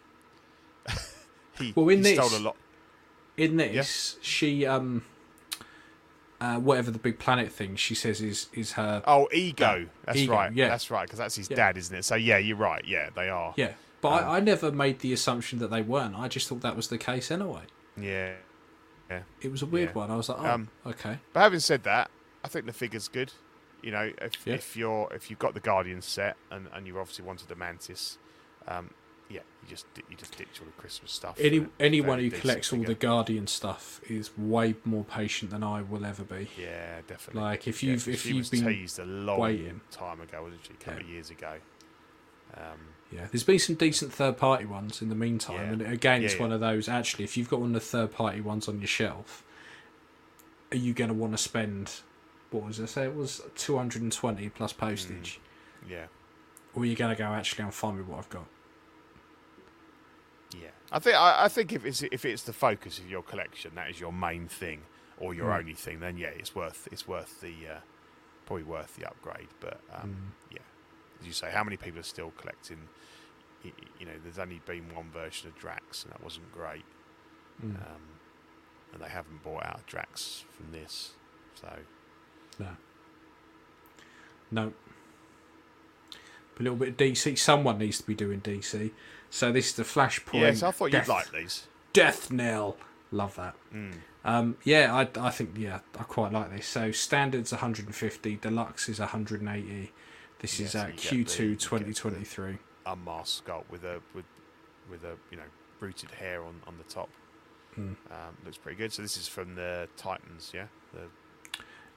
he, 1.59 1.73
Well, 1.75 1.89
in 1.89 2.03
he 2.03 2.15
stole 2.15 2.29
this- 2.29 2.39
a 2.39 2.43
lot. 2.43 2.55
in 3.37 3.57
this, 3.57 4.17
she 4.21 4.65
um, 4.65 5.03
uh, 6.41 6.57
whatever 6.57 6.91
the 6.91 6.99
big 6.99 7.19
planet 7.19 7.51
thing 7.51 7.75
she 7.75 7.95
says 7.95 8.21
is 8.21 8.47
is 8.53 8.73
her. 8.73 9.03
Oh, 9.05 9.27
ego. 9.33 9.87
That's 10.05 10.17
Ego, 10.19 10.33
right. 10.33 10.53
yeah. 10.53 10.69
that's 10.69 10.89
right. 10.91 11.03
Because 11.03 11.19
that's 11.19 11.35
his 11.35 11.49
Yeah. 11.49 11.55
dad, 11.57 11.77
isn't 11.77 11.95
it? 11.95 12.03
So 12.05 12.15
yeah, 12.15 12.37
you're 12.37 12.57
right. 12.57 12.83
Yeah, 12.85 13.09
they 13.15 13.29
are. 13.29 13.53
Yeah, 13.57 13.73
but 14.03 14.21
Um, 14.23 14.29
I, 14.29 14.37
I 14.37 14.39
never 14.39 14.71
made 14.71 14.99
the 14.99 15.11
assumption 15.13 15.57
that 15.59 15.69
they 15.71 15.81
weren't. 15.81 16.15
I 16.15 16.27
just 16.27 16.47
thought 16.47 16.61
that 16.61 16.75
was 16.75 16.89
the 16.89 16.99
case 16.99 17.31
anyway. 17.31 17.63
Yeah. 17.99 18.35
Yeah. 19.09 19.23
It 19.41 19.51
was 19.51 19.61
a 19.63 19.65
weird 19.65 19.89
Yeah. 19.89 19.93
one. 19.95 20.11
I 20.11 20.15
was 20.15 20.29
like, 20.29 20.37
oh, 20.39 20.45
Um, 20.45 20.69
okay. 20.85 21.17
But 21.33 21.39
having 21.41 21.59
said 21.59 21.83
that, 21.83 22.11
I 22.43 22.47
think 22.47 22.65
the 22.67 22.73
figure's 22.73 23.07
good. 23.07 23.33
You 23.81 23.91
know, 23.91 24.11
if, 24.21 24.45
Yeah. 24.45 24.53
if 24.55 24.77
you're 24.77 25.09
if 25.13 25.29
you've 25.29 25.39
got 25.39 25.53
the 25.55 25.59
Guardian 25.59 26.01
set 26.01 26.37
and, 26.51 26.67
and 26.73 26.85
you 26.87 26.99
obviously 26.99 27.25
wanted 27.25 27.47
the 27.49 27.55
Mantis, 27.55 28.17
um, 28.67 28.91
yeah, 29.29 29.41
you 29.61 29.67
just 29.69 29.85
you 30.09 30.15
just 30.15 30.37
ditch 30.37 30.47
all 30.59 30.65
the 30.65 30.71
Christmas 30.81 31.11
stuff. 31.11 31.35
Any 31.39 31.67
anyone 31.79 32.19
who 32.19 32.29
collects 32.31 32.71
all 32.71 32.81
the. 32.83 32.93
Guardian 32.95 33.47
stuff 33.47 33.99
is 34.09 34.37
way 34.37 34.75
more 34.85 35.03
patient 35.03 35.51
than 35.51 35.63
I 35.63 35.81
will 35.81 36.05
ever 36.05 36.23
be. 36.23 36.49
yeah, 36.57 37.01
definitely. 37.07 37.41
Like, 37.41 37.67
if 37.67 37.81
you've- 37.83 38.11
if 38.13 38.21
she 38.21 38.29
you've 38.29 38.37
was 38.37 38.49
been 38.49 38.65
teased 38.65 38.99
a 38.99 39.05
long 39.05 39.39
waiting. 39.39 39.81
time 39.91 40.21
ago, 40.21 40.43
wasn't 40.43 40.65
she? 40.65 40.73
A 40.73 40.75
couple 40.77 41.01
Yeah. 41.01 41.05
of 41.07 41.09
years 41.09 41.29
ago. 41.29 41.53
Um, 42.55 42.89
Yeah, 43.11 43.27
there's 43.31 43.43
been 43.43 43.59
some 43.59 43.75
decent 43.75 44.11
third 44.11 44.37
party 44.37 44.65
ones 44.65 44.99
in 45.01 45.09
the 45.09 45.15
meantime, 45.15 45.55
Yeah. 45.57 45.71
and 45.73 45.81
again, 45.83 46.23
it's 46.23 46.33
Yeah, 46.33 46.41
one 46.41 46.51
of 46.51 46.59
those. 46.61 46.89
Actually, 46.89 47.25
if 47.25 47.37
you've 47.37 47.47
got 47.49 47.59
one 47.59 47.69
of 47.69 47.73
the 47.75 47.79
third 47.79 48.11
party 48.11 48.41
ones 48.41 48.67
on 48.67 48.79
your 48.79 48.87
shelf, 48.87 49.43
are 50.71 50.77
you 50.77 50.93
going 50.93 51.09
to 51.09 51.13
want 51.13 51.33
to 51.33 51.37
spend? 51.37 52.01
What 52.49 52.63
was 52.65 52.81
I 52.81 52.85
say? 52.85 53.03
It 53.05 53.15
was 53.15 53.41
220 53.55 54.49
plus 54.49 54.73
postage, 54.73 55.39
yeah, 55.87 56.05
or 56.73 56.81
are 56.81 56.85
you 56.85 56.95
going 56.95 57.15
to 57.15 57.19
go 57.21 57.25
actually 57.33 57.63
and 57.65 57.73
find 57.73 57.97
me 57.97 58.03
what 58.03 58.17
I've 58.17 58.29
got? 58.29 58.47
yeah. 60.55 60.69
I 60.91 60.99
think 60.99 61.15
I, 61.15 61.45
I 61.45 61.47
think 61.47 61.71
if 61.73 61.85
it's 61.85 62.01
if 62.03 62.25
it's 62.25 62.43
the 62.43 62.53
focus 62.53 62.97
of 62.99 63.09
your 63.09 63.21
collection, 63.23 63.71
that 63.75 63.89
is 63.89 63.99
your 63.99 64.13
main 64.13 64.47
thing 64.47 64.81
or 65.17 65.33
your 65.33 65.49
Mm. 65.49 65.59
only 65.59 65.73
thing, 65.73 65.99
then 65.99 66.17
yeah, 66.17 66.27
it's 66.29 66.55
worth 66.55 66.87
it's 66.91 67.07
worth 67.07 67.41
the 67.41 67.53
uh, 67.75 67.79
probably 68.45 68.63
worth 68.63 68.95
the 68.95 69.05
upgrade. 69.05 69.49
But 69.59 69.81
um, 69.93 70.33
yeah, 70.51 70.57
as 70.59 70.63
you 71.25 71.33
say, 71.33 71.51
how 71.51 71.63
many 71.63 71.77
people 71.77 71.99
are 71.99 72.03
still 72.03 72.31
collecting? 72.37 72.77
You 73.63 74.05
know, 74.05 74.11
there's 74.23 74.39
only 74.39 74.61
been 74.65 74.93
one 74.93 75.09
version 75.11 75.47
of 75.47 75.57
Drax, 75.57 76.03
and 76.03 76.11
that 76.13 76.23
wasn't 76.23 76.51
great. 76.51 76.83
Mm. 77.63 77.75
Um, 77.75 78.01
and 78.93 79.01
they 79.01 79.09
haven't 79.09 79.43
bought 79.43 79.65
out 79.65 79.85
Drax 79.87 80.43
from 80.51 80.71
this, 80.71 81.13
so 81.55 81.69
No. 82.59 82.67
No. 84.51 84.73
A 86.59 86.61
little 86.61 86.77
bit 86.77 86.89
of 86.89 86.97
DC. 86.97 87.37
Someone 87.39 87.79
needs 87.79 87.97
to 87.97 88.05
be 88.05 88.13
doing 88.13 88.41
DC. 88.41 88.91
So 89.31 89.51
this 89.51 89.69
is 89.69 89.73
the 89.73 89.83
Flashpoint. 89.83 90.41
yeah. 90.41 90.53
So 90.53 90.67
I 90.67 90.71
thought 90.71 90.91
Death, 90.91 91.07
you'd 91.07 91.13
like 91.13 91.31
these. 91.31 91.67
Death 91.93 92.31
Knell. 92.31 92.77
Love 93.11 93.35
that. 93.35 93.55
Mm. 93.73 93.93
Um, 94.25 94.57
yeah, 94.63 94.93
I, 94.93 95.27
I 95.27 95.31
think 95.31 95.51
yeah, 95.57 95.79
I 95.99 96.03
quite 96.03 96.31
like 96.31 96.55
this. 96.55 96.67
So 96.67 96.91
standards 96.91 97.51
150, 97.51 98.35
deluxe 98.37 98.87
is 98.89 98.99
180. 98.99 99.91
This 100.43 100.59
Yeah, 100.59 100.65
is 100.65 100.71
so 100.73 100.79
at 100.81 100.87
you 100.89 100.93
get 100.93 101.09
the- 101.09 101.15
you 101.15 101.25
Q2 101.25 101.79
get 101.79 101.87
the- 101.87 101.93
2023. 101.93 102.57
unmasked 102.85 103.45
sculpt 103.47 103.63
with 103.69 103.83
a 103.85 104.01
with 104.13 104.25
with 104.89 105.03
a 105.05 105.15
you 105.31 105.37
know 105.37 105.43
rooted 105.79 106.11
hair 106.11 106.43
on 106.43 106.61
on 106.67 106.77
the 106.77 106.83
top. 106.83 107.09
Mm. 107.77 107.95
Um, 108.11 108.37
looks 108.45 108.57
pretty 108.57 108.77
good. 108.77 108.91
So 108.91 109.01
this 109.01 109.15
is 109.17 109.27
from 109.29 109.55
the 109.55 109.87
Titans, 109.97 110.51
yeah. 110.53 110.67
The, 110.93 111.07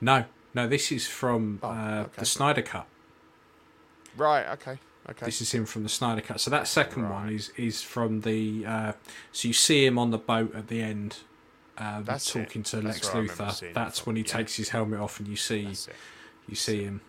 No, 0.00 0.24
no, 0.54 0.68
this 0.68 0.92
is 0.92 1.06
from 1.08 1.58
Oh, 1.62 1.68
uh, 1.68 2.02
okay. 2.06 2.12
the 2.20 2.24
Snyder 2.26 2.62
Cut. 2.62 2.86
right. 4.16 4.46
Okay. 4.52 4.78
Okay. 5.10 5.26
This 5.26 5.40
is 5.40 5.52
him 5.52 5.66
from 5.66 5.82
the 5.82 5.88
Snyder 5.88 6.20
Cut. 6.20 6.40
So 6.40 6.50
that 6.50 6.66
second 6.68 7.08
one 7.10 7.30
is 7.30 7.50
is 7.56 7.82
from 7.82 8.20
the. 8.20 8.64
Uh, 8.64 8.92
so 9.32 9.48
you 9.48 9.54
see 9.54 9.84
him 9.86 9.98
on 9.98 10.10
the 10.12 10.18
boat 10.18 10.54
at 10.54 10.68
the 10.68 10.82
end, 10.82 11.18
um, 11.78 12.04
That's 12.04 12.34
it. 12.34 12.44
talking 12.44 12.62
to 12.64 12.80
Lex 12.80 13.08
Luthor. 13.10 13.72
That's 13.74 14.06
when 14.06 14.14
he 14.16 14.22
yeah. 14.22 14.28
takes 14.28 14.54
his 14.54 14.68
helmet 14.70 15.00
off 15.00 15.18
and 15.18 15.26
you 15.28 15.36
see 15.36 15.74
you 16.48 16.54
see 16.54 16.84
him. 16.84 17.00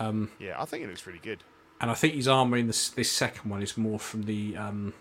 Um, 0.00 0.30
Yeah, 0.38 0.60
I 0.60 0.64
think 0.64 0.82
it 0.84 0.88
looks 0.88 1.06
really 1.06 1.20
good. 1.20 1.44
and 1.80 1.90
I 1.90 1.94
think 1.94 2.14
his 2.14 2.26
armor 2.28 2.56
in 2.56 2.66
this 2.66 2.88
this 2.90 3.10
second 3.12 3.50
one 3.50 3.62
is 3.62 3.76
more 3.76 3.98
from 3.98 4.22
the 4.24 4.56
um, 4.56 4.92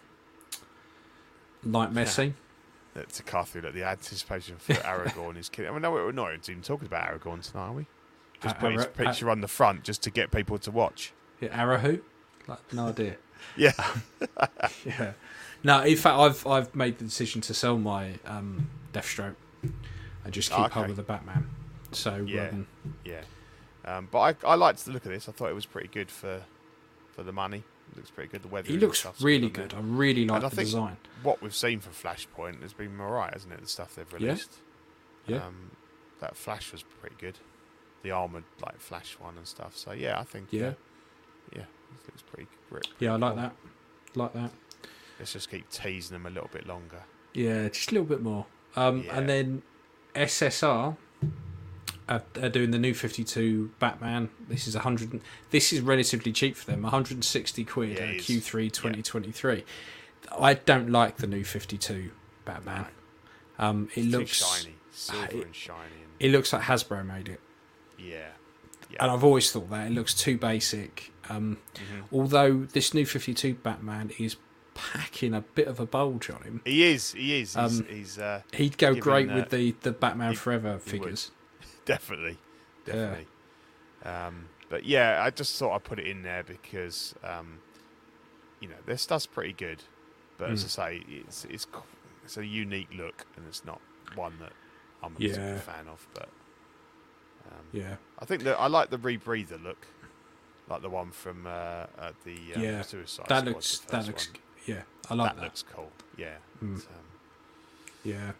Nightmare 1.63 2.05
Yeah. 2.05 2.09
scene. 2.09 2.35
Uh, 2.95 3.01
To 3.03 3.23
through 3.45 3.61
like 3.61 3.73
the 3.73 3.83
anticipation 3.83 4.57
for 4.57 4.73
Aragorn 4.93 5.37
is 5.37 5.49
killing. 5.49 5.69
I 5.69 5.73
mean, 5.73 5.81
no, 5.83 5.91
we're 5.91 6.11
not 6.11 6.33
even 6.49 6.61
talking 6.61 6.87
about 6.87 7.07
Aragorn 7.09 7.41
tonight, 7.49 7.67
are 7.67 7.73
we? 7.73 7.85
Just 8.41 8.55
A- 8.55 8.59
put 8.59 8.71
his 8.73 8.83
Ara- 8.85 8.91
picture 8.91 9.29
on 9.29 9.41
the 9.41 9.47
front 9.47 9.83
just 9.83 10.01
to 10.03 10.09
get 10.11 10.31
people 10.31 10.57
to 10.59 10.71
watch. 10.71 11.13
Yeah, 11.41 11.49
Arrow 11.51 11.77
who? 11.77 11.99
Like, 12.47 12.73
no 12.73 12.87
idea. 12.89 13.15
Yeah. 13.55 13.71
yeah. 14.85 15.13
No, 15.63 15.81
in 15.83 15.95
fact, 15.95 16.17
I've 16.19 16.45
I've 16.45 16.75
made 16.75 16.97
the 16.97 17.05
decision 17.05 17.39
to 17.41 17.53
sell 17.53 17.77
my 17.77 18.15
um, 18.25 18.69
Deathstroke 18.91 19.35
and 20.25 20.33
just 20.33 20.49
keep 20.49 20.59
Oh, 20.59 20.63
hold 20.67 20.83
okay. 20.85 20.91
of 20.91 20.97
the 20.97 21.03
Batman. 21.03 21.49
So 21.93 22.25
Yeah. 22.27 22.49
um, 22.49 22.67
Yeah. 23.05 23.21
Um, 23.85 24.07
but 24.11 24.19
I, 24.43 24.47
I 24.51 24.55
liked 24.55 24.85
the 24.85 24.91
look 24.91 25.05
of 25.05 25.11
this. 25.11 25.29
I 25.29 25.31
thought 25.31 25.49
it 25.49 25.55
was 25.55 25.65
pretty 25.65 25.87
good 25.89 26.11
for 26.11 26.43
for 27.11 27.23
the 27.23 27.31
money. 27.31 27.63
It 27.91 27.97
looks 27.97 28.11
pretty 28.11 28.29
good. 28.29 28.43
The 28.43 28.47
weather. 28.49 28.67
he 28.71 28.77
looks 28.77 29.05
really 29.19 29.49
good. 29.49 29.73
I 29.73 29.79
really 29.81 30.25
like 30.25 30.37
And 30.37 30.45
I 30.45 30.49
the 30.49 30.55
think- 30.55 30.67
design. 30.67 30.97
What 31.23 31.41
we've 31.41 31.55
seen 31.55 31.79
from 31.79 31.93
Flashpoint 31.93 32.61
has 32.61 32.73
been 32.73 32.99
alright, 33.01 33.33
hasn't 33.33 33.51
it? 33.53 33.61
The 33.61 33.67
stuff 33.67 33.95
they've 33.95 34.13
released. 34.13 34.57
Yeah. 35.25 35.37
Um, 35.45 35.71
that 36.21 36.35
Flash 36.37 36.71
was 36.71 36.83
pretty 36.83 37.15
good. 37.19 37.39
The 38.03 38.11
armored 38.11 38.43
like 38.63 38.79
Flash 38.79 39.17
one 39.19 39.37
and 39.37 39.47
stuff. 39.47 39.75
So 39.75 39.91
yeah, 39.91 40.19
I 40.19 40.23
think. 40.23 40.47
Yeah. 40.51 40.67
Uh, 40.67 40.73
yeah, 41.55 41.61
it 41.61 41.67
looks 42.07 42.21
pretty 42.21 42.47
grip. 42.69 42.83
Yeah, 42.99 43.13
I 43.13 43.15
like 43.17 43.33
cool. 43.33 43.41
that. 43.41 43.53
Like 44.15 44.33
that. 44.33 44.51
Let's 45.17 45.33
just 45.33 45.49
keep 45.49 45.69
teasing 45.69 46.13
them 46.13 46.25
a 46.25 46.29
little 46.29 46.49
bit 46.53 46.67
longer. 46.67 47.01
Yeah, 47.33 47.67
just 47.69 47.91
a 47.91 47.95
little 47.95 48.07
bit 48.07 48.21
more. 48.21 48.45
Um, 48.75 49.03
Yeah. 49.03 49.17
And 49.17 49.27
then 49.29 49.61
SSR 50.15 50.95
are, 52.09 52.23
are 52.41 52.49
doing 52.49 52.71
the 52.71 52.79
new 52.79 52.93
52 52.93 53.71
Batman. 53.79 54.29
This 54.49 54.67
is 54.67 54.75
100. 54.75 55.21
This 55.51 55.71
is 55.71 55.79
relatively 55.81 56.31
cheap 56.33 56.55
for 56.57 56.65
them. 56.69 56.81
160 56.81 57.63
quid 57.65 57.91
Yeah, 57.97 58.03
at. 58.05 58.15
Q3 58.17 58.71
2023. 58.71 59.63
I 60.37 60.53
don't 60.55 60.89
like 60.89 61.17
the 61.17 61.27
new 61.27 61.43
52 61.45 62.11
Batman. 62.45 62.87
Um, 63.57 63.89
it 63.95 64.01
It's 64.05 64.07
looks 64.11 64.31
shiny, 64.61 64.75
silver 64.91 65.25
it- 65.37 65.45
and 65.45 65.55
shiny, 65.55 65.79
and 66.03 66.11
it 66.19 66.31
looks 66.31 66.51
like 66.53 66.63
Hasbro 66.63 67.05
made 67.05 67.27
it, 67.29 67.39
yeah, 67.97 68.29
yeah. 68.89 68.97
and 69.03 69.11
I've 69.11 69.23
always 69.23 69.51
thought 69.51 69.69
that 69.69 69.87
it 69.87 69.93
looks 69.93 70.13
too 70.13 70.37
basic. 70.37 71.11
Um, 71.29 71.57
Mhm. 71.75 72.03
Although 72.13 72.59
this 72.71 72.93
new 72.93 73.05
52 73.05 73.53
Batman 73.55 74.11
is 74.17 74.37
packing 74.73 75.33
a 75.33 75.41
bit 75.41 75.67
of 75.67 75.79
a 75.79 75.85
bulge 75.85 76.29
on 76.29 76.41
him. 76.43 76.61
He 76.65 76.83
is. 76.83 77.11
He 77.11 77.41
is. 77.41 77.55
He's, 77.55 77.57
Um, 77.57 77.85
he's 77.89 78.17
uh, 78.17 78.41
He'd 78.53 78.77
go 78.77 78.95
great 78.95 79.29
uh, 79.29 79.35
with 79.35 79.49
the, 79.49 79.75
the 79.81 79.91
Batman 79.91 80.31
he- 80.31 80.35
Forever 80.37 80.79
he 80.83 80.89
figures. 80.89 81.31
Definitely, 81.93 82.37
definitely. 82.85 83.27
Um, 84.05 84.47
but 84.69 84.85
yeah, 84.85 85.21
I 85.23 85.29
just 85.31 85.57
thought 85.57 85.73
I'd 85.75 85.83
put 85.83 85.99
it 85.99 86.07
in 86.07 86.21
there 86.23 86.43
because 86.43 87.15
um, 87.23 87.59
you 88.59 88.67
know 88.69 88.75
their 88.85 88.97
stuff's 88.97 89.25
pretty 89.25 89.53
good, 89.53 89.83
but 90.37 90.49
as 90.51 90.63
Mm. 90.63 90.65
I 90.65 90.67
say, 90.69 91.03
it's 91.09 91.45
it's 91.45 91.67
it's 92.23 92.37
a 92.37 92.45
unique 92.45 92.89
look, 92.95 93.25
and 93.35 93.45
it's 93.47 93.65
not 93.65 93.81
one 94.15 94.33
that 94.39 94.53
I'm 95.03 95.15
a 95.17 95.19
Yeah. 95.19 95.57
fan 95.59 95.87
of. 95.87 96.07
But 96.13 96.29
um, 97.51 97.65
Yeah. 97.71 97.95
I 98.19 98.25
think 98.25 98.43
that 98.43 98.59
I 98.59 98.67
like 98.67 98.89
the 98.91 98.97
rebreather 98.99 99.61
look, 99.63 99.87
like 100.69 100.81
the 100.81 100.89
one 100.89 101.11
from 101.11 101.45
uh, 101.47 101.87
at 101.99 102.13
the 102.23 102.37
um, 102.55 102.61
Yeah, 102.63 102.81
Suicide 102.83 103.25
that 103.29 103.39
Squad, 103.39 103.51
looks 103.53 103.79
that 103.79 104.05
looks 104.07 104.27
one. 104.29 104.37
yeah. 104.67 104.81
I 105.09 105.13
like 105.15 105.29
that, 105.31 105.35
that. 105.37 105.43
looks 105.43 105.63
cool. 105.63 105.91
Yeah. 106.17 106.35
Mm. 106.63 106.75
Um, 106.75 106.83
Yeah. 108.03 108.31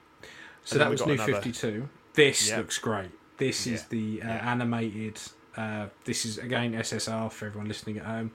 So 0.64 0.78
that 0.78 0.90
was 0.92 1.04
new 1.06 1.14
another- 1.14 1.34
52. 1.42 1.90
This 2.14 2.50
Yeah. 2.50 2.58
looks 2.58 2.78
great. 2.78 3.10
This 3.40 3.66
is 3.68 3.86
the 3.86 4.22
uh, 4.22 4.28
Yeah. 4.28 4.52
animated. 4.52 5.20
Uh, 5.58 5.88
this 6.06 6.26
is 6.26 6.38
again 6.38 6.74
SSR 6.74 7.32
for 7.32 7.48
everyone 7.48 7.68
listening 7.68 7.98
at 7.98 8.06
home. 8.06 8.32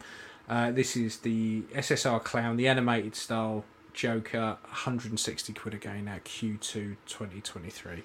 Uh, 0.48 0.70
this 0.72 0.97
is 0.97 1.18
the 1.18 1.62
SSR 1.74 2.22
clown, 2.22 2.56
the 2.56 2.68
animated 2.68 3.14
style 3.14 3.64
Joker, 3.94 4.59
160 4.64 5.52
quid 5.52 5.72
again 5.74 6.09
at 6.09 6.24
Q2 6.24 6.97
2023. 7.06 8.02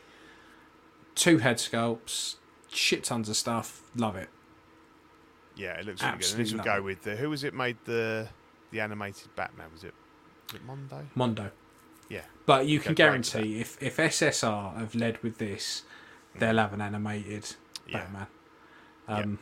Two 1.16 1.40
head 1.40 1.58
sculpts, 1.58 2.36
shit 2.72 3.04
tons 3.04 3.28
of 3.28 3.36
stuff. 3.36 3.82
Love 3.96 4.16
it. 4.16 4.30
yeah, 5.56 5.74
it 5.80 5.86
looks 5.86 6.02
really 6.02 6.18
good. 6.18 6.30
And 6.32 6.40
this 6.40 6.54
will 6.54 6.64
go 6.64 6.82
with 6.82 7.02
the 7.04 7.16
who 7.18 7.30
was 7.30 7.44
it 7.44 7.54
made 7.54 7.78
the 7.86 8.30
the 8.72 8.80
animated 8.80 9.36
Batman? 9.36 9.68
Was 9.74 9.84
it 9.84 9.94
was 10.48 10.56
it 10.62 10.66
Mondo? 10.66 11.08
Mondo. 11.16 11.52
Yeah. 12.08 12.22
But 12.46 12.68
you 12.68 12.80
can 12.80 12.94
guarantee 12.96 13.60
if, 13.60 13.82
if 13.84 13.98
SSR 13.98 14.78
have 14.78 14.96
led 14.96 15.22
with 15.22 15.38
this, 15.38 15.84
they'll 16.40 16.58
have 16.58 16.74
an 16.74 16.82
animated 16.82 17.56
Yeah. 17.88 18.00
Batman. 18.00 18.28
Yeah. 19.08 19.16
Um, 19.18 19.40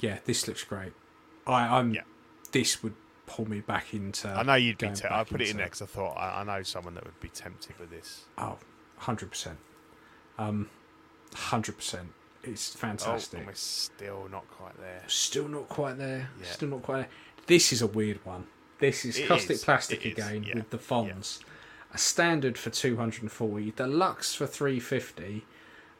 yeah. 0.00 0.18
this 0.24 0.46
looks 0.48 0.64
great. 0.64 0.92
I, 1.46 1.78
I'm. 1.78 1.94
Yeah. 1.94 2.02
This 2.52 2.82
would 2.82 2.94
pull 3.26 3.48
me 3.48 3.60
back 3.60 3.94
into. 3.94 4.28
I 4.28 4.42
know 4.42 4.54
you'd 4.54 4.78
be. 4.78 4.90
Te- 4.90 5.08
I 5.10 5.24
put 5.24 5.40
it 5.40 5.44
in 5.44 5.50
into- 5.50 5.56
there 5.58 5.66
because 5.66 5.82
I 5.82 5.86
thought 5.86 6.12
I, 6.16 6.40
I 6.40 6.44
know 6.44 6.62
someone 6.62 6.94
that 6.94 7.04
would 7.04 7.20
be 7.20 7.28
tempted 7.28 7.78
with 7.78 7.90
this. 7.90 8.24
Oh, 8.38 8.58
100 8.96 9.30
percent. 9.30 9.58
Um, 10.38 10.68
hundred 11.34 11.76
percent. 11.76 12.08
It's 12.42 12.74
fantastic. 12.74 13.40
Oh, 13.42 13.46
we're 13.46 13.54
still 13.54 14.28
not 14.30 14.48
quite 14.50 14.78
there. 14.78 15.02
Still 15.06 15.48
not 15.48 15.68
quite 15.68 15.98
there. 15.98 16.30
Yeah. 16.40 16.46
Still 16.46 16.68
not 16.70 16.82
quite 16.82 16.96
there. 16.98 17.08
This 17.46 17.72
is 17.72 17.82
a 17.82 17.86
weird 17.86 18.24
one. 18.24 18.46
This 18.78 19.04
is 19.04 19.18
It 19.18 19.28
caustic 19.28 19.50
is, 19.50 19.64
plastic 19.64 20.06
it 20.06 20.12
again 20.12 20.44
yeah, 20.44 20.54
with 20.54 20.70
the 20.70 20.78
fonts. 20.78 21.40
A 21.92 21.98
standard 21.98 22.56
for 22.56 22.70
240, 22.70 23.72
deluxe 23.72 24.34
for 24.34 24.46
350, 24.46 25.44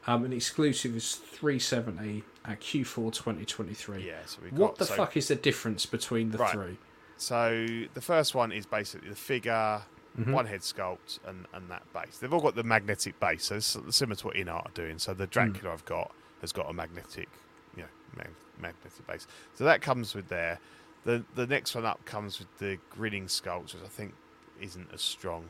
um, 0.07 0.25
an 0.25 0.33
exclusive 0.33 0.95
is 0.95 1.15
370 1.15 2.23
at 2.45 2.59
Q4 2.59 3.11
2023. 3.13 4.05
Yeah. 4.07 4.15
So 4.25 4.39
we 4.43 4.49
What 4.49 4.77
the 4.77 4.85
so, 4.85 4.95
fuck 4.95 5.15
is 5.17 5.27
the 5.27 5.35
difference 5.35 5.85
between 5.85 6.31
the 6.31 6.37
Right. 6.39 6.51
three? 6.51 6.77
So 7.17 7.67
the 7.93 8.01
first 8.01 8.33
one 8.33 8.51
is 8.51 8.65
basically 8.65 9.09
the 9.09 9.15
figure, 9.15 9.83
Mhm. 10.19 10.31
one 10.33 10.45
head 10.47 10.61
sculpt, 10.61 11.19
and, 11.25 11.45
and 11.53 11.69
that 11.69 11.83
base. 11.93 12.17
They've 12.17 12.33
all 12.33 12.41
got 12.41 12.55
the 12.55 12.63
magnetic 12.63 13.19
base, 13.19 13.45
so 13.45 13.55
it's 13.57 13.77
similar 13.95 14.15
to 14.15 14.27
what 14.27 14.35
Inart 14.35 14.65
are 14.65 14.71
doing. 14.73 14.97
So 14.97 15.13
the 15.13 15.27
Dracula 15.27 15.71
I've 15.73 15.85
got 15.85 16.11
has 16.41 16.51
got 16.51 16.69
a 16.69 16.73
magnetic, 16.73 17.29
you 17.77 17.83
know, 17.83 17.89
mag- 18.17 18.27
magnetic 18.59 19.05
base. 19.07 19.27
So 19.53 19.63
that 19.65 19.81
comes 19.81 20.15
with 20.15 20.27
there. 20.29 20.59
the 21.03 21.23
the 21.33 21.47
next 21.47 21.73
one 21.73 21.83
up 21.85 22.03
comes 22.05 22.37
with 22.37 22.57
the 22.59 22.77
grinning 22.91 23.25
sculpt, 23.25 23.73
which 23.73 23.83
I 23.83 23.87
think 23.87 24.13
isn't 24.59 24.91
as 24.93 25.01
strong. 25.01 25.49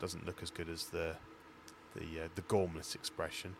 Doesn't 0.00 0.26
look 0.26 0.42
as 0.42 0.50
good 0.50 0.68
as 0.68 0.86
the 0.86 1.16
the 1.94 2.24
uh, 2.24 2.28
the 2.34 2.42
gormless 2.42 2.94
expression. 2.96 3.54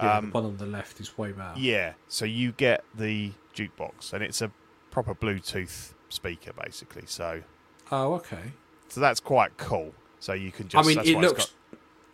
Yeah, 0.00 0.18
Um, 0.18 0.26
the 0.26 0.30
one 0.32 0.44
on 0.44 0.56
the 0.58 0.66
left 0.66 1.00
is 1.00 1.16
way 1.18 1.32
better. 1.32 1.58
yeah, 1.58 1.94
so 2.08 2.24
you 2.24 2.52
get 2.52 2.84
the 2.94 3.32
jukebox, 3.54 4.12
and 4.12 4.22
it's 4.22 4.40
a 4.40 4.50
proper 4.90 5.14
Bluetooth 5.14 5.92
speaker, 6.08 6.52
basically. 6.52 7.02
So, 7.06 7.42
Oh, 7.90 8.14
okay. 8.14 8.52
so 8.88 9.00
that's 9.00 9.20
quite 9.20 9.56
cool. 9.56 9.94
So 10.20 10.32
you 10.34 10.52
can 10.52 10.68
just. 10.68 10.84
I 10.84 10.88
mean, 10.88 10.98
it 11.00 11.08
it's 11.08 11.18
looks 11.20 11.54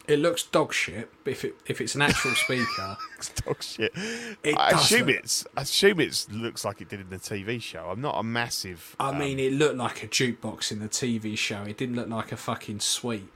it 0.06 0.18
looks 0.18 0.42
dog 0.42 0.72
shit, 0.74 1.10
but 1.24 1.30
if 1.32 1.44
it 1.44 1.54
if 1.66 1.80
it's 1.80 1.94
an 1.94 2.02
actual 2.02 2.30
speaker, 2.34 2.66
got 3.16 3.32
dog 3.44 3.62
shit. 3.62 3.92
It 4.42 4.54
I 4.58 4.70
assume 4.70 5.06
look- 5.06 5.16
it's. 5.16 5.46
I 5.56 5.62
assume 5.62 6.00
it 6.00 6.26
looks 6.30 6.64
like 6.64 6.80
it 6.82 6.88
did 6.90 7.00
in 7.00 7.08
the 7.10 7.16
TV 7.18 7.60
show. 7.62 7.88
I'm 7.90 8.00
not 8.02 8.18
a 8.18 8.22
massive. 8.22 8.94
I 9.00 9.08
um, 9.10 9.18
mean, 9.18 9.38
it 9.38 9.52
looked 9.54 9.76
like 9.76 10.02
a 10.02 10.06
jukebox 10.08 10.70
in 10.72 10.80
the 10.80 10.88
TV 10.88 11.36
show. 11.36 11.62
It 11.62 11.76
didn't 11.78 11.96
look 11.96 12.08
like 12.08 12.32
a 12.32 12.36
fucking 12.36 12.80
suite. 12.80 13.30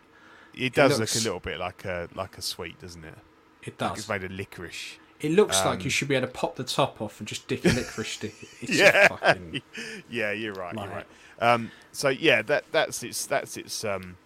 it 0.54 0.74
does 0.74 0.98
looks- 0.98 1.14
look 1.14 1.22
a 1.22 1.24
little 1.24 1.40
bit 1.40 1.58
like 1.58 1.84
a 1.84 2.08
like 2.14 2.36
a 2.38 2.42
sweet, 2.42 2.78
doesn't 2.80 3.04
it? 3.04 3.18
It 3.62 3.80
Like 3.80 3.90
does. 3.90 3.98
it's 4.00 4.08
made 4.08 4.24
of 4.24 4.30
licorice. 4.32 4.98
It 5.20 5.32
looks 5.32 5.56
like 5.64 5.78
um, 5.80 5.84
you 5.84 5.90
should 5.90 6.06
be 6.08 6.14
able 6.14 6.28
to 6.28 6.32
pop 6.32 6.54
the 6.56 6.62
top 6.64 7.02
off 7.02 7.18
and 7.18 7.26
just 7.26 7.48
dick 7.48 7.64
a 7.64 7.68
licorice 7.70 8.12
stick. 8.12 8.34
It's 8.60 8.72
Yeah. 8.78 9.08
fucking. 9.08 9.62
yeah, 10.10 10.30
you're 10.32 10.54
right. 10.54 10.74
Like- 10.76 10.86
You're 10.86 10.94
right. 10.94 11.06
Um, 11.40 11.70
so 11.92 12.08
yeah, 12.08 12.42
that 12.42 12.64
that's 12.72 13.02
its 13.02 13.26
that's 13.26 13.56
its 13.56 13.84
um, 13.84 14.16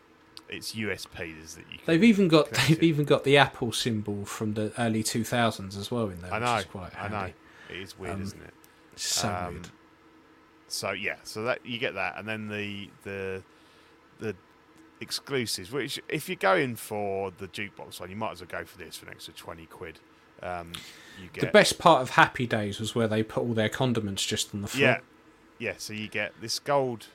its 0.48 0.74
USP 0.74 1.42
is 1.42 1.54
that 1.56 1.64
you. 1.70 1.78
Can, 1.78 1.86
They've 1.86 2.04
even 2.04 2.28
got 2.28 2.50
they've 2.50 2.70
it. 2.78 2.82
even 2.82 3.04
got 3.04 3.24
the 3.24 3.36
Apple 3.38 3.72
symbol 3.72 4.24
from 4.24 4.54
the 4.54 4.72
early 4.78 5.02
two 5.02 5.22
thousands 5.24 5.76
as 5.76 5.90
well 5.90 6.09
in 6.09 6.20
there. 6.22 6.32
I 6.32 6.38
which 6.38 6.46
know. 6.46 6.56
is 6.56 6.64
quite 6.64 6.92
I 7.02 7.09
know. 7.09 7.30
It 7.70 7.76
is 7.76 7.98
weird, 7.98 8.14
Um, 8.14 8.22
isn't 8.22 8.42
it? 8.42 8.54
So 8.96 9.28
Um, 9.28 9.54
weird. 9.54 9.68
So 10.68 10.90
yeah, 10.92 11.16
so 11.24 11.42
that 11.44 11.64
you 11.66 11.78
get 11.78 11.94
that, 11.94 12.18
and 12.18 12.26
then 12.26 12.48
the 12.48 12.88
the 13.04 13.10
the 13.10 13.42
exclusives. 15.02 15.70
Which, 15.70 16.00
if 16.08 16.28
you're 16.28 16.36
going 16.36 16.76
for 16.76 17.30
the 17.36 17.48
jukebox 17.48 18.00
one, 18.00 18.10
you 18.10 18.16
might 18.16 18.32
as 18.32 18.40
well 18.40 18.48
go 18.48 18.64
for 18.64 18.78
this 18.78 18.96
for 18.96 19.06
an 19.06 19.12
extra 19.12 19.34
twenty 19.34 19.66
quid. 19.66 20.00
Um, 20.42 20.72
you 21.20 21.28
get 21.32 21.40
The 21.40 21.46
best 21.48 21.78
part 21.78 22.02
of 22.02 22.10
Happy 22.10 22.46
Days 22.46 22.80
was 22.80 22.94
where 22.94 23.06
they 23.06 23.22
put 23.22 23.42
all 23.44 23.54
their 23.54 23.68
condiments 23.68 24.24
just 24.24 24.54
on 24.54 24.62
the 24.62 24.68
floor. 24.68 24.88
yeah, 24.88 25.00
yeah. 25.58 25.74
So 25.78 25.92
you 25.92 26.08
get 26.08 26.32
this 26.40 26.58
gold 26.58 27.06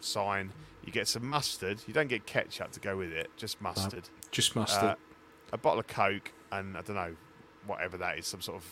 sign. 0.00 0.52
You 0.84 0.92
get 0.92 1.06
some 1.06 1.26
mustard. 1.26 1.82
You 1.86 1.92
don't 1.92 2.08
get 2.08 2.24
ketchup 2.24 2.72
to 2.72 2.80
go 2.80 2.96
with 2.96 3.12
it, 3.12 3.30
just 3.36 3.60
mustard. 3.60 4.08
Just 4.30 4.56
mustard. 4.56 4.82
Uh, 4.82 4.94
a 5.52 5.58
bottle 5.58 5.80
of 5.80 5.86
Coke, 5.86 6.32
and 6.50 6.76
I 6.76 6.80
don't 6.80 6.96
know, 6.96 7.14
whatever 7.66 7.98
that 7.98 8.18
is, 8.18 8.26
some 8.26 8.40
sort 8.40 8.56
of 8.56 8.64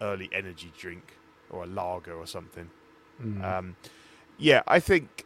early 0.00 0.28
energy 0.32 0.72
drink 0.76 1.12
or 1.50 1.62
a 1.62 1.66
lager 1.66 2.14
or 2.14 2.26
something. 2.26 2.70
Mm. 3.22 3.44
Um, 3.44 3.76
yeah, 4.36 4.62
I 4.66 4.80
think 4.80 5.24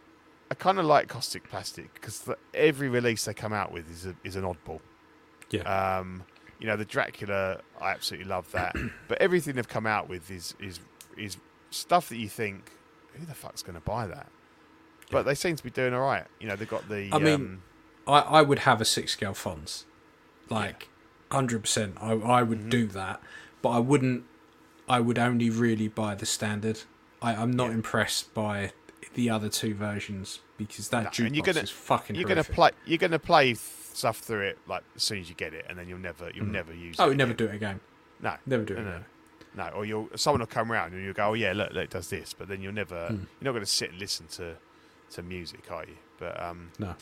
I 0.51 0.55
kind 0.55 0.79
of 0.79 0.85
like 0.87 1.09
Caustic 1.09 1.49
Plastic 1.49 1.93
because 1.95 2.29
every 2.55 2.89
release 2.89 3.25
they 3.27 3.35
come 3.35 3.53
out 3.53 3.71
with 3.73 3.91
is 3.91 4.07
a, 4.07 4.15
is 4.25 4.35
an 4.37 4.45
oddball. 4.45 4.81
yeah. 5.51 5.99
Um, 5.99 6.25
you 6.59 6.67
know, 6.67 6.77
the 6.77 6.85
Dracula, 6.85 7.61
I 7.81 7.91
absolutely 7.93 8.29
love 8.29 8.51
that, 8.53 8.75
but 9.09 9.21
everything 9.21 9.55
they've 9.57 9.69
come 9.69 9.87
out 9.87 10.09
with 10.09 10.31
is 10.31 10.55
is 10.61 10.81
is 11.17 11.37
stuff 11.71 12.09
that 12.09 12.17
you 12.17 12.29
think, 12.29 12.71
who 13.13 13.27
the 13.27 13.35
fuck's 13.35 13.63
going 13.63 13.75
to 13.75 13.81
buy 13.81 14.07
that? 14.07 14.29
But 15.11 15.25
they 15.25 15.35
seem 15.35 15.57
to 15.57 15.63
be 15.65 15.71
doing 15.71 15.95
all 15.95 16.01
right. 16.03 16.27
You 16.41 16.49
know, 16.49 16.57
they've 16.57 16.69
got 16.69 16.89
the. 16.89 17.09
I 17.13 17.19
mean, 17.19 17.35
um, 17.35 17.63
I, 18.07 18.19
I 18.21 18.43
would 18.43 18.61
have 18.61 18.81
a 18.81 18.85
six 18.85 19.13
scale 19.13 19.33
Fonz. 19.35 19.85
Like, 20.51 20.89
100%. 21.31 21.93
I, 22.01 22.13
I 22.13 22.43
would 22.43 22.59
Mm-hmm. 22.61 22.69
do 22.71 22.87
that. 22.89 23.21
But 23.63 23.71
I 23.71 23.79
wouldn't. 23.79 24.25
I 24.89 25.01
would 25.01 25.19
only 25.19 25.51
really 25.51 25.89
buy 25.89 26.15
the 26.15 26.27
standard. 26.27 26.81
I, 27.23 27.35
I'm 27.35 27.51
not 27.51 27.69
Yeah. 27.69 27.75
impressed 27.75 28.33
by 28.35 28.73
the 29.19 29.29
other 29.31 29.49
two 29.49 29.75
versions 29.75 30.41
because 30.57 30.89
that 30.91 31.05
No, 31.05 31.11
jukebox 31.11 31.35
you're 31.35 31.45
gonna- 31.45 31.61
is 31.61 31.71
fucking 31.71 32.15
you're 32.17 32.29
to 32.35 32.45
play. 32.45 32.71
You're 32.87 32.99
to 33.09 33.19
play 33.19 33.55
stuff 33.55 34.19
through 34.19 34.43
it 34.43 34.59
like 34.69 34.85
as 34.97 35.03
soon 35.03 35.19
as 35.19 35.29
you 35.29 35.35
get 35.35 35.53
it, 35.55 35.67
and 35.69 35.77
then 35.79 35.89
you'll 35.89 35.99
never 35.99 36.31
you'll 36.35 36.47
never 36.47 36.73
use 36.73 36.95
it. 36.99 37.03
Oh, 37.03 37.09
we 37.09 37.17
never 37.17 37.33
do 37.35 37.47
it 37.47 37.55
again. 37.55 37.81
No, 38.21 38.37
Never 38.47 38.65
do 38.65 38.75
it 38.75 38.81
no, 38.83 38.89
again. 38.89 39.05
no. 39.57 39.69
Or 39.71 39.85
you'll 39.85 40.09
someone 40.17 40.41
will 40.41 40.47
come 40.47 40.71
around 40.73 40.93
and 40.95 41.05
you'll 41.05 41.15
go, 41.15 41.27
oh 41.31 41.35
yeah, 41.35 41.53
look, 41.53 41.73
look, 41.73 41.85
it 41.85 41.91
does 41.91 42.09
this, 42.09 42.33
but 42.33 42.49
then 42.49 42.63
you'll 42.63 42.73
never 42.73 43.09
Hmm. 43.09 43.15
you're 43.15 43.45
not 43.49 43.53
going 43.53 43.65
to 43.65 43.67
sit 43.67 43.91
and 43.91 43.99
listen 43.99 44.27
to 44.39 44.57
to 45.11 45.23
music, 45.23 45.71
are 45.71 45.85
you? 45.85 45.97
But 46.19 46.41
um, 46.41 46.71
No. 46.79 46.95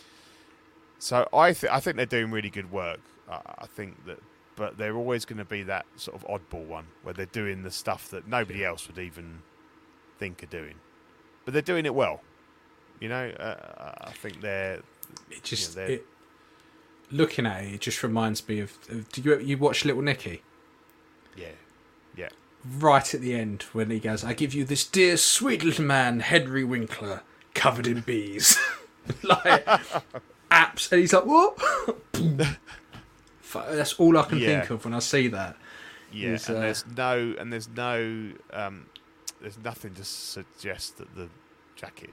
so 0.98 1.28
I 1.32 1.52
th- 1.52 1.70
I 1.72 1.80
think 1.80 1.96
they're 1.96 2.06
doing 2.06 2.30
really 2.30 2.50
good 2.50 2.70
work. 2.72 3.00
I, 3.28 3.40
I 3.60 3.66
think 3.66 4.06
that, 4.06 4.18
but 4.56 4.78
they're 4.78 4.96
always 4.96 5.24
going 5.26 5.38
to 5.38 5.44
be 5.44 5.62
that 5.64 5.84
sort 5.96 6.16
of 6.22 6.26
oddball 6.28 6.64
one 6.66 6.86
where 7.02 7.12
they're 7.12 7.26
doing 7.26 7.62
the 7.62 7.70
stuff 7.70 8.08
that 8.10 8.26
nobody 8.26 8.64
else 8.64 8.86
would 8.88 8.98
even 8.98 9.42
think 10.18 10.42
of 10.42 10.48
doing, 10.50 10.76
but 11.46 11.52
they're 11.54 11.62
doing 11.62 11.86
it 11.86 11.94
well. 11.94 12.20
You 13.00 13.08
know, 13.08 13.28
uh, 13.30 13.92
I 14.08 14.10
think 14.12 14.42
they're 14.42 14.80
It 15.30 15.42
just. 15.42 15.74
they're- 15.74 15.88
it, 15.88 16.06
looking 17.10 17.46
at 17.46 17.62
it, 17.64 17.74
it 17.74 17.80
just 17.80 18.02
reminds 18.02 18.46
me 18.48 18.60
of. 18.60 18.72
of 18.90 19.08
do 19.12 19.22
you, 19.22 19.38
you 19.38 19.56
watch 19.56 19.84
Little 19.86 20.02
Nicky? 20.02 20.42
yeah, 21.36 21.48
yeah. 22.16 22.28
right 22.78 23.14
at 23.14 23.20
the 23.20 23.34
end 23.34 23.62
when 23.72 23.90
he 23.90 23.98
goes, 24.00 24.24
I 24.24 24.32
give 24.34 24.52
you 24.54 24.64
this 24.64 24.84
dear 24.86 25.16
sweet 25.16 25.62
little 25.62 25.84
man, 25.84 26.20
Henry 26.20 26.64
Winkler, 26.64 27.22
covered 27.54 27.86
in 27.86 28.00
bees. 28.00 28.58
like, 29.22 29.64
apps. 30.50 30.90
And 30.90 31.00
he's 31.00 31.12
like, 31.12 31.26
what? 31.26 31.56
That's 33.52 33.94
all 33.94 34.18
I 34.18 34.22
can 34.24 34.38
Yeah. 34.38 34.60
think 34.60 34.70
of 34.70 34.84
when 34.84 34.94
I 34.94 34.98
see 34.98 35.28
that. 35.28 35.56
Yeah, 36.12 36.30
is, 36.30 36.48
and 36.48 36.58
uh, 36.58 36.60
there's 36.62 36.84
no, 36.96 37.34
and 37.38 37.52
there's 37.52 37.68
no, 37.68 38.32
um, 38.52 38.86
there's 39.40 39.58
nothing 39.58 39.94
to 39.94 40.04
suggest 40.04 40.98
that 40.98 41.14
the 41.14 41.28
jacket 41.74 42.10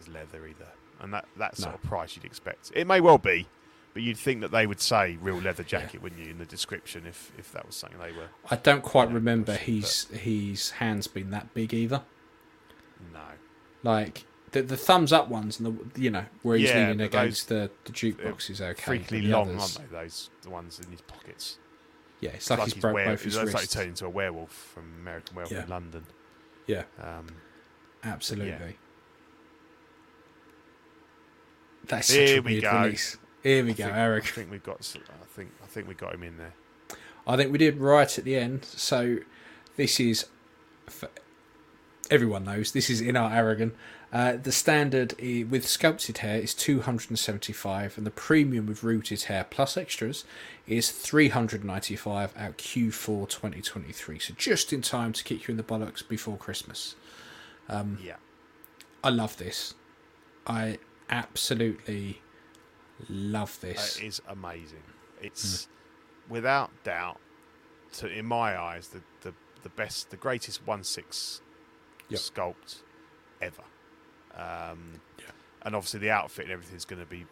is 0.00 0.08
leather 0.08 0.46
either, 0.46 0.68
and 1.00 1.12
that 1.14 1.26
that 1.36 1.56
sort 1.56 1.70
No. 1.72 1.74
of 1.76 1.82
price 1.82 2.16
you'd 2.16 2.24
expect. 2.24 2.70
It 2.74 2.86
may 2.86 3.00
well 3.00 3.18
be, 3.18 3.46
but 3.94 4.02
you'd 4.02 4.16
think 4.18 4.40
that 4.40 4.50
they 4.50 4.66
would 4.66 4.80
say 4.80 5.18
real 5.20 5.36
leather 5.40 5.62
jacket, 5.62 6.00
wouldn't 6.02 6.20
you, 6.20 6.30
in 6.30 6.38
the 6.38 6.46
description 6.46 7.06
if 7.06 7.32
if 7.38 7.52
that 7.52 7.66
was 7.66 7.76
something 7.76 7.98
they 7.98 8.12
were. 8.12 8.28
I 8.50 8.56
don't 8.56 8.82
quite 8.82 9.08
Yeah, 9.08 9.14
remember 9.14 9.54
his 9.54 10.04
his 10.06 10.70
hands 10.72 11.06
being 11.06 11.30
that 11.30 11.52
big 11.54 11.74
either. 11.74 12.02
No, 13.12 13.20
Like 13.82 14.24
the 14.52 14.62
the 14.62 14.76
thumbs 14.76 15.12
up 15.12 15.28
ones 15.28 15.58
and 15.60 15.78
the 15.94 16.00
you 16.00 16.10
know 16.10 16.24
where 16.42 16.56
he's 16.56 16.68
Yeah, 16.70 16.88
leaning 16.88 17.00
against 17.02 17.48
the 17.48 17.70
the 17.84 17.92
jukebox 17.92 18.50
is 18.50 18.60
okay. 18.60 18.98
freakily 18.98 19.22
the 19.22 19.28
long, 19.28 19.50
others- 19.56 19.76
aren't 19.76 19.90
they? 19.90 19.96
Those 19.98 20.30
the 20.42 20.50
ones 20.50 20.80
in 20.80 20.90
his 20.90 21.00
pockets. 21.02 21.58
Yeah, 22.20 22.30
it's 22.32 22.50
like, 22.50 22.58
Like 22.58 22.72
he's 22.72 22.80
broke 22.82 22.94
were- 22.94 23.04
both 23.06 23.22
his 23.22 23.36
looks 23.36 23.54
like 23.54 23.62
he 23.62 23.68
turned 23.68 23.88
into 23.90 24.04
a 24.04 24.10
werewolf 24.10 24.52
from 24.52 24.92
American 25.00 25.36
Werewolf 25.36 25.52
Yeah. 25.52 25.62
in 25.62 25.68
London. 25.70 26.06
Yeah, 26.66 26.84
Um, 27.02 27.26
absolutely. 28.04 28.76
That's 31.86 32.10
Here 32.10 32.26
such 32.28 32.36
a 32.36 32.40
we 32.42 32.52
weird 32.52 32.62
go. 32.64 32.82
release. 32.82 33.16
Here 33.42 33.64
we 33.64 33.70
I 33.70 33.74
go, 33.74 33.84
think, 33.84 33.96
Eric. 33.96 34.24
I 34.24 34.26
think 34.28 34.50
we've 34.50 34.62
got. 34.62 34.96
I 34.96 35.24
think 35.34 35.50
I 35.62 35.66
think 35.66 35.88
we 35.88 35.94
got 35.94 36.14
him 36.14 36.22
in 36.22 36.36
there. 36.36 36.54
I 37.26 37.36
think 37.36 37.50
we 37.52 37.58
did 37.58 37.78
right 37.78 38.18
at 38.18 38.24
the 38.24 38.36
end. 38.36 38.64
So 38.64 39.18
this 39.76 39.98
is, 39.98 40.26
for 40.86 41.08
everyone 42.10 42.44
knows, 42.44 42.72
this 42.72 42.90
is 42.90 43.00
in 43.00 43.16
our 43.16 43.30
Aragorn. 43.30 43.72
Uh, 44.12 44.32
the 44.36 44.50
standard 44.50 45.14
with 45.50 45.66
sculpted 45.68 46.18
hair 46.18 46.38
is 46.40 46.52
275, 46.54 47.96
and 47.96 48.04
the 48.04 48.10
premium 48.10 48.66
with 48.66 48.82
rooted 48.82 49.22
hair 49.24 49.46
plus 49.48 49.76
extras 49.76 50.24
is 50.66 50.90
395 50.90 52.34
out 52.36 52.58
Q4 52.58 53.28
2023. 53.28 54.18
So 54.18 54.34
just 54.36 54.72
in 54.72 54.82
time 54.82 55.12
to 55.12 55.22
kick 55.22 55.46
you 55.46 55.52
in 55.52 55.56
the 55.56 55.62
bollocks 55.62 56.06
before 56.06 56.36
Christmas. 56.36 56.96
Um, 57.68 57.98
Yeah. 58.02 58.16
I 59.04 59.10
love 59.10 59.36
this. 59.36 59.74
I 60.46 60.78
absolutely 61.08 62.20
love 63.08 63.60
this. 63.60 63.96
It 63.98 64.04
is 64.06 64.22
amazing. 64.26 64.82
It's 65.22 65.66
Hmm. 65.66 66.32
without 66.32 66.70
doubt, 66.82 67.20
to 67.94 68.08
in 68.08 68.26
my 68.26 68.58
eyes, 68.60 68.88
the, 68.88 69.02
the, 69.20 69.34
the 69.62 69.68
best, 69.68 70.10
the 70.10 70.16
greatest 70.16 70.66
one 70.66 70.82
six 70.82 71.42
Yep. 72.08 72.20
sculpt 72.20 72.82
ever. 73.40 73.62
Um, 74.36 75.00
Yeah. 75.18 75.24
And 75.62 75.76
obviously 75.76 76.00
the 76.00 76.10
outfit 76.10 76.44
and 76.44 76.52
everything's 76.52 76.84
going 76.84 77.00
to 77.02 77.06
be 77.08 77.26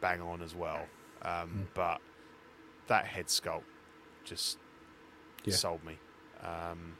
bang 0.00 0.20
on 0.22 0.40
as 0.42 0.54
well. 0.54 0.86
Um, 1.22 1.68
But 1.74 2.00
that 2.88 3.06
head 3.06 3.26
sculpt 3.26 3.62
just 4.24 4.58
Yeah. 5.44 5.54
sold 5.54 5.84
me. 5.84 5.98
Um, 6.42 6.96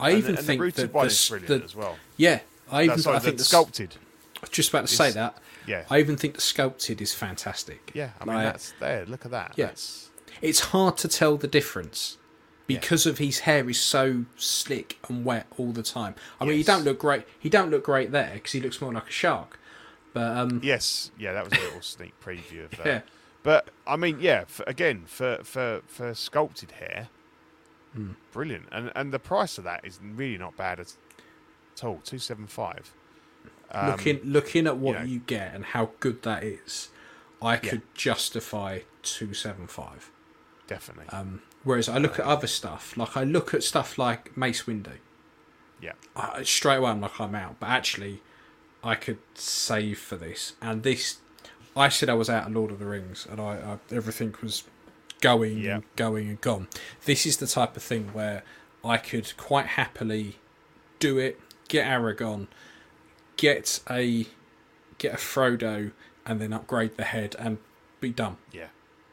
I 0.00 0.10
and 0.10 0.18
even 0.18 0.32
the, 0.34 0.38
and 0.38 0.46
think 0.46 0.60
the 0.60 0.82
that 0.82 0.92
the, 0.92 0.98
is 1.00 1.28
brilliant 1.28 1.48
the- 1.60 1.64
as 1.64 1.74
well. 1.74 1.98
yeah, 2.16 2.40
I 2.70 2.86
No, 2.86 2.92
even 2.92 3.02
sorry, 3.02 3.16
I 3.16 3.18
think 3.18 3.38
the 3.38 3.42
sculpted. 3.44 3.96
I 4.36 4.40
was 4.42 4.50
just 4.50 4.68
about 4.68 4.86
to 4.86 4.94
say 4.94 5.10
that. 5.10 5.36
Yeah. 5.66 5.86
I 5.90 5.98
even 5.98 6.16
think 6.16 6.34
the 6.36 6.40
sculpted 6.40 7.00
is 7.00 7.12
fantastic. 7.14 7.90
Yeah, 7.94 8.10
I 8.20 8.24
mean 8.24 8.36
Like, 8.36 8.44
that's 8.44 8.74
there. 8.78 9.04
Look 9.06 9.24
at 9.24 9.32
that. 9.32 9.54
Yeah. 9.56 9.72
It's 10.40 10.60
hard 10.60 10.98
to 10.98 11.08
tell 11.08 11.36
the 11.36 11.48
difference 11.48 12.17
because 12.68 13.04
of 13.06 13.18
his 13.18 13.40
hair 13.40 13.68
is 13.68 13.80
so 13.80 14.24
slick 14.36 14.98
and 15.08 15.24
wet 15.24 15.46
all 15.58 15.72
the 15.72 15.82
time. 15.82 16.14
I 16.40 16.44
mean, 16.44 16.56
he 16.56 16.62
don't 16.62 16.84
look 16.84 17.00
great. 17.00 17.24
He 17.40 17.48
don't 17.48 17.70
look 17.70 17.82
great 17.82 18.12
there 18.12 18.30
because 18.34 18.52
he 18.52 18.60
looks 18.60 18.80
more 18.80 18.92
like 18.92 19.08
a 19.08 19.10
shark. 19.10 19.58
But 20.12 20.36
um, 20.36 20.60
yes, 20.62 21.10
yeah, 21.18 21.32
that 21.32 21.44
was 21.44 21.52
a 21.58 21.62
little 21.62 21.82
sneak 21.82 22.14
preview 22.20 22.64
of 22.66 22.70
that. 22.78 22.86
yeah, 22.86 23.00
But 23.42 23.70
I 23.86 23.96
mean, 23.96 24.18
yeah, 24.20 24.44
for, 24.46 24.62
again, 24.68 25.02
for, 25.06 25.38
for 25.42 25.80
for 25.88 26.14
sculpted 26.14 26.70
hair, 26.72 27.08
Hmm. 27.94 28.12
brilliant, 28.32 28.66
and 28.70 28.92
and 28.94 29.12
the 29.12 29.18
price 29.18 29.56
of 29.58 29.64
that 29.64 29.82
is 29.84 29.98
really 30.02 30.36
not 30.38 30.56
bad 30.56 30.78
at 30.78 30.92
at 31.74 31.84
all. 31.84 32.00
Two 32.04 32.18
seven 32.18 32.46
five. 32.46 32.92
looking 33.86 34.20
looking 34.24 34.66
at 34.66 34.76
what 34.76 34.96
Um, 34.96 35.02
you 35.02 35.08
know- 35.08 35.12
you 35.14 35.20
get 35.20 35.54
and 35.54 35.64
how 35.64 35.90
good 36.00 36.22
that 36.22 36.42
is, 36.44 36.88
I 37.40 37.56
could 37.56 37.82
justify 37.94 38.80
two 39.02 39.32
seven 39.34 39.66
five. 39.66 40.10
definitely. 40.66 41.06
Um, 41.10 41.40
whereas 41.68 41.88
I 41.88 41.98
look 41.98 42.18
at 42.18 42.24
other 42.24 42.46
stuff, 42.46 42.96
like 42.96 43.16
I 43.16 43.24
look 43.24 43.52
at 43.54 43.62
stuff 43.62 43.98
like 43.98 44.36
Mace 44.36 44.62
Windu. 44.64 44.94
yeah, 45.80 45.92
I, 46.16 46.42
straight 46.42 46.76
away 46.76 46.90
I'm 46.90 47.00
like 47.00 47.20
I'm 47.20 47.34
out, 47.34 47.56
but 47.60 47.68
actually 47.68 48.22
I 48.82 48.94
could 48.94 49.18
save 49.34 49.98
for 49.98 50.16
this. 50.16 50.54
And 50.62 50.82
this, 50.82 51.18
I 51.76 51.88
said 51.88 52.08
I 52.08 52.14
was 52.14 52.30
out 52.30 52.46
of 52.46 52.52
Lord 52.54 52.70
of 52.70 52.78
the 52.78 52.86
Rings, 52.86 53.26
and 53.30 53.40
I, 53.40 53.78
I 53.90 53.94
everything 53.94 54.34
was 54.42 54.64
going 55.20 55.58
Yeah. 55.58 55.74
and 55.76 55.84
going 55.96 56.28
and 56.28 56.40
gone. 56.40 56.68
This 57.04 57.26
is 57.26 57.36
the 57.38 57.46
type 57.46 57.76
of 57.76 57.82
thing 57.82 58.12
where 58.12 58.42
I 58.84 58.96
could 58.96 59.36
quite 59.36 59.66
happily 59.66 60.36
do 61.00 61.18
it, 61.18 61.38
get 61.68 61.86
Aragorn, 61.86 62.46
get 63.36 63.80
a 63.90 64.26
get 64.98 65.12
a 65.14 65.16
Frodo, 65.16 65.92
and 66.26 66.40
then 66.40 66.52
upgrade 66.52 66.96
the 66.96 67.04
head 67.04 67.36
and 67.38 67.58
be 68.00 68.10
done. 68.10 68.36
yeah. 68.52 68.68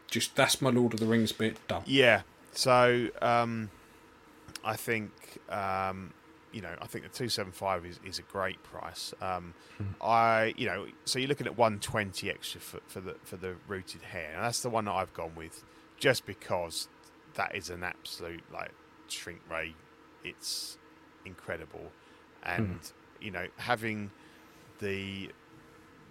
Just 0.07 0.35
that's 0.35 0.61
my 0.61 0.69
Lord 0.69 0.93
of 0.93 0.99
the 0.99 1.07
Rings 1.07 1.31
bit 1.33 1.57
done. 1.67 1.81
Yeah. 1.85 2.21
So 2.55 3.09
um, 3.21 3.69
I 4.63 4.75
think 4.75 5.11
um, 5.49 6.13
you 6.51 6.61
know 6.61 6.73
I 6.81 6.87
think 6.87 7.03
the 7.03 7.09
two 7.11 7.29
seven 7.29 7.51
five 7.51 7.85
is, 7.85 7.99
is 8.05 8.17
a 8.17 8.23
great 8.23 8.61
price. 8.63 9.13
Um, 9.21 9.53
I 10.01 10.53
you 10.57 10.65
know 10.65 10.87
so 11.03 11.19
you're 11.19 11.27
looking 11.29 11.47
at 11.47 11.57
one 11.57 11.79
twenty 11.79 12.29
extra 12.29 12.61
for, 12.61 12.79
for 12.87 13.01
the 13.01 13.15
for 13.23 13.37
the 13.37 13.55
rooted 13.67 14.01
hair. 14.01 14.31
And 14.33 14.43
that's 14.43 14.61
the 14.61 14.69
one 14.69 14.85
that 14.85 14.93
I've 14.93 15.13
gone 15.13 15.33
with, 15.35 15.63
just 15.97 16.25
because 16.25 16.87
that 17.35 17.55
is 17.55 17.69
an 17.69 17.83
absolute 17.83 18.43
like 18.51 18.71
shrink 19.07 19.41
ray. 19.51 19.75
It's 20.23 20.77
incredible, 21.25 21.91
and 22.41 22.79
you 23.21 23.31
know 23.31 23.47
having 23.57 24.11
the 24.79 25.29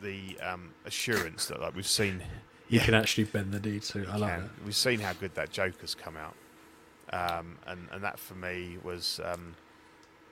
the 0.03 0.39
um, 0.41 0.75
assurance 0.85 1.47
that 1.47 1.61
like 1.61 1.75
we've 1.75 1.87
seen 1.87 2.23
You 2.69 2.81
can 2.81 2.95
actually 2.95 3.24
bend 3.24 3.53
the 3.53 3.61
knee 3.61 3.81
too. 3.81 4.07
I 4.11 4.16
like 4.16 4.41
it. 4.41 4.51
We've 4.65 4.74
seen 4.74 5.01
how 5.01 5.12
good 5.12 5.35
that 5.35 5.51
Joker's 5.53 5.95
come 5.95 6.16
out, 6.16 6.35
um, 7.12 7.59
and 7.66 7.89
and 7.93 8.03
that 8.03 8.19
for 8.19 8.35
me 8.35 8.78
was, 8.82 9.20
um, 9.24 9.55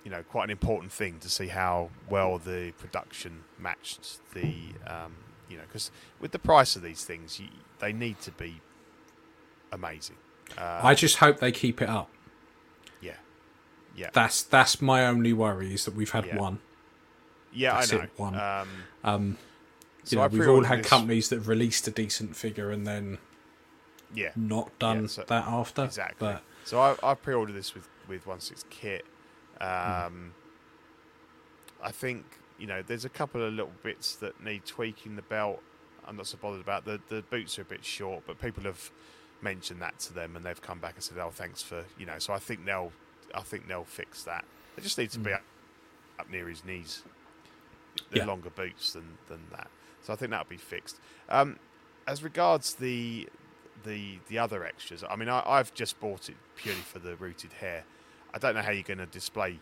you 0.04 0.10
know, 0.10 0.22
quite 0.22 0.44
an 0.44 0.50
important 0.50 0.92
thing 0.92 1.18
to 1.20 1.28
see 1.28 1.48
how 1.48 1.90
well 2.08 2.38
the 2.38 2.72
production 2.78 3.44
matched 3.58 4.18
the, 4.34 4.54
um, 4.86 5.14
you 5.48 5.56
know, 5.56 5.62
because 5.66 5.90
with 6.20 6.32
the 6.32 6.38
price 6.38 6.74
of 6.74 6.82
these 6.82 7.04
things, 7.04 7.38
you, 7.38 7.46
they 7.80 7.92
need 7.92 8.20
to 8.22 8.30
be 8.32 8.60
amazing. 9.70 10.16
Uh, 10.58 10.80
I 10.82 10.94
just 10.94 11.16
hope 11.18 11.38
they 11.38 11.52
keep 11.52 11.80
it 11.80 11.88
up. 11.88 12.10
yeah, 13.00 13.12
yeah, 13.96 14.10
That's 14.12 14.42
that's 14.42 14.80
my 14.82 15.06
only 15.06 15.32
worry 15.32 15.72
is 15.74 15.84
that 15.84 15.94
we've 15.94 16.10
had 16.10 16.26
Yeah. 16.26 16.38
one. 16.38 16.58
yeah. 17.52 17.74
that's 17.74 17.92
I 17.92 17.96
know. 17.96 18.02
it, 18.04 18.10
one. 18.16 18.34
Um, 18.40 18.68
Um, 19.04 19.38
so 20.04 20.16
you 20.16 20.22
know, 20.22 20.28
we've 20.28 20.48
all 20.48 20.64
had 20.64 20.80
this- 20.80 20.88
companies 20.88 21.28
that 21.28 21.36
have 21.36 21.48
released 21.48 21.86
a 21.88 21.90
decent 21.90 22.36
figure 22.36 22.70
and 22.70 22.86
then 22.86 23.18
Yeah, 24.14 24.32
not 24.36 24.76
done 24.78 25.02
Yeah, 25.02 25.06
so- 25.08 25.24
that 25.28 25.46
after. 25.46 25.84
Exactly. 25.84 26.16
But 26.18 26.42
So 26.64 26.80
I, 26.80 26.96
I 27.02 27.14
pre-ordered 27.14 27.54
this 27.54 27.74
with 27.74 27.88
with 28.08 28.26
one 28.26 28.40
six 28.40 28.64
kit. 28.70 29.04
Hmm. 29.60 29.66
Um, 30.06 30.34
I 31.82 31.90
think 31.92 32.24
you 32.58 32.66
know 32.66 32.82
there's 32.82 33.04
a 33.04 33.08
couple 33.08 33.42
of 33.42 33.52
little 33.52 33.72
bits 33.82 34.16
that 34.16 34.42
need 34.42 34.64
tweaking. 34.66 35.16
The 35.16 35.22
belt 35.22 35.62
I'm 36.06 36.16
not 36.16 36.26
so 36.26 36.36
bothered 36.40 36.60
about. 36.60 36.84
The 36.84 37.00
the 37.08 37.22
boots 37.22 37.58
are 37.58 37.62
a 37.62 37.64
bit 37.64 37.84
short, 37.84 38.24
but 38.26 38.40
people 38.40 38.64
have 38.64 38.90
mentioned 39.40 39.80
that 39.82 39.98
to 40.00 40.12
them 40.12 40.36
and 40.36 40.44
they've 40.46 40.60
come 40.60 40.78
back 40.78 40.94
and 40.94 41.02
said, 41.02 41.18
"Oh, 41.18 41.30
thanks 41.30 41.62
for 41.62 41.84
you 41.98 42.06
know." 42.06 42.18
So 42.18 42.32
I 42.32 42.38
think 42.38 42.64
they'll 42.64 42.92
I 43.34 43.40
think 43.42 43.66
they'll 43.68 43.84
fix 43.84 44.22
that. 44.24 44.44
They 44.76 44.82
just 44.82 44.98
need 44.98 45.10
to 45.12 45.18
be 45.18 45.30
Mm. 45.30 45.34
up, 45.36 45.42
up 46.20 46.30
near 46.30 46.48
his 46.48 46.64
knees. 46.64 47.02
They're 48.10 48.22
Yeah. 48.22 48.26
longer 48.26 48.50
boots 48.50 48.92
than 48.92 49.18
than 49.28 49.40
that. 49.52 49.70
So 50.02 50.12
I 50.12 50.16
think 50.16 50.30
that'll 50.30 50.46
be 50.46 50.56
fixed. 50.56 51.00
Um, 51.28 51.58
as 52.06 52.22
regards 52.22 52.74
the 52.74 53.28
the 53.84 54.18
the 54.28 54.38
other 54.38 54.64
extras, 54.64 55.04
I 55.08 55.16
mean, 55.16 55.28
I, 55.28 55.42
I've 55.46 55.72
just 55.74 55.98
bought 56.00 56.28
it 56.28 56.36
purely 56.56 56.80
for 56.80 56.98
the 56.98 57.16
rooted 57.16 57.54
hair. 57.54 57.84
I 58.34 58.38
don't 58.38 58.54
know 58.54 58.62
how 58.62 58.70
you're 58.70 58.82
going 58.82 58.98
to 58.98 59.06
display 59.06 59.58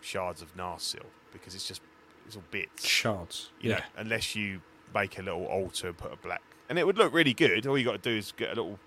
shards 0.00 0.42
of 0.42 0.56
Narsil 0.56 1.04
because 1.32 1.54
it's 1.54 1.66
just 1.66 1.80
it's 2.26 2.36
all 2.36 2.42
bits. 2.50 2.86
shards. 2.86 3.50
You 3.60 3.70
yeah. 3.70 3.76
know, 3.76 3.84
unless 3.96 4.36
you 4.36 4.60
make 4.94 5.18
a 5.18 5.22
little 5.22 5.46
altar 5.46 5.88
and 5.88 5.96
put 5.96 6.12
a 6.12 6.16
black, 6.16 6.42
and 6.68 6.78
it 6.78 6.86
would 6.86 6.98
look 6.98 7.12
really 7.12 7.34
good. 7.34 7.66
All 7.66 7.78
you 7.78 7.84
got 7.84 8.02
to 8.02 8.10
do 8.10 8.16
is 8.16 8.32
get 8.32 8.48
a 8.48 8.54
little 8.60 8.78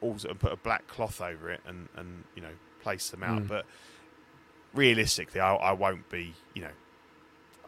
altar 0.00 0.28
and 0.28 0.38
put 0.38 0.52
a 0.52 0.56
black 0.56 0.86
cloth 0.86 1.20
over 1.20 1.50
it, 1.50 1.60
and 1.66 1.88
and 1.96 2.24
you 2.34 2.42
know 2.42 2.52
place 2.82 3.10
them 3.10 3.22
out. 3.22 3.42
Mm. 3.42 3.48
But 3.48 3.66
realistically, 4.74 5.40
I, 5.40 5.54
I 5.54 5.72
won't 5.72 6.08
be. 6.10 6.34
You 6.54 6.62
know, 6.62 6.74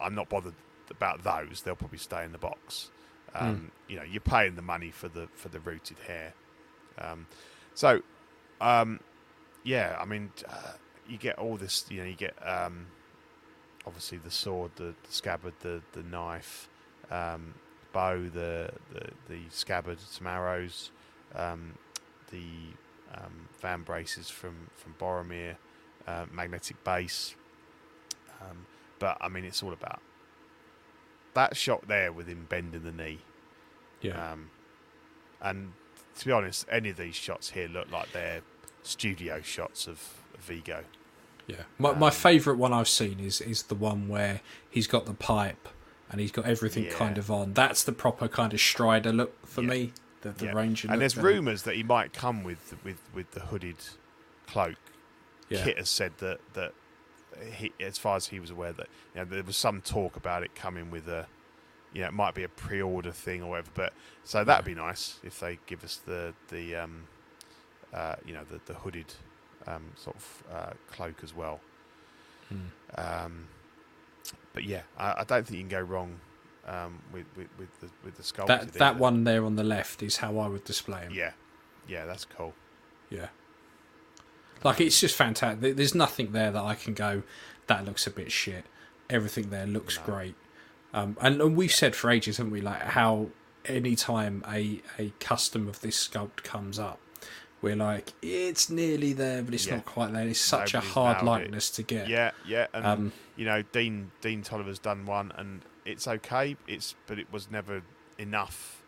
I'm 0.00 0.14
not 0.14 0.28
bothered 0.28 0.54
about 0.90 1.22
those. 1.24 1.62
They'll 1.62 1.76
probably 1.76 1.98
stay 1.98 2.24
in 2.24 2.32
the 2.32 2.38
box. 2.38 2.90
Um, 3.34 3.70
You 3.88 3.96
know, 3.96 4.02
you're 4.02 4.20
paying 4.20 4.56
the 4.56 4.62
money 4.62 4.90
for 4.90 5.08
the 5.08 5.28
for 5.34 5.48
the 5.48 5.60
rooted 5.60 5.98
hair. 6.06 6.34
Um, 6.98 7.26
so, 7.74 8.02
um, 8.60 9.00
yeah, 9.62 9.96
I 10.00 10.04
mean, 10.04 10.32
uh, 10.48 10.72
you 11.08 11.16
get 11.18 11.38
all 11.38 11.56
this. 11.56 11.86
You 11.88 12.00
know, 12.00 12.08
you 12.08 12.16
get 12.16 12.34
um, 12.46 12.86
obviously 13.86 14.18
the 14.18 14.30
sword, 14.30 14.72
the, 14.76 14.94
the 15.04 15.12
scabbard, 15.12 15.54
the 15.60 15.82
the 15.92 16.02
knife, 16.02 16.68
um, 17.10 17.54
bow, 17.92 18.28
the, 18.28 18.72
the 18.92 19.10
the 19.28 19.40
scabbard, 19.50 20.00
some 20.00 20.26
arrows, 20.26 20.90
um, 21.34 21.74
the 22.30 22.44
um, 23.14 23.48
vambraces 23.62 24.30
from 24.30 24.70
from 24.76 24.94
Boromir, 24.98 25.56
uh, 26.06 26.26
magnetic 26.32 26.82
base. 26.84 27.34
Um, 28.40 28.66
but 28.98 29.18
I 29.20 29.28
mean, 29.28 29.44
it's 29.44 29.62
all 29.62 29.72
about 29.72 30.00
that 31.34 31.56
shot 31.56 31.86
there 31.88 32.12
with 32.12 32.26
him 32.26 32.46
bending 32.48 32.82
the 32.82 32.92
knee. 32.92 33.18
Yeah. 34.00 34.32
Um, 34.32 34.50
and 35.40 35.72
to 36.18 36.26
be 36.26 36.32
honest, 36.32 36.66
any 36.70 36.90
of 36.90 36.96
these 36.96 37.14
shots 37.14 37.50
here 37.50 37.68
look 37.68 37.90
like 37.90 38.12
they're 38.12 38.42
studio 38.82 39.40
shots 39.42 39.86
of 39.86 40.22
Viggo. 40.38 40.84
yeah. 41.46 41.62
My 41.78 41.92
my 41.92 42.06
um, 42.08 42.12
favourite 42.12 42.58
one 42.58 42.72
I've 42.72 42.88
seen 42.88 43.20
is 43.20 43.40
is 43.40 43.64
the 43.64 43.74
one 43.74 44.08
where 44.08 44.40
he's 44.70 44.86
got 44.86 45.06
the 45.06 45.14
pipe 45.14 45.68
and 46.10 46.20
he's 46.20 46.32
got 46.32 46.44
everything 46.46 46.84
Yeah. 46.84 46.92
kind 46.94 47.18
of 47.18 47.30
on. 47.30 47.52
That's 47.54 47.84
the 47.84 47.92
proper 47.92 48.26
kind 48.28 48.52
of 48.52 48.60
Strider 48.60 49.12
look 49.12 49.46
for 49.46 49.62
Yeah. 49.62 49.68
me. 49.68 49.92
The 50.22 50.30
the 50.32 50.46
Yeah. 50.46 50.52
ranger 50.52 50.88
and 50.90 51.00
there's 51.00 51.14
there. 51.14 51.24
rumours 51.24 51.62
that 51.64 51.76
he 51.76 51.82
might 51.82 52.12
come 52.12 52.42
with 52.42 52.74
with 52.84 52.98
with 53.14 53.30
the 53.32 53.40
hooded 53.40 53.76
cloak. 54.46 54.76
Yeah. 55.48 55.64
Kit 55.64 55.78
has 55.78 55.90
said 55.90 56.12
that 56.18 56.40
that 56.54 56.72
he, 57.42 57.72
as 57.80 57.98
far 57.98 58.16
as 58.16 58.26
he 58.28 58.40
was 58.40 58.50
aware, 58.50 58.72
that 58.72 58.88
you 59.14 59.20
know, 59.20 59.24
there 59.24 59.42
was 59.42 59.56
some 59.56 59.80
talk 59.80 60.16
about 60.16 60.42
it 60.42 60.54
coming 60.54 60.90
with 60.90 61.08
a, 61.08 61.26
you 61.92 62.02
know, 62.02 62.08
it 62.08 62.14
might 62.14 62.34
be 62.34 62.42
a 62.42 62.48
pre-order 62.48 63.12
thing 63.12 63.42
or 63.42 63.50
whatever. 63.50 63.70
But 63.74 63.92
so 64.24 64.44
that'd 64.44 64.64
be 64.64 64.74
nice 64.74 65.18
if 65.22 65.40
they 65.40 65.58
give 65.66 65.84
us 65.84 65.96
the 65.96 66.34
the 66.48 66.76
um, 66.76 67.04
uh, 67.92 68.16
you 68.24 68.34
know, 68.34 68.44
the 68.44 68.60
the 68.66 68.78
hooded 68.78 69.12
um, 69.66 69.92
sort 69.96 70.16
of 70.16 70.44
uh, 70.52 70.72
cloak 70.90 71.22
as 71.22 71.34
well. 71.34 71.60
Hmm. 72.48 72.56
Um, 72.96 73.48
but 74.52 74.64
yeah, 74.64 74.82
I, 74.98 75.14
I 75.18 75.24
don't 75.24 75.46
think 75.46 75.58
you 75.58 75.62
can 75.62 75.68
go 75.68 75.80
wrong 75.80 76.20
um, 76.66 77.00
with, 77.12 77.26
with 77.36 77.48
with 77.58 77.80
the 77.80 77.88
with 78.04 78.16
the 78.16 78.22
sculpted. 78.22 78.60
That 78.60 78.72
that 78.74 78.90
either. 78.92 78.98
one 79.00 79.24
there 79.24 79.44
on 79.44 79.56
the 79.56 79.64
left 79.64 80.02
is 80.02 80.18
how 80.18 80.38
I 80.38 80.48
would 80.48 80.64
display 80.64 81.02
him. 81.02 81.12
Yeah, 81.14 81.32
yeah, 81.88 82.06
that's 82.06 82.24
cool. 82.24 82.54
Yeah. 83.10 83.28
Like 84.64 84.80
it's 84.80 85.00
just 85.00 85.16
fantastic. 85.16 85.76
There's 85.76 85.94
nothing 85.94 86.32
there 86.32 86.50
that 86.50 86.62
I 86.62 86.74
can 86.74 86.94
go. 86.94 87.22
That 87.66 87.84
looks 87.84 88.06
a 88.06 88.10
bit 88.10 88.30
shit. 88.32 88.64
Everything 89.08 89.50
there 89.50 89.66
looks 89.66 89.96
No. 89.98 90.04
great. 90.04 90.34
Um, 90.92 91.16
and, 91.20 91.40
and 91.40 91.56
we've 91.56 91.72
said 91.72 91.94
for 91.94 92.10
ages, 92.10 92.36
haven't 92.38 92.52
we? 92.52 92.60
Like 92.60 92.80
how 92.82 93.28
anytime 93.64 94.44
a 94.48 94.80
a 94.98 95.12
custom 95.20 95.68
of 95.68 95.80
this 95.80 96.08
sculpt 96.08 96.42
comes 96.42 96.78
up, 96.78 96.98
we're 97.62 97.76
like, 97.76 98.12
it's 98.22 98.68
nearly 98.70 99.12
there, 99.12 99.42
but 99.42 99.54
it's 99.54 99.66
Yeah. 99.66 99.76
not 99.76 99.84
quite 99.86 100.12
there. 100.12 100.26
It's 100.26 100.40
such 100.40 100.74
Nobody's 100.74 100.90
a 100.90 100.94
hard 100.94 101.16
nailed 101.18 101.26
it. 101.26 101.42
likeness 101.44 101.70
to 101.70 101.82
get. 101.82 102.08
Yeah, 102.08 102.30
yeah, 102.46 102.66
and 102.72 102.86
Um, 102.86 103.12
you 103.36 103.44
know, 103.44 103.62
Dean 103.62 104.10
Dean 104.20 104.42
Tolliver's 104.42 104.78
done 104.78 105.06
one, 105.06 105.32
and 105.36 105.62
it's 105.84 106.08
okay. 106.08 106.56
It's 106.66 106.94
but 107.06 107.18
it 107.18 107.32
was 107.32 107.50
never 107.50 107.82
enough 108.18 108.82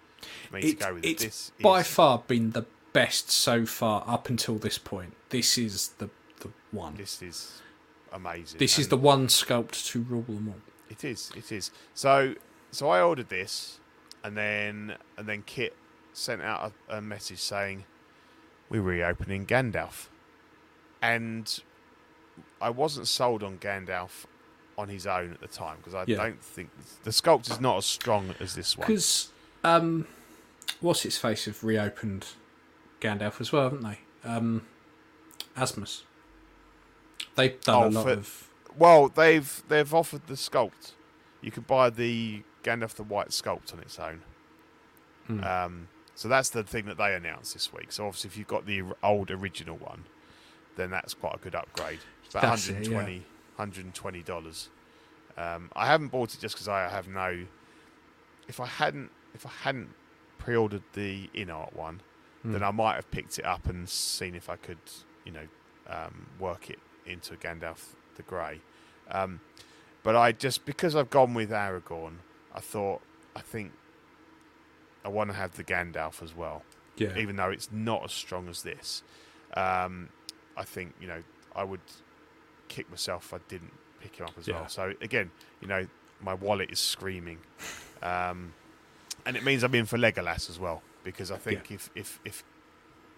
for 0.48 0.56
me 0.56 0.62
It- 0.62 0.78
to 0.80 0.86
go 0.86 0.94
with. 0.94 1.04
it's 1.04 1.22
this 1.24 1.52
by 1.60 1.82
far 1.82 2.22
been 2.26 2.50
the 2.50 2.64
best 2.92 3.30
so 3.30 3.64
far 3.66 4.04
up 4.06 4.28
until 4.28 4.56
this 4.56 4.78
point. 4.78 5.14
This 5.30 5.56
is 5.58 5.88
the 5.98 6.10
the 6.40 6.50
one. 6.72 6.96
This, 6.96 7.22
is 7.22 7.62
amazing. 8.12 8.58
This 8.58 8.78
is 8.78 8.88
the 8.88 8.96
one 8.96 9.28
sculpt 9.28 9.86
to 9.92 10.02
rule 10.02 10.22
them 10.22 10.48
all. 10.48 10.60
It 10.90 11.04
is. 11.04 11.30
It 11.36 11.52
is. 11.52 11.70
So 11.94 12.34
so 12.70 12.88
I 12.88 13.00
ordered 13.00 13.28
this, 13.28 13.78
and 14.24 14.36
then 14.36 14.96
and 15.16 15.26
then 15.26 15.42
Kit 15.46 15.74
sent 16.12 16.42
out 16.42 16.72
a, 16.88 16.98
a 16.98 17.00
message 17.00 17.38
saying 17.40 17.84
we're 18.68 18.82
reopening 18.82 19.46
Gandalf, 19.46 20.08
and 21.00 21.60
I 22.60 22.70
wasn't 22.70 23.08
sold 23.08 23.42
on 23.42 23.58
Gandalf 23.58 24.26
on 24.78 24.88
his 24.88 25.06
own 25.06 25.32
at 25.32 25.40
the 25.40 25.48
time 25.48 25.76
because 25.78 25.94
I 25.94 26.04
Yeah. 26.06 26.16
don't 26.16 26.42
think 26.42 26.70
the 27.04 27.10
sculpt 27.10 27.50
is 27.50 27.60
not 27.60 27.76
as 27.78 27.86
strong 27.86 28.34
as 28.40 28.54
this 28.54 28.76
one. 28.76 28.86
Because 28.86 29.28
um, 29.64 30.06
what's 30.80 31.04
its 31.04 31.18
face 31.18 31.44
have 31.44 31.62
reopened 31.62 32.26
Gandalf 33.02 33.40
as 33.40 33.52
well, 33.52 33.64
haven't 33.64 33.82
they? 33.82 33.98
Um, 34.24 34.66
Asmus. 35.56 36.02
They've 37.34 37.60
done 37.60 37.82
Oh, 37.84 37.88
a 37.88 37.90
lot 37.90 38.02
for- 38.04 38.10
of 38.12 38.48
well, 38.76 39.08
they've 39.08 39.62
they've 39.68 39.92
offered 39.92 40.26
the 40.28 40.34
sculpt. 40.34 40.92
You 41.40 41.50
can 41.50 41.64
buy 41.64 41.90
the 41.90 42.42
Gandalf 42.62 42.94
the 42.94 43.02
White 43.02 43.28
sculpt 43.28 43.72
on 43.72 43.80
its 43.80 43.98
own. 43.98 44.22
Hmm. 45.26 45.44
Um, 45.44 45.88
so 46.14 46.28
that's 46.28 46.50
the 46.50 46.62
thing 46.62 46.86
that 46.86 46.96
they 46.96 47.14
announced 47.14 47.52
this 47.54 47.72
week. 47.72 47.90
So 47.92 48.06
obviously, 48.06 48.28
if 48.28 48.36
you've 48.36 48.46
got 48.46 48.66
the 48.66 48.82
old 49.02 49.30
original 49.30 49.76
one, 49.76 50.04
then 50.76 50.90
that's 50.90 51.14
quite 51.14 51.34
a 51.34 51.38
good 51.38 51.54
upgrade. 51.54 51.98
It's 52.24 52.34
about 52.34 52.42
That's 52.42 52.68
it, 52.68 52.72
120 52.88 53.24
120 53.56 54.22
dollars. 54.22 54.70
Um, 55.36 55.70
I 55.74 55.86
haven't 55.86 56.08
bought 56.08 56.34
it 56.34 56.40
just 56.40 56.54
because 56.54 56.68
I 56.68 56.88
have 56.88 57.08
no. 57.08 57.46
If 58.48 58.60
I 58.60 58.66
hadn't, 58.66 59.10
if 59.34 59.44
I 59.46 59.50
hadn't 59.64 59.90
pre-ordered 60.38 60.82
the 60.94 61.28
Inart 61.34 61.74
one, 61.74 62.00
Hmm. 62.42 62.52
then 62.52 62.62
I 62.62 62.70
might 62.72 62.96
have 62.96 63.10
picked 63.10 63.38
it 63.38 63.44
up 63.44 63.66
and 63.68 63.88
seen 63.88 64.34
if 64.34 64.48
I 64.50 64.56
could, 64.56 64.78
you 65.24 65.32
know, 65.32 65.46
um, 65.88 66.26
work 66.38 66.70
it 66.70 66.78
into 67.06 67.34
Gandalf 67.36 67.94
the 68.16 68.22
Grey. 68.22 68.60
Um, 69.10 69.40
but 70.02 70.16
I 70.16 70.32
just 70.32 70.64
because 70.66 70.96
I've 70.96 71.10
gone 71.10 71.34
with 71.34 71.50
Aragorn, 71.50 72.14
I 72.54 72.60
thought 72.60 73.00
I 73.36 73.40
think 73.40 73.72
I 75.04 75.08
want 75.08 75.30
to 75.30 75.36
have 75.36 75.52
the 75.56 75.64
Gandalf 75.64 76.22
as 76.22 76.34
well, 76.34 76.62
yeah. 76.96 77.16
even 77.16 77.36
though 77.36 77.50
it's 77.50 77.68
not 77.72 78.04
as 78.04 78.12
strong 78.12 78.48
as 78.48 78.62
this. 78.62 79.02
Um, 79.56 80.08
I 80.56 80.64
think 80.64 80.94
you 81.00 81.06
know 81.06 81.22
I 81.54 81.64
would 81.64 81.80
kick 82.68 82.90
myself 82.90 83.26
if 83.26 83.34
I 83.34 83.38
didn't 83.48 83.72
pick 84.00 84.16
him 84.16 84.26
up 84.26 84.34
as 84.38 84.48
Yeah. 84.48 84.60
well. 84.60 84.68
So 84.68 84.92
again, 85.00 85.30
you 85.60 85.68
know, 85.68 85.86
my 86.20 86.34
wallet 86.34 86.70
is 86.70 86.80
screaming, 86.80 87.38
um, 88.02 88.52
and 89.24 89.36
it 89.36 89.44
means 89.44 89.62
I'm 89.62 89.74
in 89.74 89.86
for 89.86 89.98
Legolas 89.98 90.50
as 90.50 90.58
well 90.58 90.82
because 91.04 91.30
I 91.30 91.36
think 91.36 91.70
if 91.70 91.90
if 91.94 92.20
if 92.24 92.44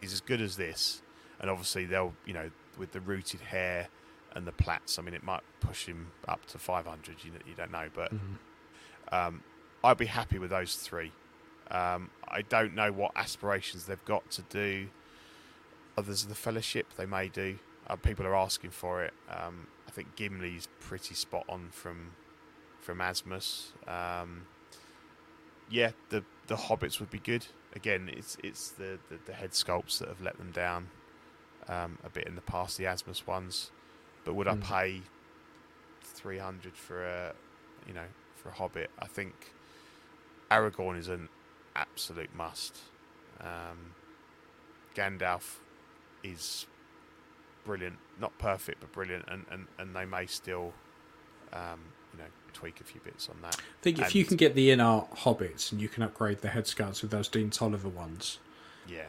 he's 0.01 0.13
as 0.13 0.21
good 0.21 0.41
as 0.41 0.57
this, 0.57 1.03
and 1.41 1.51
obviously 1.51 1.85
they'll 1.85 2.15
you 2.27 2.35
know 2.35 2.51
with 2.79 2.93
the 2.93 3.01
rooted 3.01 3.41
hair 3.41 3.89
and 4.35 4.47
the 4.47 4.53
plaits, 4.53 4.99
I 4.99 5.03
mean 5.03 5.15
it 5.15 5.23
might 5.23 5.43
push 5.61 5.87
him 5.87 6.09
up 6.27 6.45
to 6.47 6.59
500. 6.59 7.25
You 7.25 7.33
you 7.47 7.55
don't 7.55 7.71
know, 7.71 7.89
but 7.95 8.13
Mhm. 8.13 8.37
um, 9.13 9.43
I'd 9.83 9.99
be 9.99 10.07
happy 10.07 10.39
with 10.39 10.51
those 10.51 10.77
three. 10.77 11.13
Um, 11.71 12.11
I 12.29 12.43
don't 12.43 12.75
know 12.75 12.93
what 12.93 13.13
aspirations 13.17 13.87
they've 13.87 14.05
got 14.05 14.31
to 14.33 14.43
do. 14.43 14.89
Others 15.97 16.25
of 16.25 16.29
the 16.29 16.35
Fellowship 16.35 16.87
they 16.97 17.07
may 17.07 17.29
do. 17.29 17.59
Uh, 17.87 17.97
people 17.97 18.27
are 18.27 18.35
asking 18.35 18.71
for 18.71 19.05
it. 19.05 19.15
Um, 19.31 19.69
I 19.87 19.91
think 19.91 20.17
Gimli's 20.17 20.69
pretty 20.81 21.15
spot 21.15 21.45
on 21.49 21.69
from 21.71 22.13
from 22.81 22.99
Asmus. 22.99 23.73
Um, 23.89 24.47
yeah, 25.71 25.93
the 26.11 26.25
the 26.49 26.57
hobbits 26.57 26.99
would 27.01 27.11
be 27.11 27.19
good. 27.19 27.47
Again, 27.75 28.09
it's 28.13 28.37
it's 28.43 28.71
the, 28.71 28.99
the, 29.11 29.19
the 29.27 29.33
head 29.33 29.51
sculpts 29.51 29.99
that 29.99 30.09
have 30.09 30.21
let 30.21 30.39
them 30.39 30.51
down 30.53 30.89
um, 31.69 31.99
a 32.05 32.09
bit 32.11 32.27
in 32.27 32.35
the 32.37 32.41
past, 32.43 32.79
the 32.79 32.85
Asmus 32.85 33.27
ones. 33.27 33.71
But 34.25 34.35
would 34.35 34.49
I 34.49 34.55
Mm. 34.55 34.63
pay 34.63 35.03
three 36.03 36.39
hundred 36.39 36.77
for 36.77 37.05
a 37.05 37.35
you 37.87 37.95
know 37.95 38.07
for 38.37 38.51
a 38.51 38.53
hobbit? 38.53 38.91
I 38.99 39.07
think 39.07 39.53
Aragorn 40.51 40.99
is 40.99 41.09
an 41.09 41.29
absolute 41.75 42.35
must. 42.35 42.77
Um, 43.41 43.95
Gandalf 44.95 45.57
is 46.23 46.67
brilliant, 47.65 47.97
not 48.21 48.39
perfect, 48.39 48.81
but 48.81 48.93
brilliant, 48.93 49.25
and, 49.27 49.45
and, 49.51 49.67
and 49.79 49.97
they 49.97 50.05
may 50.05 50.27
still, 50.27 50.73
um, 51.53 51.81
you 52.17 52.23
know, 52.23 52.29
tweak 52.53 52.81
a 52.81 52.85
few 52.85 53.01
bits 53.01 53.29
on 53.29 53.37
that. 53.43 53.57
I 53.57 53.83
think 53.83 53.99
if 53.99 54.15
you 54.15 54.25
can 54.25 54.37
get 54.37 54.55
the 54.55 54.69
Inart 54.71 55.11
hobbits 55.19 55.73
and 55.73 55.81
you 55.81 55.89
can 55.89 56.03
upgrade 56.03 56.39
the 56.39 56.49
head 56.49 56.65
sculpts 56.65 57.03
with 57.03 57.11
those 57.11 57.29
Dean 57.29 57.51
Tolliver 57.51 57.89
ones, 57.89 58.39
Yeah, 58.89 59.07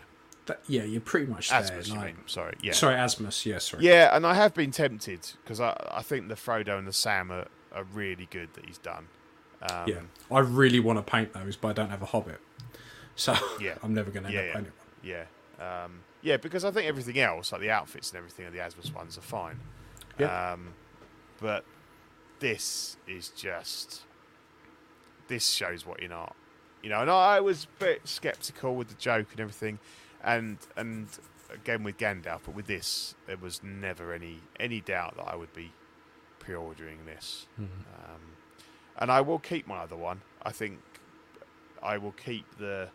that, 0.47 0.61
yeah, 0.67 0.83
you're 0.83 1.01
pretty 1.01 1.25
much 1.27 1.49
there. 1.49 1.61
Asmus, 1.61 1.89
like- 1.95 2.05
mean? 2.15 2.27
Sorry, 2.27 2.55
yeah, 2.61 2.73
Sorry, 2.73 2.95
Asmus. 2.95 3.45
Yeah, 3.45 3.59
sorry. 3.59 3.83
yeah, 3.83 4.15
and 4.15 4.25
I 4.25 4.33
have 4.33 4.53
been 4.53 4.71
tempted 4.71 5.31
because 5.43 5.59
I 5.59 5.75
I 5.91 6.01
think 6.01 6.27
the 6.27 6.35
Frodo 6.35 6.77
and 6.77 6.87
the 6.87 6.93
Sam 6.93 7.31
are, 7.31 7.47
are 7.73 7.83
really 7.93 8.27
good 8.31 8.53
that 8.55 8.65
he's 8.65 8.77
done. 8.77 9.07
Um, 9.61 9.87
yeah. 9.87 9.99
I 10.31 10.39
really 10.39 10.79
want 10.79 10.97
to 10.99 11.03
paint 11.03 11.33
those, 11.33 11.55
but 11.55 11.69
I 11.69 11.73
don't 11.73 11.89
have 11.89 12.01
a 12.01 12.05
hobbit, 12.07 12.39
so 13.15 13.35
Yeah. 13.59 13.75
I'm 13.83 13.93
never 13.93 14.11
going 14.11 14.23
to 14.23 14.29
end 14.29 14.35
Yeah, 14.35 14.43
yeah. 14.45 14.53
painting 14.53 14.73
one. 14.77 15.25
Yeah, 15.59 15.83
um, 15.83 15.99
yeah, 16.21 16.37
because 16.37 16.65
I 16.65 16.71
think 16.71 16.87
everything 16.87 17.19
else, 17.19 17.51
like 17.51 17.61
the 17.61 17.69
outfits 17.71 18.09
and 18.11 18.17
everything 18.17 18.45
of 18.47 18.53
the 18.53 18.59
Asmus 18.59 18.93
ones, 18.93 19.17
are 19.17 19.21
fine. 19.21 19.59
Yeah. 20.19 20.53
Um, 20.53 20.73
but 21.41 21.63
this 22.49 22.97
is 23.07 23.29
just 23.29 24.03
this 25.27 25.49
shows 25.49 25.85
what 25.85 25.99
you're 25.99 26.09
not. 26.09 26.35
you 26.83 26.89
know. 26.91 27.01
And 27.01 27.09
I 27.09 27.39
was 27.39 27.65
a 27.65 27.79
bit 27.83 28.07
skeptical 28.07 28.75
with 28.75 28.89
the 28.89 28.95
joke 28.95 29.27
and 29.31 29.39
everything, 29.39 29.79
and 30.23 30.57
and 30.77 31.07
again 31.51 31.81
with 31.83 31.97
Gandalf, 31.97 32.41
but 32.45 32.53
with 32.53 32.67
this, 32.67 33.15
there 33.25 33.37
was 33.37 33.63
never 33.63 34.13
any 34.13 34.39
any 34.59 34.81
doubt 34.81 35.15
that 35.17 35.23
I 35.27 35.35
would 35.35 35.53
be 35.53 35.71
pre-ordering 36.39 37.05
this. 37.07 37.47
Mhm. 37.59 37.63
Um, 37.63 38.21
and 38.97 39.11
I 39.11 39.21
will 39.21 39.39
keep 39.39 39.65
my 39.65 39.79
other 39.79 39.95
one. 39.95 40.21
I 40.43 40.51
think 40.51 40.79
I 41.81 41.97
will 41.97 42.11
keep 42.13 42.45
the 42.57 42.89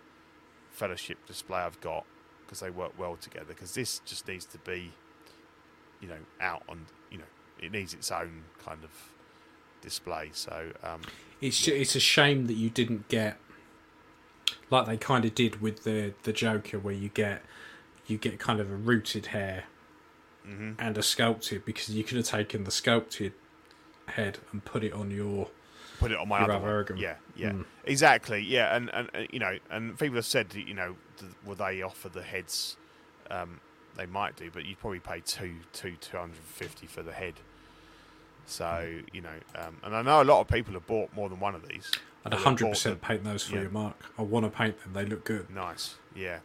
fellowship 0.71 1.19
display 1.27 1.59
I've 1.61 1.81
got 1.81 2.05
because 2.43 2.61
they 2.61 2.71
work 2.71 2.93
well 2.97 3.17
together. 3.17 3.47
Because 3.49 3.75
this 3.75 3.99
just 4.05 4.29
needs 4.29 4.45
to 4.47 4.59
be, 4.59 4.93
you 6.01 6.07
know, 6.09 6.19
out 6.41 6.63
on, 6.69 6.87
you 7.11 7.19
know, 7.19 7.31
it 7.61 7.73
needs 7.73 7.93
its 7.95 8.11
own 8.13 8.45
kind 8.65 8.85
of 8.85 8.91
display. 9.81 10.31
So 10.33 10.73
um, 10.83 11.01
It's 11.41 11.61
ju- 11.63 11.75
it's 11.75 11.95
a 11.97 12.01
shame 12.01 12.47
that 12.47 12.55
you 12.55 12.71
didn't 12.71 13.09
get 13.09 13.39
like 14.71 14.87
they 14.87 14.97
kind 14.97 15.25
of 15.25 15.35
did 15.35 15.61
with 15.61 15.85
the 15.85 16.15
the 16.23 16.33
Joker, 16.33 16.79
where 16.79 16.95
you 16.95 17.09
get 17.09 17.43
you 18.07 18.19
get 18.19 18.39
kind 18.39 18.61
of 18.61 18.71
a 18.71 18.77
rooted 18.77 19.27
hair 19.27 19.65
mhm. 20.47 20.75
and 20.79 20.99
a 20.99 21.03
sculpted 21.03 21.65
because 21.65 21.89
you 21.91 22.03
could 22.05 22.17
have 22.17 22.27
taken 22.27 22.65
the 22.65 22.71
sculpted 22.71 23.33
head 24.09 24.39
and 24.53 24.65
put 24.65 24.83
it 24.83 24.93
on 24.93 25.11
your 25.11 25.49
put 26.01 26.11
it 26.11 26.19
on 26.19 26.29
my 26.29 26.41
other 26.41 26.53
other 26.55 26.97
Yeah, 26.97 27.15
yeah, 27.37 27.51
Mm. 27.53 27.65
exactly. 27.85 28.41
Yeah, 28.43 28.75
and, 28.75 28.93
and 28.93 29.11
and 29.15 29.29
you 29.33 29.39
know, 29.39 29.59
and 29.71 29.99
people 29.99 30.17
have 30.17 30.27
said, 30.27 30.55
you 30.55 30.75
know, 30.75 30.97
will 31.45 31.55
they 31.55 31.83
offer 31.83 32.09
the 32.09 32.23
heads? 32.23 32.77
Um, 33.31 33.61
they 33.97 34.07
might 34.07 34.35
do, 34.37 34.51
but 34.53 34.65
you'd 34.65 34.79
probably 34.79 34.99
pay 35.01 35.21
two, 35.21 35.57
two, 35.73 35.95
two 36.01 36.17
hundred 36.17 36.37
and 36.37 36.45
fifty 36.45 36.87
for 36.87 37.03
the 37.03 37.13
head. 37.13 37.35
So 38.51 38.91
you 39.13 39.21
know, 39.21 39.29
um, 39.55 39.77
and 39.85 39.95
I 39.95 40.03
know 40.03 40.23
a 40.23 40.25
lot 40.25 40.41
of 40.41 40.49
people 40.49 40.75
have 40.75 40.87
bought 40.87 41.15
more 41.15 41.29
than 41.29 41.39
one 41.41 41.55
of 41.55 41.67
these. 41.69 41.91
I'd 42.25 42.33
Or 42.33 42.37
they've 42.37 42.45
hundred 42.45 42.65
bought 42.65 42.71
percent 42.73 43.01
paint 43.03 43.25
those 43.25 43.45
for 43.45 43.57
yeah. 43.57 43.63
you, 43.63 43.71
Mark. 43.71 43.97
I 44.19 44.23
want 44.23 44.45
to 44.45 44.51
paint 44.51 44.83
them; 44.83 44.93
they 44.93 45.05
look 45.07 45.25
good. 45.25 45.49
Nice, 45.51 45.95
yeah. 46.17 46.41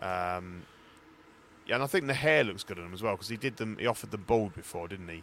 Um, 0.00 0.62
yeah, 1.66 1.76
and 1.76 1.84
I 1.84 1.86
think 1.86 2.06
the 2.06 2.14
hair 2.14 2.44
looks 2.44 2.64
good 2.64 2.78
on 2.78 2.84
them 2.84 2.92
as 2.94 3.02
well 3.02 3.14
because 3.14 3.28
he 3.28 3.36
did 3.36 3.56
them. 3.56 3.76
He 3.78 3.86
offered 3.86 4.10
them 4.10 4.24
bald 4.26 4.54
before, 4.54 4.88
didn't 4.88 5.08
he? 5.08 5.22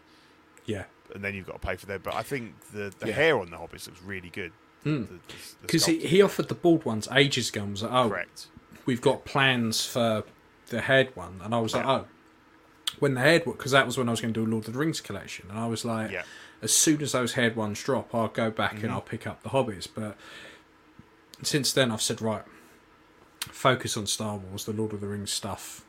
Yeah, 0.66 0.84
And 1.14 1.24
then 1.24 1.34
you've 1.36 1.48
got 1.48 1.62
to 1.62 1.68
pay 1.68 1.76
for 1.76 1.86
them. 1.88 2.02
But 2.04 2.14
I 2.16 2.22
think 2.24 2.54
the, 2.72 2.94
the 3.00 3.08
Yeah. 3.08 3.14
hair 3.14 3.40
on 3.40 3.50
the 3.50 3.58
hobbits 3.58 3.88
looks 3.88 4.02
really 4.04 4.30
good. 4.30 4.52
Mm. 4.86 5.08
The- 5.08 5.14
the- 5.14 5.18
the 5.18 5.22
because 5.62 5.86
he, 5.86 6.00
he 6.00 6.22
offered 6.22 6.48
the 6.48 6.56
bald 6.56 6.86
ones 6.86 7.08
ages 7.14 7.50
ago. 7.50 7.64
and 7.64 7.72
was 7.72 7.84
like, 7.84 7.92
"Oh, 7.92 8.10
correct. 8.10 8.48
we've 8.86 9.02
got 9.02 9.26
plans 9.26 9.86
for 9.86 10.24
the 10.68 10.82
head 10.82 11.16
one," 11.16 11.40
and 11.44 11.54
I 11.54 11.60
was 11.60 11.74
like, 11.76 11.86
"Oh." 11.86 12.06
When 12.98 13.14
the 13.14 13.22
head, 13.22 13.46
because 13.46 13.72
that 13.72 13.86
was 13.86 13.98
when 13.98 14.08
I 14.10 14.12
was 14.12 14.20
going 14.22 14.34
to 14.34 14.40
do 14.44 14.50
a 14.50 14.52
Lord 14.52 14.68
of 14.68 14.74
the 14.74 14.80
Rings 14.80 15.00
collection, 15.00 15.48
and 15.50 15.60
I 15.60 15.68
was 15.68 15.86
like, 15.86 16.12
Yeah, 16.12 16.24
as 16.62 16.74
soon 16.74 17.02
as 17.02 17.12
those 17.12 17.34
head 17.34 17.56
ones 17.56 17.82
drop, 17.84 18.14
I'll 18.16 18.28
go 18.30 18.50
back 18.50 18.76
Mhm. 18.78 18.84
and 18.84 18.92
I'll 18.92 19.02
pick 19.02 19.28
up 19.28 19.44
the 19.44 19.50
Hobbits. 19.50 19.88
But 19.94 20.18
since 21.44 21.72
then, 21.72 21.92
I've 21.92 22.02
said, 22.02 22.22
right, 22.22 22.44
focus 23.42 23.96
on 23.96 24.08
Star 24.08 24.38
Wars. 24.38 24.66
The 24.66 24.74
Lord 24.74 24.92
of 24.94 25.02
the 25.02 25.08
Rings 25.08 25.32
stuff 25.32 25.86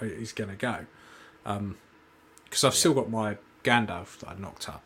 is 0.00 0.32
going 0.32 0.50
to 0.50 0.56
go. 0.56 0.86
Because 2.44 2.64
I've 2.64 2.74
still 2.74 2.94
got 2.94 3.10
my 3.10 3.36
Gandalf 3.64 4.18
that 4.20 4.28
I 4.30 4.34
knocked 4.36 4.68
up, 4.68 4.82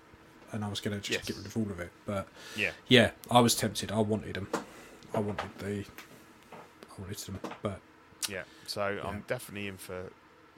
and 0.51 0.65
I 0.65 0.69
was 0.69 0.81
going 0.81 0.97
to 0.99 1.01
just 1.07 1.11
Yes. 1.21 1.27
get 1.27 1.37
rid 1.37 1.47
of 1.47 1.57
all 1.57 1.71
of 1.71 1.79
it. 1.79 1.91
But 2.07 2.27
yeah. 2.57 2.71
yeah, 2.89 3.11
I 3.31 3.41
was 3.41 3.55
tempted. 3.55 3.93
I 3.93 4.01
wanted 4.01 4.35
them. 4.35 4.49
I 5.15 5.19
wanted 5.19 5.51
the. 5.59 5.85
I 6.53 7.01
wanted 7.03 7.19
them, 7.19 7.41
but 7.63 7.81
Yeah, 8.29 8.43
so 8.67 8.83
I'm 9.05 9.25
definitely 9.27 9.69
in 9.69 9.77
for 9.77 10.11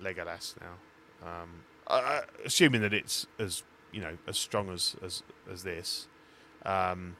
Legolas 0.02 0.54
now. 0.60 1.26
Um, 1.26 1.64
uh, 1.86 2.22
assuming 2.44 2.80
that 2.82 2.92
it's 2.92 3.26
as 3.38 3.62
you 3.92 4.00
know 4.00 4.16
as 4.26 4.38
strong 4.38 4.70
as 4.70 4.96
as 5.02 5.22
as 5.50 5.62
this. 5.62 6.06
Um, 6.64 7.16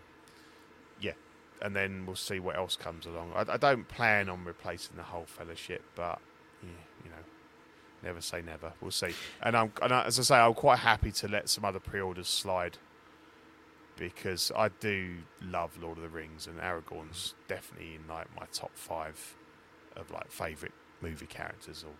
yeah, 1.01 1.13
and 1.61 1.75
then 1.75 2.05
we'll 2.07 2.17
see 2.17 2.39
what 2.41 2.57
else 2.57 2.77
comes 2.77 3.07
along. 3.07 3.33
I, 3.35 3.53
I 3.53 3.57
don't 3.57 3.89
plan 3.89 4.29
on 4.29 4.45
replacing 4.45 4.97
the 4.97 5.03
whole 5.03 5.27
fellowship, 5.27 5.83
but 5.95 6.21
yeah, 6.63 6.69
you 7.05 7.11
know, 7.11 7.17
never 8.03 8.21
say 8.21 8.43
never. 8.43 8.73
We'll 8.81 8.91
see. 8.91 9.15
And 9.43 9.57
I'm 9.57 9.73
and 9.83 9.93
I, 9.93 10.05
as 10.05 10.19
I 10.19 10.23
say, 10.23 10.37
I'm 10.37 10.55
quite 10.55 10.81
happy 10.81 11.13
to 11.13 11.29
let 11.29 11.49
some 11.49 11.65
other 11.65 11.81
pre-orders 11.81 12.29
slide 12.29 12.79
because 13.97 14.51
I 14.57 14.69
do 14.69 15.17
love 15.43 15.79
Lord 15.81 15.99
of 15.99 16.03
the 16.03 16.09
Rings, 16.09 16.47
and 16.47 16.59
Aragorn's 16.61 17.35
definitely 17.49 17.97
in 17.97 18.09
like 18.09 18.27
my 18.39 18.47
top 18.53 18.73
five 18.75 19.37
of 19.97 20.11
like 20.11 20.31
favourite 20.31 20.75
movie 21.03 21.27
characters 21.27 21.85
or 21.85 21.93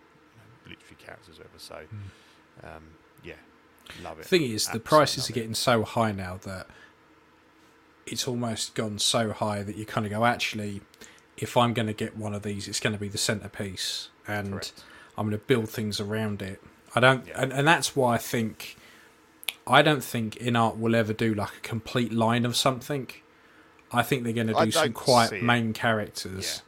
literary 0.65 0.95
characters, 0.97 1.37
or 1.39 1.43
whatever. 1.43 1.59
So, 1.59 1.79
um, 2.63 2.83
yeah, 3.23 3.33
love 4.03 4.19
it. 4.19 4.23
The 4.23 4.27
thing 4.29 4.43
is, 4.43 4.67
the 4.67 4.79
prices 4.79 5.29
are 5.29 5.33
getting 5.33 5.53
so 5.55 5.83
high 5.83 6.11
now 6.11 6.39
that 6.43 6.67
it's 8.05 8.27
almost 8.27 8.75
gone 8.75 8.99
so 8.99 9.31
high 9.31 9.63
that 9.63 9.75
you 9.77 9.85
kind 9.85 10.05
of 10.05 10.11
go, 10.11 10.25
actually, 10.25 10.81
if 11.37 11.55
I'm 11.57 11.73
going 11.73 11.87
to 11.87 11.93
get 11.93 12.17
one 12.17 12.33
of 12.33 12.43
these, 12.43 12.67
it's 12.67 12.79
going 12.79 12.93
to 12.93 12.99
be 12.99 13.07
the 13.07 13.17
centerpiece, 13.17 14.09
and 14.27 14.51
Correct. 14.51 14.83
I'm 15.17 15.29
going 15.29 15.39
to 15.39 15.45
build 15.45 15.69
things 15.69 15.99
around 15.99 16.41
it. 16.41 16.61
I 16.95 16.99
don't, 16.99 17.25
Yeah. 17.27 17.41
and, 17.41 17.53
and 17.53 17.67
that's 17.67 17.95
why 17.95 18.15
I 18.15 18.17
think 18.17 18.77
I 19.65 19.81
don't 19.81 20.03
think 20.03 20.35
Inart 20.35 20.77
will 20.77 20.95
ever 20.95 21.13
do 21.13 21.33
like 21.33 21.55
a 21.57 21.59
complete 21.61 22.11
line 22.11 22.45
of 22.45 22.55
something. 22.55 23.09
I 23.91 24.03
think 24.03 24.23
they're 24.23 24.33
going 24.33 24.47
to 24.47 24.65
do 24.65 24.71
some 24.71 24.91
quite 24.93 25.41
main 25.41 25.71
characters, 25.71 26.61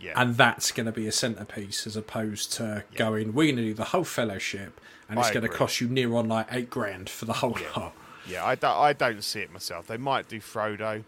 Yeah. 0.00 0.12
and 0.20 0.36
that's 0.36 0.72
going 0.72 0.86
to 0.86 0.92
be 0.92 1.06
a 1.06 1.12
centerpiece 1.12 1.86
as 1.86 1.96
opposed 1.96 2.52
to 2.54 2.84
going. 2.94 3.32
We're 3.32 3.46
going 3.46 3.56
to 3.56 3.62
do 3.62 3.74
the 3.74 3.84
whole 3.84 4.04
fellowship, 4.04 4.80
and 5.08 5.18
it's 5.18 5.30
going 5.30 5.42
to 5.42 5.48
cost 5.48 5.80
you 5.80 5.88
near 5.88 6.14
on 6.14 6.28
like 6.28 6.48
eight 6.50 6.70
grand 6.70 7.08
for 7.08 7.24
the 7.24 7.34
whole 7.34 7.56
lot. 7.74 7.94
yeah, 8.28 8.44
I 8.44 8.54
don't, 8.54 8.76
I 8.76 8.92
don't 8.92 9.22
see 9.22 9.40
it 9.40 9.52
myself. 9.52 9.86
They 9.86 9.96
might 9.96 10.28
do 10.28 10.40
Frodo, 10.40 11.04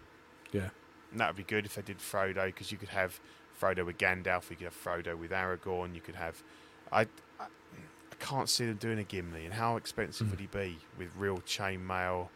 Yeah, 0.53 0.71
and 1.11 1.21
that 1.21 1.29
would 1.29 1.37
be 1.37 1.43
good 1.43 1.67
if 1.67 1.75
they 1.75 1.83
did 1.83 1.99
Frodo 1.99 2.47
because 2.47 2.73
you 2.73 2.79
could 2.79 2.89
have 2.91 3.21
Frodo 3.61 3.85
with 3.85 3.99
Gandalf, 3.99 4.51
you 4.51 4.57
could 4.57 4.65
have 4.65 4.85
Frodo 4.85 5.17
with 5.17 5.33
Aragorn, 5.33 5.95
you 5.95 6.01
could 6.01 6.15
have. 6.15 6.43
I, 6.91 7.03
I, 7.39 7.45
I 7.45 8.15
can't 8.19 8.49
see 8.49 8.67
them 8.67 8.77
doing 8.77 8.99
a 8.99 9.05
Gimli, 9.05 9.45
and 9.45 9.53
how 9.53 9.77
expensive 9.77 10.29
hmm. 10.29 10.31
would 10.31 10.41
he 10.41 10.47
be 10.47 10.79
with 10.97 11.09
real 11.17 11.39
chainmail, 11.39 12.29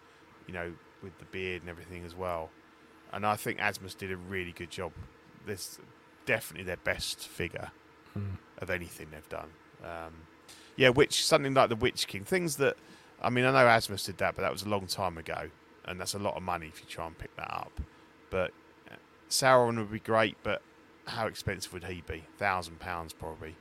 you 0.46 0.54
know, 0.54 0.72
with 1.02 1.18
the 1.18 1.24
beard 1.26 1.62
and 1.62 1.70
everything 1.70 2.04
as 2.04 2.14
well. 2.14 2.50
And 3.12 3.26
I 3.26 3.36
think 3.36 3.58
Asmus 3.58 3.96
did 3.96 4.10
a 4.10 4.16
really 4.16 4.52
good 4.52 4.70
job. 4.70 4.92
This 5.46 5.78
definitely 6.26 6.64
their 6.64 6.76
best 6.76 7.28
figure 7.28 7.70
of 8.58 8.70
anything 8.70 9.08
they've 9.10 9.28
done. 9.28 9.50
Um, 9.82 10.12
yeah, 10.76 10.90
which 10.90 11.24
something 11.24 11.54
like 11.54 11.68
the 11.68 11.76
Witch 11.76 12.06
King, 12.06 12.24
things 12.24 12.56
that 12.56 12.76
I 13.22 13.30
mean, 13.30 13.44
I 13.44 13.52
know 13.52 13.66
Asmus 13.68 14.04
did 14.04 14.18
that, 14.18 14.34
but 14.34 14.42
that 14.42 14.52
was 14.52 14.62
a 14.62 14.68
long 14.68 14.86
time 14.86 15.16
ago, 15.16 15.48
and 15.84 16.00
that's 16.00 16.14
a 16.14 16.18
lot 16.18 16.36
of 16.36 16.42
money 16.42 16.66
if 16.66 16.80
you 16.80 16.86
try 16.88 17.06
and 17.06 17.16
pick 17.16 17.34
that 17.36 17.52
up. 17.52 17.80
But 18.30 18.50
uh, 18.90 18.96
Sauron 19.30 19.76
would 19.78 19.92
be 19.92 20.00
great, 20.00 20.36
but 20.42 20.60
how 21.06 21.26
expensive 21.26 21.72
would 21.72 21.84
he 21.84 22.02
be? 22.06 22.24
Thousand 22.36 22.80
pounds 22.80 23.12
probably, 23.12 23.54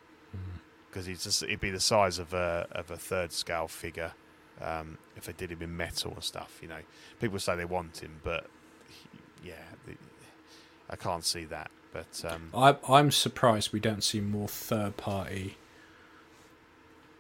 because 0.90 1.06
he's 1.06 1.24
just 1.24 1.46
he'd 1.46 1.60
be 1.60 1.70
the 1.70 1.80
size 1.80 2.18
of 2.18 2.34
a 2.34 2.68
of 2.72 2.90
a 2.90 2.98
third 2.98 3.32
scale 3.32 3.68
figure. 3.68 4.14
Um, 4.60 5.00
if 5.16 5.26
they 5.26 5.34
did 5.34 5.52
him 5.52 5.62
in 5.62 5.76
metal 5.76 6.12
and 6.14 6.24
stuff, 6.24 6.60
you 6.62 6.68
know, 6.68 6.82
people 7.20 7.40
say 7.40 7.56
they 7.56 7.66
want 7.66 8.04
him, 8.04 8.20
but 8.24 8.46
he, 8.90 9.50
yeah, 9.50 9.64
the, 9.88 9.94
I 10.90 10.96
can't 10.96 11.26
see 11.26 11.46
that. 11.46 11.72
But 11.94 12.24
um, 12.28 12.50
I, 12.56 12.78
I'm 12.88 13.12
surprised 13.12 13.74
we 13.74 13.80
don't 13.80 14.04
see 14.04 14.22
more 14.22 14.48
third 14.48 14.96
party 14.98 15.58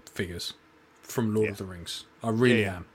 figures 0.05 0.53
from 1.01 1.33
Lord 1.35 1.49
of 1.49 1.57
the 1.57 1.65
Rings. 1.65 2.05
I 2.23 2.29
really 2.29 2.61
Yeah, 2.61 2.65
yeah. 2.67 2.75
am. 2.77 2.85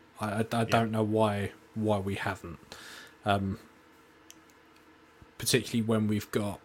I, 0.52 0.56
I, 0.56 0.60
I 0.60 0.64
don't 0.64 0.90
know 0.90 1.02
why 1.02 1.52
why 1.74 1.98
we 1.98 2.14
haven't. 2.14 2.58
Um, 3.24 3.58
particularly 5.36 5.82
when 5.82 6.06
we've 6.08 6.30
got, 6.30 6.60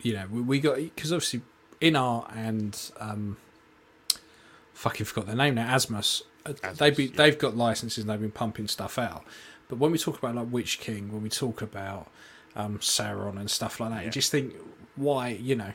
you 0.00 0.14
know, 0.14 0.26
we, 0.30 0.40
we 0.40 0.60
got 0.60 0.76
because 0.76 1.12
obviously 1.12 1.42
Inart 1.82 2.34
and 2.34 2.90
um, 2.98 3.36
fucking 4.72 5.04
forgot 5.04 5.26
their 5.26 5.36
name 5.36 5.56
now. 5.56 5.66
Asmus. 5.74 6.22
uh, 6.46 6.52
they've 6.72 6.98
yeah. 6.98 7.08
they've 7.14 7.38
got 7.38 7.56
licenses 7.56 8.04
and 8.04 8.10
they've 8.10 8.20
been 8.20 8.30
pumping 8.30 8.68
stuff 8.68 8.98
out. 8.98 9.24
But 9.68 9.78
when 9.78 9.90
we 9.92 9.98
talk 9.98 10.16
about 10.18 10.34
like 10.36 10.50
Witch 10.50 10.78
King, 10.78 11.12
when 11.12 11.22
we 11.22 11.28
talk 11.28 11.60
about 11.60 12.08
um, 12.56 12.78
Sauron 12.78 13.38
and 13.38 13.50
stuff 13.50 13.78
like 13.80 13.90
that, 13.90 14.04
you 14.04 14.10
just 14.10 14.30
think 14.30 14.54
why 14.96 15.28
you 15.28 15.54
know 15.54 15.72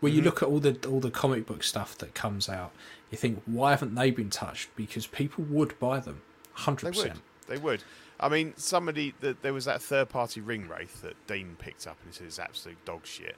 when 0.00 0.12
you 0.12 0.20
look 0.20 0.42
at 0.42 0.48
all 0.48 0.58
the 0.58 0.76
all 0.88 1.00
the 1.00 1.10
comic 1.10 1.46
book 1.46 1.62
stuff 1.62 1.96
that 1.98 2.14
comes 2.14 2.48
out, 2.48 2.72
you 3.10 3.18
think 3.18 3.40
why 3.46 3.70
haven't 3.70 3.94
they 3.94 4.10
been 4.10 4.30
touched? 4.30 4.74
Because 4.74 5.06
people 5.06 5.44
would 5.44 5.78
buy 5.78 6.00
them, 6.00 6.22
hundred 6.54 6.94
percent. 6.94 7.20
They 7.46 7.58
would. 7.58 7.84
I 8.18 8.28
mean, 8.28 8.54
somebody 8.56 9.14
that 9.20 9.42
there 9.42 9.52
was 9.52 9.64
that 9.64 9.82
third-party 9.82 10.40
ring 10.40 10.68
wraith 10.68 11.02
that 11.02 11.14
Dean 11.26 11.56
picked 11.58 11.86
up 11.86 11.96
and 12.02 12.12
he 12.12 12.16
said 12.16 12.26
it's 12.26 12.38
absolute 12.38 12.82
dog 12.84 13.04
shit. 13.04 13.36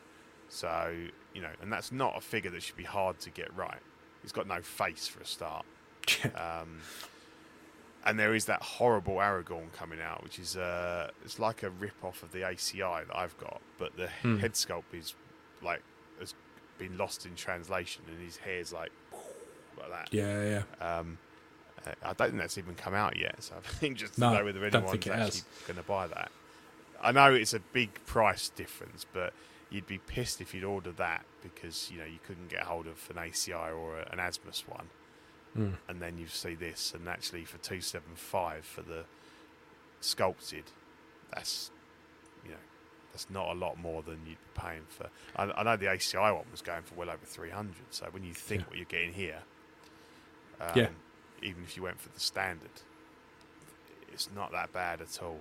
So 0.49 0.95
you 1.35 1.43
know, 1.43 1.51
and 1.61 1.73
that's 1.73 1.93
not 1.93 2.17
a 2.17 2.21
figure 2.21 2.51
that 2.51 2.63
should 2.63 2.77
be 2.77 2.85
hard 2.85 3.19
to 3.21 3.31
get 3.31 3.55
right. 3.57 3.81
He's 4.23 4.33
got 4.33 4.47
no 4.47 4.63
face 4.63 5.07
for 5.07 5.21
a 5.21 5.27
start. 5.27 5.67
Um, 6.37 6.81
and 8.05 8.19
there 8.19 8.35
is 8.35 8.45
that 8.47 8.63
horrible 8.63 9.15
Aragorn 9.17 9.73
coming 9.73 10.01
out, 10.01 10.23
which 10.23 10.39
is 10.39 10.57
uh, 10.57 11.11
it's 11.25 11.39
like 11.39 11.63
a 11.63 11.71
rip-off 11.71 12.23
of 12.23 12.33
the 12.33 12.41
ACI 12.41 13.07
that 13.07 13.17
I've 13.17 13.37
got, 13.39 13.61
but 13.79 13.97
the 13.97 14.09
Hmm. 14.23 14.37
head 14.39 14.53
sculpt 14.55 14.93
is 14.93 15.15
like 15.63 15.83
has 16.21 16.35
been 16.79 16.97
lost 16.99 17.25
in 17.27 17.35
translation, 17.35 18.03
and 18.09 18.21
his 18.25 18.37
hair's 18.39 18.73
like 18.73 18.93
like 19.79 19.91
that. 19.91 20.09
yeah, 20.13 20.63
yeah. 20.81 20.99
Um, 20.99 21.19
uh, 21.87 21.91
I 22.03 22.13
don't 22.15 22.29
think 22.31 22.39
that's 22.41 22.59
even 22.59 22.75
come 22.75 22.95
out 22.95 23.17
yet, 23.17 23.43
so 23.43 23.55
I 23.59 23.61
think 23.69 23.99
just 23.99 24.15
to 24.15 24.21
No, 24.21 24.35
know 24.35 24.45
whether 24.45 24.65
anyone's 24.65 25.07
actually 25.07 25.43
going 25.67 25.77
to 25.77 25.83
buy 25.83 26.07
that. 26.07 26.31
I 27.03 27.13
know 27.13 27.35
it's 27.35 27.53
a 27.55 27.61
big 27.61 28.05
price 28.07 28.49
difference, 28.49 29.05
but 29.13 29.33
you'd 29.71 29.87
be 29.87 29.99
pissed 29.99 30.41
if 30.41 30.55
you'd 30.55 30.65
ordered 30.65 30.97
that 30.99 31.25
because 31.43 31.91
you 31.91 31.99
know 31.99 32.05
you 32.05 32.19
couldn't 32.27 32.49
get 32.49 32.63
hold 32.63 32.87
of 32.87 33.11
an 33.11 33.17
ACI 33.17 33.77
or 33.77 33.99
a, 33.99 34.09
an 34.13 34.19
Asmus 34.19 34.67
one, 34.69 34.87
Hmm. 35.55 35.71
and 35.89 36.03
then 36.03 36.19
you 36.19 36.27
see 36.27 36.55
this, 36.55 36.93
and 36.95 37.09
actually 37.09 37.45
for 37.45 37.59
two 37.59 37.81
seven 37.81 38.15
five 38.17 38.65
for 38.65 38.83
the 38.83 39.05
sculpted, 40.01 40.65
that's 41.33 41.71
you 42.45 42.51
know 42.51 42.57
that's 43.13 43.31
not 43.31 43.49
a 43.51 43.53
lot 43.55 43.79
more 43.79 44.03
than 44.03 44.19
you'd 44.27 44.39
be 44.55 44.61
paying 44.61 44.83
for. 44.89 45.09
I, 45.37 45.45
I 45.45 45.63
know 45.63 45.77
the 45.77 45.87
ACI 45.87 46.35
one 46.35 46.45
was 46.51 46.61
going 46.63 46.83
for 46.83 46.95
well 46.97 47.09
over 47.11 47.25
three 47.25 47.51
hundred. 47.51 47.85
So 47.91 48.07
when 48.11 48.25
you 48.25 48.35
think 48.35 48.63
Yeah. 48.63 48.67
what 48.69 48.77
you're 48.77 48.87
getting 48.87 49.13
here, 49.13 49.43
um, 50.61 50.73
Yeah. 50.75 50.89
even 51.43 51.63
if 51.63 51.77
you 51.77 51.83
went 51.85 52.01
for 52.01 52.09
the 52.09 52.21
standard, 52.21 52.71
it's 54.13 54.29
not 54.35 54.51
that 54.53 54.73
bad 54.73 55.01
at 55.01 55.23
all. 55.23 55.41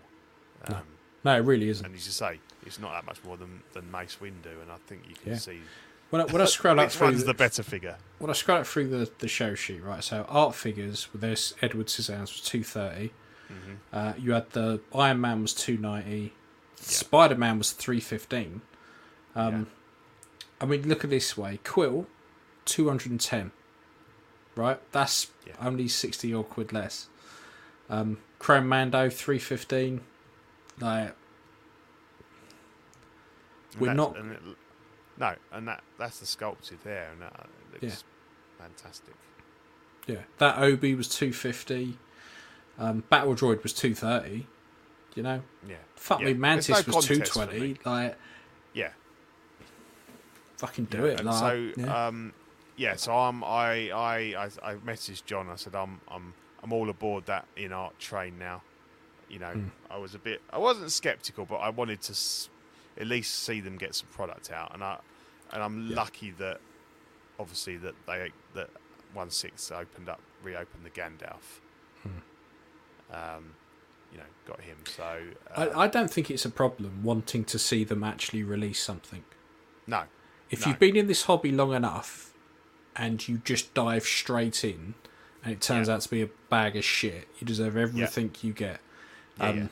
Um, 0.65 0.73
No. 0.73 0.81
No, 1.26 1.38
it 1.38 1.45
really 1.45 1.69
isn't. 1.69 1.85
And 1.85 1.95
as 1.95 2.06
you 2.06 2.11
say, 2.11 2.40
it's 2.65 2.80
not 2.80 2.91
that 2.91 3.06
much 3.06 3.23
more 3.23 3.38
than, 3.38 3.64
than 3.72 3.90
Mace 3.90 4.18
Windu, 4.22 4.61
and 4.61 4.69
I 4.69 4.76
think 4.88 5.07
you 5.07 5.15
can 5.15 5.31
Yeah. 5.31 5.38
see 5.38 5.61
When 6.14 6.22
I, 6.22 6.26
when 6.26 6.44
I 6.44 6.45
scroll 6.45 6.80
up 6.80 6.85
which 6.85 6.95
through 6.98 7.07
one's 7.07 7.22
the, 7.22 7.26
the 7.26 7.34
better 7.34 7.64
figure. 7.64 7.95
when 8.19 8.30
I 8.30 8.34
scroll 8.34 8.60
up 8.60 8.68
through 8.68 8.88
the, 8.90 9.10
the 9.18 9.27
show 9.27 9.56
sheet, 9.56 9.84
right? 9.84 10.03
So 10.03 10.27
art 10.30 10.53
figures 10.53 11.11
with 11.11 11.22
this 11.22 11.56
Edward 11.60 11.88
Scissorhands 11.88 12.19
was 12.34 12.41
two 12.41 12.60
Mm-hmm. 12.60 13.10
Uh, 13.91 14.14
you 14.19 14.34
had 14.34 14.52
the 14.52 14.80
Iron 14.94 15.19
Man 15.19 15.41
was 15.41 15.56
two 15.56 15.76
ninety, 15.76 16.34
Spider 16.76 17.34
Man 17.34 17.57
was 17.57 17.72
three 17.72 17.99
fifteen. 17.99 18.61
Um, 19.35 19.65
I 20.61 20.65
mean, 20.65 20.88
look 20.88 21.03
at 21.03 21.10
this 21.10 21.35
way: 21.35 21.60
Quill, 21.64 22.06
two 22.65 22.90
hundred 22.90 23.10
and 23.10 23.19
ten. 23.19 23.49
Right, 24.56 24.80
that's 24.91 25.31
Yeah. 25.48 25.53
only 25.60 25.88
sixty 25.88 26.31
odd 26.31 26.48
quid 26.52 26.72
less. 26.72 27.07
Um, 27.90 28.19
Chrome 28.38 28.69
Mando 28.69 29.10
three 29.10 29.40
fifteen. 29.40 30.02
Like 30.80 31.15
We're 33.80 33.95
not- 33.95 34.15
it, 34.15 34.23
no, 35.18 35.35
and 35.52 35.68
that 35.68 35.84
that's 35.98 36.19
the 36.19 36.26
sculpted 36.26 36.80
there, 36.84 37.10
and 37.11 37.22
that 37.22 37.48
looks 37.72 37.84
Yeah. 37.84 38.65
fantastic. 38.65 39.14
Yeah, 40.07 40.22
that 40.40 40.57
OB 40.57 40.95
was 40.95 41.07
two 41.07 41.31
fifty. 41.34 41.98
Um, 42.77 43.03
Battle 43.10 43.35
Droid 43.35 43.64
was 43.64 43.73
two 43.73 43.94
thirty. 43.95 44.48
You 45.15 45.22
know, 45.23 45.44
Yeah, 45.68 45.76
fuck 45.95 46.19
Yeah. 46.22 46.26
me, 46.27 46.34
Mantis 46.34 46.69
no 46.88 46.95
was 46.95 47.06
two 47.06 47.19
twenty. 47.22 47.77
Like, 47.85 48.18
yeah. 48.73 48.90
fucking 50.57 50.85
do 50.85 50.99
Yeah, 50.99 51.03
it. 51.11 51.19
and 51.19 51.27
Like, 51.30 51.40
so, 51.40 51.72
yeah. 51.77 52.07
um, 52.07 52.34
yeah, 52.77 52.95
so 52.95 53.15
I'm, 53.15 53.44
I, 53.44 53.91
I, 53.91 54.15
I, 54.64 54.72
I 54.72 54.76
messaged 54.76 55.26
John. 55.26 55.49
I 55.49 55.56
said 55.56 55.76
I'm, 55.76 55.99
I'm, 56.07 56.34
I'm 56.64 56.73
all 56.73 56.90
aboard 56.90 57.26
that 57.27 57.45
Inart 57.57 57.91
train 57.99 58.38
now. 58.40 58.61
You 59.30 59.40
know, 59.40 59.52
Hmm. 59.52 59.68
I 59.91 59.98
was 59.98 60.15
a 60.15 60.19
bit, 60.19 60.41
I 60.52 60.57
wasn't 60.57 60.91
skeptical, 60.91 61.45
but 61.45 61.57
I 61.57 61.69
wanted 61.69 62.02
to 62.03 62.11
s- 62.11 62.49
at 62.99 63.07
least 63.07 63.44
see 63.44 63.60
them 63.60 63.78
get 63.78 63.95
some 63.95 64.07
product 64.10 64.52
out, 64.52 64.74
and 64.74 64.84
I, 64.84 64.99
and 65.52 65.61
I'm 65.64 65.90
Yeah. 65.90 65.95
lucky 65.98 66.32
that, 66.32 66.60
obviously, 67.40 67.78
that 67.78 67.95
they 68.06 68.32
that 68.53 68.70
one 69.14 69.30
six 69.30 69.72
opened 69.72 70.10
up, 70.10 70.22
reopened 70.44 70.86
the 70.86 70.90
Gandalf. 70.90 71.60
Hmm. 72.03 72.10
Um, 73.14 73.56
you 74.11 74.18
know, 74.20 74.26
got 74.45 74.61
him. 74.61 74.78
So 74.86 75.03
uh, 75.56 75.70
I, 75.76 75.82
I 75.84 75.88
don't 75.88 76.10
think 76.10 76.30
it's 76.32 76.45
a 76.45 76.49
problem 76.49 77.02
wanting 77.03 77.44
to 77.45 77.57
see 77.60 77.84
them 77.84 78.03
actually 78.03 78.44
release 78.44 78.80
something. 78.82 79.24
no, 79.88 80.03
If 80.49 80.61
No. 80.61 80.68
you've 80.68 80.80
been 80.80 80.95
in 80.95 81.07
this 81.07 81.24
hobby 81.24 81.52
long 81.52 81.74
enough 81.74 82.34
and 82.95 83.28
you 83.28 83.40
just 83.40 83.74
dive 83.74 84.03
straight 84.06 84.64
in 84.64 84.94
and 85.44 85.52
it 85.53 85.61
turns 85.61 85.88
Yeah. 85.88 85.95
out 85.95 86.02
to 86.02 86.10
be 86.10 86.22
a 86.22 86.30
bag 86.49 86.76
of 86.76 86.84
shit, 86.86 87.28
you 87.40 87.45
deserve 87.48 87.76
everything 87.76 88.36
you 88.41 88.53
get. 88.53 88.80
Yeah, 89.38 89.48
um, 89.49 89.57
yeah. 89.57 89.68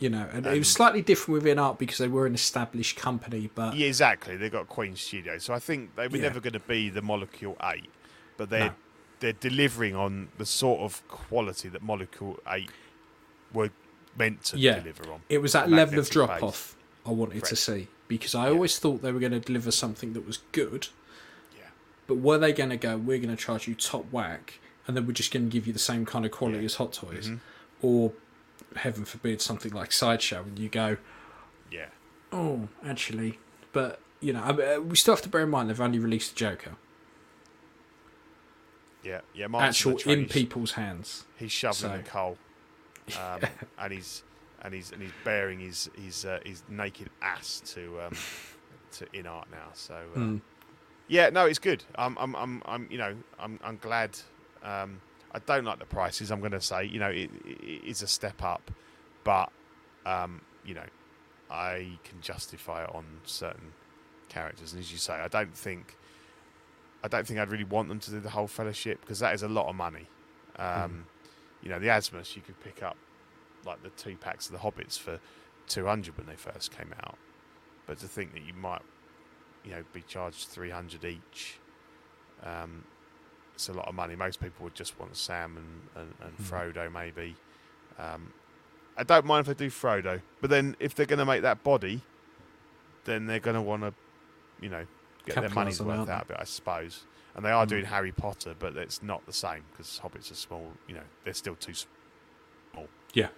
You 0.00 0.08
know, 0.08 0.26
and, 0.32 0.46
it 0.46 0.58
was 0.58 0.72
slightly 0.72 1.02
different 1.02 1.42
within 1.42 1.58
art 1.58 1.78
because 1.78 1.98
they 1.98 2.08
were 2.08 2.24
an 2.26 2.34
established 2.34 2.96
company, 2.96 3.50
but 3.54 3.76
Yeah, 3.76 3.86
exactly. 3.86 4.34
They've 4.36 4.50
got 4.50 4.66
Queen 4.66 4.96
Studio, 4.96 5.36
so 5.36 5.52
I 5.52 5.58
think 5.58 5.94
they 5.94 6.08
were 6.08 6.16
Yeah. 6.16 6.22
never 6.22 6.40
going 6.40 6.54
to 6.54 6.58
be 6.60 6.88
the 6.88 7.02
Molecule 7.02 7.56
Eight, 7.62 7.90
but 8.38 8.48
they're 8.50 8.68
No. 8.70 8.74
they're 9.20 9.34
delivering 9.34 9.94
on 9.94 10.28
the 10.38 10.46
sort 10.46 10.80
of 10.80 11.06
quality 11.08 11.68
that 11.68 11.82
Molecule 11.82 12.40
Eight 12.48 12.70
were 13.52 13.68
meant 14.16 14.42
to 14.44 14.56
Yeah. 14.58 14.78
deliver 14.80 15.12
on. 15.12 15.20
it 15.28 15.38
was 15.42 15.52
that 15.52 15.68
level 15.70 15.98
of 15.98 16.08
drop 16.08 16.30
base. 16.30 16.42
off 16.42 16.76
I 17.04 17.10
wanted 17.10 17.44
to 17.44 17.54
see 17.56 17.88
because 18.08 18.34
I 18.34 18.46
Yeah. 18.46 18.52
always 18.52 18.78
thought 18.78 19.02
they 19.02 19.12
were 19.12 19.20
going 19.20 19.32
to 19.32 19.40
deliver 19.40 19.70
something 19.70 20.14
that 20.14 20.26
was 20.26 20.38
good, 20.52 20.88
Yeah, 21.54 21.64
but 22.06 22.14
were 22.14 22.38
they 22.38 22.54
going 22.54 22.70
to 22.70 22.78
go, 22.78 22.96
we're 22.96 23.18
going 23.18 23.36
to 23.36 23.42
charge 23.42 23.68
you 23.68 23.74
top 23.74 24.10
whack 24.10 24.58
and 24.88 24.96
then 24.96 25.06
we're 25.06 25.12
just 25.12 25.30
going 25.30 25.44
to 25.44 25.52
give 25.52 25.66
you 25.66 25.74
the 25.74 25.78
same 25.78 26.06
kind 26.06 26.24
of 26.24 26.30
quality 26.30 26.64
as 26.64 26.76
Hot 26.76 26.94
Toys? 26.94 27.28
Mhm. 27.28 27.40
Or, 27.82 28.12
heaven 28.76 29.04
forbid, 29.04 29.40
something 29.40 29.72
like 29.72 29.92
Sideshow 29.92 30.42
and 30.42 30.58
you 30.58 30.68
go, 30.68 30.96
yeah, 31.70 31.86
oh, 32.32 32.68
actually. 32.84 33.38
But, 33.72 34.00
you 34.20 34.32
know, 34.32 34.42
I 34.42 34.52
mean, 34.52 34.68
uh, 34.68 34.80
we 34.80 34.96
still 34.96 35.14
have 35.14 35.22
to 35.22 35.28
bear 35.28 35.42
in 35.42 35.50
mind 35.50 35.70
they've 35.70 35.80
only 35.80 35.98
released 35.98 36.34
the 36.34 36.38
Joker. 36.38 36.72
Yeah, 39.02 39.20
yeah. 39.34 39.46
Mark's 39.46 39.68
actual 39.68 39.96
train, 39.98 40.18
in 40.20 40.26
people's 40.26 40.72
hands. 40.72 41.24
He's 41.36 41.52
shoveling 41.52 41.92
So- 41.92 41.96
the 41.98 42.02
coal, 42.02 42.38
um, 43.18 43.40
and 43.78 43.92
he's 43.92 44.22
and 44.62 44.74
he's 44.74 44.92
and 44.92 45.00
he's 45.02 45.12
bearing 45.24 45.58
his 45.60 45.88
his 45.94 46.24
uh, 46.24 46.38
his 46.44 46.62
naked 46.68 47.08
ass 47.22 47.62
to 47.74 48.00
um, 48.02 48.12
to 48.92 49.06
Inart 49.06 49.46
now. 49.50 49.68
So 49.72 49.94
uh, 50.14 50.18
Mm. 50.18 50.40
yeah, 51.08 51.30
no, 51.30 51.46
it's 51.46 51.58
good. 51.58 51.82
I'm 51.94 52.16
I'm 52.18 52.36
I'm, 52.36 52.62
I'm 52.66 52.88
you 52.90 52.98
know 52.98 53.16
I'm 53.38 53.58
I'm 53.64 53.78
glad. 53.78 54.18
Um, 54.62 55.00
I 55.32 55.38
don't 55.38 55.64
like 55.64 55.78
the 55.78 55.86
prices. 55.86 56.30
I'm 56.30 56.40
going 56.40 56.52
to 56.52 56.60
say 56.60 56.84
you 56.84 56.98
know 56.98 57.08
it, 57.08 57.30
it 57.44 57.84
is 57.84 58.02
a 58.02 58.06
step 58.06 58.42
up, 58.42 58.70
but 59.24 59.50
um, 60.06 60.40
you 60.64 60.74
know 60.74 60.86
I 61.50 61.98
can 62.04 62.20
justify 62.20 62.84
it 62.84 62.94
on 62.94 63.04
certain 63.24 63.72
characters, 64.28 64.72
and 64.72 64.80
as 64.80 64.92
you 64.92 64.98
say, 64.98 65.14
I 65.14 65.28
don't 65.28 65.56
think. 65.56 65.96
I 67.02 67.08
don't 67.08 67.26
think 67.26 67.40
I'd 67.40 67.50
really 67.50 67.64
want 67.64 67.88
them 67.88 67.98
to 67.98 68.10
do 68.10 68.20
the 68.20 68.28
whole 68.28 68.46
fellowship 68.46 69.00
because 69.00 69.20
that 69.20 69.34
is 69.34 69.42
a 69.42 69.48
lot 69.48 69.68
of 69.68 69.74
money. 69.74 70.06
Um, 70.58 71.06
You 71.62 71.70
know, 71.70 71.78
the 71.78 71.88
Asmus 71.88 72.36
you 72.36 72.42
could 72.42 72.60
pick 72.60 72.82
up 72.82 72.96
like 73.64 73.82
the 73.82 73.90
two 73.90 74.16
packs 74.16 74.46
of 74.46 74.52
the 74.52 74.58
Hobbits 74.58 74.98
for 74.98 75.18
two 75.66 75.86
hundred 75.86 76.18
when 76.18 76.26
they 76.26 76.36
first 76.36 76.76
came 76.76 76.92
out, 77.04 77.16
but 77.86 77.98
to 78.00 78.06
think 78.08 78.32
that 78.34 78.42
you 78.42 78.52
might, 78.54 78.82
you 79.64 79.70
know, 79.70 79.82
be 79.92 80.02
charged 80.02 80.48
three 80.48 80.70
hundred 80.70 81.04
each, 81.04 81.58
um, 82.42 82.84
it's 83.60 83.68
a 83.68 83.72
lot 83.74 83.86
of 83.88 83.94
money. 83.94 84.16
Most 84.16 84.40
people 84.40 84.64
would 84.64 84.74
just 84.74 84.98
want 84.98 85.14
Sam 85.16 85.56
and 85.56 85.80
and, 85.94 86.14
and 86.22 86.38
Mhm. 86.38 86.44
Frodo 86.74 86.90
maybe. 86.92 87.36
Um, 87.98 88.32
I 88.96 89.02
don't 89.02 89.26
mind 89.26 89.46
if 89.46 89.56
they 89.56 89.64
do 89.66 89.70
Frodo, 89.70 90.22
but 90.40 90.48
then 90.50 90.76
if 90.80 90.94
they're 90.94 91.06
going 91.06 91.18
to 91.18 91.24
make 91.26 91.42
that 91.42 91.62
body, 91.62 92.00
then 93.04 93.26
they're 93.26 93.38
going 93.40 93.54
to 93.54 93.60
want 93.62 93.82
to, 93.82 93.92
you 94.60 94.68
know, 94.70 94.86
get 95.26 95.34
their 95.36 95.48
money's 95.50 95.80
on 95.80 95.86
it, 95.86 95.90
worth 95.90 95.98
aren't 96.00 96.10
out 96.10 96.22
of 96.22 96.30
it, 96.30 96.36
I 96.40 96.44
suppose. 96.44 97.04
And 97.34 97.44
they 97.44 97.50
are 97.50 97.64
Mm. 97.66 97.68
doing 97.68 97.84
Harry 97.84 98.12
Potter, 98.12 98.54
but 98.58 98.76
it's 98.76 99.02
not 99.02 99.24
the 99.26 99.32
same 99.32 99.64
because 99.70 100.00
Hobbits 100.02 100.30
are 100.30 100.34
small. 100.34 100.72
You 100.88 100.94
know, 100.96 101.04
they're 101.24 101.34
still 101.34 101.54
too 101.56 101.74
small. 101.74 102.88
Yeah. 103.12 103.28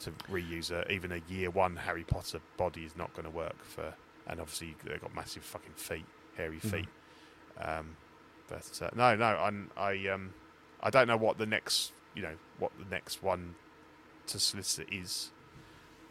To 0.00 0.10
reuse 0.30 0.70
a, 0.70 0.90
even 0.92 1.12
a 1.12 1.20
year 1.28 1.50
one 1.50 1.76
Harry 1.76 2.04
Potter 2.04 2.40
body 2.56 2.84
is 2.84 2.96
not 2.96 3.12
going 3.14 3.24
to 3.24 3.30
work 3.30 3.62
for, 3.64 3.94
and 4.26 4.40
obviously 4.40 4.76
they've 4.84 5.00
got 5.00 5.14
massive 5.14 5.42
fucking 5.44 5.74
feet, 5.74 6.06
hairy 6.36 6.58
Mhm. 6.60 6.70
feet. 6.70 6.88
Um, 7.58 7.96
but 8.50 8.82
uh, 8.82 8.90
no, 8.94 9.16
no, 9.16 9.24
I'm, 9.24 9.70
I 9.76 10.08
um, 10.08 10.34
I 10.82 10.90
don't 10.90 11.06
know 11.08 11.16
what 11.16 11.38
the 11.38 11.46
next, 11.46 11.92
you 12.14 12.22
know, 12.22 12.34
what 12.58 12.72
the 12.78 12.84
next 12.90 13.22
one 13.22 13.54
to 14.26 14.38
solicit 14.38 14.88
is. 14.92 15.30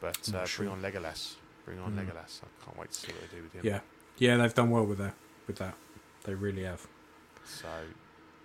But 0.02 0.18
uh, 0.34 0.46
sure. 0.46 0.66
bring 0.66 0.70
on 0.76 0.82
Legolas. 0.82 1.36
Bring 1.66 1.80
on 1.80 1.92
Mm. 1.94 2.06
Legolas. 2.06 2.42
I 2.42 2.66
can't 2.66 2.78
wait 2.80 2.92
to 2.92 2.98
see 2.98 3.12
what 3.12 3.30
they 3.30 3.38
do 3.38 3.44
with 3.44 3.54
him. 3.54 3.62
Yeah, 3.66 3.82
yeah, 4.18 4.38
they've 4.38 4.54
done 4.54 4.72
well 4.72 4.86
with 4.86 4.98
that. 5.00 5.14
With 5.46 5.58
that, 5.58 5.76
they 6.24 6.34
really 6.34 6.64
have. 6.64 6.88
So, 7.46 7.68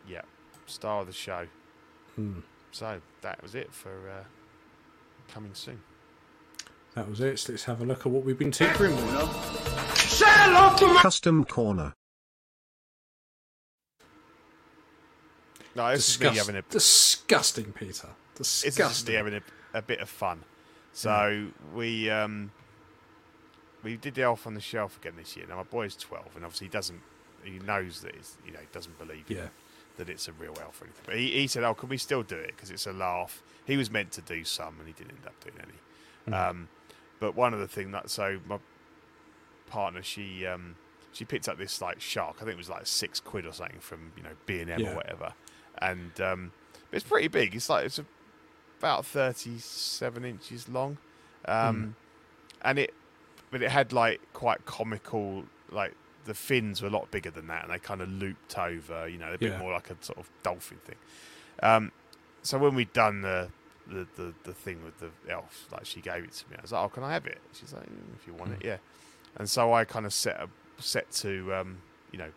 yeah, 0.09 0.23
star 0.67 1.01
of 1.03 1.07
the 1.07 1.13
show. 1.13 1.47
Hmm. 2.17 2.41
So 2.73 3.01
that 3.23 3.41
was 3.43 3.55
it 3.55 3.73
for 3.73 3.91
uh, 4.11 4.25
coming 5.33 5.55
soon. 5.55 5.81
That 6.95 7.09
was 7.09 7.21
it. 7.21 7.39
So 7.39 7.53
let's 7.53 7.65
have 7.65 7.81
a 7.81 7.85
look 7.85 8.01
at 8.01 8.07
what 8.07 8.25
we've 8.25 8.39
been 8.39 8.51
tinkering 8.53 8.97
with. 8.97 9.05
Custom 11.03 11.45
Corner. 11.45 11.95
No, 15.77 15.87
is 15.89 16.19
me 16.21 16.27
Disgust- 16.29 16.39
having 16.39 16.57
a 16.57 16.63
disgusting, 16.63 17.73
Peter. 17.73 18.09
it's 18.39 18.63
just 18.77 19.09
me 19.09 19.15
having 19.15 19.35
a, 19.35 19.43
a 19.73 19.83
bit 19.83 20.01
of 20.01 20.09
fun. 20.09 20.45
So 20.93 21.49
we 21.75 22.09
um, 22.11 22.53
we 23.83 23.97
did 23.97 24.15
the 24.15 24.23
Elf 24.23 24.47
on 24.47 24.55
the 24.55 24.61
Shelf 24.61 24.97
again 24.99 25.15
this 25.17 25.37
year. 25.37 25.47
Now 25.49 25.57
my 25.57 25.63
boy's 25.65 25.97
twelve, 25.97 26.35
and 26.37 26.45
obviously 26.45 26.67
he 26.67 26.71
doesn't 26.71 27.01
he 27.43 27.59
knows 27.59 28.01
that 28.03 28.15
it's 28.15 28.37
you 28.47 28.53
know 28.53 28.61
he 28.61 28.67
doesn't 28.73 28.99
believe 28.99 29.25
Yeah. 29.29 29.49
that 29.99 30.09
it's 30.09 30.29
a 30.29 30.33
real 30.33 30.55
elf 30.63 30.81
or 30.81 30.85
anything. 30.85 31.03
But 31.07 31.17
he, 31.17 31.31
he 31.33 31.47
said, 31.47 31.65
"Oh, 31.65 31.75
can 31.75 31.89
we 31.89 31.97
still 31.99 32.23
do 32.23 32.37
it? 32.37 32.49
Because 32.55 32.71
it's 32.71 32.87
a 32.87 32.93
laugh." 32.93 33.43
He 33.67 33.77
was 33.77 33.91
meant 33.91 34.13
to 34.13 34.21
do 34.21 34.45
some, 34.45 34.77
and 34.79 34.87
he 34.87 34.93
didn't 34.95 35.13
end 35.17 35.27
up 35.27 35.41
doing 35.43 35.57
any. 35.59 36.35
Mm. 36.37 36.51
Um, 36.51 36.69
but 37.21 37.35
one 37.35 37.53
of 37.55 37.61
the 37.61 37.69
things 37.69 37.91
that 37.93 38.11
so 38.11 38.39
my 38.47 38.59
partner 39.67 40.03
she 40.03 40.47
um, 40.47 40.77
she 41.13 41.25
picked 41.25 41.49
up 41.49 41.59
this 41.59 41.81
like 41.83 42.01
shark. 42.01 42.37
I 42.37 42.41
think 42.41 42.51
it 42.51 42.57
was 42.59 42.71
like 42.71 42.87
six 42.87 43.21
quid 43.21 43.47
or 43.47 43.53
something 43.53 43.81
from 43.81 44.13
you 44.17 44.23
know 44.23 44.31
B 44.47 44.61
and 44.61 44.71
M 44.71 44.81
Yeah. 44.81 44.93
or 44.93 44.97
whatever. 44.97 45.33
And 45.79 46.21
um, 46.21 46.53
it's 46.93 47.05
pretty 47.05 47.29
big. 47.29 47.55
It's 47.55 47.69
like 47.69 47.87
it's 47.87 48.01
about 48.79 49.05
thirty-seven 49.07 50.25
inches 50.25 50.69
long, 50.69 50.99
um, 51.47 51.95
and 52.63 52.79
it 52.79 52.95
but 53.51 53.63
it 53.63 53.71
had 53.71 53.93
like 53.93 54.21
quite 54.33 54.65
comical 54.67 55.45
like 55.71 55.95
the 56.25 56.35
fins 56.35 56.81
were 56.81 56.89
a 56.89 56.91
lot 56.91 57.11
bigger 57.11 57.31
than 57.31 57.47
that, 57.49 57.65
and 57.65 57.73
they 57.73 57.79
kind 57.79 58.01
of 58.01 58.09
looped 58.09 58.57
over. 58.59 59.09
You 59.09 59.19
know, 59.19 59.33
a 59.33 59.39
bit 59.39 59.51
Yeah. 59.53 59.59
more 59.59 59.73
like 59.73 59.91
a 59.91 59.97
sort 60.01 60.19
of 60.19 60.31
dolphin 60.43 60.79
thing. 60.85 60.97
Um, 61.63 61.93
so 62.43 62.59
when 62.59 62.75
we'd 62.75 62.93
done 62.93 63.21
the, 63.23 63.51
the 63.87 64.07
the 64.17 64.35
the 64.45 64.55
thing 64.55 64.85
with 64.85 64.99
the 65.01 65.11
elf, 65.31 65.67
like 65.73 65.85
she 65.87 66.01
gave 66.01 66.25
it 66.25 66.33
to 66.33 66.51
me, 66.51 66.57
I 66.59 66.63
was 66.63 66.73
like, 66.73 66.85
"Oh, 66.85 66.89
can 66.89 67.03
I 67.03 67.13
have 67.13 67.27
it?" 67.27 67.39
She's 67.53 67.73
like, 67.73 67.85
"Mm, 67.87 68.15
"If 68.21 68.27
you 68.27 68.33
want 68.35 68.53
Mm. 68.53 68.61
it, 68.61 68.65
yeah." 68.65 68.77
And 69.37 69.51
so 69.51 69.73
I 69.73 69.85
kind 69.85 70.07
of 70.07 70.13
set 70.13 70.37
a, 70.41 70.49
set 70.81 71.11
to 71.13 71.53
um, 71.55 71.79
you 72.13 72.19
know 72.19 72.31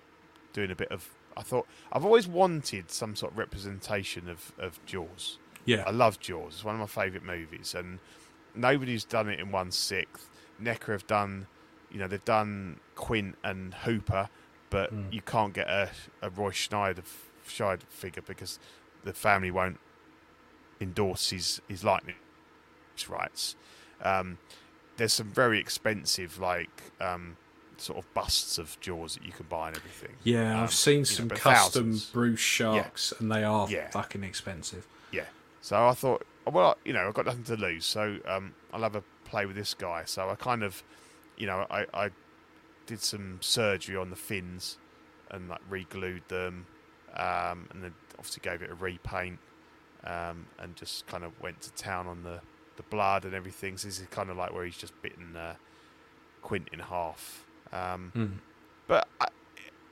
doing 0.53 0.71
a 0.71 0.75
bit 0.75 0.91
of. 0.91 1.07
I 1.37 1.43
thought 1.43 1.67
I've 1.93 2.03
always 2.03 2.27
wanted 2.27 2.89
some 2.91 3.15
sort 3.15 3.31
of 3.33 3.37
representation 3.37 4.27
of 4.27 4.51
of 4.57 4.83
Jaws. 4.85 5.37
Yeah. 5.65 5.83
I 5.85 5.91
love 5.91 6.19
Jaws. 6.19 6.53
It's 6.55 6.63
one 6.63 6.75
of 6.75 6.79
my 6.81 6.87
favourite 6.87 7.25
movies, 7.25 7.75
and 7.75 7.99
nobody's 8.55 9.03
done 9.05 9.29
it 9.29 9.39
in 9.39 9.51
one 9.51 9.71
sixth. 9.71 10.29
NECA 10.61 10.91
have 10.93 11.05
done, 11.07 11.47
you 11.91 11.99
know, 11.99 12.07
they've 12.07 12.23
done 12.25 12.79
Quint 12.95 13.35
and 13.43 13.73
Hooper, 13.73 14.29
but 14.69 14.93
Mm. 14.93 15.13
you 15.13 15.21
can't 15.21 15.53
get 15.53 15.67
a, 15.67 15.91
a 16.21 16.29
Roy 16.29 16.49
Schneider, 16.51 17.03
Schneider 17.47 17.85
figure 17.89 18.23
because 18.25 18.59
the 19.03 19.13
family 19.13 19.51
won't 19.51 19.79
endorse 20.81 21.29
his 21.29 21.61
his 21.67 21.83
likeness 21.83 22.15
rights. 23.09 23.55
Um, 24.01 24.37
there's 24.97 25.13
some 25.13 25.27
very 25.31 25.59
expensive, 25.59 26.39
like 26.39 26.91
um, 26.99 27.37
sort 27.81 27.99
of 27.99 28.13
busts 28.13 28.57
of 28.57 28.79
Jaws 28.81 29.15
that 29.15 29.23
you 29.25 29.31
can 29.31 29.45
buy 29.47 29.67
and 29.69 29.77
everything. 29.77 30.15
Yeah, 30.23 30.55
Um, 30.57 30.63
I've 30.63 30.73
seen 30.73 30.93
you 30.95 30.99
know, 31.01 31.03
some 31.05 31.29
custom 31.29 31.53
thousands. 31.53 32.05
Bruce 32.09 32.39
sharks, 32.39 33.13
and 33.19 33.31
they 33.31 33.43
are 33.43 33.69
Yeah. 33.69 33.89
fucking 33.91 34.23
expensive. 34.23 34.87
Yeah. 35.11 35.25
So 35.61 35.87
I 35.87 35.93
thought, 35.93 36.25
well, 36.45 36.77
you 36.85 36.93
know, 36.93 37.07
I've 37.07 37.13
got 37.13 37.25
nothing 37.25 37.43
to 37.45 37.55
lose, 37.57 37.85
so 37.85 38.19
um, 38.25 38.53
I'll 38.73 38.81
have 38.83 38.95
a 38.95 39.03
play 39.25 39.45
with 39.45 39.55
this 39.55 39.73
guy. 39.73 40.03
So 40.05 40.29
I 40.29 40.35
kind 40.35 40.63
of, 40.63 40.81
you 41.37 41.45
know, 41.45 41.65
I, 41.69 41.85
I 41.93 42.09
did 42.85 43.01
some 43.01 43.39
surgery 43.41 43.95
on 43.97 44.09
the 44.09 44.15
fins 44.15 44.77
and 45.29 45.49
like 45.49 45.59
re-glued 45.69 46.23
them, 46.29 46.65
um, 47.15 47.67
and 47.71 47.83
then 47.83 47.93
obviously 48.17 48.41
gave 48.41 48.61
it 48.61 48.71
a 48.71 48.75
repaint, 48.75 49.39
um, 50.03 50.45
and 50.59 50.75
just 50.75 51.05
kind 51.07 51.23
of 51.23 51.39
went 51.41 51.61
to 51.61 51.71
town 51.73 52.07
on 52.07 52.23
the, 52.23 52.39
the 52.77 52.83
blood 52.83 53.25
and 53.25 53.33
everything. 53.33 53.77
So 53.77 53.87
this 53.87 53.99
is 53.99 54.07
kind 54.07 54.29
of 54.29 54.37
like 54.37 54.53
where 54.53 54.63
he's 54.65 54.77
just 54.77 54.99
bitten 55.01 55.35
uh, 55.35 55.55
Quint 56.41 56.69
in 56.71 56.79
half. 56.79 57.43
Um, 57.71 58.11
Hmm. 58.13 58.25
but 58.87 59.07
I, 59.21 59.27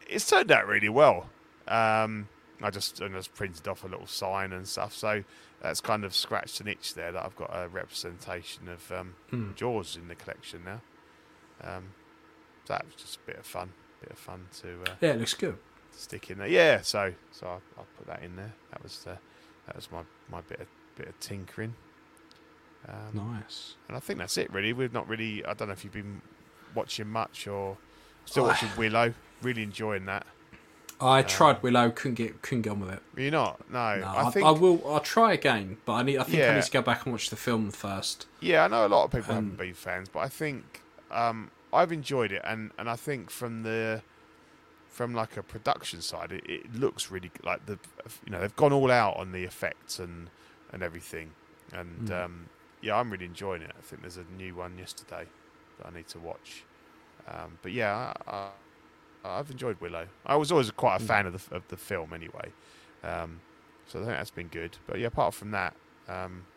it's 0.07 0.29
turned 0.29 0.51
out 0.51 0.67
really 0.67 0.89
well. 0.89 1.29
Um, 1.67 2.29
I 2.61 2.69
just 2.69 3.01
I 3.01 3.07
just 3.09 3.33
printed 3.33 3.67
off 3.67 3.83
a 3.83 3.87
little 3.87 4.07
sign 4.07 4.53
and 4.53 4.67
stuff, 4.67 4.93
so 4.93 5.23
that's 5.61 5.81
kind 5.81 6.03
of 6.05 6.15
scratched 6.15 6.59
an 6.61 6.67
itch 6.67 6.93
there 6.93 7.11
that 7.11 7.25
I've 7.25 7.35
got 7.35 7.49
a 7.53 7.67
representation 7.67 8.69
of 8.69 8.91
um, 8.91 9.15
Hmm. 9.29 9.51
Jaws 9.55 9.95
in 9.97 10.07
the 10.07 10.15
collection 10.15 10.61
now. 10.63 10.81
Um, 11.63 11.85
so 12.65 12.73
that 12.73 12.85
was 12.85 12.95
just 12.95 13.17
a 13.17 13.19
bit 13.27 13.37
of 13.37 13.45
fun, 13.45 13.71
bit 14.01 14.11
of 14.11 14.17
fun 14.17 14.47
to 14.61 14.67
uh, 14.91 14.95
Yeah, 15.01 15.11
it 15.13 15.19
looks 15.19 15.33
good. 15.33 15.57
stick 15.91 16.29
in 16.31 16.37
there. 16.37 16.47
Yeah, 16.47 16.81
so 16.81 17.13
so 17.31 17.47
I'll, 17.47 17.61
I'll 17.77 17.87
put 17.97 18.07
that 18.07 18.23
in 18.23 18.35
there. 18.35 18.53
That 18.71 18.83
was 18.83 19.05
uh, 19.07 19.15
that 19.67 19.75
was 19.75 19.91
my, 19.91 20.01
my 20.31 20.41
bit 20.41 20.61
of 20.61 20.67
bit 20.95 21.07
of 21.09 21.19
tinkering. 21.19 21.73
Um, 22.87 23.33
Nice. 23.33 23.75
and 23.87 23.97
I 23.97 23.99
think 23.99 24.19
that's 24.19 24.37
it 24.37 24.51
really. 24.53 24.71
We've 24.71 24.93
not 24.93 25.07
really. 25.07 25.43
I 25.45 25.53
don't 25.55 25.67
know 25.69 25.73
if 25.73 25.83
you've 25.83 25.93
been 25.93 26.21
watching 26.75 27.07
much 27.09 27.47
or 27.47 27.77
still 28.25 28.45
I- 28.45 28.47
watching 28.49 28.69
Willow. 28.77 29.13
Really 29.41 29.63
enjoying 29.63 30.05
that. 30.05 30.25
I 31.01 31.19
Um, 31.19 31.25
tried 31.27 31.61
Willow, 31.61 31.91
couldn't 31.91 32.15
get 32.15 32.41
couldn't 32.41 32.61
get 32.61 32.69
on 32.71 32.79
with 32.79 32.91
it. 32.91 33.03
You're 33.17 33.31
not. 33.31 33.69
No, 33.69 33.97
No, 33.99 34.07
I 34.07 34.27
I, 34.27 34.29
think. 34.31 34.45
I 34.45 34.51
will. 34.51 34.81
I'll 34.87 35.01
try 35.01 35.33
again, 35.33 35.77
but 35.85 35.93
I 35.93 36.03
need. 36.03 36.17
I 36.17 36.23
think 36.23 36.41
I 36.43 36.53
need 36.55 36.63
to 36.63 36.71
go 36.71 36.81
back 36.81 37.05
and 37.05 37.13
watch 37.13 37.29
the 37.29 37.35
film 37.35 37.69
first. 37.71 38.27
Yeah, 38.39 38.63
I 38.63 38.67
know 38.69 38.85
a 38.85 38.87
lot 38.87 39.03
of 39.05 39.11
people 39.11 39.31
Um, 39.31 39.35
haven't 39.35 39.57
been 39.57 39.73
fans, 39.73 40.07
but 40.09 40.19
I 40.19 40.29
think 40.29 40.81
um, 41.11 41.51
I've 41.73 41.91
enjoyed 41.91 42.31
it, 42.31 42.41
and, 42.45 42.71
and 42.77 42.89
I 42.89 42.95
think 42.95 43.29
from 43.29 43.63
the 43.63 44.01
from 44.87 45.13
like 45.13 45.35
a 45.35 45.43
production 45.43 46.01
side, 46.01 46.31
it, 46.31 46.45
it 46.49 46.73
looks 46.73 47.11
really 47.11 47.29
like 47.43 47.65
the 47.65 47.77
you 48.25 48.31
know 48.31 48.39
they've 48.39 48.55
gone 48.55 48.71
all 48.71 48.89
out 48.89 49.17
on 49.17 49.33
the 49.33 49.43
effects 49.43 49.99
and 49.99 50.29
and 50.71 50.81
everything, 50.81 51.31
and 51.73 52.07
Mm. 52.07 52.23
um, 52.25 52.45
yeah, 52.81 52.95
I'm 52.95 53.09
really 53.11 53.25
enjoying 53.25 53.61
it. 53.63 53.71
I 53.77 53.81
think 53.81 54.01
there's 54.01 54.17
a 54.17 54.23
new 54.37 54.55
one 54.55 54.77
yesterday 54.77 55.25
that 55.77 55.87
I 55.87 55.91
need 55.91 56.07
to 56.09 56.19
watch, 56.19 56.67
um, 57.27 57.59
but 57.61 57.71
yeah, 57.71 58.13
I, 58.27 58.31
I, 59.23 59.39
I've 59.39 59.51
enjoyed 59.51 59.81
Willow. 59.81 60.09
I 60.25 60.35
was 60.37 60.51
always 60.51 60.71
quite 60.71 60.97
a 60.97 60.99
Mm. 60.99 61.05
fan 61.05 61.25
of 61.27 61.33
the 61.49 61.55
of 61.55 61.67
the 61.67 61.77
film 61.77 62.13
anyway, 62.13 62.53
um, 63.03 63.41
so 63.85 63.99
I 63.99 64.03
think 64.05 64.17
that's 64.17 64.31
been 64.31 64.49
good. 64.49 64.77
But 64.87 64.99
yeah, 64.99 65.07
apart 65.07 65.33
from 65.33 65.51
that. 65.51 65.77
Um, 66.07 66.47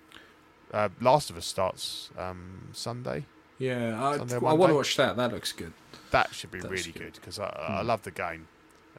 uh, 0.73 0.89
Last 1.01 1.31
of 1.31 1.37
Us 1.37 1.47
starts 1.47 2.11
um, 2.17 2.71
Sunday. 2.73 3.27
Yeah, 3.59 4.01
I, 4.03 4.17
Sunday, 4.17 4.37
I 4.37 4.39
want 4.39 4.71
to 4.71 4.75
watch 4.75 4.97
that. 4.97 5.17
That 5.17 5.33
looks 5.33 5.53
good. 5.53 5.73
That 6.11 6.35
should 6.35 6.51
be 6.51 6.61
That's 6.61 6.71
really 6.71 6.93
good. 6.93 7.15
because 7.15 7.39
I, 7.39 7.47
I 7.47 7.83
Hmm. 7.83 7.87
love 7.87 8.03
the 8.03 8.11
game. 8.11 8.49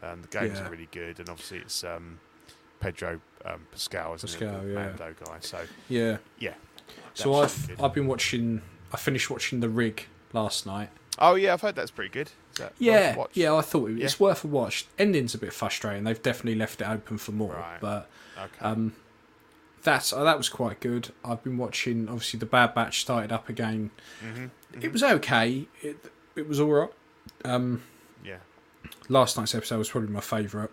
Um, 0.01 0.21
the 0.21 0.27
games 0.27 0.59
Yeah. 0.59 0.67
really 0.69 0.87
good, 0.91 1.19
and 1.19 1.29
obviously 1.29 1.59
it's 1.59 1.83
um, 1.83 2.19
Pedro 2.79 3.21
um, 3.45 3.67
Pascal, 3.71 4.13
isn't 4.15 4.31
Pascal, 4.31 4.51
it? 4.51 4.61
The 4.61 4.67
yeah. 4.67 4.83
Mando 4.83 5.15
guy. 5.25 5.39
So 5.41 5.67
Yeah. 5.89 6.17
yeah. 6.37 6.55
So 7.13 7.35
I've 7.35 7.51
should 7.51 7.67
be 7.67 7.75
good. 7.75 7.83
I've 7.83 7.93
been 7.93 8.07
watching. 8.07 8.61
I 8.93 8.97
finished 8.97 9.29
watching 9.29 9.59
The 9.59 9.69
Rig 9.69 10.07
last 10.33 10.65
night. 10.65 10.89
Oh 11.17 11.35
yeah, 11.35 11.53
I've 11.53 11.61
heard 11.61 11.75
that's 11.75 11.91
pretty 11.91 12.11
good. 12.11 12.31
That 12.57 12.73
Yeah, 12.79 13.25
yeah. 13.33 13.53
I 13.55 13.61
thought 13.61 13.89
it, 13.89 13.97
Yeah. 13.97 14.05
it's 14.05 14.19
worth 14.19 14.43
a 14.43 14.47
watch. 14.47 14.85
Ending's 14.97 15.33
a 15.35 15.37
bit 15.37 15.53
frustrating. 15.53 16.03
They've 16.03 16.21
definitely 16.21 16.55
left 16.55 16.81
it 16.81 16.85
open 16.87 17.17
for 17.17 17.31
more, 17.31 17.53
Right. 17.55 17.79
but 17.81 18.09
Okay. 18.37 18.49
um, 18.61 18.93
that's 19.83 20.11
uh, 20.13 20.23
that 20.23 20.37
was 20.37 20.49
quite 20.49 20.79
good. 20.79 21.09
I've 21.23 21.43
been 21.43 21.57
watching. 21.57 22.07
Obviously, 22.07 22.39
the 22.39 22.45
Bad 22.45 22.73
Batch 22.73 23.01
started 23.01 23.31
up 23.31 23.49
again. 23.49 23.91
hmm 24.21 24.45
It 24.79 24.91
was 24.93 25.03
okay. 25.03 25.67
It 25.81 26.11
it 26.35 26.47
was 26.47 26.59
all 26.59 26.71
right. 26.71 26.89
Um, 27.45 27.81
Yeah. 28.23 28.37
last 29.09 29.37
night's 29.37 29.53
episode 29.55 29.77
was 29.77 29.89
probably 29.89 30.09
my 30.09 30.21
favourite. 30.21 30.69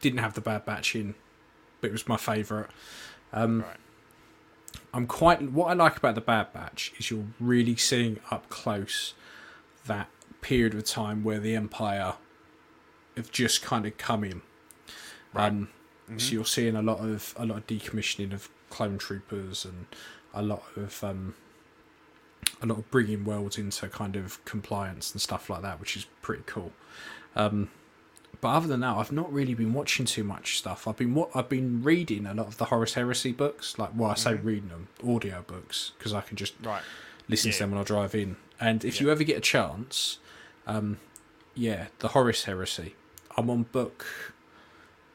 Didn't 0.00 0.18
have 0.18 0.34
the 0.34 0.40
Bad 0.42 0.64
Batch 0.66 0.94
in, 0.94 1.14
but 1.80 1.88
it 1.88 1.92
was 1.92 2.06
my 2.06 2.16
favourite. 2.18 2.68
Um, 3.32 3.62
Right. 3.62 3.76
I'm 4.96 5.06
quite. 5.06 5.42
What 5.52 5.66
I 5.66 5.74
like 5.74 5.96
about 5.96 6.14
the 6.14 6.20
Bad 6.20 6.52
Batch 6.52 6.92
is 6.98 7.10
you're 7.10 7.26
really 7.38 7.76
seeing 7.76 8.18
up 8.30 8.48
close 8.48 9.14
that 9.86 10.08
period 10.40 10.74
of 10.74 10.84
time 10.84 11.22
where 11.22 11.38
the 11.38 11.54
Empire 11.54 12.14
have 13.16 13.30
just 13.30 13.62
kind 13.62 13.86
of 13.86 13.98
come 13.98 14.24
in. 14.24 14.42
Right. 15.32 15.48
Um, 15.48 15.68
Mm-hmm. 16.06 16.18
So 16.18 16.32
you're 16.32 16.44
seeing 16.44 16.76
a 16.76 16.82
lot 16.82 17.00
of 17.00 17.34
a 17.36 17.44
lot 17.44 17.58
of 17.58 17.66
decommissioning 17.66 18.32
of 18.32 18.48
clone 18.70 18.98
troopers 18.98 19.64
and 19.64 19.86
a 20.32 20.42
lot 20.42 20.62
of 20.76 21.02
um, 21.02 21.34
a 22.62 22.66
lot 22.66 22.78
of 22.78 22.90
bringing 22.90 23.24
worlds 23.24 23.58
into 23.58 23.88
kind 23.88 24.14
of 24.14 24.44
compliance 24.44 25.12
and 25.12 25.20
stuff 25.20 25.50
like 25.50 25.62
that, 25.62 25.80
which 25.80 25.96
is 25.96 26.06
pretty 26.22 26.44
cool. 26.46 26.72
Um, 27.34 27.70
but 28.40 28.48
other 28.48 28.66
than 28.68 28.80
that, 28.80 28.96
I've 28.96 29.12
not 29.12 29.32
really 29.32 29.54
been 29.54 29.72
watching 29.72 30.06
too 30.06 30.24
much 30.24 30.58
stuff. 30.58 30.86
I've 30.86 30.96
been 30.96 31.14
what 31.14 31.30
I've 31.34 31.48
been 31.48 31.82
reading 31.82 32.26
a 32.26 32.34
lot 32.34 32.46
of 32.46 32.58
the 32.58 32.66
Horus 32.66 32.94
Heresy 32.94 33.32
books. 33.32 33.78
Like, 33.78 33.90
well, 33.94 34.10
I 34.10 34.14
say 34.14 34.34
reading 34.34 34.68
them, 34.68 34.88
audio 35.06 35.44
books, 35.46 35.92
because 35.98 36.12
I 36.12 36.20
can 36.20 36.36
just 36.36 36.54
Right. 36.62 36.82
listen 37.28 37.52
to 37.52 37.58
them 37.58 37.70
when 37.72 37.80
I 37.80 37.84
drive 37.84 38.14
in. 38.14 38.36
And 38.60 38.84
if 38.84 39.00
you 39.00 39.10
ever 39.10 39.22
get 39.24 39.36
a 39.36 39.40
chance, 39.40 40.18
um, 40.66 40.98
yeah, 41.54 41.86
the 41.98 42.08
Horus 42.08 42.44
Heresy. 42.44 42.94
I'm 43.36 43.50
on 43.50 43.64
book 43.64 44.06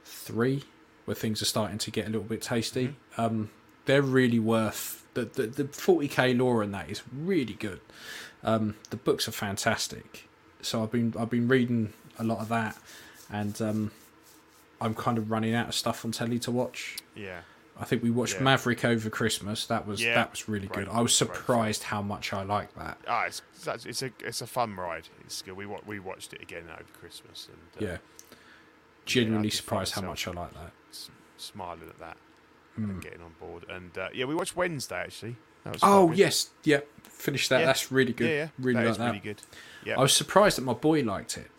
three, 0.05 0.63
where 1.05 1.15
things 1.15 1.41
are 1.41 1.45
starting 1.45 1.77
to 1.79 1.91
get 1.91 2.05
a 2.05 2.09
little 2.09 2.21
bit 2.27 2.41
tasty. 2.41 2.87
Mm-hmm. 2.87 3.21
Um, 3.21 3.49
they're 3.85 4.01
really 4.01 4.39
worth 4.39 5.05
the, 5.13 5.25
the 5.25 5.47
the 5.47 5.63
40k 5.65 6.37
lore 6.37 6.61
and 6.63 6.73
that 6.73 6.89
is 6.89 7.01
really 7.11 7.53
good. 7.53 7.81
Um, 8.43 8.75
the 8.89 8.95
books 8.97 9.27
are 9.27 9.31
fantastic. 9.31 10.27
So 10.61 10.83
I've 10.83 10.91
been 10.91 11.13
I've 11.19 11.29
been 11.29 11.47
reading 11.47 11.93
a 12.19 12.23
lot 12.23 12.39
of 12.39 12.49
that, 12.49 12.77
and 13.31 13.61
um, 13.61 13.91
I'm 14.79 14.93
kind 14.95 15.17
of 15.17 15.31
running 15.31 15.53
out 15.55 15.69
of 15.69 15.75
stuff 15.75 16.03
on 16.05 16.11
telly 16.11 16.39
to 16.39 16.51
watch. 16.51 16.97
Yeah. 17.15 17.41
I 17.79 17.85
think 17.85 18.03
we 18.03 18.11
watched 18.11 18.35
Yeah. 18.35 18.43
Maverick 18.43 18.85
over 18.85 19.09
Christmas. 19.09 19.65
That 19.65 19.87
was 19.87 20.03
Yeah. 20.03 20.13
that 20.15 20.31
was 20.31 20.47
really 20.47 20.67
Great- 20.67 20.85
good. 20.85 20.93
I 20.93 21.01
was 21.01 21.15
surprised 21.15 21.83
how 21.83 22.01
much 22.01 22.31
I 22.33 22.43
liked 22.43 22.75
that. 22.77 22.97
Ah, 23.07 23.25
it's 23.25 23.41
it's 23.65 23.85
it's 23.85 24.01
a 24.03 24.11
it's 24.19 24.41
a 24.41 24.47
fun 24.47 24.75
ride. 24.75 25.07
It's 25.25 25.41
good. 25.41 25.55
We 25.55 25.65
we 25.87 25.99
watched 25.99 26.33
it 26.33 26.41
again 26.41 26.63
over 26.71 26.83
Christmas 26.99 27.47
and 27.47 27.83
uh, 27.83 27.91
Yeah, 27.91 27.97
genuinely 29.05 29.49
find 29.49 29.53
surprised 29.57 29.93
how 29.93 30.01
much 30.01 30.27
I 30.27 30.31
like 30.31 30.53
that. 30.53 30.71
smiling 31.37 31.89
at 31.89 31.99
that 31.99 32.17
Mm. 32.79 32.83
and 32.89 33.01
getting 33.01 33.21
on 33.21 33.33
board. 33.39 33.65
And 33.69 33.97
uh, 33.97 34.09
yeah, 34.13 34.25
we 34.25 34.35
watched 34.35 34.55
Wednesday 34.55 34.99
actually. 35.01 35.35
Oh 35.83 36.07
good. 36.09 36.17
yes, 36.17 36.49
yeah, 36.63 36.81
finished 37.03 37.49
that. 37.49 37.59
Yeah. 37.61 37.65
That's 37.67 37.91
really 37.91 38.13
good. 38.13 38.29
Yeah, 38.29 38.35
yeah. 38.35 38.47
Really 38.59 38.83
that 38.83 38.89
like 38.89 38.97
that. 38.97 39.05
really 39.07 39.19
good. 39.19 39.41
Yeah. 39.85 39.97
I 39.97 40.01
was 40.01 40.13
surprised 40.13 40.57
that 40.57 40.63
my 40.63 40.73
boy 40.73 41.01
liked 41.01 41.37
it 41.37 41.49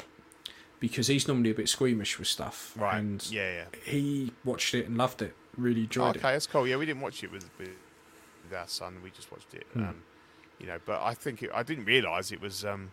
because 0.83 1.07
he's 1.07 1.27
normally 1.29 1.51
a 1.51 1.55
bit 1.55 1.69
squeamish 1.69 2.19
with 2.19 2.27
stuff. 2.29 2.75
right. 2.77 2.99
And 2.99 3.25
yeah, 3.31 3.53
yeah. 3.73 3.79
he 3.85 4.33
watched 4.45 4.75
it 4.75 4.87
and 4.87 4.99
loved 4.99 5.23
it. 5.23 5.35
Really 5.57 5.83
enjoyed 5.83 6.17
it. 6.17 6.19
okay, 6.19 6.33
that's 6.33 6.47
cool. 6.47 6.67
Yeah, 6.67 6.77
we 6.77 6.85
didn't 6.87 7.03
watch 7.03 7.23
it 7.25 7.31
with 7.33 7.49
with, 7.59 7.71
our 8.55 8.67
son. 8.69 8.97
We 9.03 9.11
just 9.11 9.31
watched 9.33 9.55
it. 9.55 9.67
Hmm. 9.73 9.83
Um, 9.85 10.03
you 10.59 10.67
know, 10.67 10.79
but 10.85 11.01
I 11.03 11.15
think 11.15 11.43
it, 11.43 11.51
I 11.55 11.63
didn't 11.63 11.85
realise 11.87 12.33
it 12.33 12.41
was 12.41 12.65
um, 12.65 12.91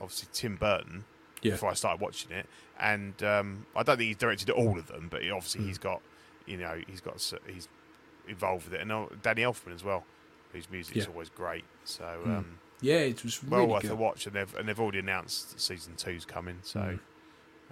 obviously 0.00 0.28
Tim 0.32 0.56
Burton 0.56 1.04
Yeah. 1.42 1.52
before 1.52 1.70
I 1.70 1.74
started 1.74 2.00
watching 2.00 2.32
it, 2.32 2.46
and 2.78 3.22
um, 3.22 3.66
I 3.76 3.82
don't 3.82 3.96
think 3.98 4.08
he's 4.08 4.16
directed 4.16 4.50
all 4.50 4.78
of 4.78 4.86
them, 4.88 5.08
but 5.10 5.22
he, 5.22 5.30
obviously 5.30 5.60
Hmm. 5.62 5.68
he's 5.68 5.78
got, 5.78 6.00
you 6.46 6.56
know, 6.56 6.80
he's 6.88 7.00
got 7.00 7.22
he's 7.46 7.68
involved 8.28 8.64
with 8.64 8.74
it, 8.74 8.80
and 8.80 8.90
uh, 8.92 9.06
Danny 9.22 9.42
Elfman 9.42 9.74
as 9.74 9.84
well, 9.84 10.04
whose 10.52 10.68
music 10.70 10.96
is 10.96 11.04
Yeah. 11.04 11.10
always 11.12 11.28
great. 11.28 11.64
So 11.84 12.04
Hmm. 12.24 12.30
um. 12.36 12.58
Yeah, 12.82 13.00
it 13.00 13.22
was 13.22 13.44
well 13.44 13.66
worth 13.66 13.82
good. 13.82 13.90
a 13.90 13.94
watch, 13.96 14.26
and 14.26 14.34
they've 14.34 14.54
and 14.56 14.66
they've 14.66 14.80
already 14.80 15.00
announced 15.00 15.50
that 15.52 15.60
season 15.60 15.96
two's 15.96 16.24
coming, 16.24 16.60
so 16.62 16.80
Mm. 16.80 17.00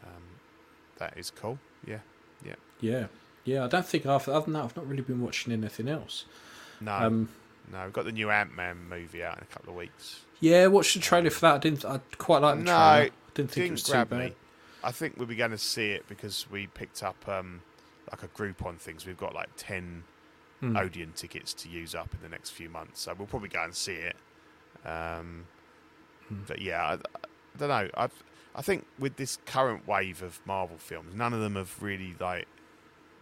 Um, 0.05 0.23
that 0.99 1.17
is 1.17 1.31
cool. 1.31 1.59
Yeah, 1.87 1.99
Yeah, 2.45 2.55
yeah. 2.81 3.07
Yeah. 3.45 3.65
I 3.65 3.69
don't 3.69 3.87
think 3.87 4.05
I've 4.07 4.29
other 4.29 4.45
than 4.45 4.55
that 4.55 4.65
I've 4.65 4.77
not 4.77 4.87
really 4.87 5.03
been 5.03 5.21
watching 5.23 5.53
anything 5.53 5.89
else. 5.89 6.25
no, 6.81 6.93
Um, 6.93 7.29
no, 7.73 7.85
we've 7.85 7.93
got 7.93 8.05
the 8.05 8.13
new 8.13 8.31
Ant 8.31 8.55
Man 8.57 8.77
movie 8.89 9.23
out 9.23 9.37
in 9.39 9.43
a 9.43 9.47
couple 9.47 9.71
of 9.71 9.77
weeks. 9.77 10.21
yeah, 10.41 10.67
watched 10.67 10.95
the 10.95 11.01
trailer 11.01 11.31
for 11.31 11.41
that. 11.41 11.55
I 11.55 11.59
didn't. 11.59 11.85
I 11.85 12.01
quite 12.19 12.43
like 12.43 12.57
the 12.59 12.65
No, 12.65 12.71
trailer. 12.73 12.83
I 12.83 13.11
didn't 13.35 13.51
think 13.51 13.55
didn't 13.55 13.69
it 13.69 13.71
was 13.73 13.83
too 13.85 13.93
bad. 14.05 14.11
me. 14.19 14.35
I 14.85 14.93
think 14.93 15.17
we'll 15.17 15.27
be 15.27 15.35
going 15.37 15.51
to 15.51 15.59
see 15.59 15.91
it 15.91 16.07
because 16.09 16.47
we 16.51 16.69
picked 16.69 17.03
up 17.03 17.17
um, 17.29 17.63
like 18.11 18.23
a 18.23 18.29
Groupon 18.29 18.79
things. 18.79 19.07
We've 19.07 19.19
got 19.19 19.35
like 19.35 19.49
ten 19.57 20.05
Hmm. 20.61 20.77
Odeon 20.77 21.13
tickets 21.15 21.55
to 21.55 21.69
use 21.69 21.95
up 21.95 22.13
in 22.15 22.21
the 22.21 22.29
next 22.29 22.51
few 22.51 22.69
months, 22.69 23.03
so 23.03 23.15
we'll 23.17 23.29
probably 23.29 23.49
go 23.49 23.63
and 23.63 23.73
see 23.75 23.93
it. 23.95 24.17
Um, 24.85 25.47
Hmm. 26.29 26.41
But 26.47 26.61
yeah, 26.61 26.83
I, 26.85 26.93
I 26.95 26.99
don't 27.59 27.69
know. 27.69 27.89
I 27.97 28.09
I 28.59 28.63
think 28.63 28.85
with 28.99 29.17
this 29.17 29.39
current 29.47 29.87
wave 29.87 30.21
of 30.21 30.41
Marvel 30.45 30.79
films, 30.79 31.15
none 31.15 31.33
of 31.33 31.41
them 31.41 31.55
have 31.55 31.81
really 31.81 32.17
like 32.19 32.49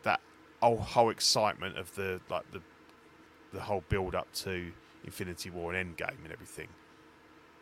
that 0.03 0.21
whole, 0.63 0.79
whole 0.79 1.11
excitement 1.11 1.77
of 1.77 1.95
the 1.95 2.21
like 2.31 2.51
the 2.53 2.63
the 3.53 3.61
whole 3.61 3.85
build 3.89 4.15
up 4.15 4.33
to 4.33 4.73
Infinity 5.05 5.51
War 5.51 5.75
and 5.75 5.97
Endgame 5.97 6.25
and 6.25 6.33
everything. 6.33 6.69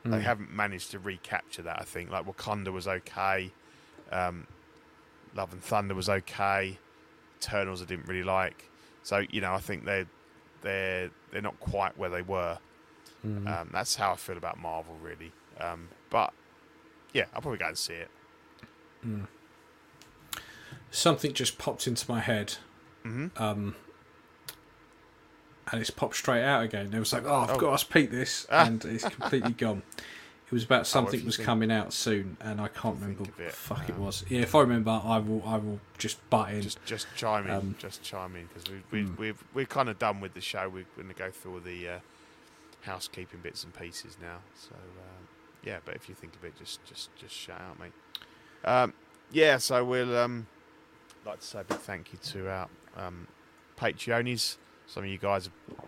They 0.04 0.18
Mm. 0.18 0.22
haven't 0.22 0.52
managed 0.52 0.90
to 0.92 0.98
recapture 1.00 1.62
that. 1.62 1.80
I 1.80 1.84
think 1.84 2.10
like 2.10 2.26
Wakanda 2.26 2.72
was 2.72 2.86
okay, 2.86 3.50
um, 4.12 4.46
Love 5.34 5.52
and 5.52 5.62
Thunder 5.62 5.94
was 5.96 6.08
okay, 6.08 6.78
Eternals 7.38 7.82
I 7.82 7.86
didn't 7.86 8.06
really 8.06 8.22
like. 8.22 8.70
So 9.02 9.24
you 9.30 9.40
know 9.40 9.52
I 9.52 9.58
think 9.58 9.84
they're 9.84 10.06
they're 10.60 11.10
they're 11.32 11.42
not 11.42 11.58
quite 11.58 11.98
where 11.98 12.10
they 12.10 12.22
were. 12.22 12.58
Mm. 13.26 13.48
Um, 13.48 13.70
that's 13.72 13.96
how 13.96 14.12
I 14.12 14.16
feel 14.16 14.36
about 14.36 14.58
Marvel 14.58 14.96
really. 15.02 15.32
Um, 15.58 15.88
but 16.10 16.32
yeah, 17.14 17.24
I'll 17.34 17.40
probably 17.40 17.58
go 17.58 17.68
and 17.68 17.78
see 17.78 17.94
it. 17.94 18.10
Mm. 19.06 19.26
Something 20.90 21.32
just 21.32 21.56
popped 21.58 21.86
into 21.86 22.08
my 22.10 22.20
head, 22.20 22.56
hmm 23.02 23.28
um, 23.36 23.74
and 25.72 25.80
it's 25.80 25.90
popped 25.90 26.16
straight 26.16 26.44
out 26.44 26.62
again. 26.62 26.92
It 26.92 26.98
was 26.98 27.12
like, 27.12 27.24
oh, 27.26 27.34
I've 27.36 27.50
Oh. 27.50 27.58
got 27.58 27.72
to 27.72 27.78
speak 27.78 28.10
this, 28.10 28.46
Ah. 28.50 28.66
and 28.66 28.84
it's 28.84 29.04
completely 29.08 29.52
gone. 29.64 29.82
It 30.46 30.52
was 30.52 30.62
about 30.64 30.86
something 30.86 31.18
you 31.20 31.26
was 31.26 31.36
think- 31.36 31.46
coming 31.46 31.72
out 31.72 31.92
soon, 31.92 32.36
and 32.40 32.60
I 32.60 32.68
can't 32.68 32.96
remember 33.00 33.22
what 33.24 33.36
the 33.36 33.46
it, 33.46 33.52
fuck 33.54 33.88
it 33.88 33.94
um, 33.96 34.04
was. 34.04 34.24
Yeah, 34.28 34.42
if 34.42 34.54
I 34.54 34.60
remember, 34.60 35.00
I 35.02 35.18
will. 35.18 35.42
I 35.44 35.56
will 35.56 35.80
just 35.98 36.18
butt 36.30 36.50
in. 36.52 36.62
Just 36.62 36.84
just 36.84 37.06
chime 37.16 37.46
in, 37.46 37.50
Um, 37.52 37.74
just 37.78 38.02
chime 38.02 38.36
in 38.36 38.46
because 38.46 38.64
we 38.70 38.82
we 38.92 39.08
mm. 39.08 39.16
we've 39.18 39.42
we're 39.54 39.64
kind 39.66 39.88
of 39.88 39.98
done 39.98 40.20
with 40.20 40.34
the 40.34 40.40
show. 40.42 40.68
We're 40.68 40.84
going 40.96 41.08
to 41.08 41.14
go 41.14 41.30
through 41.30 41.54
all 41.54 41.60
the 41.60 41.88
uh, 41.88 41.98
housekeeping 42.82 43.40
bits 43.40 43.64
and 43.64 43.74
pieces 43.74 44.16
now. 44.20 44.38
So 44.54 44.74
um, 44.76 45.28
yeah, 45.64 45.78
but 45.84 45.96
if 45.96 46.08
you 46.08 46.14
think 46.14 46.36
of 46.36 46.44
it, 46.44 46.54
just 46.58 46.84
just 46.84 47.14
just 47.16 47.34
shout 47.34 47.60
out, 47.60 47.78
mate. 47.78 47.92
Um, 48.64 48.92
yeah, 49.32 49.56
so 49.56 49.84
we'll 49.84 50.16
um, 50.16 50.46
like 51.24 51.40
to 51.40 51.46
say 51.46 51.60
a 51.60 51.64
big 51.64 51.78
thank 51.78 52.12
you 52.12 52.18
to 52.18 52.48
our 52.48 52.68
um, 52.96 53.26
Patreonies. 53.78 54.56
Some 54.86 55.04
of 55.04 55.08
you 55.08 55.18
guys 55.18 55.46
have 55.46 55.86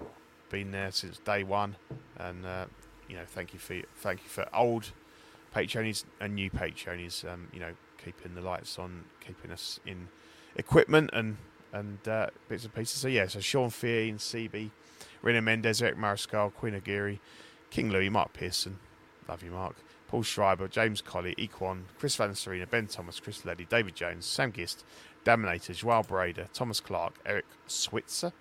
been 0.49 0.71
there 0.71 0.91
since 0.91 1.19
day 1.19 1.45
one, 1.45 1.77
and 2.17 2.45
uh, 2.45 2.67
you 3.09 3.17
know, 3.17 3.25
thank 3.27 3.53
you 3.53 3.59
for 3.59 3.77
thank 3.97 4.23
you 4.23 4.29
for 4.29 4.47
old 4.55 4.93
Patreonies 5.55 6.05
and 6.21 6.35
new 6.35 6.51
Patreonies. 6.51 7.31
Um, 7.31 7.49
you 7.53 7.61
know, 7.61 7.75
keeping 8.03 8.35
the 8.35 8.41
lights 8.41 8.79
on, 8.79 9.05
keeping 9.21 9.51
us 9.51 9.79
in 9.87 10.09
equipment 10.57 11.11
and 11.13 11.37
and 11.73 12.07
uh, 12.09 12.29
bits 12.49 12.65
and 12.65 12.75
pieces. 12.75 13.01
So 13.01 13.09
yeah, 13.09 13.27
so 13.27 13.41
Sean 13.41 13.71
Ian 13.83 14.17
CB, 14.17 14.71
Rena 15.21 15.43
Mendez, 15.43 15.83
Eric 15.83 15.99
Mariscal, 15.99 16.53
Queen 16.55 16.75
Aguirre, 16.75 17.19
King 17.71 17.91
Louis, 17.91 18.09
Mark 18.09 18.33
Pearson, 18.33 18.79
love 19.29 19.43
you, 19.43 19.51
Mark. 19.51 19.77
Paul 20.09 20.23
Schreiber, 20.23 20.69
James 20.69 21.01
Colley, 21.01 21.35
Equan, 21.37 21.83
Chris 21.99 22.17
Van 22.17 22.35
Serena, 22.35 22.67
Ben 22.67 22.87
Thomas, 22.87 23.19
Chris 23.19 23.45
Leddy, 23.45 23.67
David 23.69 23.97
Jones, 23.97 24.25
Sam 24.25 24.53
Gist, 24.53 24.85
Daminator, 25.25 25.75
Joao 25.75 26.03
Breda, 26.03 26.49
Thomas 26.53 26.81
Clark, 26.81 27.15
Eric 27.27 27.47
Switzer, 27.67 28.33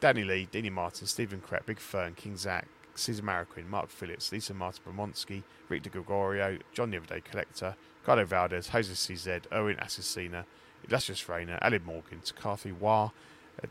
Danny 0.00 0.24
Lee, 0.24 0.48
Dini 0.50 0.72
Martin, 0.72 1.06
Stephen 1.06 1.40
Crett, 1.40 1.66
Big 1.66 1.78
Fern, 1.78 2.14
King 2.14 2.36
Zach, 2.36 2.66
Caesar 2.94 3.22
Mariquin, 3.22 3.68
Mark 3.68 3.90
Phillips, 3.90 4.32
Lisa 4.32 4.54
Martin 4.54 4.82
Bramonsky, 4.86 5.42
Rick 5.68 5.82
De 5.82 5.90
Gregorio, 5.90 6.58
John 6.72 6.90
the 6.90 6.96
Everyday 6.96 7.20
Collector, 7.20 7.76
Carlo 8.04 8.24
Valdez, 8.24 8.68
Jose 8.68 8.92
CZ, 8.92 9.42
Owen 9.52 9.76
Assassina, 9.76 10.44
Illustrious 10.88 11.28
Rainer, 11.28 11.58
Alan 11.60 11.84
Morgan, 11.84 12.20
Takathy 12.20 12.72
Wah, 12.72 13.10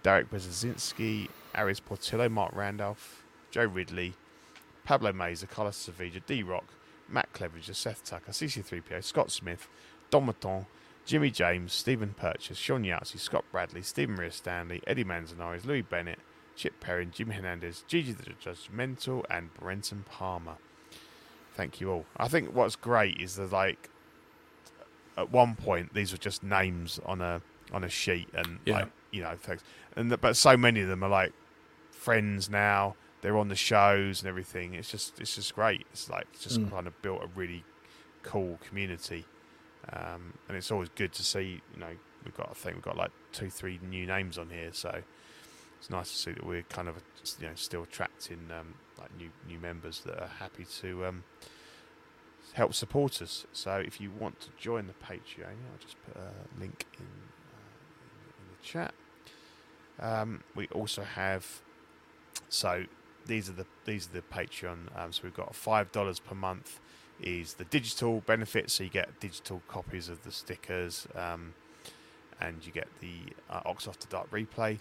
Derek 0.03 0.29
Bezazinski, 0.29 1.27
Aris 1.55 1.79
Portillo, 1.79 2.29
Mark 2.29 2.55
Randolph, 2.55 3.23
Joe 3.49 3.65
Ridley, 3.65 4.13
Pablo 4.89 5.13
Mazer, 5.13 5.45
Carlos 5.45 5.75
Sevilla, 5.75 6.19
D 6.25 6.41
Rock, 6.41 6.65
Matt 7.07 7.31
Clevenger, 7.31 7.75
Seth 7.75 8.03
Tucker, 8.03 8.31
CC3PO, 8.31 9.03
Scott 9.03 9.29
Smith, 9.29 9.67
Don 10.09 10.25
Maton, 10.25 10.65
Jimmy 11.05 11.29
James, 11.29 11.73
Stephen 11.73 12.15
Purchase, 12.17 12.57
Sean 12.57 12.83
Yahtzee, 12.83 13.19
Scott 13.19 13.45
Bradley, 13.51 13.83
Stephen 13.83 14.15
Maria 14.15 14.31
Stanley, 14.31 14.81
Eddie 14.87 15.03
Manzanares, 15.03 15.63
Louis 15.63 15.83
Bennett, 15.83 16.17
Chip 16.55 16.79
Perrin, 16.79 17.11
Jimmy 17.11 17.35
Hernandez, 17.35 17.83
Gigi 17.87 18.13
the 18.13 18.23
Judgmental, 18.43 19.23
and 19.29 19.53
Brenton 19.53 20.05
Palmer. 20.09 20.55
Thank 21.53 21.79
you 21.79 21.91
all. 21.91 22.05
I 22.17 22.27
think 22.27 22.55
what's 22.55 22.75
great 22.75 23.21
is 23.21 23.35
that 23.35 23.51
like 23.51 23.91
at 25.15 25.31
one 25.31 25.55
point 25.55 25.93
these 25.93 26.11
were 26.11 26.17
just 26.17 26.41
names 26.41 26.99
on 27.05 27.21
a 27.21 27.43
on 27.71 27.83
a 27.83 27.89
sheet 27.89 28.29
and 28.33 28.57
Yeah. 28.65 28.73
like 28.73 28.87
you 29.11 29.21
know 29.21 29.35
thanks 29.39 29.63
and 29.95 30.11
the, 30.11 30.17
but 30.17 30.35
so 30.35 30.57
many 30.57 30.81
of 30.81 30.87
them 30.87 31.03
are 31.03 31.09
like 31.09 31.33
friends 31.91 32.49
now 32.49 32.95
they're 33.21 33.37
on 33.37 33.47
the 33.49 33.55
shows 33.55 34.21
and 34.21 34.29
everything 34.29 34.73
it's 34.73 34.89
just 34.91 35.19
it's 35.19 35.35
just 35.35 35.53
great 35.55 35.85
it's 35.91 36.09
like 36.09 36.27
it's 36.33 36.43
just 36.43 36.59
Mm. 36.59 36.71
kind 36.71 36.87
of 36.87 37.01
built 37.01 37.21
a 37.23 37.27
really 37.35 37.63
cool 38.23 38.57
community 38.67 39.25
um, 39.93 40.33
and 40.47 40.57
it's 40.57 40.71
always 40.71 40.89
good 40.95 41.11
to 41.13 41.23
see 41.23 41.61
you 41.73 41.79
know 41.79 41.91
we've 42.25 42.35
got 42.35 42.49
I 42.49 42.53
think 42.53 42.75
we've 42.75 42.83
got 42.83 42.97
like 42.97 43.11
two 43.31 43.49
three 43.49 43.79
new 43.87 44.05
names 44.05 44.37
on 44.37 44.49
here 44.49 44.69
so 44.73 45.01
it's 45.79 45.89
nice 45.89 46.11
to 46.11 46.17
see 46.17 46.31
that 46.31 46.45
we're 46.45 46.63
kind 46.63 46.87
of 46.89 46.95
you 47.39 47.47
know 47.47 47.55
still 47.55 47.83
attracting 47.83 48.49
um, 48.57 48.75
like 48.99 49.15
new 49.17 49.29
new 49.47 49.59
members 49.59 50.01
that 50.01 50.19
are 50.21 50.27
happy 50.39 50.65
to 50.81 51.05
um, 51.05 51.23
help 52.53 52.73
support 52.73 53.21
us. 53.21 53.45
So 53.53 53.75
if 53.75 54.01
you 54.01 54.11
want 54.11 54.39
to 54.41 54.47
join 54.57 54.87
the 54.87 54.93
Patreon, 54.93 55.45
I'll 55.71 55.77
just 55.79 55.95
put 56.05 56.17
a 56.17 56.59
link 56.59 56.85
in, 56.97 57.05
uh, 57.05 57.77
in, 58.01 58.43
in 58.43 58.57
the 58.59 58.65
chat. 58.67 58.93
Um, 60.01 60.43
we 60.55 60.67
also 60.67 61.03
have 61.03 61.61
so 62.49 62.83
these 63.29 63.47
are 63.47 63.53
the 63.53 63.65
these 63.85 64.07
are 64.07 64.15
the 64.19 64.23
Patreon. 64.23 64.79
Um, 64.97 65.13
so 65.13 65.21
we've 65.23 65.33
got 65.33 65.55
five 65.55 65.91
dollars 65.93 66.19
per 66.19 66.35
month 66.35 66.79
is 67.21 67.53
the 67.53 67.65
digital 67.65 68.21
benefit. 68.25 68.69
So 68.69 68.83
you 68.83 68.89
get 68.89 69.19
digital 69.19 69.61
copies 69.67 70.09
of 70.09 70.23
the 70.23 70.31
stickers, 70.31 71.07
um, 71.15 71.53
and 72.41 72.65
you 72.65 72.73
get 72.73 72.87
the 72.99 73.17
uh, 73.49 73.61
Ox 73.65 73.85
the 73.85 74.07
Dark 74.09 74.29
replay. 74.31 74.79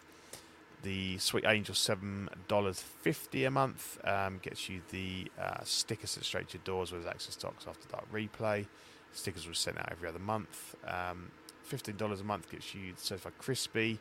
The 0.83 1.19
Sweet 1.19 1.45
Angel 1.47 1.75
seven 1.75 2.29
dollars 2.49 2.81
fifty 2.81 3.45
a 3.45 3.51
month 3.51 3.99
um, 4.05 4.41
gets 4.43 4.69
you 4.69 4.81
the 4.91 5.31
uh, 5.41 5.63
stickers 5.65 6.11
sent 6.11 6.25
straight 6.25 6.49
to 6.49 6.59
your 6.59 6.65
door 6.65 6.83
as 6.83 7.07
access 7.07 7.37
to 7.37 7.49
Ox 7.49 7.67
After 7.69 7.89
Dark 7.89 8.11
replay. 8.13 8.67
Stickers 9.13 9.47
were 9.47 9.55
sent 9.55 9.79
out 9.79 9.89
every 9.93 10.09
other 10.09 10.19
month. 10.19 10.75
Um, 10.87 11.31
Fifteen 11.65 11.97
dollars 11.97 12.23
a 12.23 12.25
month 12.25 12.51
gets 12.51 12.75
you 12.75 12.95
certified 12.97 13.37
crispy 13.39 13.99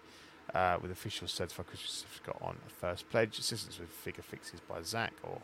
uh, 0.54 0.78
with 0.82 0.92
official 0.92 1.28
certified 1.28 1.68
crispy 1.68 1.88
certificate 1.88 2.36
on 2.42 2.58
first 2.80 3.10
pledge. 3.10 3.40
Assistance 3.40 3.80
with 3.80 3.90
figure 3.90 4.24
fixes 4.24 4.60
by 4.60 4.82
Zach 4.82 5.14
or 5.24 5.42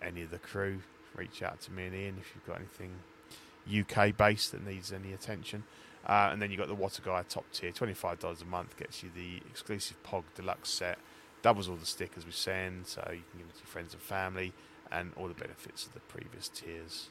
any 0.00 0.22
of 0.22 0.30
the 0.30 0.38
crew. 0.38 0.80
Reach 1.14 1.42
out 1.42 1.60
to 1.62 1.72
me 1.72 1.86
and 1.86 1.94
Ian 1.94 2.16
if 2.18 2.32
you've 2.34 2.46
got 2.46 2.56
anything 2.58 2.94
UK 3.70 4.16
based 4.16 4.52
that 4.52 4.66
needs 4.66 4.92
any 4.92 5.12
attention. 5.12 5.64
Uh, 6.06 6.30
and 6.32 6.42
then 6.42 6.50
you've 6.50 6.58
got 6.58 6.68
the 6.68 6.74
Water 6.74 7.02
Guy 7.04 7.22
top 7.28 7.44
tier, 7.52 7.70
twenty 7.70 7.94
five 7.94 8.18
dollars 8.18 8.42
a 8.42 8.44
month 8.44 8.76
gets 8.76 9.02
you 9.02 9.10
the 9.14 9.36
exclusive 9.48 10.02
Pog 10.02 10.24
Deluxe 10.34 10.70
set, 10.70 10.98
doubles 11.42 11.68
all 11.68 11.76
the 11.76 11.86
stickers 11.86 12.26
we 12.26 12.32
send, 12.32 12.88
so 12.88 13.00
you 13.06 13.22
can 13.30 13.38
give 13.38 13.48
it 13.48 13.54
to 13.54 13.60
your 13.60 13.66
friends 13.66 13.92
and 13.92 14.02
family, 14.02 14.52
and 14.90 15.12
all 15.16 15.28
the 15.28 15.34
benefits 15.34 15.86
of 15.86 15.94
the 15.94 16.00
previous 16.00 16.48
tiers. 16.48 17.08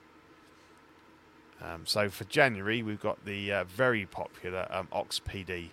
Um, 1.62 1.86
so 1.86 2.10
for 2.10 2.26
January, 2.26 2.84
we've 2.84 3.00
got 3.00 3.24
the 3.24 3.52
uh, 3.52 3.64
very 3.64 4.06
popular 4.06 4.68
um, 4.72 4.90
Ox 4.92 5.22
PD 5.22 5.70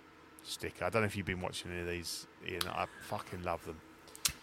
sticker. 0.49 0.85
I 0.85 0.89
don't 0.89 1.01
know 1.01 1.05
if 1.07 1.15
you've 1.15 1.25
been 1.25 1.41
watching 1.41 1.71
any 1.71 1.81
of 1.81 1.87
these, 1.87 2.27
Ian. 2.47 2.61
I 2.69 2.85
fucking 3.07 3.43
love 3.43 3.65
them. 3.65 3.79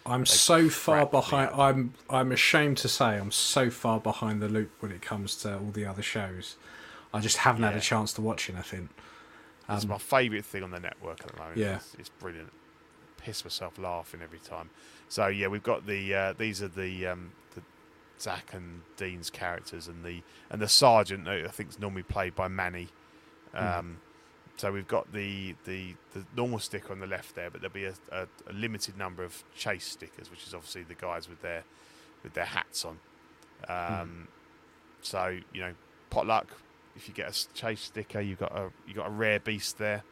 I'm 0.05 0.21
They 0.21 0.25
so 0.25 0.69
far 0.69 1.05
crack 1.05 1.13
me 1.13 1.19
behind. 1.19 1.51
I'm 1.53 1.93
I'm 2.09 2.31
ashamed 2.31 2.77
to 2.77 2.87
say 2.87 3.17
I'm 3.17 3.31
so 3.31 3.69
far 3.69 3.99
behind 3.99 4.41
the 4.41 4.47
loop 4.47 4.71
when 4.79 4.91
it 4.91 5.01
comes 5.01 5.35
to 5.37 5.57
all 5.57 5.71
the 5.71 5.85
other 5.85 6.01
shows. 6.01 6.55
I 7.13 7.19
just 7.19 7.37
haven't 7.37 7.63
had 7.63 7.75
a 7.75 7.81
chance 7.81 8.13
to 8.13 8.21
watch 8.21 8.49
anything. 8.49 8.89
It's 9.69 9.83
Um, 9.83 9.89
my 9.89 9.97
favourite 9.97 10.45
thing 10.45 10.63
on 10.63 10.71
the 10.71 10.79
network 10.79 11.21
at 11.21 11.27
the 11.31 11.37
moment. 11.37 11.57
Yeah. 11.57 11.75
It's, 11.75 11.95
it's 11.99 12.09
brilliant. 12.09 12.51
Piss 13.17 13.43
myself 13.43 13.77
laughing 13.77 14.21
every 14.21 14.39
time. 14.39 14.69
So 15.09 15.27
yeah, 15.27 15.47
we've 15.47 15.63
got 15.63 15.85
the 15.87 16.13
uh, 16.15 16.33
these 16.37 16.61
are 16.61 16.67
the 16.69 17.07
um, 17.07 17.31
the 17.55 17.61
Zach 18.19 18.53
and 18.53 18.81
Dean's 18.95 19.29
characters 19.29 19.87
and 19.87 20.05
the 20.05 20.21
and 20.49 20.61
the 20.61 20.69
sergeant 20.69 21.27
I 21.27 21.47
think 21.47 21.69
is 21.69 21.79
normally 21.79 22.03
played 22.03 22.35
by 22.35 22.47
Manny. 22.47 22.89
Um, 23.53 23.97
So 24.57 24.71
we've 24.71 24.87
got 24.87 25.13
the, 25.13 25.55
the 25.65 25.93
the 26.13 26.25
normal 26.35 26.59
sticker 26.59 26.91
on 26.91 26.99
the 26.99 27.07
left 27.07 27.35
there, 27.35 27.49
but 27.49 27.61
there'll 27.61 27.73
be 27.73 27.85
a, 27.85 27.93
a, 28.11 28.27
a 28.49 28.53
limited 28.53 28.97
number 28.97 29.23
of 29.23 29.43
chase 29.55 29.85
stickers, 29.85 30.29
which 30.31 30.45
is 30.47 30.53
obviously 30.53 30.83
the 30.83 30.95
guys 30.95 31.29
with 31.29 31.41
their 31.41 31.63
with 32.23 32.33
their 32.33 32.45
hats 32.45 32.83
on. 32.83 32.99
Um, 33.69 34.27
So 35.01 35.39
you 35.53 35.61
know, 35.61 35.73
potluck. 36.09 36.47
If 36.95 37.07
you 37.07 37.13
get 37.13 37.29
a 37.29 37.53
chase 37.53 37.81
sticker, 37.81 38.19
you've 38.19 38.39
got 38.39 38.51
a 38.51 38.71
you 38.87 38.93
got 38.95 39.07
a 39.07 39.11
rare 39.11 39.39
beast 39.39 39.77
there. 39.77 40.03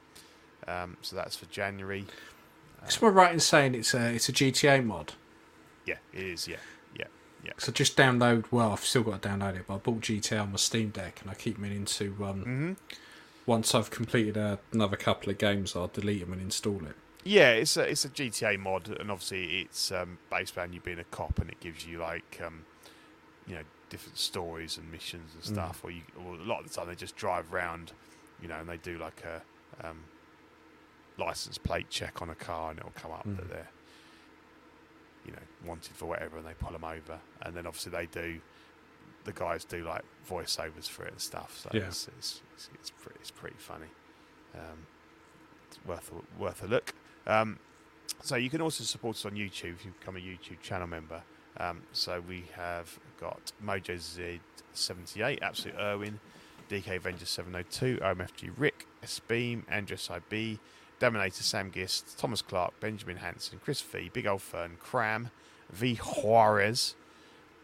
Um, 0.68 0.98
so 1.02 1.16
that's 1.16 1.36
for 1.36 1.46
January. 1.48 2.06
Am 2.84 3.08
I 3.08 3.08
right 3.08 3.34
in 3.34 3.40
saying 3.40 3.74
it's 3.74 3.96
a 3.96 4.14
it's 4.14 4.30
a 4.30 4.32
GTA 4.32 4.86
mod? 4.86 5.14
Yeah, 5.86 5.96
it 6.14 6.24
is. 6.24 6.48
Yeah, 6.48 6.58
yeah, 6.96 7.06
yeah. 7.44 7.54
So 7.58 7.72
just 7.72 7.98
download. 7.98 8.46
Well, 8.52 8.72
I've 8.72 8.86
still 8.86 9.02
got 9.02 9.24
to 9.24 9.30
download 9.30 9.56
it, 9.56 9.66
but 9.68 9.76
I 9.76 9.78
bought 9.78 10.02
GTA 10.02 10.42
on 10.44 10.52
my 10.52 10.58
Steam 10.58 10.90
Deck, 10.90 11.20
and 11.22 11.32
I 11.32 11.34
keep 11.34 11.58
meaning 11.58 11.86
to. 11.86 12.06
Um, 12.24 12.42
hmm 12.44 12.74
Once 13.46 13.76
I've 13.76 13.92
completed 13.92 14.38
another 14.74 14.98
couple 14.98 15.30
of 15.30 15.38
games, 15.38 15.76
I'll 15.76 15.88
delete 15.88 16.22
them 16.22 16.34
and 16.34 16.42
install 16.42 16.86
it. 16.86 16.96
Yeah, 17.24 17.52
it's 17.52 17.76
a 17.78 17.82
it's 17.82 18.06
a 18.06 18.10
GTA 18.10 18.60
mod, 18.60 18.88
and 19.00 19.10
obviously 19.12 19.62
it's 19.62 19.92
um, 19.92 20.18
based 20.30 20.58
around 20.58 20.74
you 20.74 20.80
being 20.82 21.00
a 21.00 21.04
cop, 21.06 21.40
and 21.40 21.50
it 21.50 21.60
gives 21.60 21.86
you 21.86 21.98
like 22.00 22.40
um, 22.46 22.66
you 23.48 23.56
know 23.56 23.62
different 23.90 24.18
stories 24.18 24.78
and 24.78 24.92
missions 24.92 25.34
and 25.36 25.44
stuff. 25.44 25.82
Or 25.84 25.92
you, 25.92 26.02
or 26.24 26.36
a 26.36 26.44
lot 26.44 26.60
of 26.64 26.70
the 26.70 26.74
time 26.76 26.88
they 26.88 26.96
just 26.96 27.16
drive 27.16 27.54
around, 27.54 27.94
you 28.42 28.48
know, 28.48 28.56
and 28.60 28.68
they 28.70 28.78
do 28.78 28.98
like 28.98 29.24
a 29.24 29.88
um, 29.88 30.04
license 31.18 31.58
plate 31.58 31.90
check 31.90 32.22
on 32.22 32.30
a 32.30 32.36
car, 32.36 32.72
and 32.72 32.80
it'll 32.80 32.92
come 32.92 33.12
up 33.12 33.24
that 33.26 33.46
Mm. 33.46 33.50
they're 33.50 33.70
you 35.26 35.32
know 35.32 35.40
wanted 35.66 35.94
for 35.96 36.06
whatever, 36.06 36.38
and 36.38 36.46
they 36.46 36.54
pull 36.54 36.72
them 36.72 36.84
over, 36.84 37.20
and 37.42 37.56
then 37.56 37.66
obviously 37.66 37.92
they 37.92 38.06
do. 38.08 38.40
The 39.26 39.34
guys 39.34 39.66
do 39.66 39.84
like 39.84 40.04
voiceovers 40.30 40.88
for 40.90 41.04
it 41.06 41.12
and 41.12 41.20
stuff, 41.22 41.58
so 41.62 41.70
Yeah. 41.74 41.82
it's, 41.88 42.08
it's 42.18 42.42
it's 42.56 42.70
it's 42.74 42.90
pretty, 42.92 43.20
it's 43.20 43.32
pretty 43.32 43.58
funny. 43.58 43.88
Um, 44.56 44.86
it's 45.68 45.80
worth 45.86 46.12
a, 46.12 46.42
worth 46.42 46.64
a 46.64 46.68
look. 46.68 46.94
Um, 47.28 47.60
so 48.22 48.36
you 48.38 48.50
can 48.50 48.62
also 48.62 48.84
support 48.84 49.16
us 49.18 49.26
on 49.26 49.32
YouTube 49.34 49.74
if 49.74 49.86
you 49.86 49.94
become 50.00 50.16
a 50.16 50.20
YouTube 50.20 50.62
channel 50.62 50.88
member. 50.88 51.22
Um, 51.58 51.82
so 51.92 52.22
we 52.28 52.46
have 52.56 52.98
got 53.20 53.52
Mojo 53.64 53.96
Z78, 54.76 55.42
Absolute 55.42 55.76
Irwin, 55.80 56.20
DK 56.70 56.98
Avenger 56.98 57.26
702, 57.26 57.98
OMFG 58.04 58.52
Rick, 58.58 58.88
S 59.04 59.20
Beam, 59.20 59.66
Andress 59.72 60.10
IB, 60.12 60.60
Dominator 61.00 61.44
Sam 61.44 61.72
Gist, 61.72 62.18
Thomas 62.18 62.42
Clark, 62.42 62.80
Benjamin 62.80 63.18
Hanson, 63.18 63.60
Chris 63.64 63.82
Fee, 63.82 64.10
Big 64.14 64.28
Old 64.28 64.42
Fern, 64.42 64.78
Cram, 64.80 65.32
V 65.72 65.96
Juarez, 65.96 66.96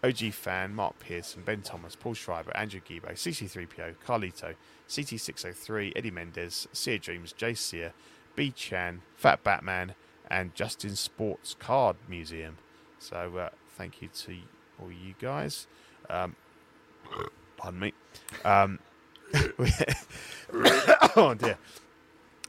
OG 0.04 0.34
Fan, 0.34 0.74
Mark 0.74 1.00
Pearson, 1.00 1.44
Ben 1.44 1.62
Thomas, 1.62 1.96
Paul 1.96 2.14
Schreiber, 2.14 2.56
Andrew 2.56 2.82
Gibo, 2.82 3.12
CC3PO, 3.12 3.96
Carlito, 4.06 4.56
CT603, 4.90 5.94
Eddie 5.96 6.12
Mendez, 6.12 6.68
Sear 6.74 6.98
Dreams, 6.98 7.34
Jay 7.34 7.54
Sear, 7.54 7.94
B 8.36 8.52
Chan, 8.52 9.02
Fat 9.16 9.44
Batman, 9.44 9.94
and 10.30 10.56
Justin 10.56 10.96
Sports 10.96 11.56
Card 11.60 11.98
Museum. 12.08 12.58
So 13.00 13.38
uh, 13.38 13.50
thank 13.78 14.02
you 14.02 14.08
to 14.08 14.38
all 14.82 14.92
you 14.92 15.14
guys. 15.20 15.68
Um, 16.10 16.36
pardon 17.58 17.80
me. 17.80 17.94
Um, 18.44 18.80
oh 21.16 21.36
dear. 21.38 21.58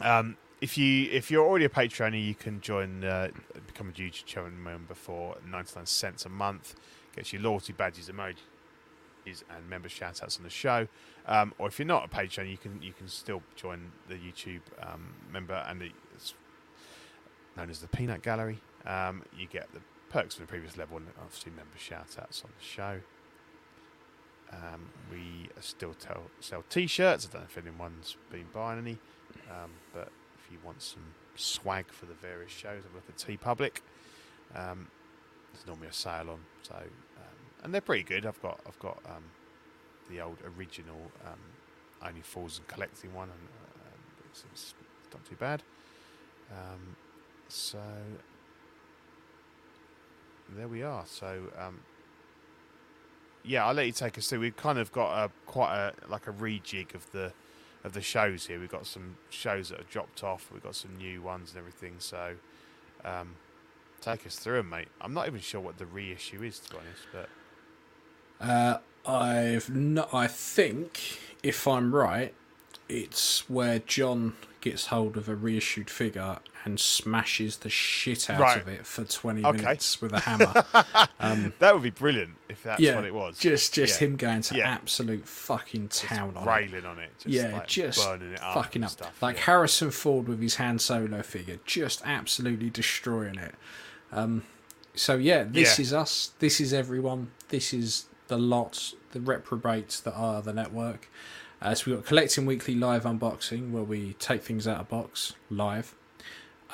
Um, 0.01 0.37
if 0.61 0.79
you 0.79 1.09
if 1.11 1.31
you're 1.31 1.45
already 1.45 1.65
a 1.65 1.69
Patreon, 1.69 2.25
you 2.25 2.35
can 2.35 2.61
join 2.61 3.05
uh, 3.05 3.29
become 3.67 3.89
a 3.89 3.93
YouTube 3.93 4.25
channel 4.25 4.51
member 4.51 4.95
for 4.95 5.37
99 5.47 5.87
cents 5.87 6.25
a 6.25 6.29
month. 6.29 6.75
Gets 7.15 7.33
your 7.33 7.43
loyalty 7.43 7.73
badges, 7.73 8.09
emojis, 8.09 8.37
and 9.27 9.69
member 9.69 9.89
shout 9.89 10.23
outs 10.23 10.37
on 10.37 10.45
the 10.45 10.51
show. 10.51 10.89
Um, 11.27 11.55
or 11.59 11.69
if 11.69 11.79
you're 11.79 11.87
not 11.87 12.05
a 12.05 12.09
Patreon, 12.09 12.51
you 12.51 12.57
can 12.57 12.81
you 12.83 12.93
can 12.93 13.09
still 13.09 13.43
join 13.57 13.93
the 14.09 14.15
YouTube 14.15 14.63
um, 14.81 15.15
member, 15.31 15.65
and 15.69 15.83
it's 16.15 16.35
known 17.57 17.71
as 17.71 17.81
the 17.81 17.89
Peanut 17.89 18.23
Gallery. 18.23 18.61
Um, 18.87 19.23
you 19.39 19.47
get 19.47 19.73
the 19.73 19.81
perks 20.11 20.35
from 20.35 20.47
the 20.47 20.49
previous 20.49 20.77
level, 20.77 20.97
and 20.97 21.07
obviously 21.21 21.53
member 21.53 21.79
shout 21.79 22.17
outs 22.21 22.43
on 22.45 22.51
the 22.59 22.65
show. 22.65 23.01
Um, 24.53 24.91
we 25.11 25.49
still 25.61 25.95
tell, 25.95 26.25
sell 26.41 26.63
T-shirts. 26.69 27.27
I 27.27 27.33
don't 27.33 27.43
know 27.43 27.49
if 27.51 27.57
anyone's 27.57 28.17
been 28.31 28.47
buying 28.53 28.79
any, 28.79 28.99
um, 29.51 29.71
but 29.95 30.09
if 30.39 30.53
you 30.53 30.59
want 30.63 30.83
some 30.83 31.03
swag 31.37 31.87
for 31.89 32.05
the 32.07 32.15
various 32.15 32.53
shows, 32.53 32.83
have 32.83 32.93
a 32.93 32.97
look 32.97 33.09
at 33.09 33.17
TeePublic. 33.17 33.81
Um, 34.55 34.89
there's 35.53 35.67
normally 35.67 35.89
a 35.89 35.93
sale 35.93 36.31
on, 36.31 36.41
so 36.63 36.75
um, 36.75 37.39
and 37.63 37.75
they're 37.75 37.81
pretty 37.81 38.05
good. 38.05 38.27
I've 38.27 38.41
got 38.43 38.61
I've 38.67 38.79
got 38.79 38.99
um, 39.07 39.25
the 40.11 40.21
old 40.21 40.39
original 40.57 41.11
um, 41.27 41.39
Only 42.07 42.23
Fools 42.23 42.59
and 42.59 42.69
Collecting 42.69 43.15
one, 43.15 43.29
and 43.29 43.49
uh, 43.49 44.31
it's, 44.31 44.45
it's 44.53 44.75
not 45.13 45.25
too 45.25 45.37
bad. 45.37 45.63
Um, 46.51 46.97
so 47.49 47.79
there 50.57 50.69
we 50.69 50.83
are. 50.83 51.05
So 51.07 51.45
um, 51.59 51.81
yeah, 53.45 53.67
I'll 53.67 53.75
let 53.75 53.87
you 53.87 53.93
take 53.93 54.19
us 54.19 54.29
through. 54.29 54.41
We've 54.41 54.57
kind 54.57 54.79
of 54.79 54.93
got 54.93 55.25
a 55.25 55.31
quite 55.47 55.75
a 55.75 55.93
like 56.09 56.27
a 56.27 56.33
rejig 56.33 56.95
of 56.95 57.11
the 57.13 57.33
of 57.85 57.93
the 57.93 58.01
shows 58.01 58.47
here. 58.47 58.61
We've 58.61 58.71
got 58.71 58.87
some 58.87 59.17
shows 59.31 59.71
that 59.71 59.79
have 59.79 59.91
dropped 59.91 60.23
off. 60.23 60.51
We've 60.53 60.63
got 60.63 60.77
some 60.77 60.97
new 60.97 61.21
ones 61.23 61.51
and 61.51 61.59
everything. 61.59 61.95
So 61.99 62.37
um, 63.05 63.35
take 64.03 64.27
us 64.27 64.37
through 64.37 64.59
'em, 64.61 64.69
mate. 64.71 64.89
I'm 65.01 65.15
not 65.15 65.27
even 65.27 65.41
sure 65.41 65.61
what 65.61 65.79
the 65.79 65.87
reissue 65.87 66.43
is, 66.43 66.59
to 66.61 66.71
be 66.71 66.77
honest. 66.79 67.07
But 67.13 67.29
Uh, 68.41 68.79
I've 69.09 69.71
no, 69.71 70.09
I 70.13 70.27
think 70.27 71.19
if 71.43 71.67
I'm 71.69 71.95
right, 71.95 72.35
it's 72.89 73.49
where 73.49 73.79
John 73.79 74.35
gets 74.61 74.87
hold 74.87 75.17
of 75.17 75.29
a 75.29 75.35
reissued 75.35 75.89
figure 75.91 76.39
and 76.65 76.79
smashes 76.79 77.59
the 77.59 77.71
shit 77.71 78.31
out 78.31 78.41
Right. 78.41 78.61
of 78.61 78.69
it 78.69 78.87
for 78.87 79.05
20 79.05 79.45
Okay. 79.45 79.57
minutes 79.63 80.01
with 80.01 80.13
a 80.13 80.21
hammer. 80.21 80.53
that 81.59 81.75
would 81.75 81.83
be 81.83 81.91
brilliant 81.91 82.37
if 82.49 82.63
that's 82.63 82.81
yeah, 82.81 82.95
what 82.97 83.05
it 83.05 83.15
was. 83.15 83.39
Just 83.39 83.75
just 83.75 84.01
Yeah. 84.01 84.07
him 84.09 84.17
going 84.17 84.43
to 84.43 84.57
Yeah. 84.57 84.69
absolute 84.71 85.27
fucking 85.27 85.89
town 85.89 86.37
on 86.37 86.47
it. 86.47 86.51
railing 86.51 86.85
on 86.87 86.99
it. 87.01 87.11
Just 87.19 87.29
yeah, 87.29 87.53
like 87.53 87.67
just 87.67 87.99
burning 88.05 88.33
it 88.35 88.43
up. 88.43 88.55
fucking 88.55 88.85
up. 88.85 88.91
Stuff. 88.91 89.21
like. 89.23 89.39
Harrison 89.39 89.91
Ford 89.91 90.29
with 90.29 90.41
his 90.41 90.57
Han 90.57 90.79
Solo 90.79 91.23
figure, 91.23 91.59
just 91.65 92.03
absolutely 92.05 92.71
destroying 92.71 93.37
it. 93.37 93.55
Um, 94.13 94.45
so 94.95 95.17
yeah, 95.17 95.45
this 95.45 95.79
Yeah. 95.79 95.83
is 95.83 95.93
us. 95.93 96.31
This 96.39 96.61
is 96.61 96.73
everyone. 96.73 97.31
This 97.49 97.73
is 97.73 98.07
the 98.29 98.39
lot, 98.39 98.95
the 99.13 99.21
reprobates 99.21 100.01
that 100.01 100.15
are 100.15 100.43
the 100.43 100.53
network. 100.53 101.09
Uh, 101.61 101.75
so 101.75 101.91
we've 101.91 101.97
got 102.01 102.07
collecting 102.07 102.45
weekly 102.47 102.75
live 102.75 103.05
unboxing 103.05 103.71
where 103.71 103.83
we 103.85 104.15
take 104.15 104.43
things 104.43 104.67
out 104.67 104.81
of 104.81 104.89
box 104.89 105.33
live. 105.49 105.95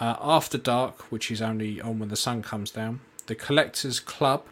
Uh, 0.01 0.17
After 0.21 0.57
Dark, 0.59 1.03
which 1.13 1.31
is 1.31 1.43
only 1.43 1.81
on 1.81 1.99
when 1.99 2.09
the 2.09 2.17
sun 2.17 2.43
comes 2.43 2.71
down. 2.71 3.01
The 3.27 3.35
Collectors 3.35 4.01
Club, 4.01 4.47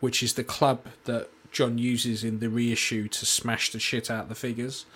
which 0.00 0.22
is 0.22 0.34
the 0.34 0.44
club 0.44 0.86
that 1.04 1.28
John 1.50 1.78
uses 1.78 2.22
in 2.22 2.38
the 2.40 2.48
reissue 2.48 3.08
to 3.08 3.26
smash 3.26 3.72
the 3.72 3.78
shit 3.80 4.10
out 4.10 4.24
of 4.24 4.28
the 4.28 4.34
figures. 4.34 4.86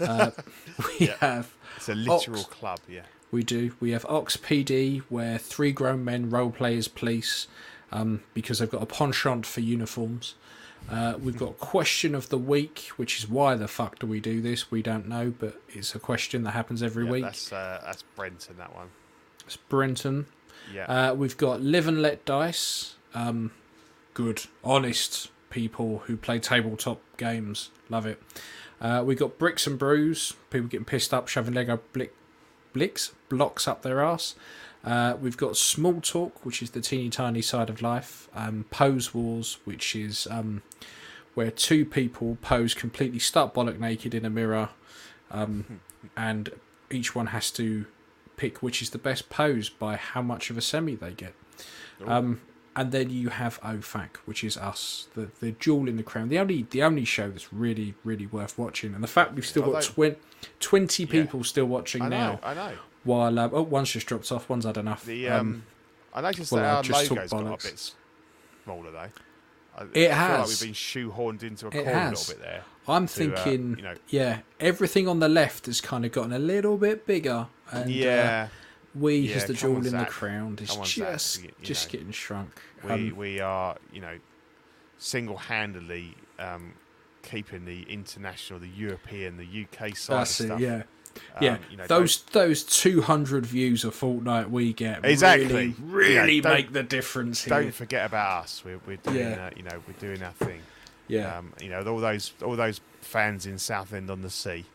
Uh, 0.00 0.32
we 1.00 1.06
have 1.20 1.54
It's 1.76 1.88
a 1.88 1.94
literal 1.94 2.40
Ox. 2.40 2.48
club, 2.48 2.80
yeah. 2.88 3.02
we 3.30 3.42
do. 3.42 3.74
We 3.80 3.90
have 3.90 4.04
Ox 4.06 4.36
PD, 4.36 5.02
where 5.08 5.38
three 5.38 5.72
grown 5.72 6.04
men 6.04 6.30
role 6.30 6.50
play 6.50 6.76
as 6.76 6.88
police 6.88 7.46
um, 7.92 8.22
because 8.34 8.58
they've 8.58 8.70
got 8.70 8.82
a 8.82 8.86
penchant 8.86 9.46
for 9.46 9.60
uniforms. 9.60 10.34
Uh, 10.90 11.14
we've 11.20 11.36
got 11.36 11.58
Question 11.58 12.14
of 12.14 12.28
the 12.28 12.38
Week, 12.38 12.90
which 12.96 13.18
is 13.18 13.28
why 13.28 13.56
the 13.56 13.66
fuck 13.66 13.98
do 13.98 14.06
we 14.06 14.20
do 14.20 14.40
this? 14.40 14.70
We 14.70 14.82
don't 14.82 15.08
know, 15.08 15.32
but 15.36 15.60
it's 15.68 15.94
a 15.94 15.98
question 15.98 16.44
that 16.44 16.52
happens 16.52 16.82
every 16.82 17.04
yeah 17.04 17.10
week. 17.10 17.24
That's 17.24 17.52
uh, 17.52 17.82
that's 17.84 18.02
Brenton, 18.02 18.56
that 18.58 18.74
one. 18.74 18.90
It's 19.44 19.56
Brenton. 19.56 20.26
Yeah. 20.72 20.84
Uh, 20.84 21.14
we've 21.14 21.36
got 21.36 21.60
Live 21.60 21.88
and 21.88 22.02
Let 22.02 22.24
Dice. 22.24 22.94
Um, 23.14 23.50
good, 24.14 24.42
honest 24.62 25.30
people 25.50 26.02
who 26.06 26.16
play 26.16 26.38
tabletop 26.38 27.00
games. 27.16 27.70
Love 27.88 28.06
it. 28.06 28.22
Uh, 28.80 29.02
we've 29.04 29.18
got 29.18 29.38
Bricks 29.38 29.66
and 29.66 29.78
Brews. 29.78 30.34
People 30.50 30.68
getting 30.68 30.84
pissed 30.84 31.14
up, 31.14 31.28
shoving 31.28 31.54
Lego 31.54 31.80
blick, 31.92 32.14
blicks, 32.72 33.12
blocks 33.28 33.66
up 33.66 33.82
their 33.82 34.02
ass. 34.02 34.34
Uh, 34.84 35.16
we've 35.20 35.36
got 35.36 35.56
Small 35.56 36.00
Talk, 36.00 36.44
which 36.44 36.62
is 36.62 36.70
the 36.70 36.80
teeny 36.80 37.10
tiny 37.10 37.42
side 37.42 37.68
of 37.68 37.82
life. 37.82 38.28
Um, 38.34 38.66
Pose 38.70 39.12
Wars, 39.12 39.58
which 39.64 39.96
is 39.96 40.28
um, 40.30 40.62
where 41.34 41.50
two 41.50 41.84
people 41.84 42.38
pose 42.40 42.72
completely 42.72 43.18
stark 43.18 43.54
bollock 43.54 43.78
naked 43.80 44.14
in 44.14 44.24
a 44.24 44.30
mirror, 44.30 44.70
um, 45.30 45.80
and 46.16 46.50
each 46.90 47.14
one 47.14 47.28
has 47.28 47.50
to 47.52 47.86
pick 48.36 48.62
which 48.62 48.80
is 48.82 48.90
the 48.90 48.98
best 48.98 49.28
pose 49.28 49.68
by 49.68 49.96
how 49.96 50.22
much 50.22 50.50
of 50.50 50.58
a 50.58 50.60
semi 50.60 50.94
they 50.94 51.12
get. 51.12 51.34
Um, 52.06 52.40
and 52.78 52.92
then 52.92 53.08
you 53.10 53.30
have 53.30 53.60
OFAC, 53.62 54.16
which 54.26 54.44
is 54.44 54.56
us, 54.56 55.08
the 55.14 55.28
the 55.40 55.52
jewel 55.52 55.88
in 55.88 55.96
the 55.96 56.02
crown, 56.02 56.28
the 56.28 56.38
only 56.38 56.66
the 56.70 56.82
only 56.82 57.04
show 57.06 57.30
that's 57.30 57.52
really 57.52 57.94
really 58.04 58.26
worth 58.26 58.58
watching. 58.58 58.94
And 58.94 59.02
the 59.02 59.08
fact 59.08 59.34
we've 59.34 59.46
still 59.46 59.62
got 59.62 59.68
Although- 59.76 59.80
twen- 59.86 60.16
twenty 60.60 61.06
people 61.06 61.42
still 61.42 61.66
watching 61.66 62.02
I 62.02 62.08
know, 62.08 62.16
now, 62.18 62.40
I 62.42 62.54
know. 62.54 62.72
while 63.04 63.38
um, 63.38 63.50
oh 63.54 63.62
one's 63.62 63.90
just 63.90 64.06
dropped 64.06 64.30
off, 64.30 64.48
one's 64.48 64.64
had 64.66 64.76
enough. 64.76 65.04
The 65.04 65.28
um, 65.28 65.64
I 66.14 66.20
noticed 66.20 66.52
well, 66.52 66.62
that 66.62 66.92
our 66.92 67.00
logo's 67.00 67.30
got 67.30 67.42
a 67.42 67.44
bollocks. 67.44 67.62
bit 67.64 67.92
smaller 68.64 68.90
though. 68.90 69.08
I, 69.78 69.82
It 69.82 69.86
I 69.86 69.88
feel 69.92 70.08
like 70.08 70.10
has. 70.10 70.48
we've 70.48 70.68
been 70.68 70.74
shoehorned 70.74 71.42
into 71.42 71.66
a 71.66 71.70
corner 71.70 71.90
a 71.90 72.10
little 72.10 72.34
bit 72.34 72.42
there. 72.42 72.62
I'm 72.88 73.06
to, 73.08 73.34
uh, 73.34 73.36
thinking, 73.44 73.76
you 73.76 73.82
know- 73.82 73.94
yeah, 74.08 74.38
everything 74.60 75.06
on 75.08 75.18
the 75.20 75.28
left 75.28 75.66
has 75.66 75.80
kind 75.80 76.04
of 76.06 76.12
gotten 76.12 76.32
a 76.32 76.38
little 76.38 76.76
bit 76.78 77.06
bigger, 77.06 77.48
and 77.70 77.84
uh, 77.84 77.88
yeah, 77.88 78.48
we 78.94 79.16
Yeah, 79.18 79.36
as 79.36 79.44
the 79.46 79.52
jewel 79.54 79.84
in 79.84 79.94
the 79.96 80.06
crown 80.06 80.58
is 80.62 80.70
Zach, 80.70 80.84
just 80.84 81.42
you- 81.42 81.48
you 81.58 81.64
just 81.66 81.90
getting 81.90 82.10
shrunk. 82.12 82.52
We 82.84 82.90
Um, 82.90 83.16
we 83.16 83.40
are 83.40 83.76
you 83.92 84.00
know 84.00 84.18
single-handedly 84.98 86.14
um, 86.38 86.72
keeping 87.22 87.64
the 87.64 87.82
international, 87.82 88.58
the 88.60 88.68
European, 88.68 89.36
the 89.36 89.64
UK 89.64 89.96
side 89.96 90.18
that's 90.20 90.40
it, 90.40 90.46
stuff. 90.46 90.60
yeah. 90.60 90.82
Um, 91.36 91.42
yeah, 91.42 91.58
you 91.70 91.78
know, 91.78 91.86
those 91.86 92.22
those 92.32 92.62
200 92.62 93.46
views 93.46 93.84
a 93.86 93.90
fortnight 93.90 94.50
we 94.50 94.74
get 94.74 95.02
Exactly. 95.02 95.46
really, 95.46 95.64
You 95.64 96.14
know, 96.16 96.22
really 96.22 96.40
make 96.42 96.72
the 96.74 96.82
difference 96.82 97.42
Don't, 97.46 97.54
here. 97.54 97.62
don't 97.70 97.74
forget 97.74 98.04
about 98.04 98.44
us. 98.44 98.62
We're, 98.62 98.80
we're 98.86 98.98
doing 98.98 99.16
Yeah. 99.16 99.46
uh, 99.46 99.50
you 99.56 99.62
know 99.62 99.82
we're 99.88 99.98
doing 99.98 100.22
our 100.22 100.32
thing. 100.32 100.60
yeah, 101.08 101.38
Um, 101.38 101.54
you 101.58 101.70
know 101.70 101.82
all 101.84 102.00
those 102.00 102.34
all 102.44 102.54
those 102.54 102.82
fans 103.00 103.46
in 103.46 103.56
Southend 103.58 104.10
on 104.10 104.20
the 104.20 104.28
Sea. 104.30 104.66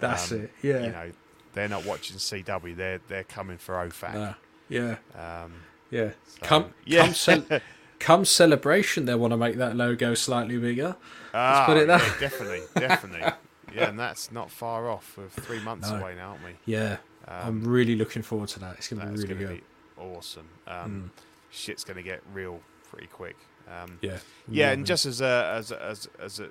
that's 0.00 0.32
um, 0.32 0.40
it. 0.42 0.52
Yeah, 0.62 0.80
You 0.86 0.90
know 0.90 1.12
they're 1.52 1.68
not 1.68 1.84
watching 1.86 2.16
CW. 2.16 2.74
They're 2.74 3.00
they're 3.06 3.22
coming 3.22 3.58
for 3.58 3.74
OFAC. 3.76 4.14
Nah, 4.14 4.34
yeah, 4.68 4.96
Um, 5.14 5.52
yeah. 5.94 6.10
so, 6.26 6.38
come, 6.42 6.74
yeah. 6.84 7.12
come, 7.24 7.44
come 8.00 8.24
celebration. 8.24 9.04
They 9.06 9.14
want 9.14 9.32
to 9.32 9.36
make 9.36 9.56
that 9.56 9.76
logo 9.76 10.14
slightly 10.14 10.58
bigger. 10.58 10.96
Ah, 11.32 11.64
put 11.66 11.76
it 11.78 11.88
yeah, 11.88 11.98
definitely, 12.20 12.62
definitely. 12.74 13.32
yeah, 13.74 13.88
and 13.88 13.98
that's 13.98 14.30
not 14.30 14.50
far 14.50 14.88
off. 14.90 15.14
We're 15.16 15.28
three 15.28 15.60
months 15.60 15.90
No. 15.90 15.96
away 15.96 16.14
now, 16.14 16.30
aren't 16.30 16.44
we? 16.44 16.50
Yeah, 16.66 16.98
Um, 17.26 17.34
I'm 17.46 17.64
really 17.64 17.96
looking 17.96 18.22
forward 18.22 18.48
to 18.50 18.60
that. 18.60 18.76
It's 18.76 18.88
going 18.88 19.00
to 19.00 19.06
be 19.06 19.12
really 19.22 19.34
good. 19.34 19.48
be 19.48 19.62
awesome. 20.02 20.48
Um, 20.66 21.10
Shit's 21.50 21.84
going 21.84 21.96
to 21.96 22.02
get 22.02 22.20
real 22.32 22.60
pretty 22.90 23.06
quick. 23.08 23.36
Um, 23.68 23.98
Yeah, 24.02 24.18
yeah, 24.48 24.70
and 24.72 24.84
just 24.84 25.06
as 25.06 25.20
a 25.20 25.52
as 25.56 25.70
a, 25.70 25.82
as 25.82 26.08
a, 26.20 26.22
as 26.24 26.40
a, 26.40 26.44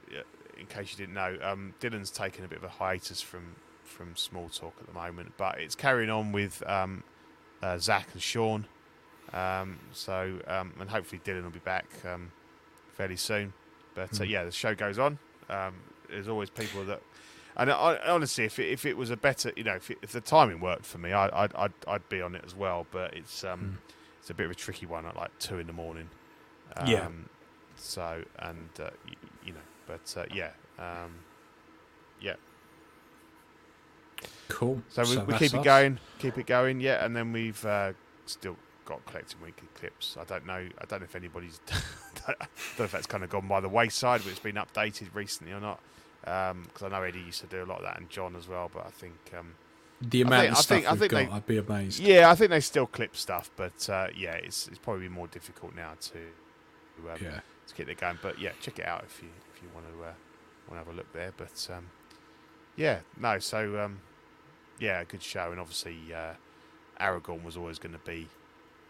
in 0.59 0.65
case 0.67 0.91
you 0.91 0.97
didn't 0.97 1.13
know, 1.13 1.37
um, 1.41 1.73
Dylan's 1.79 2.09
taken 2.11 2.43
a 2.43 2.47
bit 2.47 2.57
of 2.57 2.63
a 2.63 2.69
hiatus 2.69 3.21
from 3.21 3.55
from 3.83 4.15
small 4.15 4.49
talk 4.49 4.73
at 4.79 4.87
the 4.87 4.93
moment, 4.93 5.33
but 5.37 5.59
it's 5.59 5.75
carrying 5.75 6.09
on 6.09 6.31
with 6.31 6.63
um, 6.67 7.03
uh, 7.61 7.77
Zach 7.77 8.07
and 8.13 8.21
Sean. 8.21 8.65
Um, 9.33 9.79
so 9.91 10.39
um, 10.47 10.75
and 10.79 10.89
hopefully 10.89 11.21
Dylan 11.23 11.43
will 11.43 11.51
be 11.51 11.59
back 11.59 11.87
um, 12.05 12.33
fairly 12.93 13.17
soon. 13.17 13.53
But 13.95 14.19
uh, 14.21 14.23
Hmm. 14.23 14.25
yeah, 14.25 14.43
the 14.45 14.51
show 14.51 14.75
goes 14.75 14.99
on. 14.99 15.19
Um, 15.49 15.83
there's 16.09 16.27
always 16.27 16.49
people 16.49 16.85
that, 16.85 17.01
and 17.57 17.71
I, 17.71 17.97
honestly, 18.07 18.45
if 18.45 18.59
it, 18.59 18.69
if 18.71 18.85
it 18.85 18.97
was 18.97 19.09
a 19.11 19.17
better, 19.17 19.51
you 19.57 19.63
know, 19.63 19.75
if, 19.75 19.91
it, 19.91 19.99
if 20.01 20.11
the 20.11 20.21
timing 20.21 20.59
worked 20.61 20.85
for 20.85 20.97
me, 20.99 21.13
I, 21.13 21.27
I'd, 21.45 21.55
I'd 21.55 21.73
I'd 21.87 22.09
be 22.09 22.21
on 22.21 22.35
it 22.35 22.43
as 22.45 22.55
well. 22.55 22.87
But 22.91 23.13
it's 23.15 23.43
um, 23.43 23.71
Hmm. 23.71 23.77
it's 24.19 24.29
a 24.29 24.33
bit 24.33 24.45
of 24.45 24.51
a 24.51 24.55
tricky 24.55 24.85
one 24.85 25.05
at 25.05 25.15
like 25.15 25.31
two 25.39 25.59
in 25.59 25.67
the 25.67 25.73
morning. 25.73 26.11
Yeah. 26.79 27.07
Um, 27.07 27.29
So 27.75 28.23
and 28.39 28.69
uh, 28.79 28.91
y- 29.07 29.13
you 29.41 29.53
know, 29.53 29.61
but 29.85 30.13
uh, 30.17 30.25
yeah, 30.29 30.53
um, 30.77 31.25
yeah. 32.19 32.35
cool. 34.49 34.83
So 34.87 35.05
we, 35.05 35.17
we 35.19 35.33
that's 35.33 35.33
keep 35.33 35.55
it 35.55 35.61
going, 35.63 35.99
keep 36.17 36.37
it 36.37 36.45
going, 36.45 36.79
yeah. 36.79 37.03
And 37.03 37.15
then 37.15 37.31
we've 37.31 37.63
uh, 37.65 37.93
still 38.25 38.57
got 38.85 39.05
collecting 39.05 39.39
weekly 39.43 39.67
clips. 39.75 40.17
I 40.19 40.23
don't 40.25 40.45
know. 40.45 40.53
I 40.79 40.85
don't 40.87 40.99
know 41.01 41.05
if 41.05 41.15
anybody's. 41.15 41.59
I 42.27 42.33
don't 42.33 42.79
know 42.79 42.85
if 42.85 42.91
that's 42.91 43.07
kind 43.07 43.23
of 43.23 43.29
gone 43.29 43.47
by 43.47 43.59
the 43.59 43.69
wayside, 43.69 44.21
but 44.23 44.29
it's 44.31 44.39
been 44.39 44.55
updated 44.55 45.13
recently 45.13 45.53
or 45.53 45.59
not. 45.59 45.79
Because 46.21 46.83
I 46.83 46.89
know 46.89 47.01
Eddie 47.03 47.19
used 47.19 47.41
to 47.41 47.47
do 47.47 47.63
a 47.63 47.65
lot 47.65 47.79
of 47.79 47.83
that, 47.83 47.97
and 47.99 48.09
John 48.09 48.35
as 48.35 48.47
well. 48.47 48.69
But 48.73 48.85
I 48.87 48.89
think, 48.91 49.15
um, 49.37 49.55
The 50.01 50.21
amount 50.21 50.41
think- 50.41 50.51
of 50.53 50.57
I 50.57 50.61
stuff 50.61 50.67
think- 50.77 50.87
I 50.87 50.91
we've 50.91 50.99
think 50.99 51.11
got, 51.11 51.17
they- 51.17 51.31
I'd 51.35 51.45
be 51.47 51.57
amazed. 51.57 51.99
yeah, 51.99 52.29
I 52.29 52.35
think 52.35 52.49
they 52.49 52.59
still 52.61 52.87
clip 52.87 53.15
stuff. 53.15 53.49
But 53.55 53.89
uh, 53.89 54.07
yeah, 54.15 54.33
it's 54.35 54.67
it's 54.67 54.79
probably 54.79 55.09
more 55.09 55.27
difficult 55.27 55.75
now 55.75 55.93
to 55.99 56.17
um, 57.11 57.17
yeah. 57.21 57.39
to 57.67 57.75
get 57.75 57.89
it 57.89 57.97
going. 57.99 58.19
But 58.21 58.39
yeah, 58.39 58.51
check 58.61 58.79
it 58.79 58.85
out 58.85 59.03
if 59.03 59.21
you 59.21 59.29
if 59.53 59.61
you 59.61 59.67
want 59.73 59.85
to 59.87 59.93
uh, 60.03 60.13
want 60.69 60.71
to 60.71 60.75
have 60.77 60.87
a 60.87 60.93
look 60.93 61.11
there. 61.13 61.33
But 61.35 61.67
um, 61.75 61.87
yeah, 62.77 62.99
no, 63.19 63.39
so 63.39 63.79
um, 63.83 63.99
yeah, 64.79 65.01
a 65.01 65.05
good 65.05 65.21
show, 65.23 65.51
and 65.51 65.59
obviously 65.59 65.97
uh, 66.13 66.33
Aragorn 67.01 67.43
was 67.43 67.57
always 67.57 67.79
going 67.79 67.93
to 67.93 67.99
be 67.99 68.27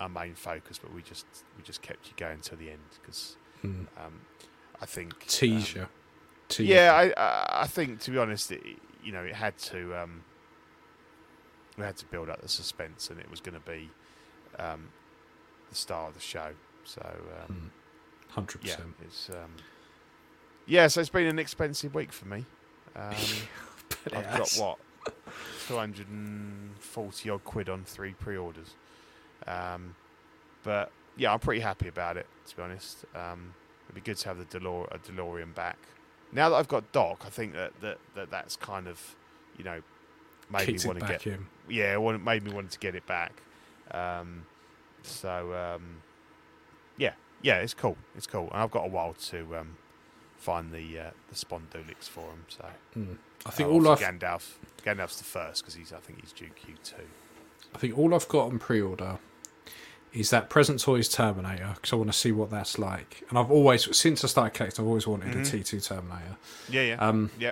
our 0.04 0.10
main 0.10 0.36
focus, 0.36 0.78
but 0.78 0.94
we 0.94 1.02
just 1.02 1.26
we 1.58 1.64
just 1.64 1.82
kept 1.82 2.08
you 2.08 2.14
going 2.18 2.40
till 2.42 2.58
the 2.58 2.70
end 2.70 2.82
because 3.02 3.38
Mm. 3.64 3.88
um, 3.98 4.20
I 4.82 4.86
think 4.86 5.14
um, 5.14 5.20
Teaser. 5.28 5.88
Teaser. 6.50 6.74
yeah, 6.74 6.94
I 7.16 7.64
I 7.64 7.68
think 7.68 8.02
to 8.02 8.12
be 8.12 8.18
honest, 8.18 8.52
it, 8.52 8.62
you 9.04 9.12
know, 9.14 9.24
it 9.24 9.34
had 9.36 9.58
to 9.70 9.96
um, 10.02 10.24
we 11.78 11.84
had 11.86 11.96
to 11.98 12.06
build 12.06 12.30
up 12.30 12.42
the 12.42 12.50
suspense, 12.50 13.10
and 13.10 13.20
it 13.20 13.30
was 13.32 13.40
going 13.40 13.54
to 13.56 13.72
be 13.72 13.90
um, 14.60 14.90
the 15.70 15.76
star 15.76 16.10
of 16.10 16.14
the 16.14 16.20
show. 16.20 16.52
So 16.84 17.02
um, 17.42 17.56
Mm. 17.56 18.34
Hundred 18.34 18.62
yeah, 18.64 18.76
percent. 18.76 18.96
it's 19.04 19.30
um, 19.30 19.52
yeah. 20.66 20.88
So 20.88 21.00
it's 21.02 21.10
been 21.10 21.28
an 21.28 21.40
expensive 21.40 21.94
week 21.96 22.12
for 22.12 22.26
me. 22.28 22.46
Um, 22.96 23.16
I've 24.16 24.38
got 24.38 24.54
what 24.60 24.78
two 25.68 25.78
hundred 25.78 26.08
and 26.10 26.76
forty 26.80 27.28
odd 27.32 27.44
quid 27.44 27.70
on 27.70 27.86
three 27.86 28.14
pre-orders. 28.14 28.76
Um, 29.48 29.96
but 30.64 30.92
yeah, 31.18 31.34
I'm 31.34 31.40
pretty 31.40 31.62
happy 31.62 31.88
about 31.88 32.18
it 32.18 32.28
to 32.48 32.56
be 32.56 32.62
honest. 32.62 33.06
Um, 33.16 33.54
it'd 33.86 33.96
be 33.96 34.02
good 34.02 34.18
to 34.18 34.28
have 34.30 34.38
the 34.38 34.46
DeLore- 34.60 34.88
a 34.94 34.98
DeLorean 35.00 35.54
back. 35.54 35.78
Now 36.32 36.50
that 36.50 36.56
I've 36.56 36.68
got 36.68 36.92
Doc, 36.92 37.24
I 37.26 37.30
think 37.30 37.54
that, 37.54 37.80
that, 37.82 37.98
that 38.16 38.32
that's 38.32 38.56
kind 38.56 38.88
of 38.88 39.16
you 39.58 39.64
know, 39.64 39.82
made 40.52 40.66
Kicked 40.66 40.84
me 40.84 40.88
want 40.88 41.00
to 41.02 41.06
get 41.08 41.28
in. 41.28 41.46
yeah, 41.70 41.96
it 41.98 42.18
made 42.24 42.44
me 42.44 42.52
want 42.52 42.72
to 42.72 42.80
get 42.80 42.96
it 42.96 43.06
back. 43.06 43.34
Um, 43.92 44.46
so 45.04 45.54
um, 45.54 45.98
yeah, 46.98 47.14
yeah, 47.42 47.58
it's 47.58 47.74
cool. 47.74 47.98
It's 48.16 48.26
cool, 48.28 48.50
and 48.52 48.62
I've 48.62 48.72
got 48.72 48.86
a 48.86 48.90
while 48.90 49.14
to 49.30 49.58
um, 49.58 49.78
find 50.38 50.72
the 50.72 51.00
uh, 51.00 51.10
the 51.30 51.36
Spondulix 51.36 52.10
for 52.10 52.22
him. 52.22 52.46
So 52.48 52.66
I 53.46 53.50
think 53.52 53.70
Oh, 53.70 53.74
all 53.74 53.88
I've 53.90 54.00
Gandalf, 54.00 54.54
Gandalf's 54.84 55.18
the 55.18 55.24
first 55.24 55.62
because 55.62 55.76
he's 55.76 55.94
I 55.94 55.98
think 55.98 56.22
he's 56.22 56.32
due 56.34 56.50
Q 56.56 56.74
two. 56.84 56.96
I 57.76 57.78
think 57.78 57.98
all 57.98 58.14
I've 58.16 58.28
got 58.28 58.46
on 58.48 58.60
pre-order 58.60 59.20
is 60.14 60.30
that 60.30 60.50
Present 60.50 60.80
Toys 60.80 61.10
Terminator 61.10 61.72
because 61.76 61.92
I 61.92 61.96
want 61.96 62.12
to 62.12 62.18
see 62.18 62.32
what 62.32 62.50
that's 62.52 62.78
like. 62.78 63.24
And 63.30 63.38
I've 63.38 63.50
always, 63.52 63.96
since 63.98 64.24
I 64.24 64.28
started 64.28 64.54
collecting, 64.56 64.84
I've 64.84 64.88
always 64.88 65.08
wanted 65.08 65.30
Mm-hmm. 65.34 65.40
a 65.58 65.60
T2 65.60 65.88
Terminator. 65.88 66.38
Yeah, 66.70 66.82
yeah, 66.84 66.96
Um, 67.08 67.32
yeah. 67.40 67.52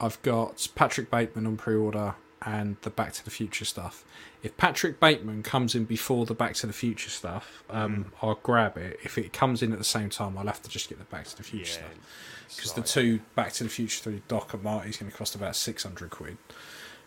I've 0.00 0.20
got 0.22 0.68
Patrick 0.74 1.10
Bateman 1.10 1.46
on 1.46 1.56
pre-order 1.56 2.14
and 2.42 2.76
the 2.82 2.90
Back 2.90 3.12
to 3.14 3.24
the 3.24 3.30
Future 3.30 3.64
stuff. 3.64 4.04
If 4.42 4.56
Patrick 4.56 5.00
Bateman 5.00 5.42
comes 5.42 5.74
in 5.74 5.84
before 5.84 6.26
the 6.26 6.34
Back 6.34 6.54
to 6.56 6.66
the 6.68 6.72
Future 6.72 7.10
stuff, 7.10 7.64
um, 7.70 7.96
Mm-hmm. 7.96 8.24
I'll 8.26 8.34
grab 8.36 8.76
it. 8.76 9.00
If 9.02 9.18
it 9.18 9.32
comes 9.32 9.62
in 9.62 9.72
at 9.72 9.78
the 9.78 9.84
same 9.84 10.10
time, 10.10 10.38
I'll 10.38 10.46
have 10.46 10.62
to 10.62 10.68
just 10.68 10.88
get 10.88 10.98
the 10.98 11.04
Back 11.06 11.24
to 11.26 11.36
the 11.36 11.42
Future 11.42 11.80
Yeah, 11.80 11.88
stuff 11.88 12.54
because 12.56 12.72
the 12.74 12.82
two 12.82 13.18
Back 13.34 13.52
to 13.54 13.64
the 13.64 13.70
Future 13.70 14.00
three 14.02 14.22
Doc 14.28 14.54
and 14.54 14.62
Marty 14.62 14.90
is 14.90 14.96
going 14.96 15.10
to 15.10 15.16
cost 15.16 15.34
about 15.34 15.56
six 15.56 15.82
hundred 15.82 16.10
quid. 16.10 16.36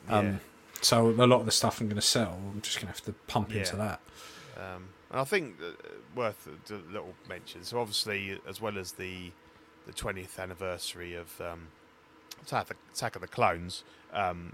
Yeah. 0.10 0.18
Um, 0.18 0.40
So 0.82 1.10
a 1.10 1.26
lot 1.28 1.40
of 1.42 1.46
the 1.46 1.52
stuff 1.54 1.80
I'm 1.80 1.88
going 1.88 1.96
to 1.96 2.02
sell, 2.02 2.38
I'm 2.54 2.62
just 2.62 2.78
going 2.78 2.88
to 2.88 2.94
have 2.94 3.04
to 3.06 3.14
pump 3.28 3.54
into 3.56 3.76
that. 3.78 4.02
Um, 4.60 4.90
and 5.12 5.20
I 5.22 5.24
think 5.24 5.56
uh, 5.62 5.72
worth 6.16 6.48
a 6.70 6.74
little 6.92 7.14
mention. 7.28 7.64
So 7.64 7.80
obviously, 7.80 8.40
as 8.48 8.60
well 8.62 8.78
as 8.78 8.92
the 8.94 9.32
the 9.88 9.94
20th 9.94 10.38
anniversary 10.38 11.16
of 11.16 11.40
um, 11.42 11.68
Attack, 12.44 12.76
Attack 12.94 13.16
of 13.16 13.22
the 13.22 13.28
Clones, 13.28 13.84
um, 14.14 14.54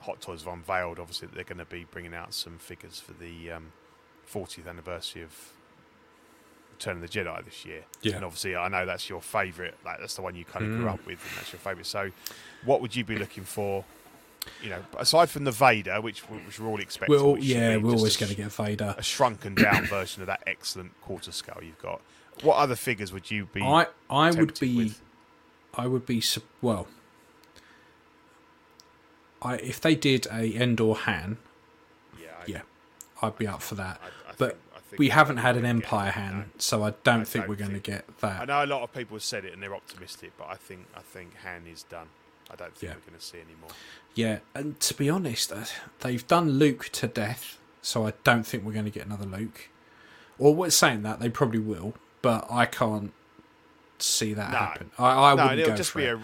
Hot 0.00 0.20
Toys 0.20 0.42
have 0.42 0.52
unveiled. 0.52 0.98
Obviously, 0.98 1.28
that 1.28 1.34
they're 1.34 1.44
going 1.44 1.58
to 1.58 1.64
be 1.64 1.84
bringing 1.90 2.14
out 2.14 2.34
some 2.34 2.58
figures 2.58 2.98
for 3.00 3.12
the 3.12 3.50
um, 3.52 3.72
40th 4.30 4.68
anniversary 4.68 5.22
of 5.22 5.52
Return 6.72 6.96
of 6.96 7.02
the 7.02 7.08
Jedi 7.08 7.44
this 7.44 7.64
year. 7.64 7.84
Yeah. 8.02 8.16
And 8.16 8.24
obviously, 8.24 8.54
I 8.56 8.68
know 8.68 8.84
that's 8.86 9.08
your 9.08 9.20
favourite. 9.22 9.74
Like 9.84 10.00
that's 10.00 10.14
the 10.16 10.22
one 10.22 10.34
you 10.34 10.44
kind 10.44 10.64
of 10.66 10.72
grew 10.76 10.86
Mm. 10.86 10.92
up 10.94 11.06
with, 11.06 11.20
and 11.20 11.38
that's 11.38 11.52
your 11.52 11.60
favourite. 11.60 11.86
So, 11.86 12.10
what 12.64 12.80
would 12.80 12.94
you 12.94 13.04
be 13.04 13.16
looking 13.16 13.44
for? 13.44 13.84
You 14.62 14.70
know, 14.70 14.82
aside 14.96 15.28
from 15.30 15.44
the 15.44 15.50
Vader, 15.52 16.00
which, 16.00 16.20
which 16.22 16.58
we're 16.58 16.68
all 16.68 16.80
expecting. 16.80 17.14
We're 17.14 17.22
all, 17.22 17.38
yeah, 17.38 17.76
we're 17.76 17.92
always 17.94 18.16
going 18.16 18.30
to 18.30 18.36
get 18.36 18.50
Vader. 18.52 18.94
a 18.96 19.02
shrunken 19.02 19.54
down 19.54 19.84
version 19.86 20.22
of 20.22 20.26
that 20.26 20.42
excellent 20.46 20.98
quarter 21.02 21.32
scale 21.32 21.58
you've 21.62 21.78
got. 21.80 22.00
What 22.42 22.56
other 22.56 22.76
figures 22.76 23.12
would 23.12 23.30
you 23.30 23.46
be? 23.46 23.62
I 23.62 23.86
I 24.08 24.30
would 24.30 24.58
be 24.58 24.76
with? 24.76 25.00
I 25.74 25.86
would 25.86 26.06
be 26.06 26.22
well. 26.62 26.86
I 29.42 29.56
if 29.56 29.80
they 29.80 29.94
did 29.94 30.26
a 30.32 30.54
Endor 30.56 30.94
Han, 30.94 31.38
yeah, 32.20 32.28
I, 32.40 32.44
yeah, 32.46 32.60
I'd 33.22 33.36
be 33.38 33.46
up 33.46 33.62
for 33.62 33.74
that. 33.76 34.00
I, 34.02 34.30
I 34.30 34.34
but 34.38 34.50
think, 34.50 34.84
think 34.90 34.98
we 34.98 35.08
haven't 35.10 35.38
had 35.38 35.56
an. 35.56 35.64
Empire 35.64 36.10
Han, 36.12 36.36
No. 36.38 36.44
so 36.58 36.82
I 36.84 36.94
don't 37.04 37.26
think 37.26 37.44
don't 37.44 37.48
we're 37.50 37.56
going 37.56 37.72
to 37.74 37.80
get 37.80 38.04
that. 38.18 38.42
I 38.42 38.44
know 38.46 38.64
a 38.64 38.66
lot 38.66 38.82
of 38.82 38.92
people 38.92 39.16
have 39.16 39.24
said 39.24 39.44
it 39.44 39.52
and 39.52 39.62
they're 39.62 39.74
optimistic, 39.74 40.32
but 40.38 40.48
I 40.48 40.54
think 40.56 40.86
I 40.96 41.00
think 41.00 41.36
Han 41.44 41.66
is 41.70 41.82
done. 41.84 42.08
I 42.50 42.56
don't 42.56 42.74
think 42.76 42.90
Yeah. 42.90 42.96
we're 42.96 43.10
going 43.10 43.18
to 43.18 43.24
see 43.24 43.38
any 43.38 43.54
more. 43.60 43.70
Yeah, 44.14 44.38
and 44.54 44.78
to 44.80 44.94
be 44.94 45.08
honest, 45.10 45.52
uh, 45.52 45.64
they've 46.00 46.26
done 46.26 46.52
Luke 46.52 46.88
to 46.92 47.06
death, 47.06 47.58
so 47.82 48.06
I 48.06 48.14
don't 48.24 48.44
think 48.46 48.64
we're 48.64 48.72
going 48.72 48.84
to 48.86 48.90
get 48.90 49.06
another 49.06 49.26
Luke. 49.26 49.68
Or 50.38 50.54
we're 50.54 50.70
saying 50.70 51.02
that 51.02 51.20
they 51.20 51.28
probably 51.28 51.58
will, 51.60 51.94
but 52.22 52.46
I 52.50 52.66
can't 52.66 53.12
see 53.98 54.32
that 54.34 54.50
No. 54.52 54.58
happen. 54.58 54.90
I, 54.98 55.04
I 55.32 55.34
no, 55.34 55.42
wouldn't 55.42 55.60
it'll 55.60 55.70
go 55.72 55.76
just 55.76 55.90
for 55.90 55.98
be 55.98 56.04
it. 56.06 56.14
a, 56.14 56.20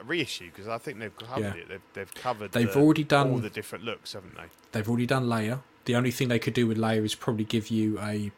a 0.00 0.04
reissue 0.04 0.46
because 0.52 0.68
I 0.68 0.78
think 0.78 0.98
they've 0.98 1.16
covered 1.16 1.40
Yeah. 1.42 1.54
it. 1.62 1.68
They've, 1.68 1.80
they've 1.94 2.14
covered. 2.14 2.52
They've 2.52 2.72
the- 2.72 2.78
already 2.80 3.04
done- 3.04 3.30
all 3.32 3.38
the 3.38 3.50
different 3.50 3.84
looks, 3.84 4.12
haven't 4.12 4.36
they? 4.36 4.44
They've 4.72 4.88
already 4.88 5.06
done 5.06 5.26
Leia. 5.26 5.60
The 5.84 5.94
only 5.96 6.10
thing 6.10 6.28
they 6.28 6.38
could 6.38 6.54
do 6.54 6.66
with 6.66 6.78
Leia 6.78 7.04
is 7.04 7.14
probably 7.14 7.44
give 7.44 7.68
you 7.68 7.98
a 8.00 8.30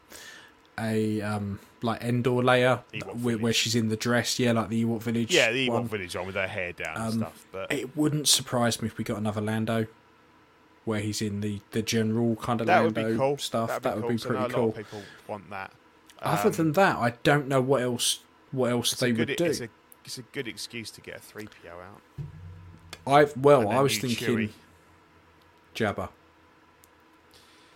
a 0.79 1.21
um 1.23 1.59
like 1.83 2.03
Endor 2.03 2.31
Leia 2.43 2.83
where, 3.23 3.39
where 3.39 3.53
she's 3.53 3.75
in 3.75 3.89
the 3.89 3.97
dress, 3.97 4.39
yeah, 4.39 4.53
like 4.53 4.69
the 4.69 4.85
Ewok 4.85 5.03
village. 5.03 5.33
Yeah, 5.33 5.53
the 5.53 5.69
Ewok 5.69 5.73
one. 5.73 5.89
village 5.89 6.17
one 6.17 6.27
with 6.27 6.35
her 6.35 6.49
hair 6.49 6.73
down 6.73 6.97
and 6.97 7.05
Um, 7.07 7.13
stuff. 7.21 7.47
But 7.53 7.73
It 7.73 7.97
wouldn't 7.97 8.29
surprise 8.29 8.83
me 8.83 8.87
if 8.89 8.99
we 8.99 9.05
got 9.05 9.19
another 9.19 9.41
Lando, 9.41 9.87
where 10.85 11.01
he's 11.01 11.23
in 11.23 11.41
the 11.41 11.61
the 11.71 11.83
general 11.83 12.37
kind 12.37 12.61
of 12.61 12.67
that 12.67 12.83
would 12.83 12.97
Lando 12.97 13.13
be 13.13 13.19
cool. 13.19 13.39
stuff. 13.39 13.69
That'd 13.69 13.83
that 13.85 13.95
would 13.97 14.01
cool, 14.03 14.11
be 14.11 14.17
'cause 14.17 14.27
I 14.27 14.29
know 14.31 14.39
pretty 14.39 14.55
A 14.55 14.57
lot 14.57 14.61
cool. 14.61 14.69
of 14.71 14.77
people 14.77 15.03
want 15.27 15.51
that. 15.51 15.73
Other 16.21 16.49
Um, 16.49 16.55
than 16.55 16.73
that, 16.73 16.97
I 16.97 17.11
don't 17.23 17.47
know 17.47 17.61
what 17.61 17.83
else 17.83 18.21
what 18.51 18.71
else 18.71 18.93
they 18.93 19.13
good, 19.13 19.29
would 19.29 19.37
do. 19.39 19.45
It's 19.45 19.61
a, 19.61 19.69
it's 20.05 20.19
a 20.19 20.23
good 20.23 20.49
excuse 20.49 20.91
to 20.93 21.01
get 21.01 21.17
a 21.17 21.21
three 21.21 21.47
PO 21.47 21.69
out. 21.79 22.01
I 23.07 23.31
well, 23.37 23.69
I 23.69 23.81
was 23.81 23.99
thinking 23.99 24.27
Chewie. 24.27 24.51
Jabba. 25.75 26.09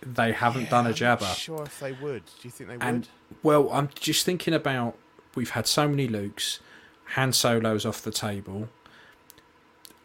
They 0.01 0.33
haven't 0.33 0.69
done 0.69 0.85
a 0.85 0.89
I'm 0.89 0.95
not 0.99 1.19
Jabba. 1.21 1.35
sure 1.35 1.63
if 1.63 1.79
they 1.79 1.93
would. 1.93 2.25
Do 2.25 2.31
you 2.43 2.49
think 2.51 2.69
they 2.69 2.77
And 2.85 2.97
would? 3.01 3.07
Well, 3.41 3.69
I'm 3.71 3.89
just 3.95 4.25
thinking 4.25 4.53
about 4.53 4.97
we've 5.35 5.51
had 5.51 5.65
so 5.67 5.87
many 5.87 6.07
Lukes, 6.07 6.59
Han 7.15 7.31
Solo's 7.33 7.85
off 7.85 8.01
the 8.01 8.11
table. 8.11 8.69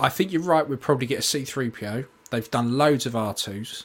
I 0.01 0.09
think 0.09 0.33
you're 0.33 0.43
right. 0.43 0.69
We'd 0.69 0.81
probably 0.81 1.07
get 1.07 1.19
a 1.19 1.23
C3PO. 1.23 2.07
They've 2.31 2.51
done 2.51 2.79
loads 2.79 3.05
of 3.07 3.15
R2s. 3.15 3.85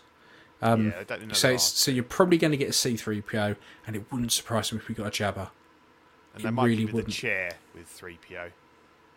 Um, 0.61 0.87
yeah, 0.87 0.99
I 0.99 1.03
don't 1.03 1.27
know. 1.27 1.33
so 1.33 1.57
so 1.57 1.91
you're 1.91 2.03
probably 2.03 2.37
going 2.37 2.51
to 2.51 2.57
get 2.57 2.69
a 2.69 2.71
C3PO, 2.71 3.55
and 3.85 3.95
it 3.95 4.03
wouldn't 4.11 4.31
surprise 4.31 4.71
me 4.71 4.77
if 4.79 4.87
we 4.87 4.95
got 4.95 5.07
a 5.07 5.09
Jabba. 5.09 5.49
and 6.35 6.43
they 6.43 6.49
it 6.49 6.51
might 6.51 6.65
really 6.65 6.85
wouldn't. 6.85 7.07
the 7.07 7.11
chair 7.11 7.51
with 7.75 7.87
three 7.87 8.17
PO, 8.29 8.49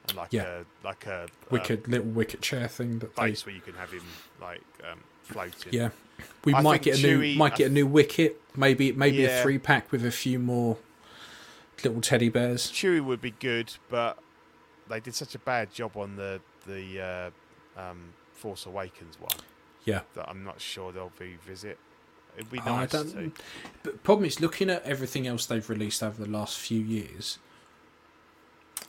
and 0.09 0.17
like 0.17 0.33
Yeah. 0.33 0.63
a 0.63 0.87
like 0.87 1.07
a 1.07 1.29
Wicked 1.51 1.87
little 1.87 2.07
wicket 2.09 2.41
chair 2.43 2.67
thing 2.67 2.99
that 3.01 3.17
uh, 3.19 3.27
they. 3.27 3.33
where 3.33 3.55
you 3.55 3.61
can 3.61 3.75
have 3.75 3.93
him 3.93 4.03
like 4.41 4.63
um, 4.91 4.99
floating. 5.23 5.73
Yeah, 5.73 5.91
we 6.45 6.55
I 6.55 6.61
might 6.61 6.83
get 6.83 7.03
a 7.03 7.03
new 7.03 7.37
might 7.37 7.57
get 7.57 7.71
a 7.71 7.73
new 7.75 7.87
wicket. 7.87 8.41
Maybe 8.57 8.93
maybe 8.93 9.25
a 9.25 9.43
three 9.43 9.59
pack 9.59 9.93
with 9.93 10.05
a 10.05 10.11
few 10.11 10.39
more 10.39 10.79
little 11.85 12.01
teddy 12.01 12.29
bears. 12.29 12.71
Chewie 12.71 13.05
would 13.05 13.21
be 13.21 13.33
good, 13.33 13.75
but 13.91 14.19
they 14.89 15.01
did 15.01 15.15
such 15.15 15.35
a 15.35 15.39
bad 15.39 15.73
job 15.73 15.97
on 15.97 16.17
the 16.17 16.41
the 16.67 17.01
uh, 17.77 17.81
um, 17.81 18.15
Force 18.33 18.67
Awakens 18.67 19.21
one 19.21 19.39
Yeah. 19.85 20.01
that 20.15 20.29
I'm 20.29 20.43
not 20.43 20.61
sure 20.61 20.91
they'll 20.93 21.13
revisit. 21.19 21.79
It'd 22.37 22.51
be 22.51 22.61
Oh, 22.67 22.75
I 22.75 22.87
don't. 22.87 23.35
But 23.83 24.03
problem 24.03 24.27
is, 24.27 24.41
looking 24.41 24.69
at 24.69 24.83
everything 24.85 25.27
else 25.27 25.47
they've 25.47 25.69
released 25.69 26.03
over 26.03 26.23
the 26.23 26.31
last 26.31 26.59
few 26.59 26.81
years, 26.81 27.39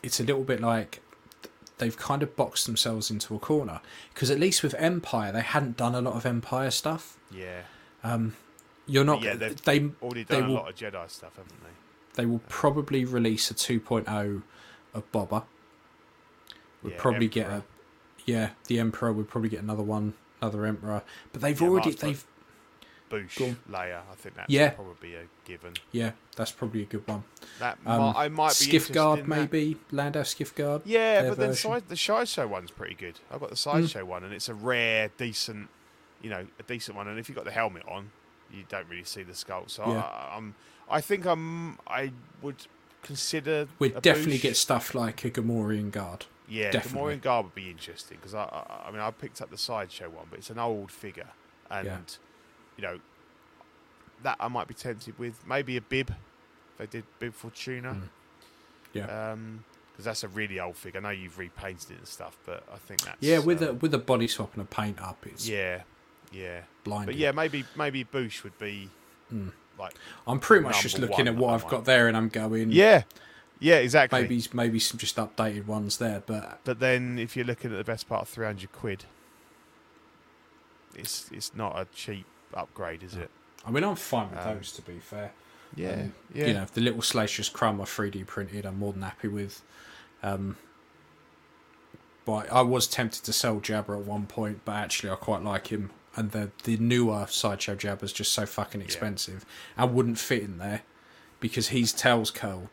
it's 0.02 0.20
a 0.20 0.24
little 0.24 0.44
bit 0.44 0.60
like 0.60 1.00
they've 1.78 1.96
kind 1.96 2.22
of 2.22 2.36
boxed 2.36 2.66
themselves 2.66 3.10
into 3.10 3.34
a 3.34 3.38
corner. 3.38 3.80
Because 4.12 4.30
at 4.30 4.38
least 4.38 4.62
with 4.62 4.74
Empire, 4.74 5.32
they 5.32 5.40
hadn't 5.40 5.76
done 5.76 5.94
a 5.94 6.00
lot 6.00 6.14
of 6.14 6.26
Empire 6.26 6.70
stuff. 6.70 7.16
Yeah, 7.30 7.62
um, 8.04 8.34
You're 8.86 9.04
not. 9.04 9.22
yeah, 9.22 9.34
they've 9.34 9.62
they 9.62 9.90
already 10.02 10.24
they 10.24 10.36
done 10.40 10.44
a 10.44 10.48
will 10.48 10.54
lot 10.54 10.68
of 10.68 10.74
Jedi 10.74 11.10
stuff, 11.10 11.36
haven't 11.36 11.62
they? 11.62 12.22
they 12.22 12.26
will 12.26 12.40
probably 12.48 13.04
release 13.04 13.50
a 13.50 13.54
2.0 13.54 14.42
of 14.94 15.12
Boba. 15.12 15.44
We'll 16.82 16.92
Yeah, 16.92 16.98
probably 17.00 17.28
get 17.28 17.48
a 17.48 17.62
yeah. 18.26 18.50
The 18.66 18.78
Emperor 18.78 19.12
would 19.12 19.28
probably 19.28 19.50
get 19.50 19.62
another 19.62 19.82
one, 19.82 20.14
another 20.40 20.66
Emperor. 20.66 21.02
But 21.32 21.42
they've 21.42 21.60
Yeah, 21.60 21.68
already 21.68 21.92
they've 21.92 22.24
Boushh, 23.10 23.40
on. 23.46 23.56
I 23.74 24.00
think 24.16 24.36
that's 24.36 24.50
Yeah. 24.50 24.70
probably 24.70 25.14
a 25.14 25.24
given. 25.44 25.74
yeah. 25.92 26.12
That's 26.36 26.52
probably 26.52 26.82
a 26.82 26.86
good 26.86 27.06
one. 27.08 27.24
That 27.58 27.78
Um, 27.86 28.14
I 28.16 28.28
might 28.28 28.48
be 28.50 28.66
Skiff 28.66 28.92
Guard 28.92 29.20
that. 29.20 29.28
maybe 29.28 29.76
Lando 29.90 30.22
Skiff 30.22 30.54
Guard. 30.54 30.82
Yeah, 30.84 31.28
but 31.28 31.38
then 31.38 31.54
side, 31.54 31.88
the 31.88 31.96
sideshow 31.96 32.46
one's 32.46 32.70
pretty 32.70 32.94
good. 32.94 33.18
I've 33.30 33.40
got 33.40 33.50
the 33.50 33.56
sideshow 33.56 34.04
one, 34.04 34.22
and 34.24 34.32
it's 34.32 34.48
a 34.48 34.54
rare, 34.54 35.10
decent, 35.16 35.68
you 36.22 36.30
know, 36.30 36.46
a 36.58 36.62
decent 36.62 36.96
one. 36.96 37.08
And 37.08 37.18
if 37.18 37.28
you've 37.28 37.36
got 37.36 37.44
the 37.44 37.50
helmet 37.50 37.82
on, 37.88 38.10
you 38.52 38.64
don't 38.68 38.88
really 38.88 39.04
see 39.04 39.22
the 39.22 39.34
skull. 39.34 39.64
So 39.66 39.84
Yeah. 39.90 40.00
I, 40.02 40.36
I'm, 40.36 40.54
I 40.90 41.00
think 41.00 41.24
I'm, 41.26 41.78
I 41.86 42.12
would 42.42 42.66
consider. 43.02 43.68
We'd 43.78 44.00
definitely 44.02 44.38
Boushh. 44.38 44.42
get 44.42 44.56
stuff 44.56 44.94
like 44.94 45.24
a 45.24 45.30
Gamorrean 45.30 45.90
Guard. 45.90 46.26
Yeah, 46.48 46.70
definitely. 46.70 47.16
Gamorrean 47.16 47.20
Guard 47.22 47.44
would 47.46 47.54
be 47.54 47.70
interesting 47.70 48.16
because 48.18 48.34
I, 48.34 48.44
I, 48.44 48.88
I 48.88 48.90
mean, 48.90 49.00
I 49.00 49.10
picked 49.10 49.42
up 49.42 49.50
the 49.50 49.58
sideshow 49.58 50.08
one, 50.08 50.26
but 50.30 50.38
it's 50.38 50.50
an 50.50 50.58
old 50.58 50.90
figure, 50.90 51.28
and 51.70 51.86
Yeah. 51.86 51.98
You 52.78 52.84
know, 52.84 52.98
that 54.22 54.36
I 54.40 54.48
might 54.48 54.68
be 54.68 54.74
tempted 54.74 55.18
with. 55.18 55.46
Maybe 55.46 55.76
a 55.76 55.80
bib. 55.82 56.14
They 56.78 56.86
did 56.86 57.04
Bib 57.18 57.34
Fortuna. 57.34 57.92
Mm. 57.94 58.08
Yeah. 58.94 59.32
Um, 59.32 59.64
because 59.92 60.04
that's 60.04 60.22
a 60.22 60.28
really 60.28 60.60
old 60.60 60.76
figure. 60.76 61.00
I 61.00 61.02
know 61.02 61.10
you've 61.10 61.38
repainted 61.38 61.90
it 61.90 61.98
and 61.98 62.06
stuff, 62.06 62.38
but 62.46 62.62
I 62.72 62.76
think 62.78 63.00
that's 63.02 63.16
Yeah, 63.20 63.40
with 63.40 63.60
um, 63.62 63.68
a 63.68 63.72
with 63.72 63.92
a 63.94 63.98
body 63.98 64.28
swap 64.28 64.54
and 64.54 64.62
a 64.62 64.64
paint 64.64 65.02
up, 65.02 65.26
it's 65.26 65.48
yeah, 65.48 65.82
yeah. 66.30 66.60
blind. 66.84 67.06
But 67.06 67.16
yeah, 67.16 67.32
maybe 67.32 67.64
maybe 67.76 68.04
Boushh 68.04 68.44
would 68.44 68.56
be 68.58 68.90
Mm. 69.34 69.50
like 69.76 69.94
I'm 70.26 70.38
pretty 70.38 70.62
much 70.62 70.80
just 70.82 71.00
looking 71.00 71.26
at 71.26 71.34
what 71.36 71.52
I've 71.52 71.62
that 71.62 71.70
got 71.70 71.84
there, 71.84 72.06
and 72.06 72.16
I'm 72.16 72.28
going. 72.28 72.70
yeah, 72.70 73.02
yeah, 73.58 73.74
exactly. 73.78 74.22
maybe 74.22 74.42
maybe 74.52 74.78
some 74.78 74.98
just 74.98 75.16
updated 75.16 75.66
ones 75.66 75.98
there, 75.98 76.22
but 76.24 76.60
But 76.62 76.78
then 76.78 77.18
if 77.18 77.36
you're 77.36 77.44
looking 77.44 77.72
at 77.72 77.76
the 77.76 77.84
best 77.84 78.08
part 78.08 78.22
of 78.22 78.28
three 78.28 78.46
hundred 78.46 78.70
quid, 78.70 79.04
it's 80.94 81.28
it's 81.32 81.54
not 81.56 81.76
a 81.76 81.86
cheap 81.92 82.24
upgrade, 82.54 83.02
is 83.02 83.14
it? 83.14 83.30
I 83.66 83.70
mean 83.70 83.84
I'm 83.84 83.96
fine 83.96 84.30
with 84.30 84.40
Um, 84.40 84.56
those 84.56 84.72
to 84.72 84.82
be 84.82 84.98
fair. 84.98 85.32
Yeah, 85.74 85.92
Um, 85.92 86.14
yeah. 86.32 86.46
You 86.46 86.54
know, 86.54 86.62
if 86.62 86.72
the 86.72 86.80
little 86.80 87.02
Salacious 87.02 87.48
Crumb 87.50 87.80
I 87.80 87.84
3D 87.84 88.26
printed, 88.26 88.64
I'm 88.64 88.78
more 88.78 88.92
than 88.92 89.02
happy 89.02 89.28
with. 89.28 89.62
Um, 90.22 90.56
But 92.24 92.50
I 92.52 92.60
was 92.60 92.86
tempted 92.86 93.24
to 93.24 93.32
sell 93.32 93.56
Jabba 93.60 93.98
at 94.00 94.04
one 94.04 94.26
point, 94.26 94.60
but 94.66 94.72
actually 94.72 95.10
I 95.10 95.14
quite 95.16 95.42
like 95.42 95.68
him. 95.68 95.90
And 96.16 96.32
the 96.32 96.50
the 96.64 96.76
newer 96.76 97.26
sideshow 97.28 97.74
Jabba's 97.76 98.12
just 98.12 98.32
so 98.32 98.44
fucking 98.44 98.80
expensive 98.82 99.46
and 99.76 99.94
wouldn't 99.94 100.18
fit 100.18 100.42
in 100.42 100.58
there 100.58 100.82
because 101.40 101.68
he's 101.68 101.92
tails 101.92 102.30
curled. 102.30 102.70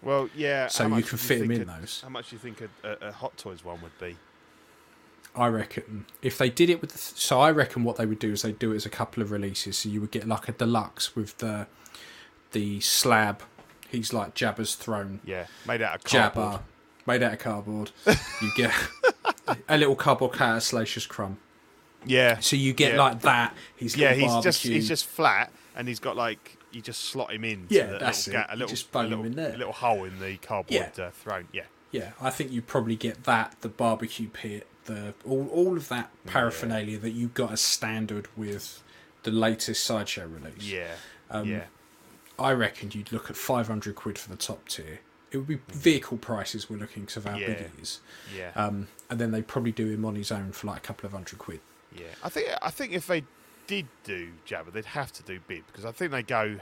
Well, 0.00 0.30
yeah. 0.34 0.68
So 0.68 0.84
you 0.86 1.02
can 1.02 1.02
do 1.02 1.16
fit 1.16 1.40
'em 1.42 1.48
think 1.48 1.62
in 1.62 1.68
a- 1.68 1.80
those. 1.80 2.00
How 2.02 2.08
much 2.08 2.30
do 2.30 2.36
you 2.36 2.40
think 2.40 2.60
a, 2.60 2.68
a, 2.84 3.08
a 3.08 3.12
Hot 3.12 3.36
Toys 3.36 3.64
one 3.64 3.80
would 3.82 3.98
be? 3.98 4.16
I 5.38 5.48
reckon 5.48 6.06
if 6.22 6.36
they 6.38 6.50
did 6.50 6.68
it 6.70 6.80
with, 6.80 6.92
the, 6.92 6.98
so 6.98 7.40
I 7.40 7.50
reckon 7.50 7.84
what 7.84 7.96
they 7.96 8.06
would 8.06 8.18
do 8.18 8.32
is 8.32 8.42
they 8.42 8.50
would 8.50 8.58
do 8.58 8.72
it 8.72 8.76
as 8.76 8.86
a 8.86 8.90
couple 8.90 9.22
of 9.22 9.30
releases. 9.30 9.78
So 9.78 9.88
you 9.88 10.00
would 10.00 10.10
get 10.10 10.26
like 10.28 10.48
a 10.48 10.52
deluxe 10.52 11.14
with 11.16 11.38
the 11.38 11.66
the 12.52 12.80
slab. 12.80 13.42
He's 13.90 14.12
like 14.12 14.34
Jabba's 14.34 14.74
throne. 14.74 15.20
Yeah, 15.24 15.46
made 15.66 15.80
out 15.82 15.96
of 15.96 16.04
cardboard. 16.04 16.60
Jabba, 16.60 16.60
made 17.06 17.22
out 17.22 17.32
of 17.34 17.38
cardboard. 17.38 17.90
you 18.42 18.50
get 18.56 18.72
a 19.68 19.78
little 19.78 19.96
cardboard 19.96 20.32
cat, 20.34 20.56
a 20.56 20.60
Salacious 20.60 21.06
Crumb. 21.06 21.38
Yeah. 22.04 22.38
So 22.40 22.56
you 22.56 22.72
get 22.72 22.94
Yeah. 22.94 23.02
like 23.02 23.20
that. 23.22 23.54
He's 23.76 23.96
yeah, 23.96 24.12
little 24.14 24.34
he's 24.36 24.44
just 24.44 24.62
he's 24.62 24.88
just 24.88 25.06
flat, 25.06 25.52
and 25.76 25.88
he's 25.88 25.98
got 26.00 26.16
like 26.16 26.56
you 26.70 26.82
just 26.82 27.00
slot 27.04 27.32
him 27.32 27.44
in. 27.44 27.66
Yeah, 27.70 27.86
the 27.86 27.98
that's 27.98 28.26
little 28.26 28.42
it. 28.42 28.46
ga- 28.46 28.52
a 28.52 28.56
little, 28.56 28.68
just 28.68 28.92
bung 28.92 29.08
him 29.10 29.24
in 29.24 29.32
there. 29.36 29.54
a 29.54 29.56
little 29.56 29.72
hole 29.72 30.04
in 30.04 30.20
the 30.20 30.36
cardboard 30.36 30.98
uh, 31.00 31.10
throne. 31.10 31.48
Yeah, 31.50 31.62
Yeah, 31.92 32.10
I 32.20 32.28
think 32.28 32.52
you 32.52 32.60
probably 32.60 32.94
get 32.94 33.24
that, 33.24 33.56
the 33.62 33.70
barbecue 33.70 34.28
pit, 34.28 34.66
the 34.88 35.14
all, 35.24 35.48
all 35.52 35.76
of 35.76 35.88
that 35.88 36.10
paraphernalia 36.26 36.98
that 36.98 37.10
you 37.12 37.28
got 37.28 37.52
as 37.52 37.60
standard 37.60 38.26
with 38.36 38.82
the 39.22 39.30
latest 39.30 39.84
sideshow 39.84 40.26
release. 40.26 40.64
yeah, 40.64 40.94
Um, 41.30 41.48
yeah, 41.48 41.64
I 42.38 42.52
reckon 42.52 42.90
you'd 42.92 43.12
look 43.12 43.30
at 43.30 43.36
five 43.36 43.68
hundred 43.68 43.94
quid 43.94 44.18
for 44.18 44.28
the 44.28 44.36
top 44.36 44.66
tier. 44.68 44.98
It 45.30 45.36
would 45.36 45.46
be 45.46 45.58
vehicle 45.68 46.16
prices 46.18 46.68
we're 46.70 46.78
looking 46.78 47.06
to 47.06 47.20
how 47.20 47.34
big 47.34 47.40
Yeah. 47.48 47.54
it 47.54 47.70
is, 47.80 48.00
yeah, 48.36 48.50
um, 48.56 48.88
and 49.10 49.20
then 49.20 49.30
they 49.30 49.42
probably 49.42 49.72
do 49.72 49.86
him 49.88 50.04
on 50.04 50.14
his 50.16 50.32
own 50.32 50.52
for 50.52 50.66
like 50.66 50.78
a 50.78 50.80
couple 50.80 51.06
of 51.06 51.12
hundred 51.12 51.38
quid. 51.38 51.60
yeah. 51.94 52.06
I 52.24 52.28
think 52.30 52.48
I 52.62 52.70
think 52.70 52.92
if 52.92 53.06
they 53.06 53.24
did 53.66 53.86
do 54.04 54.30
Jabba, 54.46 54.72
they'd 54.72 54.84
have 54.86 55.12
to 55.12 55.22
do 55.22 55.38
Bib 55.46 55.64
because 55.66 55.84
I 55.84 55.92
think 55.92 56.10
they 56.12 56.22
go 56.22 56.56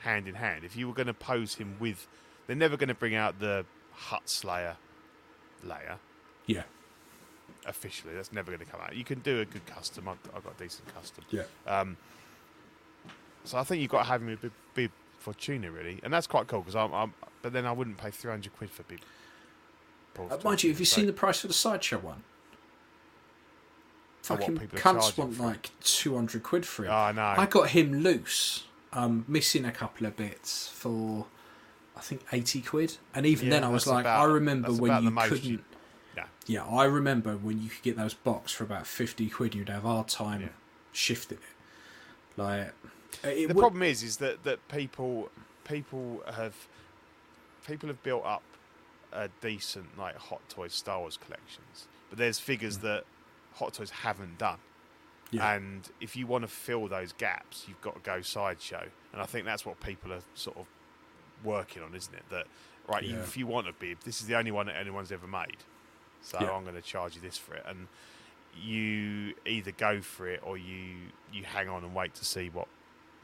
hand 0.00 0.28
in 0.28 0.36
hand. 0.36 0.62
If 0.64 0.76
you 0.76 0.86
were 0.86 0.94
going 0.94 1.08
to 1.08 1.14
pose 1.14 1.54
him 1.56 1.74
with, 1.80 2.06
they're 2.46 2.54
never 2.54 2.76
going 2.76 2.88
to 2.88 2.94
bring 2.94 3.16
out 3.16 3.40
the 3.40 3.66
Hutt 3.92 4.28
Slayer 4.28 4.76
Leia 5.66 5.96
Yeah, 6.46 6.62
officially. 7.68 8.14
That's 8.14 8.32
never 8.32 8.50
going 8.50 8.64
to 8.64 8.70
come 8.70 8.80
out. 8.80 8.96
You 8.96 9.04
can 9.04 9.20
do 9.20 9.40
a 9.40 9.44
good 9.44 9.64
custom. 9.66 10.08
I've, 10.08 10.18
I've 10.34 10.42
got 10.44 10.54
a 10.58 10.62
decent 10.64 10.92
custom. 10.94 11.24
yeah. 11.30 11.42
Um, 11.66 11.96
so 13.44 13.56
I 13.58 13.62
think 13.64 13.80
you've 13.80 13.90
got 13.90 14.02
to 14.02 14.08
have 14.08 14.20
him 14.22 14.30
a 14.30 14.36
bit, 14.36 14.52
bib 14.74 14.90
for 15.18 15.32
tuna 15.34 15.70
really, 15.70 16.00
and 16.02 16.12
that's 16.12 16.26
quite 16.26 16.46
cool 16.48 16.60
because 16.60 16.76
I'm, 16.76 16.92
I'm. 16.92 17.14
But 17.42 17.52
then 17.52 17.64
I 17.66 17.72
wouldn't 17.72 17.96
pay 17.98 18.10
three 18.10 18.30
hundred 18.30 18.56
quid 18.56 18.70
for 18.70 18.82
bib. 18.82 18.98
Uh, 20.18 20.36
mind 20.42 20.64
you, 20.64 20.70
have 20.70 20.80
you 20.80 20.84
seen 20.84 21.06
the 21.06 21.12
price 21.12 21.40
for 21.40 21.46
the 21.46 21.54
sideshow 21.54 21.98
one? 21.98 22.24
Fucking 24.22 24.58
people 24.58 24.78
are 24.78 24.82
cunts 24.82 25.16
want 25.16 25.38
like 25.38 25.70
two 25.80 26.14
hundred 26.14 26.42
quid 26.42 26.66
for 26.66 26.84
it. 26.84 26.88
Oh, 26.88 26.92
I 26.94 27.12
know. 27.12 27.22
I 27.38 27.46
got 27.46 27.70
him 27.70 28.02
loose, 28.02 28.64
um, 28.92 29.24
missing 29.28 29.64
a 29.64 29.72
couple 29.72 30.06
of 30.06 30.16
bits 30.16 30.68
for, 30.68 31.26
I 31.96 32.00
think 32.00 32.22
eighty 32.32 32.60
quid. 32.60 32.96
And 33.14 33.24
even 33.24 33.46
Yeah, 33.46 33.52
then, 33.54 33.64
I 33.64 33.68
was 33.68 33.86
like, 33.86 34.02
about- 34.02 34.20
I 34.20 34.24
remember 34.24 34.72
when 34.72 35.02
you 35.04 35.10
couldn't. 35.12 35.44
you- 35.44 35.64
Yeah. 36.18 36.26
Yeah, 36.46 36.64
I 36.64 36.84
remember 36.84 37.36
when 37.36 37.60
you 37.62 37.68
could 37.68 37.82
get 37.82 37.96
those 37.96 38.14
box 38.14 38.52
for 38.52 38.64
about 38.64 38.86
fifty 38.86 39.28
quid. 39.28 39.54
You'd 39.54 39.68
have 39.68 39.86
our 39.86 40.04
time 40.04 40.40
Yeah. 40.42 40.48
shifting 40.92 41.38
it. 41.38 42.40
Like 42.40 42.72
it 43.24 43.48
the 43.48 43.54
would- 43.54 43.58
problem 43.60 43.82
is, 43.82 44.02
is 44.02 44.16
that 44.18 44.44
that 44.44 44.66
people 44.68 45.30
people 45.64 46.22
have 46.32 46.54
people 47.66 47.88
have 47.88 48.02
built 48.02 48.24
up 48.24 48.42
a 49.12 49.28
decent 49.40 49.96
like 49.98 50.16
Hot 50.16 50.40
Toys 50.48 50.74
Star 50.74 50.98
Wars 51.00 51.16
collections, 51.16 51.86
but 52.10 52.18
there's 52.18 52.38
figures 52.38 52.78
that 52.78 53.04
Hot 53.56 53.74
Toys 53.74 53.90
haven't 53.90 54.38
done. 54.38 54.58
Mm. 54.58 55.32
Yeah. 55.32 55.52
And 55.54 55.88
if 56.00 56.16
you 56.16 56.26
want 56.26 56.42
to 56.42 56.48
fill 56.48 56.88
those 56.88 57.12
gaps, 57.12 57.64
you've 57.68 57.80
got 57.82 57.94
to 57.94 58.00
go 58.00 58.22
sideshow, 58.22 58.86
and 59.12 59.20
I 59.22 59.26
think 59.26 59.44
that's 59.44 59.64
what 59.66 59.78
people 59.80 60.12
are 60.12 60.22
sort 60.34 60.56
of 60.56 60.66
working 61.44 61.82
on, 61.82 61.94
isn't 61.94 62.14
it? 62.14 62.24
That 62.30 62.46
right, 62.88 63.04
you, 63.04 63.18
if 63.18 63.36
you 63.36 63.46
want 63.46 63.68
a 63.68 63.72
bib, 63.72 63.98
this 64.04 64.20
is 64.20 64.26
the 64.26 64.36
only 64.36 64.50
one 64.50 64.66
that 64.66 64.76
anyone's 64.76 65.12
ever 65.12 65.26
made, 65.26 65.58
so 66.22 66.38
Yeah. 66.40 66.50
I'm 66.52 66.62
going 66.64 66.74
to 66.76 66.82
charge 66.82 67.14
you 67.14 67.20
this 67.20 67.36
for 67.38 67.54
it, 67.54 67.64
and 67.66 67.88
you 68.60 69.34
either 69.46 69.70
go 69.70 70.00
for 70.00 70.28
it 70.28 70.40
or 70.44 70.56
you 70.56 70.96
you 71.32 71.44
hang 71.44 71.68
on 71.68 71.84
and 71.84 71.94
wait 71.94 72.14
to 72.14 72.24
see 72.24 72.48
what 72.50 72.66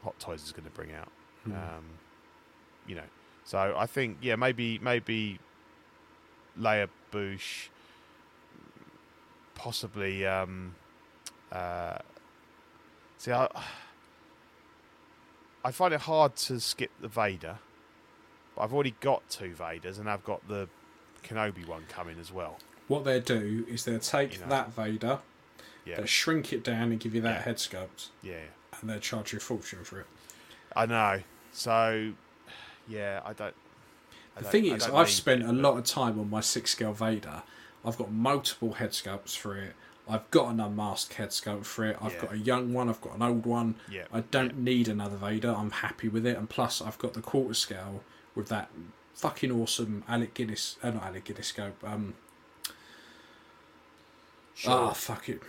Hot 0.03 0.17
Toys 0.19 0.43
is 0.43 0.51
going 0.51 0.65
to 0.65 0.71
bring 0.71 0.93
out. 0.93 1.11
Hmm. 1.43 1.51
Um, 1.53 1.85
you 2.87 2.95
know, 2.95 3.09
so 3.43 3.75
I 3.77 3.85
think 3.85 4.17
yeah, 4.21 4.35
maybe 4.35 4.79
maybe 4.79 5.39
Leia 6.59 6.87
Boushh, 7.11 7.69
possibly. 9.55 10.25
Um, 10.25 10.75
uh, 11.51 11.97
see, 13.17 13.31
I 13.31 13.47
I 15.63 15.71
find 15.71 15.93
it 15.93 16.01
hard 16.01 16.35
to 16.37 16.59
skip 16.59 16.91
the 17.01 17.07
Vader, 17.07 17.57
but 18.55 18.61
I've 18.61 18.73
already 18.73 18.95
got 18.99 19.27
two 19.29 19.53
Vaders, 19.57 19.99
and 19.99 20.09
I've 20.09 20.23
got 20.23 20.47
the 20.47 20.69
Kenobi 21.23 21.67
one 21.67 21.85
coming 21.89 22.19
as 22.19 22.31
well. 22.31 22.59
What 22.87 23.03
they'll 23.03 23.21
do 23.21 23.65
is 23.69 23.85
they'll 23.85 23.99
take 23.99 24.33
You 24.35 24.39
know. 24.41 24.47
that 24.49 24.73
Vader, 24.73 25.19
Yeah, 25.85 25.97
they'll 25.97 26.05
shrink 26.05 26.51
it 26.53 26.63
down 26.63 26.91
and 26.91 26.99
give 26.99 27.13
you 27.15 27.21
that 27.21 27.39
Yeah. 27.39 27.41
head 27.43 27.57
sculpt, 27.57 28.09
yeah, 28.21 28.45
and 28.79 28.89
they'll 28.89 28.99
charge 28.99 29.33
you 29.33 29.37
a 29.37 29.41
fortune 29.41 29.83
for 29.83 29.99
it. 30.01 30.07
I 30.75 30.85
know. 30.85 31.21
So, 31.51 32.13
yeah, 32.87 33.21
I 33.25 33.33
don't. 33.33 33.53
I 34.35 34.39
The 34.39 34.41
don't- 34.43 34.51
thing 34.51 34.65
is, 34.65 34.87
I've 34.87 35.09
spent 35.09 35.43
it, 35.43 35.47
a 35.49 35.53
lot 35.53 35.77
of 35.77 35.85
time 35.85 36.19
on 36.19 36.29
my 36.29 36.41
six 36.41 36.71
scale 36.71 36.91
Vader. 36.93 37.43
I've 37.85 37.97
got 37.97 38.11
multiple 38.11 38.73
head 38.73 38.91
sculpts 38.91 39.37
for 39.37 39.55
it. 39.57 39.75
I've 40.07 40.29
got 40.31 40.49
an 40.51 40.59
unmasked 40.59 41.13
head 41.13 41.29
sculpt 41.29 41.65
for 41.65 41.85
it. 41.85 41.97
I've 42.01 42.13
Yeah. 42.13 42.21
got 42.21 42.33
a 42.33 42.37
young 42.37 42.73
one. 42.73 42.89
I've 42.89 43.01
got 43.01 43.15
an 43.15 43.21
old 43.23 43.45
one. 43.45 43.75
Yeah, 43.89 44.05
I 44.13 44.21
don't 44.21 44.57
need 44.57 44.87
another 44.87 45.15
Vader. 45.17 45.51
I'm 45.55 45.71
happy 45.71 46.07
with 46.09 46.25
it. 46.27 46.37
And 46.37 46.49
plus, 46.49 46.81
I've 46.81 46.97
got 46.99 47.13
the 47.13 47.21
quarter 47.21 47.53
scale 47.53 48.03
with 48.35 48.47
that 48.49 48.69
fucking 49.15 49.51
awesome 49.51 50.03
Alec 50.07 50.33
Guinness. 50.33 50.77
Uh, 50.83 50.91
not 50.91 51.03
Alec 51.05 51.23
Guinness 51.25 51.47
scope. 51.47 51.81
Um, 51.83 52.15
Ah, 54.67 54.93
fuck 54.93 55.27
it. 55.29 55.41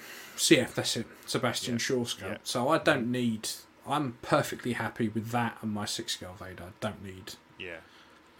Yeah, 0.48 0.66
that's 0.74 0.96
it. 0.96 1.06
Sebastian 1.26 1.74
Yeah. 1.74 1.78
Shaw. 1.78 2.04
Yeah. 2.20 2.36
So 2.42 2.68
I 2.68 2.78
don't 2.78 3.10
need. 3.10 3.48
I'm 3.86 4.18
perfectly 4.22 4.72
happy 4.72 5.08
with 5.08 5.30
that 5.30 5.58
and 5.62 5.72
my 5.72 5.84
six 5.84 6.14
scale 6.14 6.34
Vader. 6.38 6.64
I 6.64 6.72
don't 6.80 7.02
need. 7.04 7.34
Yeah. 7.58 7.78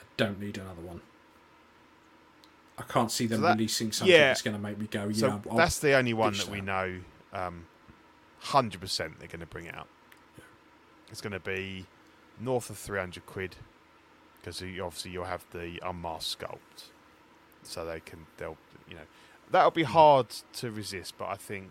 I 0.01 0.05
don't 0.17 0.41
need 0.41 0.59
another 0.59 0.83
one. 0.83 1.01
I 2.79 2.83
can't 2.83 3.11
see 3.11 3.27
them 3.27 3.39
So 3.39 3.43
that- 3.47 3.57
releasing 3.57 3.93
something 3.93 4.13
yeah. 4.13 4.29
that's 4.29 4.43
going 4.43 4.57
to 4.57 4.63
make 4.63 4.77
me 4.79 4.87
go. 4.87 5.07
Yeah, 5.09 5.15
So 5.15 5.43
I'll- 5.51 5.57
that's 5.57 5.79
the 5.79 5.95
only 5.95 6.13
one 6.13 6.33
ditch 6.33 6.45
that 6.45 6.51
we 6.51 6.59
that. 6.61 6.67
know, 6.67 7.01
um, 7.33 7.67
hundred 8.41 8.81
percent 8.81 9.19
they're 9.19 9.29
going 9.29 9.41
to 9.41 9.47
bring 9.47 9.67
it 9.67 9.75
out. 9.75 9.89
It's 11.11 11.21
going 11.21 11.33
to 11.33 11.41
be 11.41 11.87
north 12.41 12.69
of 12.69 12.77
three 12.77 12.99
hundred 12.99 13.25
quid 13.27 13.57
because 14.41 14.61
obviously 14.63 15.13
you'll 15.13 15.25
have 15.25 15.45
the 15.53 15.81
unmasked 15.83 16.39
sculpt, 16.41 16.91
so 17.63 17.87
they 17.87 18.01
can 18.01 18.27
they'll 18.37 18.57
you 18.89 18.95
know 18.95 19.03
that'll 19.51 19.71
be 19.71 19.85
hard 19.85 20.29
to 20.55 20.71
resist. 20.71 21.15
But 21.19 21.29
I 21.29 21.37
think, 21.37 21.71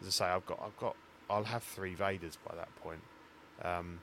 as 0.00 0.06
I 0.08 0.10
say, 0.10 0.24
I've 0.26 0.46
got 0.46 0.60
I've 0.64 0.76
got 0.78 0.96
I'll 1.28 1.44
have 1.44 1.62
three 1.62 1.94
Vaders 1.94 2.36
by 2.46 2.54
that 2.56 2.74
point. 2.76 3.02
Um, 3.62 4.00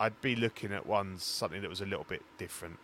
I'd 0.00 0.20
be 0.20 0.34
looking 0.34 0.72
at 0.72 0.86
ones 0.86 1.22
something 1.22 1.62
that 1.62 1.70
was 1.70 1.80
a 1.80 1.86
little 1.86 2.06
bit 2.08 2.22
different, 2.38 2.78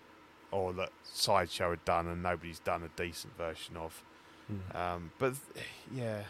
or 0.51 0.73
that 0.75 0.91
sideshow 1.05 1.71
had 1.71 1.85
done 1.85 2.07
and 2.07 2.23
nobody's 2.23 2.61
done 2.61 2.83
a 2.83 3.01
decent 3.01 3.37
version 3.37 3.77
of. 3.77 4.03
Hmm. 4.47 4.77
Um, 4.77 5.13
but 5.19 5.35
yeah, 5.93 6.23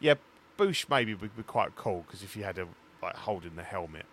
yeah, 0.00 0.14
Boushh 0.58 0.88
maybe 0.88 1.14
would 1.14 1.36
be 1.36 1.42
quite 1.42 1.76
cool 1.76 2.04
because 2.06 2.22
if 2.22 2.36
you 2.36 2.44
had 2.44 2.58
a 2.58 2.66
like 3.02 3.16
holding 3.16 3.56
the 3.56 3.62
helmet, 3.62 4.06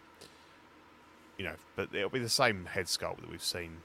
you 1.38 1.46
know, 1.46 1.56
but 1.76 1.94
it'll 1.94 2.10
be 2.10 2.20
the 2.20 2.30
same 2.30 2.66
head 2.66 2.86
sculpt 2.86 3.22
that 3.22 3.30
we've 3.30 3.44
seen, 3.44 3.78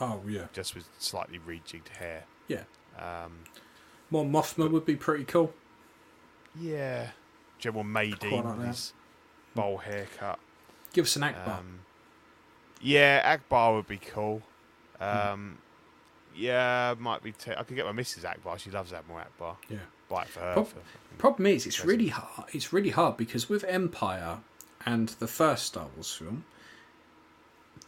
oh 0.00 0.22
yeah, 0.28 0.46
just 0.52 0.74
with 0.74 0.88
slightly 0.98 1.38
rejigged 1.38 1.88
hair. 1.98 2.24
yeah. 2.48 2.64
Um, 2.98 3.44
Mon 4.10 4.30
Mothma 4.30 4.70
would 4.70 4.84
be 4.84 4.96
pretty 4.96 5.24
cool. 5.24 5.52
yeah, 6.58 7.10
General 7.58 7.84
like 7.84 8.22
with 8.22 8.66
his 8.66 8.92
bowl 9.54 9.78
haircut. 9.78 10.38
Give 10.92 11.04
us 11.06 11.16
an 11.16 11.22
Ackbar. 11.22 11.58
Um, 11.60 11.80
yeah, 12.80 13.36
Ackbar 13.36 13.74
would 13.76 13.86
be 13.86 13.98
cool. 13.98 14.42
Hmm. 15.00 15.04
Um, 15.32 15.58
Yeah, 16.34 16.94
might 16.98 17.22
be. 17.22 17.32
T- 17.32 17.52
I 17.56 17.62
could 17.62 17.76
get 17.76 17.84
my 17.86 17.92
missus 17.92 18.24
Ackbar. 18.24 18.58
She 18.58 18.70
loves 18.70 18.92
Admiral 18.92 19.20
Ackbar. 19.20 19.56
yeah. 19.68 19.78
Buy 20.08 20.24
for 20.24 20.40
her. 20.40 20.52
Prob- 20.54 20.68
for 20.68 20.78
Problem 21.18 21.46
is, 21.46 21.66
it's 21.66 21.84
really 21.84 22.08
hard. 22.08 22.48
It's 22.52 22.72
really 22.72 22.90
hard 22.90 23.16
because 23.16 23.48
with 23.48 23.64
Empire 23.64 24.38
and 24.84 25.08
the 25.20 25.26
first 25.26 25.64
Star 25.66 25.86
Wars 25.94 26.12
film, 26.12 26.44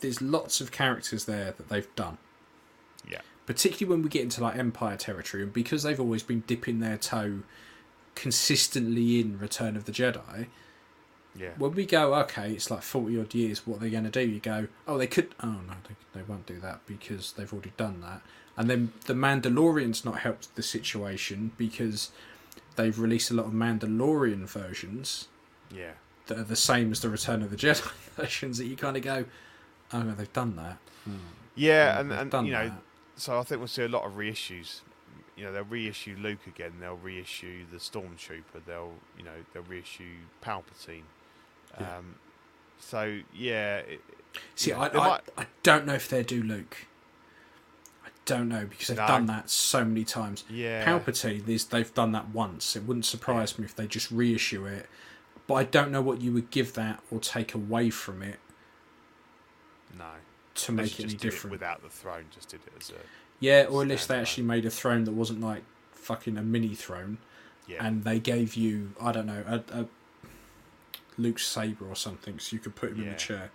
there's 0.00 0.22
lots 0.22 0.60
of 0.60 0.70
characters 0.72 1.24
there 1.26 1.52
that 1.52 1.68
they've 1.68 1.94
done. 1.96 2.18
Particularly 3.46 3.90
when 3.94 4.02
we 4.02 4.08
get 4.08 4.22
into 4.22 4.42
like 4.42 4.56
Empire 4.56 4.96
territory, 4.96 5.42
and 5.42 5.52
because 5.52 5.82
they've 5.82 6.00
always 6.00 6.22
been 6.22 6.42
dipping 6.46 6.80
their 6.80 6.96
toe 6.96 7.40
consistently 8.14 9.20
in 9.20 9.38
Return 9.38 9.76
of 9.76 9.84
the 9.84 9.92
Jedi, 9.92 10.46
Yeah. 11.36 11.50
when 11.58 11.72
we 11.74 11.84
go, 11.84 12.14
okay, 12.14 12.52
it's 12.52 12.70
like 12.70 12.82
40 12.82 13.20
odd 13.20 13.34
years, 13.34 13.66
what 13.66 13.76
are 13.76 13.80
they 13.80 13.90
going 13.90 14.04
to 14.04 14.10
do? 14.10 14.20
You 14.20 14.40
go, 14.40 14.68
oh, 14.86 14.96
they 14.98 15.06
could, 15.08 15.34
oh 15.42 15.48
no, 15.66 15.74
they, 15.88 16.20
they 16.20 16.22
won't 16.22 16.46
do 16.46 16.58
that 16.60 16.80
because 16.86 17.32
they've 17.32 17.52
already 17.52 17.72
done 17.76 18.00
that. 18.02 18.22
And 18.56 18.70
then 18.70 18.92
The 19.06 19.14
Mandalorian's 19.14 20.04
not 20.04 20.20
helped 20.20 20.54
the 20.54 20.62
situation 20.62 21.50
because 21.58 22.12
they've 22.76 22.98
released 22.98 23.30
a 23.30 23.34
lot 23.34 23.46
of 23.46 23.52
Mandalorian 23.52 24.48
versions 24.48 25.26
Yeah. 25.74 25.92
that 26.28 26.38
are 26.38 26.44
the 26.44 26.54
same 26.56 26.92
as 26.92 27.00
the 27.00 27.08
Return 27.10 27.42
of 27.42 27.50
the 27.50 27.56
Jedi 27.56 27.90
versions 28.16 28.58
that 28.58 28.66
you 28.66 28.76
kind 28.76 28.96
of 28.96 29.02
go, 29.02 29.24
oh, 29.92 30.02
no, 30.02 30.12
they've 30.14 30.32
done 30.32 30.54
that. 30.56 30.78
Hmm. 31.04 31.16
Yeah, 31.56 31.94
hmm, 31.94 32.00
and, 32.00 32.10
They've 32.12 32.18
and 32.20 32.30
done 32.30 32.46
you 32.46 32.52
know, 32.52 32.68
that. 32.68 32.78
So 33.16 33.38
I 33.38 33.42
think 33.42 33.60
we'll 33.60 33.68
see 33.68 33.82
a 33.84 33.88
lot 33.88 34.04
of 34.04 34.12
reissues. 34.12 34.80
You 35.36 35.44
know, 35.44 35.52
they'll 35.52 35.64
reissue 35.64 36.16
Luke 36.20 36.46
again. 36.46 36.74
They'll 36.80 36.96
reissue 36.96 37.64
the 37.70 37.78
Stormtrooper. 37.78 38.64
They'll, 38.66 38.92
you 39.18 39.24
know, 39.24 39.32
they'll 39.52 39.62
reissue 39.64 40.16
Palpatine. 40.44 41.02
Yeah. 41.80 41.96
Um, 41.98 42.16
so 42.78 43.20
yeah, 43.34 43.78
it, 43.78 44.00
See, 44.54 44.70
Yeah, 44.70 44.80
I, 44.80 44.88
I, 44.90 44.92
might- 45.08 45.20
I 45.38 45.46
don't 45.62 45.86
know 45.86 45.94
if 45.94 46.08
they 46.08 46.22
do 46.22 46.42
Luke. 46.42 46.86
I 48.04 48.08
don't 48.24 48.48
know 48.48 48.66
because 48.66 48.88
they've 48.88 48.96
No. 48.96 49.06
done 49.06 49.26
that 49.26 49.50
so 49.50 49.84
many 49.84 50.04
times. 50.04 50.44
Yeah. 50.48 50.84
Palpatine, 50.84 51.44
they've 51.70 51.94
done 51.94 52.12
that 52.12 52.28
once. 52.30 52.74
It 52.76 52.84
wouldn't 52.84 53.04
surprise 53.06 53.58
me 53.58 53.64
if 53.64 53.74
they 53.76 53.86
just 53.86 54.10
reissue 54.10 54.66
it. 54.66 54.88
But 55.46 55.54
I 55.54 55.64
don't 55.64 55.90
know 55.92 56.00
what 56.02 56.20
you 56.20 56.32
would 56.32 56.50
give 56.50 56.72
that 56.74 57.02
or 57.10 57.20
take 57.20 57.54
away 57.54 57.90
from 57.90 58.22
it 58.22 58.38
no, 59.96 60.06
to 60.54 60.72
make 60.72 60.98
it 61.00 61.04
any 61.04 61.14
different. 61.14 61.52
without 61.52 61.82
the 61.82 61.88
throne. 61.88 62.24
Just 62.32 62.48
did 62.50 62.60
it 62.66 62.72
as 62.80 62.90
a 62.90 62.94
yeah, 63.40 63.66
or 63.68 63.84
least 63.84 64.08
they 64.08 64.18
actually 64.18 64.44
made 64.44 64.64
a 64.64 64.70
throne 64.70 65.04
that 65.04 65.12
wasn't 65.12 65.40
like 65.40 65.62
fucking 65.92 66.38
a 66.38 66.42
mini 66.42 66.74
throne, 66.74 67.18
yeah. 67.66 67.84
and 67.84 68.04
they 68.04 68.18
gave 68.18 68.54
you 68.54 68.92
I 69.00 69.12
don't 69.12 69.26
know 69.26 69.44
a, 69.46 69.80
a 69.80 69.86
Luke's 71.18 71.46
saber 71.46 71.86
or 71.86 71.96
something, 71.96 72.38
so 72.38 72.54
you 72.54 72.60
could 72.60 72.74
put 72.74 72.90
him 72.92 73.00
in 73.00 73.06
Yeah. 73.06 73.12
a 73.12 73.16
chair. 73.16 73.50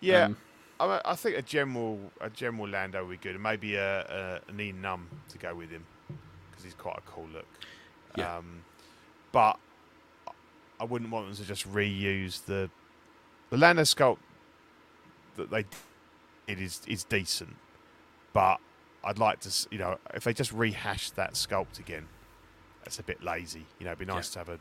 yeah. 0.00 0.24
um, 0.24 0.36
I, 0.80 1.00
I 1.04 1.14
think 1.14 1.36
a 1.36 1.42
general 1.42 2.12
a 2.20 2.28
general 2.30 2.68
Lando 2.68 3.04
would 3.04 3.10
be 3.10 3.16
good, 3.16 3.34
and 3.34 3.42
maybe 3.42 3.76
a, 3.76 4.00
a 4.02 4.50
an 4.50 4.56
Nien 4.56 4.80
Nunb 4.82 5.06
to 5.30 5.38
go 5.38 5.54
with 5.54 5.70
him 5.70 5.84
because 6.50 6.64
he's 6.64 6.74
quite 6.74 6.98
a 6.98 7.02
cool 7.10 7.28
look. 7.32 7.46
Yeah. 8.16 8.36
Um, 8.36 8.62
but 9.32 9.58
I 10.80 10.84
wouldn't 10.84 11.10
want 11.10 11.26
them 11.26 11.36
to 11.36 11.44
just 11.44 11.72
reuse 11.72 12.44
the 12.44 12.70
the 13.50 13.56
Lando 13.56 13.82
sculpt 13.82 14.18
that 15.36 15.50
they 15.50 15.64
did 16.46 16.60
is 16.60 16.80
is 16.86 17.04
decent, 17.04 17.56
but 18.32 18.58
I'd 19.04 19.18
like 19.18 19.40
to 19.40 19.68
you 19.70 19.78
know 19.78 19.98
if 20.14 20.24
they 20.24 20.32
just 20.32 20.52
rehash 20.52 21.10
that 21.10 21.34
sculpt 21.34 21.78
again, 21.78 22.06
that's 22.82 22.98
a 22.98 23.02
bit 23.02 23.22
lazy. 23.22 23.66
You 23.78 23.84
know, 23.84 23.90
it'd 23.92 23.98
be 24.00 24.04
nice 24.04 24.30
to 24.30 24.38
have 24.40 24.48
a 24.48 24.58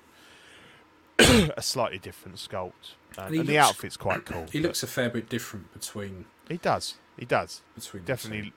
a 1.58 1.62
slightly 1.62 2.00
different 2.00 2.38
sculpt, 2.38 2.96
uh, 3.18 3.24
And 3.24 3.36
and, 3.36 3.36
he 3.36 3.44
the 3.44 3.60
outfit's 3.60 3.98
quite 3.98 4.26
cool. 4.32 4.46
He 4.52 4.60
looks 4.60 4.82
a 4.84 4.88
fair 4.88 5.10
bit 5.10 5.30
different 5.30 5.72
between 5.74 6.26
he 6.50 6.58
does, 6.58 6.96
he 7.18 7.26
does 7.26 7.62
between 7.76 8.04
definitely 8.04 8.54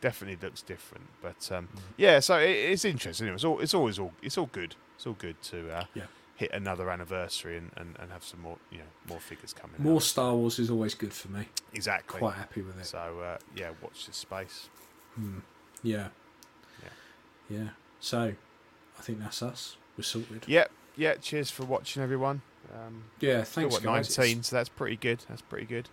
definitely 0.00 0.36
looks 0.44 0.62
different 0.62 1.04
but 1.22 1.48
um 1.52 1.68
Mm-hmm. 1.68 1.78
yeah 1.96 2.18
so 2.18 2.36
it, 2.38 2.50
it's 2.50 2.84
interesting 2.84 3.28
it's 3.28 3.44
all 3.44 3.60
it's 3.60 3.72
always 3.72 4.00
all 4.00 4.12
it's 4.20 4.36
all 4.36 4.46
good 4.50 4.74
it's 4.96 5.06
all 5.06 5.12
good 5.12 5.40
to 5.42 5.70
uh, 5.70 5.84
Yeah. 5.94 6.06
Hit 6.36 6.50
another 6.52 6.90
anniversary 6.90 7.56
and, 7.58 7.70
and, 7.76 7.96
and 8.00 8.10
have 8.10 8.24
some 8.24 8.40
more 8.40 8.56
you 8.70 8.78
know 8.78 8.84
more 9.08 9.20
figures 9.20 9.52
coming 9.52 9.76
More 9.78 9.96
out. 9.96 10.02
Star 10.02 10.34
Wars 10.34 10.58
is 10.58 10.70
always 10.70 10.94
good 10.94 11.12
for 11.12 11.28
me. 11.30 11.46
exactly 11.74 12.18
Quite 12.18 12.34
happy 12.34 12.62
with 12.62 12.78
it. 12.80 12.86
so 12.86 13.20
uh, 13.20 13.38
yeah 13.54 13.70
watch 13.82 14.06
this 14.06 14.16
space 14.16 14.68
Hmm. 15.14 15.40
Yeah. 15.82 16.08
Yeah. 16.82 17.58
Yeah. 17.58 17.68
So, 18.00 18.32
I 18.98 19.02
think 19.02 19.20
that's 19.20 19.42
us. 19.42 19.76
We're 19.96 20.04
sorted. 20.04 20.44
yep 20.46 20.70
yeah 20.96 21.14
cheers 21.16 21.50
for 21.50 21.64
watching 21.64 22.02
everyone 22.02 22.40
um 22.74 23.04
Yeah. 23.20 23.42
still 23.44 23.68
Thanks, 23.70 23.78
got 23.78 23.94
guys. 24.06 24.18
19 24.18 24.42
so 24.42 24.56
that's 24.56 24.68
pretty 24.70 24.96
good 24.96 25.18
that's 25.28 25.42
pretty 25.42 25.66
good 25.66 25.88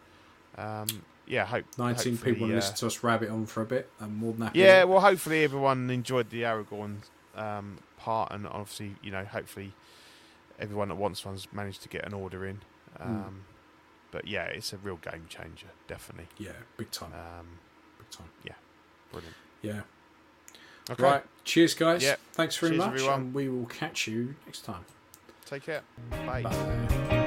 um 0.57 0.87
yeah 1.27 1.45
hope 1.45 1.65
Nineteen 1.77 2.17
people 2.17 2.45
uh, 2.45 2.55
listen 2.55 2.75
to 2.77 2.87
us 2.87 3.03
rabbit 3.03 3.29
on 3.29 3.45
for 3.45 3.61
a 3.61 3.65
bit. 3.65 3.89
I'm 4.01 4.15
more 4.15 4.31
than 4.33 4.43
happy. 4.47 4.59
Yeah, 4.59 4.85
well, 4.85 4.99
hopefully 5.01 5.43
everyone 5.43 5.89
enjoyed 5.91 6.29
the 6.31 6.41
Aragorn 6.43 6.97
um, 7.35 7.77
part, 7.97 8.31
and 8.31 8.47
obviously, 8.47 8.95
you 9.03 9.11
know, 9.11 9.23
hopefully 9.25 9.73
everyone 10.59 10.89
that 10.89 10.95
wants 10.95 11.25
one's 11.25 11.47
managed 11.51 11.81
to 11.83 11.89
get 11.89 12.05
an 12.05 12.13
order 12.13 12.45
in. 12.45 12.61
Um, 12.99 13.45
But 14.11 14.27
yeah, 14.27 14.45
it's 14.45 14.73
a 14.73 14.77
real 14.77 14.97
game 14.97 15.25
changer, 15.29 15.67
definitely. 15.87 16.27
Yeah. 16.37 16.51
Big 16.77 16.89
time. 16.91 17.13
Um, 17.13 17.59
Big 17.99 18.09
time. 18.09 18.29
Yeah, 18.43 18.53
brilliant. 19.11 19.35
Yeah. 19.61 19.81
Okay, 20.89 21.03
Right. 21.03 21.23
Cheers, 21.43 21.75
guys. 21.75 22.01
Yeah. 22.03 22.15
Thanks 22.33 22.57
very 22.57 22.71
Cheers, 22.71 22.79
much, 22.79 22.93
everyone. 22.95 23.19
and 23.21 23.33
we 23.35 23.49
will 23.49 23.67
catch 23.67 24.07
you 24.07 24.35
next 24.47 24.61
time. 24.65 24.85
take 25.45 25.63
care. 25.63 25.81
Bye. 26.25 26.41
Bye. 26.43 27.18